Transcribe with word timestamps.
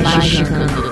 Magicando. 0.00 0.90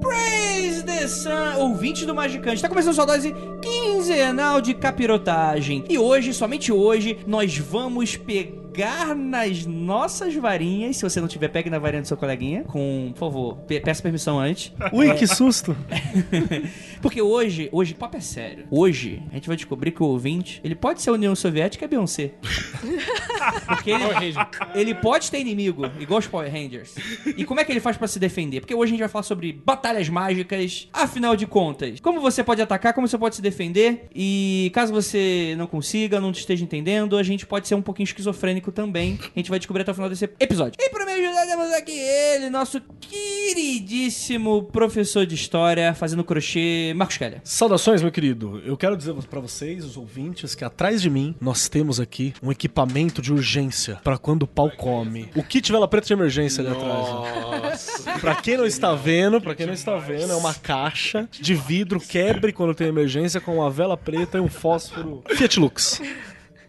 Praise 0.00 0.82
the 0.84 1.06
Sun, 1.08 1.30
ouvinte 1.58 2.06
do 2.06 2.14
Magicante. 2.14 2.62
Tá 2.62 2.68
começando 2.70 2.94
sua 2.94 3.04
dose 3.04 3.34
quinzenal 3.60 4.62
de 4.62 4.72
capirotagem. 4.72 5.84
E 5.90 5.98
hoje, 5.98 6.32
somente 6.32 6.72
hoje, 6.72 7.18
nós 7.26 7.58
vamos 7.58 8.16
pegar 8.16 8.63
nas 9.16 9.64
nossas 9.66 10.34
varinhas. 10.34 10.96
Se 10.96 11.02
você 11.02 11.20
não 11.20 11.28
tiver, 11.28 11.48
pegue 11.48 11.70
na 11.70 11.78
varinha 11.78 12.02
do 12.02 12.08
seu 12.08 12.16
coleguinha. 12.16 12.64
Com, 12.64 13.10
por 13.12 13.18
favor, 13.20 13.56
pe- 13.58 13.80
peça 13.80 14.02
permissão 14.02 14.38
antes. 14.38 14.72
Ui, 14.92 15.12
que 15.14 15.26
susto! 15.26 15.76
Porque 17.00 17.20
hoje, 17.20 17.68
hoje, 17.70 17.94
papo 17.94 18.16
é 18.16 18.20
sério. 18.20 18.66
Hoje, 18.70 19.22
a 19.30 19.34
gente 19.34 19.46
vai 19.46 19.56
descobrir 19.56 19.90
que 19.92 20.02
o 20.02 20.06
ouvinte, 20.06 20.60
ele 20.64 20.74
pode 20.74 21.02
ser 21.02 21.10
a 21.10 21.12
União 21.12 21.34
Soviética 21.34 21.84
e 21.84 21.86
a 21.86 21.88
Beyoncé. 21.88 22.32
Porque 23.66 23.90
ele, 23.90 24.04
ele 24.74 24.94
pode 24.94 25.30
ter 25.30 25.38
inimigo, 25.38 25.84
igual 26.00 26.18
os 26.18 26.26
Power 26.26 26.50
Rangers. 26.50 26.94
E 27.36 27.44
como 27.44 27.60
é 27.60 27.64
que 27.64 27.72
ele 27.72 27.80
faz 27.80 27.96
pra 27.96 28.08
se 28.08 28.18
defender? 28.18 28.60
Porque 28.60 28.74
hoje 28.74 28.90
a 28.90 28.92
gente 28.94 29.00
vai 29.00 29.08
falar 29.08 29.22
sobre 29.22 29.52
batalhas 29.52 30.08
mágicas. 30.08 30.88
Afinal 30.92 31.36
de 31.36 31.46
contas, 31.46 32.00
como 32.00 32.20
você 32.20 32.42
pode 32.42 32.62
atacar, 32.62 32.92
como 32.94 33.06
você 33.06 33.18
pode 33.18 33.36
se 33.36 33.42
defender. 33.42 34.06
E 34.14 34.70
caso 34.74 34.92
você 34.92 35.54
não 35.58 35.66
consiga, 35.66 36.20
não 36.20 36.30
esteja 36.30 36.64
entendendo, 36.64 37.16
a 37.16 37.22
gente 37.22 37.46
pode 37.46 37.68
ser 37.68 37.74
um 37.74 37.82
pouquinho 37.82 38.04
esquizofrênico 38.04 38.63
também. 38.72 39.18
A 39.34 39.38
gente 39.38 39.50
vai 39.50 39.58
descobrir 39.58 39.82
até 39.82 39.92
o 39.92 39.94
final 39.94 40.08
desse 40.10 40.24
episódio. 40.38 40.74
E 40.80 40.90
pra 40.90 41.04
me 41.04 41.12
ajudar, 41.12 41.46
temos 41.46 41.72
aqui 41.72 41.92
ele, 41.98 42.50
nosso 42.50 42.80
queridíssimo 43.00 44.64
professor 44.64 45.24
de 45.26 45.34
história, 45.34 45.94
fazendo 45.94 46.24
crochê, 46.24 46.92
Marcos 46.96 47.16
Keller. 47.16 47.40
Saudações, 47.44 48.02
meu 48.02 48.10
querido. 48.10 48.60
Eu 48.64 48.76
quero 48.76 48.96
dizer 48.96 49.14
pra 49.28 49.40
vocês, 49.40 49.84
os 49.84 49.96
ouvintes, 49.96 50.54
que 50.54 50.64
atrás 50.64 51.00
de 51.00 51.08
mim 51.10 51.34
nós 51.40 51.68
temos 51.68 52.00
aqui 52.00 52.34
um 52.42 52.50
equipamento 52.50 53.22
de 53.22 53.32
urgência 53.32 54.00
pra 54.02 54.18
quando 54.18 54.42
o 54.44 54.46
pau 54.46 54.70
come. 54.70 55.28
O 55.34 55.42
kit 55.42 55.70
vela 55.70 55.86
preta 55.88 56.06
de 56.06 56.12
emergência 56.12 56.62
ali 56.62 56.70
atrás. 56.70 57.06
ó. 57.08 58.18
Pra 58.20 58.34
quem 58.36 58.56
não 58.56 58.66
está 58.66 58.94
vendo, 58.94 59.40
pra 59.40 59.54
quem 59.54 59.66
não 59.66 59.74
está 59.74 59.96
vendo, 59.96 60.32
é 60.32 60.36
uma 60.36 60.54
caixa 60.54 61.28
de 61.30 61.54
vidro 61.54 62.00
quebre 62.00 62.52
quando 62.52 62.74
tem 62.74 62.86
emergência 62.88 63.40
com 63.40 63.56
uma 63.56 63.70
vela 63.70 63.96
preta 63.96 64.38
e 64.38 64.40
um 64.40 64.48
fósforo 64.48 65.22
Fiat 65.30 65.58
Lux. 65.60 66.00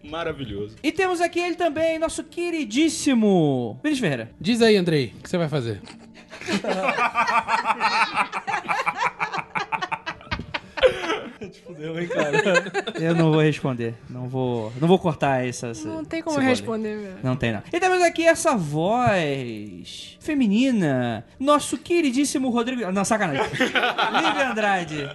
Maravilhoso. 0.10 0.76
E 0.84 0.92
temos 0.92 1.22
aqui 1.22 1.40
ele 1.40 1.56
também, 1.56 2.00
nosso 2.00 2.24
queridíssimo 2.24 3.80
Vinícius 3.84 4.02
Ferreira. 4.02 4.32
Diz 4.40 4.62
aí, 4.62 4.76
Andrei, 4.76 5.14
o 5.18 5.24
que 5.24 5.30
você 5.30 5.38
vai 5.38 5.50
fazer? 5.50 5.82
Fudeu, 11.66 12.00
hein, 12.00 12.08
cara? 12.08 12.42
Eu 13.00 13.16
não 13.16 13.32
vou 13.32 13.42
responder. 13.42 13.96
Não 14.10 14.28
vou, 14.28 14.72
não 14.80 14.88
vou 14.88 15.00
cortar 15.00 15.46
essa. 15.46 15.68
essa 15.68 15.88
Não 15.88 16.04
tem 16.04 16.22
como 16.22 16.40
responder, 16.40 16.98
velho. 16.98 17.18
Não 17.24 17.36
tem, 17.36 17.52
não. 17.52 17.64
E 17.72 17.80
temos 17.80 18.02
aqui 18.02 18.26
essa 18.26 18.56
voz 18.56 20.18
feminina. 20.20 21.26
Nosso 21.40 21.78
queridíssimo 21.78 22.50
Rodrigo. 22.50 22.92
Não, 22.92 23.06
sacanagem. 23.06 23.44
Lívia 23.52 24.52
Andrade. 24.52 25.10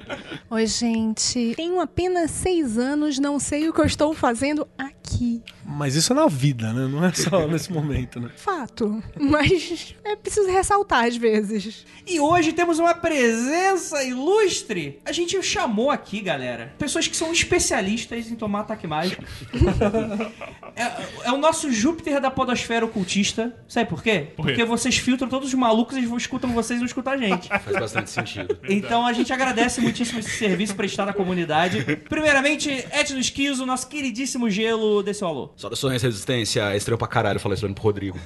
Oi, 0.49 0.67
gente. 0.67 1.55
Tenho 1.57 1.81
apenas 1.81 2.31
seis 2.31 2.79
anos, 2.79 3.19
não 3.19 3.39
sei 3.39 3.69
o 3.69 3.73
que 3.73 3.81
eu 3.81 3.87
estou 3.87 4.15
fazendo 4.15 4.67
aqui. 4.79 5.43
Mas 5.65 5.95
isso 5.95 6.13
é 6.13 6.17
na 6.17 6.27
vida, 6.27 6.73
né? 6.73 6.87
Não 6.89 7.05
é 7.05 7.13
só 7.13 7.47
nesse 7.47 7.73
momento, 7.73 8.21
né? 8.21 8.31
Fato. 8.37 9.03
Mas 9.19 9.95
é 10.05 10.17
preciso 10.17 10.51
ressaltar 10.51 11.05
às 11.05 11.17
vezes. 11.17 11.87
E 12.07 12.19
hoje 12.19 12.53
temos 12.53 12.79
uma 12.79 12.95
presença 12.95 14.03
ilustre. 14.03 15.01
A 15.05 15.13
gente 15.13 15.41
chamou 15.43 15.91
aqui, 15.91 16.20
galera, 16.21 16.75
pessoas 16.79 17.07
que 17.07 17.17
são 17.17 17.33
especialistas 17.33 18.31
em 18.31 18.35
tomar 18.35 18.61
ataque 18.61 18.87
mágico. 18.87 19.25
é, 20.77 21.29
é 21.29 21.33
o 21.33 21.39
nosso 21.39 21.73
Júpiter 21.73 22.21
da 22.21 22.31
podosfera 22.31 22.85
ocultista. 22.85 23.55
Sabe 23.69 23.89
por 23.89 24.03
quê? 24.03 24.29
Por 24.37 24.47
quê? 24.47 24.53
Porque 24.53 24.65
vocês 24.65 24.97
filtram 24.99 25.29
todos 25.29 25.49
os 25.49 25.55
malucos 25.55 25.97
e 25.97 26.05
escutam 26.17 26.51
vocês 26.51 26.79
e 26.79 26.81
não 26.81 26.87
escutam 26.87 27.13
a 27.13 27.17
gente. 27.17 27.49
Faz 27.61 27.79
bastante 27.79 28.11
sentido. 28.11 28.59
Então 28.69 29.07
a 29.07 29.13
gente 29.13 29.33
agradece 29.33 29.81
muitíssimo 29.81 30.21
esse 30.21 30.31
serviço 30.31 30.75
prestado 30.75 31.09
à 31.09 31.13
comunidade. 31.13 31.97
Primeiramente, 32.09 32.71
Etno 32.71 33.19
Esquizo, 33.19 33.67
nosso 33.67 33.89
queridíssimo 33.89 34.51
gelo, 34.51 35.03
desse 35.03 35.25
alô. 35.25 35.51
Saudações, 35.57 36.03
resistência. 36.03 36.77
Estranho 36.77 36.99
pra 36.99 37.09
caralho 37.09 37.41
falar 37.41 37.55
isso 37.55 37.69
pro 37.75 37.83
Rodrigo. 37.83 38.19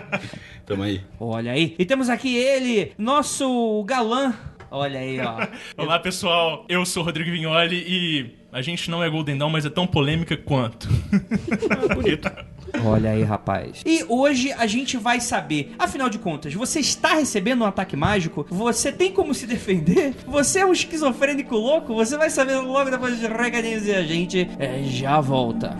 Tamo 0.66 0.82
aí. 0.82 1.00
Olha 1.18 1.52
aí. 1.52 1.74
E 1.78 1.84
temos 1.84 2.08
aqui 2.08 2.36
ele, 2.36 2.92
nosso 2.98 3.82
galã. 3.84 4.34
Olha 4.70 5.00
aí, 5.00 5.18
ó. 5.20 5.46
Olá 5.76 5.98
pessoal, 5.98 6.64
eu 6.68 6.86
sou 6.86 7.02
o 7.02 7.06
Rodrigo 7.06 7.30
Vignoli 7.30 7.84
e 7.86 8.36
a 8.52 8.62
gente 8.62 8.88
não 8.88 9.02
é 9.02 9.10
Golden 9.10 9.36
Dawn, 9.36 9.50
mas 9.50 9.66
é 9.66 9.70
tão 9.70 9.86
polêmica 9.86 10.36
quanto. 10.36 10.88
Bonito. 11.92 12.30
Olha 12.84 13.10
aí, 13.10 13.24
rapaz. 13.24 13.82
E 13.84 14.04
hoje 14.08 14.52
a 14.52 14.68
gente 14.68 14.96
vai 14.96 15.20
saber, 15.20 15.74
afinal 15.76 16.08
de 16.08 16.18
contas, 16.18 16.54
você 16.54 16.78
está 16.78 17.14
recebendo 17.14 17.62
um 17.62 17.66
ataque 17.66 17.96
mágico? 17.96 18.46
Você 18.48 18.92
tem 18.92 19.12
como 19.12 19.34
se 19.34 19.44
defender? 19.44 20.14
Você 20.26 20.60
é 20.60 20.66
um 20.66 20.72
esquizofrênico 20.72 21.56
louco? 21.56 21.92
Você 21.94 22.16
vai 22.16 22.30
saber 22.30 22.56
logo 22.58 22.90
depois 22.90 23.18
de 23.18 23.26
recadinhos 23.26 23.86
e 23.86 23.94
a 23.94 24.02
gente 24.02 24.48
é, 24.56 24.84
já 24.84 25.20
volta. 25.20 25.76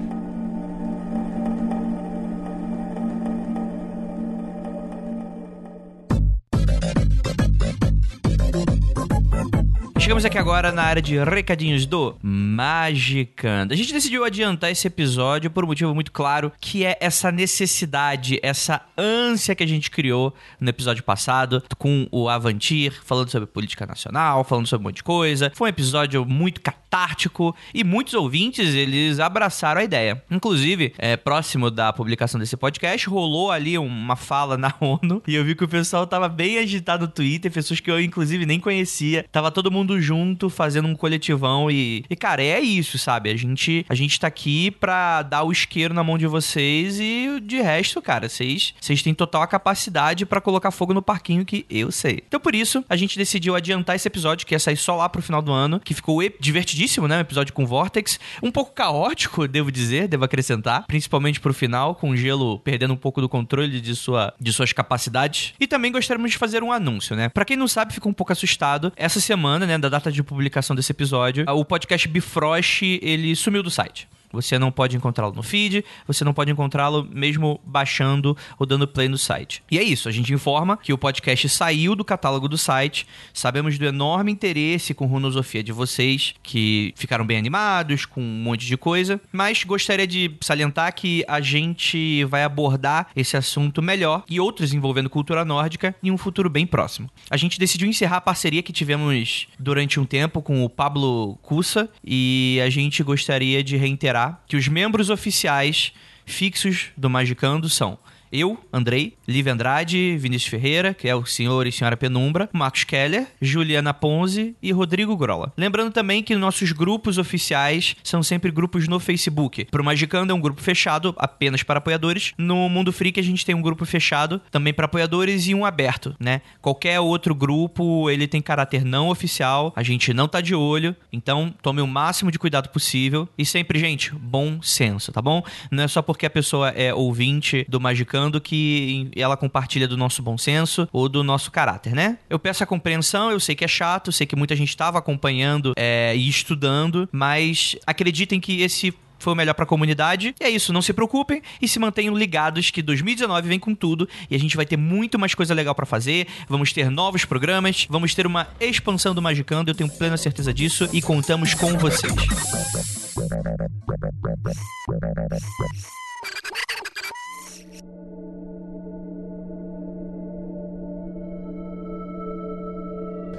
Chegamos 10.11 10.25
aqui 10.25 10.39
agora 10.39 10.73
na 10.73 10.83
área 10.83 11.01
de 11.01 11.23
recadinhos 11.23 11.87
do 11.87 12.17
Magicando. 12.21 13.73
A 13.73 13.77
gente 13.77 13.93
decidiu 13.93 14.25
adiantar 14.25 14.69
esse 14.69 14.85
episódio 14.89 15.49
por 15.53 15.63
um 15.63 15.69
motivo 15.69 15.95
muito 15.95 16.11
claro, 16.11 16.51
que 16.61 16.85
é 16.85 16.99
essa 17.01 17.31
necessidade, 17.31 18.41
essa 18.43 18.83
ânsia 18.99 19.55
que 19.55 19.63
a 19.63 19.69
gente 19.69 19.89
criou 19.89 20.35
no 20.59 20.69
episódio 20.69 21.05
passado 21.05 21.63
com 21.79 22.09
o 22.11 22.29
Avantir, 22.29 22.93
falando 23.05 23.31
sobre 23.31 23.47
política 23.47 23.87
nacional, 23.87 24.43
falando 24.43 24.67
sobre 24.67 24.85
um 24.85 24.89
monte 24.89 24.97
de 24.97 25.05
coisa. 25.05 25.53
Foi 25.55 25.69
um 25.69 25.71
episódio 25.71 26.27
muito 26.27 26.61
catártico 26.61 27.55
e 27.73 27.85
muitos 27.85 28.15
ouvintes, 28.15 28.75
eles 28.75 29.21
abraçaram 29.21 29.81
a 29.81 29.85
ideia. 29.85 30.21
Inclusive, 30.29 30.93
é, 30.99 31.17
próximo 31.17 31.71
da 31.71 31.93
publicação 31.93 32.41
desse 32.41 32.57
podcast, 32.57 33.09
rolou 33.09 33.53
ali 33.53 33.79
uma 33.79 34.17
fala 34.17 34.59
na 34.59 34.75
ONU 34.81 35.23
e 35.25 35.37
eu 35.37 35.45
vi 35.45 35.55
que 35.55 35.63
o 35.63 35.69
pessoal 35.69 36.05
tava 36.05 36.29
bem 36.29 36.59
agitado 36.59 37.07
no 37.07 37.13
Twitter, 37.13 37.53
pessoas 37.53 37.79
que 37.79 37.89
eu 37.89 38.01
inclusive 38.01 38.45
nem 38.45 38.59
conhecia. 38.59 39.25
Tava 39.31 39.53
todo 39.53 39.71
mundo 39.71 40.00
junto 40.01 40.49
fazendo 40.49 40.89
um 40.89 40.95
coletivão 40.95 41.71
e, 41.71 42.05
e 42.09 42.17
cara, 42.17 42.43
é 42.43 42.61
isso, 42.61 42.99
sabe? 42.99 43.31
A 43.31 43.37
gente, 43.37 43.85
a 43.89 43.95
gente 43.95 44.19
tá 44.19 44.27
aqui 44.27 44.71
pra 44.71 45.23
dar 45.23 45.43
o 45.43 45.53
isqueiro 45.53 45.95
na 45.95 46.05
mão 46.05 46.17
de 46.17 46.27
vocês 46.27 46.99
e 47.01 47.41
de 47.43 47.61
resto, 47.61 48.01
cara, 48.01 48.29
vocês, 48.29 48.75
vocês 48.81 49.03
têm 49.03 49.15
total 49.15 49.47
capacidade 49.49 50.25
pra 50.25 50.41
colocar 50.41 50.71
fogo 50.71 50.95
no 50.95 51.03
parquinho 51.03 51.45
que 51.45 51.67
eu 51.69 51.91
sei. 51.91 52.23
Então 52.27 52.39
por 52.41 52.55
isso, 52.55 52.85
a 52.89 52.97
gente 52.97 53.19
decidiu 53.19 53.55
adiantar 53.55 53.97
esse 53.97 54.07
episódio 54.07 54.47
que 54.47 54.55
ia 54.55 54.59
sair 54.59 54.77
só 54.77 54.97
lá 54.97 55.09
pro 55.09 55.23
final 55.23 55.43
do 55.43 55.53
ano, 55.53 55.81
que 55.81 55.95
ficou 55.95 56.21
divertidíssimo, 56.39 57.09
né? 57.09 57.19
Um 57.19 57.21
episódio 57.21 57.53
com 57.53 57.67
Vortex, 57.67 58.19
um 58.43 58.51
pouco 58.51 58.73
caótico, 58.73 59.49
devo 59.49 59.73
dizer, 59.73 60.09
devo 60.09 60.25
acrescentar, 60.25 60.87
principalmente 60.87 61.41
pro 61.41 61.53
final, 61.53 61.95
com 61.95 62.11
o 62.11 62.17
gelo 62.17 62.59
perdendo 62.61 62.95
um 62.95 62.97
pouco 62.97 63.21
do 63.21 63.29
controle 63.29 63.81
de, 63.81 63.97
sua, 63.97 64.33
de 64.41 64.53
suas 64.53 64.73
capacidades. 64.73 65.55
E 65.59 65.67
também 65.67 65.93
gostaríamos 65.93 66.31
de 66.31 66.39
fazer 66.39 66.63
um 66.63 66.73
anúncio, 66.73 67.17
né? 67.17 67.29
Pra 67.29 67.45
quem 67.45 67.57
não 67.57 67.69
sabe, 67.69 67.95
ficou 67.95 68.11
um 68.11 68.15
pouco 68.15 68.33
assustado, 68.33 68.93
essa 68.97 69.21
semana, 69.21 69.67
né, 69.67 69.79
da 69.79 69.89
data 69.91 70.11
de 70.11 70.23
publicação 70.23 70.75
desse 70.75 70.93
episódio, 70.93 71.45
o 71.49 71.65
podcast 71.65 72.09
Bifrost, 72.09 72.83
ele 73.03 73.35
sumiu 73.37 73.63
do 73.63 73.71
site. 73.71 74.09
Você 74.33 74.59
não 74.59 74.71
pode 74.71 74.97
encontrá-lo 74.97 75.35
no 75.35 75.43
feed, 75.43 75.85
você 76.07 76.25
não 76.25 76.33
pode 76.33 76.51
encontrá-lo 76.51 77.07
mesmo 77.11 77.61
baixando 77.65 78.37
ou 78.59 78.67
dando 78.67 78.87
play 78.87 79.09
no 79.09 79.19
site. 79.19 79.63
E 79.71 79.79
é 79.79 79.83
isso, 79.83 80.09
a 80.09 80.13
gente 80.13 80.33
informa 80.33 80.77
que 80.77 80.93
o 80.93 80.99
podcast 80.99 81.49
saiu 81.49 81.95
do 81.97 82.05
catálogo 82.05 82.49
do 82.49 82.57
site. 82.57 83.07
Sabemos 83.33 83.79
do 83.79 83.85
enorme 83.85 84.31
interesse 84.31 84.95
com 84.95 85.07
runosofia 85.07 85.63
de 85.63 85.73
vocês, 85.73 86.35
que 86.43 86.93
ficaram 86.97 87.27
bem 87.27 87.39
animados 87.39 88.07
com 88.07 88.21
um 88.21 88.43
monte 88.43 88.67
de 88.67 88.77
coisa, 88.77 89.21
mas 89.33 89.65
gostaria 89.65 90.07
de 90.07 90.37
salientar 90.41 90.95
que 90.95 91.25
a 91.27 91.41
gente 91.41 92.25
vai 92.25 92.45
abordar 92.45 93.09
esse 93.17 93.37
assunto 93.37 93.83
melhor 93.83 94.25
e 94.29 94.39
outros 94.39 94.73
envolvendo 94.73 95.11
cultura 95.11 95.45
nórdica 95.45 95.95
em 96.03 96.11
um 96.11 96.19
futuro 96.19 96.49
bem 96.49 96.67
próximo. 96.67 97.11
A 97.29 97.37
gente 97.37 97.59
decidiu 97.59 97.89
encerrar 97.89 98.19
a 98.19 98.21
parceria 98.21 98.63
que 98.63 98.73
tivemos 98.73 99.49
durante 99.59 99.99
um 99.99 100.05
tempo 100.05 100.43
com 100.43 100.65
o 100.65 100.69
Pablo 100.69 101.39
Cussa 101.43 101.89
e 102.05 102.61
a 102.65 102.71
gente 102.71 103.03
gostaria 103.03 103.63
de 103.63 103.77
reiterar 103.77 104.20
que 104.47 104.57
os 104.57 104.69
membros 104.69 105.11
oficiais 105.11 105.93
fixos 106.25 106.87
do 106.97 107.11
Magicando 107.11 107.69
são 107.69 107.99
eu, 108.33 108.59
Andrei, 108.73 109.15
Lívia 109.27 109.53
Andrade, 109.53 110.17
Vinícius 110.17 110.51
Ferreira, 110.51 110.95
que 110.95 111.09
é 111.09 111.15
o 111.15 111.27
senhor 111.27 111.67
e 111.67 111.73
senhora 111.73 111.97
Penumbra, 111.97 112.49
Marcos 112.53 112.85
Keller, 112.85 113.27
Juliana 113.41 113.93
Ponzi 113.93 114.55
e 114.63 114.71
Rodrigo 114.73 115.17
Grola. 115.17 115.53
Lembrando 115.57 115.93
também 115.93 116.23
que 116.23 116.37
nossos 116.37 116.73
grupos 116.73 117.19
oficiais 117.19 117.97
são 118.05 118.23
sempre 118.23 118.51
grupos 118.51 118.87
no 118.87 119.01
Facebook. 119.01 119.65
Pro 119.65 119.85
Magicando 119.85 120.33
é 120.33 120.35
um 120.35 120.41
grupo 120.41 120.63
fechado, 120.63 121.15
apenas 121.19 121.63
para 121.63 121.79
apoiadores. 121.79 122.33
No 122.39 122.69
Mundo 122.69 122.93
Freak 122.93 123.19
a 123.19 123.23
gente 123.23 123.45
tem 123.45 123.55
um 123.55 123.63
grupo 123.63 123.85
fechado, 123.85 124.41
também 124.51 124.73
para 124.73 124.87
apoiadores 124.87 125.49
e 125.49 125.55
um 125.55 125.65
aberto, 125.65 126.15
né? 126.21 126.41
Qualquer 126.61 127.01
outro 127.01 127.35
grupo, 127.35 128.09
ele 128.09 128.29
tem 128.29 128.41
caráter 128.41 128.85
não 128.85 129.09
oficial, 129.09 129.73
a 129.75 129.83
gente 129.83 130.15
não 130.15 130.29
tá 130.29 130.41
de 130.41 130.55
olho, 130.55 130.95
então 131.13 131.53
tome 131.63 131.81
o 131.81 131.87
máximo 131.87 132.31
de 132.31 132.39
cuidado 132.39 132.69
possível. 132.69 133.29
E 133.37 133.45
sempre, 133.45 133.79
gente, 133.79 134.15
bom 134.15 134.63
senso, 134.63 135.11
tá 135.11 135.21
bom? 135.21 135.43
Não 135.71 135.83
é 135.83 135.89
só 135.89 136.01
porque 136.01 136.27
a 136.27 136.31
pessoa 136.31 136.69
é 136.71 136.95
ouvinte 136.95 137.67
do 137.69 137.81
Magicando 137.81 138.20
que 138.41 139.09
ela 139.15 139.37
compartilha 139.37 139.87
do 139.87 139.97
nosso 139.97 140.21
bom 140.21 140.37
senso 140.37 140.89
ou 140.93 141.09
do 141.09 141.23
nosso 141.23 141.51
caráter, 141.53 141.95
né? 141.95 142.19
Eu 142.29 142.39
peço 142.39 142.65
a 142.65 142.67
compreensão, 142.67 143.31
eu 143.31 143.39
sei 143.39 143.55
que 143.55 143.65
é 143.65 143.69
chato, 143.69 144.11
sei 144.11 144.27
que 144.27 144.35
muita 144.35 144.57
gente 144.57 144.71
estava 144.71 144.99
acompanhando 144.99 145.73
é, 145.77 146.13
e 146.17 146.29
estudando, 146.29 147.09
mas 147.13 147.77
acreditem 147.87 148.41
que 148.41 148.61
esse 148.63 148.93
foi 149.21 149.35
o 149.35 149.37
melhor 149.37 149.55
pra 149.55 149.67
comunidade. 149.67 150.35
E 150.41 150.45
é 150.45 150.51
isso, 150.51 150.73
não 150.73 150.83
se 150.83 150.93
preocupem 150.93 151.43
e 151.61 151.69
se 151.69 151.79
mantenham 151.79 152.17
ligados 152.17 152.71
que 152.71 152.83
2019 152.83 153.49
vem 153.49 153.59
com 153.59 153.75
tudo 153.75 154.09
e 154.29 154.35
a 154.35 154.39
gente 154.39 154.57
vai 154.57 154.67
ter 154.67 154.77
muito 154.77 155.19
mais 155.19 155.35
coisa 155.35 155.55
legal 155.55 155.75
pra 155.75 155.87
fazer. 155.87 156.27
Vamos 156.49 156.73
ter 156.73 156.91
novos 156.91 157.25
programas, 157.25 157.87
vamos 157.89 158.15
ter 158.15 158.27
uma 158.27 158.49
expansão 158.59 159.15
do 159.15 159.23
Magicando, 159.23 159.71
eu 159.71 159.75
tenho 159.75 159.91
plena 159.91 160.17
certeza 160.17 160.53
disso 160.53 160.89
e 160.93 161.01
contamos 161.01 161.55
com 161.55 161.77
vocês. 161.79 162.13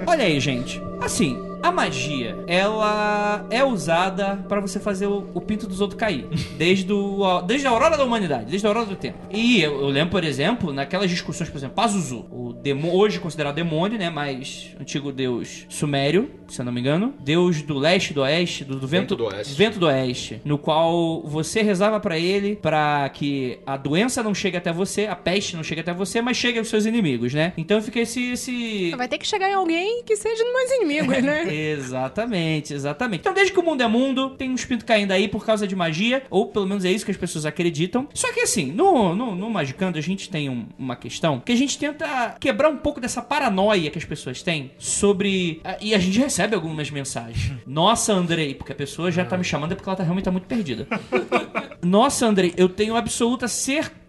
Olha 0.06 0.24
aí, 0.24 0.40
gente. 0.40 0.82
Assim, 1.02 1.36
a 1.62 1.70
magia, 1.70 2.36
ela 2.46 3.46
é 3.50 3.64
usada 3.64 4.44
pra 4.48 4.60
você 4.60 4.80
fazer 4.80 5.06
o, 5.06 5.28
o 5.32 5.40
pinto 5.40 5.66
dos 5.66 5.80
outros 5.80 5.98
cair. 5.98 6.26
Desde, 6.58 6.92
o, 6.92 7.42
desde 7.42 7.66
a 7.66 7.70
aurora 7.70 7.96
da 7.96 8.04
humanidade, 8.04 8.46
desde 8.46 8.66
a 8.66 8.70
aurora 8.70 8.86
do 8.86 8.96
tempo. 8.96 9.18
E 9.30 9.60
eu, 9.60 9.80
eu 9.80 9.88
lembro, 9.88 10.10
por 10.10 10.22
exemplo, 10.22 10.72
naquelas 10.72 11.10
discussões, 11.10 11.48
por 11.50 11.56
exemplo, 11.56 11.74
Pazuzu, 11.74 12.26
o 12.30 12.52
demo, 12.52 12.94
hoje 12.94 13.18
considerado 13.18 13.54
demônio, 13.54 13.98
né? 13.98 14.10
Mas 14.10 14.74
antigo 14.80 15.12
deus 15.12 15.66
sumério, 15.68 16.30
se 16.48 16.60
eu 16.60 16.64
não 16.64 16.72
me 16.72 16.80
engano. 16.80 17.14
Deus 17.20 17.62
do 17.62 17.78
leste, 17.78 18.12
do 18.14 18.22
oeste, 18.22 18.64
do, 18.64 18.78
do 18.78 18.86
vento, 18.86 19.02
Vento 19.02 19.16
do 19.16 19.24
oeste. 19.26 19.54
Vento 19.54 19.78
do 19.78 19.86
oeste. 19.86 20.40
No 20.44 20.58
qual 20.58 21.22
você 21.22 21.62
rezava 21.62 21.98
pra 21.98 22.18
ele 22.18 22.56
pra 22.56 23.08
que 23.08 23.58
a 23.66 23.76
doença 23.76 24.22
não 24.22 24.34
chegue 24.34 24.56
até 24.56 24.72
você, 24.72 25.06
a 25.06 25.16
peste 25.16 25.56
não 25.56 25.64
chegue 25.64 25.80
até 25.80 25.92
você, 25.92 26.20
mas 26.20 26.36
chegue 26.36 26.58
aos 26.58 26.68
seus 26.68 26.86
inimigos, 26.86 27.34
né? 27.34 27.52
Então 27.56 27.80
fica 27.82 28.00
esse. 28.00 28.32
esse... 28.32 28.94
Vai 28.96 29.08
ter 29.08 29.18
que 29.18 29.26
chegar 29.26 29.50
em 29.50 29.54
alguém 29.54 30.02
que 30.04 30.16
seja 30.16 30.44
dos 30.44 30.52
meus 30.52 30.70
inimigos, 30.98 31.22
né? 31.22 31.44
Exatamente, 31.52 32.74
exatamente. 32.74 33.20
Então, 33.20 33.32
desde 33.34 33.52
que 33.52 33.60
o 33.60 33.62
mundo 33.62 33.82
é 33.82 33.86
mundo, 33.86 34.30
tem 34.30 34.50
uns 34.50 34.64
pintos 34.64 34.84
caindo 34.86 35.12
aí 35.12 35.28
por 35.28 35.44
causa 35.44 35.66
de 35.66 35.74
magia, 35.76 36.22
ou 36.30 36.46
pelo 36.46 36.66
menos 36.66 36.84
é 36.84 36.90
isso 36.90 37.04
que 37.04 37.10
as 37.10 37.16
pessoas 37.16 37.44
acreditam. 37.46 38.08
Só 38.14 38.32
que 38.32 38.40
assim, 38.40 38.72
no, 38.72 39.14
no, 39.14 39.34
no 39.34 39.50
Magicando, 39.50 39.98
a 39.98 40.00
gente 40.00 40.28
tem 40.30 40.48
um- 40.48 40.66
uma 40.78 40.96
questão 40.96 41.40
que 41.40 41.52
a 41.52 41.56
gente 41.56 41.78
tenta 41.78 42.36
quebrar 42.40 42.68
um 42.70 42.76
pouco 42.76 43.00
dessa 43.00 43.20
paranoia 43.22 43.90
que 43.90 43.98
as 43.98 44.04
pessoas 44.04 44.42
têm 44.42 44.70
sobre. 44.78 45.60
ah, 45.64 45.76
E 45.80 45.94
a 45.94 45.98
gente 45.98 46.18
recebe 46.18 46.54
algumas 46.54 46.90
mensagens. 46.90 47.52
Nossa, 47.66 48.12
Andrei, 48.12 48.54
porque 48.54 48.72
a 48.72 48.76
pessoa 48.76 49.10
já 49.10 49.24
tá 49.24 49.36
me 49.36 49.44
chamando 49.44 49.72
é 49.72 49.74
porque 49.74 49.88
ela 49.88 49.96
tá, 49.96 50.02
realmente 50.02 50.24
tá 50.24 50.30
muito 50.30 50.46
perdida. 50.46 50.86
Nossa, 51.82 52.26
Andrei, 52.26 52.52
eu 52.56 52.68
tenho 52.68 52.96
absoluta 52.96 53.48
certeza 53.48 54.01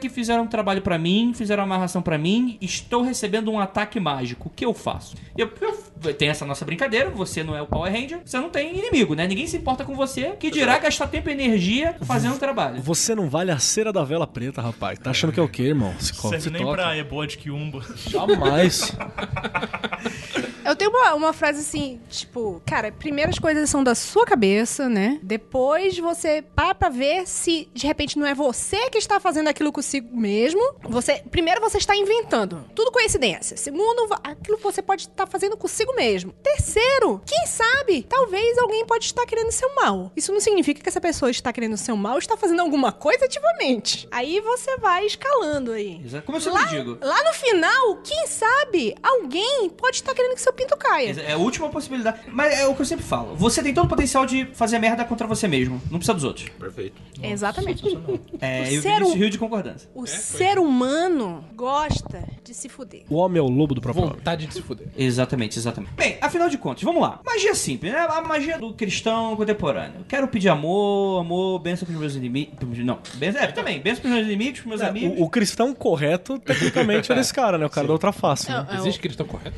que 0.00 0.08
fizeram 0.08 0.44
um 0.44 0.46
trabalho 0.46 0.80
pra 0.82 0.98
mim, 0.98 1.32
fizeram 1.34 1.62
uma 1.64 1.74
amarração 1.74 2.00
pra 2.02 2.16
mim, 2.16 2.56
estou 2.60 3.02
recebendo 3.02 3.50
um 3.50 3.60
ataque 3.60 4.00
mágico. 4.00 4.48
O 4.48 4.50
que 4.50 4.64
eu 4.64 4.72
faço? 4.74 5.14
Eu, 5.36 5.50
eu- 5.60 6.14
tem 6.14 6.28
essa 6.28 6.44
nossa 6.46 6.64
brincadeira, 6.64 7.10
você 7.10 7.42
não 7.42 7.56
é 7.56 7.60
o 7.62 7.66
Power 7.66 7.92
Ranger, 7.92 8.20
você 8.24 8.38
não 8.38 8.48
tem 8.50 8.78
inimigo, 8.78 9.14
né? 9.14 9.26
Ninguém 9.26 9.46
se 9.46 9.56
importa 9.56 9.84
com 9.84 9.94
você, 9.94 10.34
que 10.38 10.50
dirá 10.50 10.78
gastar 10.78 11.08
tempo 11.08 11.28
e 11.28 11.32
energia 11.32 11.96
fazendo 12.04 12.38
trabalho. 12.38 12.80
Você 12.82 13.14
não 13.14 13.28
vale 13.28 13.50
a 13.50 13.58
cera 13.58 13.92
da 13.92 14.04
vela 14.04 14.26
preta, 14.26 14.60
rapaz. 14.62 14.98
Tá 14.98 15.10
achando 15.10 15.32
que 15.32 15.40
é 15.40 15.42
o 15.42 15.48
quê, 15.48 15.64
irmão? 15.64 15.94
Se, 15.98 16.14
Serve 16.14 16.40
se 16.40 16.50
nem 16.50 16.62
toca. 16.62 16.74
pra 16.76 16.96
ebode 16.96 17.38
que 17.38 17.50
umba. 17.50 17.82
Jamais. 18.08 18.92
Eu 20.66 20.74
tenho 20.76 20.90
uma, 20.90 21.14
uma 21.14 21.32
frase 21.32 21.60
assim, 21.60 22.00
tipo, 22.08 22.60
cara, 22.66 22.90
primeiro 22.90 23.30
as 23.30 23.38
coisas 23.38 23.70
são 23.70 23.84
da 23.84 23.94
sua 23.94 24.24
cabeça, 24.26 24.88
né? 24.88 25.20
Depois 25.22 25.98
você 25.98 26.42
para 26.42 26.74
pra 26.74 26.88
ver 26.88 27.26
se 27.26 27.68
de 27.72 27.86
repente 27.86 28.18
não 28.18 28.26
é 28.26 28.34
você 28.34 28.90
que 28.90 28.98
está 28.98 29.20
fazendo 29.20 29.48
aquilo 29.48 29.70
consigo 29.72 30.16
mesmo. 30.16 30.60
Você, 30.82 31.22
primeiro 31.30 31.60
você 31.60 31.78
está 31.78 31.94
inventando. 31.96 32.64
Tudo 32.74 32.90
coincidência. 32.90 33.56
Segundo, 33.56 34.08
aquilo 34.24 34.58
você 34.58 34.82
pode 34.82 35.02
estar 35.02 35.26
fazendo 35.26 35.56
consigo 35.56 35.94
mesmo. 35.94 36.32
Terceiro, 36.42 37.20
quem 37.24 37.46
sabe, 37.46 38.02
talvez 38.08 38.58
alguém 38.58 38.84
pode 38.84 39.04
estar 39.04 39.24
querendo 39.24 39.52
seu 39.52 39.72
mal. 39.74 40.10
Isso 40.16 40.32
não 40.32 40.40
significa 40.40 40.80
que 40.82 40.88
essa 40.88 41.00
pessoa 41.00 41.30
está 41.30 41.52
querendo 41.52 41.76
seu 41.76 41.96
mal, 41.96 42.18
está 42.18 42.36
fazendo 42.36 42.60
alguma 42.60 42.90
coisa 42.90 43.24
ativamente. 43.26 44.08
Aí 44.10 44.40
você 44.40 44.76
vai 44.78 45.06
escalando 45.06 45.72
aí. 45.72 46.00
Exato. 46.04 46.26
Como 46.26 46.38
eu 46.38 46.42
sempre 46.42 46.58
Lá, 46.60 46.66
digo. 46.66 46.98
lá 47.00 47.22
no 47.24 47.32
final, 47.34 47.96
quem 48.02 48.26
sabe, 48.26 48.94
alguém 49.02 49.68
pode 49.70 49.96
estar 49.96 50.14
querendo 50.14 50.34
que 50.34 50.40
seu 50.40 50.52
pinto 50.56 50.76
caia. 50.76 51.14
É 51.20 51.32
a 51.32 51.36
última 51.36 51.68
possibilidade. 51.68 52.18
Mas 52.32 52.58
é 52.58 52.66
o 52.66 52.74
que 52.74 52.82
eu 52.82 52.86
sempre 52.86 53.04
falo. 53.04 53.34
Você 53.36 53.62
tem 53.62 53.72
todo 53.74 53.84
o 53.84 53.88
potencial 53.88 54.24
de 54.26 54.46
fazer 54.54 54.78
merda 54.78 55.04
contra 55.04 55.26
você 55.26 55.46
mesmo. 55.46 55.80
Não 55.90 55.98
precisa 55.98 56.14
dos 56.14 56.24
outros. 56.24 56.48
Perfeito. 56.58 57.00
Exatamente. 57.22 57.84
É, 58.40 58.62
O 58.62 58.66
eu 58.74 58.82
ser 58.82 59.02
um- 59.02 59.14
rio 59.14 59.30
de 59.30 59.38
concordância. 59.38 59.88
O 59.94 60.06
ser 60.06 60.58
humano 60.58 61.42
gosta 61.54 62.22
de 62.44 62.52
se 62.54 62.68
fuder. 62.68 63.02
O 63.08 63.14
homem 63.16 63.38
é 63.38 63.42
o 63.42 63.48
lobo 63.48 63.74
do 63.74 63.80
próprio 63.80 64.04
homem. 64.04 64.16
Vontade 64.16 64.46
de 64.46 64.52
se 64.54 64.60
fuder. 64.62 64.88
Exatamente, 64.96 65.58
exatamente. 65.58 65.92
Bem, 65.94 66.18
afinal 66.20 66.48
de 66.48 66.58
contas, 66.58 66.82
vamos 66.82 67.00
lá. 67.00 67.20
Magia 67.24 67.54
simples, 67.54 67.92
né? 67.92 67.98
A 68.08 68.20
magia 68.20 68.58
do 68.58 68.72
cristão 68.74 69.34
contemporâneo. 69.36 70.04
Quero 70.08 70.28
pedir 70.28 70.48
amor, 70.48 71.20
amor, 71.20 71.58
bênção 71.60 71.86
pros 71.86 71.98
meus 71.98 72.14
inimigos. 72.14 72.78
Não, 72.84 72.98
bênção, 73.14 73.40
é, 73.42 73.46
também. 73.48 73.80
Bênção 73.80 74.02
pros 74.02 74.12
meus 74.14 74.26
inimigos, 74.26 74.60
pros 74.60 74.68
meus 74.68 74.80
amigos. 74.82 75.18
O, 75.18 75.24
o 75.24 75.30
cristão 75.30 75.74
correto, 75.74 76.38
tecnicamente, 76.38 77.10
é 77.10 77.14
desse 77.14 77.32
cara, 77.32 77.56
né? 77.58 77.66
O 77.66 77.70
cara 77.70 77.86
da 77.86 77.92
outra 77.92 78.12
face. 78.12 78.50
né? 78.50 78.66
É, 78.70 78.76
Existe 78.76 79.00
cristão 79.00 79.26
correto? 79.26 79.56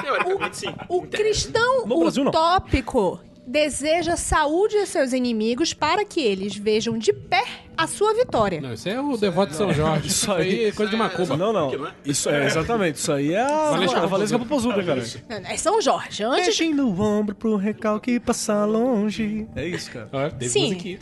Teoricamente, 0.00 0.56
sim. 0.56 0.74
O 0.88 1.02
cristão 1.02 1.86
No 1.86 1.98
Brasil, 2.00 2.24
não. 2.24 2.30
utópico 2.30 3.20
deseja 3.46 4.16
saúde 4.16 4.76
a 4.78 4.86
seus 4.86 5.12
inimigos 5.12 5.74
para 5.74 6.04
que 6.04 6.20
eles 6.20 6.56
vejam 6.56 6.96
de 6.96 7.12
pé 7.12 7.44
a 7.76 7.86
sua 7.86 8.14
vitória. 8.14 8.60
Não, 8.60 8.72
isso 8.72 8.88
é 8.88 9.00
o 9.00 9.16
devoto 9.16 9.50
de 9.50 9.56
São 9.56 9.72
Jorge. 9.72 10.08
Isso 10.08 10.32
aí 10.32 10.64
é 10.66 10.72
coisa 10.72 10.90
de 10.90 10.96
macumba. 10.96 11.36
Não, 11.36 11.52
não. 11.52 11.90
Isso 12.04 12.30
é, 12.30 12.46
exatamente. 12.46 12.96
Isso 12.96 13.12
aí 13.12 13.34
é 13.34 13.42
a 13.42 13.70
Valesca 13.70 13.98
a 13.98 14.06
Valesca 14.06 14.38
Popozuda, 14.38 14.82
cara. 14.82 15.02
É 15.28 15.56
São 15.56 15.80
Jorge. 15.80 16.22
Antes 16.24 16.44
Deixem 16.46 16.72
no 16.72 17.00
ombro 17.00 17.34
pro 17.34 17.56
recalque 17.56 18.18
passar 18.20 18.64
longe. 18.64 19.46
É 19.54 19.66
isso, 19.66 19.90
cara. 19.90 20.08
Ó, 20.12 20.30
teve 20.30 20.48
Sim. 20.48 20.64
musiquinha. 20.64 20.98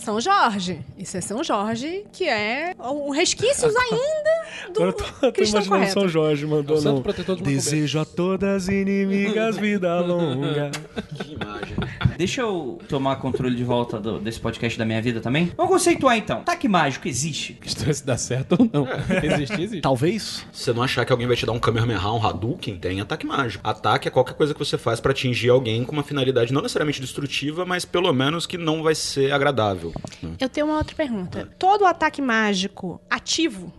São 0.00 0.20
Jorge. 0.20 0.80
Isso 0.98 1.16
é 1.16 1.20
São 1.20 1.42
Jorge, 1.44 2.04
que 2.12 2.24
é 2.28 2.74
um 2.80 3.10
resquícios 3.10 3.74
ainda 3.76 4.40
do 4.72 4.82
Agora 4.82 4.88
eu 4.90 4.92
tô, 4.92 5.04
eu 5.04 5.10
tô 5.20 5.32
cristão 5.32 5.60
imaginando 5.60 5.68
correto. 5.80 6.00
São 6.00 6.08
Jorge 6.08 6.44
É 6.44 6.46
o 6.46 7.00
protetor 7.02 7.36
dos 7.36 7.40
macumbeiros. 7.42 7.64
Desejo 7.64 8.00
a 8.00 8.04
todas 8.04 8.68
inimigas 8.68 9.56
vida 9.56 10.00
longa. 10.00 10.70
Que 11.20 11.32
imagem. 11.34 11.76
Deixa 12.16 12.42
eu 12.42 12.78
tomar 12.88 13.16
controle 13.16 13.54
de 13.54 13.64
volta 13.64 13.98
do- 13.98 14.18
desse 14.18 14.38
podcast 14.40 14.78
da 14.78 14.84
minha 14.84 15.00
vida 15.00 15.20
também. 15.20 15.50
Vamos 15.56 15.72
conceituar 15.72 16.16
então. 16.16 16.38
Ataque 16.38 16.68
mágico 16.68 17.08
existe? 17.08 17.54
Questão 17.54 17.88
é 17.88 17.92
se 17.92 18.04
dá 18.04 18.16
certo 18.16 18.56
ou 18.58 18.68
não. 18.72 18.86
Existe, 19.22 19.54
existe. 19.60 19.80
Talvez. 19.80 20.44
Se 20.52 20.64
você 20.64 20.72
não 20.72 20.82
achar 20.82 21.04
que 21.04 21.12
alguém 21.12 21.26
vai 21.26 21.36
te 21.36 21.46
dar 21.46 21.52
um 21.52 21.58
Kamehameha, 21.58 22.00
um 22.10 22.24
Hadouken, 22.24 22.76
tem 22.78 23.00
ataque 23.00 23.26
mágico. 23.26 23.66
Ataque 23.66 24.08
é 24.08 24.10
qualquer 24.10 24.34
coisa 24.34 24.52
que 24.52 24.58
você 24.58 24.76
faz 24.78 25.00
pra 25.00 25.12
atingir 25.12 25.48
alguém 25.50 25.84
com 25.84 25.92
uma 25.92 26.02
finalidade 26.02 26.52
não 26.52 26.60
necessariamente 26.62 27.00
destrutiva, 27.00 27.64
mas 27.64 27.84
pelo 27.84 28.12
menos 28.12 28.46
que 28.46 28.58
não 28.58 28.82
vai 28.82 28.94
ser 28.94 29.32
agradável. 29.32 29.89
Né? 30.22 30.36
Eu 30.38 30.48
tenho 30.48 30.66
uma 30.66 30.76
outra 30.78 30.94
pergunta. 30.96 31.48
Todo 31.58 31.86
ataque 31.86 32.20
mágico 32.22 33.00
ativo 33.08 33.72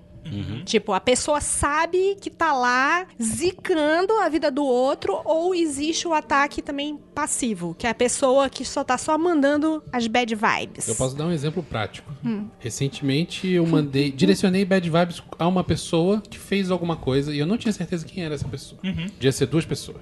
Tipo, 0.65 0.93
a 0.93 0.99
pessoa 0.99 1.41
sabe 1.41 2.15
que 2.19 2.29
tá 2.29 2.53
lá 2.53 3.05
zicando 3.21 4.13
a 4.19 4.29
vida 4.29 4.51
do 4.51 4.63
outro, 4.63 5.19
ou 5.25 5.53
existe 5.55 6.07
o 6.07 6.13
ataque 6.13 6.61
também 6.61 6.97
passivo, 7.13 7.75
que 7.77 7.87
é 7.87 7.89
a 7.89 7.95
pessoa 7.95 8.49
que 8.49 8.63
só 8.63 8.83
tá 8.83 8.97
só 8.97 9.17
mandando 9.17 9.83
as 9.91 10.07
bad 10.07 10.33
vibes. 10.33 10.87
Eu 10.87 10.95
posso 10.95 11.15
dar 11.15 11.25
um 11.25 11.31
exemplo 11.31 11.63
prático. 11.63 12.11
Recentemente 12.59 13.47
eu 13.49 13.65
mandei, 13.65 14.11
direcionei 14.11 14.63
bad 14.65 14.89
vibes 14.89 15.23
a 15.37 15.47
uma 15.47 15.63
pessoa 15.63 16.21
que 16.21 16.37
fez 16.37 16.71
alguma 16.71 16.95
coisa 16.95 17.33
e 17.33 17.39
eu 17.39 17.45
não 17.45 17.57
tinha 17.57 17.71
certeza 17.71 18.05
quem 18.05 18.23
era 18.23 18.35
essa 18.35 18.47
pessoa. 18.47 18.79
Podia 18.81 19.31
ser 19.31 19.45
duas 19.47 19.65
pessoas. 19.65 19.97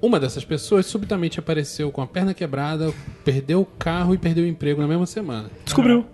Uma 0.00 0.18
dessas 0.18 0.44
pessoas 0.44 0.86
subitamente 0.86 1.38
apareceu 1.38 1.90
com 1.90 2.02
a 2.02 2.06
perna 2.06 2.34
quebrada, 2.34 2.92
perdeu 3.24 3.60
o 3.60 3.66
carro 3.66 4.14
e 4.14 4.18
perdeu 4.18 4.44
o 4.44 4.46
emprego 4.46 4.80
na 4.80 4.88
mesma 4.88 5.06
semana. 5.06 5.50
Descobriu. 5.64 6.06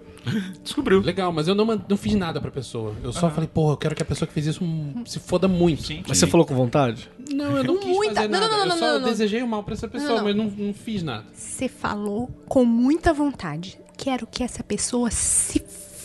Descobriu. 0.63 1.01
Legal, 1.01 1.33
mas 1.33 1.49
eu 1.49 1.55
não, 1.55 1.65
não 1.89 1.97
fiz 1.97 2.15
nada 2.15 2.41
pra 2.41 2.51
pessoa. 2.51 2.95
Eu 3.03 3.13
só 3.13 3.31
falei, 3.31 3.49
porra, 3.49 3.73
eu 3.73 3.77
quero 3.77 3.95
que 3.95 4.03
a 4.03 4.07
pessoa 4.07 4.27
que 4.27 4.35
fez 4.35 4.47
isso 4.47 4.63
hum, 4.65 5.03
se 5.07 5.19
foda 5.19 5.49
muito. 5.49 5.83
Sim. 5.83 6.03
Mas 6.07 6.19
você 6.19 6.27
falou 6.27 6.47
com 6.47 6.55
vontade? 6.55 7.09
Não, 7.33 7.57
eu 7.57 7.65
não 7.65 7.79
quis 7.79 7.97
Muita- 7.97 8.15
fazer 8.17 8.29
não, 8.29 8.41
nada. 8.41 8.49
não, 8.51 8.57
não, 8.59 8.65
eu 8.65 8.69
não, 8.69 8.79
só 8.79 8.87
não, 8.93 9.01
não. 9.01 9.09
desejei 9.09 9.43
o 9.43 9.49
mal 9.49 9.63
pra 9.65 9.75
essa 9.75 9.89
pessoa, 9.89 10.11
Não, 10.11 10.17
não. 10.19 10.25
mas 10.25 10.37
não, 10.37 10.67
não 10.67 10.75
fiz 10.75 11.03
nada. 11.03 11.25
Você 11.33 11.69
falou 11.69 12.29
com 12.49 12.65
muita 12.65 13.13
vontade. 13.13 13.79
Quero 13.97 14.27
que 14.27 14.43
essa 14.43 14.63
pessoa 14.63 15.11
se 15.11 15.61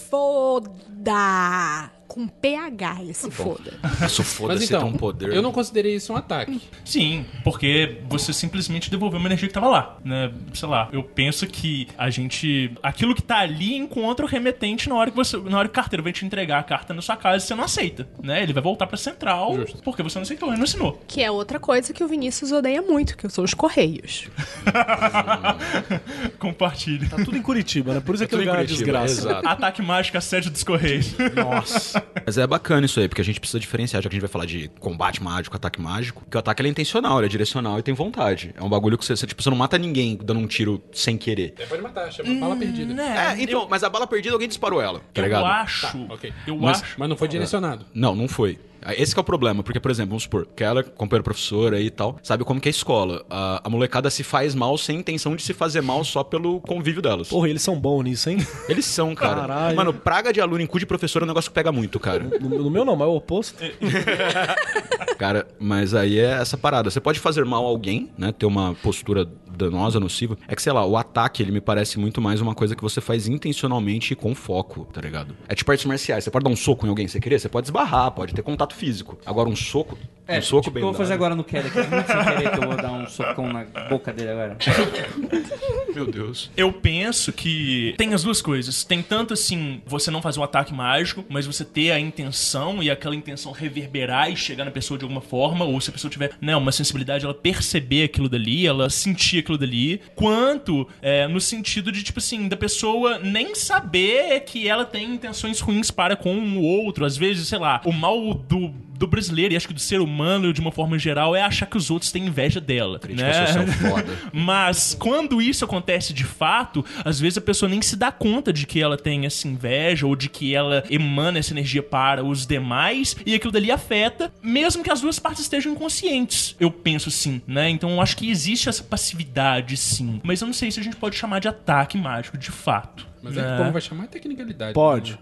foda. 0.09 1.91
Com 2.15 2.29
PH, 2.29 2.97
ele 3.01 3.13
se 3.13 3.29
foda. 3.29 3.73
Isso 4.05 4.23
foda-se 4.23 4.63
então, 4.63 4.83
tem 4.83 4.89
um 4.89 4.93
poder. 4.93 5.33
eu 5.33 5.41
não 5.41 5.51
considerei 5.51 5.95
isso 5.95 6.13
um 6.13 6.15
ataque. 6.15 6.61
Sim, 6.85 7.25
porque 7.43 7.97
você 8.07 8.31
simplesmente 8.31 8.89
devolveu 8.89 9.19
uma 9.19 9.27
energia 9.27 9.49
que 9.49 9.53
tava 9.53 9.67
lá, 9.67 9.97
né? 10.01 10.31
Sei 10.53 10.65
lá, 10.65 10.87
eu 10.93 11.03
penso 11.03 11.45
que 11.45 11.89
a 11.97 12.09
gente. 12.09 12.71
Aquilo 12.81 13.13
que 13.13 13.21
tá 13.21 13.39
ali 13.39 13.75
encontra 13.75 14.25
o 14.25 14.29
remetente 14.29 14.87
na 14.87 14.95
hora 14.95 15.11
que 15.11 15.17
você. 15.17 15.35
Na 15.35 15.59
hora 15.59 15.67
que 15.67 15.73
o 15.73 15.75
carteiro 15.75 16.01
vai 16.01 16.13
te 16.13 16.25
entregar 16.25 16.59
a 16.59 16.63
carta 16.63 16.93
na 16.93 17.01
sua 17.01 17.17
casa 17.17 17.43
e 17.43 17.47
você 17.47 17.53
não 17.53 17.65
aceita, 17.65 18.07
né? 18.23 18.41
Ele 18.41 18.53
vai 18.53 18.63
voltar 18.63 18.87
pra 18.87 18.95
central 18.95 19.57
porque 19.83 20.01
você 20.01 20.17
não 20.17 20.23
aceitou, 20.23 20.47
ele 20.47 20.57
não 20.57 20.63
assinou. 20.63 21.03
Que 21.05 21.21
é 21.21 21.29
outra 21.29 21.59
coisa 21.59 21.91
que 21.91 22.01
o 22.01 22.07
Vinícius 22.07 22.53
odeia 22.53 22.81
muito, 22.81 23.17
que 23.17 23.27
são 23.27 23.43
os 23.43 23.53
correios. 23.53 24.29
Compartilhe. 26.39 27.09
Tá 27.09 27.17
tudo 27.17 27.35
em 27.35 27.41
Curitiba, 27.41 27.93
né? 27.93 27.99
Por 27.99 28.15
isso 28.15 28.23
é 28.23 28.27
que 28.27 28.35
em 28.35 28.39
lugar 28.39 28.53
é 28.53 28.57
Curitiba, 28.59 28.77
desgraça. 28.77 29.19
Exato. 29.19 29.47
Ataque 29.49 29.81
mágico, 29.81 30.17
assédio 30.17 30.49
dos 30.49 30.63
correios. 30.63 31.13
Nossa. 31.35 32.04
Mas 32.25 32.37
é 32.37 32.45
bacana 32.47 32.85
isso 32.85 32.99
aí, 32.99 33.07
porque 33.07 33.21
a 33.21 33.23
gente 33.25 33.39
precisa 33.39 33.59
diferenciar, 33.59 34.01
já 34.01 34.09
que 34.09 34.13
a 34.13 34.17
gente 34.17 34.21
vai 34.21 34.29
falar 34.29 34.45
de 34.45 34.69
combate 34.79 35.21
mágico, 35.21 35.55
ataque 35.55 35.81
mágico, 35.81 36.23
que 36.29 36.35
o 36.35 36.39
ataque 36.39 36.61
ele 36.61 36.69
é 36.69 36.71
intencional, 36.71 37.19
ele 37.19 37.25
é 37.27 37.29
direcional 37.29 37.79
e 37.79 37.83
tem 37.83 37.93
vontade. 37.93 38.53
É 38.55 38.63
um 38.63 38.69
bagulho 38.69 38.97
que 38.97 39.05
você, 39.05 39.15
você, 39.15 39.27
tipo, 39.27 39.41
você 39.41 39.49
não 39.49 39.57
mata 39.57 39.77
ninguém 39.77 40.17
dando 40.21 40.39
um 40.39 40.47
tiro 40.47 40.81
sem 40.91 41.17
querer. 41.17 41.53
É, 41.59 41.65
pode 41.65 41.81
matar, 41.81 42.11
chama 42.11 42.33
bala 42.39 42.55
perdida. 42.55 42.93
né? 42.93 43.35
É, 43.37 43.41
então, 43.43 43.67
mas 43.69 43.83
a 43.83 43.89
bala 43.89 44.07
perdida 44.07 44.33
alguém 44.35 44.47
disparou 44.47 44.81
ela, 44.81 44.99
tá 45.13 45.21
eu 45.21 45.23
ligado? 45.23 45.45
acho. 45.45 46.05
ok. 46.09 46.33
Eu 46.47 46.57
Mas- 46.57 46.81
acho. 46.81 46.95
Mas 46.97 47.09
não 47.09 47.17
foi 47.17 47.27
direcionado. 47.27 47.85
Não, 47.93 48.15
não 48.15 48.27
foi. 48.27 48.59
Esse 48.93 49.13
que 49.13 49.19
é 49.19 49.21
o 49.21 49.23
problema, 49.23 49.63
porque, 49.63 49.79
por 49.79 49.89
exemplo, 49.89 50.09
vamos 50.09 50.23
supor, 50.23 50.47
que 50.55 50.63
ela, 50.63 50.83
companheira 50.83 51.23
professora 51.23 51.77
aí 51.77 51.87
e 51.87 51.89
tal, 51.89 52.17
sabe 52.21 52.43
como 52.43 52.61
que 52.61 52.69
é 52.69 52.71
a 52.71 52.71
escola. 52.71 53.25
A, 53.29 53.61
a 53.63 53.69
molecada 53.69 54.09
se 54.09 54.23
faz 54.23 54.53
mal 54.53 54.77
sem 54.77 54.99
intenção 54.99 55.35
de 55.35 55.41
se 55.41 55.53
fazer 55.53 55.81
mal 55.81 56.03
só 56.03 56.23
pelo 56.23 56.59
convívio 56.61 57.01
delas. 57.01 57.29
Porra, 57.29 57.49
eles 57.49 57.61
são 57.61 57.79
bons 57.79 58.03
nisso, 58.03 58.29
hein? 58.29 58.37
Eles 58.69 58.85
são, 58.85 59.15
cara. 59.15 59.41
Caralho. 59.41 59.75
Mano, 59.75 59.93
praga 59.93 60.31
de 60.31 60.39
aluno 60.39 60.61
em 60.61 60.67
cu 60.67 60.79
de 60.79 60.85
professor 60.85 61.21
é 61.21 61.25
um 61.25 61.27
negócio 61.27 61.49
que 61.49 61.55
pega 61.55 61.71
muito, 61.71 61.99
cara. 61.99 62.23
No, 62.39 62.49
no 62.49 62.69
meu 62.69 62.85
não, 62.85 62.95
mas 62.95 63.07
é 63.07 63.11
o 63.11 63.15
oposto. 63.15 63.63
Cara, 65.17 65.47
mas 65.59 65.93
aí 65.93 66.19
é 66.19 66.31
essa 66.41 66.57
parada. 66.57 66.89
Você 66.89 66.99
pode 66.99 67.19
fazer 67.19 67.45
mal 67.45 67.65
a 67.65 67.69
alguém, 67.69 68.09
né? 68.17 68.31
Ter 68.31 68.45
uma 68.45 68.73
postura 68.75 69.27
danosa, 69.55 69.99
nociva. 69.99 70.37
É 70.47 70.55
que, 70.55 70.61
sei 70.61 70.73
lá, 70.73 70.85
o 70.85 70.97
ataque, 70.97 71.41
ele 71.41 71.51
me 71.51 71.61
parece 71.61 71.97
muito 71.97 72.21
mais 72.21 72.41
uma 72.41 72.53
coisa 72.53 72.75
que 72.75 72.81
você 72.81 72.99
faz 72.99 73.27
intencionalmente 73.27 74.11
e 74.13 74.15
com 74.15 74.35
foco, 74.35 74.85
tá 74.91 74.99
ligado? 74.99 75.35
É 75.47 75.55
tipo 75.55 75.71
artes 75.71 75.85
marciais. 75.85 76.23
Você 76.23 76.29
pode 76.31 76.43
dar 76.43 76.49
um 76.51 76.55
soco 76.55 76.85
em 76.85 76.89
alguém 76.89 77.07
sem 77.07 77.21
querer, 77.21 77.39
você 77.39 77.47
pode 77.47 77.67
esbarrar, 77.67 78.11
pode 78.11 78.33
ter 78.33 78.41
contato 78.41 78.75
físico. 78.75 79.17
Agora, 79.25 79.47
um 79.47 79.55
soco, 79.55 79.97
É, 80.27 80.39
um 80.39 80.41
soco 80.41 80.63
tipo 80.63 80.71
o 80.71 80.73
bem 80.73 80.81
que 80.81 80.87
eu 80.87 80.91
vou 80.91 80.97
fazer 80.97 81.13
agora 81.13 81.35
no 81.35 81.43
Kelly, 81.43 81.69
que 81.69 81.79
é 81.79 81.87
muito 81.87 82.07
sem 82.07 82.23
querer 82.23 82.51
que 82.51 82.57
eu 82.63 82.67
vou 82.67 82.75
dar 82.75 82.91
um 82.91 83.07
socão 83.07 83.51
na 83.53 83.63
boca 83.89 84.11
dele 84.11 84.31
agora. 84.31 84.57
Meu 85.95 86.05
Deus. 86.05 86.51
Eu 86.57 86.73
penso 86.73 87.31
que 87.31 87.95
tem 87.97 88.13
as 88.13 88.23
duas 88.23 88.41
coisas. 88.41 88.83
Tem 88.83 89.01
tanto 89.01 89.33
assim, 89.33 89.81
você 89.85 90.11
não 90.11 90.21
fazer 90.21 90.39
um 90.39 90.43
ataque 90.43 90.73
mágico, 90.73 91.23
mas 91.29 91.45
você 91.45 91.63
ter 91.63 91.91
a 91.91 91.99
intenção 91.99 92.83
e 92.83 92.89
aquela 92.91 93.15
intenção 93.15 93.51
reverberar 93.53 94.29
e 94.29 94.35
chegar 94.35 94.65
na 94.65 94.71
pessoa 94.71 94.97
de 94.97 95.04
alguma 95.05 95.21
forma, 95.21 95.65
ou 95.65 95.79
se 95.79 95.89
a 95.89 95.93
pessoa 95.93 96.11
tiver 96.11 96.31
né, 96.41 96.55
uma 96.55 96.71
sensibilidade, 96.71 97.25
ela 97.25 97.33
perceber 97.33 98.03
aquilo 98.03 98.29
dali, 98.29 98.65
ela 98.67 98.89
sentir 98.89 99.39
aquilo 99.39 99.57
dali. 99.57 100.01
Quanto 100.15 100.87
é, 101.01 101.27
no 101.27 101.39
sentido 101.39 101.91
de, 101.91 102.03
tipo 102.03 102.19
assim, 102.19 102.47
da 102.47 102.57
pessoa 102.57 103.19
nem 103.19 103.55
saber 103.55 104.41
que 104.41 104.67
ela 104.67 104.85
tem 104.85 105.13
intenções 105.13 105.59
ruins 105.59 105.91
para 105.91 106.15
com 106.15 106.35
o 106.37 106.61
outro. 106.61 107.05
Às 107.05 107.17
vezes, 107.17 107.47
sei 107.47 107.59
lá, 107.59 107.81
o 107.85 107.91
mal 107.91 108.33
do. 108.33 108.73
Do 108.97 109.07
brasileiro 109.07 109.53
e 109.53 109.57
acho 109.57 109.67
que 109.67 109.73
do 109.73 109.79
ser 109.79 110.01
humano 110.01 110.53
de 110.53 110.61
uma 110.61 110.71
forma 110.71 110.97
geral 110.97 111.35
é 111.35 111.41
achar 111.41 111.65
que 111.65 111.77
os 111.77 111.91
outros 111.91 112.11
têm 112.11 112.25
inveja 112.25 112.61
dela. 112.61 112.99
Crítica 112.99 113.27
né? 113.27 113.47
social 113.47 113.67
foda. 113.67 114.17
Mas 114.31 114.95
quando 114.97 115.41
isso 115.41 115.65
acontece 115.65 116.13
de 116.13 116.23
fato, 116.23 116.83
às 117.03 117.19
vezes 117.19 117.37
a 117.37 117.41
pessoa 117.41 117.69
nem 117.69 117.81
se 117.81 117.95
dá 117.95 118.11
conta 118.11 118.53
de 118.53 118.65
que 118.65 118.81
ela 118.81 118.97
tem 118.97 119.25
essa 119.25 119.47
inveja 119.47 120.07
ou 120.07 120.15
de 120.15 120.29
que 120.29 120.55
ela 120.55 120.83
emana 120.89 121.39
essa 121.39 121.53
energia 121.53 121.83
para 121.83 122.23
os 122.23 122.45
demais 122.45 123.15
e 123.25 123.35
aquilo 123.35 123.51
dali 123.51 123.71
afeta, 123.71 124.31
mesmo 124.41 124.83
que 124.83 124.91
as 124.91 125.01
duas 125.01 125.19
partes 125.19 125.43
estejam 125.43 125.73
inconscientes. 125.73 126.55
Eu 126.59 126.71
penso 126.71 127.11
sim, 127.11 127.41
né? 127.47 127.69
Então 127.69 127.91
eu 127.91 128.01
acho 128.01 128.15
que 128.17 128.29
existe 128.29 128.69
essa 128.69 128.83
passividade 128.83 129.77
sim. 129.77 130.21
Mas 130.23 130.41
eu 130.41 130.47
não 130.47 130.53
sei 130.53 130.71
se 130.71 130.79
a 130.79 130.83
gente 130.83 130.95
pode 130.95 131.15
chamar 131.15 131.39
de 131.39 131.47
ataque 131.47 131.97
mágico 131.97 132.37
de 132.37 132.51
fato. 132.51 133.07
Mas 133.21 133.37
é 133.37 133.41
que 133.41 133.47
né? 133.47 133.57
como 133.57 133.71
vai 133.71 133.81
chamar 133.81 134.03
é 134.03 134.07
tecnicalidade. 134.07 134.73
Pode. 134.73 135.17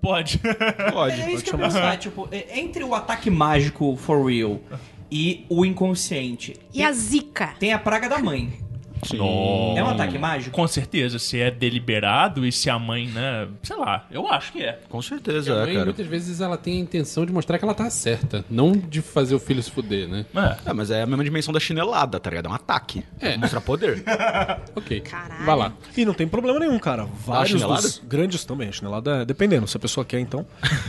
Pode. 0.00 0.40
Pode. 0.92 1.20
É 1.20 1.32
isso 1.32 1.44
que 1.44 1.52
eu 1.54 1.58
pensar, 1.58 1.96
tipo, 1.98 2.28
entre 2.54 2.84
o 2.84 2.94
ataque 2.94 3.30
mágico 3.30 3.96
for 3.96 4.24
real 4.30 4.60
e 5.10 5.44
o 5.48 5.64
inconsciente, 5.64 6.56
E 6.72 6.82
a 6.82 6.92
zica? 6.92 7.54
tem 7.58 7.72
a 7.72 7.78
praga 7.78 8.08
da 8.08 8.18
mãe. 8.18 8.52
É 9.76 9.82
um 9.82 9.88
ataque 9.88 10.16
mágico? 10.18 10.54
Com 10.54 10.66
certeza, 10.68 11.18
se 11.18 11.40
é 11.40 11.50
deliberado 11.50 12.46
e 12.46 12.52
se 12.52 12.70
a 12.70 12.78
mãe, 12.78 13.08
né? 13.08 13.48
Sei 13.62 13.76
lá, 13.76 14.06
eu 14.10 14.28
acho 14.28 14.52
que 14.52 14.62
é. 14.62 14.78
Com 14.88 15.02
certeza, 15.02 15.54
A 15.54 15.62
é, 15.62 15.64
mãe, 15.64 15.72
cara. 15.74 15.84
muitas 15.86 16.06
vezes, 16.06 16.40
ela 16.40 16.56
tem 16.56 16.76
a 16.76 16.80
intenção 16.80 17.26
de 17.26 17.32
mostrar 17.32 17.58
que 17.58 17.64
ela 17.64 17.74
tá 17.74 17.90
certa. 17.90 18.44
Não 18.48 18.72
de 18.72 19.02
fazer 19.02 19.34
o 19.34 19.40
filho 19.40 19.62
se 19.62 19.70
fuder, 19.70 20.08
né? 20.08 20.24
É. 20.34 20.70
É, 20.70 20.72
mas 20.72 20.90
é 20.90 21.02
a 21.02 21.06
mesma 21.06 21.24
dimensão 21.24 21.52
da 21.52 21.58
chinelada, 21.58 22.20
tá 22.20 22.30
ligado? 22.30 22.46
É 22.46 22.50
um 22.50 22.54
ataque. 22.54 23.02
É. 23.20 23.36
Mostrar 23.36 23.60
poder. 23.60 24.02
Ok. 24.74 25.00
Caralho. 25.00 25.44
Vai 25.44 25.56
lá. 25.56 25.72
E 25.96 26.04
não 26.04 26.14
tem 26.14 26.26
problema 26.26 26.58
nenhum, 26.58 26.78
cara. 26.78 27.04
Vários 27.04 27.62
dos 27.62 28.02
grandes 28.06 28.44
também. 28.44 28.68
A 28.68 28.72
chinelada 28.72 29.22
é 29.22 29.24
dependendo, 29.24 29.66
se 29.66 29.76
a 29.76 29.80
pessoa 29.80 30.04
quer, 30.04 30.18
então. 30.20 30.46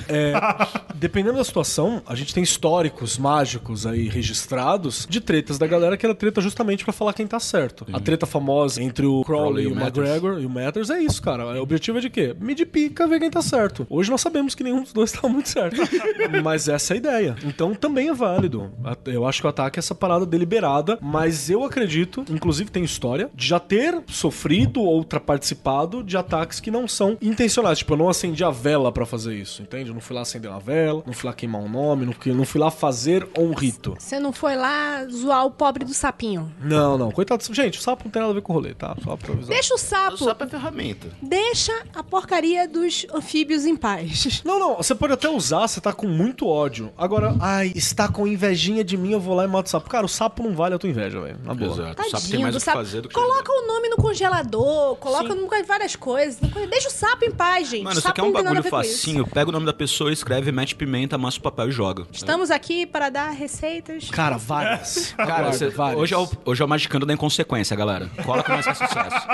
É, 0.08 0.34
dependendo 0.96 1.38
da 1.38 1.44
situação, 1.44 2.02
a 2.06 2.16
gente 2.16 2.34
tem 2.34 2.44
históricos 2.44 3.18
mágicos 3.18 3.86
aí 3.86 4.08
registrados 4.08 5.06
de 5.10 5.20
tretas 5.20 5.58
da 5.58 5.68
galera 5.68 5.98
que 5.98 6.06
era 6.06 6.16
treta 6.16 6.42
justamente 6.42 6.84
pra 6.84 6.94
falar 6.94 7.14
quem 7.14 7.28
tá 7.28 7.40
certo. 7.40 7.86
Treta 8.04 8.26
famosa 8.26 8.82
entre 8.82 9.06
o 9.06 9.24
Crowley 9.24 9.44
Crowley 9.44 9.66
e 9.66 9.68
o 9.68 9.76
Matters. 9.76 10.10
McGregor 10.10 10.42
e 10.42 10.46
o 10.46 10.50
Matters 10.50 10.90
é 10.90 11.00
isso, 11.00 11.22
cara. 11.22 11.46
O 11.46 11.62
objetivo 11.62 11.98
é 11.98 12.02
de 12.02 12.10
quê? 12.10 12.36
Medir 12.40 12.66
pica, 12.66 13.08
ver 13.08 13.20
quem 13.20 13.30
tá 13.30 13.42
certo. 13.42 13.86
Hoje 13.90 14.10
nós 14.10 14.22
sabemos 14.22 14.56
que 14.56 14.64
nenhum 14.64 14.84
dos 14.84 14.94
dois 14.94 15.12
tá 15.14 15.28
muito 15.28 15.50
certo. 15.50 15.78
mas 16.44 16.68
essa 16.68 16.94
é 16.94 16.96
a 16.96 16.98
ideia. 16.98 17.36
Então 17.44 17.74
também 17.74 18.10
é 18.10 18.14
válido. 18.14 18.72
Eu 19.06 19.26
acho 19.26 19.42
que 19.42 19.48
o 19.48 19.50
ataque 19.50 19.80
é 19.80 19.82
essa 19.82 19.96
parada 19.96 20.26
deliberada, 20.26 20.98
mas 21.02 21.50
eu 21.50 21.64
acredito, 21.64 22.26
inclusive 22.30 22.72
tem 22.72 22.84
história, 22.84 23.30
de 23.34 23.48
já 23.48 23.60
ter 23.60 24.02
sofrido 24.08 24.82
ou 24.82 25.04
participado 25.04 26.04
de 26.04 26.18
ataques 26.18 26.60
que 26.60 26.72
não 26.72 26.88
são 26.88 27.18
intencionais. 27.22 27.80
Tipo, 27.80 27.94
eu 27.94 27.98
não 27.98 28.10
acendi 28.10 28.44
a 28.44 28.50
vela 28.50 28.92
pra 28.92 29.06
fazer 29.06 29.36
isso, 29.36 29.62
entende? 29.62 29.90
Eu 29.90 29.94
não 29.94 30.02
fui 30.02 30.16
lá 30.16 30.22
acender 30.22 30.50
uma 30.50 30.60
vela, 30.60 31.04
não 31.06 31.14
fui 31.14 31.30
lá 31.30 31.36
queimar 31.36 31.62
um 31.62 31.70
nome, 31.70 32.06
não 32.06 32.14
fui, 32.14 32.34
não 32.34 32.46
fui 32.46 32.60
lá 32.60 32.72
fazer 32.72 33.28
um 33.38 33.54
rito. 33.54 33.96
Você 33.98 34.20
não 34.20 34.32
foi 34.32 34.56
lá 34.56 35.06
zoar 35.08 35.46
o 35.46 35.52
pobre 35.52 35.86
do 35.86 35.94
sapinho. 35.94 36.52
Não, 36.62 36.98
não. 36.98 37.12
Coitado. 37.12 37.44
Gente, 37.54 37.80
o 37.80 37.82
sapo 37.94 38.04
não 38.06 38.12
tem 38.12 38.22
nada 38.22 38.32
a 38.32 38.36
ver 38.36 38.42
com 38.42 38.54
o 38.54 38.56
rolê, 38.56 38.74
tá? 38.74 38.96
Só 39.04 39.16
pra 39.16 39.34
avisar. 39.34 39.54
Deixa 39.54 39.74
o 39.74 39.78
sapo. 39.78 40.18
Só 40.18 40.34
pra 40.34 40.48
ferramenta. 40.48 41.08
Deixa 41.22 41.72
a 41.96 42.04
porcaria 42.04 42.68
dos 42.68 43.06
anfíbios 43.14 43.66
em 43.66 43.76
paz. 43.76 44.42
Não, 44.44 44.60
não, 44.60 44.76
você 44.78 44.94
pode 44.94 45.14
até 45.14 45.30
usar, 45.30 45.68
você 45.68 45.80
tá 45.80 45.94
com 45.94 46.08
muito 46.08 46.48
ódio. 46.48 46.92
Agora, 46.98 47.36
ai, 47.40 47.72
está 47.76 48.08
com 48.08 48.28
invejinha 48.28 48.84
de 48.84 48.98
mim, 48.98 49.12
eu 49.12 49.20
vou 49.20 49.36
lá 49.36 49.46
e 49.46 49.48
mato 49.48 49.68
o 49.68 49.70
sapo. 49.70 49.90
Cara, 49.90 50.06
o 50.06 50.10
sapo 50.10 50.44
não 50.44 50.54
vale 50.54 50.76
a 50.76 50.80
tua 50.80 50.90
inveja, 50.90 51.20
velho. 51.22 51.38
Na 51.44 51.54
boa. 51.54 51.72
Exato. 51.72 51.96
Tadinho 51.96 52.08
o 52.08 52.12
sapo 52.12 52.30
tem 52.30 52.42
mais 52.42 52.56
o 52.56 52.58
que 52.60 52.66
sapo. 52.66 52.78
fazer 52.78 53.02
do 53.02 53.08
que 53.10 53.14
Coloca 53.16 53.52
o 53.52 53.68
nome 53.68 53.90
no 53.90 53.96
congelador, 53.98 54.96
coloca 54.98 55.34
no 55.36 55.48
várias 55.66 55.96
coisas. 55.96 56.38
Deixa 56.70 56.88
o 56.88 56.92
sapo 56.92 57.26
em 57.26 57.32
paz, 57.32 57.70
gente. 57.70 57.84
Mano, 57.84 57.94
isso 57.94 58.02
sapo 58.02 58.12
aqui 58.12 58.22
é 58.22 58.24
um 58.24 58.32
bagulho 58.32 58.64
facinho. 58.64 59.28
Pega 59.28 59.50
o 59.50 59.52
nome 59.52 59.66
da 59.66 59.74
pessoa, 59.74 60.12
escreve, 60.12 60.52
mete 60.52 60.76
pimenta, 60.76 61.16
amassa 61.16 61.38
o 61.38 61.42
papel 61.42 61.70
e 61.70 61.72
joga. 61.72 62.06
Estamos 62.12 62.50
aqui 62.52 62.86
para 62.86 63.10
dar 63.10 63.30
receitas. 63.32 64.10
Cara, 64.10 64.38
várias. 64.38 65.14
Cara, 65.18 65.52
você- 65.52 65.70
várias. 65.70 66.00
hoje, 66.00 66.14
é 66.14 66.18
o, 66.18 66.30
hoje 66.46 66.62
é 66.62 66.66
o 66.66 66.68
Magicando 66.68 67.06
da 67.06 67.14
Inconsequência, 67.14 67.76
galera. 67.76 67.83
Cola 68.24 68.44
que 68.44 68.50
nós 68.52 68.66
que 68.66 68.72
é 68.72 68.74
sucesso. 68.76 69.28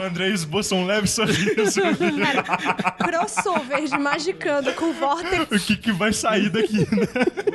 O 0.00 0.04
André 0.04 0.28
esboçou 0.28 0.78
um 0.78 0.86
leve 0.86 1.06
sorriso. 1.06 1.80
Cara, 1.82 2.90
crossover 2.92 3.84
de 3.84 3.98
Magicando 3.98 4.72
com 4.74 4.92
Vortex. 4.92 5.50
o 5.50 5.66
que, 5.66 5.76
que 5.76 5.92
vai 5.92 6.12
sair 6.12 6.48
daqui, 6.50 6.78
né? 6.78 7.06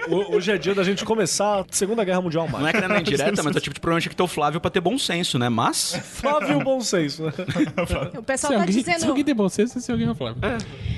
Ho- 0.09 0.35
Hoje 0.35 0.51
é 0.51 0.57
dia 0.57 0.73
da 0.73 0.83
gente 0.83 1.03
começar 1.05 1.61
a 1.61 1.65
Segunda 1.71 2.03
Guerra 2.03 2.21
Mundial 2.21 2.47
mais. 2.47 2.61
Não 2.61 2.67
é 2.69 2.71
querendo 2.73 2.95
indireta, 2.97 3.43
mas 3.43 3.55
eu 3.55 3.61
tipo 3.61 3.73
de 3.73 3.79
problema 3.79 4.01
que 4.01 4.15
ter 4.15 4.23
o 4.23 4.27
Flávio 4.27 4.59
pra 4.59 4.71
ter 4.71 4.79
bom 4.81 4.97
senso, 4.97 5.37
né? 5.37 5.49
Mas. 5.49 5.95
Flávio 6.03 6.59
Bom 6.63 6.81
Senso, 6.81 7.23
né? 7.23 7.33
O 8.17 8.23
pessoal 8.23 8.51
Se 8.53 8.57
tá 8.57 8.61
alguém, 8.63 8.75
dizendo. 8.77 8.99
se 8.99 9.07
alguém 9.07 9.23
tem 9.23 9.35
bom 9.35 9.49
senso, 9.49 9.77
esse 9.77 9.91
alguém 9.91 10.07
é 10.07 10.11
o 10.11 10.15
Flávio. 10.15 10.41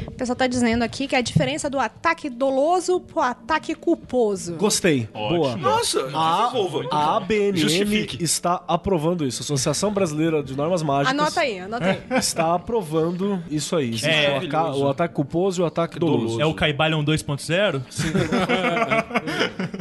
O 0.07 0.11
pessoal 0.11 0.35
tá 0.35 0.47
dizendo 0.47 0.83
aqui 0.83 1.07
que 1.07 1.15
é 1.15 1.19
a 1.19 1.21
diferença 1.21 1.69
do 1.69 1.79
ataque 1.79 2.29
doloso 2.29 2.99
pro 3.01 3.21
ataque 3.21 3.73
culposo. 3.75 4.55
Gostei. 4.55 5.09
Ótimo. 5.13 5.37
Boa. 5.37 5.55
Nossa, 5.57 6.09
A, 6.13 7.17
a 7.17 7.19
Justifique. 7.55 8.23
está 8.23 8.63
aprovando 8.67 8.92
isso. 9.25 9.41
Associação 9.43 9.91
Brasileira 9.93 10.41
de 10.43 10.55
Normas 10.55 10.81
Mágicas 10.81 11.11
Anota 11.19 11.41
aí, 11.41 11.59
anota 11.59 11.85
aí. 11.85 12.01
está 12.19 12.53
aprovando 12.55 13.41
isso 13.49 13.75
aí. 13.75 13.89
Existe 13.89 14.07
É. 14.09 14.39
o, 14.41 14.45
aca- 14.45 14.75
o 14.75 14.89
ataque 14.89 15.13
culposo 15.13 15.61
e 15.61 15.63
o 15.63 15.65
ataque 15.65 15.99
doloso. 15.99 16.39
É 16.41 16.45
o 16.45 16.53
Caibalion 16.53 17.03
2.0? 17.03 17.81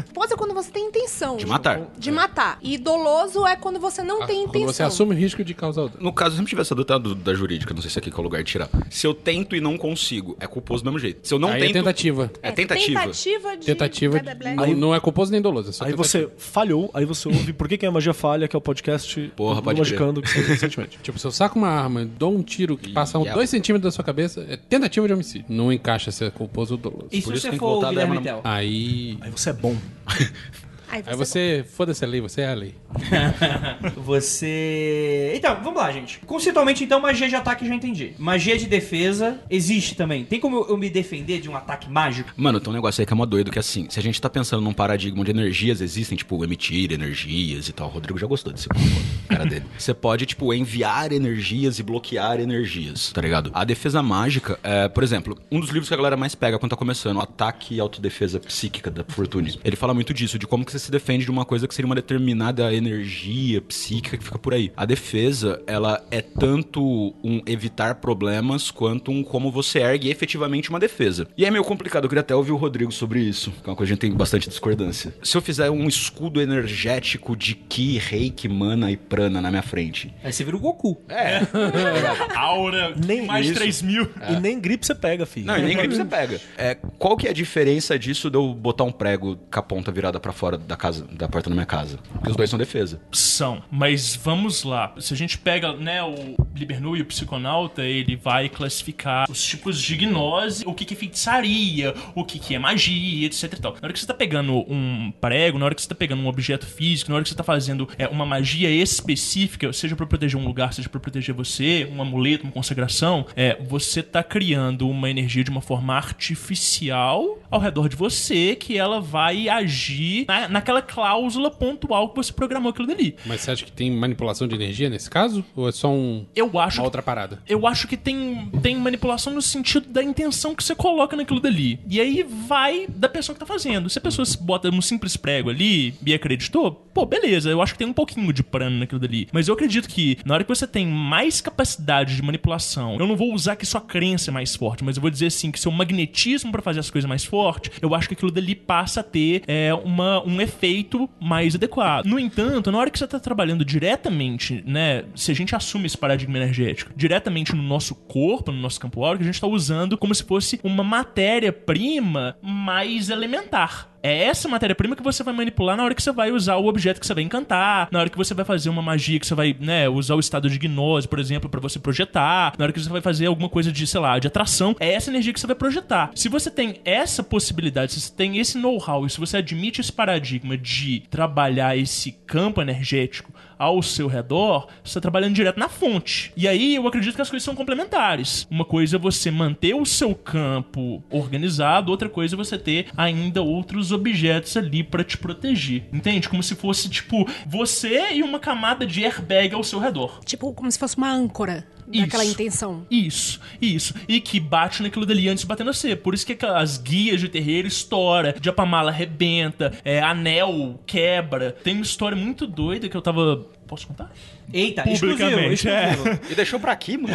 Culposo 0.07 0.35
é 0.35 0.37
quando 0.37 0.54
você 0.54 0.71
tem 0.71 0.87
intenção. 0.87 1.37
De 1.37 1.47
matar. 1.47 1.81
De 1.99 2.11
matar. 2.11 2.59
E 2.62 2.78
doloso 2.78 3.47
é 3.47 3.57
quando 3.57 3.78
você 3.81 4.02
não 4.02 4.26
tem 4.26 4.42
Quando 4.45 4.49
intenção. 4.57 4.73
você 4.73 4.83
assume 4.83 5.14
o 5.14 5.19
risco 5.19 5.45
de 5.45 5.54
causar 5.54 5.83
o 5.83 5.88
dano. 5.88 6.02
No 6.04 6.12
caso, 6.12 6.33
eu 6.33 6.37
sempre 6.37 6.50
tive 6.50 6.62
essa 6.62 6.75
dúvida 6.75 6.99
do- 6.99 7.14
da 7.14 7.35
jurídica, 7.35 7.73
não 7.75 7.81
sei 7.83 7.90
se 7.90 7.99
aqui 7.99 8.11
que 8.11 8.16
é 8.16 8.21
o 8.21 8.23
lugar 8.23 8.42
de 8.42 8.50
tirar. 8.50 8.69
Se 8.90 9.07
eu 9.07 9.14
tento 9.14 9.54
e 9.57 9.61
não 9.61 9.76
consigo, 9.76 10.37
é 10.40 10.47
culposo 10.47 10.83
do 10.83 10.87
mesmo 10.90 10.99
jeito. 10.99 11.26
Se 11.26 11.35
eu 11.35 11.38
não 11.38 11.49
Aí 11.49 11.57
é 11.62 11.66
tento. 11.66 11.73
tentativa. 11.75 12.31
É 12.42 12.50
tentativa. 12.52 13.00
Tentativa 13.00 13.57
de. 13.57 13.66
Tentativa. 13.66 14.21
Blé, 14.37 14.54
Não, 14.54 14.66
não 14.75 14.95
é 14.95 15.00
culposo 15.00 15.31
nem 15.33 15.40
doloso. 15.40 15.71
É 15.71 15.73
só 15.73 15.85
Aí 15.85 15.92
tentativa. 15.92 16.26
você 16.26 16.31
falhou, 16.37 16.90
aí 16.95 17.04
você 17.04 17.28
ouve 17.28 17.52
Por 17.52 17.69
que, 17.69 17.76
que 17.78 17.87
a 17.87 17.90
magia 17.90 18.12
falha, 18.14 18.47
que 18.49 18.57
é 18.57 18.59
o 18.59 18.61
podcast 18.61 19.01
Porra, 19.37 19.56
do 19.56 19.62
pode 19.62 19.80
que 19.82 20.28
saiu 20.28 20.47
recentemente. 20.47 20.99
Tipo, 21.02 21.18
se 21.18 21.26
eu 21.26 21.32
saco 21.32 21.59
uma 21.59 21.68
arma, 21.68 22.04
dou 22.04 22.35
um 22.35 22.42
tiro 22.42 22.76
que 22.76 22.92
passa 22.92 23.18
uns 23.18 23.23
Yeah. 23.23 23.38
2 23.38 23.50
centímetros 23.50 23.92
da 23.92 23.94
sua 23.94 24.04
cabeça, 24.04 24.44
é 24.49 24.56
tentativa 24.56 25.06
de 25.06 25.12
homicídio. 25.12 25.47
Não 25.49 25.73
encaixa 25.73 26.11
se 26.11 26.25
é 26.25 26.30
culposo 26.30 26.75
ou 26.75 26.78
doloso. 26.78 27.09
E 27.11 27.21
se 27.21 27.25
Por 27.25 27.35
isso 27.35 27.50
você 27.50 27.56
for 27.56 27.85
o 27.85 27.88
Guilherme 27.88 28.21
na-? 28.21 28.40
Aí. 28.44 29.18
Aí 29.21 29.30
você 29.30 29.50
é 29.50 29.52
bom. 29.52 29.76
Aí 30.92 31.02
Aí 31.06 31.16
você. 31.16 31.64
Foda-se 31.66 32.04
a 32.04 32.08
lei, 32.08 32.20
você 32.20 32.42
é 32.42 32.49
a 32.50 32.54
lei. 32.54 32.75
Você. 34.04 35.32
Então, 35.34 35.56
vamos 35.62 35.80
lá, 35.80 35.90
gente. 35.90 36.20
Conceitualmente, 36.26 36.84
então, 36.84 37.00
magia 37.00 37.28
de 37.28 37.34
ataque 37.34 37.64
eu 37.64 37.68
já 37.68 37.75
entendi. 37.75 38.12
Magia 38.18 38.58
de 38.58 38.66
defesa 38.66 39.40
existe 39.49 39.94
também. 39.94 40.25
Tem 40.25 40.38
como 40.38 40.56
eu- 40.56 40.68
eu 40.70 40.76
me 40.76 40.90
defender 40.90 41.40
de 41.40 41.49
um 41.49 41.56
ataque 41.56 41.90
mágico? 41.90 42.30
Mano, 42.37 42.61
tem 42.61 42.70
um 42.70 42.75
negócio 42.75 43.00
aí 43.00 43.06
que 43.06 43.12
é 43.12 43.16
mó 43.16 43.25
doido, 43.25 43.50
que 43.50 43.58
assim, 43.58 43.87
se 43.88 43.99
a 43.99 44.02
gente 44.02 44.20
tá 44.20 44.28
pensando 44.28 44.62
num 44.62 44.72
paradigma 44.75 45.20
onde 45.20 45.30
energias 45.30 45.80
existem, 45.80 46.16
tipo, 46.18 46.44
emitir 46.44 46.92
energias 46.92 47.68
e 47.68 47.72
tal, 47.72 47.88
o 47.88 47.90
Rodrigo 47.90 48.18
já 48.18 48.26
gostou 48.26 48.52
desse 48.52 48.68
cara 49.28 49.44
dele. 49.46 49.64
Você 49.78 49.94
pode, 49.94 50.26
tipo, 50.26 50.52
enviar 50.52 51.11
energias 51.12 51.78
e 51.78 51.82
bloquear 51.82 52.38
energias, 52.38 53.11
tá 53.12 53.20
ligado? 53.22 53.50
A 53.54 53.64
defesa 53.64 54.02
mágica, 54.02 54.58
é, 54.62 54.88
por 54.88 55.02
exemplo, 55.02 55.38
um 55.50 55.58
dos 55.58 55.70
livros 55.70 55.88
que 55.88 55.94
a 55.94 55.96
galera 55.96 56.16
mais 56.16 56.34
pega 56.34 56.58
quando 56.58 56.70
tá 56.70 56.76
começando, 56.76 57.16
o 57.16 57.20
Ataque 57.20 57.76
e 57.76 57.80
Autodefesa 57.80 58.38
Psíquica 58.40 58.90
da 58.90 59.04
Fortune, 59.04 59.58
ele 59.64 59.76
fala 59.76 59.94
muito 59.94 60.12
disso, 60.12 60.38
de 60.38 60.46
como 60.46 60.64
que 60.64 60.72
você 60.72 60.81
se 60.82 60.90
defende 60.90 61.24
de 61.24 61.30
uma 61.30 61.44
coisa 61.44 61.66
que 61.68 61.74
seria 61.74 61.86
uma 61.86 61.94
determinada 61.94 62.72
energia 62.74 63.60
psíquica 63.60 64.16
que 64.16 64.24
fica 64.24 64.38
por 64.38 64.54
aí. 64.54 64.72
A 64.76 64.84
defesa, 64.84 65.62
ela 65.66 66.04
é 66.10 66.20
tanto 66.20 67.14
um 67.22 67.40
evitar 67.46 67.96
problemas 67.96 68.70
quanto 68.70 69.10
um 69.10 69.22
como 69.22 69.50
você 69.50 69.80
ergue 69.80 70.10
efetivamente 70.10 70.70
uma 70.70 70.80
defesa. 70.80 71.26
E 71.36 71.44
é 71.44 71.50
meio 71.50 71.64
complicado, 71.64 72.04
eu 72.04 72.08
queria 72.08 72.20
até 72.20 72.34
ouvir 72.34 72.52
o 72.52 72.56
Rodrigo 72.56 72.92
sobre 72.92 73.20
isso, 73.20 73.50
que 73.50 73.68
é 73.68 73.70
uma 73.70 73.76
coisa 73.76 73.88
que 73.88 73.92
a 73.92 73.94
gente 73.94 74.00
tem 74.00 74.12
bastante 74.12 74.48
discordância. 74.48 75.14
Se 75.22 75.36
eu 75.36 75.42
fizer 75.42 75.70
um 75.70 75.86
escudo 75.86 76.40
energético 76.40 77.36
de 77.36 77.54
Ki, 77.54 77.98
Reiki, 77.98 78.48
Mana 78.48 78.90
e 78.90 78.96
Prana 78.96 79.40
na 79.40 79.50
minha 79.50 79.62
frente, 79.62 80.12
Aí 80.22 80.32
você 80.32 80.44
vira 80.44 80.56
o 80.56 80.60
Goku. 80.60 81.00
Aura, 82.34 82.94
Nem 82.96 83.26
mais 83.26 83.46
isso. 83.46 83.54
3 83.54 83.82
mil. 83.82 84.08
E 84.28 84.40
nem 84.40 84.58
gripe 84.60 84.86
você 84.86 84.94
pega, 84.94 85.26
filho. 85.26 85.46
Não, 85.46 85.58
e 85.58 85.62
nem 85.62 85.76
gripe 85.76 85.94
você 85.94 86.04
pega. 86.04 86.40
É, 86.56 86.74
qual 86.98 87.16
que 87.16 87.26
é 87.26 87.30
a 87.30 87.32
diferença 87.32 87.98
disso 87.98 88.30
de 88.30 88.36
eu 88.36 88.54
botar 88.54 88.84
um 88.84 88.92
prego 88.92 89.36
com 89.36 89.58
a 89.58 89.62
ponta 89.62 89.90
virada 89.90 90.18
pra 90.20 90.32
fora 90.32 90.56
da 90.66 90.76
casa, 90.76 91.07
da 91.12 91.28
porta 91.28 91.50
da 91.50 91.54
minha 91.54 91.66
casa? 91.66 91.99
Porque 92.12 92.31
os 92.31 92.37
dois 92.37 92.50
são 92.50 92.59
defesa. 92.59 93.00
São, 93.12 93.62
mas 93.71 94.16
vamos 94.16 94.64
lá. 94.64 94.95
Se 94.99 95.14
a 95.14 95.16
gente 95.16 95.38
pega, 95.38 95.73
né, 95.75 96.02
o 96.02 96.37
Libernu 96.54 96.97
e 96.97 97.02
o 97.02 97.07
Psiconauta, 97.07 97.83
ele 97.83 98.16
vai 98.16 98.49
classificar 98.49 99.31
os 99.31 99.42
tipos 99.42 99.81
de 99.81 99.97
gnose, 99.97 100.64
o 100.66 100.75
que 100.75 100.85
que 100.85 100.95
é 100.95 100.97
feitiçaria, 100.97 101.95
o 102.14 102.25
que 102.25 102.38
que 102.38 102.54
é 102.54 102.59
magia, 102.59 103.26
etc 103.26 103.52
e 103.52 103.61
tal. 103.61 103.73
Na 103.73 103.81
hora 103.85 103.92
que 103.92 104.00
você 104.00 104.07
tá 104.07 104.14
pegando 104.14 104.52
um 104.71 105.12
prego, 105.21 105.59
na 105.59 105.64
hora 105.64 105.75
que 105.75 105.83
você 105.83 105.88
tá 105.88 105.95
pegando 105.95 106.23
um 106.23 106.26
objeto 106.26 106.66
físico, 106.66 107.11
na 107.11 107.16
hora 107.16 107.23
que 107.23 107.31
você 107.31 107.37
tá 107.37 107.45
fazendo 107.45 107.88
é, 107.99 108.07
uma 108.09 108.26
magia 108.26 108.71
específica, 108.71 109.73
seja 109.73 109.97
pra 109.97 110.07
proteger 110.07 110.38
um 110.38 110.45
lugar, 110.45 110.73
seja 110.73 110.88
pra 110.88 111.00
proteger 111.00 111.35
você, 111.35 111.88
um 111.92 112.00
amuleto, 112.00 112.45
uma 112.45 112.52
consagração, 112.52 113.26
é, 113.37 113.57
você 113.62 114.02
tá 114.02 114.23
criando 114.23 114.88
uma 114.88 115.11
energia 115.11 115.45
de 115.45 115.50
uma 115.50 115.61
forma 115.61 115.95
artificial 115.95 117.38
ao 117.50 117.61
redor 117.61 117.88
de 117.88 117.97
você 117.97 118.57
que 118.57 118.78
ela 118.78 119.00
vai 119.00 119.49
agir 119.49 120.25
na, 120.26 120.49
naquela 120.52 120.82
cláusula 120.82 121.50
pontual 121.50 122.11
que 122.11 122.16
você 122.16 122.32
programou 122.32 122.71
aquilo 122.71 122.87
dali. 122.87 123.16
Mas 123.26 123.40
você 123.40 123.50
acha 123.50 123.64
que 123.64 123.73
tem 123.73 123.90
manipulação 123.90 124.47
de 124.47 124.54
energia 124.54 124.88
nesse 124.90 125.11
caso? 125.11 125.44
Ou 125.56 125.68
é 125.68 125.73
só 125.73 125.90
um, 125.90 126.26
Eu 126.35 126.47
acho 126.59 126.76
uma 126.78 126.82
que 126.82 126.87
outra 126.87 127.02
parada? 127.02 127.40
eu 127.49 127.66
acho 127.66 127.88
que 127.88 127.97
tem, 127.97 128.49
tem 128.62 128.76
manipulação 128.76 129.32
no 129.32 129.42
sentido 129.42 129.88
da 129.88 130.02
intenção 130.02 130.54
que 130.54 130.62
você 130.62 130.75
coloca 130.75 131.16
naquilo 131.16 131.40
dali. 131.40 131.80
E 131.88 132.00
aí 132.00 132.23
vai 132.23 132.87
da 132.88 133.08
pessoa 133.08 133.34
que 133.34 133.41
tá 133.41 133.47
fazendo. 133.47 133.88
Se 133.88 133.99
a 133.99 134.02
pessoa 134.02 134.25
se 134.25 134.36
bota 134.41 134.69
um 134.71 134.80
simples 134.82 135.17
prego 135.17 135.50
ali 135.50 135.95
e 136.04 136.15
acreditou, 136.15 136.73
pô, 136.95 137.06
beleza, 137.06 137.50
eu 137.50 137.60
acho 137.62 137.73
que 137.73 137.78
tem 137.78 137.86
um 137.88 137.93
pouquinho 137.93 138.32
de 138.32 138.43
prano 138.43 138.78
naquilo 138.78 139.00
dali. 139.00 139.28
Mas 139.32 139.49
eu 139.49 139.54
acredito 139.54 139.88
que 139.88 140.19
na 140.25 140.34
hora 140.34 140.45
que 140.45 140.49
você 140.49 140.67
tem 140.67 140.86
mais 140.86 141.41
capacidade 141.41 142.15
de 142.17 142.23
manipulação, 142.23 142.97
eu 142.99 143.06
não 143.06 143.17
vou 143.17 143.32
usar 143.32 143.56
que 143.56 143.65
sua 143.67 143.80
crença 143.80 144.30
é 144.30 144.32
mais 144.32 144.54
forte, 144.56 144.84
mas 144.84 144.97
eu 144.97 145.00
vou 145.00 145.10
dizer 145.10 145.26
assim 145.26 145.50
que 145.50 145.58
seu 145.60 145.71
magnetismo 145.71 146.50
pra 146.52 146.62
fazer 146.62 146.80
as 146.80 146.91
coisas 146.91 147.08
mais 147.08 147.25
forte, 147.25 147.71
eu 147.80 147.95
acho 147.95 148.08
que 148.08 148.15
aquilo 148.15 148.30
dali 148.30 148.54
passa 148.54 149.00
a 149.00 149.02
ter 149.02 149.43
é, 149.47 149.73
uma, 149.75 150.23
um 150.26 150.34
efeito 150.43 151.09
mais 151.21 151.55
adequado. 151.55 152.07
No 152.07 152.19
entanto, 152.19 152.71
na 152.71 152.78
hora 152.78 152.91
que 152.91 152.99
você 152.99 153.07
tá 153.07 153.19
trabalhando 153.19 153.65
diretamente, 153.65 154.63
né, 154.67 155.05
se 155.15 155.31
a 155.31 155.35
gente 155.35 155.55
assume 155.55 155.87
esse 155.87 155.97
paradigma 155.97 156.37
energético 156.37 156.93
diretamente 156.97 157.55
no 157.55 157.63
nosso 157.63 157.95
corpo, 157.95 158.52
no 158.52 158.59
nosso 158.59 158.81
campo 158.81 159.05
áurico, 159.05 159.23
a 159.23 159.26
gente 159.26 159.41
tá 159.41 159.47
usando 159.47 159.97
como 159.97 160.15
se 160.15 160.25
fosse 160.25 160.61
uma 160.63 160.85
matéria-prima 160.85 162.37
mais 162.43 163.09
elementar. 163.09 163.92
É 164.02 164.25
essa 164.25 164.49
matéria-prima 164.49 164.97
que 164.97 165.02
você 165.02 165.23
vai 165.23 165.32
manipular 165.32 165.76
na 165.76 165.84
hora 165.84 165.95
que 165.95 166.02
você 166.02 166.10
vai 166.10 166.32
usar 166.32 166.56
o 166.56 166.67
objeto 166.67 166.99
que 167.00 167.06
você 167.06 167.15
vai 167.15 167.23
encantar, 167.23 167.88
na 167.93 168.00
hora 168.00 168.10
que 168.10 168.17
você 168.17 168.34
vai 168.34 168.45
fazer 168.45 168.69
uma 168.69 168.82
magia 168.82 169.21
que 169.21 169.26
você 169.26 169.34
vai, 169.34 169.56
né, 169.60 169.88
usar 169.88 170.17
o 170.17 170.21
estado 170.21 170.50
de 170.50 170.58
gnose, 170.58 171.06
por 171.06 171.21
exemplo, 171.21 171.49
pra 171.49 171.60
você 171.60 171.78
projetar, 171.78 172.54
na 172.58 172.65
hora 172.65 172.73
que 172.73 172.80
você 172.80 172.88
vai 172.88 173.00
fazer 173.00 173.26
alguma 173.26 173.49
coisa 173.49 173.71
de, 173.71 173.86
sei 173.86 174.00
lá, 174.00 174.19
de 174.19 174.26
atração, 174.26 174.75
é 174.80 174.93
essa 174.93 175.10
energia 175.10 175.32
que 175.32 175.38
você 175.38 175.47
vai 175.47 175.54
projetar. 175.54 176.10
Se 176.15 176.28
você 176.28 176.50
tem 176.50 176.80
essa 176.84 177.23
possibilidade, 177.23 177.93
se 177.93 178.00
você 178.00 178.12
tem 178.12 178.38
esse 178.38 178.58
know-how 178.58 179.08
se 179.08 179.21
você 179.21 179.36
admite 179.36 179.80
esse 179.80 179.93
paradigma 179.93 180.56
de 180.56 181.02
trabalhar 181.10 181.76
esse 181.76 182.12
campo 182.26 182.60
energético 182.60 183.32
ao 183.62 183.80
seu 183.80 184.08
redor, 184.08 184.66
você 184.82 184.90
está 184.90 185.00
trabalhando 185.00 185.34
direto 185.36 185.56
na 185.56 185.68
fonte. 185.68 186.32
E 186.36 186.48
aí 186.48 186.75
eu 186.75 186.88
acredito 186.88 187.14
que 187.14 187.22
as 187.22 187.30
coisas 187.30 187.44
são 187.44 187.54
complementares. 187.54 188.44
Uma 188.50 188.64
coisa 188.64 188.96
é 188.96 188.98
você 188.98 189.30
manter 189.30 189.75
o 189.75 189.86
seu 189.86 190.16
campo 190.16 191.00
organizado, 191.08 191.92
outra 191.92 192.08
coisa 192.08 192.34
é 192.34 192.36
você 192.36 192.58
ter 192.58 192.86
ainda 192.96 193.40
outros 193.40 193.92
objetos 193.92 194.56
ali 194.56 194.82
pra 194.82 195.04
te 195.04 195.16
proteger. 195.16 195.84
Entende? 195.92 196.28
Como 196.28 196.42
se 196.42 196.56
fosse 196.56 196.88
tipo 196.90 197.25
você 197.46 198.12
e 198.14 198.22
uma 198.22 198.40
camada 198.40 198.84
de 198.84 199.04
airbag 199.04 199.54
ao 199.54 199.62
seu 199.62 199.78
redor. 199.78 200.18
Tipo, 200.25 200.52
como 200.52 200.70
se 200.70 200.78
fosse 200.78 200.96
uma 200.96 201.12
âncora 201.12 201.64
daquela 201.86 202.25
Isso. 202.25 202.32
intenção. 202.32 202.86
Isso, 202.90 203.40
isso. 203.60 203.94
E 204.08 204.20
que 204.20 204.40
bate 204.40 204.82
naquilo 204.82 205.04
dali 205.04 205.28
antes 205.28 205.42
de 205.42 205.48
bater 205.48 205.64
no 205.64 205.75
C. 205.75 205.94
Por 205.94 206.14
isso 206.14 206.26
que 206.26 206.36
as 206.44 206.78
guias 206.78 207.20
de 207.20 207.28
terreiro 207.28 207.68
estoura, 207.68 208.34
Japamala 208.42 208.90
arrebenta, 208.90 209.72
é, 209.84 210.00
anel 210.00 210.80
quebra. 210.86 211.52
Tem 211.52 211.75
uma 211.75 211.82
história 211.82 212.16
muito 212.16 212.46
doida 212.46 212.88
que 212.88 212.96
eu 212.96 213.02
tava. 213.02 213.46
Posso 213.73 213.87
contar? 213.87 214.13
Eita, 214.52 214.82
exclusivo, 214.87 215.30
Publicamente, 215.30 215.67
exclusivo. 215.67 216.08
é. 216.11 216.21
E 216.30 216.35
deixou 216.35 216.61
pra 216.61 216.73
aqui, 216.73 216.99
mano. 216.99 217.15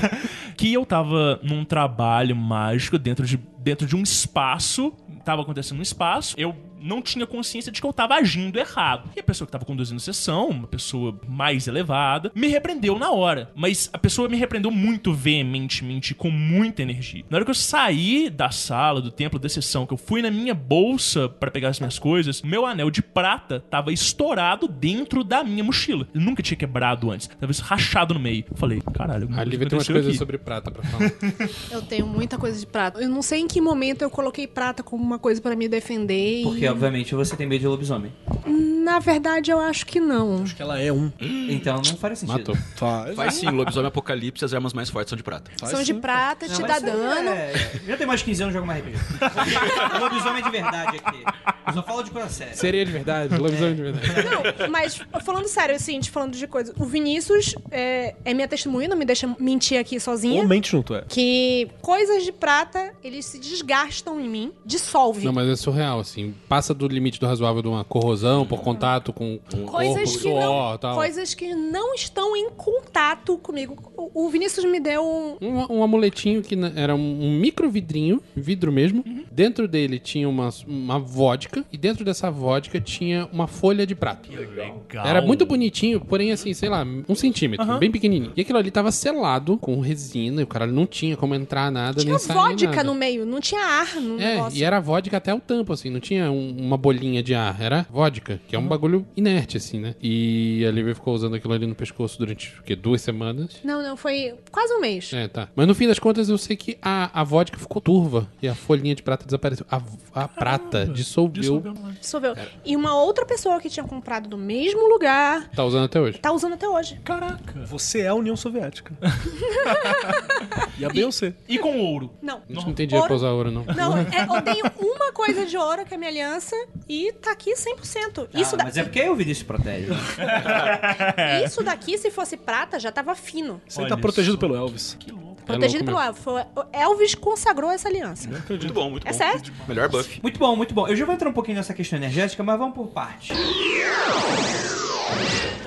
que 0.56 0.72
eu 0.72 0.86
tava 0.86 1.38
num 1.42 1.66
trabalho 1.66 2.34
mágico 2.34 2.98
dentro 2.98 3.26
de, 3.26 3.38
dentro 3.58 3.86
de 3.86 3.94
um 3.94 4.02
espaço. 4.02 4.90
Tava 5.22 5.42
acontecendo 5.42 5.80
um 5.80 5.82
espaço. 5.82 6.34
Eu 6.38 6.56
não 6.80 7.02
tinha 7.02 7.26
consciência 7.26 7.70
de 7.72 7.80
que 7.80 7.86
eu 7.86 7.92
tava 7.92 8.14
agindo 8.14 8.58
errado. 8.58 9.10
E 9.16 9.20
a 9.20 9.22
pessoa 9.22 9.46
que 9.46 9.52
tava 9.52 9.64
conduzindo 9.64 9.96
a 9.96 10.00
sessão, 10.00 10.48
uma 10.48 10.66
pessoa 10.66 11.18
mais 11.26 11.66
elevada, 11.66 12.30
me 12.34 12.48
repreendeu 12.48 12.98
na 12.98 13.10
hora. 13.10 13.50
Mas 13.54 13.88
a 13.92 13.98
pessoa 13.98 14.28
me 14.28 14.36
repreendeu 14.36 14.70
muito 14.70 15.12
veementemente, 15.12 16.14
com 16.14 16.30
muita 16.30 16.82
energia. 16.82 17.24
Na 17.28 17.36
hora 17.36 17.44
que 17.44 17.50
eu 17.50 17.54
saí 17.54 18.30
da 18.30 18.50
sala, 18.50 19.00
do 19.00 19.10
templo, 19.10 19.38
da 19.38 19.48
sessão, 19.48 19.86
que 19.86 19.94
eu 19.94 19.98
fui 19.98 20.22
na 20.22 20.30
minha 20.30 20.54
bolsa 20.54 21.28
pra 21.28 21.50
pegar 21.50 21.68
as 21.68 21.80
minhas 21.80 21.98
coisas, 21.98 22.42
meu 22.42 22.66
anel 22.66 22.90
de 22.90 23.02
prata 23.02 23.60
tava 23.70 23.92
estourado 23.92 24.68
dentro 24.68 25.24
da 25.24 25.42
minha 25.42 25.64
mochila. 25.64 26.06
Ele 26.14 26.24
nunca 26.24 26.42
tinha 26.42 26.56
quebrado 26.56 27.10
antes. 27.10 27.28
Tava 27.28 27.52
rachado 27.62 28.14
no 28.14 28.20
meio. 28.20 28.44
Eu 28.50 28.56
falei, 28.56 28.80
caralho, 28.94 29.22
alguma 29.22 29.40
A 29.40 29.44
coisa 29.44 29.50
Lívia 29.50 29.68
tem 29.68 29.78
umas 29.78 29.88
coisas 29.88 30.16
sobre 30.16 30.38
prata 30.38 30.70
pra 30.70 30.82
falar. 30.82 31.12
Eu 31.70 31.82
tenho 31.82 32.06
muita 32.06 32.38
coisa 32.38 32.58
de 32.58 32.66
prata. 32.66 33.00
Eu 33.00 33.08
não 33.08 33.22
sei 33.22 33.40
em 33.40 33.46
que 33.46 33.60
momento 33.60 34.02
eu 34.02 34.10
coloquei 34.10 34.46
prata 34.46 34.82
como 34.82 35.02
uma 35.02 35.18
coisa 35.18 35.40
pra 35.40 35.54
me 35.54 35.68
defender. 35.68 36.42
Porque, 36.42 36.64
e... 36.64 36.67
obviamente, 36.70 37.14
você 37.14 37.36
tem 37.36 37.46
medo 37.46 37.60
de 37.60 37.66
lobisomem. 37.66 38.12
Na 38.46 38.98
verdade, 38.98 39.50
eu 39.50 39.60
acho 39.60 39.84
que 39.84 40.00
não. 40.00 40.42
Acho 40.42 40.56
que 40.56 40.62
ela 40.62 40.80
é 40.80 40.92
um. 40.92 41.12
Então 41.20 41.76
não 41.76 41.96
faria 41.96 42.16
sentido. 42.16 42.38
Matou. 42.38 42.56
Faz. 42.76 43.16
Faz 43.16 43.34
sim, 43.34 43.50
lobisomem 43.50 43.88
apocalipse, 43.88 44.44
as 44.44 44.54
armas 44.54 44.72
mais 44.72 44.88
fortes 44.88 45.10
são 45.10 45.16
de 45.16 45.22
prata. 45.22 45.50
São 45.64 45.82
de 45.82 45.94
prata, 45.94 46.46
Não, 46.48 46.54
te 46.54 46.62
dá 46.62 46.78
dano. 46.78 47.28
É... 47.28 47.52
Já 47.86 47.96
tem 47.96 48.06
mais 48.06 48.20
de 48.20 48.26
15 48.26 48.42
anos 48.42 48.54
jogo 48.54 48.66
mais 48.66 48.82
RPG. 48.82 48.98
lobisomem 50.00 50.42
de 50.42 50.50
verdade 50.50 51.00
aqui. 51.04 51.24
Eu 51.68 51.74
só 51.74 51.82
falo 51.82 52.02
de 52.02 52.10
coisa 52.10 52.28
séria. 52.28 52.54
Seria 52.54 52.84
de 52.84 52.92
verdade, 52.92 53.36
lobisomem 53.36 53.74
de 53.74 53.82
verdade. 53.82 54.06
Não, 54.24 54.68
mas 54.70 55.00
falando 55.24 55.46
sério, 55.46 55.74
assim, 55.74 56.00
de- 56.00 56.10
falando 56.10 56.36
de 56.36 56.46
coisa. 56.46 56.72
O 56.78 56.84
Vinícius 56.84 57.54
é, 57.70 58.14
é 58.24 58.34
minha 58.34 58.48
testemunha, 58.48 58.88
não 58.88 58.96
me 58.96 59.04
deixa 59.04 59.34
mentir 59.38 59.78
aqui 59.78 59.98
sozinha. 60.00 60.42
Ou 60.42 60.48
mente 60.48 60.70
junto, 60.70 60.94
é. 60.94 61.04
Que 61.08 61.68
coisas 61.80 62.24
de 62.24 62.32
prata, 62.32 62.92
eles 63.02 63.24
se 63.26 63.38
desgastam 63.38 64.20
em 64.20 64.28
mim, 64.28 64.52
dissolve. 64.64 65.24
Não, 65.24 65.32
mas 65.32 65.48
é 65.48 65.56
surreal, 65.56 66.00
assim. 66.00 66.34
Passa 66.48 66.72
do 66.74 66.86
limite 66.88 67.20
do 67.20 67.26
razoável 67.26 67.62
de 67.62 67.68
uma 67.68 67.84
corrosão 67.84 68.46
por 68.46 68.60
contato 68.60 69.12
com, 69.12 69.38
com 69.50 69.64
coisas 69.66 69.94
corpo, 69.94 70.12
que 70.12 70.18
suor 70.18 70.70
não, 70.72 70.78
tal. 70.78 70.94
coisas 70.96 71.34
que 71.34 71.54
não 71.54 71.94
estão 71.94 72.36
em 72.36 72.50
contato 72.50 73.36
comigo. 73.38 73.76
O, 73.96 74.26
o 74.26 74.30
Vinícius 74.30 74.64
me 74.64 74.80
deu 74.80 75.02
um, 75.04 75.36
Um, 75.40 75.78
um 75.78 75.82
amuletinho 75.82 76.42
que 76.42 76.56
era 76.76 76.94
um, 76.94 76.98
um 77.26 77.38
micro 77.38 77.68
vidrinho, 77.70 78.22
vidro 78.34 78.72
mesmo. 78.72 79.02
Uhum. 79.06 79.24
Dentro 79.30 79.68
dele 79.68 79.98
tinha 79.98 80.28
uma, 80.28 80.48
uma 80.66 80.98
vodka. 80.98 81.57
E 81.72 81.76
dentro 81.76 82.04
dessa 82.04 82.30
vodka 82.30 82.80
tinha 82.80 83.28
uma 83.32 83.46
folha 83.46 83.86
de 83.86 83.94
prata. 83.94 84.28
Legal. 84.30 85.06
Era 85.06 85.20
muito 85.22 85.44
bonitinho, 85.46 86.00
porém 86.00 86.32
assim, 86.32 86.52
sei 86.54 86.68
lá, 86.68 86.84
um 87.08 87.14
centímetro, 87.14 87.78
bem 87.78 87.90
pequenininho. 87.90 88.32
E 88.36 88.40
aquilo 88.40 88.58
ali 88.58 88.70
tava 88.70 88.90
selado 88.92 89.56
com 89.58 89.78
resina. 89.80 90.40
E 90.40 90.44
o 90.44 90.46
cara 90.46 90.66
não 90.66 90.86
tinha 90.86 91.16
como 91.16 91.34
entrar 91.34 91.70
nada, 91.70 92.00
tinha 92.00 92.10
nem 92.12 92.18
sair 92.18 92.36
vodka 92.36 92.66
nada. 92.70 92.84
no 92.84 92.94
meio, 92.94 93.24
não 93.26 93.40
tinha 93.40 93.60
ar 93.60 93.96
no 94.00 94.20
É, 94.20 94.34
negócio. 94.36 94.58
e 94.58 94.64
era 94.64 94.80
vodka 94.80 95.16
até 95.16 95.32
o 95.34 95.40
tampo, 95.40 95.72
assim, 95.72 95.90
não 95.90 96.00
tinha 96.00 96.30
um- 96.30 96.56
uma 96.58 96.76
bolinha 96.76 97.22
de 97.22 97.34
ar, 97.34 97.60
era 97.60 97.86
vodka, 97.90 98.40
que 98.48 98.54
é 98.54 98.58
um 98.58 98.66
bagulho 98.66 99.06
inerte, 99.16 99.56
assim, 99.56 99.78
né? 99.80 99.94
E 100.02 100.64
a 100.66 100.70
Lívia 100.70 100.94
ficou 100.94 101.14
usando 101.14 101.34
aquilo 101.34 101.52
ali 101.54 101.66
no 101.66 101.74
pescoço 101.74 102.18
durante, 102.18 102.54
o 102.60 102.62
quê, 102.62 102.74
duas 102.76 103.00
semanas? 103.02 103.56
Não, 103.64 103.82
não, 103.82 103.96
foi 103.96 104.34
quase 104.50 104.72
um 104.74 104.80
mês. 104.80 105.12
É, 105.12 105.28
tá. 105.28 105.48
Mas 105.54 105.66
no 105.66 105.74
fim 105.74 105.86
das 105.86 105.98
contas 105.98 106.28
eu 106.28 106.38
sei 106.38 106.56
que 106.56 106.76
a, 106.82 107.20
a 107.20 107.24
vodka 107.24 107.58
ficou 107.58 107.80
turva 107.80 108.28
e 108.42 108.48
a 108.48 108.54
folhinha 108.54 108.94
de 108.94 109.02
prata 109.02 109.24
desapareceu. 109.24 109.66
A, 109.70 109.80
a 110.14 110.28
prata 110.28 110.86
dissolveu, 110.86 111.37
Dissolveu 111.40 111.74
no 111.74 111.86
ar. 111.86 111.92
Dissolveu. 111.92 112.34
E 112.64 112.76
uma 112.76 112.94
outra 112.96 113.24
pessoa 113.26 113.60
que 113.60 113.68
tinha 113.70 113.84
comprado 113.84 114.28
do 114.28 114.36
mesmo 114.38 114.86
lugar 114.88 115.48
tá 115.50 115.64
usando 115.64 115.84
até 115.84 116.00
hoje. 116.00 116.18
tá 116.18 116.32
usando 116.32 116.54
até 116.54 116.68
hoje. 116.68 117.00
Caraca. 117.04 117.64
Você 117.66 118.00
é 118.00 118.08
a 118.08 118.14
União 118.14 118.36
Soviética. 118.36 118.92
e 120.78 120.84
a 120.84 120.88
Beyoncé. 120.88 121.34
E 121.48 121.58
com 121.58 121.78
ouro? 121.80 122.10
Não. 122.22 122.42
A 122.48 122.52
gente 122.52 122.66
não 122.66 122.74
tem 122.74 122.86
dinheiro 122.86 123.06
pra 123.06 123.14
Ouro- 123.14 123.26
usar 123.26 123.30
ouro, 123.34 123.50
não. 123.50 123.64
Não, 123.74 123.96
é, 123.98 124.04
eu 124.36 124.42
tenho 124.42 124.64
uma 124.78 125.12
coisa 125.12 125.44
de 125.46 125.56
ouro, 125.56 125.84
que 125.84 125.94
é 125.94 125.96
a 125.96 125.98
minha 125.98 126.10
aliança, 126.10 126.54
e 126.88 127.12
tá 127.14 127.32
aqui 127.32 127.54
100%. 127.54 128.28
Isso, 128.34 128.54
Ah, 128.54 128.58
da- 128.58 128.64
mas 128.64 128.76
é 128.76 128.82
porque 128.82 129.02
o 129.08 129.14
Vinícius 129.14 129.46
protege. 129.46 129.88
né? 129.90 131.44
isso 131.44 131.62
daqui, 131.62 131.98
se 131.98 132.10
fosse 132.10 132.36
prata, 132.36 132.78
já 132.78 132.90
tava 132.92 133.14
fino. 133.14 133.60
Você 133.68 133.80
Olha 133.80 133.88
tá 133.90 133.96
protegido 133.96 134.34
só. 134.34 134.40
pelo 134.40 134.54
Elvis. 134.56 134.96
Que 134.98 135.10
louco. 135.12 135.37
Protegido 135.48 135.90
louco 135.90 136.14
pelo 136.22 136.38
Elvis. 136.38 136.66
Elvis 136.72 137.14
consagrou 137.14 137.70
essa 137.70 137.88
aliança. 137.88 138.28
Muito 138.48 138.72
bom, 138.72 138.90
muito 138.90 139.04
bom. 139.04 139.10
É 139.10 139.12
sério? 139.12 139.52
Melhor 139.66 139.88
buff. 139.88 140.20
Muito 140.22 140.38
bom, 140.38 140.54
muito 140.56 140.74
bom. 140.74 140.86
Eu 140.86 140.94
já 140.96 141.04
vou 141.04 141.14
entrar 141.14 141.28
um 141.28 141.32
pouquinho 141.32 141.56
nessa 141.56 141.74
questão 141.74 141.98
energética, 141.98 142.42
mas 142.42 142.58
vamos 142.58 142.74
por 142.74 142.86
partes. 142.88 143.36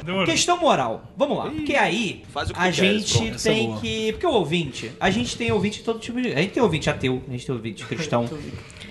Demorou. 0.03 0.25
Questão 0.25 0.57
moral. 0.57 1.03
Vamos 1.15 1.37
lá. 1.37 1.49
Porque 1.51 1.75
aí 1.75 2.23
Faz 2.29 2.49
o 2.49 2.53
que 2.53 2.59
a 2.59 2.71
gente 2.71 3.17
pronto. 3.17 3.35
É 3.35 3.37
tem 3.37 3.67
boa. 3.67 3.79
que. 3.81 4.11
Porque 4.13 4.25
o 4.25 4.31
ouvinte, 4.31 4.91
a 4.99 5.09
gente 5.11 5.37
tem 5.37 5.51
ouvinte 5.51 5.77
de 5.79 5.83
todo 5.83 5.99
tipo 5.99 6.19
de. 6.19 6.33
A 6.33 6.37
gente 6.41 6.51
tem 6.53 6.63
ouvinte 6.63 6.89
ateu, 6.89 7.21
a 7.27 7.31
gente 7.31 7.45
tem 7.45 7.55
ouvinte 7.55 7.85
cristão. 7.85 8.27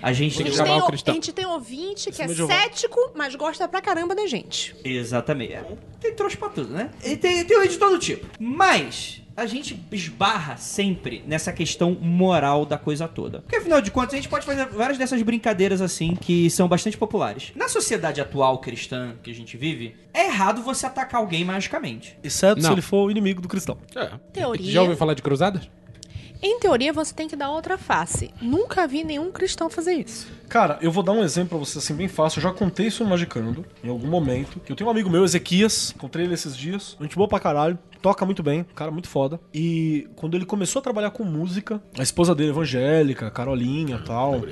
A 0.03 0.15
gente 0.15 0.35
Tem 0.35 0.47
tem. 0.47 0.55
que 0.55 0.59
A 0.59 0.65
gente, 0.65 0.71
acabar 0.71 0.73
tem, 0.77 0.81
o 0.81 0.85
o- 0.85 0.89
cristão. 0.89 1.13
a 1.13 1.15
gente 1.15 1.33
tem 1.35 1.45
ouvinte 1.45 2.11
que 2.11 2.23
é 2.23 2.29
cético, 2.29 3.13
mas 3.15 3.35
gosta 3.35 3.69
pra 3.69 3.83
caramba 3.83 4.15
da 4.15 4.27
gente. 4.27 4.75
Exatamente. 4.83 5.53
É, 5.53 5.63
Tem 6.01 6.15
trouxa 6.15 6.39
pra 6.39 6.49
tudo, 6.49 6.73
né? 6.73 6.89
E 7.05 7.19
tem, 7.19 7.45
tem 7.45 7.69
de 7.69 7.77
todo 7.77 7.99
tipo. 7.99 8.27
Mas 8.41 9.20
a 9.37 9.47
gente 9.47 9.81
esbarra 9.93 10.57
sempre 10.57 11.23
nessa 11.27 11.53
questão 11.53 11.97
moral 12.01 12.65
da 12.67 12.77
coisa 12.79 13.09
toda. 13.09 13.41
Porque 13.41 13.57
afinal 13.57 13.81
de 13.81 13.91
contas, 13.91 14.15
a 14.15 14.17
gente 14.17 14.29
pode 14.29 14.45
fazer 14.45 14.67
várias 14.67 14.99
dessas 14.99 15.23
brincadeiras 15.23 15.81
assim 15.81 16.15
que 16.15 16.51
são 16.51 16.69
bastante 16.69 16.97
populares. 16.97 17.53
Na 17.55 17.69
sociedade 17.69 18.21
atual 18.21 18.59
cristã 18.59 19.15
que 19.23 19.31
a 19.31 19.35
gente 19.35 19.57
vive, 19.57 19.97
é 20.13 20.27
errado 20.27 20.63
você 20.63 20.87
atacar 20.87 21.21
alguém 21.21 21.45
magicamente. 21.45 22.17
Exceto 22.23 22.61
se 22.61 22.67
Não. 22.67 22.73
ele 22.75 22.83
for 22.83 23.07
o 23.07 23.11
inimigo 23.11 23.41
do 23.41 23.49
cristão. 23.49 23.79
É. 23.95 24.11
Teoria. 24.33 24.71
Já 24.71 24.83
ouviu 24.83 24.97
falar 24.97 25.15
de 25.15 25.23
cruzadas? 25.23 25.69
Em 26.43 26.59
teoria, 26.59 26.93
você 26.93 27.15
tem 27.15 27.29
que 27.29 27.37
dar 27.37 27.51
outra 27.51 27.77
face. 27.77 28.31
Nunca 28.41 28.87
vi 28.87 29.05
nenhum 29.05 29.31
cristão 29.31 29.69
fazer 29.69 29.93
isso. 29.93 30.27
Cara, 30.49 30.79
eu 30.81 30.91
vou 30.91 31.03
dar 31.03 31.13
um 31.13 31.23
exemplo 31.23 31.51
pra 31.51 31.59
você 31.59 31.79
assim 31.79 31.95
bem 31.95 32.09
fácil. 32.09 32.39
Eu 32.39 32.45
já 32.45 32.53
contei 32.53 32.87
isso 32.87 33.05
no 33.05 33.11
Magicando 33.11 33.65
em 33.85 33.89
algum 33.89 34.09
momento. 34.09 34.59
Que 34.61 34.73
eu 34.73 34.77
tenho 34.77 34.89
um 34.89 34.91
amigo 34.91 35.09
meu, 35.09 35.25
Ezequias, 35.25 35.93
encontrei 35.95 36.25
ele 36.25 36.35
esses 36.35 36.57
dias. 36.57 36.97
Gente 37.01 37.15
boa 37.15 37.29
pra 37.29 37.39
caralho, 37.39 37.79
toca 38.03 38.25
muito 38.25 38.43
bem, 38.43 38.65
cara 38.75 38.91
muito 38.91 39.09
foda. 39.09 39.39
E 39.55 40.09
quando 40.17 40.35
ele 40.37 40.45
começou 40.45 40.81
a 40.81 40.83
trabalhar 40.83 41.11
com 41.11 41.23
música, 41.25 41.81
a 41.97 42.03
esposa 42.03 42.35
dele, 42.35 42.51
evangélica, 42.51 43.31
Carolinha 43.31 43.97
e 43.97 44.05
tal, 44.05 44.43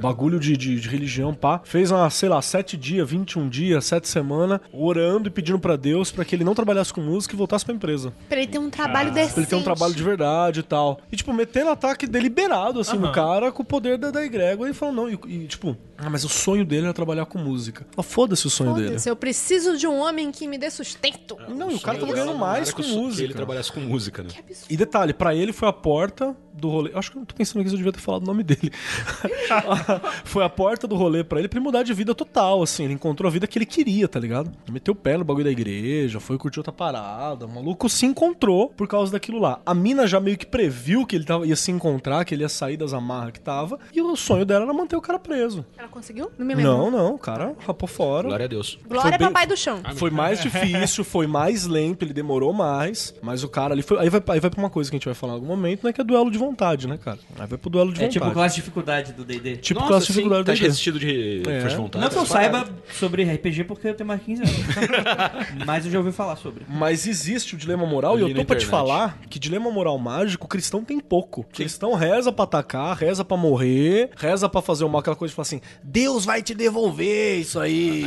bagulho 0.00 0.38
de, 0.38 0.56
de, 0.56 0.78
de 0.78 0.88
religião, 0.88 1.32
pá, 1.32 1.60
fez 1.64 1.90
uma, 1.90 2.10
sei 2.10 2.28
lá, 2.28 2.42
sete 2.42 2.76
dias, 2.76 3.08
21 3.08 3.48
dias, 3.48 3.84
sete 3.86 4.08
semanas, 4.08 4.60
orando 4.72 5.28
e 5.28 5.30
pedindo 5.30 5.58
pra 5.58 5.76
Deus 5.76 6.10
pra 6.10 6.24
que 6.24 6.34
ele 6.34 6.44
não 6.44 6.54
trabalhasse 6.54 6.92
com 6.92 7.00
música 7.00 7.34
e 7.34 7.38
voltasse 7.38 7.64
pra 7.64 7.74
empresa. 7.74 8.12
Pra 8.28 8.38
ele 8.38 8.48
ter 8.48 8.58
um 8.58 8.68
trabalho 8.68 9.10
decente. 9.10 9.32
Pra 9.32 9.40
ele 9.42 9.50
ter 9.50 9.56
um 9.56 9.62
trabalho 9.62 9.94
de 9.94 10.02
verdade 10.02 10.60
e 10.60 10.62
tal. 10.62 11.00
E, 11.10 11.16
tipo, 11.16 11.32
metendo 11.36 11.70
ataque 11.70 12.06
deliberado, 12.06 12.80
assim, 12.80 12.96
no 12.96 13.12
cara, 13.12 13.52
com 13.52 13.62
o 13.62 13.66
poder 13.66 13.98
da, 13.98 14.10
da 14.10 14.24
egrégora. 14.24 14.70
E 14.70 14.74
falando, 14.74 14.96
não, 14.96 15.08
e, 15.08 15.18
e, 15.26 15.46
tipo, 15.46 15.76
ah, 15.98 16.10
mas 16.10 16.24
o 16.24 16.28
sonho 16.28 16.64
dele 16.64 16.84
era 16.84 16.92
trabalhar 16.92 17.26
com 17.26 17.38
música. 17.38 17.86
Ah, 17.96 18.02
foda-se 18.02 18.46
o 18.46 18.50
sonho 18.50 18.74
dele. 18.74 18.88
Foda-se, 18.88 19.08
eu 19.08 19.16
preciso 19.16 19.76
de 19.76 19.86
um 19.86 19.98
homem 19.98 20.30
que 20.30 20.46
me 20.46 20.58
dê 20.58 20.70
sustento. 20.70 21.36
Não, 21.48 21.70
e 21.70 21.74
o 21.74 21.80
cara 21.80 21.98
tava 21.98 22.12
ganhando 22.12 22.28
dele 22.28 22.40
mais 22.40 22.72
com 22.72 22.82
música. 22.82 23.16
Que 23.16 23.22
ele 23.22 23.34
trabalhasse 23.34 23.72
com 23.72 23.80
música, 23.80 24.22
né? 24.22 24.28
Que 24.28 24.40
absurdo. 24.40 24.72
E 24.72 24.76
detalhe, 24.76 25.14
pra 25.14 25.34
ele 25.34 25.52
foi 25.52 25.68
a 25.68 25.72
porta 25.72 26.36
do 26.52 26.68
rolê. 26.68 26.90
Acho 26.94 27.12
que 27.12 27.18
eu 27.18 27.26
tô 27.26 27.34
pensando 27.34 27.60
aqui 27.60 27.68
se 27.68 27.74
eu 27.74 27.78
devia 27.78 27.92
ter 27.92 28.00
falado 28.00 28.22
o 28.22 28.26
nome 28.26 28.42
dele. 28.42 28.72
foi 30.24 30.44
a 30.44 30.48
porta 30.48 30.86
do 30.86 30.96
rolê 30.96 31.22
pra 31.22 31.38
ele 31.38 31.48
pra 31.48 31.58
ele 31.58 31.64
mudar 31.64 31.82
de 31.82 31.92
vida 31.92 32.14
total, 32.14 32.62
assim. 32.62 32.84
Ele 32.84 32.94
encontrou 32.94 33.28
a 33.28 33.32
vida 33.32 33.46
que 33.46 33.58
ele 33.58 33.66
queria, 33.66 34.08
tá 34.08 34.18
ligado? 34.18 34.50
Meteu 34.70 34.92
o 34.92 34.96
pé 34.96 35.16
no 35.16 35.24
bagulho 35.24 35.44
da 35.44 35.50
igreja, 35.50 36.18
foi 36.18 36.38
curtir 36.38 36.58
outra 36.58 36.72
parada. 36.72 37.46
O 37.46 37.48
maluco 37.48 37.88
se 37.88 38.06
encontrou 38.06 38.68
por 38.70 38.88
causa 38.88 39.12
daquilo 39.12 39.38
lá. 39.38 39.60
A 39.64 39.74
mina 39.74 40.06
já 40.06 40.18
meio 40.20 40.38
que 40.38 40.46
previu 40.46 41.06
que 41.06 41.16
ele 41.16 41.24
tava, 41.24 41.46
ia 41.46 41.56
se 41.56 41.70
encontrar, 41.70 42.24
que 42.24 42.34
ele 42.34 42.42
ia 42.42 42.48
sair 42.48 42.76
das 42.76 42.92
amarras 42.92 43.32
que 43.32 43.40
tava. 43.40 43.78
E 43.92 44.00
o 44.00 44.16
sonho 44.16 44.44
dela 44.44 44.64
era 44.64 44.72
manter 44.72 44.96
o 44.96 45.00
cara 45.00 45.18
preso. 45.18 45.64
Ela 45.76 45.85
conseguiu? 45.90 46.30
Não 46.38 46.46
me 46.46 46.54
lembro. 46.54 46.70
Não, 46.72 46.90
não, 46.90 47.14
o 47.14 47.18
cara 47.18 47.54
rapou 47.66 47.88
fora. 47.88 48.28
Glória 48.28 48.44
a 48.44 48.48
Deus. 48.48 48.78
Glória 48.88 49.10
Foi 49.10 49.18
bem- 49.18 49.28
papai 49.28 49.46
do 49.46 49.56
chão. 49.56 49.80
Foi 49.96 50.10
mais 50.10 50.40
difícil, 50.42 51.04
foi 51.04 51.26
mais 51.26 51.66
lento, 51.66 52.04
ele 52.04 52.12
demorou 52.12 52.52
mais, 52.52 53.14
mas 53.22 53.42
o 53.44 53.48
cara 53.48 53.72
ali 53.74 53.82
foi. 53.82 53.98
Aí 53.98 54.08
vai, 54.08 54.22
aí 54.28 54.40
vai 54.40 54.50
pra 54.50 54.60
uma 54.60 54.70
coisa 54.70 54.90
que 54.90 54.96
a 54.96 54.98
gente 54.98 55.06
vai 55.06 55.14
falar 55.14 55.32
em 55.32 55.36
algum 55.36 55.46
momento, 55.46 55.84
né? 55.86 55.92
Que 55.92 56.00
é 56.00 56.04
duelo 56.04 56.30
de 56.30 56.38
vontade, 56.38 56.86
né, 56.86 56.98
cara? 56.98 57.18
Aí 57.38 57.46
vai 57.46 57.58
pro 57.58 57.70
duelo 57.70 57.92
de 57.92 57.96
É 58.00 58.06
vontade. 58.06 58.12
tipo 58.12 58.30
classe 58.32 58.54
de 58.56 58.60
dificuldade 58.62 59.12
do 59.12 59.24
D&D. 59.24 59.56
Tipo 59.56 59.80
Nossa, 59.80 59.92
classe 59.92 60.06
de 60.06 60.12
sim, 60.12 60.18
dificuldade 60.18 60.44
Tá 60.44 60.52
da 60.52 60.52
igreja. 60.54 60.68
resistido 60.68 60.98
de 60.98 61.42
É. 61.48 61.60
força 61.60 61.68
de 61.76 61.82
vontade. 61.82 62.04
Não 62.04 62.10
que 62.10 62.18
eu 62.18 62.26
saiba 62.26 62.64
sobre 62.92 63.22
RPG 63.24 63.64
porque 63.64 63.88
eu 63.88 63.94
tenho 63.94 64.06
mais 64.08 64.22
15 64.22 64.42
anos. 64.42 64.54
Mas 65.66 65.84
eu 65.86 65.92
já 65.92 65.98
ouvi 65.98 66.12
falar 66.12 66.36
sobre. 66.36 66.64
Mas 66.68 67.06
existe 67.06 67.54
o 67.54 67.58
dilema 67.58 67.86
moral, 67.86 68.18
Eu 68.18 68.28
e 68.28 68.30
eu 68.32 68.36
tô 68.36 68.44
pra 68.44 68.56
te 68.56 68.66
falar 68.66 69.18
que 69.28 69.38
dilema 69.38 69.70
moral 69.70 69.98
mágico, 69.98 70.44
o 70.46 70.48
cristão 70.48 70.84
tem 70.84 70.98
pouco. 71.00 71.40
O 71.42 71.44
cristão 71.44 71.94
reza 71.94 72.32
pra 72.32 72.44
atacar, 72.44 72.96
reza 72.96 73.24
pra 73.24 73.36
morrer, 73.36 74.10
reza 74.16 74.48
pra 74.48 74.60
fazer 74.62 74.84
uma 74.84 75.00
aquela 75.00 75.16
coisa 75.16 75.30
de 75.32 75.36
falar 75.36 75.44
assim: 75.44 75.60
Deus 75.82 76.24
vai 76.24 76.42
te 76.42 76.54
devolver 76.54 77.40
isso 77.40 77.58
aí. 77.60 78.02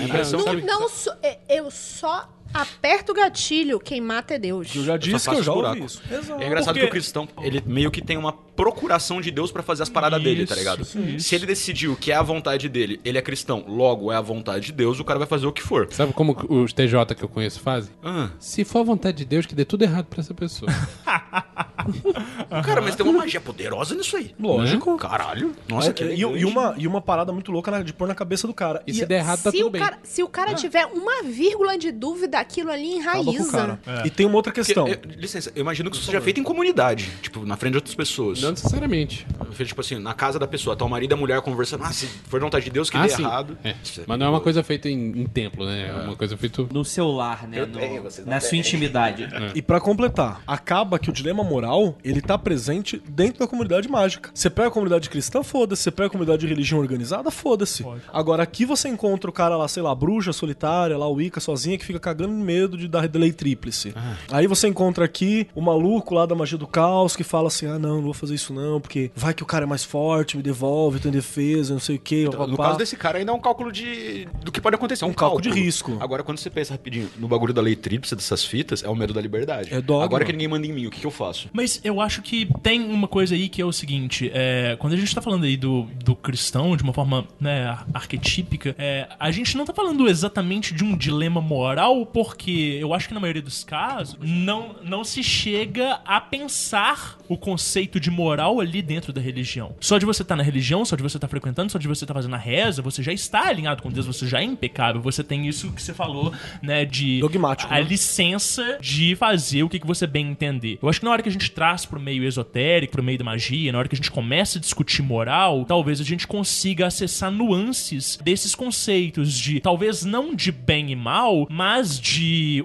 Não, 0.65 0.79
não 0.79 0.89
é, 1.21 1.39
eu 1.49 1.69
só 1.71 2.29
aperto 2.53 3.11
o 3.11 3.15
gatilho, 3.15 3.79
quem 3.79 4.01
mata 4.01 4.33
é 4.35 4.39
Deus. 4.39 4.73
Eu 4.75 4.83
já 4.83 4.93
Eu 4.93 4.97
disse 4.97 5.19
só 5.25 5.31
que 5.31 5.37
eu 5.37 5.43
já 5.43 5.53
ouvi 5.53 5.83
isso. 5.85 6.01
Exato. 6.11 6.41
É 6.41 6.45
engraçado 6.47 6.73
Porque- 6.73 6.79
que 6.81 6.85
o 6.87 6.89
cristão, 6.91 7.27
ele 7.41 7.61
meio 7.65 7.89
que 7.91 8.01
tem 8.01 8.17
uma 8.17 8.31
procuração 8.33 9.21
de 9.21 9.31
Deus 9.31 9.51
pra 9.51 9.63
fazer 9.63 9.83
as 9.83 9.89
paradas 9.89 10.21
dele, 10.21 10.45
tá 10.45 10.53
Isso, 10.53 10.59
ligado? 10.59 10.81
isso. 10.81 11.19
Se 11.19 11.33
ele 11.35 11.45
decidiu 11.45 11.95
que 11.95 12.11
é 12.11 12.15
a 12.15 12.21
vontade 12.21 12.67
dele, 12.67 12.99
ele 13.05 13.17
é 13.17 13.21
cristão, 13.21 13.63
logo 13.67 14.11
é 14.11 14.15
a 14.17 14.21
vontade 14.21 14.65
de 14.65 14.71
Deus, 14.73 14.99
o 14.99 15.03
cara 15.05 15.17
vai 15.17 15.27
fazer 15.27 15.45
o 15.47 15.51
que 15.53 15.61
for. 15.61 15.87
Sabe 15.91 16.11
como 16.13 16.35
os 16.49 16.73
TJ 16.73 17.15
que 17.15 17.23
eu 17.23 17.29
conheço 17.29 17.59
fazem? 17.61 17.91
Ah, 18.03 18.29
Se 18.39 18.65
for 18.65 18.79
a 18.79 18.83
vontade 18.83 19.17
de 19.17 19.25
Deus, 19.25 19.45
que 19.45 19.55
dê 19.55 19.63
tudo 19.63 19.83
errado 19.83 20.05
pra 20.07 20.19
essa 20.19 20.33
pessoa. 20.33 20.69
cara, 22.63 22.81
mas 22.81 22.95
tem 22.95 23.05
uma 23.05 23.19
magia 23.19 23.39
poderosa 23.39 23.95
nisso 23.95 24.17
aí. 24.17 24.33
Lógico. 24.39 24.97
Caralho. 24.97 25.55
Nossa, 25.67 25.89
É, 25.89 25.93
que 25.93 26.03
e, 26.03 26.19
e 26.19 26.45
uma, 26.45 26.75
e 26.77 26.87
uma 26.87 27.01
parada 27.01 27.31
muito 27.31 27.51
louca 27.51 27.71
na- 27.71 27.81
de 27.81 27.93
pôr 27.93 28.07
na 28.07 28.15
cabeça 28.15 28.45
do 28.47 28.53
cara. 28.53 28.83
E 28.85 28.93
se 28.93 29.05
der 29.05 29.19
errado, 29.19 29.41
tá 29.43 29.51
tudo 29.51 29.67
o 29.67 29.69
bem. 29.69 29.81
cara, 29.81 29.99
se 30.03 30.21
o 30.23 30.27
cara 30.27 30.53
tiver 30.53 30.85
uma 30.87 31.23
vírgula 31.23 31.77
de 31.77 31.91
dúvida, 31.91 32.38
aquilo 32.39 32.71
ali 32.71 32.95
enraiza. 32.95 33.51
cara. 33.51 33.79
E 34.05 34.09
tem 34.09 34.25
uma 34.25 34.35
outra 34.35 34.51
questão. 34.51 34.87
eu- 34.87 34.97
licença, 35.17 35.51
eu 35.55 35.61
imagino 35.61 35.89
que 35.89 35.97
isso 35.97 36.05
seja 36.05 36.21
feito 36.21 36.39
em 36.39 36.43
comunidade, 36.43 37.09
tipo, 37.21 37.45
na 37.45 37.55
frente 37.57 37.73
de 37.73 37.77
outras 37.77 37.95
pessoas. 37.95 38.41
Não 38.41 38.51
necessariamente. 38.51 39.25
Feito, 39.51 39.69
Tipo 39.69 39.81
assim, 39.81 39.99
na 39.99 40.13
casa 40.13 40.39
da 40.39 40.47
pessoa, 40.47 40.75
tá 40.75 40.83
o 40.83 40.89
marido 40.89 41.11
e 41.11 41.13
a 41.13 41.17
mulher 41.17 41.41
conversando, 41.41 41.83
ah, 41.83 41.91
se 41.91 42.07
for 42.07 42.39
vontade 42.39 42.65
de 42.65 42.71
Deus 42.71 42.89
que 42.89 42.97
ah, 42.97 43.03
dê 43.03 43.09
sim. 43.09 43.21
errado. 43.23 43.57
É. 43.63 43.75
Isso 43.83 44.01
Mas 44.07 44.17
não 44.19 44.25
é 44.25 44.29
uma 44.29 44.41
coisa 44.41 44.63
feita 44.63 44.89
em, 44.89 45.21
em 45.21 45.25
templo, 45.25 45.65
né? 45.65 45.89
É 45.89 45.93
uma 46.05 46.15
coisa 46.15 46.35
feita... 46.35 46.65
No 46.71 46.83
seu 46.83 47.07
lar, 47.11 47.47
né? 47.47 47.59
Eu 47.61 47.67
No- 47.67 47.77
tenho, 47.77 48.03
na 48.25 48.39
sua 48.39 48.57
intimidade. 48.57 49.27
E 49.53 49.61
pra 49.61 49.79
completar, 49.79 50.41
acaba 50.47 50.97
que 50.97 51.09
o 51.09 51.13
dilema 51.13 51.43
moral, 51.43 51.95
ele 52.03 52.21
tá 52.21 52.37
presente 52.37 53.01
dentro 53.07 53.39
da 53.39 53.47
comunidade 53.47 53.87
mágica. 53.89 54.31
Você 54.33 54.49
pega 54.49 54.69
a 54.69 54.71
comunidade 54.71 55.09
cristã, 55.09 55.43
foda-se. 55.43 55.83
Você 55.83 55.91
pega 55.91 56.07
a 56.07 56.09
comunidade 56.09 56.41
de 56.41 56.47
religião 56.47 56.79
organizada, 56.79 57.29
foda-se. 57.29 57.85
Agora 58.11 58.41
aqui 58.43 58.65
você 58.65 58.87
encontra 58.89 59.29
o 59.29 59.33
cara 59.33 59.55
lá, 59.55 59.67
sei 59.67 59.83
lá, 59.83 59.93
bruxa 59.93 60.33
solitária, 60.33 60.97
lá 60.97 61.07
o 61.07 61.13
Wicca 61.13 61.39
sozinha, 61.39 61.77
que 61.77 61.85
fica 61.85 61.99
cagando 61.99 62.28
de 62.29 62.43
medo 62.43 62.77
de 62.77 62.87
dar 62.87 63.07
delay 63.07 63.31
tríplice. 63.31 63.93
Aí 64.31 64.47
você 64.47 64.67
encontra 64.67 65.05
aqui 65.05 65.47
o 65.55 65.61
maluco 65.61 66.13
lá 66.15 66.25
da 66.25 66.35
magia 66.35 66.57
do 66.57 66.67
caos, 66.67 67.15
que 67.15 67.23
fala 67.23 67.47
assim, 67.47 67.65
ah 67.67 67.79
não, 67.79 67.95
não 67.97 68.01
vou 68.03 68.13
fazer 68.13 68.35
isso 68.35 68.53
não, 68.53 68.79
porque 68.79 69.11
vai 69.15 69.33
que 69.33 69.43
o 69.43 69.45
cara 69.45 69.65
é 69.65 69.67
mais 69.67 69.83
forte, 69.83 70.37
me 70.37 70.43
devolve, 70.43 70.99
tô 70.99 71.09
em 71.09 71.11
defesa, 71.11 71.73
não 71.73 71.79
sei 71.79 71.95
o 71.95 71.99
quê. 71.99 72.25
Então, 72.27 72.47
no 72.47 72.57
caso 72.57 72.77
desse 72.77 72.95
cara, 72.95 73.17
ainda 73.19 73.31
é 73.31 73.35
um 73.35 73.39
cálculo 73.39 73.71
de 73.71 74.27
do 74.43 74.51
que 74.51 74.61
pode 74.61 74.75
acontecer. 74.75 75.03
É 75.03 75.07
um, 75.07 75.11
Um 75.11 75.13
cálculo 75.13 75.41
de 75.41 75.49
risco. 75.49 75.97
Agora, 75.99 76.23
quando 76.23 76.37
você 76.37 76.49
pensa 76.49 76.73
rapidinho 76.73 77.09
no 77.17 77.27
bagulho 77.27 77.53
da 77.53 77.61
lei 77.61 77.75
tríplice 77.75 78.15
dessas 78.15 78.43
fitas, 78.43 78.83
é 78.83 78.89
o 78.89 78.95
medo 78.95 79.13
da 79.13 79.21
liberdade. 79.21 79.73
É 79.73 79.81
dogma. 79.81 80.05
Agora 80.05 80.25
que 80.25 80.31
ninguém 80.31 80.47
manda 80.47 80.65
em 80.67 80.71
mim, 80.73 80.85
o 80.85 80.89
que, 80.91 80.99
que 80.99 81.05
eu 81.07 81.11
faço? 81.11 81.49
Mas 81.53 81.79
eu 81.83 81.99
acho 82.01 82.21
que 82.21 82.47
tem 82.61 82.81
uma 82.91 83.07
coisa 83.07 83.35
aí 83.35 83.49
que 83.49 83.61
é 83.61 83.65
o 83.65 83.71
seguinte: 83.71 84.29
é, 84.33 84.75
quando 84.79 84.93
a 84.93 84.97
gente 84.97 85.13
tá 85.13 85.21
falando 85.21 85.43
aí 85.45 85.57
do, 85.57 85.83
do 86.03 86.15
cristão 86.15 86.75
de 86.77 86.83
uma 86.83 86.93
forma 86.93 87.27
né, 87.39 87.65
ar- 87.65 87.87
arquetípica, 87.93 88.75
é, 88.77 89.07
a 89.19 89.31
gente 89.31 89.55
não 89.57 89.65
tá 89.65 89.73
falando 89.73 90.07
exatamente 90.07 90.73
de 90.73 90.83
um 90.83 90.95
dilema 90.97 91.41
moral, 91.41 92.05
porque 92.19 92.77
eu 92.81 92.93
acho 92.93 93.07
que 93.07 93.13
na 93.13 93.19
maioria 93.21 93.41
dos 93.41 93.63
casos 93.63 94.17
não, 94.19 94.75
não 94.83 95.05
se 95.05 95.23
chega 95.23 96.01
a 96.03 96.19
pensar 96.19 97.17
o 97.29 97.37
conceito 97.37 97.97
de 97.97 98.11
moral 98.11 98.59
ali 98.59 98.81
dentro 98.81 99.13
da 99.13 99.21
religião. 99.21 99.73
Só 99.79 99.97
de 99.97 100.05
você 100.05 100.21
estar 100.21 100.35
na 100.35 100.43
religião, 100.43 100.83
só 100.83 100.97
de 100.97 101.01
você 101.01 101.15
estar 101.15 101.29
frequentando, 101.29 101.71
só 101.71 101.77
de 101.77 101.87
você 101.87 102.03
estar 102.03 102.13
fazendo 102.13 102.35
a 102.35 102.37
reza, 102.37 102.81
você 102.81 103.01
já 103.01 103.13
está 103.13 103.47
alinhado 103.47 103.81
com 103.81 103.89
Deus, 103.89 104.05
você 104.05 104.27
já 104.27 104.41
é 104.41 104.43
impecável, 104.43 105.01
você 105.01 105.23
tem 105.23 105.47
isso 105.47 105.71
que 105.71 105.81
você 105.81 105.93
falou, 105.93 106.33
né, 106.61 106.83
de 106.83 107.21
Dogmático, 107.21 107.73
a 107.73 107.77
né? 107.77 107.83
licença 107.83 108.79
de 108.81 109.15
fazer 109.15 109.63
o 109.63 109.69
que, 109.69 109.79
que 109.79 109.87
você 109.87 110.05
bem 110.05 110.29
entender. 110.29 110.77
Eu 110.81 110.89
acho 110.89 110.99
que 110.99 111.05
na 111.05 111.11
hora 111.13 111.23
que 111.23 111.29
a 111.29 111.31
gente 111.31 111.49
traz 111.51 111.85
pro 111.85 112.01
meio 112.01 112.25
esotérico, 112.25 112.91
pro 112.91 113.03
meio 113.03 113.17
da 113.17 113.23
magia, 113.23 113.71
na 113.71 113.79
hora 113.79 113.87
que 113.87 113.95
a 113.95 113.97
gente 113.97 114.11
começa 114.11 114.57
a 114.57 114.61
discutir 114.61 115.01
moral, 115.03 115.63
talvez 115.63 116.01
a 116.01 116.03
gente 116.03 116.27
consiga 116.27 116.87
acessar 116.87 117.31
nuances 117.31 118.19
desses 118.21 118.53
conceitos 118.53 119.39
de, 119.39 119.61
talvez 119.61 120.03
não 120.03 120.35
de 120.35 120.51
bem 120.51 120.91
e 120.91 120.97
mal, 120.97 121.47
mas 121.49 121.97
de 121.97 122.08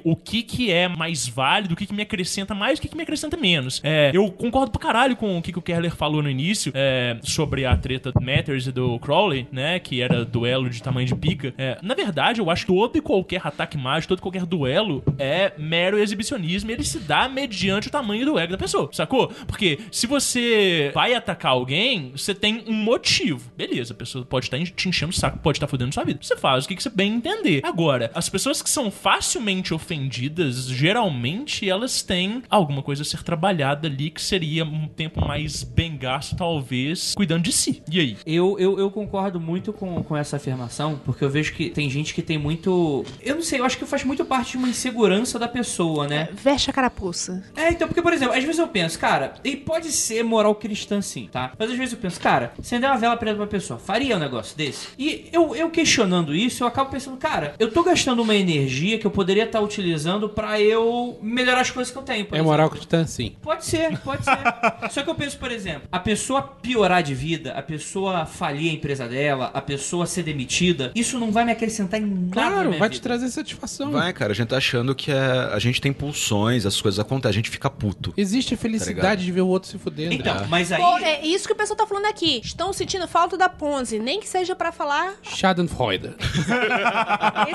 o 0.04 0.16
que 0.16 0.42
que 0.42 0.70
é 0.70 0.88
mais 0.88 1.26
válido, 1.28 1.74
o 1.74 1.76
que 1.76 1.86
que 1.86 1.94
me 1.94 2.02
acrescenta 2.02 2.54
mais, 2.54 2.78
o 2.78 2.82
que 2.82 2.88
que 2.88 2.96
me 2.96 3.02
acrescenta 3.02 3.36
menos. 3.36 3.80
É, 3.82 4.10
eu 4.14 4.30
concordo 4.30 4.70
pra 4.70 4.80
caralho 4.80 5.16
com 5.16 5.38
o 5.38 5.42
que, 5.42 5.52
que 5.52 5.58
o 5.58 5.62
Kerler 5.62 5.94
falou 5.94 6.22
no 6.22 6.30
início 6.30 6.72
é, 6.74 7.18
sobre 7.22 7.64
a 7.64 7.76
treta 7.76 8.12
do 8.12 8.20
Matters 8.20 8.66
e 8.66 8.72
do 8.72 8.98
Crowley, 8.98 9.46
né, 9.50 9.78
que 9.78 10.00
era 10.00 10.24
duelo 10.24 10.70
de 10.70 10.82
tamanho 10.82 11.06
de 11.06 11.14
pica. 11.14 11.54
É, 11.58 11.78
na 11.82 11.94
verdade, 11.94 12.40
eu 12.40 12.50
acho 12.50 12.66
que 12.66 12.72
todo 12.84 12.98
e 12.98 13.00
qualquer 13.00 13.40
ataque 13.44 13.76
mágico, 13.76 14.10
todo 14.10 14.18
e 14.18 14.22
qualquer 14.22 14.46
duelo 14.46 15.02
é 15.18 15.52
mero 15.58 15.98
exibicionismo 15.98 16.70
ele 16.70 16.84
se 16.84 16.98
dá 16.98 17.28
mediante 17.28 17.88
o 17.88 17.90
tamanho 17.90 18.26
do 18.26 18.38
ego 18.38 18.52
da 18.52 18.58
pessoa, 18.58 18.88
sacou? 18.92 19.28
Porque 19.46 19.78
se 19.90 20.06
você 20.06 20.90
vai 20.94 21.14
atacar 21.14 21.52
alguém, 21.52 22.12
você 22.12 22.34
tem 22.34 22.64
um 22.66 22.74
motivo. 22.74 23.50
Beleza, 23.56 23.92
a 23.94 23.96
pessoa 23.96 24.24
pode 24.24 24.46
estar 24.46 24.58
te 24.58 24.88
enchendo 24.88 25.12
o 25.12 25.14
saco, 25.14 25.38
pode 25.38 25.56
estar 25.56 25.66
fudendo 25.66 25.94
sua 25.94 26.04
vida. 26.04 26.18
Você 26.20 26.36
faz 26.36 26.64
o 26.64 26.68
que 26.68 26.76
que 26.76 26.82
você 26.82 26.90
bem 26.90 27.14
entender. 27.14 27.60
Agora, 27.64 28.10
as 28.14 28.28
pessoas 28.28 28.60
que 28.60 28.68
são 28.68 28.90
facilmente 29.34 29.74
ofendidas, 29.74 30.66
geralmente 30.66 31.68
elas 31.68 32.02
têm 32.02 32.42
alguma 32.48 32.82
coisa 32.82 33.02
a 33.02 33.04
ser 33.04 33.22
trabalhada 33.24 33.88
ali 33.88 34.10
que 34.10 34.22
seria 34.22 34.64
um 34.64 34.86
tempo 34.86 35.20
mais 35.20 35.64
bem 35.64 35.96
gasto, 35.96 36.36
talvez, 36.36 37.14
cuidando 37.16 37.42
de 37.42 37.52
si. 37.52 37.82
E 37.90 37.98
aí? 37.98 38.16
Eu, 38.24 38.56
eu, 38.58 38.78
eu 38.78 38.90
concordo 38.90 39.40
muito 39.40 39.72
com, 39.72 40.02
com 40.04 40.16
essa 40.16 40.36
afirmação, 40.36 41.00
porque 41.04 41.24
eu 41.24 41.30
vejo 41.30 41.52
que 41.52 41.70
tem 41.70 41.90
gente 41.90 42.14
que 42.14 42.22
tem 42.22 42.38
muito. 42.38 43.04
Eu 43.20 43.34
não 43.34 43.42
sei, 43.42 43.58
eu 43.58 43.64
acho 43.64 43.76
que 43.76 43.84
faz 43.86 44.04
muito 44.04 44.24
parte 44.24 44.52
de 44.52 44.58
uma 44.58 44.68
insegurança 44.68 45.38
da 45.38 45.48
pessoa, 45.48 46.06
né? 46.06 46.28
Veste 46.32 46.70
a 46.70 46.72
carapuça. 46.72 47.42
É, 47.56 47.70
então, 47.70 47.88
porque, 47.88 48.02
por 48.02 48.12
exemplo, 48.12 48.34
às 48.36 48.44
vezes 48.44 48.58
eu 48.58 48.68
penso, 48.68 48.98
cara, 48.98 49.34
e 49.42 49.56
pode 49.56 49.90
ser 49.90 50.22
moral 50.22 50.54
cristã 50.54 51.02
sim, 51.02 51.28
tá? 51.30 51.52
Mas 51.58 51.70
às 51.70 51.76
vezes 51.76 51.94
eu 51.94 51.98
penso, 51.98 52.20
cara, 52.20 52.52
acender 52.58 52.88
uma 52.88 52.98
vela 52.98 53.16
preta 53.16 53.36
pra 53.36 53.46
pessoa, 53.46 53.80
faria 53.80 54.16
um 54.16 54.20
negócio 54.20 54.56
desse? 54.56 54.88
E 54.96 55.28
eu, 55.32 55.56
eu 55.56 55.70
questionando 55.70 56.34
isso, 56.34 56.62
eu 56.62 56.68
acabo 56.68 56.90
pensando, 56.90 57.16
cara, 57.16 57.54
eu 57.58 57.70
tô 57.70 57.82
gastando 57.82 58.22
uma 58.22 58.34
energia 58.34 58.98
que 58.98 59.06
eu 59.06 59.10
poderia 59.10 59.23
estar 59.32 59.60
utilizando 59.60 60.28
pra 60.28 60.60
eu 60.60 61.18
melhorar 61.22 61.60
as 61.60 61.70
coisas 61.70 61.92
que 61.92 61.98
eu 61.98 62.02
tenho. 62.02 62.24
por 62.26 62.34
É 62.34 62.38
exemplo. 62.38 62.50
moral 62.52 62.70
cristã, 62.70 63.06
sim. 63.06 63.34
Pode 63.42 63.64
ser, 63.64 63.98
pode 63.98 64.24
ser. 64.24 64.36
Só 64.90 65.02
que 65.02 65.10
eu 65.10 65.14
penso, 65.14 65.38
por 65.38 65.50
exemplo, 65.50 65.82
a 65.90 65.98
pessoa 65.98 66.42
piorar 66.42 67.02
de 67.02 67.14
vida, 67.14 67.52
a 67.52 67.62
pessoa 67.62 68.26
falir 68.26 68.70
a 68.70 68.74
empresa 68.74 69.06
dela, 69.08 69.50
a 69.54 69.60
pessoa 69.60 70.06
ser 70.06 70.22
demitida, 70.22 70.92
isso 70.94 71.18
não 71.18 71.30
vai 71.32 71.44
me 71.44 71.52
acrescentar 71.52 72.00
em 72.00 72.04
nada. 72.04 72.24
na 72.26 72.32
Claro, 72.32 72.70
vai 72.78 72.88
te 72.88 72.94
vida. 72.94 73.02
trazer 73.02 73.28
satisfação. 73.30 73.90
Vai, 73.92 74.12
cara, 74.12 74.32
a 74.32 74.34
gente 74.34 74.48
tá 74.48 74.56
achando 74.56 74.94
que 74.94 75.10
é, 75.10 75.50
a 75.52 75.58
gente 75.58 75.80
tem 75.80 75.92
pulsões, 75.92 76.66
as 76.66 76.80
coisas 76.80 76.98
acontecem, 77.00 77.30
a 77.30 77.34
gente 77.34 77.50
fica 77.50 77.68
puto. 77.70 78.12
Existe 78.16 78.54
a 78.54 78.56
felicidade 78.56 79.24
de 79.24 79.32
ver 79.32 79.40
o 79.42 79.48
outro 79.48 79.68
se 79.68 79.78
fudendo. 79.78 80.14
Então, 80.14 80.46
mas 80.48 80.70
aí. 80.72 80.80
Pô, 80.80 80.98
é 80.98 81.24
isso 81.24 81.46
que 81.46 81.52
o 81.52 81.56
pessoal 81.56 81.76
tá 81.76 81.86
falando 81.86 82.06
aqui. 82.06 82.40
Estão 82.44 82.72
sentindo 82.72 83.06
falta 83.08 83.36
da 83.36 83.48
Ponzi. 83.48 83.98
Nem 83.98 84.20
que 84.20 84.28
seja 84.28 84.54
pra 84.54 84.70
falar. 84.72 85.14
Schadenfreude. 85.22 86.14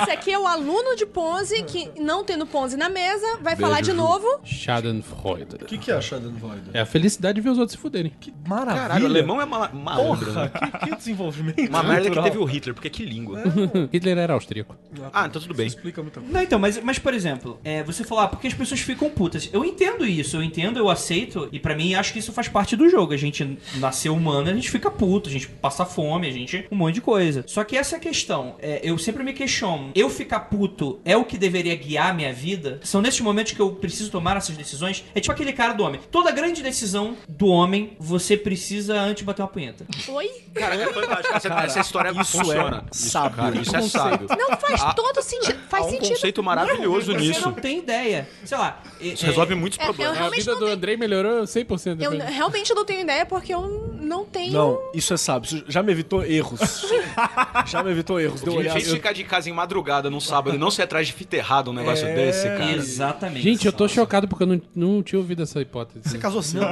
Esse 0.02 0.12
aqui 0.12 0.32
é 0.32 0.40
o 0.40 0.46
aluno 0.48 0.96
de 0.96 1.06
Ponzi 1.06 1.59
que, 1.64 1.90
não 2.00 2.24
tendo 2.24 2.46
Ponzi 2.46 2.78
na 2.78 2.90
mesa, 2.90 3.38
vai 3.42 3.56
falar 3.56 3.82
de 3.82 3.94
novo. 3.94 4.26
Schadenfreude. 4.44 5.56
O 5.62 5.66
que, 5.66 5.78
que 5.78 5.92
é 5.92 6.00
Schadenfreude? 6.02 6.70
É 6.74 6.80
a 6.82 6.86
felicidade 6.86 7.36
de 7.36 7.42
ver 7.42 7.50
os 7.50 7.58
outros 7.58 7.76
se 7.76 7.82
fuderem. 7.82 8.12
Que 8.20 8.34
maravilha. 8.48 8.82
Caralho, 8.88 9.04
o 9.04 9.08
alemão 9.08 9.42
é 9.42 9.46
mala- 9.46 9.70
malandro, 9.74 10.26
Porra, 10.28 10.44
né? 10.46 10.52
que, 10.80 10.90
que 10.90 10.96
desenvolvimento. 10.96 11.70
Uma 11.70 11.84
merda 11.84 12.10
que 12.10 12.22
teve 12.22 12.38
o 12.38 12.46
Hitler, 12.46 12.74
porque 12.74 12.90
que 12.90 13.06
língua. 13.06 13.42
Hitler 13.92 14.18
era 14.18 14.34
austríaco. 14.34 14.76
Ah, 15.14 15.26
então 15.28 15.42
tudo 15.42 15.54
bem. 15.54 15.68
Isso 15.68 15.76
explica 15.78 16.02
muita 16.02 16.20
coisa. 16.20 16.34
Não, 16.34 16.42
então, 16.42 16.60
mas, 16.60 16.82
mas 16.82 17.00
por 17.00 17.14
exemplo, 17.14 17.60
é, 17.64 17.84
você 17.84 18.04
falou, 18.04 18.24
ah, 18.24 18.28
porque 18.28 18.48
as 18.48 18.54
pessoas 18.54 18.80
ficam 18.80 19.10
putas. 19.10 19.50
Eu 19.52 19.64
entendo 19.66 20.06
isso, 20.06 20.38
eu 20.38 20.44
entendo, 20.44 20.78
eu 20.80 20.90
aceito, 20.90 21.48
e 21.52 21.60
pra 21.60 21.76
mim 21.76 21.94
acho 21.96 22.14
que 22.14 22.20
isso 22.20 22.32
faz 22.32 22.48
parte 22.48 22.76
do 22.76 22.90
jogo. 22.90 23.14
A 23.14 23.18
gente 23.18 23.58
nasceu 23.76 24.16
humano, 24.16 24.50
a 24.50 24.54
gente 24.54 24.70
fica 24.70 24.90
puto, 24.90 25.30
a 25.30 25.32
gente 25.32 25.48
passa 25.48 25.86
fome, 25.86 26.28
a 26.28 26.32
gente. 26.32 26.66
um 26.72 26.76
monte 26.76 26.96
de 26.96 27.02
coisa. 27.02 27.44
Só 27.48 27.64
que 27.64 27.76
essa 27.78 27.96
é 27.96 27.98
a 27.98 28.00
questão. 28.02 28.56
É, 28.60 28.80
eu 28.84 28.98
sempre 28.98 29.24
me 29.24 29.34
questiono, 29.34 29.92
eu 29.96 30.10
ficar 30.10 30.42
puto 30.42 31.00
é 31.04 31.16
o 31.18 31.24
que 31.26 31.38
deveria 31.38 31.49
guiar 31.50 32.10
a 32.10 32.14
minha 32.14 32.34
vida? 32.34 32.80
São 32.84 33.02
nesses 33.02 33.20
momentos 33.22 33.54
que 33.54 33.60
eu 33.60 33.72
preciso 33.72 34.10
tomar 34.12 34.38
essas 34.38 34.56
decisões? 34.56 35.04
É 35.16 35.20
tipo 35.20 35.32
aquele 35.32 35.54
cara 35.54 35.74
do 35.74 35.84
homem. 35.84 36.00
Toda 36.12 36.32
grande 36.32 36.62
decisão 36.62 37.16
do 37.28 37.48
homem, 37.48 37.96
você 38.00 38.36
precisa 38.38 39.00
antes 39.00 39.24
bater 39.24 39.42
uma 39.42 39.48
punheta. 39.48 39.86
Oi? 40.08 40.30
Cara, 40.54 40.76
é 40.76 40.88
fantástico. 40.94 41.36
Essa, 41.36 41.48
essa 41.64 41.80
história 41.80 42.10
isso 42.22 42.38
funciona. 42.38 42.84
é 42.90 42.94
sábio. 42.94 43.38
Cara, 43.38 43.58
isso 43.58 43.76
é 43.76 43.82
sábio. 43.84 44.28
Não 44.38 44.58
faz 44.58 44.82
Ah, 44.82 44.94
todo 44.94 45.22
sentido. 45.22 45.60
Faz 45.70 45.84
Há 45.84 45.88
um 45.88 45.92
sentido. 45.92 46.10
conceito 46.10 46.44
maravilhoso 46.44 47.12
Você 47.14 47.18
nisso. 47.20 47.42
não 47.42 47.54
tem 47.54 47.80
ideia. 47.80 48.28
Sei 48.46 48.58
lá. 48.58 48.82
Isso 49.00 49.26
resolve 49.26 49.56
muitos 49.56 49.78
É, 49.80 49.84
eu 49.84 49.94
problemas. 49.94 50.18
A 50.20 50.30
vida 50.30 50.52
não 50.52 50.60
do 50.60 50.66
tenho- 50.66 50.76
Andrei 50.78 50.98
melhorou 50.98 51.44
100% 51.46 52.02
Eu 52.02 52.12
realmente 52.18 52.74
não 52.74 52.86
tenho 52.86 53.02
ideia 53.02 53.26
porque 53.26 53.54
eu 53.54 53.96
não 54.02 54.26
tenho. 54.26 54.52
Não, 54.54 54.80
isso 54.94 55.14
é 55.14 55.18
sábio. 55.18 55.46
Isso 55.48 55.64
já 55.68 55.84
me 55.84 55.92
evitou 55.92 56.24
erros. 56.26 56.60
já 57.68 57.84
me 57.84 57.92
evitou 57.92 58.20
erros. 58.20 58.42
Deu 58.42 58.54
De 58.54 58.60
olhar. 58.60 58.74
gente 58.80 58.90
ficar 58.92 59.14
de 59.14 59.24
casa 59.24 59.50
em 59.50 59.54
madrugada 59.54 60.10
num 60.10 60.20
sábado 60.20 60.56
e 60.56 60.60
não 60.60 60.72
ser 60.72 60.84
atrás 60.84 61.08
de 61.08 61.14
fita 61.30 61.38
errada 61.38 61.70
um 61.70 61.74
negócio 61.74 62.08
É, 62.08 62.16
desse, 62.16 62.48
cara. 62.48 62.72
Exatamente. 62.72 63.44
Gente, 63.44 63.66
eu 63.68 63.72
tô 63.72 63.88
chocado 63.88 64.28
porque 64.28 64.44
eu 64.44 64.48
não, 64.48 64.62
não 64.76 65.04
tinha 65.04 65.20
ouvido 65.20 65.44
essa 65.44 65.62
hipótese. 65.62 66.02
Você 66.10 66.18
casou 66.18 66.42
cedo. 66.42 66.66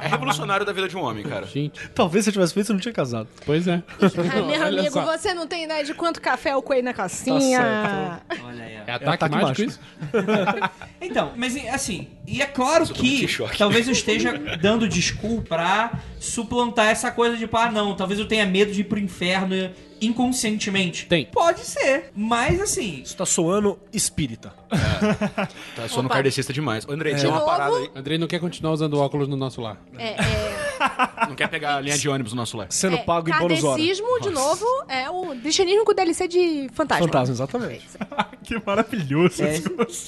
É 0.00 0.08
revolucionário 0.08 0.66
da 0.66 0.72
vida 0.72 0.88
de 0.88 0.96
um 0.96 1.02
homem, 1.02 1.24
cara. 1.24 1.46
Gente, 1.46 1.80
Talvez 1.94 2.24
se 2.24 2.30
eu 2.30 2.32
tivesse 2.34 2.52
feito, 2.52 2.66
você 2.66 2.72
não 2.72 2.80
tinha 2.80 2.92
casado. 2.92 3.28
pois 3.46 3.66
é. 3.66 3.82
Ah, 4.00 4.42
meu 4.42 4.44
Olha 4.62 4.80
amigo, 4.80 4.92
só. 4.94 5.04
você 5.16 5.32
não 5.34 5.46
tem 5.46 5.64
ideia 5.64 5.82
de 5.84 5.94
quanto 5.94 6.20
café 6.20 6.52
eu 6.52 6.62
coei 6.62 6.82
na 6.82 6.92
calcinha. 6.92 8.20
Olha 8.44 8.64
aí. 8.64 8.76
ó. 8.76 8.90
É 8.90 8.92
ataque, 8.94 9.08
ataque 9.24 9.36
mágico, 9.36 9.62
isso? 9.62 9.80
Então, 11.00 11.32
mas 11.36 11.56
assim, 11.68 12.08
e 12.26 12.42
é 12.42 12.46
claro 12.46 12.86
que 12.86 13.26
choque. 13.26 13.56
talvez 13.58 13.86
eu 13.86 13.92
esteja 13.92 14.32
dando 14.60 14.88
desculpa 14.88 15.42
pra 15.48 15.92
suplantar 16.22 16.88
essa 16.88 17.10
coisa 17.10 17.36
de, 17.36 17.48
ah, 17.52 17.70
não, 17.70 17.94
talvez 17.96 18.18
eu 18.20 18.26
tenha 18.26 18.46
medo 18.46 18.72
de 18.72 18.80
ir 18.82 18.84
pro 18.84 18.98
inferno 18.98 19.54
inconscientemente. 20.00 21.06
Tem. 21.06 21.26
Pode 21.26 21.60
ser, 21.60 22.10
mas 22.14 22.60
assim, 22.60 23.02
Isso 23.02 23.16
tá 23.16 23.26
soando 23.26 23.78
espírita. 23.92 24.52
Tá 25.76 25.88
sono 25.88 26.06
Opa. 26.06 26.14
kardecista 26.16 26.52
demais. 26.52 26.86
Ô, 26.86 26.92
André, 26.92 27.12
De 27.14 27.20
tem 27.22 27.30
uma 27.30 27.38
novo? 27.40 27.50
parada 27.50 27.76
aí. 27.76 27.90
Andrei 27.94 28.18
não 28.18 28.26
quer 28.26 28.40
continuar 28.40 28.72
usando 28.72 28.98
óculos 28.98 29.28
no 29.28 29.36
nosso 29.36 29.60
lar. 29.60 29.80
É, 29.98 30.08
é, 30.10 30.61
Não 31.28 31.34
quer 31.34 31.48
pegar 31.48 31.76
a 31.76 31.80
linha 31.80 31.96
de 31.96 32.08
ônibus 32.08 32.32
no 32.32 32.36
nosso 32.36 32.56
lar. 32.56 32.66
Sendo 32.70 32.96
é, 32.96 33.02
pago 33.02 33.28
em 33.28 33.32
bônus 33.38 33.62
hora. 33.64 33.76
Kardecismo, 33.78 34.20
de 34.20 34.30
novo, 34.30 34.64
é 34.88 35.08
o 35.10 35.34
cristianismo 35.40 35.84
com 35.84 35.94
DLC 35.94 36.28
de 36.28 36.68
fantasma. 36.72 37.06
Fantasma, 37.06 37.34
exatamente. 37.34 37.88
que 38.42 38.60
maravilhoso. 38.64 39.42
É, 39.42 39.60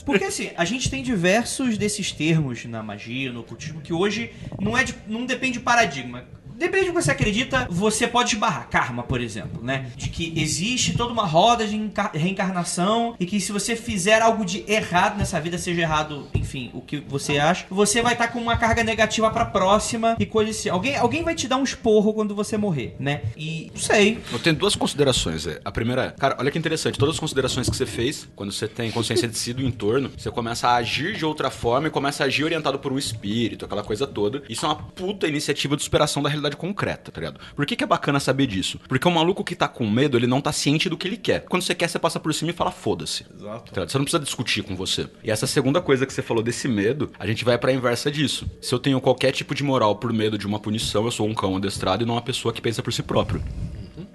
porque 0.04 0.24
assim, 0.24 0.50
a 0.56 0.64
gente 0.64 0.90
tem 0.90 1.02
diversos 1.02 1.78
desses 1.78 2.12
termos 2.12 2.64
na 2.64 2.82
magia, 2.82 3.32
no 3.32 3.40
ocultismo, 3.40 3.80
que 3.80 3.92
hoje 3.92 4.32
não, 4.60 4.76
é 4.76 4.84
de- 4.84 4.94
não 5.06 5.24
depende 5.24 5.54
de 5.54 5.60
paradigma. 5.60 6.24
Depende 6.56 6.86
do 6.86 6.92
que 6.94 7.02
você 7.02 7.10
acredita, 7.10 7.66
você 7.70 8.06
pode 8.06 8.34
esbarrar. 8.34 8.68
Karma, 8.70 9.02
por 9.02 9.20
exemplo, 9.20 9.62
né? 9.62 9.90
De 9.96 10.08
que 10.08 10.32
existe 10.36 10.96
toda 10.96 11.12
uma 11.12 11.26
roda 11.26 11.66
de 11.66 11.76
enca- 11.76 12.10
reencarnação 12.14 13.14
e 13.18 13.26
que 13.26 13.40
se 13.40 13.52
você 13.52 13.74
fizer 13.76 14.20
algo 14.22 14.44
de 14.44 14.64
errado 14.68 15.16
nessa 15.18 15.40
vida, 15.40 15.58
seja 15.58 15.80
errado, 15.80 16.28
enfim, 16.34 16.70
o 16.74 16.80
que 16.80 16.98
você 17.00 17.38
acha, 17.38 17.66
você 17.70 18.02
vai 18.02 18.12
estar 18.12 18.28
com 18.28 18.38
uma 18.38 18.56
carga 18.56 18.84
negativa 18.84 19.30
pra 19.30 19.44
próxima 19.44 20.16
e 20.18 20.26
coisa 20.26 20.50
assim. 20.50 20.68
Alguém, 20.68 20.96
alguém 20.96 21.22
vai 21.22 21.34
te 21.34 21.48
dar 21.48 21.56
um 21.56 21.64
esporro 21.64 22.12
quando 22.12 22.34
você 22.34 22.56
morrer, 22.56 22.94
né? 22.98 23.22
E 23.36 23.70
não 23.74 23.80
sei. 23.80 24.18
Eu 24.32 24.38
tenho 24.38 24.54
duas 24.56 24.76
considerações. 24.76 25.46
é. 25.46 25.60
A 25.64 25.72
primeira 25.72 26.04
é, 26.06 26.10
cara, 26.10 26.36
olha 26.38 26.50
que 26.50 26.58
interessante. 26.58 26.98
Todas 26.98 27.14
as 27.16 27.20
considerações 27.20 27.68
que 27.68 27.76
você 27.76 27.86
fez, 27.86 28.28
quando 28.36 28.52
você 28.52 28.68
tem 28.68 28.90
consciência 28.90 29.26
de 29.28 29.36
si 29.36 29.52
do 29.52 29.62
entorno, 29.62 30.10
você 30.16 30.30
começa 30.30 30.68
a 30.68 30.76
agir 30.76 31.16
de 31.16 31.24
outra 31.24 31.50
forma 31.50 31.88
e 31.88 31.90
começa 31.90 32.22
a 32.22 32.26
agir 32.26 32.44
orientado 32.44 32.78
por 32.78 32.92
um 32.92 32.98
espírito, 32.98 33.64
aquela 33.64 33.82
coisa 33.82 34.06
toda. 34.06 34.42
Isso 34.48 34.64
é 34.64 34.68
uma 34.68 34.76
puta 34.76 35.26
iniciativa 35.26 35.76
de 35.76 35.82
superação 35.82 36.22
da 36.22 36.28
realidade 36.28 36.43
concreta, 36.50 37.10
tá 37.10 37.20
ligado? 37.20 37.40
Por 37.54 37.66
que, 37.66 37.76
que 37.76 37.84
é 37.84 37.86
bacana 37.86 38.20
saber 38.20 38.46
disso? 38.46 38.80
Porque 38.88 39.06
o 39.06 39.10
maluco 39.10 39.44
que 39.44 39.54
tá 39.54 39.68
com 39.68 39.88
medo, 39.88 40.16
ele 40.16 40.26
não 40.26 40.40
tá 40.40 40.52
ciente 40.52 40.88
do 40.88 40.96
que 40.96 41.08
ele 41.08 41.16
quer. 41.16 41.40
Quando 41.44 41.62
você 41.62 41.74
quer, 41.74 41.88
você 41.88 41.98
passa 41.98 42.20
por 42.20 42.32
cima 42.34 42.50
e 42.50 42.54
fala 42.54 42.70
foda-se. 42.70 43.26
Exato. 43.34 43.72
Tá? 43.72 43.88
Você 43.88 43.98
não 43.98 44.04
precisa 44.04 44.22
discutir 44.22 44.62
com 44.62 44.76
você. 44.76 45.08
E 45.22 45.30
essa 45.30 45.46
segunda 45.46 45.80
coisa 45.80 46.06
que 46.06 46.12
você 46.12 46.22
falou 46.22 46.42
desse 46.42 46.68
medo, 46.68 47.10
a 47.18 47.26
gente 47.26 47.44
vai 47.44 47.58
pra 47.58 47.72
inversa 47.72 48.10
disso. 48.10 48.46
Se 48.60 48.74
eu 48.74 48.78
tenho 48.78 49.00
qualquer 49.00 49.32
tipo 49.32 49.54
de 49.54 49.62
moral 49.62 49.96
por 49.96 50.12
medo 50.12 50.38
de 50.38 50.46
uma 50.46 50.60
punição, 50.60 51.04
eu 51.04 51.10
sou 51.10 51.26
um 51.26 51.34
cão 51.34 51.56
adestrado 51.56 52.02
e 52.02 52.06
não 52.06 52.14
uma 52.14 52.22
pessoa 52.22 52.52
que 52.52 52.60
pensa 52.60 52.82
por 52.82 52.92
si 52.92 53.02
próprio. 53.02 53.42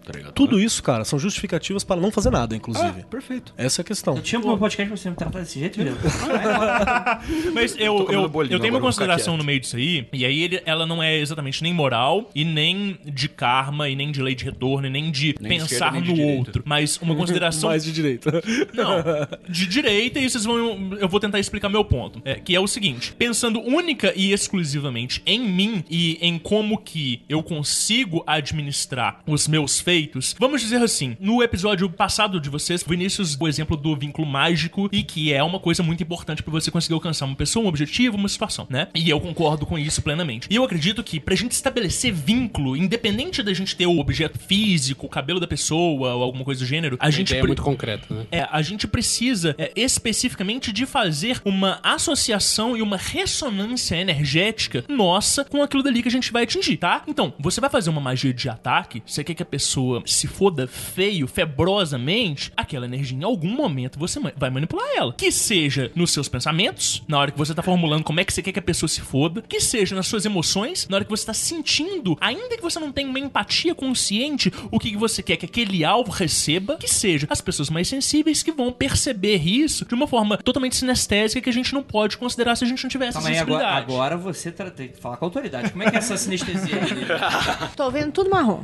Tá 0.06 0.12
ligado? 0.16 0.34
Tudo 0.34 0.60
isso, 0.60 0.82
cara, 0.84 1.04
são 1.06 1.18
justificativas 1.20 1.84
para 1.84 2.00
não 2.00 2.12
fazer 2.12 2.30
nada, 2.30 2.56
inclusive. 2.56 3.04
Perfeito. 3.10 3.54
Essa 3.58 3.82
é 3.82 3.84
a 3.84 3.86
questão. 3.86 4.16
Eu 4.16 4.22
tinha 4.22 4.40
um 4.40 4.58
podcast 4.58 4.88
pra 4.90 4.98
você 4.98 5.10
me 5.10 5.16
tratar 5.16 5.40
desse 5.40 5.60
jeito, 5.60 5.76
Juliano. 5.80 5.98
Mas 7.54 7.76
eu, 7.78 8.08
eu, 8.10 8.28
bolinho 8.30 8.54
eu 8.56 8.60
tenho 8.60 8.74
uma 8.74 8.82
consideração 8.82 9.38
no 9.38 9.44
meio 9.44 9.60
disso 9.60 9.76
aí, 9.76 10.08
e 10.14 10.26
aí 10.26 10.44
ele- 10.44 10.62
ela 10.66 10.86
não 10.86 11.02
é 11.02 11.18
exatamente 11.18 11.62
nem 11.64 11.74
moral, 11.74 12.30
e 12.34 12.44
nem 12.44 12.98
de 13.06 13.28
karma, 13.30 13.90
e 13.90 13.96
nem 13.96 14.12
de 14.12 14.22
lei 14.22 14.36
de 14.36 14.44
retorno, 14.46 14.88
e 14.88 14.90
nem 14.90 15.12
de 15.12 15.36
Nem 15.40 15.58
de 15.60 15.64
pensar 15.64 15.66
esquerda, 15.88 15.92
nem 15.92 16.04
de 16.04 16.10
no 16.10 16.16
direita. 16.16 16.40
outro. 16.40 16.64
Mas 16.66 16.98
uma 17.02 17.16
consideração 17.16 17.70
Mais 17.70 17.84
de 17.84 17.92
direita. 17.92 18.32
Não, 18.74 19.04
de 19.48 19.68
direita, 19.68 20.20
e 20.20 20.30
vocês 20.30 20.44
vão. 20.46 20.94
Eu 21.00 21.08
vou 21.08 21.20
tentar 21.20 21.40
explicar 21.40 21.70
meu 21.70 21.84
ponto. 21.86 22.22
É, 22.26 22.36
que 22.36 22.56
é 22.56 22.60
o 22.60 22.68
seguinte: 22.68 23.14
pensando 23.14 23.60
única 23.62 24.14
e 24.16 24.32
exclusivamente 24.32 25.22
em 25.26 25.40
mim 25.40 25.84
e 25.90 26.18
em 26.22 26.38
como 26.38 26.78
que 26.78 27.22
eu 27.30 27.42
consigo 27.44 28.24
administrar 28.28 29.22
os 29.28 29.48
meus 29.48 29.69
feitos, 29.80 30.34
vamos 30.40 30.62
dizer 30.62 30.82
assim: 30.82 31.18
no 31.20 31.44
episódio 31.44 31.90
passado 31.90 32.40
de 32.40 32.50
vocês, 32.50 32.82
o 32.82 32.90
Vinícius 32.90 33.38
o 33.38 33.48
exemplo 33.48 33.76
do 33.76 33.94
vínculo 33.96 34.26
mágico 34.26 34.88
e 34.92 35.04
que 35.04 35.34
é 35.34 35.44
uma 35.44 35.60
coisa 35.60 35.84
muito 35.84 36.02
importante 36.02 36.42
pra 36.42 36.52
você 36.52 36.72
conseguir 36.72 36.94
alcançar 36.94 37.26
uma 37.26 37.36
pessoa, 37.36 37.66
um 37.66 37.68
objetivo, 37.68 38.16
uma 38.16 38.30
situação, 38.30 38.66
né? 38.70 38.88
E 38.96 39.10
eu 39.10 39.20
concordo 39.20 39.66
com 39.66 39.78
isso 39.78 40.02
plenamente. 40.02 40.48
E 40.50 40.56
eu 40.56 40.64
acredito 40.64 41.04
que 41.04 41.20
pra 41.20 41.36
gente 41.36 41.52
estabelecer 41.52 42.14
vínculo, 42.14 42.78
independente 42.78 43.44
da 43.44 43.54
gente 43.54 43.76
ter 43.76 43.86
o 43.86 44.00
objeto 44.00 44.40
físico, 44.40 45.06
o 45.06 45.10
cabelo 45.10 45.40
da 45.40 45.48
pessoa 45.48 46.14
ou 46.16 46.24
alguma 46.24 46.46
coisa 46.46 46.62
do 46.62 46.66
gênero, 46.66 46.96
a, 47.00 47.08
A 47.08 47.10
gente 47.10 47.34
é 47.34 47.40
pre- 47.40 47.48
muito 47.48 47.62
concreta, 47.62 48.14
né? 48.14 48.26
é, 48.32 48.48
a 48.50 48.62
gente 48.62 48.88
precisa 48.88 49.54
é, 49.58 49.72
especificamente 49.76 50.72
de 50.72 50.86
fazer 50.86 51.42
uma 51.44 51.80
associação 51.84 52.78
e 52.78 52.82
uma 52.82 52.98
ressonância 52.98 53.96
energética 53.96 54.84
nossa 54.88 55.44
com 55.46 55.62
aquilo 55.62 55.84
dali 55.84 56.02
que 56.02 56.08
a 56.08 56.12
gente 56.12 56.32
vai 56.32 56.44
atingir, 56.44 56.78
tá? 56.78 57.04
Então, 57.08 57.34
você 57.40 57.60
vai 57.60 57.70
fazer 57.70 57.90
uma 57.90 58.02
magia 58.02 58.34
de 58.34 58.48
ataque, 58.50 59.02
você 59.06 59.24
quer 59.24 59.34
que 59.34 59.44
a 59.44 59.46
pessoa 59.46 59.59
se 60.06 60.28
foda 60.28 60.68
feio, 60.68 61.28
febrosamente, 61.28 62.52
aquela 62.56 62.86
energia 62.86 63.18
em 63.18 63.24
algum 63.24 63.50
momento 63.50 64.00
você 64.00 64.20
vai 64.36 64.50
manipular 64.50 64.86
ela. 64.96 65.14
Que 65.14 65.32
seja 65.32 65.92
nos 65.96 66.12
seus 66.12 66.28
pensamentos, 66.28 67.04
na 67.08 67.18
hora 67.20 67.32
que 67.32 67.38
você 67.38 67.54
tá 67.54 67.62
formulando 67.62 68.04
como 68.04 68.20
é 68.20 68.26
que 68.26 68.34
você 68.34 68.42
quer 68.42 68.52
que 68.52 68.60
a 68.60 68.62
pessoa 68.62 68.88
se 68.90 69.02
foda, 69.02 69.42
que 69.48 69.60
seja 69.60 69.96
nas 69.96 70.08
suas 70.08 70.26
emoções, 70.26 70.88
na 70.90 70.98
hora 70.98 71.04
que 71.06 71.12
você 71.12 71.26
tá 71.26 71.34
sentindo, 71.34 72.18
ainda 72.20 72.56
que 72.56 72.62
você 72.64 72.80
não 72.80 72.92
tenha 72.92 73.08
uma 73.10 73.20
empatia 73.20 73.76
consciente, 73.76 74.52
o 74.72 74.80
que 74.80 74.96
você 74.98 75.22
quer 75.22 75.38
que 75.38 75.46
aquele 75.46 75.84
alvo 75.86 76.12
receba, 76.12 76.78
que 76.78 76.88
seja 76.88 77.28
as 77.30 77.42
pessoas 77.42 77.70
mais 77.70 77.88
sensíveis 77.88 78.42
que 78.44 78.52
vão 78.52 78.72
perceber 78.72 79.38
isso 79.38 79.86
de 79.86 79.94
uma 79.94 80.08
forma 80.08 80.38
totalmente 80.38 80.76
sinestésica 80.76 81.42
que 81.42 81.50
a 81.50 81.54
gente 81.54 81.74
não 81.74 81.84
pode 81.84 82.18
considerar 82.18 82.56
se 82.56 82.64
a 82.64 82.68
gente 82.68 82.84
não 82.84 82.90
tivesse 82.90 83.14
Calma 83.14 83.30
aí, 83.30 83.38
agora, 83.38 83.60
sensibilidade. 83.60 83.92
agora 83.94 84.18
você 84.18 84.52
tra- 84.52 84.72
tem 84.72 84.88
que 84.90 84.98
falar 85.00 85.18
com 85.18 85.26
a 85.26 85.28
autoridade. 85.28 85.72
Como 85.72 85.84
é 85.84 85.90
que 85.90 85.96
é 85.96 86.00
essa 86.00 86.18
sinestesia 86.18 86.76
aí? 86.76 87.70
Tô 87.76 87.90
vendo 87.92 88.12
tudo 88.12 88.30
marrom. 88.30 88.64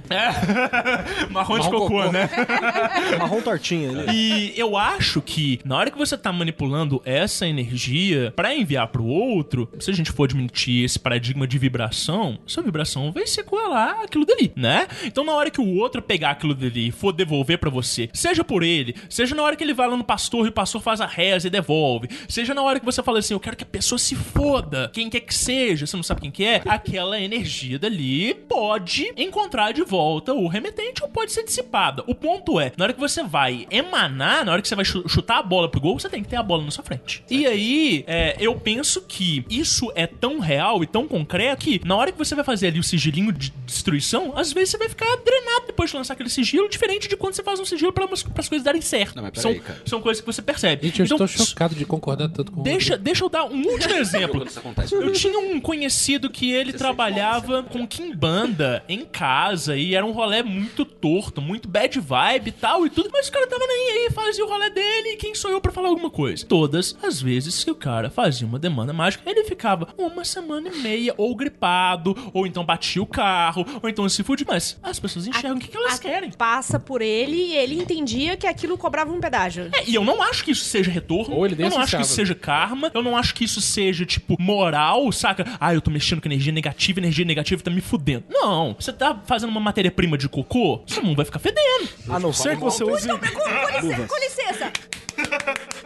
Marrom 1.30 1.60
de 1.60 1.70
cocô, 1.70 2.12
né? 2.12 2.30
Marrom 3.20 3.42
tortinha. 3.42 3.90
Ele. 3.90 4.12
E 4.12 4.54
eu 4.60 4.78
acho 4.78 5.22
que 5.22 5.60
na 5.66 5.78
hora 5.78 5.92
que 5.92 5.98
você 5.98 6.18
tá 6.18 6.32
manipulando 6.32 7.02
essa 7.06 7.48
energia 7.48 8.34
pra 8.36 8.56
enviar 8.56 8.88
pro 8.88 9.06
outro, 9.06 9.70
se 9.80 9.92
a 9.92 9.94
gente 9.94 10.12
for 10.12 10.26
admitir 10.26 10.86
esse 10.86 11.00
paradigma 11.00 11.48
de 11.48 11.58
vibração, 11.58 12.40
essa 12.48 12.62
vibração 12.62 13.12
vai 13.12 13.26
se 13.28 13.44
colar 13.44 14.04
aquilo 14.04 14.26
dali, 14.26 14.52
né? 14.56 14.88
Então 15.04 15.24
na 15.24 15.34
hora 15.34 15.50
que 15.50 15.62
o 15.62 15.76
outro 15.78 16.02
pegar 16.02 16.32
aquilo 16.32 16.54
dali 16.54 16.88
e 16.88 16.92
for 16.92 17.12
devolver 17.12 17.58
pra 17.58 17.70
você, 17.70 18.10
seja 18.14 18.44
por 18.44 18.64
ele, 18.64 18.96
seja 19.10 19.36
na 19.36 19.44
hora 19.44 19.56
que 19.56 19.64
ele 19.64 19.74
vai 19.74 19.88
lá 19.88 19.98
no 19.98 20.04
pastor 20.04 20.46
e 20.46 20.50
o 20.50 20.54
pastor 20.54 20.82
faz 20.82 21.02
a 21.02 21.06
reza 21.06 21.48
e 21.48 21.52
devolve, 21.52 22.10
seja 22.28 22.54
na 22.54 22.62
hora 22.62 22.80
que 22.80 22.86
você 22.86 23.02
fala 23.02 23.20
assim, 23.20 23.34
eu 23.34 23.40
quero 23.40 23.56
que 23.56 23.64
a 23.64 23.68
pessoa 23.68 23.98
se 23.98 24.16
foda, 24.16 24.90
quem 24.94 25.10
quer 25.10 25.22
que 25.22 25.34
seja, 25.34 25.86
você 25.86 25.96
não 25.96 26.04
sabe 26.04 26.22
quem 26.22 26.32
que 26.32 26.46
é, 26.46 26.62
aquela 26.66 27.20
energia 27.20 27.80
dali 27.80 28.34
pode 28.34 29.12
encontrar 29.18 29.72
de 29.72 29.84
volta 29.84 30.34
o 30.34 30.48
remetente 30.48 30.75
ou 31.02 31.10
pode 31.10 31.32
ser 31.32 31.44
dissipada. 31.44 32.04
O 32.08 32.16
ponto 32.16 32.60
é, 32.60 32.72
na 32.78 32.86
hora 32.86 32.94
que 32.94 33.00
você 33.00 33.24
vai 33.24 33.68
emanar, 33.72 34.46
na 34.46 34.52
hora 34.52 34.62
que 34.62 34.68
você 34.68 34.76
vai 34.76 34.86
chu- 34.86 35.08
chutar 35.08 35.40
a 35.40 35.44
bola 35.44 35.70
pro 35.70 35.80
gol, 35.80 36.00
você 36.00 36.10
tem 36.10 36.22
que 36.24 36.30
ter 36.30 36.36
a 36.36 36.44
bola 36.44 36.64
na 36.64 36.72
sua 36.72 36.84
frente. 36.84 37.24
E 37.30 37.46
aí, 37.46 38.04
é, 38.08 38.36
eu 38.40 38.56
penso 38.56 39.02
que 39.02 39.46
isso 39.50 39.92
é 39.96 40.06
tão 40.08 40.40
real 40.40 40.84
e 40.84 40.88
tão 40.88 41.08
concreto 41.08 41.62
que 41.66 41.82
na 41.86 41.96
hora 41.96 42.12
que 42.12 42.18
você 42.18 42.36
vai 42.36 42.44
fazer 42.44 42.68
ali 42.68 42.80
o 42.80 42.84
sigilinho 42.84 43.32
de 43.32 43.52
destruição, 43.66 44.34
às 44.38 44.52
vezes 44.54 44.72
você 44.72 44.78
vai 44.78 44.90
ficar 44.90 45.06
drenado 45.18 45.68
depois 45.68 45.90
de 45.92 45.98
lançar 45.98 46.14
aquele 46.14 46.30
sigilo, 46.30 46.70
diferente 46.70 47.08
de 47.08 47.16
quando 47.16 47.34
você 47.34 47.44
faz 47.44 47.60
um 47.60 47.66
sigilo 47.66 47.92
pra 47.94 48.06
as 48.06 48.50
coisas 48.50 48.64
darem 48.64 48.82
certo. 48.82 49.16
Não, 49.16 49.24
mas 49.24 49.42
são, 49.42 49.56
são 49.86 50.02
coisas 50.02 50.22
que 50.22 50.28
você 50.28 50.42
percebe. 50.42 50.88
Gente, 50.88 51.00
eu 51.00 51.06
Então, 51.06 51.26
estou 51.26 51.46
chocado 51.46 51.76
de 51.76 51.86
concordar 51.86 52.30
tanto 52.30 52.52
com 52.52 52.62
o 52.62 52.64
Deixa, 52.64 52.98
deixa 52.98 53.24
eu 53.24 53.30
dar 53.30 53.46
um 53.46 53.62
último 53.68 53.94
exemplo. 53.96 54.46
Eu 54.92 55.12
tinha 55.12 55.38
um 55.40 55.60
conhecido 55.60 56.30
que 56.30 56.52
ele 56.52 56.74
trabalhava 56.74 57.64
com 57.64 57.86
Kimbanda 57.88 58.84
em 58.88 59.06
casa 59.06 59.76
e 59.78 59.96
era 59.96 60.06
um 60.06 60.12
rolê 60.12 60.42
muito 60.44 60.65
torto, 60.66 61.42
muito 61.42 61.68
bad 61.68 62.00
vibe 62.00 62.48
e 62.48 62.52
tal 62.52 62.86
e 62.86 62.90
tudo, 62.90 63.10
mas 63.12 63.28
o 63.28 63.32
cara 63.32 63.48
tava 63.48 63.66
nem 63.68 63.92
aí, 63.92 64.10
fazia 64.12 64.44
o 64.44 64.48
rolê 64.50 64.70
dele 64.70 65.10
e 65.10 65.18
quem 65.18 65.36
sou 65.36 65.52
eu 65.52 65.62
pra 65.62 65.72
falar 65.72 65.90
alguma 65.90 66.10
coisa? 66.10 66.46
Todas 66.46 66.98
as 67.04 67.22
vezes 67.22 67.64
que 67.64 67.72
o 67.72 67.76
cara 67.76 68.10
fazia 68.10 68.48
uma 68.48 68.58
demanda 68.60 68.94
mágica, 68.94 69.30
ele 69.30 69.44
ficava 69.44 69.88
uma 69.98 70.24
semana 70.26 70.70
e 70.70 70.78
meia 70.80 71.14
ou 71.18 71.36
gripado, 71.36 72.16
ou 72.34 72.46
então 72.48 72.66
batia 72.66 73.02
o 73.02 73.06
carro, 73.06 73.66
ou 73.82 73.90
então 73.90 74.08
se 74.10 74.24
fude, 74.24 74.46
mas 74.48 74.78
as 74.82 75.00
pessoas 75.00 75.28
enxergam 75.28 75.58
o 75.58 75.60
que, 75.60 75.68
que 75.68 75.78
elas 75.78 75.96
A- 75.96 76.02
querem. 76.02 76.32
Passa 76.32 76.80
por 76.80 77.02
ele 77.02 77.36
e 77.36 77.56
ele 77.56 77.76
entendia 77.76 78.36
que 78.38 78.48
aquilo 78.48 78.78
cobrava 78.78 79.12
um 79.12 79.20
pedágio. 79.20 79.70
É, 79.74 79.84
e 79.90 79.96
eu 79.96 80.04
não 80.04 80.22
acho 80.22 80.44
que 80.44 80.52
isso 80.52 80.66
seja 80.66 80.92
retorno. 80.92 81.36
Ou 81.36 81.46
ele 81.46 81.56
nem 81.56 81.66
eu 81.66 81.72
não 81.72 81.80
acho 81.80 81.96
que 81.98 82.02
isso 82.04 82.14
seja 82.14 82.36
karma. 82.36 82.92
Eu 82.94 83.02
não 83.02 83.16
acho 83.18 83.34
que 83.34 83.44
isso 83.44 83.62
seja, 83.62 84.06
tipo, 84.06 84.36
moral, 84.40 85.12
saca? 85.12 85.46
Ah, 85.60 85.74
eu 85.74 85.82
tô 85.82 85.90
mexendo 85.92 86.22
com 86.22 86.28
energia 86.28 86.52
negativa, 86.54 87.00
energia 87.00 87.26
negativa 87.26 87.62
tá 87.62 87.72
me 87.72 87.82
fudendo. 87.82 88.26
Não. 88.30 88.76
Você 88.80 88.92
tá 88.94 89.20
fazendo 89.26 89.50
uma 89.50 89.60
matéria-prima 89.60 90.18
de 90.18 90.28
cocô, 90.30 90.55
seu 90.88 91.04
mundo 91.04 91.18
vai 91.18 91.26
ficar 91.26 91.40
fedendo. 91.40 91.90
A 92.10 92.20
não 92.20 92.34
ser 92.34 92.56
que 92.58 92.64
você 92.64 92.84
use. 92.84 93.08
Com, 93.08 93.18
com 93.18 93.82
licença, 93.82 94.08
com 94.08 94.20
licença. 94.20 94.72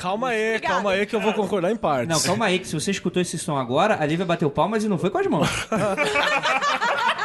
Calma 0.00 0.28
aí, 0.28 0.56
Obrigada. 0.56 0.74
calma 0.74 0.92
aí 0.92 1.06
que 1.06 1.16
eu 1.16 1.20
vou 1.20 1.32
concordar 1.32 1.70
em 1.72 1.76
partes. 1.76 2.08
Não, 2.08 2.20
calma 2.20 2.46
aí, 2.46 2.58
que 2.58 2.68
se 2.68 2.74
você 2.74 2.90
escutou 2.90 3.20
esse 3.20 3.38
som 3.38 3.56
agora, 3.56 3.96
a 4.00 4.06
Lívia 4.06 4.24
bateu 4.24 4.50
palmas 4.50 4.84
e 4.84 4.88
não 4.88 4.98
foi 4.98 5.10
com 5.10 5.18
as 5.18 5.26
mãos. 5.26 5.48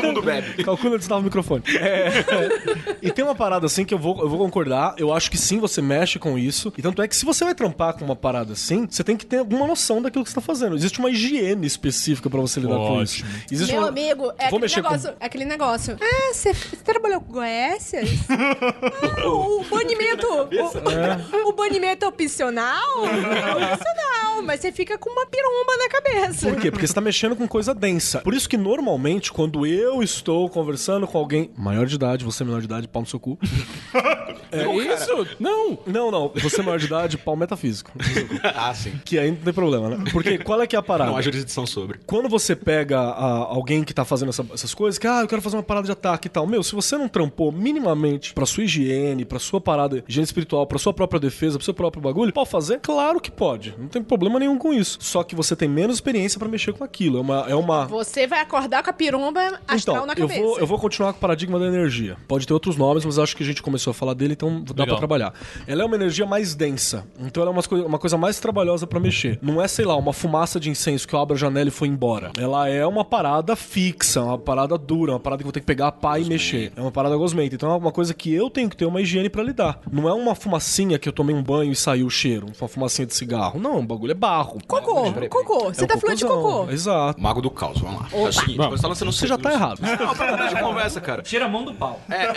Todo 0.00 0.06
mundo 0.06 0.22
bebe. 0.22 0.62
Calcula 0.64 0.94
onde 0.94 1.04
estava 1.04 1.20
o 1.20 1.24
microfone. 1.24 1.62
É. 1.76 2.10
E 3.02 3.10
tem 3.10 3.24
uma 3.24 3.34
parada 3.34 3.64
assim 3.64 3.82
que 3.84 3.94
eu 3.94 3.98
vou, 3.98 4.20
eu 4.20 4.28
vou 4.28 4.38
concordar. 4.38 4.94
Eu 4.98 5.10
acho 5.12 5.30
que 5.30 5.38
sim, 5.38 5.58
você 5.58 5.80
mexe 5.80 6.18
com 6.18 6.38
isso. 6.38 6.70
E 6.76 6.82
tanto 6.82 7.00
é 7.00 7.08
que 7.08 7.16
se 7.16 7.24
você 7.24 7.44
vai 7.44 7.54
trampar 7.54 7.94
com 7.94 8.04
uma 8.04 8.14
parada 8.14 8.52
assim, 8.52 8.86
você 8.88 9.02
tem 9.02 9.16
que 9.16 9.24
ter 9.24 9.38
alguma 9.38 9.66
noção 9.66 10.02
daquilo 10.02 10.22
que 10.22 10.28
você 10.30 10.34
tá 10.34 10.40
fazendo. 10.42 10.76
Existe 10.76 10.98
uma 10.98 11.10
higiene 11.10 11.66
específica 11.66 12.28
pra 12.28 12.40
você 12.40 12.60
lidar 12.60 12.76
com 12.76 13.02
isso. 13.02 13.24
Ótimo. 13.24 13.42
Existe 13.50 13.72
Meu 13.72 13.82
uma... 13.82 13.88
amigo, 13.88 14.30
é 14.38 14.46
aquele 14.46 14.60
mexer 14.60 14.82
com- 14.82 14.90
negócio, 14.90 15.14
é 15.18 15.24
aquele 15.26 15.44
negócio. 15.46 15.96
Ah, 16.00 16.34
você 16.34 16.52
você 16.52 16.76
trabalhou 16.84 17.20
com 17.22 17.32
Goécias? 17.32 18.10
Ah, 18.28 19.26
o 19.26 19.64
banimento. 19.64 20.26
O, 20.26 21.48
o 21.48 21.52
banimento 21.52 22.06
opcional? 22.06 23.04
É 23.06 23.74
opcional, 23.74 24.42
mas 24.44 24.60
você 24.60 24.72
fica 24.72 24.98
com 24.98 25.08
uma 25.10 25.26
piromba 25.26 25.76
na 25.78 25.88
cabeça. 25.88 26.50
Por 26.50 26.60
quê? 26.60 26.70
Porque 26.70 26.86
você 26.86 26.92
tá 26.92 27.00
mexendo 27.00 27.34
com 27.34 27.48
coisa 27.48 27.74
densa. 27.74 28.20
Por 28.20 28.34
isso 28.34 28.48
que 28.48 28.56
normalmente, 28.58 29.32
quando 29.32 29.66
eu 29.66 29.89
estou 30.02 30.48
conversando 30.48 31.06
com 31.06 31.18
alguém 31.18 31.50
maior 31.56 31.86
de 31.86 31.94
idade, 31.96 32.24
você 32.24 32.42
é 32.42 32.46
menor 32.46 32.60
de 32.60 32.66
idade, 32.66 32.86
pau 32.88 33.02
no 33.02 33.08
seu 33.08 33.18
cu. 33.18 33.38
É 34.52 34.64
isso? 34.94 35.26
Não! 35.38 35.78
Não, 35.86 36.10
não. 36.10 36.32
Você 36.42 36.60
é 36.60 36.64
maior 36.64 36.78
de 36.78 36.86
idade, 36.86 37.16
pau 37.16 37.36
metafísico. 37.36 37.92
ah, 38.54 38.74
sim. 38.74 39.00
Que 39.04 39.16
aí 39.16 39.30
não 39.30 39.36
tem 39.38 39.52
problema, 39.52 39.90
né? 39.90 40.04
Porque 40.12 40.38
qual 40.38 40.60
é 40.60 40.66
que 40.66 40.74
é 40.74 40.78
a 40.78 40.82
parada? 40.82 41.08
Não 41.10 41.16
há 41.16 41.22
jurisdição 41.22 41.64
sobre. 41.66 42.00
Quando 42.04 42.28
você 42.28 42.56
pega 42.56 42.98
a- 42.98 43.44
alguém 43.46 43.84
que 43.84 43.94
tá 43.94 44.04
fazendo 44.04 44.30
essa- 44.30 44.44
essas 44.52 44.74
coisas, 44.74 44.98
que, 44.98 45.06
ah, 45.06 45.20
eu 45.20 45.28
quero 45.28 45.40
fazer 45.40 45.56
uma 45.56 45.62
parada 45.62 45.86
de 45.86 45.92
ataque 45.92 46.26
e 46.26 46.30
tal. 46.30 46.48
Meu, 46.48 46.64
se 46.64 46.74
você 46.74 46.96
não 46.98 47.08
trampou 47.08 47.52
minimamente 47.52 48.34
pra 48.34 48.44
sua 48.44 48.64
higiene, 48.64 49.24
pra 49.24 49.38
sua 49.38 49.60
parada, 49.60 50.02
higiene 50.08 50.24
espiritual, 50.24 50.66
pra 50.66 50.80
sua 50.80 50.92
própria 50.92 51.20
defesa, 51.20 51.56
pro 51.56 51.64
seu 51.64 51.74
próprio 51.74 52.02
bagulho, 52.02 52.32
pode 52.32 52.50
fazer? 52.50 52.80
Claro 52.80 53.20
que 53.20 53.30
pode. 53.30 53.74
Não 53.78 53.86
tem 53.86 54.02
problema 54.02 54.40
nenhum 54.40 54.58
com 54.58 54.72
isso. 54.74 54.98
Só 55.00 55.22
que 55.22 55.36
você 55.36 55.54
tem 55.54 55.68
menos 55.68 55.96
experiência 55.96 56.40
pra 56.40 56.48
mexer 56.48 56.72
com 56.72 56.82
aquilo. 56.82 57.18
É 57.18 57.20
uma. 57.20 57.46
É 57.50 57.54
uma... 57.54 57.86
Você 57.86 58.26
vai 58.26 58.40
acordar 58.40 58.82
com 58.82 58.90
a 58.90 58.92
piromba 58.92 59.60
astral 59.80 59.96
Então, 59.96 60.06
na 60.06 60.12
eu 60.14 60.28
cabeça. 60.28 60.40
vou, 60.40 60.58
eu 60.58 60.66
vou 60.66 60.78
continuar 60.78 61.12
com 61.12 61.18
o 61.18 61.20
paradigma 61.20 61.58
da 61.58 61.66
energia. 61.66 62.16
Pode 62.28 62.46
ter 62.46 62.52
outros 62.52 62.76
nomes, 62.76 63.04
mas 63.04 63.18
acho 63.18 63.36
que 63.36 63.42
a 63.42 63.46
gente 63.46 63.62
começou 63.62 63.90
a 63.90 63.94
falar 63.94 64.14
dele, 64.14 64.34
então 64.34 64.62
dá 64.62 64.70
Legal. 64.84 64.86
pra 64.86 64.96
trabalhar. 64.96 65.34
Ela 65.66 65.82
é 65.82 65.84
uma 65.84 65.96
energia 65.96 66.24
mais 66.26 66.54
densa, 66.54 67.04
então 67.20 67.42
ela 67.42 67.50
é 67.50 67.54
uma, 67.54 67.86
uma 67.86 67.98
coisa 67.98 68.16
mais 68.16 68.38
trabalhosa 68.38 68.86
pra 68.86 69.00
mexer. 69.00 69.38
Não 69.42 69.60
é, 69.60 69.66
sei 69.68 69.84
lá, 69.84 69.96
uma 69.96 70.12
fumaça 70.12 70.58
de 70.60 70.70
incenso 70.70 71.06
que 71.06 71.14
eu 71.14 71.18
abro 71.20 71.34
a 71.34 71.38
janela 71.38 71.68
e 71.68 71.72
foi 71.72 71.88
embora. 71.88 72.30
Ela 72.38 72.68
é 72.68 72.86
uma 72.86 73.04
parada 73.04 73.56
fixa, 73.56 74.22
uma 74.22 74.38
parada 74.38 74.76
dura, 74.78 75.12
uma 75.12 75.20
parada 75.20 75.38
que 75.38 75.44
eu 75.44 75.46
vou 75.48 75.52
ter 75.52 75.60
que 75.60 75.66
pegar 75.66 75.88
a 75.88 75.92
pá 75.92 76.18
e 76.18 76.24
mexer. 76.24 76.72
É 76.76 76.80
uma 76.80 76.92
parada 76.92 77.16
gosmenta. 77.16 77.54
Então 77.54 77.70
é 77.72 77.76
uma 77.76 77.92
coisa 77.92 78.12
que 78.14 78.32
eu 78.32 78.50
tenho 78.50 78.68
que 78.68 78.76
ter 78.76 78.84
uma 78.86 79.00
higiene 79.00 79.28
pra 79.28 79.42
lidar. 79.42 79.80
Não 79.90 80.08
é 80.08 80.12
uma 80.12 80.34
fumacinha 80.34 80.98
que 80.98 81.08
eu 81.08 81.12
tomei 81.12 81.34
um 81.34 81.42
banho 81.42 81.72
e 81.72 81.76
saiu 81.76 82.06
o 82.06 82.10
cheiro, 82.10 82.46
uma 82.60 82.68
fumacinha 82.68 83.06
de 83.06 83.14
cigarro. 83.14 83.58
Não, 83.58 83.78
o 83.78 83.82
bagulho 83.86 84.10
é 84.12 84.14
barro. 84.14 84.58
Cocô, 84.66 85.12
cocô. 85.28 85.64
Você 85.72 85.84
É 85.84 85.86
tá 85.86 85.96
falando 85.98 86.16
de 86.16 86.24
cocô. 86.26 86.70
Exato. 86.70 87.20
Mago 87.20 87.40
do 87.40 87.50
caos, 87.50 87.78
vamos 87.80 88.00
lá. 88.00 88.08
É 88.12 88.28
o 88.28 88.32
seguinte, 88.32 88.56
você 88.58 88.82
tá 88.82 88.88
lançando 88.88 89.12
Você 89.12 89.26
já 89.26 89.38
tá 89.38 89.52
errado. 89.52 89.69
Não, 89.78 90.14
para 90.14 90.46
de 90.48 90.60
conversa, 90.60 91.00
cara. 91.00 91.22
Tira 91.22 91.44
a 91.44 91.48
mão 91.48 91.64
do 91.64 91.74
pau. 91.74 92.00
É, 92.10 92.24
é, 92.24 92.30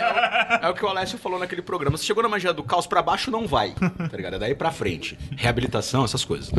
o- 0.62 0.66
é 0.66 0.70
o 0.70 0.74
que 0.74 0.84
o 0.84 0.88
Alessio 0.88 1.18
falou 1.18 1.38
naquele 1.38 1.62
programa. 1.62 1.96
Você 1.96 2.04
chegou 2.04 2.22
na 2.22 2.28
magia 2.28 2.52
do 2.52 2.62
caos, 2.62 2.86
pra 2.86 3.02
baixo 3.02 3.30
não 3.30 3.46
vai. 3.46 3.72
Tá 3.72 4.16
ligado? 4.16 4.34
É 4.34 4.38
daí 4.38 4.54
pra 4.54 4.70
frente. 4.70 5.18
Reabilitação, 5.36 6.04
essas 6.04 6.24
coisas. 6.24 6.50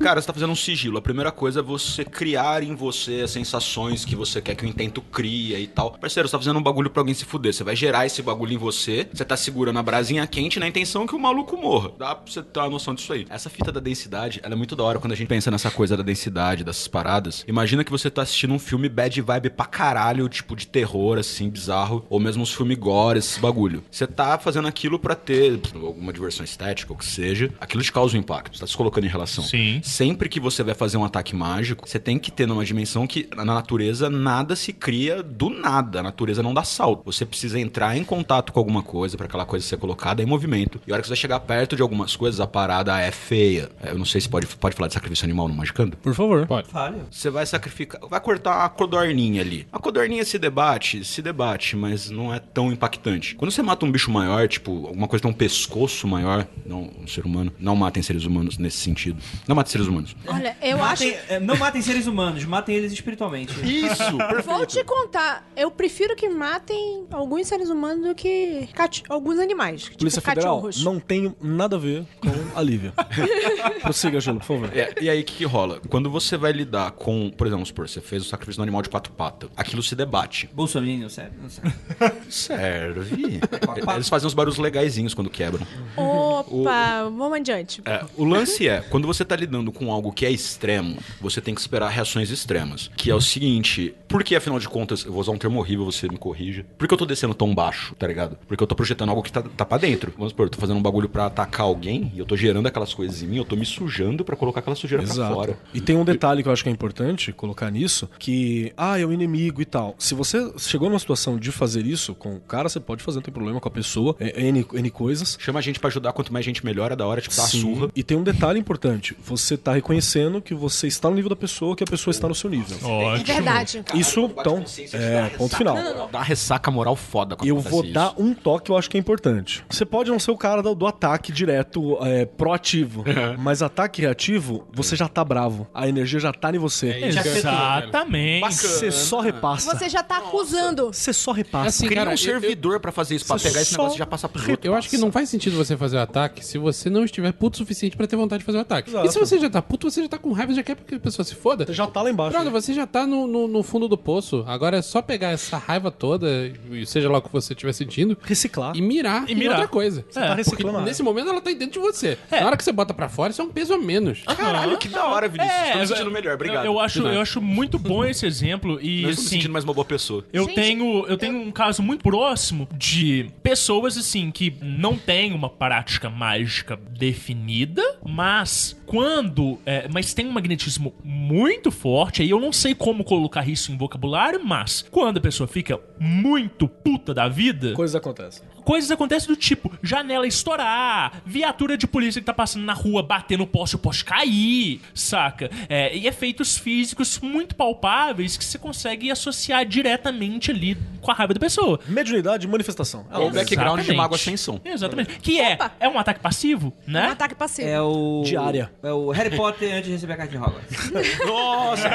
Cara, 0.00 0.20
você 0.20 0.26
tá 0.26 0.32
fazendo 0.32 0.50
um 0.52 0.56
sigilo. 0.56 0.98
A 0.98 1.02
primeira 1.02 1.30
coisa 1.30 1.60
é 1.60 1.62
você 1.62 2.04
criar 2.04 2.62
em 2.62 2.74
você 2.74 3.22
as 3.22 3.30
sensações 3.30 4.04
que 4.04 4.16
você 4.16 4.40
quer 4.40 4.54
que 4.54 4.64
o 4.64 4.68
intento 4.68 5.00
cria 5.00 5.58
e 5.58 5.66
tal. 5.66 5.92
Parceiro, 5.92 6.28
você 6.28 6.32
tá 6.32 6.38
fazendo 6.38 6.58
um 6.58 6.62
bagulho 6.62 6.90
pra 6.90 7.00
alguém 7.00 7.14
se 7.14 7.24
fuder. 7.24 7.52
Você 7.52 7.64
vai 7.64 7.76
gerar 7.76 8.06
esse 8.06 8.22
bagulho 8.22 8.52
em 8.52 8.58
você. 8.58 9.08
Você 9.12 9.24
tá 9.24 9.36
segurando 9.36 9.78
a 9.78 9.82
brasinha 9.82 10.26
quente 10.26 10.58
na 10.58 10.66
intenção 10.66 11.06
que 11.06 11.14
o 11.14 11.18
maluco 11.18 11.56
morra. 11.56 11.90
Dá 11.98 12.14
pra 12.14 12.30
você 12.32 12.42
ter 12.42 12.60
uma 12.60 12.70
noção 12.70 12.94
disso 12.94 13.12
aí. 13.12 13.26
Essa 13.28 13.48
fita 13.50 13.70
da 13.72 13.80
densidade, 13.80 14.40
ela 14.42 14.54
é 14.54 14.56
muito 14.56 14.74
da 14.76 14.82
hora 14.84 14.98
quando 14.98 15.12
a 15.12 15.16
gente 15.16 15.28
pensa 15.28 15.50
nessa 15.50 15.70
coisa 15.70 15.96
da 15.96 16.02
densidade, 16.02 16.64
dessas 16.64 16.88
paradas. 16.88 17.44
Imagina 17.46 17.84
que 17.84 17.90
você 17.90 18.10
tá 18.10 18.22
assistindo 18.22 18.52
um 18.54 18.58
filme 18.58 18.88
bad 18.88 19.20
vibe 19.20 19.50
pra 19.50 19.66
caralho, 19.66 19.81
tipo 20.28 20.54
de 20.56 20.66
terror, 20.66 21.18
assim, 21.18 21.48
bizarro. 21.48 22.04
Ou 22.08 22.20
mesmo 22.20 22.42
uns 22.42 22.52
filmes 22.54 22.78
gore, 22.78 23.18
esses 23.18 23.38
bagulho. 23.38 23.82
Você 23.90 24.06
tá 24.06 24.38
fazendo 24.38 24.68
aquilo 24.68 24.98
pra 24.98 25.14
ter 25.14 25.60
alguma 25.74 26.12
diversão 26.12 26.44
estética, 26.44 26.92
ou 26.92 26.98
que 26.98 27.04
seja. 27.04 27.50
Aquilo 27.60 27.82
te 27.82 27.92
causa 27.92 28.16
um 28.16 28.20
impacto. 28.20 28.54
Você 28.56 28.60
tá 28.60 28.66
se 28.66 28.76
colocando 28.76 29.04
em 29.04 29.08
relação. 29.08 29.42
Sim. 29.44 29.80
Sempre 29.82 30.28
que 30.28 30.38
você 30.40 30.62
vai 30.62 30.74
fazer 30.74 30.96
um 30.96 31.04
ataque 31.04 31.34
mágico, 31.34 31.88
você 31.88 31.98
tem 31.98 32.18
que 32.18 32.30
ter 32.30 32.46
numa 32.46 32.64
dimensão 32.64 33.06
que 33.06 33.28
na 33.34 33.44
natureza 33.44 34.08
nada 34.08 34.54
se 34.54 34.72
cria 34.72 35.22
do 35.22 35.50
nada. 35.50 36.00
A 36.00 36.02
natureza 36.02 36.42
não 36.42 36.54
dá 36.54 36.62
salto. 36.64 37.02
Você 37.04 37.24
precisa 37.26 37.58
entrar 37.58 37.96
em 37.96 38.04
contato 38.04 38.52
com 38.52 38.58
alguma 38.60 38.82
coisa 38.82 39.16
pra 39.16 39.26
aquela 39.26 39.44
coisa 39.44 39.66
ser 39.66 39.76
colocada 39.76 40.22
em 40.22 40.26
movimento. 40.26 40.80
E 40.86 40.92
a 40.92 40.94
hora 40.94 41.02
que 41.02 41.08
você 41.08 41.12
vai 41.14 41.20
chegar 41.20 41.40
perto 41.40 41.76
de 41.76 41.82
algumas 41.82 42.16
coisas, 42.16 42.40
a 42.40 42.46
parada 42.46 42.98
é 43.00 43.10
feia. 43.10 43.70
É, 43.82 43.90
Eu 43.90 43.98
não 43.98 44.04
sei 44.04 44.20
se 44.20 44.28
pode, 44.28 44.46
pode 44.46 44.74
falar 44.76 44.88
de 44.88 44.94
sacrifício 44.94 45.24
animal 45.24 45.48
no 45.48 45.54
Magicando. 45.54 45.96
Por 45.96 46.14
favor. 46.14 46.46
Pode. 46.46 46.68
Fale. 46.68 46.98
Você 47.10 47.30
vai 47.30 47.44
sacrificar, 47.46 48.00
vai 48.08 48.20
cortar 48.20 48.64
a 48.64 48.68
codorninha 48.68 49.40
ali. 49.42 49.66
A 49.72 49.78
codorninha 49.78 50.22
se 50.24 50.38
debate, 50.38 51.02
se 51.04 51.22
debate, 51.22 51.74
mas 51.76 52.10
não 52.10 52.32
é 52.32 52.38
tão 52.38 52.70
impactante. 52.70 53.34
Quando 53.34 53.50
você 53.50 53.62
mata 53.62 53.86
um 53.86 53.90
bicho 53.90 54.10
maior, 54.10 54.46
tipo, 54.46 54.86
alguma 54.86 55.08
coisa 55.08 55.22
que 55.22 55.28
tem 55.28 55.34
um 55.34 55.36
pescoço 55.38 56.06
maior, 56.06 56.46
não 56.66 56.90
um 57.00 57.06
ser 57.06 57.24
humano, 57.24 57.50
não 57.58 57.74
matem 57.74 58.02
seres 58.02 58.24
humanos 58.24 58.58
nesse 58.58 58.76
sentido. 58.76 59.18
Não 59.48 59.56
matem 59.56 59.72
seres 59.72 59.86
humanos. 59.86 60.14
Olha, 60.26 60.54
eu 60.60 60.82
acho. 60.84 61.04
Matem- 61.04 61.18
é, 61.28 61.40
Não 61.40 61.56
matem 61.56 61.80
seres 61.80 62.06
humanos, 62.06 62.44
matem 62.44 62.76
eles 62.76 62.92
espiritualmente. 62.92 63.52
Isso, 63.64 64.02
Vou 64.44 64.66
te 64.66 64.84
contar, 64.84 65.50
eu 65.56 65.70
prefiro 65.70 66.14
que 66.14 66.28
matem 66.28 67.06
alguns 67.10 67.46
seres 67.48 67.70
humanos 67.70 68.06
do 68.06 68.14
que 68.14 68.68
cati- 68.74 69.02
alguns 69.08 69.38
animais. 69.38 69.88
Polícia 69.88 70.20
tipo 70.20 70.30
Federal, 70.30 70.56
cachorros. 70.56 70.84
não 70.84 71.00
tenho 71.00 71.34
nada 71.40 71.76
a 71.76 71.78
ver 71.78 72.04
com 72.20 72.28
a 72.58 72.62
Lívia. 72.62 72.92
Prossiga, 73.80 74.20
Gelo, 74.20 74.38
por 74.38 74.46
favor. 74.46 74.70
É, 74.76 74.94
e 75.00 75.08
aí 75.08 75.20
o 75.22 75.24
que, 75.24 75.34
que 75.36 75.44
rola? 75.44 75.80
Quando 75.88 76.10
você 76.10 76.36
vai 76.36 76.52
lidar 76.52 76.90
com, 76.92 77.30
por 77.30 77.46
exemplo, 77.46 77.52
vamos 77.58 77.68
supor, 77.68 77.88
você 77.88 78.00
fez 78.00 78.22
o 78.22 78.28
sacrifício 78.28 78.58
do 78.58 78.62
animal 78.62 78.82
de 78.82 78.88
quatro 78.88 79.12
patas, 79.12 79.48
aquilo 79.62 79.82
se 79.82 79.94
debate. 79.94 80.48
Bolsonaro, 80.52 81.08
sério? 81.10 81.32
Não 81.40 81.48
sei. 81.48 81.64
Serve. 82.28 83.40
Eles 83.94 84.08
fazem 84.08 84.26
uns 84.26 84.34
barulhos 84.34 84.58
legaisinhos 84.58 85.14
quando 85.14 85.30
quebram. 85.30 85.66
Opa, 85.96 87.04
vamos 87.04 87.34
adiante. 87.34 87.82
É, 87.84 88.04
o 88.16 88.24
lance 88.24 88.68
é, 88.68 88.80
quando 88.80 89.06
você 89.06 89.24
tá 89.24 89.36
lidando 89.36 89.72
com 89.72 89.92
algo 89.92 90.12
que 90.12 90.26
é 90.26 90.30
extremo, 90.30 90.98
você 91.20 91.40
tem 91.40 91.54
que 91.54 91.60
esperar 91.60 91.88
reações 91.88 92.30
extremas. 92.30 92.90
Que 92.96 93.10
é 93.10 93.14
o 93.14 93.20
seguinte, 93.20 93.94
por 94.08 94.22
que 94.22 94.34
afinal 94.36 94.58
de 94.58 94.68
contas, 94.68 95.04
eu 95.04 95.12
vou 95.12 95.20
usar 95.20 95.32
um 95.32 95.38
termo 95.38 95.58
horrível, 95.58 95.84
você 95.84 96.08
me 96.08 96.18
corrija. 96.18 96.64
Por 96.76 96.86
que 96.86 96.94
eu 96.94 96.98
tô 96.98 97.06
descendo 97.06 97.34
tão 97.34 97.54
baixo, 97.54 97.94
tá 97.94 98.06
ligado? 98.06 98.36
Porque 98.46 98.62
eu 98.62 98.66
tô 98.66 98.74
projetando 98.74 99.10
algo 99.10 99.22
que 99.22 99.32
tá, 99.32 99.42
tá 99.42 99.64
pra 99.64 99.78
dentro. 99.78 100.12
Vamos 100.16 100.30
supor, 100.30 100.46
eu 100.46 100.50
tô 100.50 100.58
fazendo 100.58 100.76
um 100.76 100.82
bagulho 100.82 101.08
pra 101.08 101.26
atacar 101.26 101.66
alguém 101.66 102.12
e 102.14 102.18
eu 102.18 102.26
tô 102.26 102.36
gerando 102.36 102.66
aquelas 102.66 102.92
coisas 102.94 103.22
em 103.22 103.26
mim, 103.26 103.36
eu 103.38 103.44
tô 103.44 103.56
me 103.56 103.66
sujando 103.66 104.24
pra 104.24 104.36
colocar 104.36 104.60
aquela 104.60 104.76
sujeira 104.76 105.02
pra 105.02 105.12
Exato. 105.12 105.34
fora. 105.34 105.58
E 105.72 105.80
tem 105.80 105.96
um 105.96 106.04
detalhe 106.04 106.42
que 106.42 106.48
eu 106.48 106.52
acho 106.52 106.62
que 106.62 106.68
é 106.68 106.72
importante 106.72 107.32
colocar 107.32 107.70
nisso, 107.70 108.08
que, 108.18 108.72
ah, 108.76 108.98
é 108.98 109.06
um 109.06 109.12
inimigo 109.12 109.41
e 109.60 109.64
tal. 109.64 109.94
Se 109.98 110.14
você 110.14 110.52
chegou 110.58 110.88
numa 110.88 110.98
situação 110.98 111.36
de 111.38 111.50
fazer 111.50 111.86
isso 111.86 112.14
com 112.14 112.36
o 112.36 112.40
cara, 112.40 112.68
você 112.68 112.78
pode 112.80 113.02
fazer, 113.02 113.16
não 113.16 113.22
tem 113.22 113.32
problema 113.32 113.60
com 113.60 113.68
a 113.68 113.70
pessoa, 113.70 114.14
é 114.20 114.40
N, 114.42 114.66
N 114.72 114.90
coisas. 114.90 115.36
Chama 115.40 115.58
a 115.58 115.62
gente 115.62 115.80
pra 115.80 115.88
ajudar, 115.88 116.12
quanto 116.12 116.32
mais 116.32 116.44
gente 116.44 116.64
melhor, 116.64 116.92
é 116.92 116.96
da 116.96 117.06
hora, 117.06 117.20
tipo, 117.20 117.34
dar 117.34 117.44
a 117.44 117.48
surra. 117.48 117.88
E 117.94 118.02
tem 118.02 118.16
um 118.16 118.22
detalhe 118.22 118.58
importante, 118.58 119.16
você 119.24 119.56
tá 119.56 119.72
reconhecendo 119.72 120.40
que 120.40 120.54
você 120.54 120.86
está 120.86 121.08
no 121.08 121.16
nível 121.16 121.30
da 121.30 121.36
pessoa, 121.36 121.74
que 121.74 121.82
a 121.82 121.86
pessoa 121.86 122.12
está 122.12 122.28
no 122.28 122.34
seu 122.34 122.50
nível. 122.50 122.76
É 122.82 122.84
Ótimo. 122.84 123.26
verdade. 123.26 123.84
Isso, 123.94 124.30
então, 124.38 124.64
é, 124.92 125.28
ponto 125.30 125.56
final. 125.56 125.76
Dá 125.76 126.18
uma 126.18 126.22
ressaca 126.22 126.70
moral 126.70 126.96
foda 126.96 127.36
quando 127.36 127.48
Eu 127.48 127.58
vou 127.58 127.84
isso. 127.84 127.92
dar 127.92 128.14
um 128.18 128.34
toque 128.34 128.66
que 128.66 128.70
eu 128.70 128.76
acho 128.76 128.88
que 128.88 128.96
é 128.96 129.00
importante. 129.00 129.64
Você 129.68 129.84
pode 129.84 130.10
não 130.10 130.18
ser 130.18 130.30
o 130.30 130.36
cara 130.36 130.62
do, 130.62 130.74
do 130.74 130.86
ataque 130.86 131.32
direto, 131.32 131.98
é, 132.04 132.24
proativo, 132.26 133.04
mas 133.38 133.62
ataque 133.62 134.00
reativo, 134.00 134.66
você 134.72 134.94
já 134.94 135.08
tá 135.08 135.24
bravo. 135.24 135.66
A 135.74 135.88
energia 135.88 136.20
já 136.20 136.32
tá 136.32 136.50
em 136.54 136.58
você. 136.58 136.88
É 136.90 137.08
isso. 137.08 137.18
Exatamente. 137.18 138.54
Você 138.54 138.90
só 138.90 139.20
repassa. 139.34 139.76
Você 139.76 139.88
já 139.88 140.02
tá 140.02 140.18
acusando. 140.18 140.86
Você 140.92 141.12
só 141.12 141.32
repassa. 141.32 141.68
Assim, 141.68 141.86
Cria 141.86 141.98
cara, 141.98 142.10
um 142.10 142.12
eu- 142.14 142.18
servidor 142.18 142.80
pra 142.80 142.92
fazer 142.92 143.16
isso, 143.16 143.26
pra 143.26 143.38
Você 143.38 143.48
pegar 143.48 143.62
esse 143.62 143.70
só 143.72 143.78
negócio 143.82 143.96
e 143.96 143.98
já 143.98 144.06
passar 144.06 144.28
pros 144.28 144.46
outros. 144.48 144.64
Eu 144.64 144.74
acho 144.74 144.88
que 144.88 144.98
não 144.98 145.10
faz 145.12 145.28
sentido 145.28 145.56
você 145.56 145.76
fazer 145.76 145.96
o 145.96 146.00
ataque 146.00 146.44
se 146.44 146.58
você 146.58 146.88
não 146.90 147.04
estiver 147.04 147.32
puto 147.32 147.54
o 147.54 147.58
suficiente 147.58 147.96
pra 147.96 148.06
ter 148.06 148.16
vontade 148.16 148.40
de 148.40 148.44
fazer 148.46 148.58
o 148.58 148.60
ataque. 148.62 148.90
Exato. 148.90 149.06
E 149.06 149.12
se 149.12 149.18
você 149.18 149.38
já 149.38 149.50
tá 149.50 149.60
puto, 149.62 149.90
você 149.90 150.02
já 150.02 150.08
tá 150.08 150.18
com 150.18 150.32
raiva, 150.32 150.52
já 150.54 150.62
quer 150.62 150.76
que 150.76 150.94
a 150.94 151.00
pessoa 151.00 151.24
se 151.24 151.34
foda. 151.34 151.64
Você 151.66 151.72
já 151.74 151.86
tá 151.86 152.02
lá 152.02 152.10
embaixo. 152.10 152.32
Brother, 152.32 152.52
você 152.52 152.72
já 152.74 152.86
tá 152.86 153.06
no, 153.06 153.26
no, 153.26 153.48
no 153.48 153.62
fundo 153.62 153.88
do 153.88 153.96
poço. 153.98 154.44
Agora 154.46 154.76
é 154.78 154.82
só 154.82 155.00
pegar 155.02 155.30
essa 155.30 155.56
raiva 155.58 155.90
toda, 155.90 156.52
e 156.70 156.84
seja 156.86 157.10
lá 157.10 157.18
o 157.18 157.22
que 157.22 157.32
você 157.32 157.52
estiver 157.52 157.72
sentindo, 157.72 158.16
Reciclar. 158.22 158.76
e 158.76 158.82
mirar 158.82 159.28
E 159.28 159.32
em 159.32 159.36
mirar. 159.36 159.52
outra 159.54 159.68
coisa. 159.68 160.02
tá 160.12 160.20
Porque 160.20 160.34
reciclando 160.36 160.78
a 160.78 160.82
nesse 160.82 161.02
momento 161.02 161.28
ela 161.28 161.40
tá 161.40 161.50
dentro 161.50 161.70
de 161.70 161.78
você. 161.78 162.18
Na 162.30 162.46
hora 162.46 162.56
que 162.56 162.64
você 162.64 162.72
bota 162.72 162.92
pra 162.94 163.08
fora, 163.08 163.30
isso 163.32 163.40
é 163.40 163.44
um 163.44 163.48
peso 163.50 163.74
a 163.74 163.78
menos. 163.78 164.22
Caralho, 164.36 164.78
que 164.78 164.88
da 164.88 165.04
hora, 165.06 165.28
Vinícius. 165.28 165.52
Tô 165.72 165.78
me 165.78 165.86
sentindo 165.86 166.10
melhor, 166.10 166.34
obrigado. 166.34 166.64
Eu, 166.64 166.72
eu 166.72 166.80
acho, 166.80 167.06
eu 167.06 167.20
acho 167.20 167.40
muito 167.40 167.78
bom 167.78 168.04
esse 168.04 168.26
exemplo 168.26 168.78
e 168.80 169.04
me 169.22 169.26
assim, 169.26 169.36
sentindo 169.36 169.52
mais 169.52 169.64
uma 169.64 169.74
boa 169.74 169.84
pessoa. 169.84 170.24
Eu 170.32 170.44
Gente, 170.44 170.54
tenho, 170.54 171.06
eu 171.06 171.16
tenho 171.16 171.38
um 171.38 171.50
caso 171.50 171.82
muito 171.82 172.02
próximo 172.02 172.68
de 172.76 173.30
pessoas 173.42 173.96
assim 173.96 174.30
que 174.30 174.54
não 174.60 174.96
têm 174.96 175.32
uma 175.32 175.48
prática 175.48 176.10
mágica 176.10 176.78
definida, 176.98 177.82
mas 178.06 178.76
quando, 178.86 179.58
é, 179.64 179.88
mas 179.88 180.12
tem 180.14 180.26
um 180.26 180.32
magnetismo 180.32 180.94
muito 181.02 181.70
forte. 181.70 182.22
Aí 182.22 182.30
eu 182.30 182.40
não 182.40 182.52
sei 182.52 182.74
como 182.74 183.04
colocar 183.04 183.48
isso 183.48 183.72
em 183.72 183.76
vocabulário, 183.76 184.40
mas 184.44 184.82
quando 184.90 185.16
a 185.18 185.20
pessoa 185.20 185.46
fica 185.46 185.80
muito 185.98 186.68
puta 186.68 187.14
da 187.14 187.28
vida, 187.28 187.72
Coisas 187.72 187.94
acontecem. 187.94 188.42
Coisas 188.64 188.90
acontecem 188.90 189.28
do 189.28 189.36
tipo 189.36 189.72
janela 189.82 190.26
estourar, 190.26 191.22
viatura 191.24 191.76
de 191.76 191.86
polícia 191.86 192.20
que 192.20 192.24
tá 192.26 192.34
passando 192.34 192.64
na 192.64 192.72
rua 192.72 193.02
bater 193.02 193.38
no 193.38 193.46
poste 193.46 193.74
e 193.74 193.76
o 193.76 193.78
poste 193.78 194.04
cair, 194.04 194.80
saca? 194.94 195.50
É, 195.68 195.96
e 195.96 196.06
efeitos 196.06 196.56
físicos 196.56 197.18
muito 197.20 197.54
palpáveis 197.54 198.36
que 198.36 198.44
você 198.44 198.58
consegue 198.58 199.10
associar 199.10 199.64
diretamente 199.64 200.50
ali 200.50 200.76
com 201.00 201.10
a 201.10 201.14
raiva 201.14 201.34
da 201.34 201.40
pessoa. 201.40 201.80
Mediunidade 201.88 202.46
e 202.46 202.50
manifestação. 202.50 203.06
Ou 203.12 203.30
background 203.30 203.80
de 203.80 203.80
Exatamente. 203.82 203.96
mago 203.96 204.14
ascensão. 204.14 204.60
Exatamente. 204.64 205.18
Que 205.18 205.40
é, 205.40 205.54
Opa. 205.54 205.72
é 205.80 205.88
um 205.88 205.98
ataque 205.98 206.20
passivo, 206.20 206.72
Um 206.86 206.92
né? 206.92 207.06
ataque 207.06 207.34
passivo. 207.34 207.68
É 207.68 207.80
o. 207.80 208.22
Diária. 208.24 208.70
É 208.82 208.92
o 208.92 209.10
Harry 209.10 209.36
Potter 209.36 209.72
antes 209.72 209.86
de 209.86 209.92
receber 209.92 210.12
a 210.14 210.16
carta 210.16 210.32
de 210.32 210.38
Hogwarts. 210.38 211.18
Nossa! 211.26 211.88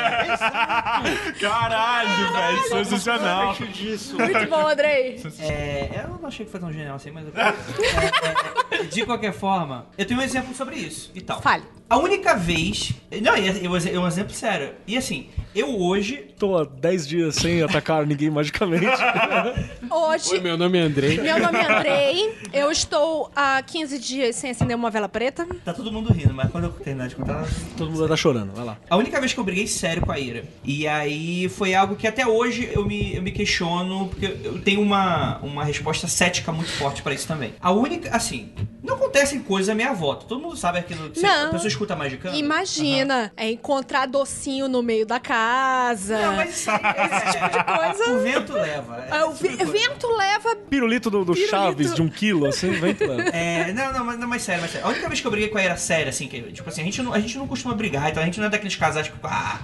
Caralho, 1.39 2.33
velho, 2.33 2.85
sensacional. 2.85 3.55
Muito 3.57 4.49
bom, 4.49 4.67
Andrei. 4.67 5.21
É, 5.39 6.03
eu 6.03 6.17
não 6.19 6.27
achei 6.27 6.45
que 6.45 6.51
foi 6.51 6.56
tão 6.59 6.71
genial 6.71 6.95
assim, 6.95 7.11
mas. 7.11 7.25
eu- 7.25 7.33
É, 7.41 8.79
é, 8.81 8.83
de 8.89 9.05
qualquer 9.05 9.33
forma, 9.33 9.85
eu 9.97 10.05
tenho 10.05 10.19
um 10.19 10.23
exemplo 10.23 10.53
sobre 10.55 10.75
isso 10.75 11.11
e 11.15 11.21
tal. 11.21 11.41
Fale. 11.41 11.63
A 11.89 11.97
única 11.97 12.35
vez. 12.35 12.91
Não, 13.21 13.33
é 13.33 13.47
é- 13.47 13.63
é 13.93 13.99
um 13.99 14.07
exemplo 14.07 14.33
sério. 14.33 14.71
E 14.85 14.97
assim, 14.97 15.27
eu 15.55 15.79
hoje. 15.79 16.25
Tô 16.37 16.57
há 16.57 16.65
10 16.65 17.07
dias 17.07 17.35
sem 17.35 17.63
atacar 17.63 18.05
ninguém 18.05 18.29
magicamente. 18.29 18.85
Hoje, 19.89 20.33
Oi, 20.33 20.39
meu 20.39 20.57
nome 20.57 20.77
é 20.77 20.81
Andrei. 20.81 21.17
meu 21.19 21.39
nome 21.39 21.57
é 21.57 21.71
Andrei. 21.73 22.35
Eu 22.53 22.69
estou 22.71 23.31
há 23.35 23.61
15 23.63 23.97
dias 23.97 24.35
sem 24.35 24.51
acender 24.51 24.75
uma 24.75 24.91
vela 24.91 25.07
preta. 25.09 25.47
Tá 25.65 25.73
todo 25.73 25.91
mundo 25.91 26.11
rindo, 26.13 26.33
mas 26.33 26.51
quando 26.51 26.65
eu 26.65 26.69
terminar 26.71 27.07
de 27.07 27.15
contar. 27.15 27.47
Todo 27.75 27.89
mundo 27.89 28.07
tá 28.07 28.15
chorando, 28.15 28.53
vai 28.53 28.65
lá. 28.65 28.77
A 28.89 28.97
única 28.97 29.19
vez 29.19 29.33
que 29.33 29.39
eu 29.39 29.43
briguei 29.43 29.65
sério 29.65 30.01
com 30.05 30.11
a 30.11 30.19
Ira. 30.19 30.43
E 30.63 30.87
aí 30.87 31.49
foi 31.49 31.73
algo 31.73 31.95
que 31.95 32.05
até 32.05 32.27
hoje 32.27 32.69
eu 32.73 32.85
me, 32.85 33.15
eu 33.15 33.21
me 33.23 33.31
questiono, 33.31 34.09
porque 34.09 34.25
eu 34.43 34.59
tenho 34.61 34.81
uma, 34.81 35.37
uma 35.39 35.63
resposta 35.63 36.07
cética 36.07 36.46
muito 36.51 36.69
forte 36.71 37.01
pra 37.01 37.13
isso 37.13 37.27
também. 37.27 37.53
A 37.61 37.71
única, 37.71 38.15
assim, 38.15 38.51
não 38.83 38.95
acontecem 38.95 39.39
coisas 39.41 39.69
à 39.69 39.75
minha 39.75 39.93
volta. 39.93 40.25
Todo 40.25 40.41
mundo 40.41 40.55
sabe 40.55 40.79
aquilo 40.79 41.09
que 41.09 41.19
você- 41.19 41.27
Não. 41.27 41.47
a 41.47 41.49
pessoa 41.51 41.67
escuta 41.67 41.95
magicando. 41.95 42.35
Imagina, 42.37 43.31
é 43.37 43.49
encontrar 43.51 44.05
docinho 44.07 44.67
no 44.67 44.81
meio 44.83 45.05
da 45.05 45.19
casa. 45.19 46.17
Não, 46.19 46.35
mas 46.35 46.67
aí 46.67 46.79
é, 46.83 47.31
tipo 47.31 47.49
de 47.49 47.63
coisa. 47.63 48.13
O 48.13 48.19
vento 48.19 48.53
leva. 48.53 49.07
Ah, 49.11 49.25
o 49.25 49.33
vi- 49.33 49.49
vento 49.55 50.07
leva. 50.15 50.55
Pirulito 50.69 51.09
do, 51.09 51.19
do 51.25 51.33
Pirulito. 51.33 51.49
Chaves 51.51 51.93
de 51.93 52.01
um 52.01 52.09
quilo, 52.09 52.45
assim, 52.47 52.71
vem 52.71 52.93
plano. 52.93 53.21
É, 53.33 53.71
não, 53.73 53.93
não, 53.93 54.05
mas, 54.05 54.19
não, 54.19 54.27
mas 54.27 54.41
sério, 54.41 54.61
mas 54.61 54.71
sério. 54.71 54.87
A 54.87 54.89
única 54.91 55.07
vez 55.07 55.21
que 55.21 55.27
eu 55.27 55.31
briguei 55.31 55.49
com 55.49 55.57
a 55.57 55.61
Era 55.61 55.77
séria, 55.77 56.09
assim, 56.09 56.27
que, 56.27 56.41
tipo 56.51 56.67
assim, 56.69 56.81
a 56.81 56.83
gente, 56.85 57.01
não, 57.01 57.13
a 57.13 57.19
gente 57.19 57.37
não 57.37 57.47
costuma 57.47 57.73
brigar, 57.73 58.09
então 58.09 58.21
a 58.21 58.25
gente 58.25 58.39
não 58.39 58.47
é 58.47 58.49
daqueles 58.49 58.75
casais, 58.75 59.07
tipo, 59.07 59.17
ah, 59.27 59.59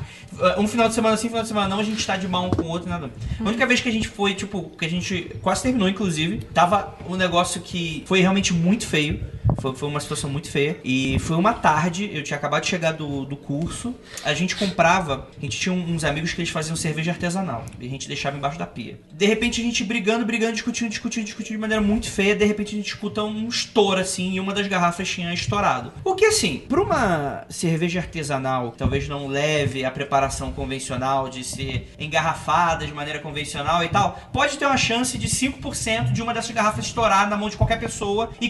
um 0.58 0.68
final 0.68 0.88
de 0.88 0.94
semana 0.96 1.16
sim, 1.18 1.28
final 1.28 1.42
de 1.44 1.48
semana 1.48 1.68
não, 1.68 1.80
a 1.80 1.84
gente 1.84 2.06
tá 2.06 2.18
de 2.18 2.28
mal 2.28 2.46
um 2.46 2.50
com 2.50 2.64
o 2.64 2.68
outro, 2.68 2.90
nada. 2.90 3.10
A 3.40 3.44
única 3.44 3.66
vez 3.66 3.80
que 3.82 3.90
a 3.90 3.92
gente 3.92 4.08
foi, 4.08 4.34
tipo, 4.34 4.70
que 4.78 4.86
a 4.86 4.90
gente 4.90 5.36
quase 5.42 5.64
terminou, 5.64 5.88
inclusive, 5.88 6.40
tava 6.54 6.73
um 7.08 7.16
negócio 7.16 7.62
que 7.62 8.04
foi 8.06 8.22
realmente 8.22 8.54
muito 8.54 8.88
feio. 8.88 9.33
Foi, 9.60 9.76
foi 9.76 9.90
uma 9.90 10.00
situação 10.00 10.30
muito 10.30 10.50
feia. 10.50 10.78
E 10.84 11.18
foi 11.20 11.38
uma 11.38 11.54
tarde, 11.54 12.10
eu 12.14 12.24
tinha 12.24 12.38
acabado 12.38 12.64
de 12.64 12.70
chegar 12.70 12.92
do, 12.92 13.26
do 13.26 13.36
curso. 13.36 13.94
A 14.24 14.34
gente 14.34 14.56
comprava, 14.56 15.28
a 15.38 15.42
gente 15.42 15.60
tinha 15.60 15.74
uns 15.74 16.04
amigos 16.04 16.34
que 16.34 16.42
eles 16.42 16.50
faziam 16.50 16.76
cerveja 16.76 17.12
artesanal. 17.12 17.66
E 17.80 17.86
a 17.86 17.90
gente 17.90 18.08
deixava 18.08 18.38
embaixo 18.38 18.58
da 18.58 18.66
pia. 18.66 19.00
De 19.12 19.26
repente 19.26 19.62
a 19.62 19.64
gente 19.64 19.84
brigando, 19.84 20.26
brigando, 20.26 20.54
discutindo, 20.54 20.90
discutindo, 20.90 21.26
discutindo 21.26 21.56
de 21.56 21.62
maneira 21.62 21.82
muito 21.82 22.10
feia. 22.10 22.36
De 22.36 22.46
repente 22.46 22.74
a 22.74 22.78
gente 22.78 22.88
escuta 22.88 23.24
um 23.24 23.48
estouro 23.48 24.00
assim 24.00 24.34
e 24.34 24.40
uma 24.40 24.54
das 24.54 24.68
garrafas 24.68 25.08
tinha 25.08 25.34
estourado. 25.34 25.94
O 26.04 26.16
que 26.16 26.26
assim, 26.26 26.64
pra 26.68 26.82
uma 26.82 27.46
cerveja 27.50 28.00
artesanal, 28.00 28.74
talvez 28.78 29.08
não 29.08 29.28
leve 29.28 29.86
a 29.86 29.92
preparação 29.92 30.52
convencional 30.52 31.30
de 31.30 31.44
ser 31.44 31.92
engarrafada 32.00 32.86
de 32.86 32.94
maneira 32.94 33.20
convencional 33.20 33.84
e 33.84 33.90
tal, 33.90 34.20
pode 34.32 34.58
ter 34.58 34.66
uma 34.66 34.78
chance 34.78 35.18
de 35.18 35.28
5% 35.28 36.12
de 36.12 36.22
uma 36.22 36.34
dessas 36.34 36.52
garrafas 36.52 36.86
estourar 36.86 37.30
na 37.30 37.38
mão 37.38 37.50
de 37.50 37.58
qualquer 37.58 37.80
pessoa. 37.80 38.32
E 38.40 38.50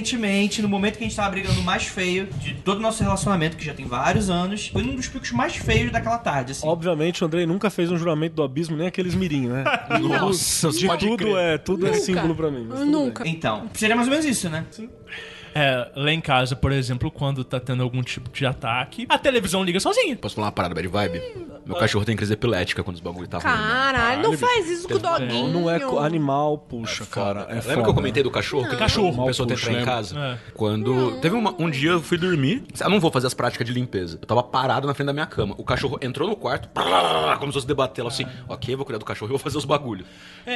coincidentemente, 0.00 0.62
no 0.62 0.68
momento 0.68 0.96
que 0.96 1.04
a 1.04 1.06
gente 1.06 1.16
tava 1.16 1.30
brigando 1.30 1.62
mais 1.62 1.84
feio 1.86 2.26
de 2.38 2.54
todo 2.54 2.78
o 2.78 2.80
nosso 2.80 3.02
relacionamento, 3.02 3.56
que 3.56 3.64
já 3.64 3.74
tem 3.74 3.86
vários 3.86 4.30
anos, 4.30 4.68
foi 4.68 4.82
um 4.82 4.94
dos 4.96 5.06
picos 5.08 5.30
mais 5.32 5.56
feios 5.56 5.92
daquela 5.92 6.18
tarde, 6.18 6.52
assim. 6.52 6.66
Obviamente, 6.66 7.22
o 7.22 7.26
Andrei 7.26 7.46
nunca 7.46 7.70
fez 7.70 7.90
um 7.90 7.96
juramento 7.98 8.34
do 8.34 8.42
abismo, 8.42 8.76
nem 8.76 8.86
aqueles 8.86 9.14
mirim, 9.14 9.48
né? 9.48 9.64
Nossa, 10.00 10.70
De 10.70 10.86
pode 10.86 11.06
tudo 11.06 11.16
crer. 11.18 11.36
é, 11.36 11.58
tudo 11.58 11.86
é 11.86 11.90
Nunca. 11.90 12.00
símbolo 12.02 12.34
pra 12.34 12.50
mim. 12.50 12.64
Nunca. 12.86 13.28
Então, 13.28 13.68
seria 13.74 13.94
mais 13.94 14.08
ou 14.08 14.12
menos 14.12 14.26
isso, 14.26 14.48
né? 14.48 14.64
É, 15.54 15.90
lá 15.96 16.12
em 16.12 16.20
casa, 16.20 16.54
por 16.56 16.72
exemplo, 16.72 17.10
quando 17.10 17.42
tá 17.44 17.58
tendo 17.60 17.82
algum 17.82 18.02
tipo 18.02 18.30
de 18.30 18.46
ataque, 18.46 19.06
a 19.08 19.18
televisão 19.18 19.62
liga 19.64 19.80
sozinha. 19.80 20.16
Posso 20.16 20.34
falar 20.36 20.46
uma 20.48 20.52
parada 20.52 20.74
bad 20.74 20.86
vibe? 20.88 21.20
Meu 21.66 21.76
cachorro 21.76 22.04
tem 22.04 22.16
crise 22.16 22.32
epilética 22.32 22.82
quando 22.82 22.96
os 22.96 23.00
bagulho 23.02 23.28
tá 23.28 23.38
ruim. 23.38 23.46
né? 23.50 23.56
Caralho, 23.58 24.22
não 24.22 24.36
faz 24.38 24.68
isso 24.68 24.88
com 24.88 24.94
o 24.94 24.98
doguinho. 24.98 25.48
Não 25.48 25.70
é 25.70 25.80
animal, 26.04 26.58
puxa, 26.58 27.04
cara. 27.06 27.40
É 27.42 27.54
Lembra 27.54 27.62
foda. 27.62 27.82
que 27.82 27.88
eu 27.90 27.94
comentei 27.94 28.22
do 28.22 28.30
cachorro? 28.30 28.68
Que 28.68 28.76
Cachorro. 28.76 29.22
A 29.22 29.26
pessoa 29.26 29.46
tem 29.46 29.56
Puxa, 29.56 29.70
entrar 29.70 29.82
em 29.82 29.84
casa. 29.84 30.18
É. 30.18 30.38
Quando. 30.54 31.20
Teve 31.20 31.36
uma- 31.36 31.54
um 31.60 31.70
dia 31.70 31.90
eu 31.90 32.00
fui 32.02 32.16
dormir. 32.18 32.64
Eu 32.80 32.90
não 32.90 32.98
vou 32.98 33.10
fazer 33.12 33.26
as 33.26 33.34
práticas 33.34 33.66
de 33.66 33.72
limpeza. 33.72 34.18
Eu 34.20 34.26
tava 34.26 34.42
parado 34.42 34.86
na 34.86 34.94
frente 34.94 35.06
da 35.08 35.12
minha 35.12 35.26
cama. 35.26 35.54
O 35.58 35.64
cachorro 35.64 35.98
entrou 36.02 36.28
no 36.28 36.34
quarto, 36.34 36.68
começou 37.38 37.58
a 37.58 37.62
se 37.62 37.66
debater 37.68 38.02
lá 38.04 38.08
assim. 38.10 38.24
Ok, 38.48 38.74
vou 38.74 38.84
cuidar 38.84 38.98
do 38.98 39.04
cachorro 39.04 39.28
e 39.28 39.32
vou 39.32 39.38
fazer 39.38 39.58
os 39.58 39.64
bagulhos. 39.64 40.06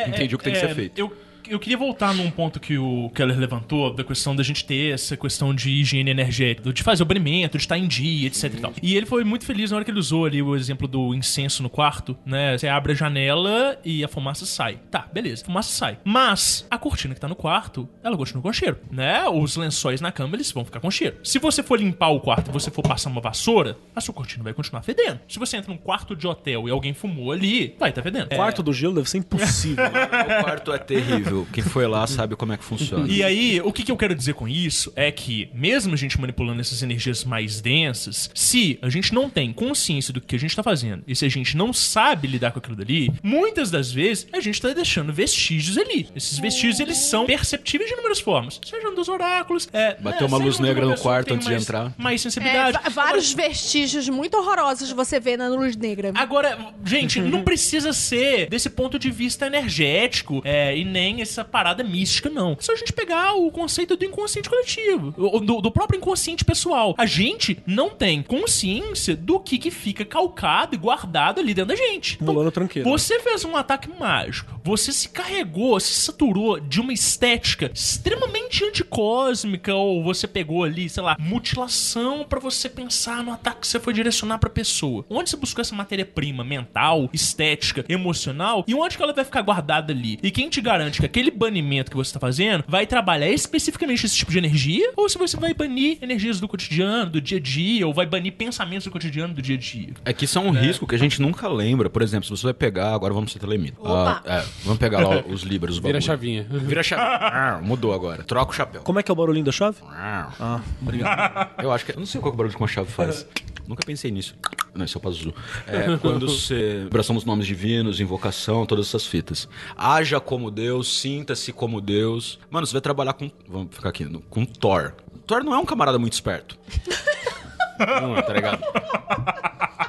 Entendi 0.08 0.34
o 0.34 0.38
que 0.38 0.44
tem 0.44 0.52
que 0.54 0.60
ser 0.60 0.74
feito. 0.74 0.98
Eu, 0.98 1.12
eu 1.48 1.58
queria 1.58 1.76
voltar 1.76 2.14
num 2.14 2.30
ponto 2.30 2.58
que 2.60 2.78
o 2.78 3.10
Keller 3.14 3.38
levantou, 3.38 3.92
da 3.92 4.04
questão 4.04 4.34
da 4.34 4.42
gente 4.42 4.64
ter 4.64 4.94
essa 4.94 5.16
questão 5.16 5.54
de 5.54 5.70
higiene 5.70 6.10
energética, 6.10 6.72
de 6.72 6.82
fazer 6.82 7.02
o 7.02 7.06
banimento, 7.06 7.56
de 7.56 7.64
estar 7.64 7.78
em 7.78 7.86
dia, 7.86 8.26
etc 8.26 8.44
e 8.44 8.60
tal. 8.60 8.72
E 8.82 8.96
ele 8.96 9.06
foi 9.06 9.24
muito 9.24 9.44
feliz 9.44 9.70
na 9.70 9.76
hora 9.76 9.84
que 9.84 9.90
ele 9.90 9.98
usou 9.98 10.24
ali 10.24 10.42
o 10.42 10.56
exemplo 10.56 10.86
do 10.86 11.14
incenso 11.14 11.62
no 11.62 11.70
quarto, 11.70 12.16
né? 12.24 12.56
Você 12.56 12.68
abre 12.68 12.92
a 12.92 12.94
janela 12.94 13.78
e 13.84 14.04
a 14.04 14.08
fumaça 14.08 14.46
sai. 14.46 14.78
Tá, 14.90 15.08
beleza, 15.12 15.42
a 15.42 15.46
fumaça 15.46 15.70
sai. 15.70 15.98
Mas 16.04 16.66
a 16.70 16.78
cortina 16.78 17.14
que 17.14 17.20
tá 17.20 17.28
no 17.28 17.36
quarto, 17.36 17.88
ela 18.02 18.16
continua 18.16 18.42
com 18.42 18.52
cheiro, 18.52 18.78
né? 18.90 19.26
Os 19.28 19.56
lençóis 19.56 20.00
na 20.00 20.12
cama, 20.12 20.36
eles 20.36 20.50
vão 20.52 20.64
ficar 20.64 20.80
com 20.80 20.90
cheiro. 20.90 21.16
Se 21.22 21.38
você 21.38 21.62
for 21.62 21.78
limpar 21.78 22.08
o 22.08 22.20
quarto 22.20 22.48
e 22.48 22.52
você 22.52 22.70
for 22.70 22.82
passar 22.82 23.10
uma 23.10 23.20
vassoura, 23.20 23.76
a 23.94 24.00
sua 24.00 24.14
cortina 24.14 24.44
vai 24.44 24.52
continuar 24.52 24.82
fedendo. 24.82 25.20
Se 25.28 25.38
você 25.38 25.56
entra 25.56 25.72
num 25.72 25.78
quarto 25.78 26.14
de 26.14 26.26
hotel 26.26 26.68
e 26.68 26.70
alguém 26.70 26.94
fumou 26.94 27.32
ali, 27.32 27.74
vai 27.78 27.92
tá 27.92 28.02
fedendo. 28.02 28.26
O 28.32 28.36
quarto 28.36 28.62
do 28.62 28.72
gelo 28.72 28.94
deve 28.94 29.08
ser 29.08 29.18
impossível. 29.18 29.84
O 30.24 30.44
quarto 30.44 30.72
é 30.72 30.78
terrível. 30.78 31.33
Quem 31.52 31.62
foi 31.64 31.86
lá 31.86 32.06
sabe 32.06 32.36
como 32.36 32.52
é 32.52 32.56
que 32.56 32.64
funciona. 32.64 33.06
E 33.08 33.22
aí, 33.22 33.60
o 33.62 33.72
que, 33.72 33.82
que 33.82 33.90
eu 33.92 33.96
quero 33.96 34.14
dizer 34.14 34.34
com 34.34 34.46
isso 34.48 34.92
é 34.96 35.10
que, 35.10 35.48
mesmo 35.54 35.92
a 35.94 35.96
gente 35.96 36.20
manipulando 36.20 36.60
essas 36.60 36.82
energias 36.82 37.24
mais 37.24 37.60
densas, 37.60 38.30
se 38.34 38.78
a 38.82 38.88
gente 38.88 39.12
não 39.14 39.28
tem 39.28 39.52
consciência 39.52 40.12
do 40.12 40.20
que 40.20 40.36
a 40.36 40.38
gente 40.38 40.54
tá 40.54 40.62
fazendo 40.62 41.02
e 41.06 41.14
se 41.16 41.24
a 41.24 41.28
gente 41.28 41.56
não 41.56 41.72
sabe 41.72 42.28
lidar 42.28 42.52
com 42.52 42.58
aquilo 42.58 42.76
dali, 42.76 43.10
muitas 43.22 43.70
das 43.70 43.90
vezes 43.90 44.26
a 44.32 44.40
gente 44.40 44.60
tá 44.60 44.68
deixando 44.72 45.12
vestígios 45.12 45.76
ali. 45.78 46.08
Esses 46.14 46.38
vestígios, 46.38 46.80
eles 46.80 46.96
são 46.98 47.26
perceptíveis 47.26 47.88
de 47.88 47.94
inúmeras 47.94 48.20
formas. 48.20 48.60
Seja 48.64 48.90
dos 48.90 49.08
oráculos, 49.08 49.68
é, 49.72 49.96
Bateu 50.00 50.22
né, 50.22 50.26
uma 50.26 50.38
luz 50.44 50.56
de 50.56 50.62
negra 50.62 50.84
no 50.86 50.96
quarto 50.96 51.34
antes 51.34 51.46
de 51.46 51.52
mais- 51.52 51.62
entrar. 51.62 51.92
Mais 51.98 52.20
É, 52.20 52.22
sensibilidade. 52.22 52.78
va- 52.84 52.88
vários 52.90 53.32
vestígios 53.32 54.08
muito 54.08 54.36
horrorosos 54.36 54.90
você 54.92 55.18
vê 55.18 55.36
na 55.36 55.48
luz 55.48 55.76
negra. 55.76 56.12
Agora, 56.14 56.58
gente, 56.84 57.20
não 57.20 57.42
precisa 57.42 57.92
ser 57.92 58.48
desse 58.48 58.68
ponto 58.70 58.98
de 58.98 59.10
vista 59.10 59.46
energético 59.46 60.40
é, 60.44 60.76
e 60.76 60.84
nem 60.84 61.20
essa 61.24 61.44
parada 61.44 61.82
mística, 61.82 62.30
não. 62.30 62.52
É 62.52 62.56
só 62.60 62.72
a 62.72 62.76
gente 62.76 62.92
pegar 62.92 63.34
o 63.34 63.50
conceito 63.50 63.96
do 63.96 64.04
inconsciente 64.04 64.48
coletivo, 64.48 65.10
do, 65.40 65.60
do 65.60 65.70
próprio 65.70 65.98
inconsciente 65.98 66.44
pessoal. 66.44 66.94
A 66.96 67.06
gente 67.06 67.58
não 67.66 67.90
tem 67.90 68.22
consciência 68.22 69.16
do 69.16 69.40
que, 69.40 69.58
que 69.58 69.70
fica 69.70 70.04
calcado 70.04 70.74
e 70.74 70.78
guardado 70.78 71.40
ali 71.40 71.52
dentro 71.54 71.74
da 71.74 71.76
gente. 71.76 72.18
Pulando 72.18 72.50
tranqueira. 72.52 72.88
Você 72.88 73.18
fez 73.20 73.44
um 73.44 73.56
ataque 73.56 73.88
mágico, 73.98 74.53
você 74.64 74.92
se 74.92 75.10
carregou, 75.10 75.78
se 75.78 75.92
saturou 75.92 76.58
de 76.58 76.80
uma 76.80 76.92
estética 76.92 77.70
extremamente 77.74 78.64
anticósmica, 78.64 79.74
ou 79.74 80.02
você 80.02 80.26
pegou 80.26 80.64
ali, 80.64 80.88
sei 80.88 81.02
lá, 81.02 81.16
mutilação 81.20 82.24
pra 82.24 82.40
você 82.40 82.68
pensar 82.68 83.22
no 83.22 83.32
ataque 83.32 83.60
que 83.60 83.68
você 83.68 83.78
foi 83.78 83.92
direcionar 83.92 84.38
pra 84.38 84.48
pessoa. 84.48 85.04
Onde 85.10 85.28
você 85.28 85.36
buscou 85.36 85.60
essa 85.60 85.74
matéria-prima 85.74 86.42
mental, 86.42 87.10
estética, 87.12 87.84
emocional, 87.88 88.64
e 88.66 88.74
onde 88.74 88.96
que 88.96 89.02
ela 89.02 89.12
vai 89.12 89.24
ficar 89.24 89.42
guardada 89.42 89.92
ali? 89.92 90.18
E 90.22 90.30
quem 90.30 90.48
te 90.48 90.62
garante 90.62 91.00
que 91.00 91.06
aquele 91.06 91.30
banimento 91.30 91.90
que 91.90 91.96
você 91.96 92.14
tá 92.14 92.18
fazendo 92.18 92.64
vai 92.66 92.86
trabalhar 92.86 93.28
especificamente 93.28 94.06
esse 94.06 94.16
tipo 94.16 94.32
de 94.32 94.38
energia, 94.38 94.92
ou 94.96 95.08
se 95.08 95.18
você 95.18 95.36
vai 95.36 95.52
banir 95.52 95.98
energias 96.00 96.40
do 96.40 96.48
cotidiano, 96.48 97.10
do 97.10 97.20
dia 97.20 97.36
a 97.36 97.40
dia, 97.40 97.86
ou 97.86 97.92
vai 97.92 98.06
banir 98.06 98.32
pensamentos 98.32 98.84
do 98.84 98.90
cotidiano, 98.90 99.34
do 99.34 99.42
dia 99.42 99.56
a 99.56 99.58
dia? 99.58 99.92
É 100.06 100.12
que 100.12 100.24
isso 100.24 100.38
é 100.38 100.40
um 100.40 100.50
risco 100.50 100.86
que 100.86 100.94
a 100.94 100.98
gente 100.98 101.20
nunca 101.20 101.48
lembra. 101.48 101.90
Por 101.90 102.00
exemplo, 102.00 102.24
se 102.24 102.30
você 102.30 102.44
vai 102.44 102.54
pegar, 102.54 102.94
agora 102.94 103.12
vamos 103.12 103.30
ser 103.30 103.38
telemita. 103.38 103.78
Opa. 103.80 104.22
Ah, 104.24 104.38
é, 104.38 104.44
vamos 104.62 104.78
pegar 104.78 105.00
lá 105.00 105.24
os 105.26 105.42
libras, 105.42 105.74
os 105.76 105.80
Vira 105.80 105.98
a 105.98 106.00
chavinha. 106.00 106.46
Vira 106.48 106.80
a 106.80 106.84
chave. 106.84 107.02
Ah, 107.02 107.60
Mudou 107.62 107.92
agora. 107.92 108.22
Troca 108.22 108.52
o 108.52 108.54
chapéu. 108.54 108.82
Como 108.82 108.98
é 108.98 109.02
que 109.02 109.10
é 109.10 109.12
o 109.12 109.16
barulhinho 109.16 109.44
da 109.44 109.52
chave? 109.52 109.78
Ah, 109.88 110.60
obrigado. 110.80 111.50
Eu 111.62 111.72
acho 111.72 111.84
que. 111.84 111.92
Eu 111.92 111.98
não 111.98 112.06
sei 112.06 112.20
qual 112.20 112.32
que 112.32 112.34
é 112.34 112.36
o 112.36 112.38
barulho 112.38 112.54
que 112.56 112.62
uma 112.62 112.68
chave 112.68 112.90
faz. 112.90 113.26
Nunca 113.66 113.82
pensei 113.86 114.10
nisso. 114.10 114.34
Não, 114.74 114.84
isso 114.84 114.98
é 114.98 115.00
o 115.00 115.02
Pazuzu. 115.02 115.34
É 115.66 115.96
quando 115.98 116.28
você. 116.28 116.80
Vibração 116.84 117.14
dos 117.14 117.24
nomes 117.24 117.46
divinos, 117.46 117.98
invocação, 118.00 118.66
todas 118.66 118.88
essas 118.88 119.06
fitas. 119.06 119.48
Haja 119.76 120.20
como 120.20 120.50
Deus, 120.50 121.00
sinta-se 121.00 121.52
como 121.52 121.80
Deus. 121.80 122.38
Mano, 122.50 122.66
você 122.66 122.72
vai 122.72 122.82
trabalhar 122.82 123.14
com. 123.14 123.30
Vamos 123.48 123.74
ficar 123.74 123.88
aqui. 123.88 124.04
no- 124.04 124.20
Com 124.22 124.44
Thor. 124.44 124.92
Thor 125.26 125.42
não 125.42 125.54
é 125.54 125.58
um 125.58 125.64
camarada 125.64 125.98
muito 125.98 126.12
esperto. 126.12 126.58
Não, 127.78 128.22
tá 128.22 128.32
ligado? 128.32 128.62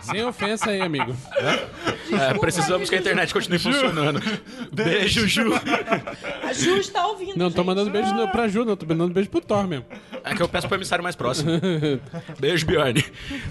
Sem 0.01 0.23
ofensa 0.23 0.69
aí, 0.69 0.81
amigo. 0.81 1.15
É, 2.11 2.33
precisamos 2.37 2.89
que 2.89 2.95
a 2.95 2.99
internet 2.99 3.33
continue 3.33 3.57
funcionando. 3.57 4.21
Beijo, 4.71 5.27
Ju. 5.27 5.51
A 6.43 6.53
Ju 6.53 6.77
está 6.77 7.07
ouvindo. 7.07 7.35
Não, 7.35 7.49
tô 7.49 7.57
gente. 7.57 7.65
mandando 7.65 7.89
beijo 7.89 8.13
não 8.13 8.27
pra 8.27 8.47
Ju, 8.47 8.63
não. 8.63 8.75
Tô 8.75 8.85
mandando 8.85 9.13
beijo 9.13 9.29
pro 9.29 9.41
Thor 9.41 9.67
mesmo. 9.67 9.85
É 10.23 10.35
que 10.35 10.41
eu 10.41 10.47
peço 10.47 10.67
pro 10.67 10.77
emissário 10.77 11.03
mais 11.03 11.15
próximo. 11.15 11.51
Beijo, 12.39 12.65
Bjorn. 12.67 13.03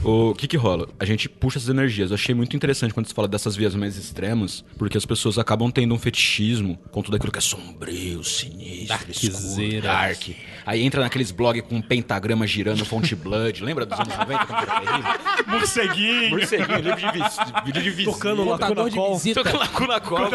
O 0.04 0.34
que 0.34 0.46
que 0.46 0.56
rola? 0.56 0.88
A 0.98 1.04
gente 1.04 1.28
puxa 1.28 1.58
essas 1.58 1.68
energias. 1.68 2.10
Eu 2.10 2.14
achei 2.14 2.34
muito 2.34 2.54
interessante 2.54 2.94
quando 2.94 3.06
você 3.08 3.14
fala 3.14 3.26
dessas 3.28 3.56
vias 3.56 3.74
mais 3.74 3.96
extremas, 3.96 4.64
porque 4.78 4.96
as 4.96 5.04
pessoas 5.04 5.38
acabam 5.38 5.70
tendo 5.70 5.92
um 5.94 5.98
fetichismo 5.98 6.78
com 6.92 7.02
tudo 7.02 7.16
aquilo 7.16 7.32
que 7.32 7.38
é 7.38 7.42
sombrio, 7.42 8.22
sinistro, 8.22 9.10
escuro, 9.10 9.32
Darkzeira. 9.32 9.88
dark. 9.88 10.22
Aí 10.66 10.82
entra 10.82 11.00
naqueles 11.02 11.30
blogs 11.30 11.62
com 11.68 11.76
um 11.76 11.82
pentagrama 11.82 12.46
girando 12.46 12.84
fonte 12.84 13.14
blood. 13.14 13.62
Lembra 13.62 13.84
dos 13.86 13.98
anos 13.98 14.16
90? 14.16 14.46
Como 14.46 14.58
era 14.58 14.80
terrível? 14.80 15.12
Morceguinho! 15.46 16.30
Morceguinho, 16.30 16.78
livro 16.80 16.96
de 17.00 17.12
vis- 17.18 17.36
vídeo 17.66 17.82
de 17.82 17.90
visita. 17.90 18.12
Tocando 18.12 18.90
de 18.90 18.96
Call. 18.96 19.14
visita. 19.14 19.42
Tocando 19.42 19.58
lacuna 19.60 20.00
cola. 20.00 20.30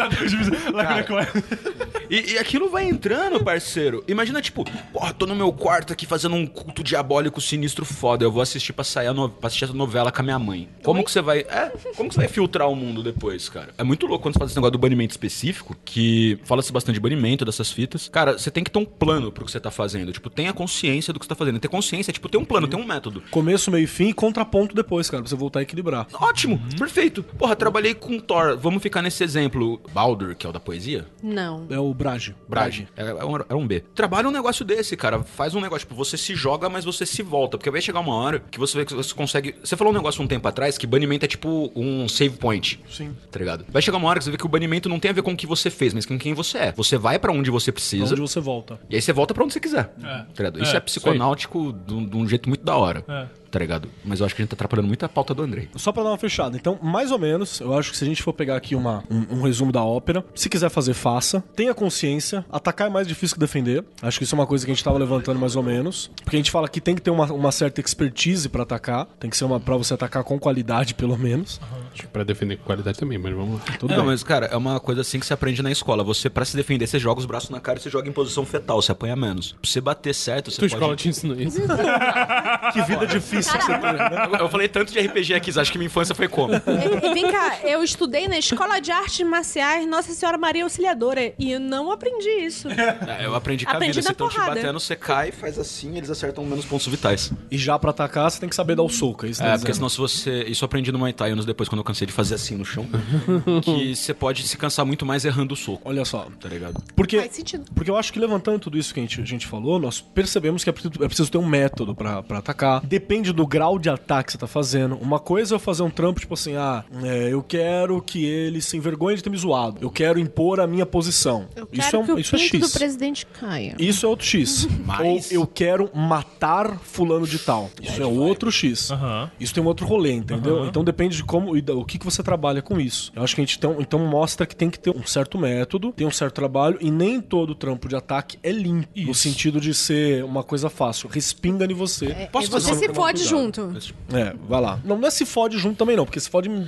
E, 2.08 2.32
e 2.32 2.38
aquilo 2.38 2.68
vai 2.68 2.84
entrando, 2.84 3.42
parceiro. 3.42 4.02
Imagina, 4.08 4.42
tipo, 4.42 4.64
porra, 4.92 5.12
tô 5.12 5.26
no 5.26 5.34
meu 5.34 5.52
quarto 5.52 5.92
aqui 5.92 6.06
fazendo 6.06 6.34
um 6.34 6.46
culto 6.46 6.82
diabólico 6.82 7.40
sinistro 7.40 7.84
foda. 7.84 8.24
Eu 8.24 8.32
vou 8.32 8.42
assistir 8.42 8.72
pra 8.72 8.84
sair 8.84 9.06
a 9.06 9.14
no... 9.14 9.28
pra 9.28 9.46
assistir 9.46 9.64
essa 9.64 9.74
novela 9.74 10.10
com 10.10 10.20
a 10.20 10.24
minha 10.24 10.38
mãe. 10.38 10.68
Como 10.82 11.04
que 11.04 11.10
você 11.10 11.20
vai. 11.22 11.40
É, 11.40 11.70
como 11.96 12.08
que 12.08 12.14
você 12.14 12.20
vai 12.22 12.28
filtrar 12.28 12.68
o 12.68 12.74
mundo 12.74 13.02
depois, 13.02 13.48
cara? 13.48 13.68
É 13.78 13.84
muito 13.84 14.06
louco 14.06 14.22
quando 14.24 14.34
você 14.34 14.38
faz 14.40 14.50
esse 14.50 14.56
negócio 14.58 14.72
do 14.72 14.78
banimento 14.78 15.12
específico, 15.12 15.76
que 15.84 16.38
fala-se 16.44 16.72
bastante 16.72 16.94
de 16.94 17.00
banimento 17.00 17.44
dessas 17.44 17.70
fitas. 17.70 18.08
Cara, 18.08 18.36
você 18.38 18.50
tem 18.50 18.64
que 18.64 18.70
ter 18.70 18.78
um 18.78 18.84
plano 18.84 19.30
pro 19.30 19.44
que 19.44 19.50
você 19.52 19.60
tá 19.60 19.70
fazendo. 19.70 20.12
Tipo, 20.12 20.19
tenha 20.28 20.52
consciência 20.52 21.12
do 21.12 21.18
que 21.20 21.24
você 21.24 21.30
tá 21.30 21.34
fazendo. 21.34 21.58
Ter 21.58 21.68
consciência, 21.68 22.10
é, 22.10 22.12
tipo, 22.12 22.28
ter 22.28 22.36
um 22.38 22.44
plano, 22.44 22.66
ter 22.68 22.76
um 22.76 22.84
método. 22.84 23.22
Começo, 23.30 23.70
meio 23.70 23.84
e 23.84 23.86
fim 23.86 24.08
e 24.08 24.12
contraponto 24.12 24.74
depois, 24.74 25.08
cara, 25.08 25.22
pra 25.22 25.28
você 25.30 25.36
voltar 25.36 25.60
a 25.60 25.62
equilibrar. 25.62 26.06
Ótimo, 26.12 26.60
perfeito. 26.78 27.22
Porra, 27.22 27.54
trabalhei 27.56 27.94
com 27.94 28.18
Thor. 28.18 28.58
Vamos 28.58 28.82
ficar 28.82 29.00
nesse 29.02 29.22
exemplo. 29.24 29.80
Baldur, 29.92 30.34
que 30.34 30.44
é 30.46 30.50
o 30.50 30.52
da 30.52 30.60
poesia? 30.60 31.06
Não. 31.22 31.66
É 31.70 31.78
o 31.78 31.94
Brage. 31.94 32.34
Brage. 32.48 32.88
Era, 32.96 33.10
era 33.10 33.26
um- 33.26 33.34
era 33.36 33.56
um 33.56 33.66
B. 33.66 33.80
Trabalha 33.94 34.28
um 34.28 34.32
negócio 34.32 34.64
desse, 34.64 34.96
cara. 34.96 35.22
Faz 35.22 35.54
um 35.54 35.60
negócio, 35.60 35.86
tipo, 35.86 35.94
você 35.94 36.16
se 36.16 36.34
joga, 36.34 36.68
mas 36.68 36.84
você 36.84 37.06
se 37.06 37.22
volta. 37.22 37.56
Porque 37.56 37.70
vai 37.70 37.80
chegar 37.80 38.00
uma 38.00 38.14
hora 38.14 38.40
que 38.50 38.58
você 38.58 38.76
vê 38.78 38.84
que 38.84 38.94
você 38.94 39.14
consegue. 39.14 39.54
Você 39.62 39.76
falou 39.76 39.92
um 39.92 39.96
negócio 39.96 40.22
um 40.22 40.26
tempo 40.26 40.46
atrás 40.48 40.76
que 40.76 40.86
banimento 40.86 41.24
é 41.24 41.28
tipo 41.28 41.70
um 41.76 42.08
save 42.08 42.36
point. 42.36 42.80
Sim. 42.90 43.14
Tá 43.30 43.38
ligado? 43.38 43.64
Vai 43.68 43.80
chegar 43.82 43.98
uma 43.98 44.08
hora 44.08 44.18
que 44.18 44.24
você 44.24 44.30
vê 44.30 44.36
que 44.36 44.46
o 44.46 44.48
banimento 44.48 44.88
não 44.88 44.98
tem 44.98 45.10
a 45.10 45.14
ver 45.14 45.22
com 45.22 45.32
o 45.32 45.36
que 45.36 45.46
você 45.46 45.70
fez, 45.70 45.94
mas 45.94 46.04
com 46.06 46.18
quem 46.18 46.34
você 46.34 46.58
é. 46.58 46.72
Você 46.72 46.96
vai 46.98 47.18
pra 47.18 47.30
onde 47.32 47.50
você 47.50 47.70
precisa. 47.70 48.12
Onde 48.12 48.20
você 48.20 48.40
volta. 48.40 48.80
E 48.88 48.96
aí 48.96 49.02
você 49.02 49.12
volta 49.12 49.34
pra 49.34 49.44
onde 49.44 49.52
você 49.52 49.60
quiser. 49.60 49.84
Tá 50.00 50.09
ligado? 50.36 50.62
Isso 50.62 50.74
É, 50.74 50.76
é, 50.76 50.80
psiconáutico 50.80 51.72
de 51.72 51.94
um 51.94 52.06
de 52.06 52.16
um 52.16 52.28
jeito 52.28 52.48
muito 52.48 52.64
da 52.64 52.76
hora. 52.76 53.04
Tá 53.50 53.58
ligado? 53.58 53.88
Mas 54.04 54.20
eu 54.20 54.26
acho 54.26 54.34
que 54.34 54.42
a 54.42 54.44
gente 54.44 54.50
tá 54.50 54.54
atrapalhando 54.54 54.86
muito 54.86 55.04
a 55.04 55.08
pauta 55.08 55.34
do 55.34 55.42
Andrei. 55.42 55.68
Só 55.74 55.90
pra 55.90 56.02
dar 56.02 56.10
uma 56.10 56.18
fechada. 56.18 56.56
Então, 56.56 56.78
mais 56.80 57.10
ou 57.10 57.18
menos, 57.18 57.60
eu 57.60 57.76
acho 57.76 57.90
que 57.90 57.96
se 57.96 58.04
a 58.04 58.06
gente 58.06 58.22
for 58.22 58.32
pegar 58.32 58.56
aqui 58.56 58.74
uma, 58.76 59.02
um, 59.10 59.38
um 59.38 59.42
resumo 59.42 59.72
da 59.72 59.82
ópera, 59.82 60.24
se 60.34 60.48
quiser 60.48 60.70
fazer, 60.70 60.94
faça. 60.94 61.42
Tenha 61.56 61.74
consciência. 61.74 62.44
Atacar 62.50 62.86
é 62.86 62.90
mais 62.90 63.08
difícil 63.08 63.34
que 63.34 63.40
defender. 63.40 63.84
Acho 64.00 64.18
que 64.18 64.24
isso 64.24 64.34
é 64.34 64.38
uma 64.38 64.46
coisa 64.46 64.64
que 64.64 64.70
a 64.70 64.74
gente 64.74 64.84
tava 64.84 64.98
levantando 64.98 65.40
mais 65.40 65.56
ou 65.56 65.62
menos. 65.62 66.10
Porque 66.22 66.36
a 66.36 66.38
gente 66.38 66.50
fala 66.50 66.68
que 66.68 66.80
tem 66.80 66.94
que 66.94 67.02
ter 67.02 67.10
uma, 67.10 67.26
uma 67.32 67.50
certa 67.50 67.80
expertise 67.80 68.48
pra 68.48 68.62
atacar. 68.62 69.06
Tem 69.18 69.28
que 69.28 69.36
ser 69.36 69.44
uma 69.44 69.58
pra 69.58 69.76
você 69.76 69.94
atacar 69.94 70.22
com 70.22 70.38
qualidade, 70.38 70.94
pelo 70.94 71.18
menos. 71.18 71.60
Acho 71.92 72.02
que 72.02 72.08
pra 72.08 72.22
defender 72.22 72.56
com 72.58 72.64
qualidade 72.64 72.98
também, 72.98 73.18
mas 73.18 73.34
vamos 73.34 73.58
lá. 73.58 73.76
Tudo 73.78 73.90
não, 73.90 73.98
bem. 73.98 74.06
mas, 74.06 74.22
cara, 74.22 74.46
é 74.46 74.56
uma 74.56 74.78
coisa 74.78 75.00
assim 75.00 75.18
que 75.18 75.26
você 75.26 75.34
aprende 75.34 75.60
na 75.60 75.72
escola. 75.72 76.04
Você, 76.04 76.30
pra 76.30 76.44
se 76.44 76.56
defender, 76.56 76.86
você 76.86 76.98
joga 76.98 77.18
os 77.18 77.26
braços 77.26 77.50
na 77.50 77.58
cara 77.58 77.78
e 77.78 77.82
você 77.82 77.90
joga 77.90 78.08
em 78.08 78.12
posição 78.12 78.46
fetal, 78.46 78.80
você 78.80 78.92
apanha 78.92 79.16
menos. 79.16 79.52
Pra 79.52 79.68
você 79.68 79.80
bater 79.80 80.14
certo, 80.14 80.50
você 80.50 80.58
Tua 80.58 80.68
pode... 80.68 80.74
escola 80.74 80.96
te 80.96 81.08
ensinou 81.08 81.36
isso? 81.40 81.60
Que 82.72 82.82
vida 82.82 83.06
difícil 83.06 83.39
você 83.42 83.58
tem, 83.58 83.78
né? 83.80 84.38
Eu- 84.40 84.48
falei 84.48 84.68
tanto 84.68 84.92
de 84.92 84.98
RPG 84.98 85.34
aqui, 85.34 85.58
acho 85.58 85.70
que 85.72 85.78
minha 85.78 85.86
infância 85.86 86.14
foi 86.14 86.26
como? 86.28 86.54
E, 86.54 87.06
e 87.10 87.14
vem 87.14 87.30
cá, 87.30 87.58
eu 87.64 87.82
estudei 87.84 88.26
na 88.28 88.38
Escola 88.38 88.80
de 88.80 88.90
Artes 88.90 89.20
Marciais 89.26 89.86
Nossa 89.86 90.12
Senhora 90.12 90.36
Maria 90.38 90.64
Auxiliadora 90.64 91.32
e 91.38 91.52
eu 91.52 91.60
não 91.60 91.90
aprendi 91.92 92.28
isso. 92.44 92.68
É, 92.70 93.24
eu 93.24 93.34
aprendi 93.34 93.64
com 93.64 93.70
a 93.72 93.74
Aprendi 93.74 94.00
vida. 94.00 94.02
na 94.02 94.06
Se 94.08 94.12
estão 94.12 94.28
te 94.28 94.36
batendo, 94.38 94.80
você 94.80 94.96
cai, 94.96 95.30
faz 95.32 95.58
assim, 95.58 95.96
eles 95.96 96.10
acertam 96.10 96.44
menos 96.44 96.64
pontos 96.64 96.86
vitais. 96.88 97.32
E 97.50 97.56
já 97.58 97.78
pra 97.78 97.90
atacar, 97.90 98.30
você 98.30 98.40
tem 98.40 98.48
que 98.48 98.54
saber 98.56 98.74
dar 98.74 98.82
o 98.82 98.88
soco. 98.88 99.26
É, 99.26 99.28
isso 99.30 99.42
É, 99.42 99.52
tá 99.52 99.58
porque 99.58 99.72
senão 99.74 99.88
se 99.88 99.98
você... 99.98 100.44
Isso 100.44 100.64
eu 100.64 100.66
aprendi 100.66 100.90
no 100.90 100.98
Muay 100.98 101.12
Thai 101.12 101.30
anos 101.30 101.44
depois, 101.44 101.68
quando 101.68 101.78
eu 101.80 101.84
cansei 101.84 102.06
de 102.06 102.12
fazer 102.12 102.34
assim 102.34 102.56
no 102.56 102.64
chão. 102.64 102.86
que 103.62 103.94
você 103.94 104.12
pode 104.14 104.46
se 104.46 104.56
cansar 104.56 104.84
muito 104.84 105.04
mais 105.06 105.24
errando 105.24 105.54
o 105.54 105.56
soco, 105.56 105.80
Olha 105.84 106.04
só. 106.04 106.26
tá 106.40 106.48
ligado? 106.48 106.82
Porque, 106.94 107.18
Faz 107.18 107.32
sentido. 107.34 107.64
porque 107.74 107.90
eu 107.90 107.96
acho 107.96 108.12
que 108.12 108.18
levantando 108.18 108.58
tudo 108.58 108.76
isso 108.78 108.92
que 108.92 109.00
a 109.00 109.02
gente, 109.02 109.20
a 109.20 109.24
gente 109.24 109.46
falou, 109.46 109.78
nós 109.78 110.00
percebemos 110.00 110.64
que 110.64 110.70
é 110.70 110.72
preciso, 110.72 110.94
é 111.02 111.06
preciso 111.06 111.30
ter 111.30 111.38
um 111.38 111.46
método 111.46 111.94
pra, 111.94 112.22
pra 112.22 112.38
atacar. 112.38 112.80
Depende 112.84 113.29
do 113.32 113.46
grau 113.46 113.78
de 113.78 113.88
ataque 113.88 114.26
que 114.26 114.32
você 114.32 114.38
tá 114.38 114.46
fazendo. 114.46 114.96
Uma 114.96 115.18
coisa 115.18 115.54
é 115.54 115.56
eu 115.56 115.60
fazer 115.60 115.82
um 115.82 115.90
trampo, 115.90 116.20
tipo 116.20 116.34
assim, 116.34 116.54
ah, 116.56 116.84
é, 117.02 117.28
eu 117.32 117.42
quero 117.42 118.00
que 118.02 118.24
ele 118.24 118.60
se 118.60 118.76
envergonhe 118.76 119.16
de 119.16 119.22
ter 119.22 119.30
me 119.30 119.36
zoado. 119.36 119.78
Eu 119.80 119.90
quero 119.90 120.18
impor 120.18 120.60
a 120.60 120.66
minha 120.66 120.84
posição. 120.86 121.46
Eu 121.56 121.68
isso 121.72 121.82
quero 121.90 121.96
é, 121.96 122.00
um- 122.00 122.04
que 122.06 122.12
o 122.12 122.18
isso 122.18 122.36
é 122.36 122.38
X. 122.38 122.60
do 122.60 122.70
presidente 122.78 123.26
caia. 123.26 123.74
Isso 123.78 124.04
é 124.06 124.08
outro 124.08 124.26
X. 124.26 124.68
Mas- 124.84 125.30
Ou 125.30 125.40
eu 125.40 125.46
quero 125.46 125.90
matar 125.94 126.78
fulano 126.80 127.26
de 127.26 127.38
tal. 127.38 127.70
Isso 127.82 128.02
é 128.02 128.06
outro 128.06 128.50
X. 128.50 128.90
Aham. 128.90 129.30
Isso 129.38 129.54
tem 129.54 129.62
um 129.62 129.66
outro 129.66 129.86
rolê, 129.86 130.12
entendeu? 130.12 130.66
Então 130.66 130.82
depende 130.84 131.16
de 131.16 131.24
como 131.24 131.56
e 131.56 131.64
o 131.70 131.84
que, 131.84 131.98
que 131.98 132.04
você 132.04 132.22
trabalha 132.22 132.60
com 132.62 132.80
isso. 132.80 133.12
Eu 133.14 133.22
acho 133.22 133.34
que 133.34 133.40
a 133.40 133.44
gente 133.44 133.56
então, 133.56 133.76
então 133.78 133.98
mostra 134.00 134.46
que 134.46 134.54
tem 134.56 134.70
que 134.70 134.78
ter 134.78 134.90
um 134.90 135.06
certo 135.06 135.38
método, 135.38 135.92
tem 135.92 136.06
um 136.06 136.10
certo 136.10 136.34
trabalho 136.34 136.78
e 136.80 136.90
nem 136.90 137.20
todo 137.20 137.54
trampo 137.54 137.88
de 137.88 137.96
ataque 137.96 138.38
é 138.42 138.50
limpo 138.52 138.88
no 138.96 139.10
Isso. 139.12 139.20
sentido 139.20 139.60
de 139.60 139.72
ser 139.74 140.24
uma 140.24 140.42
coisa 140.42 140.68
fácil. 140.70 141.08
Respinga 141.08 141.64
em 141.64 141.74
você. 141.74 142.06
É, 142.06 142.26
Posso 142.26 142.46
e 142.48 142.50
fazer 142.50 142.68
você 142.74 142.74
se 142.80 142.86
tomar 142.88 142.94
fode 143.24 143.28
junto. 143.28 143.72
É, 144.12 144.34
vai 144.48 144.60
lá. 144.60 144.78
Não, 144.84 144.98
não 144.98 145.06
é 145.08 145.10
se 145.10 145.24
fode 145.26 145.58
junto 145.58 145.76
também 145.76 145.96
não, 145.96 146.04
porque 146.04 146.20
se 146.20 146.28
fode 146.30 146.48
em 146.48 146.66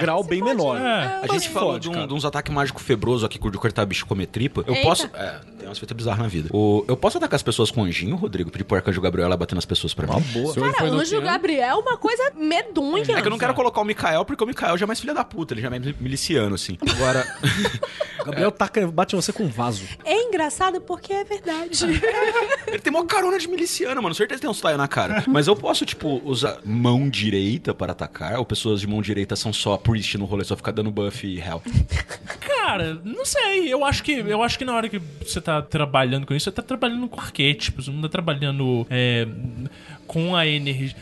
grau 0.00 0.22
bem 0.22 0.42
menor. 0.42 0.76
É. 0.80 1.20
A 1.22 1.26
gente 1.32 1.48
falou 1.48 1.72
fode, 1.72 1.88
de, 1.90 1.96
um- 1.96 2.06
de 2.06 2.14
uns 2.14 2.24
ataques 2.24 2.52
mágicos 2.54 2.82
febroso 2.82 3.24
aqui 3.26 3.38
de 3.38 3.58
cortar 3.58 3.84
bicho 3.86 4.04
e 4.04 4.08
comer 4.08 4.26
tripa. 4.26 4.64
Eu 4.66 4.74
Eita. 4.74 4.86
posso. 4.88 5.10
É, 5.14 5.40
tem 5.58 5.68
umas 5.68 5.78
feitas 5.78 5.96
bizarras 5.96 6.20
na 6.22 6.28
vida. 6.28 6.48
O- 6.52 6.84
eu 6.88 6.96
posso 6.96 7.18
atacar 7.18 7.36
as 7.36 7.42
pessoas 7.42 7.70
com 7.70 7.84
anjinho, 7.84 8.16
Rodrigo? 8.16 8.50
Pedir 8.50 8.64
pro 8.64 8.76
arcanjo 8.76 9.00
Gabriel 9.00 9.28
lá 9.28 9.36
batendo 9.36 9.56
nas 9.56 9.64
pessoas 9.66 9.94
pra 9.94 10.06
mim? 10.06 10.20
Boa. 10.32 10.52
Se 10.52 10.60
hoje 10.60 10.72
Cara, 10.74 10.90
Anjo 10.90 11.20
Gabriel 11.20 11.68
é 11.68 11.74
uma 11.74 11.96
coisa 11.96 12.32
medonha. 12.36 13.02
É 13.02 13.20
que 13.20 13.26
eu 13.26 13.30
não 13.30 13.38
quero 13.38 13.54
colocar 13.54 13.80
o 13.80 13.84
Mikael, 13.84 14.24
porque 14.24 14.42
o 14.42 14.46
Mikael 14.46 14.76
já 14.78 14.84
é 14.84 14.86
mais 14.86 15.00
filha 15.00 15.14
da 15.14 15.24
puta, 15.24 15.54
ele 15.54 15.60
já 15.60 15.66
é 15.68 15.70
mais 15.70 15.82
miliciano, 16.00 16.54
assim. 16.54 16.76
Agora. 16.94 17.24
Gabriel 18.24 18.50
taca, 18.50 18.86
bate 18.86 19.14
você 19.14 19.32
com 19.32 19.42
um 19.44 19.48
vaso. 19.48 19.84
É 20.04 20.14
engraçado 20.22 20.80
porque 20.80 21.12
é 21.12 21.24
verdade. 21.24 21.84
ele 22.66 22.78
tem 22.78 22.90
uma 22.92 23.04
carona 23.04 23.38
de 23.38 23.46
miliciano, 23.46 24.02
mano. 24.02 24.14
Certeza 24.14 24.40
tem 24.40 24.48
uns 24.48 24.60
taio 24.60 24.78
na 24.78 24.88
cara. 24.88 25.22
Mas 25.26 25.46
eu 25.46 25.54
posso, 25.54 25.84
tipo, 25.84 25.93
usar 26.24 26.58
mão 26.64 27.08
direita 27.08 27.74
para 27.74 27.92
atacar? 27.92 28.38
Ou 28.38 28.44
pessoas 28.44 28.80
de 28.80 28.86
mão 28.86 29.00
direita 29.02 29.36
são 29.36 29.52
só 29.52 29.76
priest 29.76 30.16
no 30.18 30.24
rolê, 30.24 30.44
só 30.44 30.56
ficar 30.56 30.72
dando 30.72 30.90
buff 30.90 31.26
e 31.26 31.38
hell? 31.38 31.62
Cara, 32.40 33.00
não 33.04 33.24
sei. 33.24 33.72
Eu 33.72 33.84
acho 33.84 34.02
que 34.02 34.12
eu 34.12 34.42
acho 34.42 34.58
que 34.58 34.64
na 34.64 34.74
hora 34.74 34.88
que 34.88 34.98
você 34.98 35.40
tá 35.40 35.60
trabalhando 35.60 36.26
com 36.26 36.34
isso, 36.34 36.44
você 36.44 36.52
tá 36.52 36.62
trabalhando 36.62 37.08
com 37.08 37.20
arquétipos, 37.20 37.88
não 37.88 38.02
tá 38.02 38.08
trabalhando 38.08 38.86
é, 38.90 39.26
com 40.06 40.34
a 40.34 40.46
energia. 40.46 40.96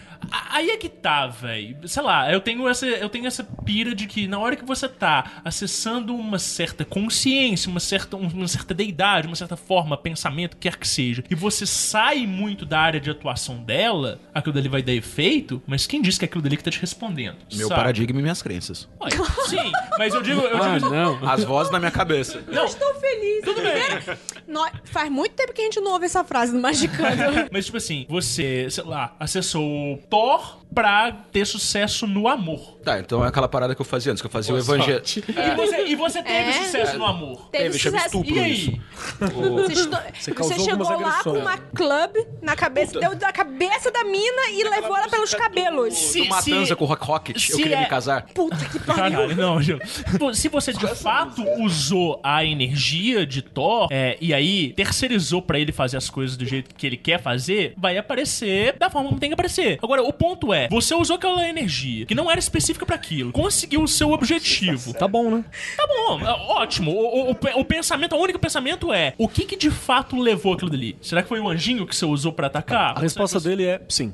Aí 0.51 0.71
é 0.71 0.77
que 0.77 0.89
tá, 0.89 1.27
velho. 1.27 1.77
Sei 1.89 2.03
lá, 2.03 2.31
eu 2.33 2.41
tenho 2.41 2.69
essa 2.69 2.87
eu 2.87 3.09
tenho 3.09 3.27
essa 3.27 3.45
pira 3.65 3.95
de 3.95 4.07
que 4.07 4.27
na 4.27 4.39
hora 4.39 4.57
que 4.57 4.65
você 4.65 4.89
tá 4.89 5.41
acessando 5.45 6.15
uma 6.15 6.39
certa 6.39 6.85
consciência, 6.85 7.71
uma 7.71 7.81
certa 7.81 8.17
uma 8.17 8.49
certa 8.49 8.75
deidade, 8.75 9.27
uma 9.27 9.37
certa 9.37 9.57
forma, 9.57 9.97
pensamento, 9.97 10.57
quer 10.57 10.77
que 10.77 10.87
seja, 10.87 11.25
e 11.31 11.35
você 11.35 11.67
sai 11.67 12.27
muito 12.27 12.65
da 12.67 12.81
área 12.81 13.01
de 13.01 13.11
atuação 13.11 13.63
dela, 13.63 14.21
aquilo 14.35 14.55
dali 14.55 14.69
vai 14.69 14.83
dar 14.83 14.93
efeito, 14.93 15.63
mas 15.67 15.87
quem 15.87 16.01
disse 16.03 16.19
que 16.19 16.25
é 16.25 16.27
aquilo 16.27 16.43
dali 16.43 16.57
que 16.57 16.65
tá 16.65 16.71
te 16.71 16.81
respondendo? 16.81 17.37
Meu 17.55 17.69
sabe? 17.69 17.81
paradigma 17.81 18.19
e 18.19 18.23
minhas 18.23 18.43
crenças. 18.43 18.89
Ué, 19.01 19.11
Sim, 19.47 19.73
mas 19.99 20.15
eu 20.15 20.23
digo, 20.23 20.41
eu 20.41 20.63
Ah, 20.63 20.79
digo 20.79 20.91
não. 20.91 21.29
As 21.29 21.45
vozes 21.45 21.73
na 21.73 21.79
minha 21.79 21.91
cabeça. 21.91 22.43
Eu 22.49 22.65
estou 22.65 22.95
feliz. 22.95 23.45
Tudo 23.45 23.61
bem. 23.63 24.17
faz 24.85 25.11
muito 25.11 25.33
tempo 25.35 25.53
que 25.53 25.61
a 25.61 25.65
gente 25.65 25.81
não 25.81 25.93
ouve 25.93 26.07
essa 26.07 26.23
frase 26.25 26.53
no 26.53 26.61
Magicando. 26.61 27.49
Mas, 27.51 27.67
tipo 27.67 27.77
assim, 27.77 28.07
você, 28.09 28.69
sei 28.71 28.85
lá, 28.85 29.15
acessou 29.19 29.99
Thor 30.17 30.59
pra 30.75 31.13
ter 31.31 31.47
sucesso 31.47 32.07
no 32.07 32.27
amor. 32.29 32.79
Tá, 32.83 32.99
então 32.99 33.23
é 33.25 33.29
aquela 33.29 33.47
parada 33.49 33.75
que 33.75 33.81
eu 33.81 33.85
fazia 33.85 34.11
antes, 34.11 34.21
que 34.23 34.27
eu 34.27 34.31
fazia 34.31 34.55
o 34.55 34.63
Boa 34.63 34.77
evangelho. 34.77 34.97
sorte. 34.99 35.23
E, 35.29 35.55
você, 35.57 35.85
e 35.85 35.95
você 35.95 36.23
teve 36.23 36.49
É. 36.51 36.53
sucesso 36.65 36.99
no 36.99 37.05
amor. 37.07 37.49
Teve 37.53 37.79
chama 37.79 37.99
sucesso. 37.99 38.17
estupro 38.19 38.35
E 38.37 38.39
aí? 38.41 38.53
isso. 38.53 38.73
Você, 39.21 39.73
estu- 39.75 39.99
você 40.19 40.33
causou 40.33 40.59
chegou 40.65 41.01
lá 41.01 41.23
com 41.23 41.31
uma 41.33 41.59
club 41.59 42.17
na 42.41 42.57
cabeça, 42.57 42.99
deu 42.99 43.15
da 43.15 43.31
cabeça 43.33 43.91
da 43.91 44.03
mina 44.05 44.51
e 44.51 44.65
levou 44.65 44.97
ela 44.97 45.09
pelos 45.09 45.33
cabelos. 45.35 45.95
Se- 45.95 46.23
Do 46.23 46.29
Matanza 46.31 46.67
se- 46.67 46.77
com 46.77 46.85
o 46.85 46.89
Rock 46.89 47.05
Rocket, 47.05 47.51
eu 47.51 47.57
queria 47.59 47.77
é- 47.77 47.81
me 47.81 47.87
casar. 47.87 48.23
Puta 48.35 48.57
que 48.57 48.79
pariu. 48.81 49.03
Caralho, 49.03 49.37
não, 49.37 49.61
Gil. 49.63 49.79
Se 50.35 50.49
você 50.49 50.73
de 50.73 50.87
fato 50.95 51.43
usou 51.61 52.19
a 52.25 52.45
energia 52.45 53.27
de 53.27 53.43
Thor 53.43 53.89
é, 53.91 54.17
e 54.21 54.33
aí 54.33 54.73
terceirizou 54.73 55.43
pra 55.43 55.59
ele 55.59 55.71
fazer 55.71 55.99
as 55.99 56.09
coisas 56.09 56.37
do 56.37 56.47
jeito 56.47 56.75
que 56.75 56.87
ele 56.87 56.97
quer 56.97 57.21
fazer, 57.23 57.75
vai 57.77 57.97
aparecer 57.99 58.77
da 58.79 58.89
forma 58.91 59.09
como 59.09 59.21
tem 59.21 59.29
que 59.29 59.35
aparecer. 59.35 59.79
Agora, 59.83 60.02
o 60.03 60.13
ponto 60.13 60.53
é, 60.53 60.69
você 60.69 60.95
usou 60.95 61.17
aquela 61.17 61.47
energia 61.49 62.05
que 62.07 62.15
não 62.15 62.31
era 62.31 62.39
específica 62.39 62.85
pra 62.87 62.97
aquilo, 62.97 63.33
conseguiu 63.33 63.83
o 63.83 63.89
seu 63.89 64.11
objetivo. 64.13 64.93
Tá 64.95 65.07
bom, 65.09 65.31
né? 65.31 65.45
Tá 65.77 65.87
bom, 65.87 66.21
é, 66.21 66.31
ótimo. 66.53 66.91
O, 66.91 67.27
o- 67.27 67.31
o 67.31 67.35
pe- 67.35 67.53
o 67.55 67.65
pensamento, 67.65 68.15
o 68.15 68.19
único 68.21 68.39
pensamento 68.39 68.93
é: 68.93 69.15
o 69.19 69.29
que 69.29 69.45
que 69.45 69.57
de 69.57 69.71
fato 69.71 70.17
levou 70.21 70.55
aquilo 70.55 70.71
dali? 70.71 70.97
Será 71.01 71.23
que 71.23 71.29
foi 71.29 71.41
o 71.41 71.49
anjinho 71.49 71.87
que 71.87 71.95
você 71.97 72.05
usou 72.05 72.33
pra 72.33 72.47
atacar? 72.49 72.97
A 72.97 73.01
resposta 73.01 73.39
dele 73.41 73.65
é 73.65 73.81
sim. 73.89 74.13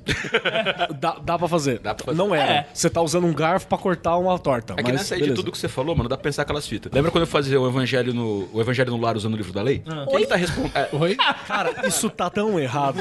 dá, 1.01 1.17
dá 1.23 1.39
pra 1.39 1.49
fazer. 1.49 1.79
Dá 1.81 1.95
pra 1.95 2.07
fazer. 2.07 2.19
Não 2.19 2.35
era. 2.35 2.53
É. 2.53 2.67
Você 2.73 2.89
tá 2.91 3.01
usando 3.03 3.27
um 3.27 3.33
garfo 3.33 3.67
pra 3.67 3.79
cortar 3.79 4.17
uma 4.17 4.39
torta. 4.39 4.75
É 4.75 4.77
que 4.77 4.83
mas 4.85 4.93
nessa 4.93 5.15
aí 5.15 5.21
de 5.21 5.25
beleza. 5.27 5.43
tudo 5.43 5.53
que 5.53 5.59
você 5.59 5.69
falou, 5.69 5.95
mano, 5.97 6.09
dá 6.09 6.17
pra 6.17 6.25
pensar 6.25 6.43
aquelas 6.43 6.67
fitas. 6.67 6.91
Lembra 6.93 7.11
quando 7.11 7.23
eu 7.23 7.27
fazia 7.27 7.61
o 7.61 7.67
evangelho 7.69 8.13
no, 8.15 8.49
o 8.53 8.61
evangelho 8.61 8.91
no 8.91 9.01
lar 9.01 9.17
usando 9.17 9.35
o 9.35 9.37
livro 9.37 9.53
da 9.53 9.63
lei? 9.63 9.83
Quem 10.11 10.21
que 10.21 10.27
tá 10.27 10.37
respondendo? 10.37 10.73
É, 10.77 10.89
Oi? 10.93 11.17
Cara, 11.47 11.87
isso 11.87 12.09
tá 12.11 12.29
tão 12.31 12.59
errado. 12.59 12.99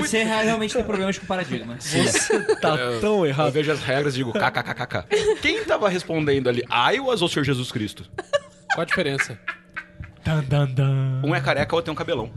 Você 0.00 0.22
realmente 0.24 0.74
tem 0.74 0.84
problemas 0.84 1.18
com 1.18 1.26
paradigma. 2.18 2.56
tá 2.60 2.76
tão 3.00 3.18
eu 3.18 3.26
errado. 3.26 3.52
vejo 3.52 3.72
as 3.72 3.80
regras 3.82 4.14
e 4.14 4.18
digo 4.18 4.32
kkkk. 4.32 5.04
Quem 5.40 5.64
tava 5.64 5.88
respondendo 5.88 6.48
ali, 6.48 6.62
Iowas 6.94 7.22
ou 7.22 7.28
Senhor 7.28 7.44
Jesus 7.44 7.70
Cristo? 7.72 8.04
Qual 8.74 8.82
a 8.82 8.84
diferença? 8.84 9.38
Dan, 10.24 10.42
dan, 10.44 10.66
dan. 10.66 11.20
Um 11.22 11.34
é 11.34 11.40
careca, 11.40 11.74
o 11.74 11.76
outro 11.76 11.86
tem 11.86 11.92
um 11.92 11.96
cabelão. 11.96 12.32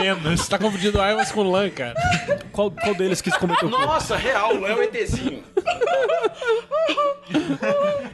Apenas. 0.00 0.40
Você 0.40 0.50
tá 0.50 0.58
confundindo 0.58 0.98
Iowas 0.98 1.32
com 1.32 1.42
Lan, 1.42 1.70
cara. 1.70 1.94
Qual, 2.52 2.70
qual 2.70 2.94
deles 2.94 3.20
quis 3.20 3.36
cometer 3.36 3.66
o 3.66 3.70
crime? 3.70 3.84
Nossa, 3.86 4.16
real, 4.16 4.66
é 4.66 4.74
o 4.74 4.82
ETzinho. 4.82 5.42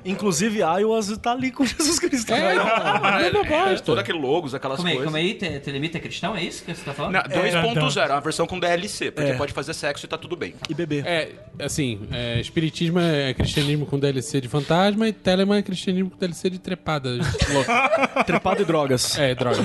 Inclusive, 0.05 0.59
Iowas 0.61 1.16
tá 1.18 1.33
ali 1.33 1.51
com 1.51 1.64
Jesus 1.64 1.99
Cristo. 1.99 2.33
É, 2.33 2.55
Não, 2.55 3.45
É, 3.68 3.76
todo 3.78 3.99
aquele 3.99 4.18
logos, 4.18 4.55
aquelas 4.55 4.76
Como 4.78 4.89
aí, 4.89 4.95
coisas. 4.97 5.12
como 5.12 5.16
aí? 5.16 5.35
Te- 5.35 5.61
Telemita 5.61 5.99
é 5.99 6.01
cristão? 6.01 6.35
É 6.37 6.43
isso 6.43 6.64
que 6.64 6.74
você 6.74 6.83
tá 6.83 6.93
falando? 6.93 7.12
Não, 7.14 7.22
2.0, 7.22 8.09
é 8.09 8.12
uma 8.12 8.20
versão 8.20 8.47
com 8.47 8.59
DLC, 8.59 9.11
porque 9.11 9.30
É. 9.30 9.35
pode 9.35 9.53
fazer 9.53 9.74
sexo 9.74 10.07
e 10.07 10.09
tá 10.09 10.18
tudo 10.18 10.37
bem. 10.37 10.55
E 10.68 10.74
bebê. 10.74 11.03
É, 11.05 11.30
assim, 11.61 12.01
é, 12.11 12.41
espiritismo 12.41 12.99
é 12.99 13.33
cristianismo 13.35 13.87
com 13.87 13.99
DLC 13.99 14.41
de 14.41 14.49
fantasma 14.49 15.09
e 15.09 15.12
Telemann 15.12 15.59
é 15.59 15.62
cristianismo 15.62 16.11
com 16.11 16.16
DLC 16.18 16.51
de 16.51 16.59
trepada. 16.59 17.11
louca. 17.53 18.24
Trepado 18.24 18.62
e 18.62 18.64
drogas. 18.64 19.18
É, 19.18 19.35
drogas. 19.35 19.64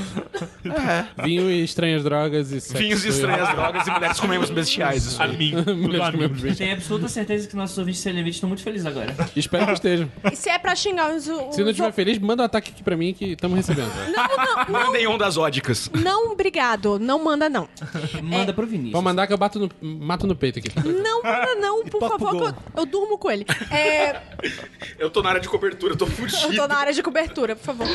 Vinho 1.23 1.49
e 1.49 1.63
estranhas 1.63 2.03
drogas 2.09 2.51
e 2.51 2.61
sexo. 2.61 2.77
Vinhos 2.77 3.03
e 3.05 3.09
estranhas 3.09 3.49
drogas 3.49 3.85
e 3.87 3.91
mulheres 3.91 4.19
com 4.19 4.27
membros 4.27 4.49
bestiais. 4.49 5.05
Isso 5.05 5.21
A 5.21 5.25
aí. 5.25 5.37
mim. 5.37 5.51
Tudo 5.63 6.01
a 6.03 6.11
mim. 6.11 6.53
Tenho 6.55 6.73
absoluta 6.73 7.07
certeza 7.07 7.47
que 7.47 7.55
nossos 7.55 7.77
ouvintes 7.77 8.01
sem 8.01 8.13
limites 8.13 8.35
estão 8.37 8.47
muito 8.49 8.63
felizes 8.63 8.85
agora. 8.87 9.15
Espero 9.35 9.65
que 9.67 9.73
estejam. 9.73 10.11
se 10.33 10.49
é 10.49 10.57
pra 10.57 10.75
xingar 10.75 11.13
os. 11.15 11.27
os 11.27 11.55
Se 11.55 11.61
não 11.61 11.69
estiver 11.69 11.91
feliz, 11.91 12.17
manda 12.17 12.43
um 12.43 12.45
ataque 12.45 12.71
aqui 12.71 12.81
pra 12.83 12.95
mim 12.95 13.13
que 13.13 13.33
estamos 13.33 13.57
recebendo. 13.57 13.91
Não, 14.15 14.27
não, 14.37 14.55
não. 14.65 14.87
Mandem 14.87 15.07
um 15.07 15.17
das 15.17 15.37
ódicas. 15.37 15.89
Não, 15.93 16.31
obrigado. 16.31 16.97
Não 16.99 17.23
manda, 17.23 17.49
não. 17.49 17.67
Manda 18.21 18.53
pro 18.53 18.65
Vinícius. 18.65 18.93
Pode 18.93 19.03
mandar 19.03 19.27
que 19.27 19.33
eu 19.33 19.37
bato 19.37 19.59
no, 19.59 19.69
mato 19.81 20.25
no 20.27 20.35
peito 20.35 20.59
aqui. 20.59 20.69
Não 20.87 21.21
manda, 21.23 21.55
não, 21.55 21.83
por 21.85 21.99
toca 21.99 22.15
o 22.15 22.19
favor, 22.19 22.31
que 22.31 22.37
gol. 22.39 22.47
eu, 22.47 22.55
eu 22.81 22.85
durmo 22.85 23.17
com 23.17 23.29
ele. 23.31 23.45
É, 23.71 24.21
Eu 24.99 25.09
tô 25.09 25.21
na 25.21 25.29
área 25.29 25.41
de 25.41 25.49
cobertura, 25.49 25.93
eu 25.93 25.97
tô 25.97 26.05
eu 26.05 26.09
fugido. 26.11 26.55
tô 26.55 26.67
na 26.67 26.77
área 26.77 26.93
de 26.93 27.01
cobertura, 27.03 27.55
por 27.55 27.63
favor. 27.65 27.87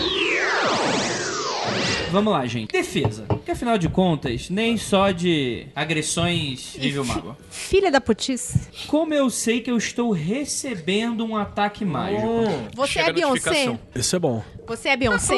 Vamos 2.10 2.32
lá, 2.32 2.44
gente. 2.46 2.70
Defesa. 2.72 3.24
Porque 3.26 3.50
afinal 3.52 3.78
de 3.78 3.88
contas, 4.02 4.50
nem 4.50 4.76
só 4.76 5.12
de 5.12 5.68
agressões 5.76 6.74
vive 6.76 6.98
o 6.98 7.04
mago. 7.04 7.36
Filha 7.48 7.88
da 7.88 8.00
putice. 8.00 8.58
Como 8.88 9.14
eu 9.14 9.30
sei 9.30 9.60
que 9.60 9.70
eu 9.70 9.76
estou 9.76 10.10
recebendo 10.10 11.24
um 11.24 11.36
ataque 11.36 11.84
mágico? 11.84 12.26
Você 12.74 12.94
Chega 12.94 13.06
é 13.06 13.10
a 13.10 13.12
Beyoncé? 13.12 13.50
notificação. 13.50 13.80
Isso 13.94 14.16
é 14.16 14.18
bom. 14.18 14.42
Você 14.72 14.88
é 14.88 14.96
Beyoncé? 14.96 15.34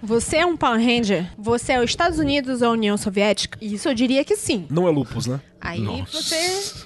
Você 0.00 0.36
é 0.36 0.46
um 0.46 0.56
Power 0.56 0.78
Ranger? 0.78 1.26
Você 1.36 1.72
é 1.72 1.80
os 1.80 1.90
Estados 1.90 2.20
Unidos 2.20 2.62
ou 2.62 2.68
a 2.68 2.70
União 2.70 2.96
Soviética? 2.96 3.58
Isso 3.60 3.88
eu 3.88 3.94
diria 3.94 4.24
que 4.24 4.36
sim. 4.36 4.64
Não 4.70 4.86
é 4.86 4.92
lupus, 4.92 5.26
né? 5.26 5.40
Aí 5.60 5.84
você. 6.10 6.36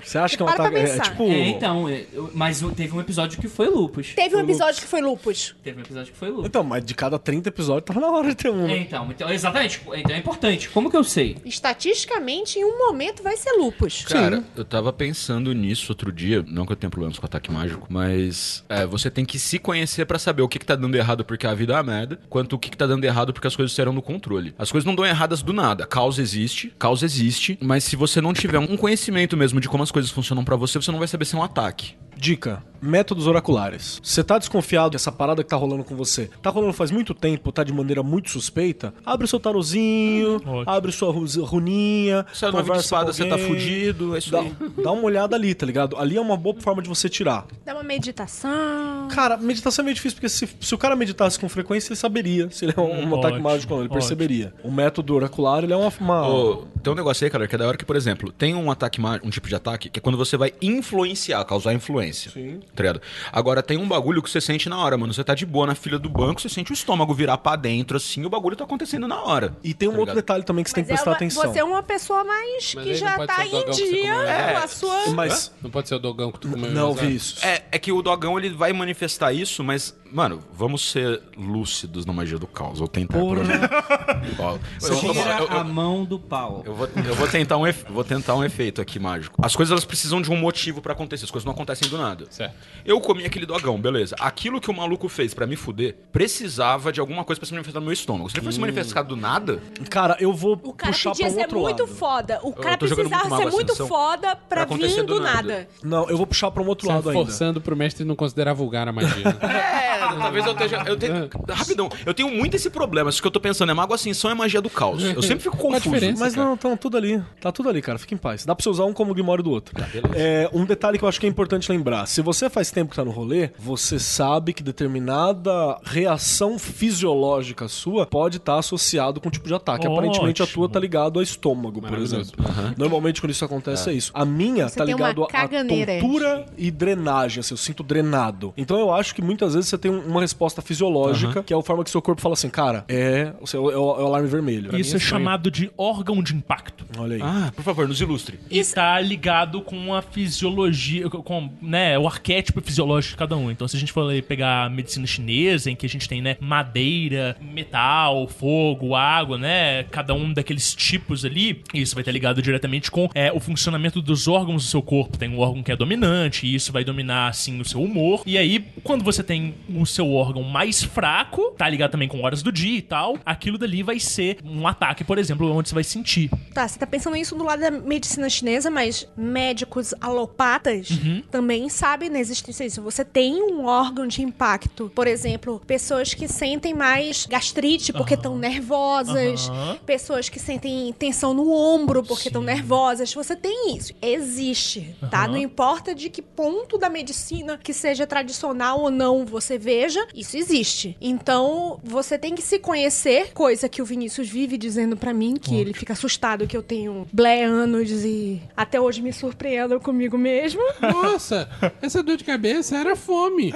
Você 0.03 0.19
acha 0.19 0.37
que 0.37 0.43
é 0.43 0.45
um 0.45 0.49
Para 0.49 0.57
pra 0.57 0.67
ataque. 0.67 0.85
É, 0.85 0.91
pensar. 0.91 1.03
tipo. 1.05 1.23
É, 1.25 1.49
então, 1.49 1.89
é, 1.89 2.05
mas 2.35 2.61
teve 2.75 2.97
um 2.97 3.01
episódio 3.01 3.41
que 3.41 3.47
foi 3.47 3.69
lupus. 3.69 4.15
Teve 4.15 4.35
um 4.35 4.41
episódio 4.41 4.83
que 4.83 4.89
foi 4.89 5.01
lupus. 5.01 5.55
Teve 5.63 5.79
um 5.79 5.83
episódio 5.83 6.13
que 6.13 6.19
foi 6.19 6.29
lupus. 6.29 6.47
Então, 6.47 6.65
mas 6.65 6.85
de 6.85 6.93
cada 6.93 7.19
30 7.19 7.51
episódios 7.51 7.85
tava 7.87 8.01
na 8.01 8.11
hora 8.11 8.29
de 8.29 8.35
ter 8.35 8.51
um. 8.51 8.65
É, 8.65 8.69
né? 8.69 8.79
então, 8.79 9.09
então, 9.11 9.31
exatamente. 9.31 9.81
Então 9.95 10.17
é 10.17 10.19
importante. 10.19 10.69
Como 10.71 10.91
que 10.91 10.97
eu 10.97 11.05
sei? 11.05 11.37
Estatisticamente, 11.45 12.59
em 12.59 12.65
um 12.65 12.79
momento 12.79 13.23
vai 13.23 13.37
ser 13.37 13.53
lupus. 13.53 14.05
Cara, 14.07 14.43
eu 14.57 14.65
tava 14.65 14.93
pensando 14.93 15.53
nisso 15.53 15.93
outro 15.93 16.11
dia, 16.11 16.45
não 16.47 16.67
que 16.67 16.73
eu 16.73 16.77
tenha 16.77 16.91
problemas 16.91 17.17
com 17.17 17.27
ataque 17.27 17.53
mágico, 17.53 17.87
mas 17.89 18.65
é, 18.69 18.85
você 18.85 19.09
tem 19.09 19.25
que 19.25 19.39
se 19.39 19.59
conhecer 19.59 20.05
pra 20.05 20.19
saber 20.19 20.43
o 20.43 20.49
que, 20.49 20.59
que 20.59 20.67
tá 20.67 20.75
dando 20.75 20.97
errado 20.97 21.25
porque 21.25 21.47
a 21.47 21.55
vida 21.55 21.74
uma 21.75 21.83
merda, 21.83 22.19
quanto 22.29 22.55
o 22.55 22.59
que, 22.59 22.71
que 22.71 22.77
tá 22.77 22.87
dando 22.87 23.05
errado 23.05 23.33
porque 23.33 23.47
as 23.47 23.57
coisas 23.57 23.75
serão 23.75 23.93
no 23.93 24.03
controle. 24.03 24.55
As 24.59 24.71
coisas 24.71 24.87
não 24.87 24.95
dão 24.95 25.05
erradas 25.05 25.43
do 25.43 25.53
nada. 25.53 25.87
Causa 25.87 26.21
existe, 26.23 26.73
causa 26.79 27.05
existe, 27.05 27.59
mas 27.61 27.85
se 27.85 27.97
você 27.97 28.21
não 28.21 28.33
tiver 28.33 28.59
um 28.59 28.77
conhecimento 28.77 29.37
mesmo 29.37 29.61
de 29.61 29.69
como 29.69 29.83
as 29.83 29.91
coisas 29.91 30.11
funcionam 30.11 30.45
pra 30.45 30.57
você, 30.57 30.81
você 30.81 30.91
não 30.91 30.99
vai 30.99 31.09
saber 31.09 31.25
se 31.25 31.35
é 31.35 31.39
um 31.39 31.43
ataque. 31.43 31.95
Dica: 32.17 32.63
métodos 32.81 33.27
oraculares. 33.27 34.01
Você 34.03 34.23
tá 34.23 34.39
desconfiado 34.39 34.91
que 34.91 34.97
essa 34.97 35.11
parada 35.11 35.43
que 35.43 35.49
tá 35.49 35.57
rolando 35.57 35.83
com 35.85 35.95
você 35.97 36.31
tá 36.43 36.51
rolando 36.51 36.73
faz 36.73 36.91
muito 36.91 37.15
tempo, 37.15 37.51
tá 37.51 37.65
de 37.65 37.73
maneira 37.73 38.03
muito 38.03 38.31
suspeita? 38.31 38.93
Abre 39.07 39.27
seu 39.27 39.41
tarozinho, 39.41 40.41
abre 40.67 40.93
sua 40.93 41.11
ru- 41.11 41.25
runinha, 41.45 42.27
Se 42.33 42.45
é 42.45 42.51
nove 42.51 42.71
de 42.73 42.79
espada, 42.79 43.13
você 43.13 43.25
tá 43.27 43.39
fudido, 43.39 44.15
é 44.15 44.19
isso 44.19 44.31
Dá, 44.31 44.41
aí. 44.41 44.55
dá 44.83 44.93
uma 44.93 45.03
olhada 45.05 45.35
ali, 45.35 45.55
tá 45.55 45.65
ligado? 45.65 45.97
Ali 45.97 46.17
é 46.17 46.21
uma 46.21 46.37
boa 46.37 46.55
forma 46.61 46.83
de 46.83 46.89
você 46.89 47.09
tirar. 47.09 47.47
Dá 47.65 47.73
uma 47.75 47.83
meditação. 47.83 49.09
Cara, 49.11 49.37
meditação 49.37 49.83
é 49.83 49.85
meio 49.87 49.95
difícil, 49.95 50.17
porque 50.17 50.29
se, 50.29 50.49
se 50.61 50.75
o 50.75 50.79
cara 50.79 50.95
meditasse 50.97 51.39
com 51.39 51.49
frequência, 51.49 51.89
ele 51.91 51.97
saberia 51.97 52.51
se 52.51 52.65
ele 52.65 52.75
é 52.77 52.81
um, 52.81 53.09
um 53.11 53.19
ataque 53.19 53.39
mágico 53.41 53.73
ou 53.73 53.79
não, 53.79 53.85
ele 53.85 53.89
ótimo. 53.93 54.01
perceberia. 54.01 54.55
O 54.63 54.71
método 54.71 55.15
oracular, 55.15 55.63
ele 55.65 55.73
é 55.73 55.77
uma... 55.77 55.93
uma- 56.01 56.29
Ô, 56.29 56.65
tem 56.83 56.93
um 56.93 56.97
negócio 56.97 57.25
aí, 57.25 57.31
cara, 57.31 57.47
que 57.49 57.55
é 57.55 57.59
da 57.59 57.67
hora 57.67 57.77
que, 57.77 57.85
por 57.85 57.97
exemplo, 57.97 58.31
tem 58.33 58.55
um 58.55 58.71
ataque 58.71 59.01
mágico, 59.01 59.27
um 59.27 59.31
tipo 59.31 59.49
de 59.49 59.55
ataque, 59.55 59.89
que 59.89 59.99
é 59.99 60.03
quando 60.03 60.19
você 60.19 60.37
vai 60.37 60.53
influenciar, 60.61 61.43
causar 61.45 61.73
influência. 61.73 62.04
Sim. 62.13 62.61
Tá? 62.75 62.85
Agora 63.33 63.63
tem 63.63 63.77
um 63.79 63.87
bagulho 63.89 64.23
que 64.23 64.29
você 64.31 64.41
sente 64.41 64.69
na 64.69 64.79
hora, 64.79 64.97
mano. 64.99 65.13
Você 65.15 65.25
tá 65.25 65.35
de 65.35 65.47
boa 65.47 65.67
na 65.67 65.75
fila 65.75 65.99
do 65.99 66.09
banco, 66.09 66.41
você 66.41 66.49
sente 66.49 66.73
o 66.73 66.75
estômago 66.75 67.15
virar 67.15 67.39
pra 67.39 67.57
dentro, 67.57 67.97
assim, 67.97 68.23
e 68.23 68.27
o 68.27 68.31
bagulho 68.31 68.57
tá 68.57 68.65
acontecendo 68.65 69.07
na 69.09 69.23
hora. 69.23 69.57
E 69.65 69.73
tem 69.73 69.89
um 69.89 69.93
Tá 69.93 69.99
outro 69.99 70.13
ligado? 70.13 70.23
detalhe 70.25 70.45
também 70.45 70.63
que 70.65 70.71
você 70.71 70.75
tem 70.75 70.83
Mas 70.83 70.89
que 70.89 70.93
é 70.93 70.97
prestar 70.97 71.11
uma- 71.11 71.17
atenção. 71.17 71.53
Você 71.53 71.59
é 71.59 71.65
uma 71.65 71.83
pessoa 71.83 72.25
mais 72.25 72.75
Mas 72.75 72.85
que 72.85 72.95
já 72.95 73.27
tá 73.27 73.47
em 73.47 73.51
que 73.51 73.67
você 73.67 73.91
dia 73.91 74.15
com 74.53 74.59
a 74.59 74.69
sua. 74.69 75.09
Mas... 75.11 75.53
Não 75.63 75.71
pode 75.71 75.89
ser 75.89 75.95
o 75.95 75.99
dogão 75.99 76.31
que 76.33 76.41
tu 76.41 76.49
comeu. 76.49 76.71
Não, 76.71 76.93
vi 76.95 77.15
isso. 77.15 77.45
É, 77.45 77.63
é 77.73 77.79
que 77.79 77.91
o 77.93 78.03
dogão 78.03 78.39
ele 78.39 78.51
vai 78.51 78.73
manifestar 78.73 79.33
isso, 79.33 79.63
mas, 79.65 79.95
mano, 80.13 80.43
vamos 80.53 80.91
ser 80.91 81.23
lúcidos 81.37 82.05
na 82.07 82.13
magia 82.13 82.39
do 82.39 82.47
caos. 82.47 82.81
Ou 82.81 82.89
tentar. 82.89 83.19
eu- 83.19 83.35
eu- 83.35 85.01
Tira 85.01 85.39
eu- 85.39 85.47
eu- 85.49 85.51
a 85.59 85.65
mão 85.65 86.05
do 86.05 86.19
pau. 86.19 86.63
Eu 86.65 86.75
vou, 86.75 86.89
eu 87.07 87.15
vou 87.15 87.29
tentar 87.29 87.57
um 87.57 87.67
efe- 87.67 87.85
vou 87.91 88.05
tentar 88.05 88.35
um 88.35 88.45
efeito 88.45 88.81
aqui 88.81 88.99
mágico. 88.99 89.45
As 89.45 89.55
coisas 89.57 89.71
elas 89.73 89.85
precisam 89.85 90.21
de 90.21 90.31
um 90.31 90.37
motivo 90.37 90.81
pra 90.81 90.93
acontecer, 90.93 91.25
as 91.25 91.31
coisas 91.31 91.45
não 91.45 91.53
acontecem 91.53 91.89
do 91.89 91.94
nada. 91.99 92.27
Certo. 92.31 92.55
Eu 92.85 93.01
comi 93.01 93.25
aquele 93.25 93.47
dogão, 93.47 93.81
beleza. 93.81 94.15
Aquilo 94.21 94.61
que 94.61 94.71
o 94.71 94.75
maluco 94.75 95.09
fez 95.09 95.33
pra 95.33 95.47
me 95.47 95.57
fuder 95.57 95.97
precisava 96.13 96.93
de 96.93 97.01
alguma 97.01 97.25
coisa 97.25 97.41
pra 97.41 97.47
se 97.47 97.53
manifestar 97.53 97.81
no 97.81 97.87
meu 97.87 97.93
estômago. 97.93 98.29
Se 98.31 98.37
ele 98.37 98.45
fosse 98.45 98.61
manifestar 98.61 99.03
do 99.03 99.17
nada, 99.17 99.59
Cara, 99.89 100.17
eu 100.21 100.33
vou 100.33 100.53
O 100.63 100.73
cara 100.73 100.93
puxar 100.93 101.11
podia 101.11 101.27
pra 101.27 101.33
um 101.33 101.35
ser 101.37 101.41
outro 101.43 101.61
muito 101.61 101.83
lado. 101.83 101.95
foda. 101.95 102.41
O 102.43 102.53
cara 102.53 102.77
precisava 102.79 103.29
muito 103.29 103.51
ser 103.51 103.51
muito 103.55 103.87
foda 103.87 104.37
pra, 104.37 104.67
Pra 104.67 104.77
vir 104.77 104.97
do 104.97 105.05
do 105.15 105.21
nada. 105.21 105.35
nada. 105.43 105.69
Não, 105.83 106.09
eu 106.11 106.17
vou 106.17 106.27
puxar 106.27 106.51
pra 106.51 106.63
um 106.63 106.67
outro 106.67 106.87
Você 106.87 106.93
lado 106.93 107.09
ainda. 107.11 107.25
forçando 107.25 107.61
pro 107.61 107.77
mestre 107.77 108.05
não 108.05 108.15
considerar 108.17 108.53
vulgar 108.53 108.87
a 108.89 108.93
magia. 108.93 109.25
É, 110.05 110.19
talvez 110.19 110.45
eu 110.45 110.53
esteja. 110.53 110.83
Eu 110.87 110.97
tenho, 110.97 111.29
rapidão, 111.49 111.89
eu 112.05 112.13
tenho 112.13 112.31
muito 112.31 112.55
esse 112.57 112.69
problema. 112.69 113.09
Isso 113.11 113.21
que 113.23 113.27
eu 113.27 113.31
tô 113.33 113.41
pensando 113.41 113.71
é 113.71 113.75
mago 113.75 113.95
ascensão 113.95 114.31
é 114.31 114.35
magia 114.35 114.61
do 114.61 114.69
caos. 114.69 115.03
Eu 115.05 115.23
sempre 115.23 115.43
fico 115.45 115.57
confuso. 115.59 116.15
Mas 116.19 116.35
cara. 116.35 116.47
não, 116.47 116.55
estão 116.55 116.77
tudo 116.77 116.97
ali. 116.97 117.23
Tá 117.41 117.51
tudo 117.53 117.69
ali, 117.69 117.81
cara. 117.81 117.99
Fica 117.99 118.15
em 118.15 118.19
paz. 118.19 118.45
Dá 118.45 118.55
pra 118.55 118.63
você 118.63 118.69
usar 118.69 118.85
um 118.85 118.93
como 118.93 119.13
o 119.13 119.15
Grimório 119.15 119.43
do 119.43 119.51
outro. 119.51 119.75
É, 120.15 120.49
um 120.53 120.65
detalhe 120.65 120.99
que 120.99 121.05
eu 121.05 121.09
acho 121.09 121.19
que 121.21 121.27
é 121.27 121.29
importante 121.29 121.71
lembrar. 121.71 121.84
Se 122.07 122.23
você 122.23 122.49
faz 122.51 122.71
tempo 122.71 122.91
que 122.91 122.97
tá 122.97 123.05
no 123.05 123.11
rolê, 123.11 123.51
você 123.59 123.99
sabe 123.99 124.53
que 124.53 124.63
determinada 124.63 125.79
reação 125.85 126.59
fisiológica 126.59 127.69
sua 127.69 128.07
pode 128.07 128.37
estar 128.39 128.59
associado 128.59 129.21
com 129.21 129.29
um 129.29 129.31
tipo 129.31 129.47
de 129.49 129.55
ataque. 129.55 129.87
Aparentemente 129.87 130.43
a 130.43 130.47
tua 130.47 130.69
tá 130.69 130.79
ligado 130.81 131.19
ao 131.19 131.23
estômago, 131.23 131.81
por 131.81 131.99
exemplo. 131.99 132.33
Normalmente 132.77 133.21
quando 133.21 133.31
isso 133.31 133.45
acontece 133.45 133.91
é, 133.91 133.93
isso. 133.93 134.11
A 134.15 134.25
minha 134.25 134.69
Você 134.69 134.77
tá 134.77 134.85
ligado 134.85 135.27
caganeira. 135.27 136.01
tontura 136.01 136.47
e 136.57 136.71
drenagem, 136.71 137.41
assim, 137.41 137.55
eu 137.55 137.59
sinto 137.59 137.83
drenado. 137.83 138.53
Então 138.57 138.79
eu 138.79 138.93
acho 138.93 139.15
que 139.15 139.23
muitas 139.23 139.55
vezes 139.55 139.69
você 139.69 139.79
tem 139.79 139.91
um- 139.91 140.05
uma 140.07 140.21
resposta 140.21 140.63
fisiológica, 140.63 141.43
que 141.43 141.53
é 141.53 141.57
a 141.57 141.63
forma 141.63 141.83
que 141.85 141.91
seu 141.91 142.01
corpo 142.03 142.21
fala 142.21 142.35
assim, 142.35 142.49
cara, 142.49 142.85
é, 142.89 143.33
o 143.41 143.47
seu- 143.47 143.71
é 143.71 143.77
o, 143.77 143.91
é 143.99 144.03
o 144.03 144.07
alarme 144.07 144.29
vermelho. 144.29 144.71
Pra 144.71 144.79
Isso 144.79 144.91
mim 144.93 144.97
é 144.97 145.01
chamado 145.01 145.51
de 145.51 145.71
órgão 145.77 146.23
de 146.23 146.35
impacto. 146.35 146.85
Olha 146.99 147.17
aí. 147.17 147.23
Ah, 147.23 147.53
por 147.55 147.63
favor, 147.63 147.87
nos 147.89 148.01
ilustre. 148.01 148.39
E 148.51 148.65
tá 148.65 149.01
ligado 149.01 149.61
com 149.63 149.93
a 149.95 150.01
fisiologia, 150.03 151.09
com 151.11 151.51
né, 151.61 151.74
o 151.99 152.07
arquétipo 152.07 152.61
fisiológico 152.61 153.13
de 153.13 153.19
cada 153.19 153.37
um. 153.37 153.51
Então, 153.51 153.67
se 153.69 153.77
a 153.77 153.81
gente 153.81 153.93
for 153.93 154.11
pegar 154.23 154.65
a 154.65 154.71
medicina 154.71 155.07
chinesa, 155.07 155.71
em 155.71 155.77
que 155.77 155.87
a 155.87 155.89
gente 155.89 156.09
tem, 156.09 156.21
né, 156.23 156.37
madeira, 156.41 157.37
metal, 157.41 158.27
fogo, 158.29 158.95
água, 158.95 159.39
né, 159.39 159.85
cada 159.85 160.15
um 160.15 160.33
daqueles 160.33 160.75
tipos 160.75 161.25
ali, 161.25 161.63
isso 161.73 161.95
vai 161.95 162.03
estar 162.03 162.13
ligado 162.13 162.41
diretamente 162.43 162.91
com 162.91 163.09
é, 163.15 163.33
o 163.33 163.41
funcionamento 163.41 164.01
dos 164.03 164.27
órgãos 164.29 164.65
do 164.65 164.69
seu 164.69 164.83
corpo. 164.83 165.17
Tem 165.19 165.29
um 165.29 165.39
órgão 165.39 165.63
que 165.63 165.73
é 165.73 165.77
dominante, 165.77 166.47
e 166.47 166.55
isso 166.55 166.73
vai 166.73 166.85
dominar, 166.85 167.29
assim, 167.29 167.61
o 167.61 167.65
seu 167.65 167.83
humor. 167.83 168.23
E 168.27 168.37
aí, 168.39 168.65
quando 168.83 169.05
você 169.05 169.23
tem 169.23 169.55
o 169.75 169.87
seu 169.87 170.13
órgão 170.13 170.43
mais 170.43 170.83
fraco, 170.83 171.55
tá 171.57 171.69
ligado 171.69 171.93
também 171.93 172.09
com 172.09 172.23
horas 172.23 172.43
do 172.43 172.51
dia 172.53 172.79
e 172.79 172.83
tal, 172.83 173.19
aquilo 173.25 173.59
dali 173.59 173.83
vai 173.83 173.99
ser 174.01 174.39
um 174.45 174.67
ataque, 174.67 175.05
por 175.05 175.19
exemplo, 175.19 175.51
onde 175.53 175.69
você 175.69 175.75
vai 175.75 175.85
sentir. 175.85 176.31
Tá, 176.53 176.67
você 176.67 176.79
tá 176.79 176.87
pensando 176.87 177.17
isso 177.17 177.35
do 177.35 177.45
lado 177.45 177.61
da 177.61 177.71
medicina 177.71 178.29
chinesa, 178.29 178.71
mas 178.71 179.09
médicos 179.17 179.95
alopatas 180.01 180.91
Uhum. 180.91 181.23
também 181.31 181.64
sabem 181.69 182.11
da 182.11 182.19
existência 182.19 182.67
disso. 182.67 182.83
Você 182.83 183.05
tem 183.05 183.43
um 183.43 183.67
órgão 183.67 184.07
de 184.07 184.23
impacto. 184.23 184.91
Por 184.95 185.07
exemplo, 185.07 185.61
pessoas 185.67 186.15
que 186.15 186.29
sentem 186.29 186.75
mais 186.75 187.27
gastrite 187.27 187.93
porque 187.93 188.15
estão 188.15 188.37
nervosas. 188.37 189.49
Aham. 189.49 189.79
Pessoas 189.87 190.29
que 190.29 190.39
sentem 190.39 190.93
tensão 190.99 191.35
no 191.35 191.51
ombro 191.51 192.03
porque 192.03 192.29
estão 192.29 192.43
nervosas. 192.43 193.13
Você 193.13 193.37
tem 193.37 193.77
isso. 193.77 193.93
Existe, 194.01 194.95
tá? 195.11 195.25
Aham. 195.25 195.33
Não 195.33 195.39
importa 195.39 195.95
de 195.95 196.09
que 196.11 196.23
ponto 196.23 196.79
da 196.79 196.89
medicina 196.89 197.59
que 197.63 197.73
seja 197.73 198.07
tradicional 198.07 198.81
ou 198.81 198.91
não 198.91 199.25
você 199.25 199.59
veja, 199.59 200.07
isso 200.15 200.37
existe. 200.37 200.97
Então, 201.01 201.81
você 201.83 202.19
tem 202.19 202.35
que 202.35 202.43
se 202.43 202.59
conhecer, 202.59 203.33
coisa 203.33 203.69
que 203.69 203.83
o 203.83 203.85
Vinícius 203.85 204.29
vive 204.29 204.57
dizendo 204.57 204.97
pra 204.97 205.13
mim, 205.13 205.37
que 205.37 205.55
ele 205.55 205.73
fica 205.73 205.93
assustado 205.93 206.47
que 206.47 206.57
eu 206.57 206.63
tenho 206.63 207.07
blé 207.13 207.45
anos 207.45 207.91
e 207.91 208.43
até 208.57 208.81
hoje 208.81 209.03
me 209.03 209.13
surpreendo 209.13 209.79
comigo 209.81 210.17
mesmo. 210.17 210.61
Nossa, 210.81 211.49
essa 211.83 212.03
dor 212.03 212.17
de 212.17 212.25
cabeça 212.25 212.77
era 212.77 212.95
fome. 212.97 213.53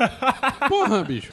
Porra, 0.68 1.02
bicho. 1.04 1.30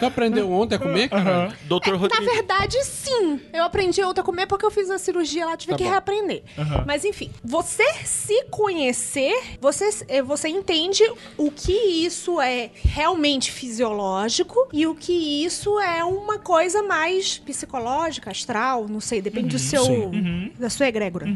Tu 0.00 0.06
aprendeu 0.06 0.50
ontem 0.50 0.76
a 0.76 0.78
comer, 0.78 1.08
cara? 1.08 1.52
Doutor 1.64 1.92
Na 1.94 1.98
Rodrigo. 1.98 2.24
verdade, 2.24 2.76
sim. 2.84 3.40
Eu 3.52 3.64
aprendi 3.64 4.02
outra 4.02 4.22
a 4.22 4.24
comer 4.24 4.46
porque 4.46 4.64
eu 4.64 4.70
fiz 4.70 4.90
a 4.90 4.98
cirurgia 4.98 5.46
lá, 5.46 5.56
tive 5.56 5.72
Tá 5.72 5.78
que 5.78 5.84
bom. 5.84 5.90
reaprender. 5.90 6.42
Mas 6.86 7.04
enfim, 7.04 7.30
você 7.44 7.84
se 8.04 8.44
conhecer, 8.50 9.34
você, 9.60 9.88
eh, 10.08 10.22
você 10.22 10.48
entende 10.48 11.02
o 11.36 11.50
que 11.50 11.72
isso 11.72 12.40
é 12.40 12.70
realmente 12.74 13.50
fisiológico 13.52 14.68
e 14.72 14.86
o 14.86 14.94
que 14.94 15.44
isso 15.44 15.78
é 15.80 16.04
uma 16.04 16.38
coisa 16.38 16.82
mais 16.82 17.38
psicológica, 17.38 18.30
astral, 18.30 18.86
não 18.88 19.00
sei, 19.00 19.20
depende 19.20 19.48
do 19.48 19.58
seu 19.58 20.10
da 20.58 20.70
sua 20.70 20.86
egrégora. 20.88 21.26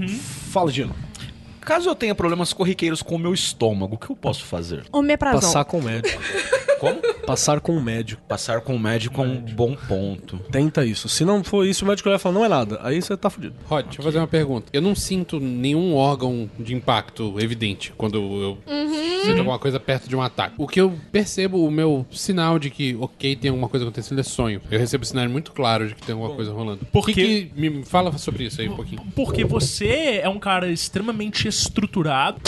Fala, 0.51 0.71
Dino. 0.71 0.95
Caso 1.65 1.89
eu 1.89 1.95
tenha 1.95 2.15
problemas 2.15 2.53
corriqueiros 2.53 3.03
com 3.03 3.15
o 3.17 3.19
meu 3.19 3.33
estômago, 3.33 3.95
o 3.95 3.99
que 3.99 4.11
eu 4.11 4.17
posso 4.17 4.45
fazer? 4.45 4.85
Omeprazol. 4.93 5.41
Passar 5.41 5.65
com 5.65 5.79
o 5.79 5.83
médico. 5.83 6.21
Como? 6.79 7.01
Passar 7.25 7.61
com 7.61 7.77
um 7.77 7.81
médico. 7.81 8.21
Passar 8.27 8.61
com 8.61 8.75
o 8.75 8.79
médico 8.79 9.21
é 9.23 9.25
um 9.25 9.37
bom 9.41 9.77
ponto. 9.89 10.39
Tenta 10.51 10.85
isso. 10.85 11.09
Se 11.09 11.25
não 11.25 11.45
for 11.45 11.65
isso, 11.65 11.85
o 11.85 11.89
médico 11.89 12.09
vai 12.11 12.19
falar, 12.19 12.35
não 12.35 12.45
é 12.45 12.49
nada. 12.49 12.81
Aí 12.83 13.01
você 13.01 13.17
tá 13.17 13.31
fudido. 13.31 13.55
Rod, 13.67 13.85
deixa 13.85 14.01
eu 14.01 14.05
fazer 14.05 14.19
uma 14.19 14.27
pergunta. 14.27 14.67
Eu 14.73 14.83
não 14.83 14.93
sinto 14.95 15.39
nenhum 15.39 15.95
órgão 15.95 16.51
de 16.59 16.75
impacto 16.75 17.39
evidente 17.39 17.93
quando 17.97 18.19
eu 18.19 18.59
sinto 19.25 19.39
alguma 19.39 19.61
coisa 19.61 19.79
perto 19.79 20.09
de 20.09 20.17
um 20.17 20.21
ataque. 20.23 20.57
O 20.59 20.67
que 20.67 20.81
eu 20.81 20.93
percebo, 21.13 21.65
o 21.65 21.71
meu 21.71 22.05
sinal 22.11 22.59
de 22.59 22.69
que, 22.69 22.97
ok, 23.01 23.37
tem 23.37 23.51
alguma 23.51 23.69
coisa 23.69 23.85
acontecendo 23.87 24.19
é 24.21 24.25
sonho. 24.25 24.61
Eu 24.69 24.81
recebo 24.81 25.05
sinais 25.05 25.31
muito 25.31 25.53
claros 25.53 25.91
de 25.91 25.95
que 25.95 26.03
tem 26.03 26.13
alguma 26.15 26.35
coisa 26.35 26.53
rolando. 26.53 26.85
Por 26.87 27.07
que, 27.07 27.13
Porque- 27.15 27.51
que- 27.55 27.61
me 27.61 27.85
fala 27.85 28.19
sobre 28.19 28.43
isso 28.45 28.61
aí 28.61 28.69
um 28.69 28.75
pouquinho. 28.75 29.03
Porque 29.15 29.45
você 29.45 30.19
é 30.21 30.29
um 30.29 30.41
cara 30.41 30.69
extremamente 30.69 31.47
estruturado. 31.61 32.41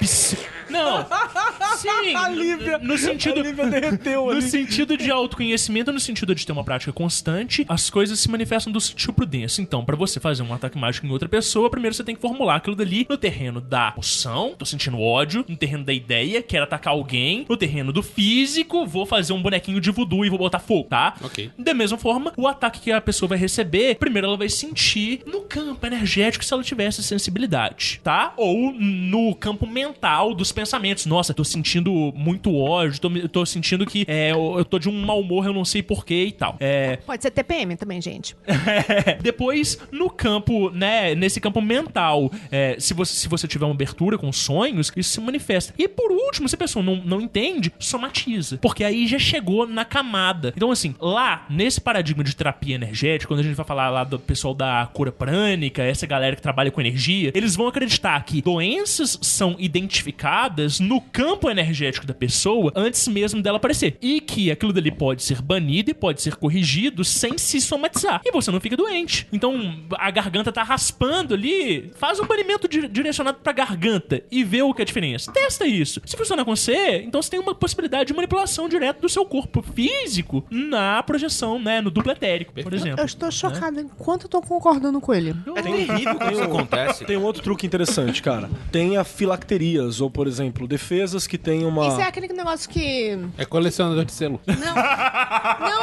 Psi- 0.00 0.38
Não. 0.72 1.06
Sim. 1.76 2.14
A 2.14 2.28
Lívia- 2.28 2.78
no 2.78 2.96
sentido 2.98 3.40
a 3.40 3.42
Lívia 3.42 3.66
derreteu 3.66 4.24
no 4.26 4.30
ali. 4.32 4.42
sentido 4.42 4.96
de 4.96 5.10
autoconhecimento, 5.10 5.92
no 5.92 6.00
sentido 6.00 6.34
de 6.34 6.46
ter 6.46 6.52
uma 6.52 6.64
prática 6.64 6.92
constante, 6.92 7.64
as 7.68 7.90
coisas 7.90 8.18
se 8.20 8.30
manifestam 8.30 8.72
do 8.72 8.80
sentido 8.80 9.12
prudência. 9.12 9.60
Então, 9.62 9.84
pra 9.84 9.96
você 9.96 10.20
fazer 10.20 10.42
um 10.42 10.52
ataque 10.52 10.78
mágico 10.78 11.06
em 11.06 11.10
outra 11.10 11.28
pessoa, 11.28 11.70
primeiro 11.70 11.94
você 11.94 12.04
tem 12.04 12.14
que 12.14 12.20
formular 12.20 12.56
aquilo 12.56 12.76
dali 12.76 13.06
no 13.08 13.16
terreno 13.16 13.60
da 13.60 13.90
emoção, 13.94 14.54
tô 14.56 14.64
sentindo 14.64 15.00
ódio, 15.00 15.44
no 15.48 15.56
terreno 15.56 15.84
da 15.84 15.92
ideia, 15.92 16.42
quero 16.42 16.64
atacar 16.64 16.92
alguém, 16.92 17.44
no 17.48 17.56
terreno 17.56 17.92
do 17.92 18.02
físico, 18.02 18.86
vou 18.86 19.04
fazer 19.06 19.32
um 19.32 19.42
bonequinho 19.42 19.80
de 19.80 19.90
voodoo 19.90 20.24
e 20.24 20.28
vou 20.30 20.38
botar 20.38 20.58
fogo, 20.58 20.88
tá? 20.88 21.14
Ok. 21.22 21.50
Da 21.58 21.74
mesma 21.74 21.98
forma, 21.98 22.32
o 22.36 22.46
ataque 22.46 22.80
que 22.80 22.92
a 22.92 23.00
pessoa 23.00 23.28
vai 23.28 23.38
receber, 23.38 23.96
primeiro 23.96 24.26
ela 24.28 24.36
vai 24.36 24.48
sentir 24.48 25.22
no 25.26 25.40
campo 25.42 25.84
energético 25.86 26.44
se 26.44 26.52
ela 26.52 26.62
tivesse 26.62 27.02
sensibilidade, 27.02 28.00
tá? 28.02 28.32
Ou 28.36 28.72
no 28.72 29.34
campo 29.34 29.66
mental 29.66 30.34
dos 30.34 30.48
pensamentos. 30.52 30.61
Nossa, 31.08 31.34
tô 31.34 31.44
sentindo 31.44 32.12
muito 32.14 32.54
ódio, 32.54 33.00
tô, 33.00 33.10
tô 33.28 33.46
sentindo 33.46 33.86
que 33.86 34.04
é, 34.08 34.32
eu, 34.32 34.54
eu 34.58 34.64
tô 34.64 34.78
de 34.78 34.88
um 34.88 35.04
mau 35.04 35.20
humor, 35.20 35.46
eu 35.46 35.52
não 35.52 35.64
sei 35.64 35.82
porquê 35.82 36.24
e 36.26 36.32
tal. 36.32 36.56
É, 36.60 36.96
Pode 36.96 37.22
ser 37.22 37.30
TPM 37.30 37.76
também, 37.76 38.00
gente. 38.00 38.36
depois, 39.22 39.78
no 39.90 40.10
campo, 40.10 40.70
né, 40.70 41.14
nesse 41.14 41.40
campo 41.40 41.60
mental, 41.60 42.30
é, 42.50 42.76
se, 42.78 42.94
você, 42.94 43.14
se 43.14 43.28
você 43.28 43.46
tiver 43.46 43.64
uma 43.64 43.74
abertura 43.74 44.18
com 44.18 44.32
sonhos, 44.32 44.92
isso 44.96 45.10
se 45.10 45.20
manifesta. 45.20 45.74
E 45.78 45.88
por 45.88 46.10
último, 46.10 46.48
se 46.48 46.54
a 46.54 46.58
pessoa 46.58 46.84
não, 46.84 46.96
não 46.96 47.20
entende, 47.20 47.72
somatiza. 47.78 48.58
Porque 48.58 48.84
aí 48.84 49.06
já 49.06 49.18
chegou 49.18 49.66
na 49.66 49.84
camada. 49.84 50.52
Então, 50.56 50.70
assim, 50.70 50.94
lá, 51.00 51.46
nesse 51.48 51.80
paradigma 51.80 52.24
de 52.24 52.34
terapia 52.34 52.74
energética, 52.74 53.28
quando 53.28 53.40
a 53.40 53.42
gente 53.42 53.54
vai 53.54 53.66
falar 53.66 53.90
lá 53.90 54.04
do 54.04 54.18
pessoal 54.18 54.54
da 54.54 54.88
cura 54.92 55.12
prânica, 55.12 55.82
essa 55.82 56.06
galera 56.06 56.36
que 56.36 56.42
trabalha 56.42 56.70
com 56.70 56.80
energia, 56.80 57.32
eles 57.34 57.54
vão 57.56 57.66
acreditar 57.66 58.24
que 58.24 58.42
doenças 58.42 59.18
são 59.22 59.56
identificadas 59.58 60.51
no 60.80 61.00
campo 61.00 61.50
energético 61.50 62.06
da 62.06 62.14
pessoa 62.14 62.72
antes 62.74 63.06
mesmo 63.08 63.42
dela 63.42 63.56
aparecer. 63.56 63.96
E 64.00 64.20
que 64.20 64.50
aquilo 64.50 64.72
dali 64.72 64.90
pode 64.90 65.22
ser 65.22 65.40
banido 65.42 65.90
e 65.90 65.94
pode 65.94 66.22
ser 66.22 66.36
corrigido 66.36 67.04
sem 67.04 67.36
se 67.38 67.60
somatizar. 67.60 68.20
E 68.24 68.30
você 68.32 68.50
não 68.50 68.60
fica 68.60 68.76
doente. 68.76 69.26
Então, 69.32 69.74
a 69.98 70.10
garganta 70.10 70.52
tá 70.52 70.62
raspando 70.62 71.34
ali, 71.34 71.90
faz 71.96 72.18
um 72.20 72.26
banimento 72.26 72.68
di- 72.68 72.88
direcionado 72.88 73.38
pra 73.42 73.52
garganta 73.52 74.22
e 74.30 74.44
vê 74.44 74.62
o 74.62 74.72
que 74.74 74.82
é 74.82 74.84
a 74.84 74.86
diferença. 74.86 75.32
Testa 75.32 75.66
isso. 75.66 76.00
Se 76.04 76.16
funciona 76.16 76.44
com 76.44 76.54
você, 76.54 76.98
então 77.02 77.20
você 77.20 77.30
tem 77.30 77.40
uma 77.40 77.54
possibilidade 77.54 78.06
de 78.08 78.14
manipulação 78.14 78.68
direta 78.68 79.00
do 79.00 79.08
seu 79.08 79.24
corpo 79.24 79.62
físico 79.62 80.44
na 80.50 81.02
projeção, 81.02 81.58
né, 81.58 81.80
no 81.80 81.90
duplo 81.90 82.12
etérico, 82.12 82.52
por 82.62 82.72
exemplo. 82.72 83.00
Eu 83.00 83.06
estou 83.06 83.30
chocada 83.30 83.80
enquanto 83.80 84.24
eu 84.24 84.28
tô 84.28 84.40
concordando 84.42 85.00
com 85.00 85.12
ele. 85.14 85.34
É 85.56 85.62
terrível 85.62 86.14
quando 86.16 86.32
isso 86.32 86.42
acontece. 86.42 87.04
Tem 87.04 87.16
um 87.16 87.22
outro 87.22 87.42
truque 87.42 87.66
interessante, 87.66 88.22
cara. 88.22 88.48
Tem 88.70 88.96
a 88.96 89.04
filacterias, 89.04 90.00
ou 90.00 90.10
por 90.10 90.26
exemplo, 90.26 90.31
defesas 90.68 91.26
que 91.26 91.36
tem 91.38 91.64
uma. 91.64 91.88
Isso 91.88 92.00
é 92.00 92.04
aquele 92.04 92.28
negócio 92.28 92.68
que. 92.68 93.18
É 93.38 93.44
colecionador 93.44 94.04
de 94.04 94.12
selo. 94.12 94.40
Não. 94.46 94.56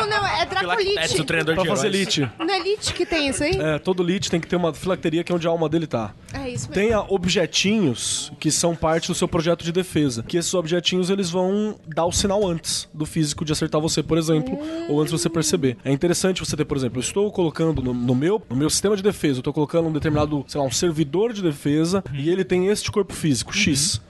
não, 0.01 0.07
não, 0.09 0.27
é 0.27 0.45
Dracolite. 0.45 1.21
o 1.21 1.25
treinador 1.25 1.55
Pra 1.55 1.63
de 1.63 1.69
fazer 1.69 1.87
heróis. 1.87 2.17
elite. 2.17 2.31
Não 2.39 2.53
é 2.53 2.59
Lich 2.59 2.93
que 2.93 3.05
tem 3.05 3.27
isso 3.27 3.43
aí? 3.43 3.51
É, 3.59 3.79
todo 3.79 4.03
lit 4.03 4.29
tem 4.29 4.39
que 4.39 4.47
ter 4.47 4.55
uma 4.55 4.73
filacteria 4.73 5.23
que 5.23 5.31
é 5.31 5.35
onde 5.35 5.47
a 5.47 5.49
alma 5.49 5.67
dele 5.69 5.87
tá. 5.87 6.13
É, 6.33 6.49
isso 6.49 6.69
mesmo. 6.69 6.73
Tenha 6.73 6.99
objetinhos 7.01 8.31
que 8.39 8.51
são 8.51 8.75
parte 8.75 9.07
do 9.07 9.15
seu 9.15 9.27
projeto 9.27 9.63
de 9.63 9.71
defesa. 9.71 10.23
Que 10.23 10.37
esses 10.37 10.53
objetinhos 10.53 11.09
eles 11.09 11.29
vão 11.29 11.75
dar 11.87 12.05
o 12.05 12.11
sinal 12.11 12.45
antes 12.47 12.87
do 12.93 13.05
físico 13.05 13.43
de 13.43 13.51
acertar 13.51 13.81
você, 13.81 14.01
por 14.03 14.17
exemplo, 14.17 14.57
ou 14.87 14.99
antes 14.99 15.13
de 15.13 15.19
você 15.19 15.29
perceber. 15.29 15.77
É 15.83 15.91
interessante 15.91 16.39
você 16.39 16.55
ter, 16.55 16.65
por 16.65 16.77
exemplo, 16.77 16.97
eu 16.97 17.01
estou 17.01 17.31
colocando 17.31 17.81
no, 17.81 17.93
no 17.93 18.15
meu, 18.15 18.41
no 18.49 18.55
meu 18.55 18.69
sistema 18.69 18.95
de 18.95 19.03
defesa, 19.03 19.37
eu 19.37 19.39
estou 19.41 19.53
colocando 19.53 19.87
um 19.87 19.91
determinado, 19.91 20.43
sei 20.47 20.59
lá, 20.59 20.67
um 20.67 20.71
servidor 20.71 21.33
de 21.33 21.41
defesa 21.41 22.03
e 22.13 22.29
ele 22.29 22.43
tem 22.43 22.67
este 22.67 22.91
corpo 22.91 23.13
físico, 23.13 23.53
X. 23.55 24.01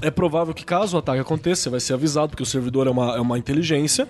É 0.00 0.10
provável 0.10 0.54
que 0.54 0.64
caso 0.64 0.96
o 0.96 0.98
ataque 1.00 1.20
aconteça, 1.20 1.62
você 1.64 1.70
vai 1.70 1.80
ser 1.80 1.94
avisado, 1.94 2.28
porque 2.30 2.42
o 2.42 2.46
servidor 2.46 2.86
é 2.86 2.90
uma, 2.90 3.16
é 3.16 3.20
uma 3.20 3.38
inteligência, 3.38 4.06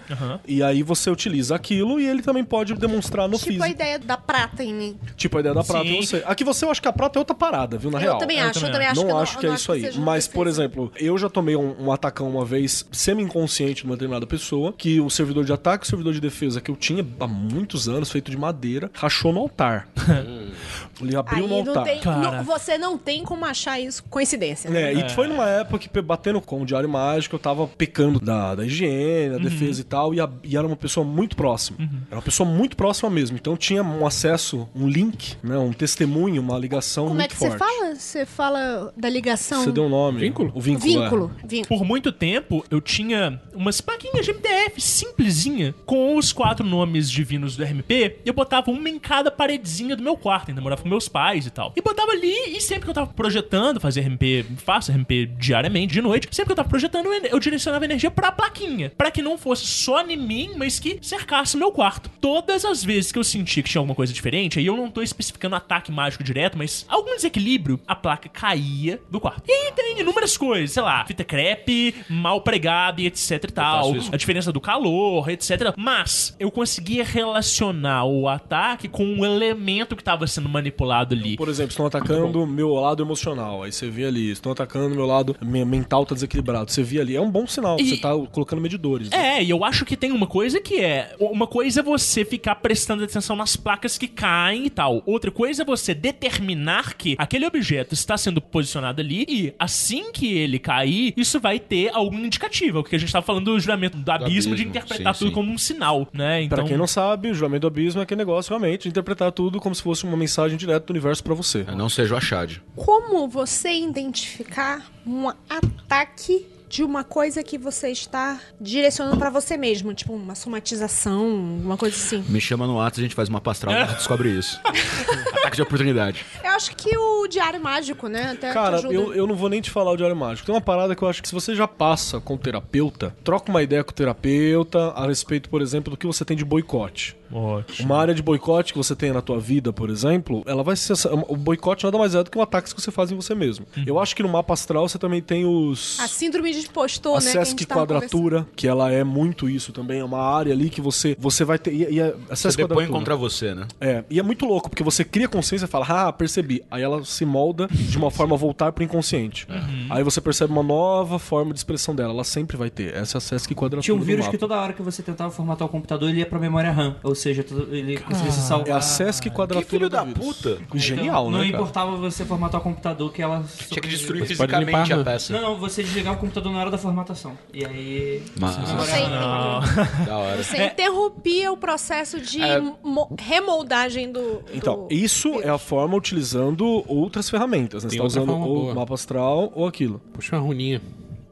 e 0.46 0.62
aí 0.62 0.82
você 0.82 1.10
utiliza 1.10 1.54
aquilo 1.54 1.98
e 2.00 2.06
ele 2.06 2.22
também 2.22 2.44
pode 2.44 2.74
demonstrar 2.74 3.26
no 3.28 3.34
Tipo 3.36 3.46
físico. 3.46 3.64
a 3.64 3.68
ideia 3.68 3.98
da 3.98 4.16
prata 4.16 4.62
em 4.62 4.74
mim. 4.74 4.96
Tipo 5.16 5.36
a 5.38 5.40
ideia 5.40 5.54
da 5.54 5.64
prata 5.64 5.86
em 5.86 6.02
Sim. 6.02 6.06
você. 6.06 6.22
Aqui 6.26 6.44
você 6.44 6.64
eu 6.64 6.70
acho 6.70 6.82
que 6.82 6.88
a 6.88 6.92
prata 6.92 7.18
é 7.18 7.20
outra 7.20 7.34
parada, 7.34 7.78
viu, 7.78 7.90
na 7.90 7.98
eu 7.98 8.02
real. 8.02 8.18
também 8.18 8.38
eu 8.38 8.46
acho, 8.48 8.58
eu 8.58 8.62
também 8.62 8.72
também 8.72 8.86
acho 8.88 9.00
não 9.00 9.06
que 9.06 9.12
eu 9.12 9.18
acho 9.18 9.38
que 9.38 9.46
é 9.46 9.54
isso 9.54 9.72
aí. 9.72 9.98
Mas, 9.98 10.26
por 10.28 10.46
exemplo, 10.46 10.92
eu 10.96 11.16
já 11.18 11.28
tomei 11.28 11.56
um, 11.56 11.74
um 11.86 11.92
atacão 11.92 12.28
uma 12.28 12.44
vez, 12.44 12.86
semi-inconsciente 12.92 13.82
de 13.82 13.84
uma 13.84 13.94
determinada 13.96 14.26
pessoa, 14.26 14.72
que 14.76 15.00
o 15.00 15.08
servidor 15.10 15.44
de 15.44 15.52
ataque 15.52 15.84
e 15.84 15.86
o 15.86 15.88
servidor 15.88 16.12
de 16.12 16.20
defesa 16.20 16.60
que 16.60 16.70
eu 16.70 16.76
tinha 16.76 17.06
há 17.20 17.26
muitos 17.26 17.88
anos, 17.88 18.10
feito 18.10 18.30
de 18.30 18.36
madeira, 18.36 18.90
rachou 18.94 19.32
no 19.32 19.40
altar. 19.40 19.88
Ele 21.00 21.16
abriu 21.16 21.44
Aí 21.44 21.48
não 21.50 21.58
altar. 21.58 21.84
tem, 21.84 22.00
Cara. 22.00 22.18
não- 22.38 22.44
você 22.44 22.76
não 22.78 22.98
tem 22.98 23.22
como 23.24 23.44
achar 23.44 23.78
isso 23.80 24.02
coincidência. 24.04 24.70
né? 24.70 24.92
É, 24.92 24.92
e 24.94 25.08
foi 25.10 25.26
numa 25.28 25.46
época 25.48 25.78
que, 25.78 26.00
batendo 26.02 26.40
com 26.40 26.62
o 26.62 26.66
Diário 26.66 26.88
Mágico, 26.88 27.34
eu 27.36 27.38
tava 27.40 27.66
pecando 27.66 28.18
da, 28.20 28.54
da 28.54 28.64
higiene, 28.64 29.30
da 29.30 29.38
defesa 29.38 29.80
e 29.80 29.84
tal, 29.84 30.14
e, 30.14 30.20
a- 30.20 30.28
e 30.44 30.56
era 30.56 30.66
uma 30.66 30.76
pessoa 30.76 31.04
muito 31.06 31.36
próxima. 31.36 31.78
Era 32.08 32.16
uma 32.16 32.22
pessoa 32.22 32.48
muito 32.48 32.76
próxima 32.76 33.08
mesmo. 33.10 33.36
Então 33.36 33.56
tinha 33.56 33.82
um 33.82 34.06
acesso, 34.06 34.68
um 34.74 34.88
link, 34.88 35.36
né, 35.42 35.56
um 35.58 35.72
testemunho, 35.72 36.40
uma 36.42 36.58
ligação 36.58 37.04
Como 37.04 37.16
muito 37.16 37.26
é 37.26 37.28
que 37.28 37.36
forte. 37.36 37.52
você 37.52 37.58
fala? 37.58 37.94
Você 37.94 38.26
fala 38.26 38.92
da 38.96 39.08
ligação. 39.08 39.62
Você 39.64 39.72
deu 39.72 39.84
um 39.84 39.88
nome. 39.88 40.20
Vínculo? 40.20 40.52
O 40.54 40.60
vínculo. 40.60 40.90
é. 40.92 41.00
Vínculo. 41.02 41.30
Vínculo. 41.44 41.78
Por 41.80 41.86
muito 41.86 42.10
tempo, 42.12 42.64
eu 42.70 42.80
tinha 42.80 43.40
umas 43.54 43.80
plaquinhas 43.80 44.24
de 44.24 44.32
MDF 44.32 44.80
simplesinha 44.80 45.74
com 45.86 46.16
os 46.16 46.32
quatro 46.32 46.64
nomes 46.66 47.10
divinos 47.10 47.56
do 47.56 47.62
RMP. 47.64 48.16
E 48.24 48.28
eu 48.28 48.34
botava 48.34 48.70
uma 48.70 48.88
em 48.88 48.98
cada 48.98 49.30
paredezinha 49.30 49.96
do 49.96 50.02
meu 50.02 50.16
quarto. 50.16 50.48
Ainda 50.50 50.60
morava 50.60 50.82
com 50.82 50.87
meus 50.88 51.08
pais 51.08 51.46
e 51.46 51.50
tal. 51.50 51.72
E 51.76 51.80
botava 51.80 52.12
ali, 52.12 52.56
e 52.56 52.60
sempre 52.60 52.84
que 52.84 52.90
eu 52.90 52.94
tava 52.94 53.08
projetando, 53.08 53.80
fazia 53.80 54.02
RMP, 54.02 54.44
faço 54.56 54.90
RMP 54.92 55.26
diariamente, 55.38 55.92
de 55.92 56.02
noite. 56.02 56.28
Sempre 56.30 56.48
que 56.48 56.52
eu 56.52 56.56
tava 56.56 56.68
projetando, 56.68 57.08
eu 57.12 57.38
direcionava 57.38 57.84
energia 57.84 58.10
pra 58.10 58.32
plaquinha. 58.32 58.92
Pra 58.96 59.10
que 59.10 59.22
não 59.22 59.36
fosse 59.36 59.66
só 59.66 60.00
em 60.02 60.16
mim, 60.16 60.52
mas 60.56 60.78
que 60.78 60.98
cercasse 61.02 61.56
meu 61.56 61.70
quarto. 61.70 62.10
Todas 62.20 62.64
as 62.64 62.82
vezes 62.82 63.12
que 63.12 63.18
eu 63.18 63.24
sentia 63.24 63.62
que 63.62 63.68
tinha 63.68 63.80
alguma 63.80 63.94
coisa 63.94 64.12
diferente, 64.12 64.58
aí 64.58 64.66
eu 64.66 64.76
não 64.76 64.90
tô 64.90 65.02
especificando 65.02 65.56
ataque 65.56 65.92
mágico 65.92 66.24
direto, 66.24 66.56
mas 66.56 66.86
algum 66.88 67.14
desequilíbrio, 67.14 67.80
a 67.86 67.94
placa 67.94 68.28
caía 68.28 69.00
do 69.10 69.20
quarto. 69.20 69.42
E 69.46 69.52
aí 69.52 69.72
tem 69.72 70.00
inúmeras 70.00 70.36
coisas, 70.36 70.72
sei 70.72 70.82
lá, 70.82 71.04
fita 71.04 71.24
crepe, 71.24 71.94
mal 72.08 72.40
pregada 72.40 73.00
e 73.00 73.06
etc 73.06 73.30
e 73.32 73.52
tal. 73.52 73.92
A 74.12 74.16
diferença 74.16 74.52
do 74.52 74.60
calor, 74.60 75.28
etc. 75.28 75.74
Mas 75.76 76.34
eu 76.38 76.50
conseguia 76.50 77.04
relacionar 77.04 78.04
o 78.04 78.28
ataque 78.28 78.88
com 78.88 79.18
o 79.18 79.24
elemento 79.24 79.96
que 79.96 80.04
tava 80.04 80.26
sendo 80.26 80.48
manipulado 80.48 80.77
ali. 80.86 81.36
Por 81.36 81.48
exemplo, 81.48 81.70
estão 81.70 81.86
atacando 81.86 82.46
meu 82.46 82.70
lado 82.74 83.02
emocional. 83.02 83.62
Aí 83.62 83.72
você 83.72 83.88
vê 83.88 84.04
ali, 84.06 84.30
estão 84.30 84.52
atacando 84.52 84.94
meu 84.94 85.06
lado 85.06 85.36
me- 85.42 85.64
mental 85.64 86.04
tá 86.06 86.14
desequilibrado. 86.14 86.70
Você 86.70 86.82
vê 86.82 87.00
ali, 87.00 87.16
é 87.16 87.20
um 87.20 87.30
bom 87.30 87.46
sinal. 87.46 87.76
E- 87.80 87.88
Você 87.88 87.96
tá 87.96 88.14
colocando 88.32 88.60
medidores. 88.60 89.10
né? 89.10 89.38
É, 89.38 89.42
e 89.44 89.50
eu 89.50 89.64
acho 89.64 89.84
que 89.84 89.96
tem 89.96 90.12
uma 90.12 90.26
coisa 90.26 90.60
que 90.60 90.80
é. 90.80 91.14
Uma 91.18 91.46
coisa 91.46 91.80
é 91.80 91.82
você 91.82 92.24
ficar 92.24 92.56
prestando 92.56 93.02
atenção 93.04 93.34
nas 93.36 93.56
placas 93.56 93.96
que 93.98 94.08
caem 94.08 94.66
e 94.66 94.70
tal. 94.70 95.02
Outra 95.06 95.30
coisa 95.30 95.62
é 95.62 95.64
você 95.64 95.94
determinar 95.94 96.94
que 96.94 97.14
aquele 97.18 97.46
objeto 97.46 97.94
está 97.94 98.16
sendo 98.16 98.40
posicionado 98.40 99.00
ali 99.00 99.24
e 99.28 99.52
assim 99.58 100.12
que 100.12 100.32
ele 100.34 100.58
cair, 100.58 101.14
isso 101.16 101.40
vai 101.40 101.58
ter 101.58 101.90
algum 101.94 102.18
indicativo. 102.24 102.78
É 102.78 102.80
o 102.80 102.84
que 102.84 102.96
a 102.96 102.98
gente 102.98 103.12
tava 103.12 103.24
falando 103.24 103.44
do 103.46 103.58
juramento 103.60 103.96
do 103.96 104.10
abismo, 104.10 104.54
de 104.54 104.62
abismo, 104.62 104.68
interpretar 104.70 105.14
sim, 105.14 105.18
tudo 105.20 105.28
sim. 105.28 105.34
como 105.34 105.50
um 105.52 105.58
sinal, 105.58 106.06
né? 106.12 106.42
Então, 106.42 106.58
Pra 106.58 106.66
quem 106.66 106.76
não 106.76 106.86
sabe, 106.86 107.30
o 107.30 107.34
juramento 107.34 107.62
do 107.62 107.66
abismo 107.68 108.00
é 108.00 108.02
aquele 108.04 108.18
negócio 108.18 108.50
realmente 108.50 108.82
de 108.82 108.88
interpretar 108.88 109.32
tudo 109.32 109.60
como 109.60 109.74
se 109.74 109.82
fosse 109.82 110.04
uma 110.04 110.16
mensagem 110.16 110.56
direta 110.68 110.86
do 110.86 110.90
universo 110.90 111.22
pra 111.24 111.34
você. 111.34 111.64
É, 111.66 111.74
Não 111.74 111.88
seja 111.88 112.14
o 112.14 112.18
Achad. 112.18 112.58
Como 112.76 113.26
você 113.28 113.70
identificar 113.72 114.86
um 115.06 115.28
ataque 115.28 116.46
de 116.68 116.84
uma 116.84 117.02
coisa 117.02 117.42
que 117.42 117.56
você 117.56 117.88
está 117.90 118.38
direcionando 118.60 119.16
pra 119.16 119.30
você 119.30 119.56
mesmo? 119.56 119.94
Tipo, 119.94 120.12
uma 120.12 120.34
somatização, 120.34 121.26
uma 121.26 121.78
coisa 121.78 121.96
assim. 121.96 122.22
Me 122.28 122.40
chama 122.42 122.66
no 122.66 122.78
Atos, 122.78 122.98
a 122.98 123.02
gente 123.02 123.14
faz 123.14 123.26
uma 123.30 123.40
pastral 123.40 123.74
e 123.74 123.94
descobre 123.94 124.28
isso. 124.28 124.60
Ataque 125.38 125.56
de 125.56 125.62
oportunidade. 125.62 126.26
Eu 126.44 126.50
acho 126.50 126.76
que 126.76 126.94
o 126.94 127.26
Diário 127.26 127.58
Mágico, 127.62 128.06
né? 128.06 128.32
Até 128.32 128.48
te 128.48 128.52
Cara, 128.54 128.76
ajuda. 128.76 128.92
eu, 128.92 129.14
eu 129.14 129.26
não 129.26 129.34
vou 129.34 129.48
nem 129.48 129.62
te 129.62 129.70
falar 129.70 129.92
o 129.92 129.96
diário 129.96 130.14
mágico. 130.14 130.44
Tem 130.44 130.54
uma 130.54 130.60
parada 130.60 130.94
que 130.94 131.02
eu 131.02 131.08
acho 131.08 131.22
que 131.22 131.28
se 131.28 131.34
você 131.34 131.54
já 131.54 131.66
passa 131.66 132.20
com 132.20 132.34
o 132.34 132.38
terapeuta, 132.38 133.16
troca 133.24 133.48
uma 133.50 133.62
ideia 133.62 133.82
com 133.82 133.90
o 133.90 133.94
terapeuta 133.94 134.90
a 134.90 135.06
respeito, 135.06 135.48
por 135.48 135.62
exemplo, 135.62 135.92
do 135.92 135.96
que 135.96 136.06
você 136.06 136.22
tem 136.24 136.36
de 136.36 136.44
boicote. 136.44 137.16
Ótimo. 137.32 137.86
Uma 137.86 137.98
área 137.98 138.14
de 138.14 138.22
boicote 138.22 138.72
que 138.72 138.78
você 138.78 138.94
tenha 138.96 139.12
na 139.12 139.22
tua 139.22 139.38
vida, 139.38 139.72
por 139.72 139.90
exemplo, 139.90 140.42
ela 140.46 140.62
vai 140.62 140.76
ser. 140.76 140.94
O 141.28 141.36
boicote 141.36 141.84
nada 141.84 141.98
mais 141.98 142.14
é 142.14 142.22
do 142.22 142.30
que 142.30 142.38
um 142.38 142.42
ataque 142.42 142.72
que 142.72 142.80
você 142.80 142.90
faz 142.90 143.10
em 143.10 143.16
você 143.16 143.34
mesmo. 143.34 143.66
Eu 143.86 143.98
acho 143.98 144.14
que 144.14 144.22
no 144.22 144.28
mapa 144.28 144.54
astral 144.54 144.88
você 144.88 144.98
também 144.98 145.20
tem 145.20 145.44
os. 145.44 145.98
A 146.00 146.08
síndrome 146.08 146.52
de 146.52 146.58
expostor, 146.58 147.16
A 147.16 147.20
né? 147.20 147.32
que 147.32 147.38
a 147.38 147.44
Sesc 147.44 147.66
tava 147.66 147.80
Quadratura, 147.82 148.46
que 148.56 148.66
ela 148.66 148.90
é 148.90 149.04
muito 149.04 149.48
isso 149.48 149.72
também. 149.72 150.00
É 150.00 150.04
uma 150.04 150.20
área 150.20 150.52
ali 150.52 150.70
que 150.70 150.80
você, 150.80 151.16
você 151.18 151.44
vai 151.44 151.58
ter. 151.58 151.72
E, 151.72 151.94
e 151.94 152.02
a, 152.02 152.14
a 152.30 152.36
Você 152.36 152.56
depõe 152.56 152.86
contra 152.86 153.16
você, 153.16 153.54
né? 153.54 153.66
É, 153.80 154.04
e 154.08 154.18
é 154.18 154.22
muito 154.22 154.46
louco, 154.46 154.68
porque 154.68 154.82
você 154.82 155.04
cria 155.04 155.28
consciência 155.28 155.66
e 155.66 155.68
fala, 155.68 155.86
ah, 155.88 156.12
percebi. 156.12 156.62
Aí 156.70 156.82
ela 156.82 157.04
se 157.04 157.24
molda 157.24 157.68
de 157.70 157.96
uma 157.96 158.10
forma 158.10 158.34
a 158.34 158.38
voltar 158.38 158.72
pro 158.72 158.82
inconsciente. 158.84 159.46
Aí 159.90 160.02
você 160.02 160.20
percebe 160.20 160.52
uma 160.52 160.62
nova 160.62 161.18
forma 161.18 161.52
de 161.52 161.58
expressão 161.58 161.94
dela. 161.94 162.12
Ela 162.12 162.24
sempre 162.24 162.56
vai 162.56 162.70
ter. 162.70 162.94
Essa 162.94 163.16
é 163.16 163.18
a 163.18 163.20
Sesc 163.20 163.54
Quadratura. 163.54 163.82
Tinha 163.82 163.94
um 163.94 164.00
vírus 164.00 164.28
que 164.28 164.38
toda 164.38 164.56
hora 164.56 164.72
que 164.72 164.82
você 164.82 165.02
tentava 165.02 165.30
formatar 165.30 165.66
o 165.66 165.70
computador, 165.70 166.08
ele 166.08 166.20
ia 166.20 166.26
pra 166.26 166.38
memória 166.38 166.70
RAM. 166.70 166.96
Ou 167.02 167.14
seja, 167.18 167.42
tudo- 167.44 167.74
ele 167.74 167.98
conseguia 167.98 168.30
se 168.32 168.40
salvar. 168.40 168.68
É 168.68 168.72
a 168.72 168.80
Sesc 168.80 169.28
Quadratura. 169.30 169.64
Que 169.64 169.70
filho 169.70 169.88
do 169.88 169.92
da 169.96 170.04
vírus. 170.04 170.24
puta. 170.38 170.58
Genial, 170.74 171.28
Então, 171.28 171.30
Não 171.30 171.38
né? 171.40 171.50
cara? 171.50 171.62
importava 171.62 171.96
você 171.96 172.24
formatar 172.24 172.60
o 172.60 172.64
computador 172.64 173.12
que 173.12 173.20
ela. 173.20 173.44
Tinha 173.68 173.80
que 173.82 173.88
destruir 173.88 174.20
Você 174.22 174.28
fisicamente 174.28 174.92
a 174.92 174.96
né? 174.96 175.04
peça. 175.04 175.32
Não, 175.32 175.40
não, 175.42 175.56
você 175.58 175.82
desligava 175.82 176.16
o 176.16 176.20
computador 176.20 176.52
na 176.52 176.60
hora 176.60 176.70
da 176.70 176.78
formatação. 176.78 177.36
E 177.52 177.64
aí. 177.64 178.22
Mas- 178.40 178.56
Você, 178.56 179.02
Da 180.06 180.16
hora. 180.18 180.42
você 180.42 180.66
interrompia 180.66 181.52
o 181.52 181.56
processo 181.56 182.20
de 182.20 182.40
É. 182.42 182.60
mo- 182.60 183.14
remoldagem 183.20 184.10
do. 184.12 184.42
Então, 184.54 184.86
do 184.88 184.94
isso 184.94 185.40
é 185.42 185.48
a 185.48 185.58
forma 185.58 185.96
utilizando 185.96 186.84
outras 186.86 187.28
ferramentas. 187.28 187.84
Né? 187.84 187.90
Você 187.90 187.96
tá 187.96 188.02
outra 188.04 188.20
usando 188.22 188.30
forma 188.38 188.46
o 188.46 188.74
mapa 188.74 188.94
astral 188.94 189.52
ou 189.54 189.66
aquilo. 189.66 190.00
Puxa 190.12 190.36
uma 190.36 190.42
runinha. 190.42 190.80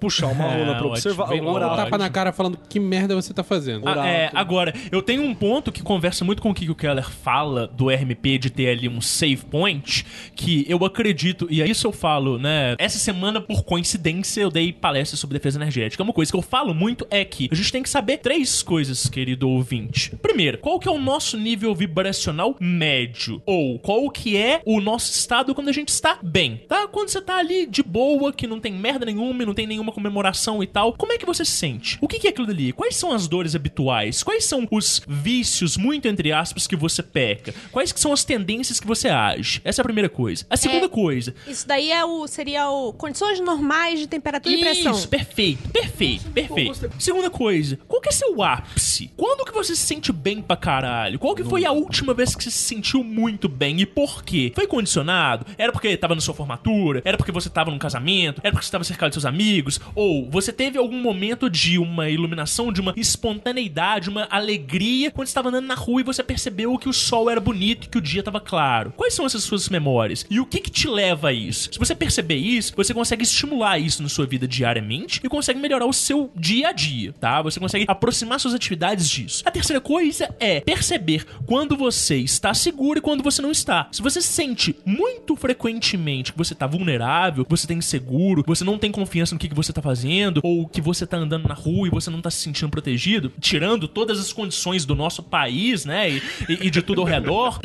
Puxar 0.00 0.26
uma 0.28 0.44
É, 0.44 0.58
runa 0.58 0.66
pra 0.74 0.86
ótimo. 0.86 0.90
observar. 0.92 1.30
Orar. 1.32 1.72
um 1.72 1.76
tapa 1.76 1.98
na 1.98 2.10
cara 2.10 2.32
falando 2.32 2.58
que 2.68 2.78
merda 2.80 3.14
você 3.14 3.32
tá 3.32 3.42
fazendo. 3.42 3.88
Ah, 3.88 4.06
é, 4.06 4.30
agora, 4.34 4.74
eu 4.92 5.02
tenho 5.02 5.22
um 5.22 5.34
ponto 5.34 5.70
que 5.72 5.82
conversa 5.82 6.24
muito 6.24 6.42
com 6.42 6.50
o 6.50 6.54
que 6.54 6.68
o 6.70 6.74
Keller 6.74 7.08
fala 7.10 7.66
do 7.66 7.88
RMP 7.88 8.38
de 8.38 8.50
ter 8.50 8.68
ali 8.68 8.88
um 8.88 9.00
save 9.00 9.44
point, 9.50 10.04
que 10.34 10.64
eu 10.68 10.84
acredito, 10.84 11.46
e 11.50 11.62
é 11.62 11.68
isso 11.68 11.86
eu 11.86 11.92
falo, 11.92 12.38
né? 12.38 12.74
Essa 12.78 12.98
semana, 12.98 13.40
por 13.40 13.64
coincidência, 13.64 14.40
eu 14.40 14.50
dei 14.50 14.72
palestra 14.72 15.16
sobre 15.16 15.38
defesa 15.38 15.58
energética. 15.58 16.02
Uma 16.02 16.12
coisa 16.12 16.30
que 16.30 16.36
eu 16.36 16.42
falo 16.42 16.74
muito 16.74 17.06
é 17.10 17.24
que 17.24 17.48
a 17.50 17.54
gente 17.54 17.72
tem 17.72 17.82
que 17.82 17.88
saber 17.88 18.18
três 18.18 18.62
coisas, 18.62 19.08
querido 19.08 19.48
ouvinte. 19.48 20.14
Primeiro, 20.22 20.58
qual 20.58 20.78
que 20.78 20.88
é 20.88 20.90
o 20.90 20.98
nosso 20.98 21.36
nível 21.38 21.74
vibracional 21.74 22.56
médio? 22.60 23.42
Ou 23.46 23.78
qual 23.78 24.10
que 24.10 24.36
é 24.36 24.60
o 24.64 24.80
nosso 24.80 25.10
estado 25.12 25.54
quando 25.54 25.68
a 25.68 25.72
gente 25.72 25.88
está 25.88 26.18
bem, 26.22 26.60
tá? 26.68 26.86
Quando 26.88 27.08
você 27.08 27.20
tá 27.20 27.36
ali 27.38 27.66
de 27.66 27.82
boa, 27.82 28.32
que 28.32 28.46
não 28.46 28.60
tem 28.60 28.72
merda 28.72 29.06
nenhuma, 29.06 29.42
e 29.42 29.46
não 29.46 29.54
tem 29.54 29.66
nenhuma 29.66 29.85
comemoração 29.92 30.62
e 30.62 30.66
tal, 30.66 30.92
como 30.94 31.12
é 31.12 31.18
que 31.18 31.26
você 31.26 31.44
se 31.44 31.52
sente? 31.52 31.98
O 32.00 32.08
que 32.08 32.18
que 32.18 32.26
é 32.26 32.30
aquilo 32.30 32.46
dali? 32.46 32.72
Quais 32.72 32.96
são 32.96 33.12
as 33.12 33.26
dores 33.28 33.54
habituais? 33.54 34.22
Quais 34.22 34.44
são 34.44 34.66
os 34.70 35.00
vícios, 35.06 35.76
muito 35.76 36.08
entre 36.08 36.32
aspas, 36.32 36.66
que 36.66 36.76
você 36.76 37.02
peca? 37.02 37.54
Quais 37.72 37.92
que 37.92 38.00
são 38.00 38.12
as 38.12 38.24
tendências 38.24 38.80
que 38.80 38.86
você 38.86 39.08
age? 39.08 39.60
Essa 39.64 39.80
é 39.80 39.82
a 39.82 39.84
primeira 39.84 40.08
coisa. 40.08 40.46
A 40.48 40.56
segunda 40.56 40.86
É. 40.86 40.88
coisa, 40.88 41.34
Isso 41.46 41.66
daí 41.66 41.90
é 41.90 42.04
o, 42.04 42.26
seria 42.26 42.68
o 42.68 42.92
condições 42.92 43.40
normais 43.40 43.98
de 44.00 44.06
temperatura 44.06 44.54
e 44.54 44.60
pressão. 44.60 44.92
isso, 44.92 45.08
perfeito, 45.08 45.68
perfeito, 45.70 46.30
perfeito. 46.30 46.90
Segunda 46.98 47.30
coisa, 47.30 47.78
qual 47.88 48.00
que 48.00 48.08
é 48.08 48.12
seu 48.12 48.42
ápice? 48.42 49.10
Quando 49.16 49.44
que 49.44 49.52
você 49.52 49.74
se 49.74 49.82
sente 49.82 50.12
bem 50.12 50.40
pra 50.42 50.56
caralho? 50.56 51.18
Qual 51.18 51.34
que 51.34 51.44
foi 51.44 51.64
a 51.64 51.72
última 51.72 52.14
vez 52.14 52.34
que 52.34 52.42
você 52.44 52.50
se 52.50 52.58
sentiu 52.58 53.02
muito 53.04 53.48
bem 53.48 53.80
e 53.80 53.86
por 53.86 54.22
quê? 54.24 54.52
Foi 54.54 54.66
condicionado? 54.66 55.46
Era 55.58 55.72
porque 55.72 55.96
tava 55.96 56.14
na 56.14 56.20
sua 56.20 56.34
formatura? 56.34 57.02
Era 57.04 57.16
porque 57.16 57.32
você 57.32 57.48
tava 57.48 57.70
num 57.70 57.78
casamento? 57.78 58.40
Era 58.42 58.52
porque 58.52 58.64
você 58.66 58.72
tava 58.72 58.84
cercado 58.84 59.10
de 59.10 59.14
seus 59.14 59.24
amigos? 59.26 59.75
Ou 59.94 60.28
você 60.30 60.52
teve 60.52 60.78
algum 60.78 61.00
momento 61.00 61.48
de 61.48 61.78
uma 61.78 62.08
iluminação, 62.08 62.72
de 62.72 62.80
uma 62.80 62.94
espontaneidade, 62.96 64.10
uma 64.10 64.26
alegria 64.30 65.10
quando 65.10 65.28
estava 65.28 65.48
andando 65.48 65.66
na 65.66 65.74
rua 65.74 66.00
e 66.00 66.04
você 66.04 66.22
percebeu 66.22 66.76
que 66.78 66.88
o 66.88 66.92
sol 66.92 67.30
era 67.30 67.40
bonito 67.40 67.86
e 67.86 67.88
que 67.88 67.98
o 67.98 68.00
dia 68.00 68.22
tava 68.22 68.40
claro? 68.40 68.92
Quais 68.96 69.14
são 69.14 69.26
essas 69.26 69.42
suas 69.42 69.68
memórias? 69.68 70.26
E 70.30 70.40
o 70.40 70.46
que 70.46 70.60
que 70.60 70.70
te 70.70 70.88
leva 70.88 71.28
a 71.28 71.32
isso? 71.32 71.70
Se 71.72 71.78
você 71.78 71.94
perceber 71.94 72.36
isso, 72.36 72.72
você 72.76 72.92
consegue 72.92 73.22
estimular 73.22 73.78
isso 73.78 74.02
na 74.02 74.08
sua 74.08 74.26
vida 74.26 74.46
diariamente 74.46 75.20
e 75.22 75.28
consegue 75.28 75.60
melhorar 75.60 75.86
o 75.86 75.92
seu 75.92 76.30
dia 76.34 76.68
a 76.68 76.72
dia, 76.72 77.12
tá? 77.12 77.42
Você 77.42 77.60
consegue 77.60 77.84
aproximar 77.88 78.40
suas 78.40 78.54
atividades 78.54 79.08
disso. 79.08 79.42
A 79.44 79.50
terceira 79.50 79.80
coisa 79.80 80.34
é 80.38 80.60
perceber 80.60 81.24
quando 81.46 81.76
você 81.76 82.16
está 82.16 82.52
seguro 82.54 82.98
e 82.98 83.02
quando 83.02 83.22
você 83.22 83.40
não 83.42 83.50
está. 83.50 83.88
Se 83.92 84.02
você 84.02 84.20
sente 84.20 84.76
muito 84.84 85.36
frequentemente 85.36 86.32
que 86.32 86.38
você 86.38 86.54
tá 86.54 86.66
vulnerável, 86.66 87.44
que 87.44 87.50
você 87.50 87.66
tá 87.66 87.74
inseguro, 87.74 88.42
que 88.42 88.48
você 88.48 88.64
não 88.64 88.78
tem 88.78 88.90
confiança 88.90 89.34
no 89.34 89.38
que, 89.38 89.48
que 89.48 89.54
você 89.54 89.65
tá 89.72 89.82
fazendo, 89.82 90.40
ou 90.42 90.66
que 90.68 90.80
você 90.80 91.06
tá 91.06 91.16
andando 91.16 91.48
na 91.48 91.54
rua 91.54 91.86
e 91.88 91.90
você 91.90 92.10
não 92.10 92.20
tá 92.20 92.30
se 92.30 92.38
sentindo 92.38 92.68
protegido, 92.70 93.32
tirando 93.40 93.86
todas 93.88 94.18
as 94.20 94.32
condições 94.32 94.84
do 94.84 94.94
nosso 94.94 95.22
país, 95.22 95.84
né, 95.84 96.10
e, 96.10 96.22
e- 96.48 96.66
e 96.66 96.70
de 96.70 96.82
tudo 96.82 97.00
ao 97.00 97.06
redor, 97.06 97.60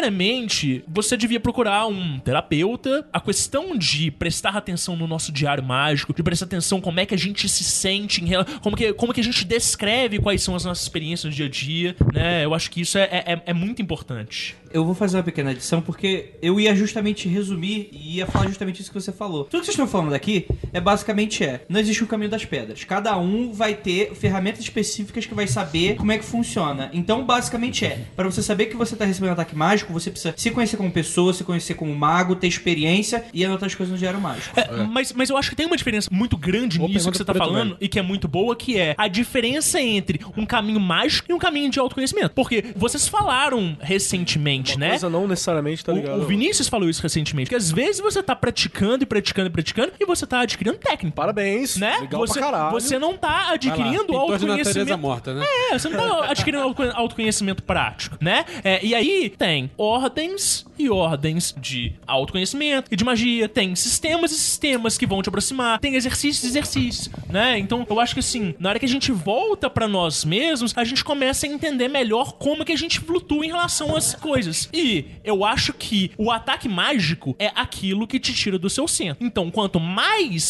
necessariamente 0.00 0.82
você 0.88 1.16
devia 1.16 1.40
procurar 1.40 1.86
um 1.86 2.18
terapeuta. 2.20 3.06
A 3.12 3.20
questão 3.20 3.76
de 3.76 4.10
prestar 4.10 4.56
atenção 4.56 4.96
no 4.96 5.06
nosso 5.06 5.32
diário 5.32 5.62
mágico, 5.62 6.14
de 6.14 6.22
prestar 6.22 6.46
atenção 6.46 6.80
como 6.80 7.00
é 7.00 7.06
que 7.06 7.14
a 7.14 7.18
gente 7.18 7.48
se 7.48 7.64
sente, 7.64 8.22
em 8.24 8.28
como 8.62 8.76
que, 8.76 8.92
como 8.94 9.12
que 9.12 9.20
a 9.20 9.24
gente 9.24 9.44
descreve 9.44 10.18
quais 10.18 10.42
são 10.42 10.54
as 10.54 10.64
nossas 10.64 10.82
experiências 10.84 11.30
no 11.30 11.36
dia 11.36 11.46
a 11.46 11.48
dia, 11.48 11.96
né, 12.12 12.44
eu 12.44 12.54
acho 12.54 12.70
que 12.70 12.80
isso 12.80 12.96
é, 12.98 13.02
é, 13.04 13.42
é 13.46 13.52
muito 13.54 13.82
importante. 13.82 14.56
Eu 14.72 14.84
vou 14.84 14.94
fazer 14.94 15.16
uma 15.16 15.22
pequena 15.24 15.50
edição 15.50 15.82
porque 15.82 16.34
eu 16.40 16.60
ia 16.60 16.74
justamente 16.76 17.28
resumir 17.28 17.88
e 17.92 18.18
ia 18.18 18.26
falar 18.26 18.46
justamente 18.46 18.80
isso 18.80 18.90
que 18.90 19.00
você 19.00 19.10
falou. 19.10 19.44
Tudo 19.44 19.60
que 19.60 19.66
vocês 19.66 19.74
estão 19.74 19.88
falando 19.88 20.12
aqui 20.14 20.46
é 20.72 20.80
basicamente 20.80 21.39
é, 21.44 21.64
não 21.68 21.80
existe 21.80 22.02
um 22.02 22.06
caminho 22.06 22.30
das 22.30 22.44
pedras. 22.44 22.84
Cada 22.84 23.16
um 23.18 23.52
vai 23.52 23.74
ter 23.74 24.14
ferramentas 24.14 24.60
específicas 24.60 25.26
que 25.26 25.34
vai 25.34 25.46
saber 25.46 25.96
como 25.96 26.12
é 26.12 26.18
que 26.18 26.24
funciona. 26.24 26.90
Então, 26.92 27.24
basicamente 27.24 27.84
é, 27.84 28.04
para 28.16 28.30
você 28.30 28.42
saber 28.42 28.66
que 28.66 28.76
você 28.76 28.96
tá 28.96 29.04
recebendo 29.04 29.30
um 29.30 29.32
ataque 29.34 29.56
mágico, 29.56 29.92
você 29.92 30.10
precisa 30.10 30.34
se 30.36 30.50
conhecer 30.50 30.76
como 30.76 30.90
pessoa, 30.90 31.32
se 31.32 31.44
conhecer 31.44 31.74
como 31.74 31.94
mago, 31.94 32.34
ter 32.36 32.46
experiência 32.46 33.24
e 33.32 33.44
anotar 33.44 33.66
as 33.66 33.74
coisas 33.74 33.92
no 33.92 33.98
diário 33.98 34.20
mágico. 34.20 34.58
É, 34.58 34.82
Mas, 34.84 35.12
mas 35.12 35.30
eu 35.30 35.36
acho 35.36 35.50
que 35.50 35.56
tem 35.56 35.66
uma 35.66 35.76
diferença 35.76 36.08
muito 36.12 36.36
grande 36.36 36.78
nisso 36.78 37.10
que 37.10 37.18
você 37.18 37.24
tá 37.24 37.34
falando 37.34 37.70
Velho. 37.70 37.78
e 37.80 37.88
que 37.88 37.98
é 37.98 38.02
muito 38.02 38.26
boa, 38.28 38.54
que 38.56 38.78
é 38.78 38.94
a 38.96 39.08
diferença 39.08 39.80
entre 39.80 40.20
um 40.36 40.44
caminho 40.46 40.80
mágico 40.80 41.30
e 41.30 41.34
um 41.34 41.38
caminho 41.38 41.70
de 41.70 41.78
autoconhecimento. 41.78 42.30
Porque 42.34 42.64
vocês 42.76 43.08
falaram 43.08 43.76
recentemente, 43.80 44.72
Uma 44.74 44.80
né? 44.80 44.90
coisa 44.90 45.08
não 45.08 45.26
necessariamente 45.26 45.84
tá 45.84 45.92
ligado. 45.92 46.20
O, 46.20 46.22
o 46.22 46.26
Vinícius 46.26 46.68
falou 46.68 46.88
isso 46.88 47.02
recentemente, 47.02 47.48
que 47.50 47.56
às 47.56 47.70
vezes 47.70 48.00
você 48.00 48.22
tá 48.22 48.34
praticando 48.34 49.04
e 49.04 49.06
praticando 49.06 49.48
e 49.48 49.50
praticando 49.50 49.92
e 49.98 50.06
você 50.06 50.26
tá 50.26 50.40
adquirindo 50.40 50.78
técnica. 50.78 51.14
Parabéns. 51.34 51.76
Né? 51.76 51.98
Legal 52.00 52.20
Você, 52.20 52.40
pra 52.40 52.50
caralho. 52.50 52.72
você 52.72 52.98
não 52.98 53.16
tá 53.16 53.28
lá, 53.28 53.52
adquirindo 53.52 54.12
natureza 54.12 54.20
autoconhecimento. 54.20 54.98
morta, 54.98 55.34
né? 55.34 55.46
É, 55.70 55.78
você 55.78 55.88
não 55.88 55.96
tá 56.20 56.24
adquirindo 56.30 56.62
autoconhe- 56.62 56.92
autoconhecimento 56.94 57.62
prático, 57.62 58.16
né? 58.20 58.44
É, 58.64 58.84
e 58.84 58.94
aí 58.94 59.30
tem 59.36 59.70
ordens 59.78 60.66
e 60.78 60.88
ordens 60.90 61.54
de 61.58 61.92
autoconhecimento 62.06 62.88
e 62.90 62.96
de 62.96 63.04
magia, 63.04 63.48
tem 63.48 63.74
sistemas 63.76 64.32
e 64.32 64.34
sistemas 64.38 64.96
que 64.98 65.06
vão 65.06 65.22
te 65.22 65.28
aproximar, 65.28 65.78
tem 65.78 65.94
exercícios 65.94 66.44
e 66.44 66.46
exercícios, 66.48 67.10
né? 67.28 67.58
Então 67.58 67.86
eu 67.88 68.00
acho 68.00 68.14
que 68.14 68.20
assim, 68.20 68.54
na 68.58 68.70
hora 68.70 68.78
que 68.78 68.86
a 68.86 68.88
gente 68.88 69.12
volta 69.12 69.68
pra 69.70 69.86
nós 69.86 70.24
mesmos, 70.24 70.72
a 70.76 70.84
gente 70.84 71.04
começa 71.04 71.46
a 71.46 71.48
entender 71.48 71.88
melhor 71.88 72.32
como 72.32 72.64
que 72.64 72.72
a 72.72 72.76
gente 72.76 72.98
flutua 73.00 73.44
em 73.44 73.48
relação 73.48 73.94
às 73.96 74.14
coisas. 74.14 74.68
E 74.72 75.04
eu 75.24 75.44
acho 75.44 75.72
que 75.72 76.10
o 76.16 76.30
ataque 76.30 76.68
mágico 76.68 77.34
é 77.38 77.50
aquilo 77.54 78.06
que 78.06 78.18
te 78.18 78.32
tira 78.34 78.58
do 78.58 78.68
seu 78.70 78.88
centro. 78.88 79.24
Então, 79.24 79.50
quanto 79.50 79.78
mais 79.78 80.42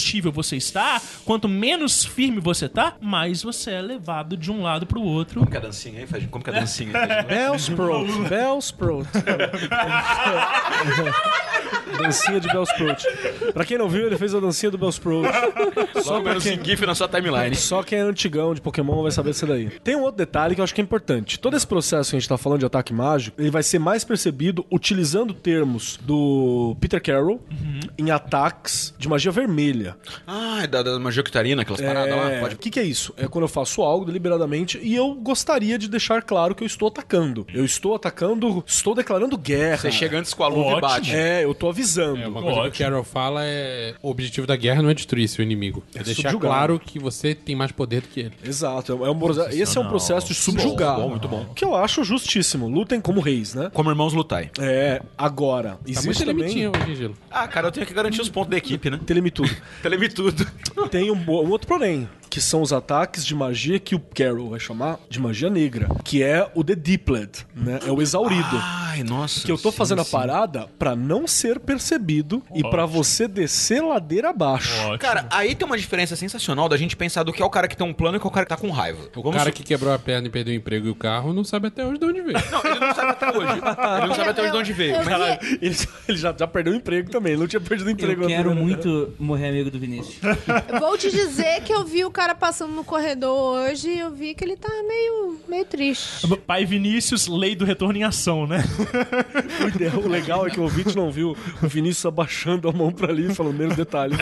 sugestível 0.00 0.32
você 0.32 0.56
está, 0.56 1.00
quanto 1.24 1.48
menos 1.48 2.04
firme 2.04 2.40
você 2.40 2.68
tá, 2.68 2.94
mais 3.00 3.42
você 3.42 3.72
é 3.72 3.82
levado 3.82 4.36
de 4.36 4.50
um 4.50 4.62
lado 4.62 4.86
pro 4.86 5.00
outro. 5.00 5.40
Como 5.40 5.50
que 5.50 5.56
é 5.56 5.60
a 5.60 5.62
dancinha 5.62 6.00
aí? 6.00 6.06
Faz- 6.06 6.26
Como 6.26 6.42
que 6.42 6.50
é 6.50 6.56
a 6.56 6.60
dancinha? 6.60 6.92
Bellsprout. 7.28 8.10
Bellsprout. 8.28 9.08
dancinha 12.00 12.40
de 12.40 12.48
Bellsprout. 12.48 13.04
Pra 13.52 13.64
quem 13.64 13.78
não 13.78 13.88
viu, 13.88 14.06
ele 14.06 14.16
fez 14.16 14.34
a 14.34 14.40
dancinha 14.40 14.70
do 14.70 14.78
Bellsprout. 14.78 15.28
Só 16.02 16.20
menos 16.20 16.46
em 16.46 16.62
GIF 16.62 16.84
na 16.86 16.94
sua 16.94 17.08
timeline. 17.08 17.54
Só 17.54 17.82
quem 17.82 17.98
é 17.98 18.02
antigão 18.02 18.54
de 18.54 18.60
Pokémon 18.60 19.02
vai 19.02 19.10
saber 19.12 19.30
isso 19.30 19.46
daí. 19.46 19.70
Tem 19.82 19.96
um 19.96 20.02
outro 20.02 20.16
detalhe 20.18 20.54
que 20.54 20.60
eu 20.60 20.64
acho 20.64 20.74
que 20.74 20.80
é 20.80 20.84
importante. 20.84 21.38
Todo 21.38 21.56
esse 21.56 21.66
processo 21.66 22.10
que 22.10 22.16
a 22.16 22.20
gente 22.20 22.28
tá 22.28 22.38
falando 22.38 22.60
de 22.60 22.66
ataque 22.66 22.92
mágico, 22.92 23.40
ele 23.40 23.50
vai 23.50 23.62
ser 23.62 23.78
mais 23.78 24.04
percebido 24.04 24.64
utilizando 24.70 25.34
termos 25.34 25.98
do 26.02 26.76
Peter 26.80 27.02
Carroll 27.02 27.40
em 27.98 28.10
ataques 28.10 28.94
de 28.98 29.08
magia 29.08 29.30
vermelha. 29.30 29.89
Ah, 30.26 30.60
é 30.62 30.66
da, 30.66 30.82
da 30.82 30.98
magia 30.98 31.20
octarina, 31.20 31.62
aquelas 31.62 31.80
paradas 31.80 32.14
lá. 32.16 32.30
É, 32.30 32.40
Pode... 32.40 32.54
O 32.54 32.58
que, 32.58 32.70
que 32.70 32.80
é 32.80 32.84
isso? 32.84 33.14
É 33.16 33.26
quando 33.26 33.44
eu 33.44 33.48
faço 33.48 33.82
algo 33.82 34.04
deliberadamente 34.04 34.78
e 34.82 34.94
eu 34.94 35.14
gostaria 35.14 35.78
de 35.78 35.88
deixar 35.88 36.22
claro 36.22 36.54
que 36.54 36.62
eu 36.62 36.66
estou 36.66 36.88
atacando. 36.88 37.46
Eu 37.52 37.64
estou 37.64 37.94
atacando, 37.94 38.62
estou 38.66 38.94
declarando 38.94 39.36
guerra. 39.36 39.78
Você 39.78 39.92
chega 39.92 40.18
antes 40.18 40.34
com 40.34 40.44
a 40.44 40.48
luva 40.48 40.78
e 40.78 40.80
bate. 40.80 41.14
É, 41.14 41.44
eu 41.44 41.54
tô 41.54 41.68
avisando. 41.68 42.20
É, 42.20 42.28
uma 42.28 42.42
coisa 42.42 42.58
Ótimo. 42.60 42.72
que 42.72 42.82
o 42.82 42.86
Carol 42.86 43.04
fala 43.04 43.44
é 43.44 43.94
o 44.02 44.10
objetivo 44.10 44.46
da 44.46 44.56
guerra 44.56 44.82
não 44.82 44.90
é 44.90 44.94
destruir 44.94 45.28
seu 45.28 45.42
inimigo. 45.42 45.82
É, 45.94 46.02
deixar 46.02 46.30
subjugar. 46.30 46.50
claro 46.50 46.78
que 46.80 46.98
você 46.98 47.34
tem 47.34 47.54
mais 47.56 47.72
poder 47.72 48.02
do 48.02 48.08
que 48.08 48.20
ele. 48.20 48.32
Exato. 48.44 48.92
É 48.92 49.10
um, 49.10 49.50
esse 49.50 49.76
é 49.76 49.80
um 49.80 49.88
processo 49.88 50.28
de 50.28 50.34
subjugar. 50.34 50.96
Bom, 50.96 51.10
muito 51.10 51.28
bom. 51.28 51.46
Que 51.54 51.64
eu 51.64 51.74
acho 51.74 52.04
justíssimo. 52.04 52.68
Lutem 52.68 53.00
como 53.00 53.20
reis, 53.20 53.54
né? 53.54 53.70
Como 53.72 53.90
irmãos 53.90 54.12
lutai. 54.12 54.50
É, 54.58 55.02
agora, 55.16 55.70
Tá 55.70 55.78
existe 55.86 56.24
muito 56.24 56.24
também... 56.24 56.68
hoje. 56.68 57.10
Ah, 57.30 57.46
cara, 57.48 57.68
eu 57.68 57.72
tenho 57.72 57.86
que 57.86 57.94
garantir 57.94 58.20
os 58.20 58.28
pontos 58.28 58.50
da 58.50 58.56
equipe, 58.56 58.90
né? 58.90 58.98
Teleme 59.04 59.30
tudo. 59.30 59.50
Telemi 59.82 60.08
tudo. 60.08 60.44
Tem 60.90 61.10
um, 61.10 61.14
um 61.14 61.50
outro 61.50 61.66
porém, 61.66 62.08
que 62.30 62.40
são 62.40 62.62
os 62.62 62.72
ataques 62.72 63.26
de 63.26 63.34
magia 63.34 63.78
que 63.80 63.94
o 63.94 63.98
Carol 64.00 64.50
vai 64.50 64.60
chamar 64.60 64.98
de 65.08 65.18
magia 65.18 65.50
negra, 65.50 65.88
que 66.04 66.22
é 66.22 66.48
o 66.54 66.62
The 66.62 66.76
Deeplet, 66.76 67.44
né? 67.54 67.80
É 67.84 67.90
o 67.90 68.00
exaurido. 68.00 68.56
Ai, 68.62 69.02
nossa. 69.02 69.44
que 69.44 69.50
eu 69.50 69.58
tô 69.58 69.70
sim, 69.72 69.76
fazendo 69.76 70.00
a 70.00 70.04
sim. 70.04 70.12
parada 70.12 70.68
pra 70.78 70.94
não 70.94 71.26
ser 71.26 71.58
percebido 71.58 72.42
e 72.54 72.62
pra 72.62 72.86
você 72.86 73.26
descer 73.26 73.82
ladeira 73.82 74.30
abaixo. 74.30 74.72
Ótimo. 74.82 74.98
Cara, 74.98 75.26
aí 75.30 75.54
tem 75.54 75.66
uma 75.66 75.76
diferença 75.76 76.14
sensacional 76.14 76.68
da 76.68 76.76
gente 76.76 76.96
pensar 76.96 77.22
do 77.24 77.32
que 77.32 77.42
é 77.42 77.44
o 77.44 77.50
cara 77.50 77.66
que 77.66 77.76
tem 77.76 77.86
um 77.86 77.92
plano 77.92 78.16
e 78.16 78.20
que 78.20 78.26
é 78.26 78.28
o 78.28 78.32
cara 78.32 78.46
que 78.46 78.50
tá 78.50 78.56
com 78.56 78.70
raiva. 78.70 79.00
O 79.16 79.22
Vamos 79.22 79.36
cara 79.36 79.50
su- 79.50 79.56
que 79.56 79.62
quebrou 79.64 79.92
a 79.92 79.98
perna 79.98 80.28
e 80.28 80.30
perdeu 80.30 80.52
o 80.54 80.56
emprego 80.56 80.86
e 80.86 80.90
o 80.90 80.94
carro 80.94 81.32
não 81.32 81.42
sabe 81.44 81.66
até 81.68 81.84
hoje 81.84 81.98
de 81.98 82.04
onde 82.04 82.20
veio. 82.20 82.38
Não, 82.50 82.70
ele 82.70 82.80
não 82.80 82.94
sabe 82.94 83.10
até 83.10 83.28
hoje. 83.28 83.52
Ele 83.52 84.06
não 84.06 84.14
sabe 84.14 84.30
até 84.30 84.42
hoje 84.42 84.50
de 84.52 84.56
onde 84.56 84.72
veio. 84.72 85.04
Caralho, 85.04 85.38
ele, 85.60 85.76
ele 86.08 86.18
já, 86.18 86.34
já 86.38 86.46
perdeu 86.46 86.72
o 86.72 86.76
emprego 86.76 87.10
também, 87.10 87.32
ele 87.32 87.40
não 87.40 87.48
tinha 87.48 87.60
perdido 87.60 87.88
o 87.88 87.90
emprego. 87.90 88.22
Eu 88.22 88.28
quero 88.28 88.54
muito 88.54 89.12
morrer 89.18 89.48
amigo 89.48 89.70
do 89.70 89.78
Vinícius. 89.80 90.18
Vou 90.78 90.96
te 90.96 91.10
dizer 91.10 91.62
que 91.62 91.72
eu 91.72 91.84
vi 91.84 92.04
o 92.04 92.10
cara 92.20 92.34
passando 92.34 92.74
no 92.74 92.84
corredor 92.84 93.60
hoje 93.70 93.88
e 93.88 93.98
eu 93.98 94.10
vi 94.10 94.34
que 94.34 94.44
ele 94.44 94.54
tá 94.54 94.68
meio, 94.86 95.38
meio 95.48 95.64
triste. 95.64 96.28
Pai 96.46 96.66
Vinícius, 96.66 97.26
lei 97.26 97.56
do 97.56 97.64
retorno 97.64 97.96
em 97.98 98.04
ação, 98.04 98.46
né? 98.46 98.62
O 99.64 99.68
ideal- 99.68 100.00
O 100.04 100.06
legal 100.08 100.46
é 100.46 100.50
que 100.50 100.60
o 100.60 100.64
ouvinte 100.64 100.94
não 100.94 101.10
viu 101.10 101.34
o 101.62 101.66
Vinícius 101.66 102.04
abaixando 102.04 102.68
a 102.68 102.72
mão 102.72 102.92
pra 102.92 103.08
ali 103.10 103.30
e 103.30 103.34
falando 103.34 103.56
menos 103.56 103.74
detalhe. 103.74 104.14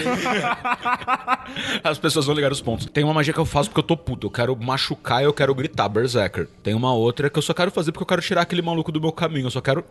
As 1.82 1.98
pessoas 1.98 2.26
vão 2.26 2.36
ligar 2.36 2.52
os 2.52 2.60
pontos. 2.60 2.86
Tem 2.86 3.02
uma 3.02 3.12
magia 3.14 3.34
que 3.34 3.40
eu 3.40 3.44
faço 3.44 3.68
porque 3.70 3.80
eu 3.80 3.84
tô 3.84 3.96
puto. 3.96 4.28
Eu 4.28 4.30
quero 4.30 4.54
machucar 4.56 5.22
e 5.22 5.24
eu 5.24 5.32
quero 5.32 5.52
gritar, 5.52 5.88
Berserker. 5.88 6.48
Tem 6.62 6.74
uma 6.74 6.92
outra 6.94 7.28
que 7.28 7.36
eu 7.38 7.42
só 7.42 7.52
quero 7.52 7.72
fazer 7.72 7.90
porque 7.90 8.02
eu 8.04 8.06
quero 8.06 8.22
tirar 8.22 8.42
aquele 8.42 8.62
maluco 8.62 8.92
do 8.92 9.00
meu 9.00 9.10
caminho. 9.10 9.46
Eu 9.46 9.50
só 9.50 9.60
quero. 9.60 9.84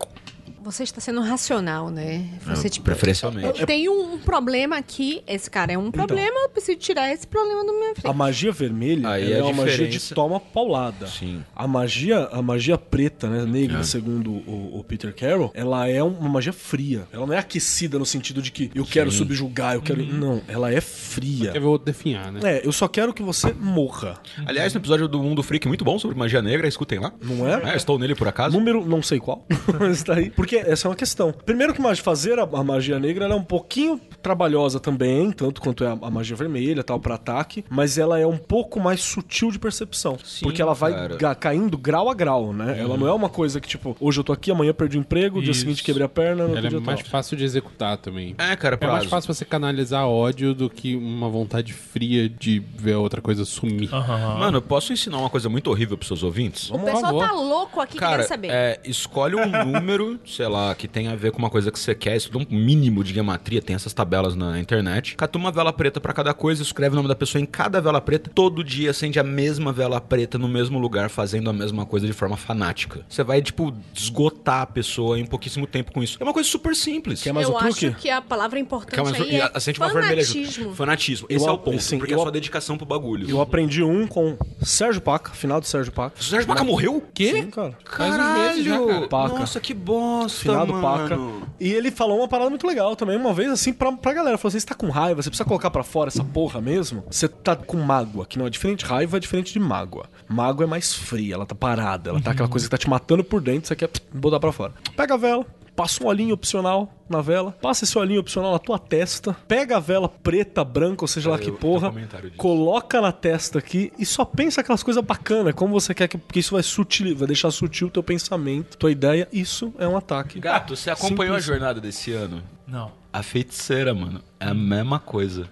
Você 0.70 0.82
está 0.82 1.00
sendo 1.00 1.22
racional, 1.22 1.88
né? 1.88 2.26
Você, 2.44 2.68
tipo, 2.68 2.84
Preferencialmente. 2.84 3.58
eu 3.60 3.66
tenho 3.66 3.90
um 3.90 4.18
problema 4.18 4.76
aqui, 4.76 5.22
esse 5.26 5.50
cara 5.50 5.72
é 5.72 5.78
um 5.78 5.90
problema, 5.90 6.40
eu 6.42 6.50
preciso 6.50 6.76
tirar 6.78 7.10
esse 7.10 7.26
problema 7.26 7.64
do 7.64 7.72
meu 7.72 7.92
A 7.92 7.94
frente. 7.94 8.14
magia 8.14 8.52
vermelha 8.52 9.08
Aí 9.08 9.32
é 9.32 9.36
é 9.38 9.40
a 9.40 9.44
uma 9.46 9.64
magia 9.64 9.88
de 9.88 9.98
toma 10.14 10.38
paulada. 10.38 11.06
Sim. 11.06 11.42
A 11.56 11.66
magia, 11.66 12.28
a 12.30 12.42
magia 12.42 12.76
preta, 12.76 13.28
né, 13.30 13.46
negra, 13.46 13.82
segundo 13.82 14.30
o, 14.30 14.78
o 14.78 14.84
Peter 14.84 15.14
Carroll, 15.14 15.50
ela 15.54 15.88
é 15.88 16.02
uma 16.02 16.28
magia 16.28 16.52
fria. 16.52 17.08
Ela 17.10 17.26
não 17.26 17.32
é 17.32 17.38
aquecida 17.38 17.98
no 17.98 18.04
sentido 18.04 18.42
de 18.42 18.52
que 18.52 18.70
eu 18.74 18.84
quero 18.84 19.10
subjugar, 19.10 19.74
eu 19.74 19.80
quero. 19.82 20.04
Não, 20.04 20.42
ela 20.46 20.70
é 20.70 20.82
fria. 20.82 21.50
Quer 21.52 21.60
ver 21.60 21.66
o 21.66 21.70
outro 21.70 21.86
definhar, 21.86 22.30
né? 22.30 22.40
É, 22.44 22.66
eu 22.66 22.72
só 22.72 22.86
quero 22.86 23.14
que 23.14 23.22
você 23.22 23.54
morra. 23.54 24.20
Aliás, 24.44 24.74
no 24.74 24.80
episódio 24.80 25.08
do 25.08 25.22
Mundo 25.22 25.42
Freak 25.42 25.66
muito 25.66 25.84
bom 25.84 25.98
sobre 25.98 26.14
magia 26.16 26.42
negra, 26.42 26.68
escutem 26.68 26.98
lá. 26.98 27.10
Não 27.22 27.48
é? 27.48 27.72
É, 27.72 27.76
estou 27.76 27.98
nele 27.98 28.14
por 28.14 28.28
acaso. 28.28 28.56
Número, 28.58 28.84
não 28.84 29.02
sei 29.02 29.18
qual, 29.18 29.46
mas 29.80 30.02
tá 30.02 30.14
aí. 30.14 30.30
Porque 30.30 30.57
essa 30.66 30.86
é 30.86 30.90
uma 30.90 30.96
questão. 30.96 31.32
Primeiro 31.32 31.72
que 31.74 31.80
mas 31.80 31.98
fazer 31.98 32.38
a, 32.38 32.42
a 32.42 32.64
magia 32.64 32.98
negra 32.98 33.24
ela 33.24 33.34
é 33.34 33.36
um 33.36 33.42
pouquinho 33.44 34.00
trabalhosa 34.22 34.80
também, 34.80 35.30
tanto 35.30 35.60
quanto 35.60 35.84
é 35.84 35.88
a, 35.88 35.92
a 35.92 36.10
magia 36.10 36.36
vermelha, 36.36 36.82
tal, 36.82 36.98
para 37.00 37.14
ataque, 37.14 37.64
mas 37.70 37.98
ela 37.98 38.18
é 38.18 38.26
um 38.26 38.36
pouco 38.36 38.80
mais 38.80 39.00
sutil 39.00 39.50
de 39.50 39.58
percepção. 39.58 40.18
porque 40.42 40.60
ela 40.60 40.74
vai 40.74 41.16
ga- 41.16 41.34
caindo 41.34 41.78
grau 41.78 42.10
a 42.10 42.14
grau, 42.14 42.52
né? 42.52 42.76
Ela 42.78 42.96
não 42.96 43.06
é 43.06 43.12
uma 43.12 43.28
coisa 43.28 43.60
que, 43.60 43.68
tipo, 43.68 43.96
hoje 44.00 44.20
eu 44.20 44.24
tô 44.24 44.32
aqui, 44.32 44.50
amanhã 44.50 44.70
eu 44.70 44.74
perdi 44.74 44.98
o 44.98 45.00
emprego, 45.00 45.40
dia 45.40 45.50
Isso. 45.52 45.60
seguinte 45.60 45.82
quebrei 45.82 46.04
a 46.04 46.08
perna, 46.08 46.44
Ela 46.44 46.58
é 46.58 46.68
dia 46.68 46.80
mais 46.80 47.00
tal. 47.02 47.10
fácil 47.10 47.36
de 47.36 47.44
executar 47.44 47.96
também. 47.98 48.34
É, 48.38 48.54
cara, 48.56 48.76
É 48.80 48.86
mais 48.86 48.98
prazo. 49.00 49.08
fácil 49.08 49.34
você 49.34 49.44
canalizar 49.44 50.06
ódio 50.06 50.54
do 50.54 50.68
que 50.68 50.96
uma 50.96 51.28
vontade 51.28 51.72
fria 51.72 52.28
de 52.28 52.58
ver 52.76 52.94
a 52.94 52.98
outra 52.98 53.20
coisa 53.20 53.44
sumir. 53.44 53.88
Mano, 53.90 54.58
eu 54.58 54.62
posso 54.62 54.92
ensinar 54.92 55.18
uma 55.18 55.30
coisa 55.30 55.48
muito 55.48 55.70
horrível 55.70 55.96
pros 55.96 56.08
seus 56.08 56.22
ouvintes? 56.22 56.70
O 56.70 56.78
pessoal 56.78 57.00
favor. 57.02 57.26
tá 57.26 57.32
louco 57.32 57.80
aqui 57.80 57.96
Cara, 57.98 58.12
querendo 58.16 58.28
saber. 58.28 58.48
é, 58.50 58.80
escolhe 58.84 59.34
um 59.36 59.46
número, 59.64 60.18
sei 60.38 60.46
lá, 60.46 60.72
que 60.72 60.86
tenha 60.86 61.10
a 61.10 61.16
ver 61.16 61.32
com 61.32 61.38
uma 61.40 61.50
coisa 61.50 61.68
que 61.72 61.76
você 61.80 61.96
quer, 61.96 62.14
estuda 62.16 62.38
um 62.38 62.46
mínimo 62.56 63.02
de 63.02 63.12
gematria, 63.12 63.60
tem 63.60 63.74
essas 63.74 63.92
tabelas 63.92 64.36
na 64.36 64.60
internet. 64.60 65.16
Cata 65.16 65.36
uma 65.36 65.50
vela 65.50 65.72
preta 65.72 66.00
pra 66.00 66.12
cada 66.12 66.32
coisa, 66.32 66.62
escreve 66.62 66.92
o 66.92 66.96
nome 66.96 67.08
da 67.08 67.16
pessoa 67.16 67.42
em 67.42 67.44
cada 67.44 67.80
vela 67.80 68.00
preta, 68.00 68.30
todo 68.32 68.62
dia 68.62 68.92
acende 68.92 69.18
a 69.18 69.24
mesma 69.24 69.72
vela 69.72 70.00
preta 70.00 70.38
no 70.38 70.46
mesmo 70.46 70.78
lugar, 70.78 71.10
fazendo 71.10 71.50
a 71.50 71.52
mesma 71.52 71.84
coisa 71.84 72.06
de 72.06 72.12
forma 72.12 72.36
fanática. 72.36 73.04
Você 73.08 73.24
vai, 73.24 73.42
tipo, 73.42 73.74
esgotar 73.92 74.62
a 74.62 74.66
pessoa 74.66 75.18
em 75.18 75.26
pouquíssimo 75.26 75.66
tempo 75.66 75.90
com 75.90 76.04
isso. 76.04 76.18
É 76.20 76.22
uma 76.22 76.32
coisa 76.32 76.48
super 76.48 76.76
simples. 76.76 77.20
Quer 77.20 77.32
mais 77.32 77.48
eu 77.48 77.56
um 77.56 77.58
truque? 77.58 77.86
acho 77.88 77.96
que 77.96 78.08
a 78.08 78.22
palavra 78.22 78.60
importante 78.60 78.94
Quer 78.94 79.02
mais- 79.02 79.20
aí 79.20 79.40
é 79.40 79.50
acende 79.52 79.80
uma 79.80 79.88
vermelha 79.92 80.22
junto. 80.22 80.34
fanatismo. 80.44 80.74
Fanatismo. 80.76 81.26
Esse 81.28 81.44
Eu 81.46 81.50
é 81.50 81.52
o 81.52 81.58
ponto, 81.58 81.82
sim, 81.82 81.98
porque 81.98 82.12
é 82.12 82.14
eu 82.14 82.20
sua 82.20 82.28
ap- 82.28 82.32
dedicação 82.34 82.76
pro 82.76 82.86
bagulho. 82.86 83.28
Eu 83.28 83.40
aprendi 83.40 83.82
um 83.82 84.06
com 84.06 84.38
Sérgio 84.62 85.02
Paca, 85.02 85.32
final 85.32 85.60
do 85.60 85.66
Sérgio 85.66 85.90
Paca. 85.90 86.14
O 86.20 86.22
Sérgio 86.22 86.46
Paca 86.46 86.62
morreu? 86.62 87.02
Quê? 87.12 87.32
Sim, 87.32 87.50
cara. 87.50 87.76
Uns 87.98 88.38
meses 88.38 88.64
já, 88.64 88.78
cara. 88.86 89.08
Paca. 89.08 89.38
Nossa, 89.40 89.58
que 89.58 89.74
bosta, 89.74 90.27
Finado 90.28 90.72
mano. 90.72 90.82
Paca. 90.82 91.18
E 91.60 91.72
ele 91.72 91.90
falou 91.90 92.18
uma 92.18 92.28
parada 92.28 92.50
muito 92.50 92.66
legal 92.66 92.94
também, 92.94 93.16
uma 93.16 93.32
vez 93.32 93.50
assim, 93.50 93.72
pra, 93.72 93.90
pra 93.92 94.12
galera. 94.12 94.38
Falou 94.38 94.48
assim: 94.48 94.60
você 94.60 94.66
tá 94.66 94.74
com 94.74 94.88
raiva, 94.90 95.22
você 95.22 95.30
precisa 95.30 95.46
colocar 95.46 95.70
pra 95.70 95.82
fora 95.82 96.08
essa 96.08 96.24
porra 96.24 96.60
mesmo. 96.60 97.04
Você 97.10 97.28
tá 97.28 97.56
com 97.56 97.78
mágoa, 97.78 98.26
que 98.26 98.38
não 98.38 98.46
é 98.46 98.50
diferente. 98.50 98.84
Raiva 98.84 99.16
é 99.16 99.20
diferente 99.20 99.52
de 99.52 99.58
mágoa. 99.58 100.06
Mágoa 100.28 100.64
é 100.64 100.68
mais 100.68 100.94
fria, 100.94 101.34
ela 101.34 101.46
tá 101.46 101.54
parada, 101.54 102.10
ela 102.10 102.20
tá 102.20 102.30
aquela 102.32 102.48
coisa 102.48 102.66
que 102.66 102.70
tá 102.70 102.78
te 102.78 102.88
matando 102.88 103.24
por 103.24 103.40
dentro, 103.40 103.68
você 103.68 103.76
quer 103.76 103.90
botar 104.12 104.38
pra 104.38 104.52
fora. 104.52 104.72
Pega 104.96 105.14
a 105.14 105.16
vela. 105.16 105.46
Passa 105.78 106.02
um 106.02 106.08
olhinho 106.08 106.34
opcional 106.34 106.92
na 107.08 107.22
vela, 107.22 107.52
passa 107.52 107.84
esse 107.84 107.96
olhinho 107.96 108.18
opcional 108.18 108.50
na 108.50 108.58
tua 108.58 108.80
testa, 108.80 109.32
pega 109.46 109.76
a 109.76 109.80
vela 109.80 110.08
preta, 110.08 110.64
branca, 110.64 111.04
ou 111.04 111.08
seja 111.08 111.30
lá 111.30 111.38
que 111.38 111.52
porra, 111.52 111.94
coloca 112.36 113.00
na 113.00 113.12
testa 113.12 113.60
aqui 113.60 113.92
e 113.96 114.04
só 114.04 114.24
pensa 114.24 114.60
aquelas 114.60 114.82
coisas 114.82 115.04
bacanas, 115.04 115.54
como 115.54 115.72
você 115.80 115.94
quer 115.94 116.08
que. 116.08 116.18
Porque 116.18 116.40
isso 116.40 116.54
vai 116.54 116.64
sutil, 116.64 117.16
vai 117.16 117.28
deixar 117.28 117.52
sutil 117.52 117.86
o 117.86 117.90
teu 117.92 118.02
pensamento, 118.02 118.76
tua 118.76 118.90
ideia. 118.90 119.28
Isso 119.32 119.72
é 119.78 119.86
um 119.86 119.96
ataque. 119.96 120.40
Gato, 120.40 120.74
você 120.74 120.90
acompanhou 120.90 121.36
Simples. 121.36 121.44
a 121.44 121.46
jornada 121.46 121.80
desse 121.80 122.10
ano? 122.12 122.42
Não. 122.66 122.90
A 123.18 123.22
feiticeira, 123.24 123.92
mano. 123.92 124.22
É 124.38 124.46
a 124.46 124.54
mesma 124.54 125.00
coisa. 125.00 125.50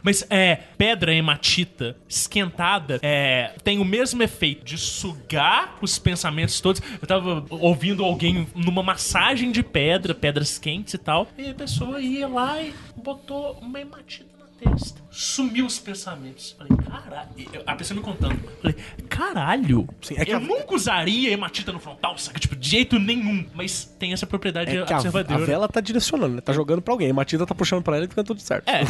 Mas 0.00 0.24
é, 0.30 0.54
pedra 0.54 1.12
hematita 1.12 1.96
esquentada 2.08 3.00
é, 3.02 3.52
tem 3.64 3.80
o 3.80 3.84
mesmo 3.84 4.22
efeito 4.22 4.64
de 4.64 4.78
sugar 4.78 5.76
os 5.82 5.98
pensamentos 5.98 6.60
todos. 6.60 6.80
Eu 7.02 7.08
tava 7.08 7.44
ouvindo 7.50 8.04
alguém 8.04 8.46
numa 8.54 8.80
massagem 8.80 9.50
de 9.50 9.60
pedra, 9.60 10.14
pedras 10.14 10.56
quentes 10.56 10.94
e 10.94 10.98
tal, 10.98 11.26
e 11.36 11.50
a 11.50 11.54
pessoa 11.54 12.00
ia 12.00 12.28
lá 12.28 12.62
e 12.62 12.72
botou 12.94 13.58
uma 13.60 13.80
hematita 13.80 14.39
testa. 14.62 15.00
Sumiu 15.10 15.66
os 15.66 15.78
pensamentos. 15.78 16.54
Falei, 16.56 16.76
caralho. 16.84 17.28
A 17.66 17.74
pessoa 17.74 17.98
me 17.98 18.02
contando. 18.04 18.38
Falei, 18.62 18.76
caralho. 19.08 19.88
Sim, 20.00 20.14
é 20.16 20.24
que 20.24 20.30
eu 20.32 20.36
a- 20.36 20.40
nunca 20.40 20.74
usaria 20.74 21.30
hematita 21.32 21.72
no 21.72 21.80
frontal, 21.80 22.16
saca? 22.16 22.38
Tipo, 22.38 22.54
de 22.54 22.68
jeito 22.68 22.98
nenhum. 22.98 23.44
Mas 23.52 23.84
tem 23.98 24.12
essa 24.12 24.26
propriedade 24.26 24.70
É 24.70 24.84
que 24.84 24.92
a, 24.92 24.96
a 24.96 24.98
observadora. 25.00 25.44
vela 25.44 25.68
tá 25.68 25.80
direcionando, 25.80 26.36
né? 26.36 26.40
Tá 26.40 26.52
jogando 26.52 26.80
pra 26.80 26.94
alguém. 26.94 27.10
A 27.10 27.14
Matilda 27.14 27.44
tá 27.44 27.54
puxando 27.54 27.82
pra 27.82 27.96
ela 27.96 28.04
e 28.06 28.08
fica 28.08 28.22
tudo 28.22 28.40
certo. 28.40 28.68
É, 28.68 28.82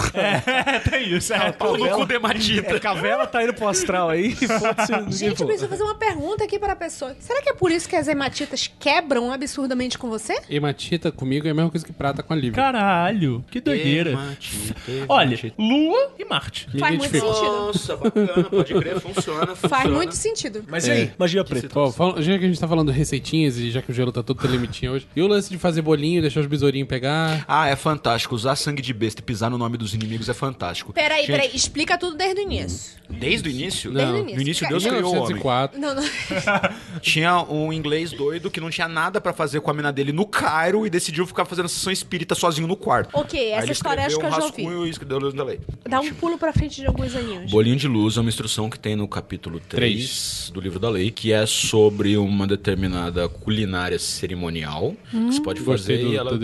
é, 0.75 0.79
tem 0.91 1.09
isso. 1.15 1.33
É, 1.33 1.53
pau 1.53 1.77
no 1.77 1.89
cu 1.89 2.07
de 2.07 2.15
hematita. 2.15 2.77
É 2.77 2.81
que 2.81 2.87
a 2.87 2.95
vela 2.95 3.27
tá 3.27 3.43
indo 3.43 3.55
pro 3.55 3.67
astral 3.69 4.11
aí 4.11 4.37
Gente, 5.11 5.41
eu 5.41 5.47
preciso 5.47 5.69
fazer 5.69 5.83
uma 5.83 5.95
pergunta 5.95 6.45
aqui 6.45 6.59
para 6.59 6.75
a 6.75 6.77
pessoa. 6.77 7.17
Será 7.19 7.41
que 7.43 7.49
é 7.49 7.55
por 7.55 7.71
isso 7.71 7.89
que 7.89 7.97
as 7.97 8.09
hematitas 8.09 8.71
quebram 8.79 9.33
absurdamente 9.33 9.97
com 9.99 10.09
você? 10.09 10.39
Hematita 10.51 11.11
comigo 11.11 11.47
é 11.49 11.51
a 11.51 11.55
mesma 11.55 11.71
coisa 11.71 11.85
que 11.87 11.93
prata 11.93 12.23
com 12.23 12.33
a 12.33 12.37
Lívia. 12.37 12.53
Caralho, 12.53 13.45
que 13.51 13.61
doideira. 13.61 14.11
Hematita, 14.11 14.75
Olha, 15.09 15.29
hematita. 15.29 15.60
Lua 15.61 16.13
e 16.19 16.25
Marte. 16.25 16.67
Faz 16.79 16.97
muito 16.97 17.11
sentido. 17.13 17.27
Nossa, 17.27 17.97
bacana, 17.97 18.45
pode 18.45 18.73
crer, 18.75 18.99
funciona, 19.01 19.47
funciona. 19.55 19.57
Faz 19.57 19.91
muito 19.91 20.15
sentido. 20.17 20.65
Mas 20.69 20.87
e 20.87 20.91
aí? 20.91 21.03
É. 21.03 21.13
Magia 21.19 21.45
preta. 21.45 21.69
Fala- 21.93 22.23
já 22.23 22.39
que 22.39 22.45
a 22.45 22.49
gente 22.49 22.59
tá 22.59 22.67
falando 22.67 22.91
receitinhas 22.91 23.59
e 23.59 23.71
já 23.71 23.83
que 23.83 23.91
o 23.91 23.95
gelo 23.95 24.11
tá 24.11 24.23
todo 24.23 24.41
telemitinha 24.41 24.91
hoje, 24.93 25.07
e 25.15 25.21
o 25.21 25.27
lance 25.27 25.51
de 25.51 25.59
fazer 25.59 25.83
bolinho, 25.83 26.23
deixar 26.23 26.41
os 26.41 26.47
besourinhos 26.47 26.89
pegar. 26.89 27.45
Ah, 27.47 27.69
é 27.69 27.77
fantástico. 27.77 28.35
Usar 28.35 28.57
sangue 28.57 28.81
de 28.81 28.95
besta 28.95 29.21
e 29.21 29.25
pisar 29.25 29.51
no 29.51 29.59
nome 29.59 29.77
dos 29.77 29.93
inimigos 29.95 30.29
é 30.31 30.35
fantástico. 30.35 30.93
Peraí, 30.95 31.27
Gente, 31.27 31.31
peraí, 31.33 31.51
explica 31.55 31.99
tudo 31.99 32.17
desde 32.17 32.41
o 32.41 32.43
início. 32.43 32.99
Desde 33.11 33.49
o 33.49 33.51
início? 33.53 33.91
Desde 33.93 34.11
o 34.11 34.15
Não. 34.15 34.21
início. 34.21 34.37
No 34.37 34.43
início, 34.43 34.69
Deus 34.69 34.83
criou 34.87 35.03
o 35.15 35.17
homem. 35.23 35.35
1904. 35.35 35.81
Não, 35.81 35.95
não. 35.95 36.03
Tinha 37.01 37.43
um 37.43 37.73
inglês 37.73 38.13
doido 38.13 38.51
que 38.51 38.61
não 38.61 38.71
tinha 38.71 38.89
nada 38.89 39.21
pra 39.21 39.33
fazer 39.33 39.61
com 39.61 39.71
a 39.71 39.75
mina 39.75 39.93
dele 39.93 40.13
no 40.13 40.27
Cairo 40.27 40.87
e 40.87 40.91
decidiu 40.91 41.27
ficar 41.27 41.45
fazendo 41.45 41.69
sessão 41.69 41.93
espírita 41.93 42.35
sozinho 42.35 42.67
no 42.67 42.77
quarto. 42.77 43.11
Ok, 43.13 43.39
Aí 43.39 43.51
essa 43.53 43.65
ele 43.67 43.73
história 43.73 44.07
acho 44.07 44.19
que 44.19 44.25
eu 44.25 44.29
um 44.29 44.33
já 44.33 44.45
ouvi. 44.45 44.63
Rascunho 45.51 45.59
e 45.59 45.59
escreveu 45.59 45.59
Deus 45.59 45.71
da 45.89 45.89
lei. 45.89 45.89
Dá 45.89 46.01
um 46.01 46.15
pulo 46.15 46.39
pra 46.39 46.53
frente 46.53 46.81
de 46.81 46.87
alguns 46.87 47.15
aninhos. 47.15 47.51
Bolinho 47.51 47.77
de 47.77 47.89
luz 47.89 48.17
é 48.17 48.21
uma 48.21 48.29
instrução 48.29 48.69
que 48.71 48.79
tem 48.79 48.97
no 48.97 49.07
capítulo 49.09 49.61
3 49.61 50.51
do 50.55 50.61
livro 50.61 50.79
da 50.79 50.89
lei, 50.89 51.11
que 51.11 51.33
é 51.33 51.45
sobre 51.47 52.17
uma 52.17 52.47
determinada 52.47 53.29
culinária 53.29 53.99
cerimonial 53.99 54.95
que 55.11 55.17
você 55.17 55.41
pode 55.41 55.61
fazer 55.61 55.99
do- 55.99 56.13
e 56.13 56.17
ela 56.17 56.39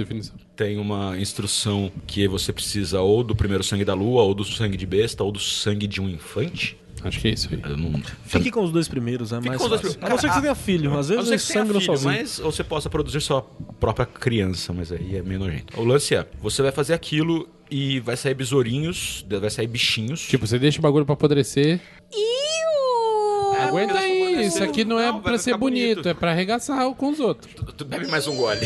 tem 0.54 0.78
uma 0.78 1.18
instrução 1.18 1.90
que 2.06 2.26
você 2.26 2.52
precisa 2.52 3.00
ou 3.00 3.22
do 3.22 3.36
primeiro 3.36 3.62
sangue 3.62 3.84
da 3.84 3.94
lua, 3.94 4.22
ou 4.22 4.34
do 4.34 4.44
sangue 4.44 4.76
de 4.76 4.86
besta, 4.86 5.22
ou 5.22 5.30
do 5.30 5.38
sangue 5.38 5.86
de 5.86 6.00
um 6.00 6.08
infante. 6.08 6.76
Acho 7.04 7.20
que 7.20 7.28
é 7.28 7.30
isso 7.32 7.48
aí. 7.52 7.76
Não... 7.76 8.02
Fique 8.24 8.50
com 8.50 8.64
os 8.64 8.72
dois 8.72 8.88
primeiros, 8.88 9.30
é 9.32 9.38
mais 9.38 9.58
com 9.58 9.64
os 9.64 9.68
dois 9.68 9.80
fácil. 9.82 9.98
primeiros. 9.98 10.02
A 10.02 10.08
não 10.08 10.18
ser 10.18 10.28
que 10.28 10.34
você 10.34 10.40
tenha 10.40 10.54
filho. 10.54 10.98
Às 10.98 11.08
vezes 11.08 11.26
tenha 11.28 11.38
sangue 11.38 11.72
não 11.74 11.80
filho, 11.80 11.92
sozinho. 11.96 12.14
mas 12.14 12.38
ou 12.40 12.50
você 12.50 12.64
possa 12.64 12.88
produzir 12.90 13.20
sua 13.20 13.42
própria 13.78 14.06
criança, 14.06 14.72
mas 14.72 14.90
aí 14.90 15.14
é 15.16 15.22
meio 15.22 15.38
nojento. 15.38 15.78
O 15.78 15.84
lance 15.84 16.14
é, 16.16 16.26
você 16.42 16.62
vai 16.62 16.72
fazer 16.72 16.94
aquilo 16.94 17.46
e 17.70 18.00
vai 18.00 18.16
sair 18.16 18.34
besourinhos, 18.34 19.24
vai 19.40 19.50
sair 19.50 19.66
bichinhos. 19.66 20.20
Tipo, 20.26 20.46
você 20.46 20.58
deixa 20.58 20.78
o 20.78 20.82
bagulho 20.82 21.04
pra 21.04 21.14
apodrecer. 21.14 21.80
Iu! 22.12 23.56
Aguenta 23.68 23.98
aí, 23.98 24.46
isso 24.46 24.62
aqui 24.62 24.84
não 24.84 24.98
é 25.00 25.06
não, 25.06 25.20
pra 25.20 25.38
ser 25.38 25.56
bonito, 25.56 25.96
bonito. 25.96 26.08
é 26.08 26.14
pra 26.14 26.30
arregaçar 26.30 26.88
com 26.94 27.08
os 27.10 27.18
outros. 27.20 27.52
Tu- 27.54 27.72
tu 27.72 27.84
bebe 27.84 28.06
mais 28.06 28.26
um 28.26 28.36
gole. 28.36 28.60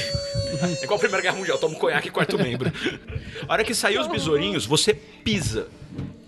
É 0.81 0.85
igual 0.85 0.97
a 0.97 1.01
Primeira 1.01 1.23
Guerra 1.23 1.37
Mundial, 1.37 1.59
toma 1.59 1.75
um 1.75 1.79
conhaque 1.79 2.09
e 2.09 2.11
quarto 2.11 2.37
membro. 2.37 2.71
A 3.49 3.53
hora 3.53 3.65
que 3.65 3.75
saiu 3.75 4.01
os 4.01 4.07
besourinhos, 4.09 4.67
você 4.67 4.93
pisa. 4.93 5.69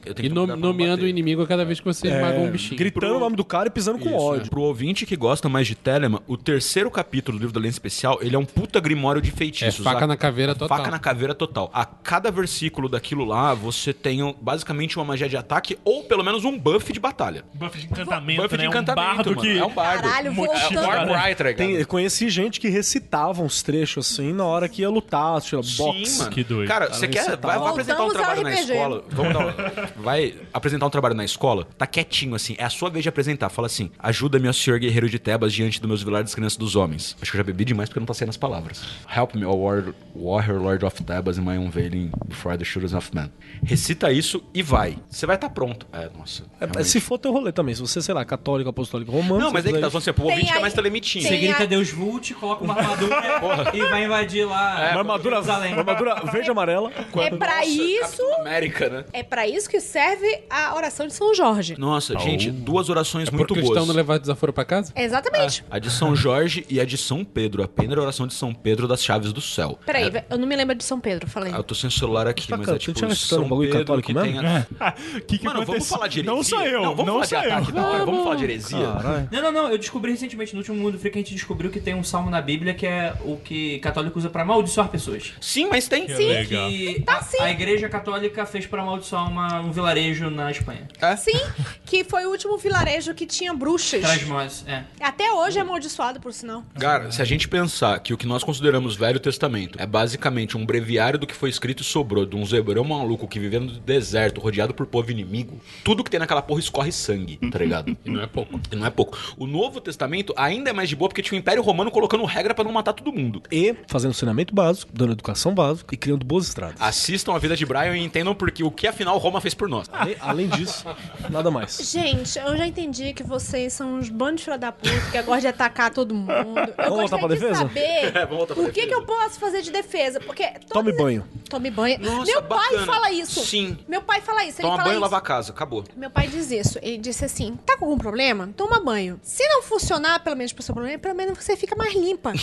Eu 0.04 0.14
tenho 0.14 0.26
E 0.26 0.28
que 0.30 0.34
no- 0.34 0.46
nomeando 0.56 1.04
o 1.04 1.08
inimigo 1.08 1.42
a 1.42 1.46
cada 1.46 1.64
vez 1.64 1.78
que 1.78 1.84
você 1.86 2.08
É, 2.08 2.14
esmaga 2.16 2.38
um 2.40 2.50
bichinho. 2.50 2.76
gritando 2.78 3.16
o 3.16 3.20
nome 3.20 3.36
do 3.36 3.44
cara 3.44 3.68
e 3.68 3.70
pisando 3.70 3.98
com 3.98 4.08
Isso, 4.08 4.16
ódio. 4.18 4.46
é. 4.46 4.48
Pro 4.48 4.62
ouvinte 4.62 5.06
que 5.06 5.14
gosta 5.16 5.48
mais 5.48 5.66
de 5.66 5.74
Telema, 5.74 6.22
o 6.26 6.36
terceiro 6.36 6.90
capítulo 6.90 7.38
do 7.38 7.40
livro 7.40 7.54
da 7.54 7.60
Lenda 7.60 7.70
Especial, 7.72 8.18
ele 8.20 8.34
é 8.34 8.38
um 8.38 8.44
puta 8.44 8.80
grimório 8.80 9.22
de 9.22 9.30
É 9.30 9.32
feitiços. 9.32 9.84
faca 9.84 10.04
A- 10.04 10.06
na 10.08 10.16
caveira 10.16 10.54
total. 10.54 10.76
Faca 10.78 10.90
na 10.90 10.98
caveira 10.98 11.34
total. 11.34 11.70
A 11.72 11.84
cada 11.84 12.30
versículo 12.30 12.88
daquilo 12.88 13.24
lá, 13.24 13.54
você 13.54 13.92
tem 13.92 14.34
basicamente 14.40 14.96
uma 14.98 15.04
magia 15.04 15.28
de 15.28 15.36
ataque 15.36 15.78
ou 15.84 16.04
pelo 16.04 16.24
menos 16.24 16.44
um 16.44 16.58
buff 16.58 16.92
de 16.92 16.98
batalha. 17.00 17.44
Buff 17.54 17.78
de 17.78 17.86
encantamento, 17.86 18.42
buff 18.42 18.56
né? 18.56 18.62
de 18.62 18.68
encantamento, 18.68 19.02
um 19.10 19.14
bardo 19.16 19.30
mano. 19.30 19.40
que... 19.42 19.58
É 19.58 19.64
um 19.64 19.70
bardo. 19.74 20.02
Caralho, 20.02 20.32
Motivo, 20.34 20.54
É 20.54 20.66
um 20.80 20.82
voltando. 20.82 21.08
tá 21.36 21.44
ligado? 21.44 21.56
Tem, 21.56 21.72
eu 21.72 21.86
conheci 21.86 22.28
gente 22.28 22.58
que 22.58 22.68
recitava 22.68 23.42
uns 23.42 23.62
trechos 23.62 24.10
assim 24.10 24.32
na 24.32 24.44
hora 24.44 24.68
que 24.68 24.82
ia 24.82 24.88
lutar, 24.90 25.40
tira 25.40 25.60
boxe. 25.62 26.06
Sim, 26.06 26.18
mano. 26.18 26.30
Que 26.30 26.42
doido. 26.44 26.68
Cara, 26.68 26.88
você 26.92 27.06
quer. 27.06 27.36
Vai, 27.36 27.58
vai 27.58 27.68
apresentar 27.70 28.04
um 28.04 28.08
trabalho 28.10 28.42
na 28.42 28.52
escola. 28.54 29.04
Vamos 29.10 29.32
dar 29.34 29.91
vai 29.96 30.34
apresentar 30.52 30.86
um 30.86 30.90
trabalho 30.90 31.14
na 31.14 31.24
escola. 31.24 31.66
Tá 31.76 31.86
quietinho, 31.86 32.34
assim. 32.34 32.54
É 32.58 32.64
a 32.64 32.70
sua 32.70 32.90
vez 32.90 33.02
de 33.02 33.08
apresentar. 33.08 33.48
Fala 33.48 33.66
assim: 33.66 33.90
ajuda-me, 33.98 34.48
ó 34.48 34.52
senhor 34.52 34.78
guerreiro 34.78 35.08
de 35.08 35.18
Tebas, 35.18 35.52
diante 35.52 35.80
dos 35.80 35.88
meus 35.88 36.02
vilares 36.02 36.26
das 36.30 36.34
crianças 36.34 36.56
dos 36.56 36.76
homens. 36.76 37.16
Acho 37.20 37.30
que 37.30 37.36
eu 37.36 37.40
já 37.40 37.44
bebi 37.44 37.64
demais 37.64 37.88
porque 37.88 38.00
não 38.00 38.06
tá 38.06 38.14
saindo 38.14 38.30
as 38.30 38.36
palavras. 38.36 38.82
Help 39.14 39.34
me, 39.34 39.44
ó 39.44 39.54
warrior, 39.54 39.94
warrior 40.14 40.60
lord 40.60 40.84
of 40.84 41.02
Tebas, 41.02 41.38
in 41.38 41.42
my 41.42 41.56
unveiling 41.58 42.10
before 42.26 42.56
the 42.56 42.64
shooters 42.64 42.92
of 42.94 43.10
men. 43.14 43.30
Recita 43.64 44.10
isso 44.12 44.42
e 44.54 44.62
vai. 44.62 44.98
Você 45.10 45.26
vai 45.26 45.36
estar 45.36 45.50
pronto. 45.50 45.86
É, 45.92 46.08
nossa. 46.16 46.44
É, 46.60 46.82
se 46.84 47.00
for 47.00 47.18
teu 47.18 47.32
rolê 47.32 47.52
também, 47.52 47.74
se 47.74 47.80
você, 47.80 48.00
sei 48.02 48.14
lá, 48.14 48.24
católico, 48.24 48.68
apostólico, 48.70 49.10
romano. 49.12 49.38
Não, 49.40 49.52
mas 49.52 49.64
é 49.64 49.68
que 49.68 49.74
tá 49.74 49.80
daí- 49.82 49.90
falando 49.90 50.02
assim, 50.02 50.12
pro 50.12 50.22
Tem 50.24 50.30
ouvinte 50.32 50.46
que 50.48 50.52
é 50.52 50.56
aí- 50.56 50.60
mais 50.62 50.74
telemitinho. 50.74 51.24
Você 51.28 51.36
grita 51.36 51.62
a- 51.62 51.66
Deus 51.66 51.90
Vult, 51.90 52.34
coloca 52.34 52.64
uma 52.64 52.74
armadura 52.74 53.16
e 53.74 53.80
vai 53.88 54.04
invadir 54.04 54.46
lá. 54.46 54.74
Uma 54.92 54.98
armadura, 55.00 55.40
uma 55.40 55.66
armadura 55.78 56.14
verde 56.32 56.48
e 56.48 56.50
amarela. 56.50 56.90
É 57.16 57.30
pra 57.30 57.64
isso. 57.66 58.00
Capitão 58.02 58.40
América, 58.40 58.88
né? 58.88 59.04
É 59.12 59.22
pra 59.22 59.46
isso 59.46 59.68
que 59.68 59.80
serve 59.82 60.44
a 60.48 60.74
oração 60.74 61.06
de 61.06 61.12
São 61.14 61.34
Jorge. 61.34 61.74
Nossa, 61.78 62.18
gente, 62.18 62.50
duas 62.50 62.88
orações 62.88 63.28
muito 63.30 63.46
Porque 63.48 63.60
o 63.60 63.62
boas. 63.62 63.68
cristão 63.76 63.86
não 63.86 63.94
levar 63.94 64.18
desaforo 64.18 64.52
pra 64.52 64.64
casa? 64.64 64.92
Exatamente. 64.96 65.64
A 65.70 65.78
de 65.78 65.90
São 65.90 66.16
Jorge 66.16 66.64
e 66.68 66.80
a 66.80 66.84
de 66.84 66.96
São 66.96 67.24
Pedro. 67.24 67.62
A 67.62 67.68
primeira 67.68 68.00
oração 68.00 68.26
de 68.26 68.34
São 68.34 68.54
Pedro 68.54 68.88
das 68.88 69.02
chaves 69.04 69.32
do 69.32 69.40
céu. 69.40 69.78
Peraí, 69.84 70.08
É, 70.14 70.24
eu 70.30 70.38
não 70.38 70.46
me 70.46 70.56
lembro 70.56 70.74
de 70.74 70.84
São 70.84 70.98
Pedro, 71.00 71.28
falei. 71.28 71.52
ah, 71.52 71.56
eu 71.58 71.62
tô 71.64 71.74
sem 71.74 71.88
o 71.88 71.90
celular 71.90 72.26
aqui, 72.26 72.46
Tá, 72.48 72.56
mas 72.56 72.68
é 72.68 72.78
tipo 72.78 72.98
São 73.14 73.48
Pedro 73.48 73.78
católico 73.78 74.06
que 74.06 74.14
mesmo? 74.14 74.30
tem 74.30 74.38
a... 74.80 74.92
que 75.26 75.38
que 75.38 75.44
Mano, 75.44 75.58
vamos 75.60 75.70
aconteceu? 75.70 75.96
falar 75.96 76.08
de 76.08 76.18
heresia? 76.20 76.34
Não 76.34 76.42
sou 76.42 76.62
eu, 76.62 76.82
Não, 76.82 76.94
vamos 76.96 77.06
não 77.06 77.14
falar 77.14 77.26
sou 77.26 77.40
de 77.40 77.46
eu. 77.46 77.52
ataque 77.52 77.72
da 77.72 77.86
hora. 77.86 78.04
Vamos 78.06 78.22
falar 78.24 78.36
de 78.36 78.44
heresia? 78.44 78.86
Caralho. 78.92 79.28
Não, 79.32 79.42
não, 79.42 79.52
não. 79.52 79.70
Eu 79.70 79.78
descobri 79.78 80.10
recentemente, 80.12 80.52
no 80.54 80.58
último 80.60 80.76
Mundo 80.76 80.98
Freak, 80.98 81.18
a 81.18 81.20
gente 81.22 81.34
descobriu 81.34 81.70
que 81.70 81.80
tem 81.80 81.94
um 81.94 82.04
salmo 82.04 82.30
na 82.30 82.40
Bíblia 82.40 82.74
que 82.74 82.86
é 82.86 83.14
o 83.24 83.36
que 83.36 83.78
católico 83.80 84.18
usa 84.18 84.28
pra 84.30 84.42
amaldiçoar 84.42 84.88
pessoas. 84.88 85.32
Sim, 85.40 85.66
mas 85.70 85.88
tem. 85.88 86.06
Sim. 86.08 86.28
Legal. 86.28 86.68
Que 86.70 87.02
Tá 87.02 87.16
a, 87.18 87.22
sim. 87.22 87.38
a 87.40 87.50
igreja 87.50 87.88
católica 87.88 88.44
fez 88.46 88.66
pra 88.66 88.82
amaldiçoar 88.82 89.28
uma- 89.30 89.60
um 89.60 89.71
vilarejo 89.72 90.30
na 90.30 90.50
Espanha. 90.50 90.88
Sim, 91.18 91.40
que 91.84 92.04
foi 92.04 92.26
o 92.26 92.30
último 92.30 92.56
vilarejo 92.58 93.14
que 93.14 93.26
tinha 93.26 93.52
bruxas. 93.54 94.00
Trasmós, 94.00 94.64
é. 94.66 94.84
Até 95.00 95.32
hoje 95.32 95.58
é 95.58 95.62
amaldiçoado, 95.62 96.20
por 96.20 96.32
sinal. 96.32 96.64
Cara, 96.78 97.10
se 97.10 97.20
a 97.20 97.24
gente 97.24 97.48
pensar 97.48 97.98
que 98.00 98.12
o 98.14 98.18
que 98.18 98.26
nós 98.26 98.44
consideramos 98.44 98.96
Velho 98.96 99.20
Testamento 99.20 99.80
é 99.80 99.86
basicamente 99.86 100.56
um 100.56 100.64
breviário 100.64 101.18
do 101.18 101.26
que 101.26 101.34
foi 101.34 101.50
escrito 101.50 101.82
e 101.82 101.84
sobrou 101.84 102.24
de 102.26 102.36
um 102.36 102.44
zebrão 102.44 102.84
maluco 102.84 103.26
que 103.26 103.38
vivendo 103.38 103.72
no 103.72 103.80
deserto, 103.80 104.40
rodeado 104.40 104.74
por 104.74 104.86
povo 104.86 105.10
inimigo, 105.10 105.60
tudo 105.84 106.04
que 106.04 106.10
tem 106.10 106.20
naquela 106.20 106.42
porra 106.42 106.60
escorre 106.60 106.92
sangue, 106.92 107.38
tá 107.50 107.58
ligado? 107.58 107.96
E 108.04 108.10
não 108.10 108.22
é 108.22 108.26
pouco. 108.26 108.60
E 108.70 108.76
não 108.76 108.86
é 108.86 108.90
pouco. 108.90 109.16
O 109.36 109.46
Novo 109.46 109.80
Testamento 109.80 110.34
ainda 110.36 110.70
é 110.70 110.72
mais 110.72 110.88
de 110.88 110.96
boa 110.96 111.08
porque 111.08 111.22
tinha 111.22 111.38
o 111.38 111.40
Império 111.40 111.62
Romano 111.62 111.90
colocando 111.90 112.24
regra 112.24 112.52
pra 112.54 112.64
não 112.64 112.72
matar 112.72 112.92
todo 112.92 113.12
mundo. 113.12 113.42
E 113.50 113.74
fazendo 113.86 114.10
ensinamento 114.10 114.54
básico, 114.54 114.90
dando 114.92 115.12
educação 115.12 115.54
básica 115.54 115.94
e 115.94 115.96
criando 115.96 116.24
boas 116.24 116.48
estradas. 116.48 116.76
Assistam 116.80 117.34
a 117.34 117.38
vida 117.38 117.56
de 117.56 117.64
Brian 117.64 117.96
e 117.96 118.02
entendam 118.02 118.34
porque 118.34 118.64
o 118.64 118.70
que 118.70 118.86
afinal 118.86 119.16
Roma 119.18 119.40
fez 119.40 119.54
por 119.62 119.68
nós. 119.68 119.88
Além, 119.92 120.16
além 120.20 120.48
disso, 120.48 120.84
nada 121.30 121.48
mais. 121.48 121.78
Gente, 121.88 122.36
eu 122.36 122.56
já 122.56 122.66
entendi 122.66 123.12
que 123.12 123.22
vocês 123.22 123.72
são 123.72 123.94
uns 123.94 124.08
bandos 124.08 124.40
de 124.40 124.44
filha 124.46 124.58
da 124.58 124.72
puta, 124.72 124.90
que 125.12 125.18
gostam 125.22 125.38
de 125.38 125.46
atacar 125.46 125.92
todo 125.94 126.12
mundo. 126.12 126.32
Eu 126.32 126.74
Vamos 126.90 127.10
voltar 127.10 127.18
pra 127.18 127.28
de 127.28 127.34
defesa? 127.34 127.54
saber 127.60 127.80
É, 127.80 128.10
vamos 128.26 128.38
voltar 128.38 128.54
pra 128.54 128.64
o 128.64 128.66
que, 128.66 128.72
defesa. 128.72 128.88
que 128.88 128.94
eu 128.94 129.06
posso 129.06 129.38
fazer 129.38 129.62
de 129.62 129.70
defesa. 129.70 130.18
Porque. 130.18 130.44
Tome 130.68 130.92
banho. 130.92 131.24
Tome 131.48 131.70
banho. 131.70 132.00
Nossa, 132.00 132.24
Meu 132.32 132.42
pai 132.42 132.70
bacana. 132.70 132.86
fala 132.86 133.12
isso. 133.12 133.44
Sim. 133.44 133.78
Meu 133.86 134.02
pai 134.02 134.20
fala 134.20 134.44
isso. 134.44 134.56
Ele 134.60 134.62
Toma 134.62 134.76
fala 134.78 134.88
banho 134.88 134.98
e 134.98 135.00
lava 135.00 135.16
a 135.16 135.20
casa, 135.20 135.52
acabou. 135.52 135.84
Meu 135.96 136.10
pai 136.10 136.26
diz 136.26 136.50
isso. 136.50 136.80
Ele 136.82 136.98
disse 136.98 137.24
assim: 137.24 137.56
tá 137.64 137.76
com 137.76 137.84
algum 137.84 137.98
problema? 137.98 138.48
Toma 138.56 138.80
banho. 138.80 139.20
Se 139.22 139.46
não 139.46 139.62
funcionar, 139.62 140.18
pelo 140.24 140.34
menos 140.34 140.52
pro 140.52 140.62
seu 140.64 140.74
problema, 140.74 140.98
pelo 140.98 141.14
menos 141.14 141.38
você 141.38 141.56
fica 141.56 141.76
mais 141.76 141.94
limpa. 141.94 142.32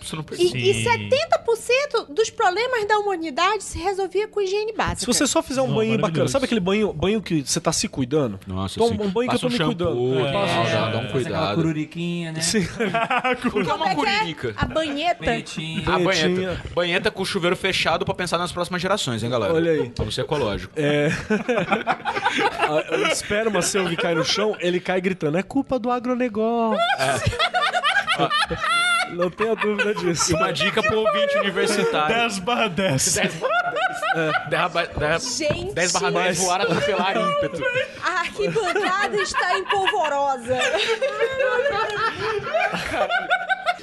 Você 0.00 0.14
não 0.16 0.22
precisa. 0.22 0.56
E, 0.56 0.70
e 0.70 0.84
70% 0.84 2.06
dos 2.08 2.30
problemas 2.30 2.86
da 2.86 2.98
humanidade 2.98 3.64
se 3.64 3.78
resolvia 3.78 4.28
com 4.28 4.40
higiene 4.40 4.72
básica. 4.72 5.00
Se 5.00 5.06
você 5.06 5.26
só 5.26 5.42
fizer 5.42 5.62
um 5.62 5.68
Não, 5.68 5.74
banho 5.74 5.98
bacana, 6.08 6.28
sabe 6.28 6.44
aquele 6.46 6.60
banho, 6.60 6.92
banho 6.92 7.20
que 7.22 7.42
você 7.42 7.60
tá 7.60 7.72
se 7.72 7.88
cuidando? 7.88 8.38
Nossa, 8.46 8.78
Toma 8.78 8.96
sim. 8.96 9.02
um 9.02 9.10
banho 9.10 9.28
que 9.30 9.36
eu 9.36 9.40
tô 9.40 9.46
Passa 9.48 9.58
me 9.58 9.64
um 9.64 9.66
cuidando. 9.66 9.90
shampoo, 9.90 10.18
É. 10.26 10.32
tal, 10.32 10.46
dá, 10.66 10.90
dá 10.90 10.98
um 10.98 11.06
cuidado. 11.08 11.54
cururiquinha, 11.56 12.32
né? 12.32 12.40
Sim. 12.40 12.60
O 12.64 13.36
que 13.50 13.58
é 13.58 13.64
Como 13.64 13.76
uma 13.76 13.90
é 13.90 13.94
que 13.94 14.00
é? 14.00 14.18
curirica? 14.18 14.54
A 14.56 14.64
banheta. 14.66 15.24
A 15.86 15.98
banheta. 15.98 16.62
Banheta 16.74 17.10
com 17.10 17.22
o 17.22 17.26
chuveiro 17.26 17.56
fechado 17.56 18.04
pra 18.04 18.14
pensar 18.14 18.38
nas 18.38 18.52
próximas 18.52 18.80
gerações, 18.82 19.22
hein, 19.22 19.30
galera? 19.30 19.52
Olha 19.54 19.70
aí. 19.72 19.92
Vamos 19.96 20.14
ser 20.14 20.22
ecológico. 20.22 20.72
É. 20.76 21.08
O 22.90 23.06
esperma 23.08 23.60
seu 23.62 23.86
que 23.88 23.94
cai 23.96 24.14
no 24.14 24.24
chão, 24.24 24.56
ele 24.58 24.80
cai 24.80 25.00
gritando: 25.00 25.36
é 25.38 25.42
culpa 25.42 25.78
do 25.78 25.90
agronegócio. 25.90 26.80
Não 29.14 29.30
tenha 29.30 29.54
dúvida 29.54 29.90
E 29.92 29.94
disso. 29.94 30.36
uma 30.36 30.52
dica 30.52 30.82
pro 30.82 31.00
ouvinte 31.00 31.38
universitário. 31.38 32.14
10 32.14 32.38
barra 32.40 32.68
10. 32.68 33.14
10 33.14 33.34
barra 34.72 34.86
10. 34.98 35.36
Gente, 35.36 35.74
10 35.74 35.92
barra 35.92 36.10
10 36.10 36.38
voar 36.38 36.60
atropelar 36.62 37.16
ímpeto. 37.16 37.62
a 38.02 38.20
arquibancada 38.20 39.16
está 39.16 39.58
empolvorosa. 39.58 40.58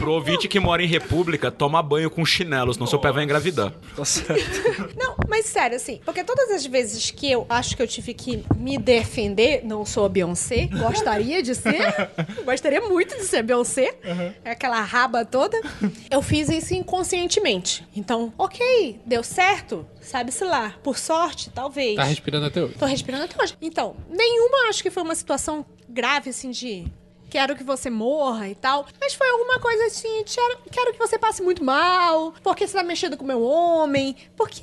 Pro 0.02 0.14
ouvinte 0.14 0.48
que 0.48 0.60
mora 0.60 0.82
em 0.82 0.88
república, 0.88 1.52
toma 1.52 1.80
banho 1.80 2.10
com 2.10 2.26
chinelo, 2.26 2.74
senão 2.74 2.88
seu 2.88 2.98
pé 2.98 3.12
vai 3.12 3.24
engravidar. 3.24 3.72
Tá 3.96 4.04
certo. 4.04 4.98
Não, 4.98 5.16
mas 5.30 5.46
sério, 5.46 5.76
assim, 5.78 6.02
porque 6.04 6.24
todas 6.24 6.50
as 6.50 6.66
vezes 6.66 7.12
que 7.12 7.32
eu 7.32 7.46
acho 7.48 7.78
que 7.78 7.84
eu 7.84 7.88
tive 7.88 8.16
que 8.16 8.44
me 8.58 8.80
defender, 8.80 9.62
não 9.64 9.86
sou 9.86 10.06
a 10.06 10.10
Beyoncé, 10.10 10.66
gostaria 10.66 11.44
de 11.44 11.54
ser, 11.54 11.78
gostaria 12.44 12.82
muito 12.82 13.16
de 13.16 13.26
ser 13.26 13.38
a 13.38 13.44
Beyoncé, 13.44 13.96
é 14.44 14.50
aquela 14.50 14.82
raba 14.82 15.24
toda, 15.24 15.62
eu 16.10 16.24
fiz 16.24 16.50
isso 16.50 16.74
inconscientemente. 16.74 17.88
Então, 17.96 18.34
ok, 18.40 19.00
deu 19.06 19.22
certo, 19.22 19.86
sabe-se 20.02 20.44
lá, 20.44 20.74
por 20.82 20.98
sorte, 20.98 21.52
talvez. 21.52 21.96
Tá 21.96 22.06
respirando 22.06 22.48
até 22.48 22.64
hoje. 22.64 22.74
Tô 22.74 22.88
respirando 22.88 23.26
até 23.26 23.40
hoje. 23.40 23.56
Então, 23.62 23.96
nenhuma 24.10 24.68
acho 24.68 24.82
que 24.82 24.90
foi 24.90 25.04
uma 25.04 25.14
situação 25.14 25.64
grave, 25.88 26.32
assim, 26.32 26.50
de 26.50 26.88
quero 27.32 27.56
que 27.56 27.64
você 27.64 27.90
morra 27.90 28.50
e 28.50 28.54
tal. 28.56 28.86
Mas 29.00 29.14
foi 29.14 29.28
alguma 29.30 29.58
coisa 29.60 29.86
assim, 29.86 30.24
quero, 30.26 30.60
quero 30.70 30.92
que 30.94 31.00
você 31.00 31.18
passe 31.18 31.42
muito 31.42 31.64
mal, 31.64 32.34
porque 32.44 32.68
você 32.68 32.78
tá 32.78 32.84
mexendo 32.84 33.16
com 33.18 33.24
meu 33.26 33.42
homem, 33.42 34.16
porque, 34.36 34.62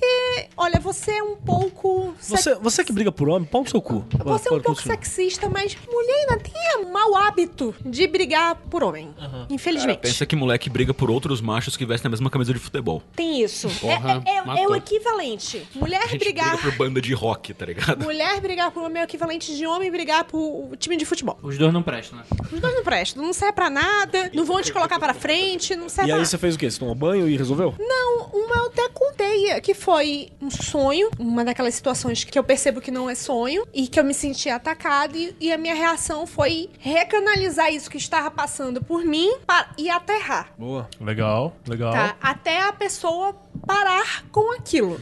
olha, 0.56 0.78
você 0.78 1.12
é 1.12 1.22
um 1.22 1.34
pouco... 1.34 2.14
Você, 2.20 2.54
você 2.56 2.84
que 2.84 2.92
briga 2.92 3.10
por 3.10 3.28
homem, 3.28 3.48
pau 3.48 3.62
no 3.62 3.68
seu 3.70 3.80
cu. 3.80 4.04
Você 4.24 4.48
é 4.48 4.52
um 4.52 4.60
pouco 4.60 4.80
sexista, 4.82 5.48
mas 5.48 5.76
mulher 5.90 6.14
ainda 6.30 6.38
tem 6.38 6.52
o 6.84 6.92
mau 6.92 7.16
hábito 7.16 7.74
de 7.84 8.06
brigar 8.06 8.54
por 8.70 8.84
homem. 8.84 9.14
Infelizmente. 9.48 10.00
Pensa 10.00 10.26
que 10.26 10.36
moleque 10.36 10.68
briga 10.68 10.92
por 10.92 11.10
outros 11.10 11.40
machos 11.40 11.74
que 11.76 11.86
vestem 11.86 12.08
a 12.08 12.10
mesma 12.10 12.28
camisa 12.28 12.52
de 12.52 12.58
futebol. 12.60 13.02
Tem 13.16 13.42
isso. 13.42 13.68
Porra, 13.80 14.22
é, 14.26 14.30
é- 14.30 14.36
é 14.36 14.42
matou. 14.44 14.70
o 14.72 14.76
equivalente. 14.76 15.66
Mulher 15.74 16.02
A 16.02 16.06
gente 16.06 16.20
brigar. 16.20 16.56
briga 16.56 16.70
por 16.70 16.76
banda 16.76 17.00
de 17.00 17.14
rock, 17.14 17.54
tá 17.54 17.64
ligado? 17.64 18.04
Mulher 18.04 18.38
brigar 18.42 18.70
por 18.70 18.82
homem 18.82 19.00
é 19.00 19.04
o 19.04 19.08
equivalente 19.08 19.56
de 19.56 19.66
homem 19.66 19.90
brigar 19.90 20.24
por 20.24 20.76
time 20.76 20.96
de 20.98 21.06
futebol. 21.06 21.38
Os 21.42 21.56
dois 21.56 21.72
não 21.72 21.82
prestam, 21.82 22.18
né? 22.18 22.24
Dois 22.60 22.74
não 22.74 22.82
prestam, 22.84 23.22
não 23.22 23.32
serve 23.32 23.52
pra 23.52 23.70
nada, 23.70 24.30
não 24.34 24.44
vão 24.44 24.60
te 24.62 24.72
colocar 24.72 24.98
pra 24.98 25.14
frente, 25.14 25.74
não 25.76 25.88
serve 25.88 26.08
E 26.10 26.12
pra 26.12 26.16
aí 26.16 26.20
nada. 26.20 26.24
você 26.30 26.38
fez 26.38 26.54
o 26.54 26.58
quê? 26.58 26.70
Você 26.70 26.78
tomou 26.78 26.94
banho 26.94 27.28
e 27.28 27.36
resolveu? 27.36 27.74
Não, 27.78 28.26
uma 28.32 28.56
eu 28.56 28.66
até 28.66 28.88
contei, 28.88 29.60
que 29.60 29.74
foi 29.74 30.30
um 30.40 30.50
sonho, 30.50 31.10
uma 31.18 31.44
daquelas 31.44 31.74
situações 31.74 32.24
que 32.24 32.38
eu 32.38 32.44
percebo 32.44 32.80
que 32.80 32.90
não 32.90 33.08
é 33.08 33.14
sonho, 33.14 33.64
e 33.72 33.86
que 33.88 33.98
eu 33.98 34.04
me 34.04 34.14
senti 34.14 34.48
atacada, 34.48 35.16
e, 35.16 35.34
e 35.40 35.52
a 35.52 35.58
minha 35.58 35.74
reação 35.74 36.26
foi 36.26 36.68
recanalizar 36.78 37.72
isso 37.72 37.90
que 37.90 37.96
estava 37.96 38.30
passando 38.30 38.82
por 38.82 39.04
mim 39.04 39.32
para, 39.46 39.70
e 39.78 39.88
aterrar, 39.88 40.52
Boa. 40.58 40.88
Legal, 41.00 41.54
legal. 41.66 41.92
tá? 41.92 42.16
Até 42.20 42.60
a 42.62 42.72
pessoa 42.72 43.34
parar 43.66 44.24
com 44.30 44.54
aquilo. 44.56 45.00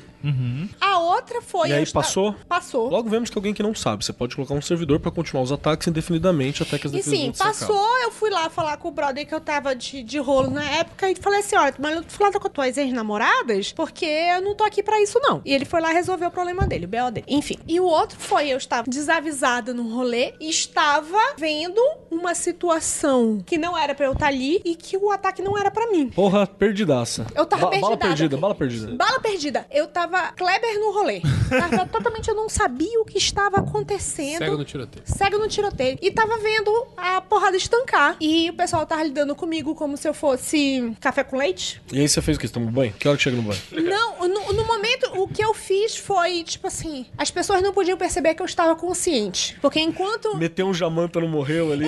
A 0.80 0.98
outra 0.98 1.40
foi. 1.40 1.68
E 1.68 1.72
aí 1.72 1.86
passou? 1.92 2.34
Passou. 2.48 2.88
Logo 2.90 3.08
vemos 3.08 3.30
que 3.30 3.38
alguém 3.38 3.54
que 3.54 3.62
não 3.62 3.76
sabe. 3.76 4.04
Você 4.04 4.12
pode 4.12 4.34
colocar 4.34 4.54
um 4.54 4.60
servidor 4.60 4.98
pra 4.98 5.08
continuar 5.12 5.44
os 5.44 5.52
ataques 5.52 5.86
indefinidamente 5.86 6.64
até 6.64 6.78
que 6.80 6.86
as 6.88 6.92
E 6.92 6.96
defesas 6.96 7.16
sim, 7.18 7.24
vão 7.26 7.34
se 7.34 7.42
acabem. 7.42 7.58
passou, 7.60 7.98
eu 8.02 8.10
fui 8.10 8.28
lá 8.30 8.50
falar 8.50 8.76
com 8.78 8.88
o 8.88 8.90
brother 8.90 9.24
que 9.24 9.32
eu 9.32 9.40
tava 9.40 9.72
de, 9.76 10.02
de 10.02 10.18
rolo 10.18 10.50
na 10.50 10.64
época 10.68 11.08
e 11.08 11.14
falei 11.14 11.38
assim: 11.38 11.54
olha, 11.54 11.72
mas 11.78 11.94
eu 11.94 12.02
tô 12.02 12.10
falando 12.10 12.40
com 12.40 12.48
tuas 12.48 12.76
ex-namoradas 12.76 13.70
porque 13.72 14.04
eu 14.04 14.42
não 14.42 14.56
tô 14.56 14.64
aqui 14.64 14.82
pra 14.82 15.00
isso, 15.00 15.20
não. 15.22 15.40
E 15.44 15.52
ele 15.54 15.64
foi 15.64 15.80
lá 15.80 15.90
resolver 15.90 16.26
o 16.26 16.30
problema 16.32 16.66
dele, 16.66 16.86
o 16.86 16.88
BO 16.88 17.10
dele. 17.12 17.26
Enfim. 17.28 17.56
E 17.68 17.78
o 17.78 17.84
outro 17.84 18.18
foi: 18.18 18.48
eu 18.48 18.56
estava 18.58 18.82
desavisada 18.90 19.72
no 19.72 19.94
rolê 19.94 20.34
e 20.40 20.50
estava 20.50 21.18
vendo 21.38 21.80
uma 22.10 22.34
situação 22.34 23.40
que 23.46 23.56
não 23.58 23.78
era 23.78 23.94
pra 23.94 24.06
eu 24.06 24.12
estar 24.12 24.26
ali 24.26 24.60
e 24.64 24.74
que 24.74 24.96
o 24.96 25.12
ataque 25.12 25.40
não 25.40 25.56
era 25.56 25.70
pra 25.70 25.88
mim. 25.90 26.08
Porra, 26.08 26.48
perdidaça. 26.48 27.26
Eu 27.32 27.46
tava 27.46 27.70
Ba- 27.70 27.78
Bala 27.78 27.96
perdida, 27.96 28.36
bala 28.46 28.54
perdida. 28.54 28.92
Bala 28.96 29.20
perdida. 29.20 29.66
Eu 29.70 29.86
tava 29.88 30.32
Kleber 30.32 30.78
no 30.78 30.92
rolê. 30.92 31.20
Tava 31.48 31.86
totalmente, 31.88 32.28
eu 32.28 32.34
não 32.34 32.48
sabia 32.48 33.00
o 33.00 33.04
que 33.04 33.18
estava 33.18 33.58
acontecendo. 33.58 34.38
Cego 34.38 34.56
no 34.56 34.64
tiroteio. 34.64 35.04
cego 35.06 35.38
no 35.38 35.48
tiroteio. 35.48 35.98
E 36.00 36.10
tava 36.10 36.38
vendo 36.38 36.86
a 36.96 37.20
porrada 37.20 37.56
estancar. 37.56 38.16
E 38.20 38.48
o 38.50 38.54
pessoal 38.54 38.86
tava 38.86 39.02
lidando 39.02 39.34
comigo 39.34 39.74
como 39.74 39.96
se 39.96 40.08
eu 40.08 40.14
fosse 40.14 40.94
café 41.00 41.24
com 41.24 41.36
leite. 41.36 41.82
E 41.92 42.00
aí 42.00 42.08
você 42.08 42.20
fez 42.22 42.36
o 42.36 42.40
quê? 42.40 42.46
Você 42.46 42.52
tomou 42.52 42.70
banho? 42.70 42.92
Que 42.92 43.08
hora 43.08 43.16
que 43.16 43.22
chega 43.24 43.36
no 43.36 43.42
banho? 43.42 43.60
Não, 43.72 44.28
no, 44.28 44.52
no 44.52 44.64
momento, 44.64 45.10
o 45.20 45.26
que 45.28 45.42
eu 45.44 45.52
fiz 45.54 45.96
foi, 45.96 46.42
tipo 46.44 46.66
assim, 46.66 47.06
as 47.18 47.30
pessoas 47.30 47.62
não 47.62 47.72
podiam 47.72 47.96
perceber 47.98 48.34
que 48.34 48.42
eu 48.42 48.46
estava 48.46 48.74
consciente. 48.76 49.56
Porque 49.60 49.80
enquanto. 49.80 50.36
Meteu 50.36 50.66
um 50.66 50.74
jamanta, 50.74 51.20
não 51.20 51.28
morreu 51.28 51.72
ali. 51.72 51.86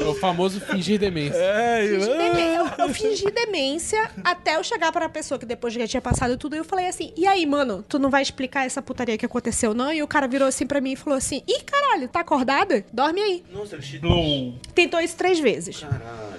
É 0.00 0.04
o 0.04 0.14
famoso 0.14 0.60
fingir 0.60 0.98
demência. 0.98 1.36
É, 1.38 1.86
fingi 1.86 2.10
e- 2.10 2.16
demê- 2.16 2.56
eu, 2.58 2.66
eu 2.86 2.88
fingi 2.94 3.30
demência 3.30 3.93
até 4.24 4.56
eu 4.56 4.64
chegar 4.64 4.90
pra 4.92 5.08
pessoa 5.08 5.38
que 5.38 5.46
depois 5.46 5.72
que 5.74 5.80
já 5.80 5.86
tinha 5.86 6.00
passado 6.00 6.36
tudo, 6.36 6.54
eu 6.56 6.64
falei 6.64 6.86
assim: 6.88 7.12
e 7.16 7.26
aí, 7.26 7.44
mano, 7.46 7.84
tu 7.88 7.98
não 7.98 8.10
vai 8.10 8.22
explicar 8.22 8.64
essa 8.66 8.80
putaria 8.82 9.16
que 9.18 9.26
aconteceu, 9.26 9.74
não? 9.74 9.92
E 9.92 10.02
o 10.02 10.06
cara 10.08 10.26
virou 10.28 10.46
assim 10.48 10.66
pra 10.66 10.80
mim 10.80 10.92
e 10.92 10.96
falou 10.96 11.16
assim: 11.16 11.42
ih, 11.46 11.62
caralho, 11.64 12.08
tá 12.08 12.20
acordada? 12.20 12.84
Dorme 12.92 13.20
aí. 13.20 13.44
No- 14.02 14.54
Tentou 14.74 15.00
isso 15.00 15.16
três 15.16 15.38
vezes. 15.38 15.80
Porque 15.82 16.33